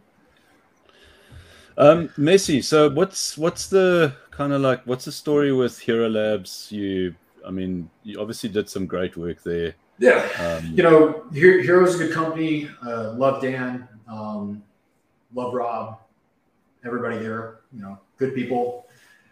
Um, 1.78 2.08
Messi. 2.18 2.64
So 2.64 2.88
what's 2.90 3.36
what's 3.36 3.68
the 3.68 4.14
kind 4.36 4.52
of 4.52 4.60
like 4.60 4.82
what's 4.84 5.06
the 5.06 5.12
story 5.12 5.52
with 5.52 5.78
Hero 5.78 6.08
Labs? 6.08 6.70
You, 6.70 7.15
I 7.47 7.50
mean, 7.50 7.89
you 8.02 8.20
obviously 8.20 8.50
did 8.50 8.68
some 8.68 8.86
great 8.86 9.16
work 9.16 9.42
there. 9.42 9.74
Yeah, 9.98 10.28
um, 10.39 10.74
you 10.74 10.82
know, 10.82 11.24
Hero 11.32 11.62
Hero's 11.62 11.94
a 11.94 12.05
good 12.05 12.12
company. 12.12 12.68
Uh, 12.84 13.12
love 13.12 13.40
Dan, 13.40 13.89
um, 14.06 14.62
love 15.34 15.55
Rob, 15.55 16.00
everybody 16.84 17.18
there. 17.18 17.60
You 17.73 17.81
know, 17.81 17.98
good 18.18 18.34
people. 18.34 18.86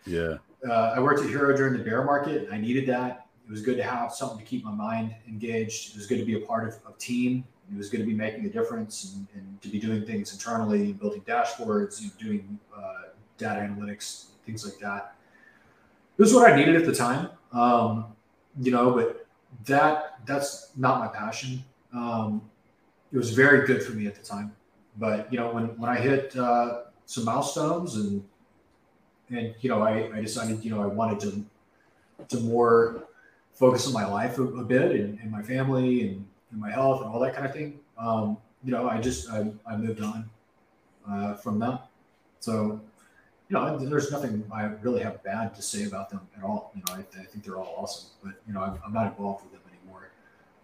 Yeah. 0.07 0.39
Uh, 0.67 0.95
I 0.97 1.01
worked 1.01 1.21
at 1.21 1.29
Hero 1.29 1.55
during 1.55 1.75
the 1.75 1.85
bear 1.85 2.03
market. 2.05 2.49
I 2.51 2.57
needed 2.57 2.87
that. 2.89 3.27
It 3.47 3.51
was 3.51 3.61
good 3.61 3.77
to 3.77 3.83
have 3.83 4.11
something 4.13 4.39
to 4.39 4.45
keep 4.45 4.65
my 4.65 4.73
mind 4.73 5.15
engaged. 5.29 5.91
It 5.91 5.97
was 5.97 6.07
good 6.07 6.19
to 6.19 6.25
be 6.25 6.43
a 6.43 6.47
part 6.47 6.67
of 6.67 6.81
a 6.89 6.99
team 6.99 7.45
It 7.71 7.77
was 7.77 7.91
going 7.91 8.01
to 8.01 8.07
be 8.07 8.15
making 8.15 8.47
a 8.47 8.49
difference 8.49 9.13
and, 9.15 9.27
and, 9.35 9.61
to 9.61 9.69
be 9.69 9.79
doing 9.79 10.07
things 10.07 10.33
internally, 10.33 10.95
building 10.95 11.21
dashboards, 11.23 12.01
doing 12.19 12.59
uh, 12.75 13.11
data 13.37 13.61
analytics, 13.61 14.29
things 14.47 14.65
like 14.65 14.79
that. 14.79 15.15
It 16.17 16.23
was 16.23 16.33
what 16.35 16.51
I 16.51 16.57
needed 16.57 16.77
at 16.77 16.85
the 16.85 16.95
time, 16.95 17.31
um, 17.53 18.07
you 18.61 18.71
know. 18.71 18.93
But 18.93 19.27
that 19.67 20.19
that's 20.27 20.71
not 20.77 21.01
my 21.01 21.09
passion. 21.09 21.65
Um, 21.93 22.43
it 23.13 23.17
was 23.17 23.31
very 23.31 23.67
good 23.67 23.83
for 23.83 23.93
me 23.93 24.07
at 24.07 24.15
the 24.15 24.23
time, 24.23 24.55
but 24.99 25.33
you 25.33 25.39
know, 25.39 25.51
when 25.51 25.79
when 25.79 25.91
I 25.91 25.97
hit 25.97 26.37
uh, 26.37 26.83
some 27.07 27.25
milestones 27.25 27.97
and 27.97 28.25
and 29.31 29.55
you 29.61 29.69
know, 29.69 29.83
I, 29.83 30.11
I 30.17 30.21
decided 30.21 30.65
you 30.65 30.71
know 30.71 30.83
I 30.83 30.87
wanted 30.87 31.21
to 31.21 31.45
to 32.29 32.41
more 32.41 33.05
focus 33.53 33.87
on 33.87 33.93
my 33.93 34.07
life 34.07 34.39
a, 34.39 34.43
a 34.43 34.65
bit 34.65 34.93
and, 34.93 35.19
and 35.21 35.31
my 35.31 35.43
family 35.43 36.09
and 36.09 36.27
and 36.51 36.61
my 36.61 36.71
health 36.71 37.03
and 37.03 37.11
all 37.11 37.21
that 37.21 37.35
kind 37.35 37.47
of 37.47 37.53
thing. 37.53 37.79
Um, 37.99 38.39
you 38.65 38.73
know, 38.73 38.89
I 38.89 39.01
just 39.01 39.31
I, 39.31 39.53
I 39.67 39.77
moved 39.77 40.03
on 40.03 40.31
uh, 41.09 41.35
from 41.35 41.59
that. 41.59 41.87
So, 42.41 42.81
you 43.49 43.55
know, 43.55 43.79
there's 43.79 44.11
nothing 44.11 44.45
I 44.53 44.65
really 44.83 45.03
have 45.03 45.23
bad 45.23 45.55
to 45.55 45.63
say 45.63 45.85
about 45.85 46.09
them 46.11 46.21
at 46.37 46.43
all. 46.43 46.73
You 46.75 46.83
know, 46.87 46.95
I, 46.95 47.21
I 47.21 47.25
think 47.25 47.45
they're 47.45 47.57
all 47.57 47.75
awesome, 47.77 48.11
but 48.23 48.35
you 48.47 48.55
know, 48.55 48.61
I'm, 48.61 48.79
I'm, 48.85 48.93
not 48.93 49.09
involved 49.09 49.45
with 49.45 49.53
them 49.53 49.61
anymore, 49.71 50.11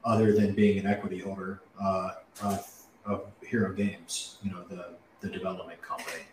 other 0.04 0.32
than 0.32 0.54
being 0.54 0.78
an 0.78 0.86
equity 0.86 1.18
holder 1.18 1.60
uh, 1.80 2.12
of, 2.42 2.82
of 3.04 3.26
Hero 3.42 3.72
Games. 3.72 4.38
You 4.42 4.52
know, 4.52 4.64
the 4.68 4.94
the 5.20 5.28
development 5.28 5.82
company. 5.82 6.24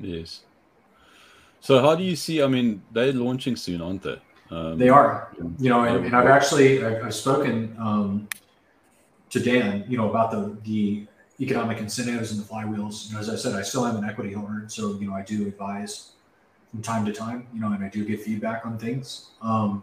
Yes. 0.00 0.40
So, 1.60 1.80
how 1.80 1.94
do 1.94 2.02
you 2.02 2.16
see? 2.16 2.42
I 2.42 2.46
mean, 2.46 2.82
they're 2.92 3.12
launching 3.12 3.56
soon, 3.56 3.80
aren't 3.80 4.02
they? 4.02 4.20
Um, 4.50 4.78
they 4.78 4.88
are. 4.88 5.34
You 5.58 5.70
know, 5.70 5.84
and, 5.84 6.04
and 6.06 6.16
I've 6.16 6.26
actually 6.26 6.84
I've, 6.84 7.04
I've 7.04 7.14
spoken 7.14 7.76
um, 7.78 8.28
to 9.30 9.40
Dan, 9.40 9.84
you 9.88 9.98
know, 9.98 10.08
about 10.08 10.30
the 10.30 10.56
the 10.64 11.06
economic 11.40 11.78
incentives 11.78 12.32
and 12.32 12.40
the 12.40 12.44
flywheels. 12.44 13.14
As 13.16 13.28
I 13.28 13.36
said, 13.36 13.54
I 13.54 13.62
still 13.62 13.86
am 13.86 13.96
an 13.96 14.04
equity 14.04 14.32
holder, 14.32 14.64
so 14.68 14.94
you 14.94 15.08
know, 15.08 15.14
I 15.14 15.22
do 15.22 15.46
advise 15.46 16.12
from 16.70 16.82
time 16.82 17.04
to 17.06 17.12
time. 17.12 17.46
You 17.52 17.60
know, 17.60 17.72
and 17.72 17.84
I 17.84 17.88
do 17.88 18.04
get 18.04 18.20
feedback 18.20 18.64
on 18.64 18.78
things. 18.78 19.30
Um, 19.42 19.82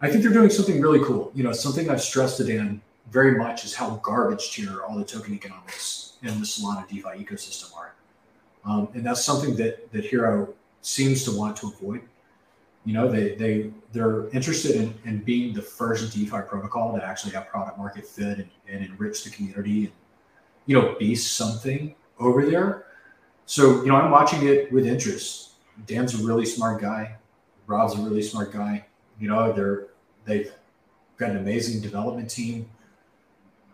I 0.00 0.08
think 0.08 0.22
they're 0.22 0.32
doing 0.32 0.50
something 0.50 0.80
really 0.80 1.04
cool. 1.04 1.32
You 1.34 1.42
know, 1.42 1.52
something 1.52 1.90
I've 1.90 2.02
stressed 2.02 2.36
to 2.36 2.44
Dan 2.44 2.80
very 3.10 3.36
much 3.36 3.64
is 3.64 3.74
how 3.74 3.96
garbage 4.02 4.52
tier 4.52 4.82
all 4.82 4.96
the 4.96 5.04
token 5.04 5.34
economics 5.34 6.16
in 6.22 6.28
the 6.38 6.46
Solana 6.46 6.86
DeFi 6.88 7.24
ecosystem 7.24 7.76
are, 7.76 7.94
um, 8.64 8.88
and 8.94 9.04
that's 9.04 9.24
something 9.24 9.56
that 9.56 9.90
that 9.92 10.04
Hero 10.04 10.54
seems 10.82 11.24
to 11.24 11.32
want 11.32 11.56
to 11.58 11.68
avoid. 11.68 12.02
You 12.84 12.94
know, 12.94 13.10
they 13.10 13.34
they 13.34 13.72
they're 13.92 14.28
interested 14.28 14.76
in, 14.76 14.94
in 15.04 15.18
being 15.18 15.52
the 15.52 15.62
first 15.62 16.12
DeFi 16.14 16.42
protocol 16.48 16.92
that 16.92 17.02
actually 17.02 17.32
have 17.32 17.48
product 17.48 17.76
market 17.76 18.06
fit 18.06 18.38
and, 18.38 18.48
and 18.68 18.84
enrich 18.84 19.24
the 19.24 19.30
community 19.30 19.84
and 19.86 19.92
you 20.68 20.78
know 20.78 20.94
be 20.98 21.16
something 21.16 21.94
over 22.20 22.46
there. 22.46 22.84
So 23.46 23.82
you 23.82 23.86
know, 23.86 23.96
I'm 23.96 24.12
watching 24.12 24.46
it 24.46 24.70
with 24.70 24.86
interest. 24.86 25.52
Dan's 25.86 26.14
a 26.14 26.24
really 26.24 26.44
smart 26.44 26.80
guy. 26.80 27.16
Rob's 27.66 27.94
a 27.94 27.98
really 27.98 28.22
smart 28.22 28.52
guy. 28.52 28.84
You 29.18 29.28
know, 29.28 29.52
they're 29.52 29.88
they've 30.24 30.52
got 31.16 31.30
an 31.30 31.38
amazing 31.38 31.80
development 31.80 32.30
team. 32.30 32.70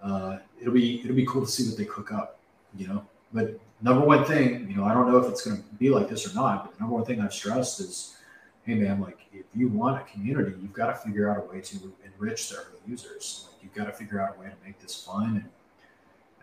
Uh, 0.03 0.39
it'll 0.61 0.73
be 0.73 1.01
it'll 1.01 1.17
be 1.17 1.27
cool 1.27 1.45
to 1.45 1.51
see 1.51 1.69
what 1.69 1.77
they 1.77 1.85
cook 1.85 2.13
up. 2.13 2.39
You 2.77 2.87
know, 2.87 3.07
but 3.33 3.59
number 3.83 4.07
one 4.07 4.25
thing, 4.25 4.71
you 4.71 4.77
know, 4.77 4.85
I 4.85 4.95
don't 4.95 5.11
know 5.11 5.19
if 5.19 5.29
it's 5.29 5.45
going 5.45 5.57
to 5.57 5.63
be 5.75 5.91
like 5.91 6.09
this 6.09 6.31
or 6.31 6.35
not. 6.35 6.65
But 6.65 6.75
the 6.75 6.81
number 6.81 6.95
one 6.95 7.05
thing 7.05 7.21
I've 7.21 7.35
stressed 7.35 7.81
is 7.81 8.17
hey 8.65 8.75
man, 8.75 9.01
like 9.01 9.19
if 9.33 9.47
you 9.53 9.67
want 9.67 10.01
a 10.01 10.05
community, 10.05 10.55
you've 10.63 10.73
got 10.73 10.87
to 10.87 10.95
figure 10.95 11.29
out 11.29 11.39
a 11.39 11.53
way 11.53 11.61
to 11.61 11.93
enrich 12.05 12.51
their 12.51 12.67
users. 12.87 13.49
Like 13.51 13.65
you've 13.65 13.75
got 13.75 13.87
to 13.87 13.93
figure 13.93 14.21
out 14.21 14.37
a 14.37 14.41
way 14.41 14.47
to 14.47 14.55
make 14.65 14.79
this 14.79 15.03
fun 15.03 15.37
and, 15.37 15.51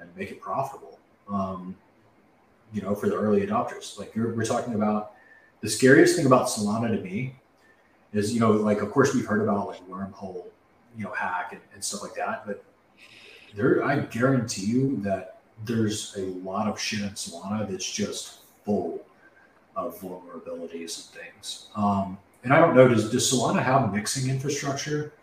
and 0.02 0.10
make 0.18 0.32
it 0.32 0.42
profitable. 0.42 1.00
Um, 1.30 1.76
you 2.74 2.82
know, 2.82 2.96
for 2.96 3.08
the 3.10 3.16
early 3.16 3.46
adopters. 3.46 4.00
Like 4.00 4.14
we're 4.16 4.46
talking 4.46 4.76
about 4.76 5.14
the 5.62 5.70
scariest 5.70 6.16
thing 6.16 6.26
about 6.26 6.48
Solana 6.48 6.96
to 6.96 7.02
me 7.02 7.36
is, 8.14 8.34
you 8.34 8.40
know, 8.40 8.52
like 8.52 8.82
of 8.82 8.92
course 8.92 9.14
we've 9.14 9.26
heard 9.26 9.42
about 9.42 9.68
like 9.68 9.88
wormhole, 9.90 10.46
you 10.98 11.04
know, 11.04 11.12
hack 11.12 11.50
and, 11.52 11.62
and 11.74 11.84
stuff 11.84 12.02
like 12.02 12.16
that, 12.16 12.46
but 12.46 12.64
there 13.56 13.84
I 13.84 14.00
guarantee 14.00 14.66
you 14.66 14.98
that 15.02 15.40
there's 15.66 16.16
a 16.18 16.22
lot 16.22 16.68
of 16.68 16.80
shit 16.80 17.02
in 17.02 17.10
Solana 17.10 17.70
that's 17.70 17.90
just 17.90 18.40
full 18.66 19.02
of 19.76 20.00
vulnerabilities 20.00 21.12
and 21.14 21.24
things. 21.24 21.68
Um, 21.76 22.18
and 22.44 22.54
I 22.54 22.60
don't 22.60 22.76
know, 22.76 22.88
does, 22.88 23.12
does 23.12 23.32
Solana 23.32 23.62
have 23.62 23.94
mixing 23.94 24.30
infrastructure? 24.30 25.14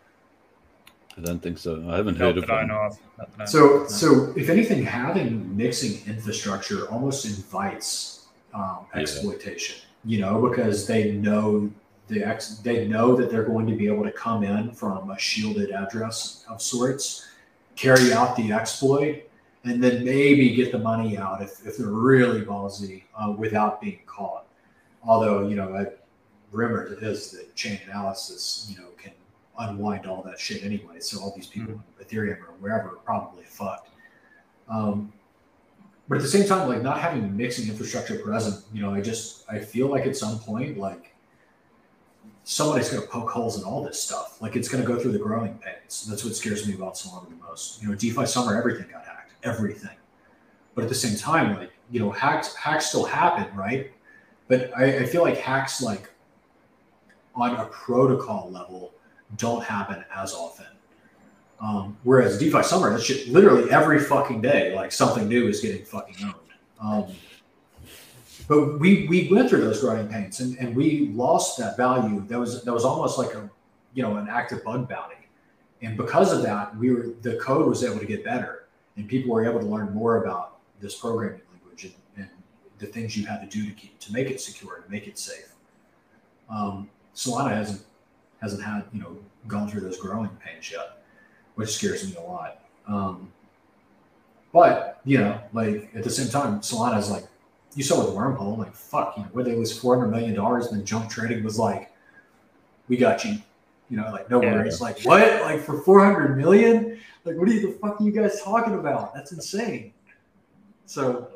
I 1.19 1.25
don't 1.25 1.41
think 1.41 1.57
so. 1.57 1.85
I 1.89 1.97
haven't 1.97 2.15
heard 2.15 2.37
of 2.37 2.45
it. 2.45 2.49
I 2.49 2.65
know 2.65 2.89
of. 3.19 3.49
So, 3.49 3.85
so 3.87 4.33
if 4.37 4.49
anything, 4.49 4.83
having 4.83 5.55
mixing 5.55 6.07
infrastructure 6.07 6.89
almost 6.89 7.25
invites 7.25 8.27
um, 8.53 8.85
exploitation. 8.95 9.77
Yeah. 9.79 9.85
You 10.05 10.21
know, 10.21 10.49
because 10.49 10.87
they 10.87 11.11
know 11.11 11.69
the 12.07 12.23
ex, 12.23 12.59
they 12.59 12.87
know 12.87 13.15
that 13.15 13.29
they're 13.29 13.43
going 13.43 13.67
to 13.67 13.75
be 13.75 13.87
able 13.87 14.03
to 14.03 14.11
come 14.11 14.43
in 14.43 14.71
from 14.71 15.11
a 15.11 15.19
shielded 15.19 15.71
address 15.71 16.45
of 16.49 16.61
sorts, 16.61 17.27
carry 17.75 18.13
out 18.13 18.35
the 18.37 18.51
exploit, 18.53 19.23
and 19.65 19.83
then 19.83 20.05
maybe 20.05 20.55
get 20.55 20.71
the 20.71 20.79
money 20.79 21.17
out 21.17 21.41
if, 21.41 21.65
if 21.67 21.77
they're 21.77 21.87
really 21.87 22.41
ballsy 22.41 23.03
uh, 23.15 23.31
without 23.31 23.81
being 23.81 23.99
caught. 24.05 24.45
Although, 25.03 25.47
you 25.47 25.55
know, 25.55 25.75
I, 25.75 25.87
rumor 26.51 26.97
is 27.01 27.31
that 27.31 27.55
Chainalysis, 27.55 28.69
you 28.69 28.77
know, 28.77 28.87
can 28.97 29.11
unwind 29.59 30.05
all 30.05 30.23
that 30.23 30.39
shit 30.39 30.63
anyway. 30.63 30.99
So 30.99 31.21
all 31.21 31.33
these 31.35 31.47
people 31.47 31.75
mm-hmm. 31.75 32.03
Ethereum 32.03 32.39
or 32.39 32.53
wherever 32.59 32.89
are 32.89 33.01
probably 33.05 33.43
fucked. 33.43 33.89
Um, 34.67 35.13
but 36.07 36.17
at 36.17 36.21
the 36.21 36.27
same 36.27 36.47
time, 36.47 36.67
like 36.67 36.81
not 36.81 36.99
having 36.99 37.35
mixing 37.37 37.69
infrastructure 37.69 38.17
present, 38.17 38.65
you 38.73 38.81
know, 38.81 38.93
I 38.93 39.01
just 39.01 39.45
I 39.49 39.59
feel 39.59 39.87
like 39.87 40.07
at 40.07 40.15
some 40.15 40.39
point, 40.39 40.77
like 40.77 41.13
somebody's 42.43 42.89
going 42.89 43.03
to 43.03 43.07
poke 43.07 43.29
holes 43.29 43.59
in 43.59 43.63
all 43.63 43.83
this 43.83 44.01
stuff. 44.01 44.41
Like 44.41 44.55
it's 44.55 44.67
going 44.67 44.83
to 44.83 44.87
go 44.87 44.99
through 44.99 45.11
the 45.11 45.19
growing 45.19 45.59
pains. 45.59 46.07
That's 46.09 46.23
what 46.23 46.35
scares 46.35 46.67
me 46.67 46.73
about 46.73 46.95
Solana 46.95 47.29
the 47.29 47.35
most. 47.45 47.81
You 47.81 47.89
know, 47.89 47.95
DeFi 47.95 48.25
summer, 48.25 48.57
everything 48.57 48.87
got 48.91 49.05
hacked, 49.05 49.33
everything. 49.43 49.95
But 50.73 50.83
at 50.83 50.89
the 50.89 50.95
same 50.95 51.15
time, 51.15 51.57
like 51.57 51.71
you 51.91 51.99
know, 51.99 52.09
hacks 52.09 52.55
hacks 52.55 52.87
still 52.87 53.05
happen, 53.05 53.55
right? 53.55 53.91
But 54.47 54.71
I, 54.75 54.99
I 54.99 55.05
feel 55.05 55.21
like 55.21 55.37
hacks 55.37 55.81
like 55.81 56.09
on 57.35 57.55
a 57.55 57.65
protocol 57.65 58.49
level 58.51 58.93
don't 59.37 59.63
happen 59.63 60.03
as 60.13 60.33
often. 60.33 60.65
Um, 61.61 61.97
whereas 62.03 62.37
DeFi 62.37 62.63
summer, 62.63 62.89
that's 62.89 63.03
shit 63.03 63.27
literally 63.27 63.69
every 63.69 63.99
fucking 63.99 64.41
day, 64.41 64.73
like 64.75 64.91
something 64.91 65.27
new 65.27 65.47
is 65.47 65.59
getting 65.59 65.83
fucking 65.83 66.15
owned. 66.23 66.35
Um, 66.79 67.15
but 68.47 68.79
we 68.79 69.07
we 69.07 69.27
went 69.31 69.49
through 69.49 69.61
those 69.61 69.81
growing 69.81 70.07
pains 70.07 70.39
and, 70.39 70.57
and 70.57 70.75
we 70.75 71.09
lost 71.09 71.57
that 71.59 71.75
value. 71.75 72.25
That 72.27 72.39
was 72.39 72.63
that 72.63 72.73
was 72.73 72.85
almost 72.85 73.17
like 73.17 73.33
a 73.35 73.49
you 73.93 74.03
know 74.03 74.15
an 74.17 74.27
active 74.29 74.63
bug 74.63 74.87
bounty. 74.87 75.15
And 75.81 75.95
because 75.95 76.33
of 76.33 76.41
that, 76.43 76.75
we 76.77 76.91
were 76.91 77.09
the 77.21 77.35
code 77.37 77.67
was 77.67 77.83
able 77.83 77.99
to 77.99 78.05
get 78.05 78.23
better 78.23 78.67
and 78.95 79.07
people 79.07 79.31
were 79.31 79.45
able 79.45 79.59
to 79.59 79.65
learn 79.65 79.93
more 79.93 80.23
about 80.23 80.59
this 80.81 80.95
programming 80.95 81.41
language 81.51 81.85
and, 81.85 81.93
and 82.17 82.29
the 82.79 82.85
things 82.85 83.15
you 83.15 83.25
had 83.25 83.41
to 83.41 83.47
do 83.47 83.65
to 83.65 83.71
keep 83.73 83.99
to 83.99 84.13
make 84.13 84.29
it 84.29 84.39
secure 84.41 84.79
to 84.79 84.89
make 84.89 85.07
it 85.07 85.19
safe. 85.19 85.53
Um, 86.49 86.89
Solana 87.15 87.51
hasn't 87.51 87.81
hasn't 88.41 88.63
had 88.63 88.85
you 88.93 89.01
know 89.01 89.17
gone 89.47 89.67
through 89.67 89.81
those 89.81 89.97
growing 89.97 90.29
pains 90.43 90.71
yet, 90.71 91.03
which 91.55 91.69
scares 91.69 92.07
me 92.07 92.15
a 92.15 92.21
lot. 92.21 92.61
Um, 92.87 93.31
but 94.51 95.01
you 95.05 95.19
know, 95.19 95.39
like 95.53 95.89
at 95.95 96.03
the 96.03 96.09
same 96.09 96.29
time, 96.29 96.59
Solana 96.61 96.97
is 96.97 97.09
like 97.09 97.25
you 97.75 97.83
saw 97.83 98.03
with 98.03 98.15
Wormhole, 98.15 98.57
like 98.57 98.73
fuck, 98.73 99.15
you 99.17 99.23
know, 99.23 99.29
where 99.31 99.43
they 99.43 99.55
lose 99.55 99.77
four 99.77 99.97
hundred 99.97 100.11
million 100.11 100.33
dollars, 100.33 100.67
and 100.67 100.77
then 100.77 100.85
Jump 100.85 101.09
Trading 101.09 101.43
was 101.43 101.59
like, 101.59 101.91
"We 102.87 102.97
got 102.97 103.23
you," 103.23 103.37
you 103.89 103.97
know, 103.97 104.09
like 104.11 104.29
no 104.29 104.41
yeah. 104.41 104.53
worries. 104.53 104.81
Like 104.81 105.01
what? 105.01 105.41
Like 105.41 105.61
for 105.61 105.81
four 105.81 106.03
hundred 106.03 106.37
million? 106.37 106.99
Like 107.25 107.35
what 107.35 107.47
are 107.47 107.53
you 107.53 107.67
the 107.67 107.73
fuck 107.73 108.01
are 108.01 108.03
you 108.03 108.11
guys 108.11 108.41
talking 108.41 108.73
about? 108.75 109.13
That's 109.13 109.31
insane. 109.31 109.93
So 110.85 111.29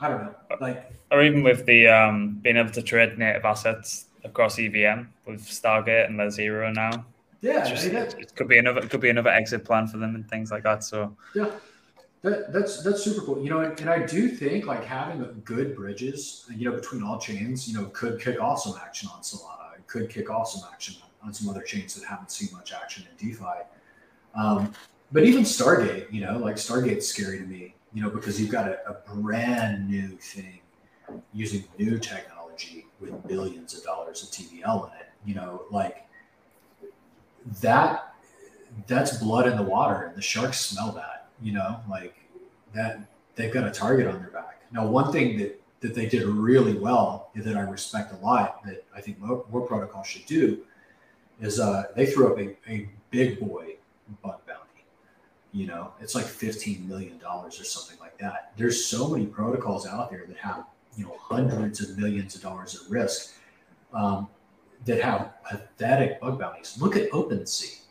I 0.00 0.08
don't 0.08 0.22
know, 0.22 0.34
like 0.60 0.92
or 1.10 1.22
even 1.22 1.42
with 1.42 1.64
the 1.64 1.88
um 1.88 2.38
being 2.42 2.56
able 2.56 2.70
to 2.72 2.82
trade 2.82 3.18
native 3.18 3.44
assets 3.44 4.06
across 4.28 4.58
EVM 4.58 5.08
with 5.26 5.44
Stargate 5.46 6.06
and 6.06 6.16
Layer 6.16 6.30
Zero 6.30 6.72
now. 6.72 7.04
Yeah, 7.40 7.68
just, 7.68 7.86
it 7.86 8.34
could 8.34 8.48
be 8.48 8.58
another 8.58 8.80
it 8.80 8.90
could 8.90 9.00
be 9.00 9.10
another 9.10 9.30
exit 9.30 9.64
plan 9.64 9.86
for 9.86 9.98
them 9.98 10.14
and 10.16 10.28
things 10.28 10.50
like 10.50 10.64
that. 10.64 10.82
So 10.82 11.16
yeah, 11.34 11.50
that, 12.22 12.52
that's 12.52 12.82
that's 12.82 13.02
super 13.02 13.24
cool. 13.24 13.42
You 13.42 13.50
know, 13.50 13.60
and, 13.60 13.78
and, 13.80 13.88
I 13.88 14.04
do 14.04 14.28
think 14.28 14.66
like 14.66 14.84
having 14.84 15.24
good 15.44 15.76
bridges, 15.76 16.46
you 16.54 16.68
know, 16.68 16.74
between 16.74 17.02
all 17.02 17.18
chains, 17.18 17.68
you 17.68 17.78
know, 17.78 17.86
could 17.86 18.20
kick 18.20 18.40
off 18.40 18.60
some 18.60 18.74
action 18.84 19.08
on 19.14 19.22
Solana. 19.22 19.76
It 19.76 19.86
could 19.86 20.10
kick 20.10 20.30
off 20.30 20.48
some 20.48 20.68
action 20.72 20.96
on 21.22 21.32
some 21.32 21.48
other 21.48 21.62
chains 21.62 21.94
that 21.94 22.04
haven't 22.04 22.32
seen 22.32 22.48
much 22.52 22.72
action 22.72 23.04
in 23.08 23.28
DeFi. 23.28 23.62
Um, 24.34 24.72
but 25.12 25.24
even 25.24 25.42
Stargate, 25.42 26.12
you 26.12 26.20
know, 26.20 26.38
like 26.38 26.56
Stargate's 26.56 27.06
scary 27.06 27.38
to 27.38 27.44
me, 27.44 27.74
you 27.94 28.02
know, 28.02 28.10
because 28.10 28.40
you've 28.40 28.50
got 28.50 28.68
a, 28.68 28.78
a 28.88 28.94
brand 29.14 29.88
new 29.88 30.08
thing 30.18 30.60
using 31.32 31.64
new 31.78 31.98
technology 31.98 32.87
with 33.00 33.26
billions 33.26 33.76
of 33.76 33.84
dollars 33.84 34.22
of 34.22 34.28
TVL 34.30 34.90
in 34.90 34.96
it. 35.00 35.08
You 35.24 35.34
know, 35.34 35.62
like 35.70 36.06
that. 37.60 38.04
That's 38.86 39.16
blood 39.16 39.48
in 39.48 39.56
the 39.56 39.62
water, 39.62 40.04
and 40.04 40.14
the 40.14 40.22
sharks 40.22 40.60
smell 40.60 40.92
that 40.92 41.18
you 41.42 41.52
know, 41.52 41.80
like 41.88 42.16
that 42.74 43.00
they've 43.34 43.52
got 43.52 43.66
a 43.66 43.70
target 43.70 44.06
on 44.06 44.20
their 44.20 44.30
back. 44.30 44.62
Now, 44.72 44.86
one 44.86 45.12
thing 45.12 45.38
that 45.38 45.60
that 45.80 45.94
they 45.94 46.06
did 46.06 46.24
really 46.24 46.76
well 46.76 47.30
that 47.36 47.56
I 47.56 47.60
respect 47.60 48.12
a 48.12 48.16
lot 48.16 48.64
that 48.64 48.84
I 48.94 49.00
think 49.00 49.20
more, 49.20 49.44
more 49.50 49.60
protocols 49.60 50.08
should 50.08 50.26
do 50.26 50.58
is 51.40 51.60
uh, 51.60 51.84
they 51.94 52.06
threw 52.06 52.32
up 52.32 52.38
a, 52.38 52.56
a 52.68 52.88
big 53.10 53.38
boy 53.38 53.76
bug 54.22 54.40
bounty. 54.44 54.84
You 55.52 55.68
know, 55.68 55.92
it's 56.00 56.16
like 56.16 56.24
$15 56.24 56.86
million 56.88 57.20
or 57.24 57.50
something 57.50 57.96
like 58.00 58.18
that. 58.18 58.52
There's 58.56 58.84
so 58.84 59.08
many 59.08 59.26
protocols 59.26 59.86
out 59.86 60.10
there 60.10 60.24
that 60.26 60.36
have, 60.38 60.64
you 60.98 61.04
know, 61.04 61.16
hundreds 61.20 61.80
of 61.80 61.96
millions 61.96 62.34
of 62.34 62.42
dollars 62.42 62.74
at 62.74 62.90
risk 62.90 63.36
um, 63.94 64.28
that 64.84 65.00
have 65.00 65.32
pathetic 65.44 66.20
bug 66.20 66.38
bounties. 66.38 66.76
Look 66.80 66.96
at 66.96 67.08
OpenSea. 67.10 67.82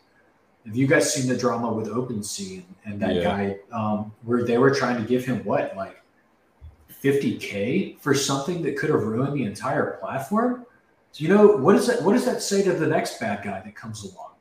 Have 0.66 0.76
you 0.76 0.86
guys 0.86 1.12
seen 1.12 1.26
the 1.26 1.36
drama 1.36 1.72
with 1.72 1.88
OpenSea 1.88 2.62
and, 2.62 2.74
and 2.84 3.00
that 3.00 3.14
yeah. 3.14 3.22
guy 3.22 3.56
um, 3.72 4.12
where 4.22 4.44
they 4.44 4.58
were 4.58 4.74
trying 4.74 5.00
to 5.00 5.08
give 5.08 5.24
him 5.24 5.42
what, 5.44 5.74
like 5.74 6.02
50k 7.02 7.98
for 8.00 8.12
something 8.12 8.60
that 8.62 8.76
could 8.76 8.90
have 8.90 9.02
ruined 9.02 9.34
the 9.34 9.44
entire 9.44 9.92
platform? 9.92 10.66
So, 11.12 11.22
you 11.22 11.28
know, 11.28 11.56
what 11.56 11.72
does 11.72 11.86
that 11.86 12.02
what 12.02 12.12
does 12.12 12.26
that 12.26 12.42
say 12.42 12.62
to 12.62 12.74
the 12.74 12.86
next 12.86 13.18
bad 13.18 13.42
guy 13.42 13.62
that 13.64 13.74
comes 13.74 14.04
along? 14.04 14.32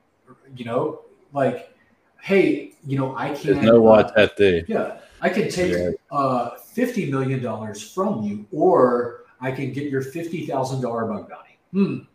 You 0.56 0.66
know, 0.66 1.02
like, 1.32 1.74
hey, 2.22 2.74
you 2.86 2.98
know, 2.98 3.16
I 3.16 3.34
can't 3.34 3.62
know 3.62 3.80
what 3.80 4.14
that 4.16 4.36
day. 4.36 4.66
Yeah. 4.68 4.98
I 5.22 5.30
can 5.30 5.50
take 5.50 5.74
yeah. 5.74 5.92
uh, 6.12 6.58
fifty 6.58 7.10
million 7.12 7.42
dollars 7.42 7.82
from 7.82 8.24
you, 8.24 8.46
or 8.52 9.26
I 9.42 9.52
can 9.52 9.72
get 9.72 9.90
your 9.90 10.02
fifty 10.02 10.46
thousand 10.46 10.82
dollar 10.82 11.06
bug 11.06 11.30
bounty. 11.30 11.58
Hmm 11.72 12.06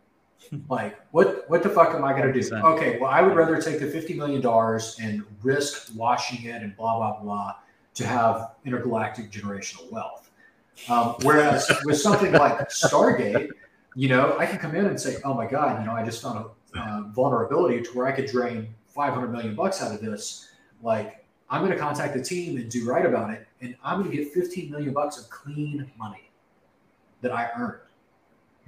like 0.69 0.99
what 1.11 1.49
what 1.49 1.63
the 1.63 1.69
fuck 1.69 1.93
am 1.93 2.03
I 2.03 2.13
gonna 2.13 2.33
do? 2.33 2.41
Okay, 2.53 2.99
well 2.99 3.09
I 3.09 3.21
would 3.21 3.35
rather 3.35 3.61
take 3.61 3.79
the 3.79 3.87
fifty 3.87 4.13
million 4.13 4.41
dollars 4.41 4.97
and 5.01 5.23
risk 5.41 5.91
washing 5.95 6.45
it 6.45 6.61
and 6.61 6.75
blah 6.75 6.97
blah 6.97 7.21
blah 7.21 7.55
to 7.95 8.07
have 8.07 8.51
intergalactic 8.65 9.31
generational 9.31 9.91
wealth. 9.91 10.31
Um, 10.89 11.15
whereas 11.21 11.71
with 11.85 11.99
something 11.99 12.31
like 12.31 12.57
Stargate, 12.69 13.49
you 13.95 14.09
know, 14.09 14.35
I 14.39 14.47
can 14.47 14.57
come 14.57 14.75
in 14.75 14.87
and 14.87 14.99
say, 14.99 15.17
oh 15.23 15.33
my 15.33 15.45
god, 15.45 15.79
you 15.79 15.85
know, 15.85 15.93
I 15.93 16.03
just 16.03 16.21
found 16.21 16.45
a 16.75 16.79
uh, 16.79 17.01
vulnerability 17.09 17.83
to 17.83 17.89
where 17.91 18.07
I 18.07 18.11
could 18.11 18.25
drain 18.25 18.73
five 18.87 19.13
hundred 19.13 19.31
million 19.31 19.55
bucks 19.55 19.81
out 19.81 19.93
of 19.93 20.01
this. 20.01 20.49
Like 20.81 21.22
I'm 21.53 21.61
going 21.61 21.71
to 21.71 21.77
contact 21.77 22.15
the 22.15 22.23
team 22.23 22.57
and 22.57 22.69
do 22.69 22.89
right 22.89 23.05
about 23.05 23.29
it, 23.29 23.47
and 23.61 23.75
I'm 23.83 23.99
going 23.99 24.09
to 24.11 24.17
get 24.17 24.33
fifteen 24.33 24.71
million 24.71 24.91
bucks 24.91 25.19
of 25.19 25.29
clean 25.29 25.89
money 25.97 26.31
that 27.21 27.31
I 27.31 27.49
earned 27.55 27.81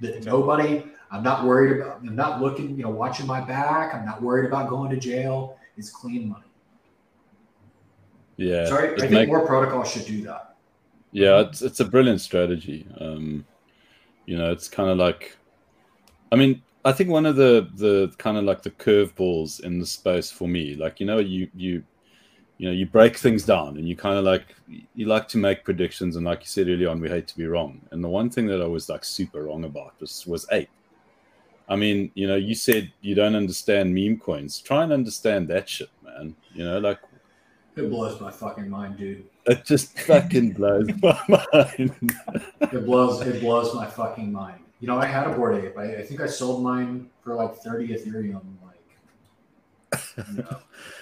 that 0.00 0.24
nobody 0.24 0.84
I'm 1.10 1.22
not 1.22 1.44
worried 1.44 1.80
about, 1.80 2.00
I'm 2.00 2.16
not 2.16 2.42
looking, 2.42 2.76
you 2.76 2.82
know, 2.82 2.90
watching 2.90 3.26
my 3.26 3.40
back. 3.40 3.94
I'm 3.94 4.04
not 4.04 4.22
worried 4.22 4.46
about 4.46 4.68
going 4.68 4.90
to 4.90 4.96
jail. 4.96 5.58
It's 5.76 5.90
clean 5.90 6.28
money. 6.28 6.44
Yeah. 8.36 8.66
Sorry, 8.66 8.94
I 8.94 8.98
think 8.98 9.12
make, 9.12 9.28
more 9.28 9.46
protocols 9.46 9.90
should 9.90 10.04
do 10.04 10.22
that. 10.24 10.56
Yeah, 11.12 11.40
it's, 11.40 11.62
it's 11.62 11.80
a 11.80 11.84
brilliant 11.84 12.20
strategy. 12.20 12.86
Um, 13.00 13.46
you 14.26 14.36
know, 14.36 14.50
it's 14.50 14.68
kind 14.68 14.90
of 14.90 14.98
like, 14.98 15.36
I 16.32 16.36
mean, 16.36 16.62
I 16.84 16.92
think 16.92 17.10
one 17.10 17.24
of 17.24 17.36
the, 17.36 17.70
the 17.74 18.12
kind 18.18 18.36
of 18.36 18.44
like 18.44 18.62
the 18.62 18.70
curveballs 18.70 19.60
in 19.60 19.78
the 19.78 19.86
space 19.86 20.30
for 20.30 20.48
me, 20.48 20.74
like, 20.74 20.98
you 20.98 21.06
know, 21.06 21.18
you, 21.18 21.48
you, 21.54 21.84
you 22.58 22.66
know 22.66 22.72
you 22.72 22.86
break 22.86 23.16
things 23.16 23.44
down 23.44 23.76
and 23.76 23.86
you 23.86 23.94
kind 23.94 24.16
of 24.18 24.24
like 24.24 24.54
you 24.94 25.06
like 25.06 25.28
to 25.28 25.38
make 25.38 25.64
predictions 25.64 26.16
and 26.16 26.24
like 26.24 26.40
you 26.40 26.46
said 26.46 26.68
earlier 26.68 26.88
on 26.88 27.00
we 27.00 27.08
hate 27.08 27.28
to 27.28 27.36
be 27.36 27.46
wrong. 27.46 27.80
And 27.90 28.02
the 28.02 28.08
one 28.08 28.30
thing 28.30 28.46
that 28.46 28.62
i 28.62 28.66
was 28.66 28.88
like 28.88 29.04
super 29.04 29.44
wrong 29.44 29.64
about 29.64 29.94
was 30.00 30.26
was 30.26 30.46
ape. 30.52 30.70
I 31.68 31.76
mean 31.76 32.10
you 32.14 32.26
know 32.26 32.36
you 32.36 32.54
said 32.54 32.92
you 33.02 33.14
don't 33.14 33.34
understand 33.34 33.94
meme 33.94 34.18
coins. 34.18 34.60
Try 34.60 34.84
and 34.84 34.92
understand 34.92 35.48
that 35.48 35.68
shit 35.68 35.90
man. 36.02 36.34
You 36.54 36.64
know 36.64 36.78
like 36.78 37.00
it 37.76 37.90
blows 37.90 38.18
my 38.20 38.30
fucking 38.30 38.70
mind 38.70 38.96
dude. 38.96 39.26
It 39.44 39.66
just 39.66 39.98
fucking 40.00 40.52
blows 40.52 40.88
my 41.02 41.20
mind. 41.52 41.94
It 42.60 42.86
blows 42.86 43.20
it 43.20 43.40
blows 43.40 43.74
my 43.74 43.86
fucking 43.86 44.32
mind. 44.32 44.60
You 44.80 44.88
know 44.88 44.98
i 44.98 45.06
had 45.06 45.26
a 45.26 45.34
Bored 45.34 45.62
Ape. 45.62 45.76
I, 45.76 45.96
I 45.96 46.02
think 46.02 46.20
i 46.20 46.26
sold 46.26 46.62
mine 46.62 47.10
for 47.22 47.34
like 47.34 47.56
30 47.56 47.88
ethereum 47.88 48.42
like 48.64 50.26
you 50.28 50.42
know 50.42 50.58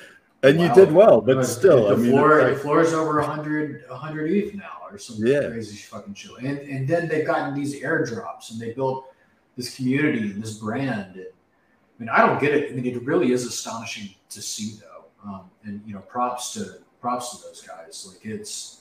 and 0.45 0.59
wow. 0.59 0.65
you 0.65 0.75
did 0.75 0.93
well, 0.93 1.21
but, 1.21 1.37
but 1.37 1.45
still, 1.45 1.89
the 1.89 1.95
I 1.95 1.97
mean, 1.97 2.11
floor, 2.11 2.43
like, 2.43 2.55
the 2.55 2.61
floor 2.61 2.81
is 2.83 2.93
over 2.93 3.21
100, 3.21 3.85
100 3.89 4.31
ETH 4.31 4.55
now, 4.55 4.79
or 4.91 4.99
some 4.99 5.25
yeah. 5.25 5.49
crazy 5.49 5.77
fucking 5.77 6.15
shit. 6.15 6.31
And 6.39 6.59
and 6.59 6.87
then 6.87 7.09
they've 7.09 7.27
gotten 7.27 7.55
these 7.55 7.81
airdrops, 7.81 8.51
and 8.51 8.61
they 8.61 8.73
built 8.73 9.13
this 9.57 9.75
community 9.75 10.31
and 10.33 10.43
this 10.43 10.59
brand. 10.59 11.17
And, 11.17 11.27
I 11.27 12.03
mean, 12.03 12.09
I 12.09 12.27
don't 12.27 12.41
get 12.41 12.55
it. 12.55 12.71
I 12.71 12.75
mean, 12.75 12.87
it 12.87 13.03
really 13.05 13.33
is 13.33 13.47
astonishing 13.47 14.15
to 14.31 14.43
see, 14.43 14.79
though. 14.81 15.29
Um, 15.29 15.51
and 15.65 15.81
you 15.87 15.95
know, 15.95 16.01
props 16.01 16.53
to 16.55 16.79
props 17.01 17.37
to 17.37 17.47
those 17.47 17.63
guys. 17.63 18.07
Like 18.09 18.25
it's 18.25 18.81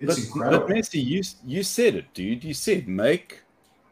it's 0.00 0.16
but, 0.16 0.24
incredible. 0.24 0.66
But 0.66 0.76
Messi, 0.76 1.04
you 1.04 1.22
you 1.44 1.62
said 1.62 1.94
it, 1.94 2.12
dude. 2.14 2.44
You 2.44 2.54
said 2.54 2.88
make 2.88 3.42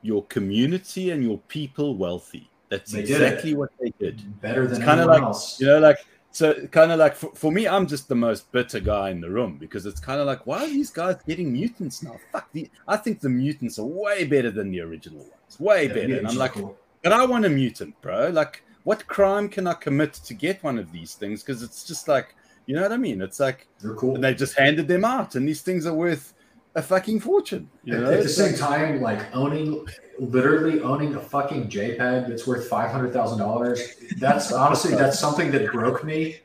your 0.03 0.25
community 0.25 1.11
and 1.11 1.23
your 1.23 1.39
people 1.49 1.97
wealthy. 1.97 2.51
That's 2.69 2.93
they 2.93 3.01
exactly 3.01 3.55
what 3.55 3.71
they 3.81 3.93
did. 3.99 4.41
Better 4.41 4.67
than 4.67 4.83
kind 4.83 5.01
of 5.01 5.07
like 5.07 5.23
else. 5.23 5.61
you 5.61 5.67
know, 5.67 5.79
like 5.79 5.99
so 6.33 6.67
kind 6.69 6.91
of 6.91 6.99
like 6.99 7.15
for, 7.15 7.31
for, 7.35 7.53
me, 7.53 7.69
I'm 7.69 7.87
just 7.87 8.09
the 8.09 8.15
most 8.15 8.51
bitter 8.53 8.81
guy 8.81 9.11
in 9.11 9.21
the 9.21 9.31
room 9.31 9.59
because 9.59 9.85
it's 9.85 10.01
kind 10.01 10.19
of 10.19 10.27
like, 10.27 10.47
why 10.47 10.65
are 10.65 10.67
these 10.67 10.91
guys 10.91 11.17
getting 11.27 11.53
mutants 11.53 12.03
now? 12.03 12.19
Fuck 12.33 12.51
the, 12.53 12.71
I 12.89 12.97
think 12.97 13.21
the 13.21 13.29
mutants 13.29 13.79
are 13.79 13.85
way 13.85 14.25
better 14.25 14.51
than 14.51 14.71
the 14.71 14.81
original 14.81 15.21
ones, 15.21 15.61
way 15.61 15.87
yeah, 15.87 15.93
better. 15.93 16.17
And 16.17 16.27
I'm 16.27 16.37
like, 16.37 16.53
cool. 16.53 16.77
but 17.03 17.13
I 17.13 17.27
want 17.27 17.45
a 17.45 17.51
mutant, 17.51 18.01
bro. 18.01 18.31
Like, 18.31 18.65
what 18.85 19.07
crime 19.07 19.49
can 19.49 19.67
I 19.67 19.75
commit 19.75 20.15
to 20.15 20.33
get 20.33 20.63
one 20.65 20.79
of 20.79 20.91
these 20.91 21.15
things? 21.15 21.43
Because 21.43 21.63
it's 21.63 21.85
just 21.85 22.09
like, 22.09 22.35
you 22.65 22.75
know 22.75 22.83
what 22.83 22.93
I 22.93 22.97
mean? 22.97 23.21
It's 23.21 23.39
like, 23.39 23.69
cool. 23.97 24.15
And 24.15 24.25
they 24.25 24.35
just 24.35 24.59
handed 24.59 24.89
them 24.89 25.05
out, 25.05 25.35
and 25.35 25.47
these 25.47 25.61
things 25.61 25.85
are 25.85 25.95
worth 25.95 26.33
a 26.75 26.83
fucking 26.83 27.21
fortune. 27.21 27.69
You 27.85 27.99
know? 27.99 28.11
At 28.11 28.23
the 28.23 28.29
same 28.29 28.57
time, 28.57 29.01
like 29.01 29.35
owning, 29.35 29.87
literally 30.19 30.81
owning 30.81 31.15
a 31.15 31.21
fucking 31.21 31.69
JPEG 31.69 32.29
that's 32.29 32.47
worth 32.47 32.69
five 32.69 32.91
hundred 32.91 33.13
thousand 33.13 33.39
dollars. 33.39 33.81
That's 34.19 34.53
honestly 34.53 34.95
that's 34.95 35.19
something 35.19 35.51
that 35.53 35.71
broke 35.73 36.05
me. 36.05 36.39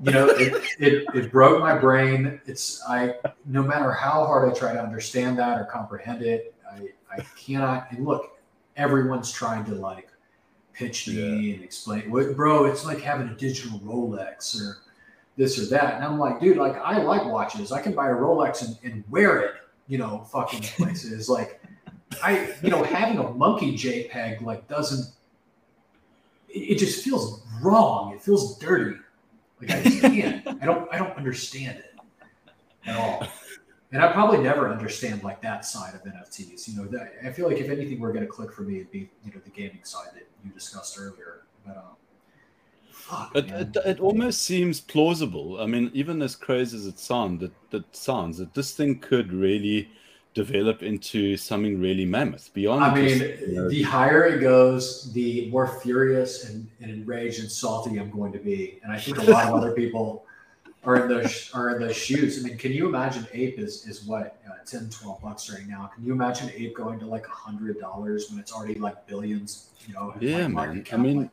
You 0.00 0.12
know, 0.12 0.28
it, 0.28 0.64
it 0.78 1.06
it 1.14 1.32
broke 1.32 1.60
my 1.60 1.76
brain. 1.76 2.40
It's 2.46 2.82
I 2.88 3.14
no 3.46 3.62
matter 3.62 3.92
how 3.92 4.24
hard 4.24 4.50
I 4.50 4.56
try 4.56 4.72
to 4.72 4.82
understand 4.82 5.38
that 5.38 5.58
or 5.58 5.64
comprehend 5.64 6.22
it, 6.22 6.54
I 6.70 6.88
I 7.10 7.20
cannot. 7.36 7.90
And 7.90 8.04
look, 8.04 8.38
everyone's 8.76 9.32
trying 9.32 9.64
to 9.66 9.74
like 9.74 10.08
pitch 10.72 11.08
me 11.08 11.14
yeah. 11.14 11.54
and 11.54 11.64
explain. 11.64 12.10
Bro, 12.10 12.66
it's 12.66 12.84
like 12.84 13.00
having 13.00 13.28
a 13.28 13.34
digital 13.34 13.80
Rolex 13.80 14.60
or 14.60 14.78
this 15.36 15.58
or 15.58 15.66
that. 15.74 15.94
And 15.94 16.04
I'm 16.04 16.18
like, 16.18 16.40
dude, 16.40 16.56
like 16.56 16.76
I 16.76 16.98
like 16.98 17.24
watches. 17.24 17.72
I 17.72 17.80
can 17.82 17.92
buy 17.92 18.08
a 18.08 18.14
Rolex 18.14 18.64
and, 18.66 18.78
and 18.84 19.04
wear 19.08 19.40
it 19.40 19.54
you 19.88 19.98
know, 19.98 20.20
fucking 20.30 20.60
places. 20.76 21.28
like 21.28 21.60
I, 22.22 22.54
you 22.62 22.70
know, 22.70 22.82
having 22.84 23.18
a 23.18 23.30
monkey 23.30 23.76
JPEG 23.76 24.42
like 24.42 24.68
doesn't. 24.68 25.12
It, 26.48 26.58
it 26.58 26.78
just 26.78 27.04
feels 27.04 27.42
wrong. 27.60 28.14
It 28.14 28.22
feels 28.22 28.58
dirty. 28.58 28.98
Like 29.60 29.70
I 29.70 29.82
just 29.82 30.00
can't. 30.00 30.46
I 30.62 30.66
don't. 30.66 30.92
I 30.92 30.98
don't 30.98 31.16
understand 31.16 31.78
it 31.78 31.94
at 32.86 32.96
all. 32.96 33.26
And 33.90 34.02
I 34.02 34.12
probably 34.12 34.38
never 34.38 34.70
understand 34.70 35.22
like 35.22 35.40
that 35.42 35.64
side 35.64 35.94
of 35.94 36.02
NFTs. 36.04 36.68
You 36.68 36.76
know, 36.76 36.88
that, 36.88 37.14
I 37.24 37.30
feel 37.30 37.48
like 37.48 37.56
if 37.56 37.70
anything 37.70 38.00
were 38.00 38.12
going 38.12 38.24
to 38.24 38.30
click 38.30 38.52
for 38.52 38.62
me, 38.62 38.76
it'd 38.76 38.90
be 38.90 39.10
you 39.24 39.32
know 39.32 39.40
the 39.42 39.50
gaming 39.50 39.82
side 39.82 40.08
that 40.14 40.26
you 40.44 40.50
discussed 40.52 40.98
earlier. 40.98 41.42
But 41.66 41.78
um, 41.78 41.96
Fuck, 43.08 43.34
it, 43.34 43.50
it, 43.50 43.76
it, 43.86 44.00
almost 44.00 44.42
seems 44.42 44.80
plausible. 44.80 45.58
I 45.60 45.66
mean, 45.66 45.90
even 45.94 46.20
as 46.20 46.36
crazy 46.36 46.76
as 46.76 46.86
it 46.86 46.98
sounds, 46.98 47.40
that, 47.40 47.52
that 47.70 47.96
sounds 47.96 48.36
that 48.36 48.52
this 48.52 48.74
thing 48.74 48.98
could 48.98 49.32
really 49.32 49.88
develop 50.34 50.82
into 50.82 51.34
something 51.38 51.80
really 51.80 52.04
mammoth 52.04 52.52
beyond. 52.52 52.84
I 52.84 52.94
mean, 52.94 53.18
just, 53.18 53.40
you 53.40 53.54
know, 53.54 53.68
the 53.70 53.82
higher 53.82 54.26
it 54.26 54.40
goes, 54.40 55.10
the 55.14 55.48
more 55.48 55.66
furious 55.66 56.50
and, 56.50 56.68
and 56.82 56.90
enraged 56.90 57.40
and 57.40 57.50
salty 57.50 57.98
I'm 57.98 58.10
going 58.10 58.32
to 58.32 58.38
be. 58.38 58.78
And 58.82 58.92
I 58.92 58.98
think 58.98 59.16
a 59.18 59.22
lot 59.22 59.48
of 59.48 59.54
other 59.54 59.72
people 59.82 60.26
are 60.84 60.96
in 60.96 61.08
those 61.08 61.50
are 61.54 61.74
in 61.74 61.80
those 61.80 61.96
shoes. 61.96 62.38
I 62.38 62.46
mean, 62.46 62.58
can 62.58 62.72
you 62.72 62.86
imagine 62.86 63.26
ape 63.32 63.58
is 63.58 63.86
is 63.86 64.04
what 64.04 64.36
uh, 64.46 64.64
10, 64.66 64.90
12 64.90 65.22
bucks 65.22 65.50
right 65.50 65.66
now? 65.66 65.90
Can 65.94 66.04
you 66.04 66.12
imagine 66.12 66.50
ape 66.54 66.74
going 66.74 66.98
to 67.00 67.06
like 67.06 67.26
a 67.26 67.30
hundred 67.30 67.80
dollars 67.80 68.30
when 68.30 68.38
it's 68.38 68.52
already 68.52 68.78
like 68.78 69.06
billions? 69.06 69.70
You 69.86 69.94
know, 69.94 70.14
yeah, 70.20 70.42
like 70.42 70.52
man. 70.52 70.84
I 70.92 70.96
mean 70.98 71.30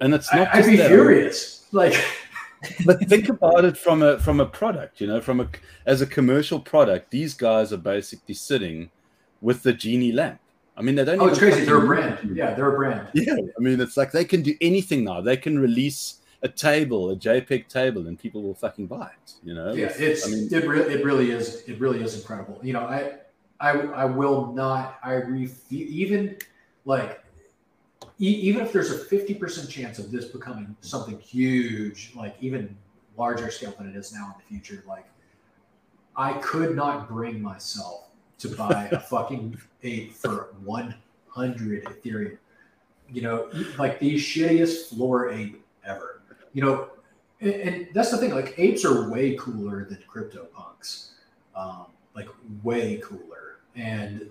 and 0.00 0.14
it's 0.14 0.32
not. 0.32 0.54
I, 0.54 0.60
would 0.60 0.66
be 0.66 0.76
furious. 0.76 1.66
Like, 1.72 1.94
but 2.84 3.00
think 3.08 3.28
about 3.28 3.64
it 3.64 3.76
from 3.76 4.02
a 4.02 4.18
from 4.18 4.40
a 4.40 4.46
product. 4.46 5.00
You 5.00 5.06
know, 5.06 5.20
from 5.20 5.40
a 5.40 5.48
as 5.86 6.00
a 6.00 6.06
commercial 6.06 6.60
product, 6.60 7.10
these 7.10 7.34
guys 7.34 7.72
are 7.72 7.78
basically 7.78 8.34
sitting 8.34 8.90
with 9.40 9.62
the 9.62 9.72
genie 9.72 10.12
lamp. 10.12 10.40
I 10.76 10.82
mean, 10.82 10.94
they 10.94 11.04
don't. 11.04 11.20
Oh, 11.20 11.26
it's 11.26 11.38
crazy. 11.38 11.64
They're 11.64 11.82
a 11.82 11.86
brand. 11.86 12.36
Yeah, 12.36 12.54
they're 12.54 12.72
a 12.72 12.76
brand. 12.76 13.08
Yeah, 13.14 13.34
I 13.34 13.60
mean, 13.60 13.80
it's 13.80 13.96
like 13.96 14.12
they 14.12 14.24
can 14.24 14.42
do 14.42 14.54
anything 14.60 15.04
now. 15.04 15.20
They 15.20 15.36
can 15.36 15.58
release 15.58 16.20
a 16.42 16.48
table, 16.48 17.10
a 17.10 17.16
JPEG 17.16 17.68
table, 17.68 18.06
and 18.08 18.18
people 18.18 18.42
will 18.42 18.54
fucking 18.54 18.86
buy 18.86 19.06
it. 19.06 19.32
You 19.42 19.54
know. 19.54 19.72
Yeah, 19.72 19.92
it's. 19.96 20.26
I 20.26 20.30
mean, 20.30 20.48
it 20.52 20.68
really, 20.68 20.94
it 20.94 21.04
really 21.04 21.30
is. 21.30 21.62
It 21.66 21.80
really 21.80 22.02
is 22.02 22.14
incredible. 22.14 22.60
You 22.62 22.74
know, 22.74 22.80
I, 22.80 23.12
I, 23.58 23.70
I 23.70 24.04
will 24.04 24.52
not. 24.52 24.98
I 25.02 25.14
refuse. 25.14 25.90
Even 25.90 26.36
like 26.84 27.22
even 28.18 28.64
if 28.64 28.72
there's 28.72 28.90
a 28.90 28.98
50% 28.98 29.68
chance 29.68 29.98
of 29.98 30.10
this 30.10 30.26
becoming 30.26 30.74
something 30.80 31.18
huge, 31.18 32.12
like 32.16 32.36
even 32.40 32.76
larger 33.16 33.50
scale 33.50 33.74
than 33.76 33.88
it 33.88 33.96
is 33.96 34.12
now 34.12 34.26
in 34.26 34.32
the 34.38 34.44
future, 34.44 34.82
like 34.86 35.06
I 36.16 36.34
could 36.34 36.74
not 36.74 37.08
bring 37.08 37.42
myself 37.42 38.08
to 38.38 38.48
buy 38.48 38.88
a 38.92 39.00
fucking 39.10 39.58
ape 39.82 40.14
for 40.14 40.54
100 40.64 41.84
Ethereum. 41.84 42.38
You 43.12 43.22
know, 43.22 43.50
like 43.78 44.00
the 44.00 44.14
shittiest 44.14 44.88
floor 44.88 45.30
ape 45.30 45.62
ever. 45.84 46.22
You 46.54 46.62
know, 46.62 46.88
and, 47.40 47.54
and 47.54 47.88
that's 47.94 48.10
the 48.10 48.16
thing. 48.16 48.34
Like 48.34 48.54
apes 48.58 48.84
are 48.84 49.10
way 49.10 49.36
cooler 49.36 49.84
than 49.84 50.02
crypto 50.06 50.46
punks, 50.46 51.12
um, 51.54 51.86
like 52.14 52.28
way 52.62 53.00
cooler. 53.04 53.60
And 53.76 54.30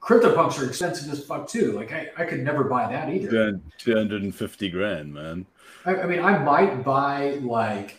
CryptoPunks 0.00 0.60
are 0.60 0.66
expensive 0.66 1.12
as 1.12 1.24
fuck 1.24 1.48
too. 1.48 1.72
Like 1.72 1.92
I, 1.92 2.10
I 2.16 2.24
could 2.24 2.40
never 2.40 2.64
buy 2.64 2.90
that 2.90 3.12
either. 3.12 3.60
Two 3.78 3.94
hundred 3.94 4.22
and 4.22 4.34
fifty 4.34 4.68
grand, 4.68 5.12
man. 5.12 5.46
I, 5.84 5.96
I, 5.96 6.06
mean, 6.06 6.20
I 6.20 6.38
might 6.38 6.84
buy 6.84 7.38
like 7.42 7.96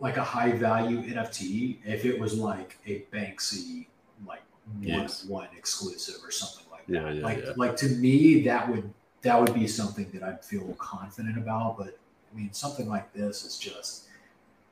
like 0.00 0.16
a 0.16 0.24
high 0.24 0.52
value 0.52 1.02
NFT 1.02 1.78
if 1.84 2.04
it 2.04 2.18
was 2.18 2.34
like 2.34 2.78
a 2.86 3.04
Banksy 3.12 3.86
like 4.26 4.42
yes. 4.80 5.24
one, 5.24 5.46
one 5.46 5.56
exclusive 5.56 6.16
or 6.24 6.30
something 6.30 6.66
like 6.70 6.86
that. 6.86 6.92
Yeah, 6.92 7.10
yeah, 7.12 7.24
like 7.24 7.38
yeah. 7.38 7.52
like 7.56 7.76
to 7.76 7.88
me 7.88 8.42
that 8.44 8.68
would 8.68 8.92
that 9.22 9.40
would 9.40 9.54
be 9.54 9.66
something 9.66 10.10
that 10.12 10.22
I'd 10.22 10.44
feel 10.44 10.74
confident 10.78 11.38
about. 11.38 11.78
But 11.78 11.98
I 12.32 12.36
mean, 12.36 12.52
something 12.52 12.88
like 12.88 13.12
this 13.12 13.44
is 13.44 13.58
just 13.58 14.08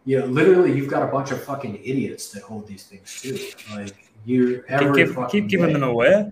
you 0.04 0.18
know, 0.18 0.26
literally 0.26 0.72
you've 0.72 0.90
got 0.90 1.02
a 1.02 1.10
bunch 1.10 1.30
of 1.30 1.42
fucking 1.42 1.76
idiots 1.76 2.30
that 2.32 2.42
hold 2.42 2.66
these 2.66 2.84
things 2.84 3.20
too. 3.20 3.38
Like 3.74 4.10
you 4.24 4.64
ever 4.68 4.94
keep, 4.94 5.28
keep 5.30 5.48
giving 5.48 5.68
day. 5.68 5.72
them 5.74 5.82
away. 5.84 6.30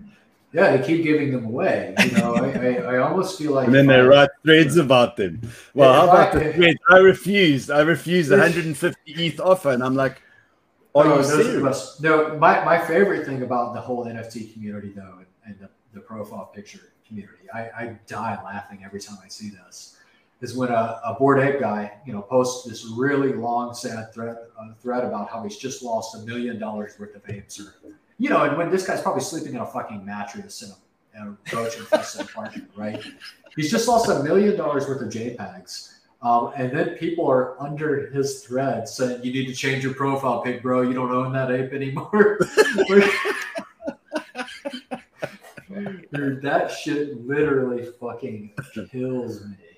Yeah, 0.53 0.75
they 0.75 0.85
keep 0.85 1.03
giving 1.03 1.31
them 1.31 1.45
away. 1.45 1.95
You 2.05 2.11
know, 2.11 2.35
I, 2.35 2.49
I, 2.49 2.95
I, 2.95 2.97
almost 2.97 3.37
feel 3.37 3.53
like. 3.53 3.67
And 3.67 3.75
then 3.75 3.87
they 3.87 4.01
I, 4.01 4.01
write 4.01 4.29
threads 4.43 4.75
about 4.75 5.15
them. 5.15 5.41
Well, 5.73 5.93
how 5.93 6.03
about 6.03 6.33
the 6.33 6.51
thread? 6.53 6.75
I 6.89 6.97
refused. 6.97 7.71
I 7.71 7.79
refused 7.81 8.31
150 8.31 8.97
ETH 9.05 9.39
offer, 9.39 9.71
and 9.71 9.81
I'm 9.81 9.95
like, 9.95 10.21
"Are 10.93 11.05
no, 11.05 11.17
you 11.19 11.23
serious?" 11.23 12.01
No, 12.01 12.37
my, 12.37 12.65
my 12.65 12.77
favorite 12.77 13.25
thing 13.25 13.43
about 13.43 13.73
the 13.73 13.79
whole 13.79 14.05
NFT 14.05 14.51
community, 14.51 14.91
though, 14.93 15.19
and, 15.19 15.27
and 15.45 15.59
the, 15.59 15.69
the 15.93 16.01
profile 16.01 16.51
picture 16.53 16.81
community, 17.07 17.49
I, 17.53 17.59
I 17.59 17.99
die 18.07 18.37
laughing 18.43 18.81
every 18.83 18.99
time 18.99 19.19
I 19.23 19.29
see 19.29 19.51
this 19.51 19.97
is 20.41 20.55
when 20.55 20.69
a, 20.69 20.99
a 21.05 21.15
bored 21.17 21.39
ape 21.39 21.59
guy, 21.59 21.91
you 22.05 22.13
know, 22.13 22.21
posts 22.21 22.67
this 22.67 22.85
really 22.85 23.33
long, 23.33 23.73
sad 23.73 24.13
thread 24.13 24.35
uh, 24.59 24.73
thread 24.79 25.05
about 25.05 25.29
how 25.29 25.43
he's 25.43 25.57
just 25.57 25.83
lost 25.83 26.15
a 26.15 26.19
million 26.19 26.59
dollars 26.59 26.95
worth 26.99 27.15
of 27.15 27.21
apes, 27.29 27.59
or 27.59 27.75
you 28.17 28.29
know, 28.29 28.43
and 28.43 28.57
when 28.57 28.69
this 28.69 28.85
guy's 28.85 29.01
probably 29.01 29.21
sleeping 29.21 29.53
in 29.53 29.61
a 29.61 29.65
fucking 29.65 30.03
mattress 30.03 30.63
in 30.63 30.71
a, 30.71 30.75
in 31.21 31.37
right? 32.75 33.03
He's 33.55 33.69
just 33.69 33.87
lost 33.87 34.09
a 34.09 34.23
million 34.23 34.57
dollars 34.57 34.87
worth 34.87 35.01
of 35.01 35.09
JPEGs. 35.09 35.89
Um, 36.21 36.53
and 36.55 36.71
then 36.75 36.89
people 36.97 37.27
are 37.27 37.59
under 37.61 38.07
his 38.11 38.43
thread 38.43 38.87
saying, 38.87 39.23
"You 39.23 39.31
need 39.31 39.47
to 39.47 39.53
change 39.53 39.83
your 39.83 39.93
profile 39.93 40.41
pic, 40.41 40.61
bro. 40.61 40.81
You 40.81 40.93
don't 40.93 41.11
own 41.11 41.33
that 41.33 41.51
ape 41.51 41.73
anymore." 41.73 42.39
Dude, 46.13 46.41
that 46.41 46.69
shit 46.69 47.25
literally 47.25 47.87
fucking 47.99 48.53
kills 48.91 49.45
me 49.45 49.70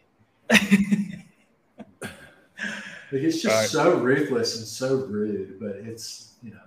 like 0.50 1.22
it's 3.12 3.42
just 3.42 3.56
right. 3.56 3.70
so 3.70 3.98
ruthless 4.00 4.58
and 4.58 4.66
so 4.66 5.06
rude, 5.06 5.60
but 5.60 5.76
it's 5.78 6.36
you 6.44 6.52
know. 6.52 6.58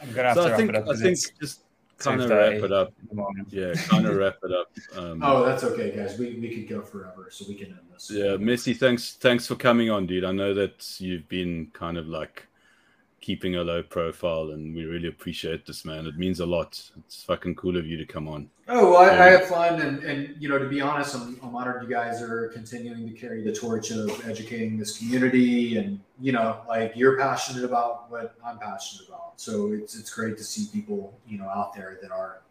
I'm 0.00 0.12
gonna 0.12 0.28
have 0.28 0.36
so 0.36 0.48
to 0.48 0.54
I 0.54 0.56
think, 0.56 0.74
I 0.74 0.96
think 0.96 1.18
just 1.40 1.60
kind 1.98 2.20
of 2.20 2.30
wrap 2.30 2.52
it 2.52 2.72
up. 2.72 2.92
Yeah, 3.48 3.74
kind 3.74 4.06
of 4.06 4.16
wrap 4.18 4.36
it 4.42 4.52
up. 4.52 4.72
Um, 4.96 5.20
oh, 5.22 5.44
that's 5.44 5.64
okay, 5.64 5.94
guys. 5.94 6.18
We 6.18 6.38
we 6.40 6.54
could 6.54 6.68
go 6.68 6.82
forever, 6.82 7.28
so 7.30 7.44
we 7.48 7.54
can 7.54 7.68
end 7.68 7.78
this. 7.92 8.10
Yeah, 8.10 8.36
Messi, 8.36 8.76
thanks 8.76 9.14
thanks 9.14 9.46
for 9.46 9.54
coming 9.54 9.90
on, 9.90 10.06
dude. 10.06 10.24
I 10.24 10.32
know 10.32 10.54
that 10.54 11.00
you've 11.00 11.28
been 11.28 11.68
kind 11.72 11.96
of 11.96 12.06
like 12.06 12.46
keeping 13.22 13.54
a 13.54 13.62
low 13.62 13.82
profile, 13.82 14.50
and 14.50 14.74
we 14.74 14.84
really 14.84 15.08
appreciate 15.08 15.64
this, 15.64 15.84
man. 15.84 16.06
It 16.06 16.18
means 16.18 16.40
a 16.40 16.46
lot. 16.46 16.90
It's 16.98 17.22
fucking 17.22 17.54
cool 17.54 17.76
of 17.78 17.86
you 17.86 17.96
to 17.96 18.04
come 18.04 18.28
on. 18.28 18.50
Oh, 18.68 18.90
well, 18.90 19.00
I, 19.00 19.10
I 19.10 19.34
um, 19.34 19.40
have 19.40 19.48
fun, 19.48 19.80
and, 19.80 20.02
and 20.02 20.34
you 20.42 20.48
know, 20.48 20.58
to 20.58 20.68
be 20.68 20.80
honest, 20.80 21.14
I'm, 21.14 21.38
I'm 21.42 21.54
honored 21.54 21.82
you 21.84 21.88
guys 21.88 22.20
are 22.20 22.48
continuing 22.48 23.08
to 23.08 23.14
carry 23.14 23.42
the 23.42 23.52
torch 23.52 23.92
of 23.92 24.10
educating 24.28 24.76
this 24.76 24.98
community, 24.98 25.78
and 25.78 26.00
you 26.20 26.32
know, 26.32 26.60
like 26.68 26.92
you're 26.96 27.16
passionate 27.16 27.64
about 27.64 28.10
what 28.10 28.34
I'm 28.44 28.58
passionate 28.58 29.08
about. 29.08 29.40
So 29.40 29.72
it's 29.72 29.96
it's 29.96 30.12
great 30.12 30.36
to 30.36 30.44
see 30.44 30.66
people, 30.72 31.16
you 31.26 31.38
know, 31.38 31.48
out 31.48 31.74
there 31.74 31.98
that 32.02 32.10
are 32.10 32.42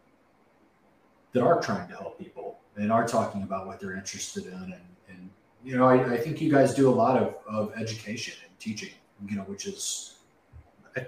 that 1.33 1.43
are 1.43 1.61
trying 1.61 1.89
to 1.89 1.95
help 1.95 2.17
people 2.17 2.59
and 2.77 2.91
are 2.91 3.05
talking 3.05 3.43
about 3.43 3.67
what 3.67 3.81
they're 3.81 3.95
interested 3.95 4.45
in, 4.45 4.53
and 4.53 4.85
and 5.09 5.29
you 5.65 5.75
know, 5.75 5.85
I, 5.85 6.13
I 6.13 6.17
think 6.17 6.39
you 6.39 6.49
guys 6.49 6.73
do 6.73 6.89
a 6.89 6.95
lot 6.95 7.21
of 7.21 7.35
of 7.45 7.73
education 7.77 8.35
and 8.47 8.57
teaching, 8.57 8.93
you 9.27 9.35
know, 9.35 9.43
which 9.43 9.67
is 9.67 10.15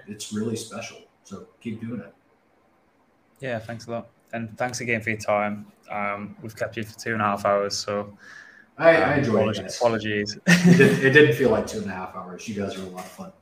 it's 0.06 0.32
really 0.32 0.56
special. 0.56 0.98
So 1.24 1.48
keep 1.60 1.80
doing 1.80 2.00
it. 2.00 2.14
Yeah, 3.40 3.58
thanks 3.58 3.86
a 3.86 3.90
lot. 3.90 4.08
And 4.32 4.56
thanks 4.58 4.80
again 4.80 5.00
for 5.00 5.10
your 5.10 5.18
time. 5.18 5.66
Um, 5.90 6.36
we've 6.42 6.56
kept 6.56 6.76
you 6.76 6.84
for 6.84 6.98
two 6.98 7.12
and 7.12 7.22
a 7.22 7.24
half 7.24 7.44
hours, 7.44 7.76
so 7.76 8.16
I, 8.78 8.96
I 8.96 9.16
enjoyed 9.16 9.56
it. 9.56 9.76
Apologies. 9.76 10.38
it, 10.46 10.78
did, 10.78 11.04
it 11.04 11.10
didn't 11.10 11.36
feel 11.36 11.50
like 11.50 11.66
two 11.66 11.78
and 11.78 11.90
a 11.90 11.94
half 11.94 12.14
hours. 12.16 12.48
You 12.48 12.60
guys 12.60 12.76
were 12.76 12.84
a 12.84 12.88
lot 12.88 13.04
of 13.04 13.10
fun. 13.10 13.32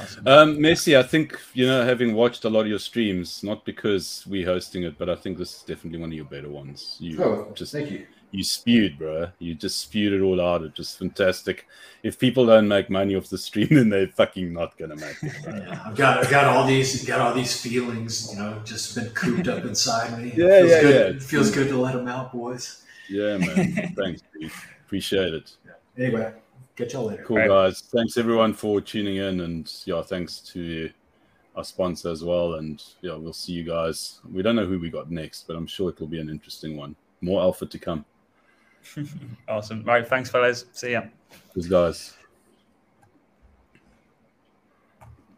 Awesome. 0.00 0.28
Um, 0.28 0.58
Messi, 0.58 0.96
I 0.96 1.02
think 1.02 1.38
you 1.54 1.66
know, 1.66 1.84
having 1.84 2.14
watched 2.14 2.44
a 2.44 2.50
lot 2.50 2.62
of 2.62 2.68
your 2.68 2.78
streams, 2.78 3.42
not 3.42 3.64
because 3.64 4.24
we're 4.26 4.46
hosting 4.46 4.84
it, 4.84 4.96
but 4.96 5.08
I 5.08 5.16
think 5.16 5.38
this 5.38 5.56
is 5.56 5.62
definitely 5.62 5.98
one 5.98 6.10
of 6.10 6.14
your 6.14 6.24
better 6.24 6.48
ones. 6.48 6.96
You 7.00 7.22
oh, 7.22 7.52
just 7.54 7.72
thank 7.72 7.90
you. 7.90 8.06
You 8.30 8.44
spewed, 8.44 8.98
bro. 8.98 9.28
You 9.38 9.54
just 9.54 9.78
spewed 9.78 10.12
it 10.12 10.22
all 10.22 10.40
out. 10.40 10.62
It's 10.62 10.76
just 10.76 10.98
fantastic. 10.98 11.66
If 12.02 12.18
people 12.18 12.46
don't 12.46 12.68
make 12.68 12.90
money 12.90 13.16
off 13.16 13.28
the 13.28 13.38
stream, 13.38 13.68
then 13.70 13.88
they're 13.88 14.08
fucking 14.08 14.52
not 14.52 14.76
gonna 14.76 14.96
make 14.96 15.16
it. 15.22 15.32
yeah, 15.46 15.82
I've 15.86 15.96
got, 15.96 16.18
I've 16.18 16.30
got 16.30 16.44
all 16.44 16.66
these, 16.66 17.04
got 17.04 17.20
all 17.20 17.34
these 17.34 17.60
feelings, 17.60 18.32
you 18.32 18.38
know, 18.38 18.60
just 18.64 18.94
been 18.94 19.10
cooped 19.10 19.48
up 19.48 19.64
inside 19.64 20.18
me. 20.18 20.32
Yeah, 20.36 20.46
it 20.46 20.60
feels 20.60 20.70
yeah, 20.70 20.80
good. 20.82 20.94
yeah. 20.94 21.16
It 21.16 21.22
feels 21.22 21.50
good 21.50 21.68
to 21.68 21.78
let 21.78 21.94
them 21.94 22.08
out, 22.08 22.32
boys. 22.32 22.84
Yeah, 23.08 23.38
man. 23.38 23.94
Thanks, 23.96 24.22
dude. 24.38 24.52
Appreciate 24.84 25.34
it. 25.34 25.56
Yeah. 25.64 26.04
Anyway, 26.04 26.32
Catch 26.78 26.92
y'all 26.92 27.06
later. 27.06 27.24
Cool, 27.24 27.38
right. 27.38 27.48
guys. 27.48 27.80
Thanks 27.80 28.16
everyone 28.16 28.54
for 28.54 28.80
tuning 28.80 29.16
in, 29.16 29.40
and 29.40 29.68
yeah, 29.84 30.00
thanks 30.00 30.38
to 30.52 30.88
our 31.56 31.64
sponsor 31.64 32.08
as 32.08 32.22
well. 32.22 32.54
And 32.54 32.80
yeah, 33.00 33.16
we'll 33.16 33.32
see 33.32 33.50
you 33.50 33.64
guys. 33.64 34.20
We 34.32 34.42
don't 34.42 34.54
know 34.54 34.64
who 34.64 34.78
we 34.78 34.88
got 34.88 35.10
next, 35.10 35.48
but 35.48 35.56
I'm 35.56 35.66
sure 35.66 35.90
it 35.90 35.98
will 35.98 36.06
be 36.06 36.20
an 36.20 36.30
interesting 36.30 36.76
one. 36.76 36.94
More 37.20 37.40
alpha 37.40 37.66
to 37.66 37.78
come. 37.80 38.04
Awesome. 39.48 39.84
Right. 39.84 40.06
Thanks, 40.06 40.30
fellas. 40.30 40.66
See 40.72 40.92
ya. 40.92 41.02
Cheers, 41.54 41.68
guys. 41.68 42.17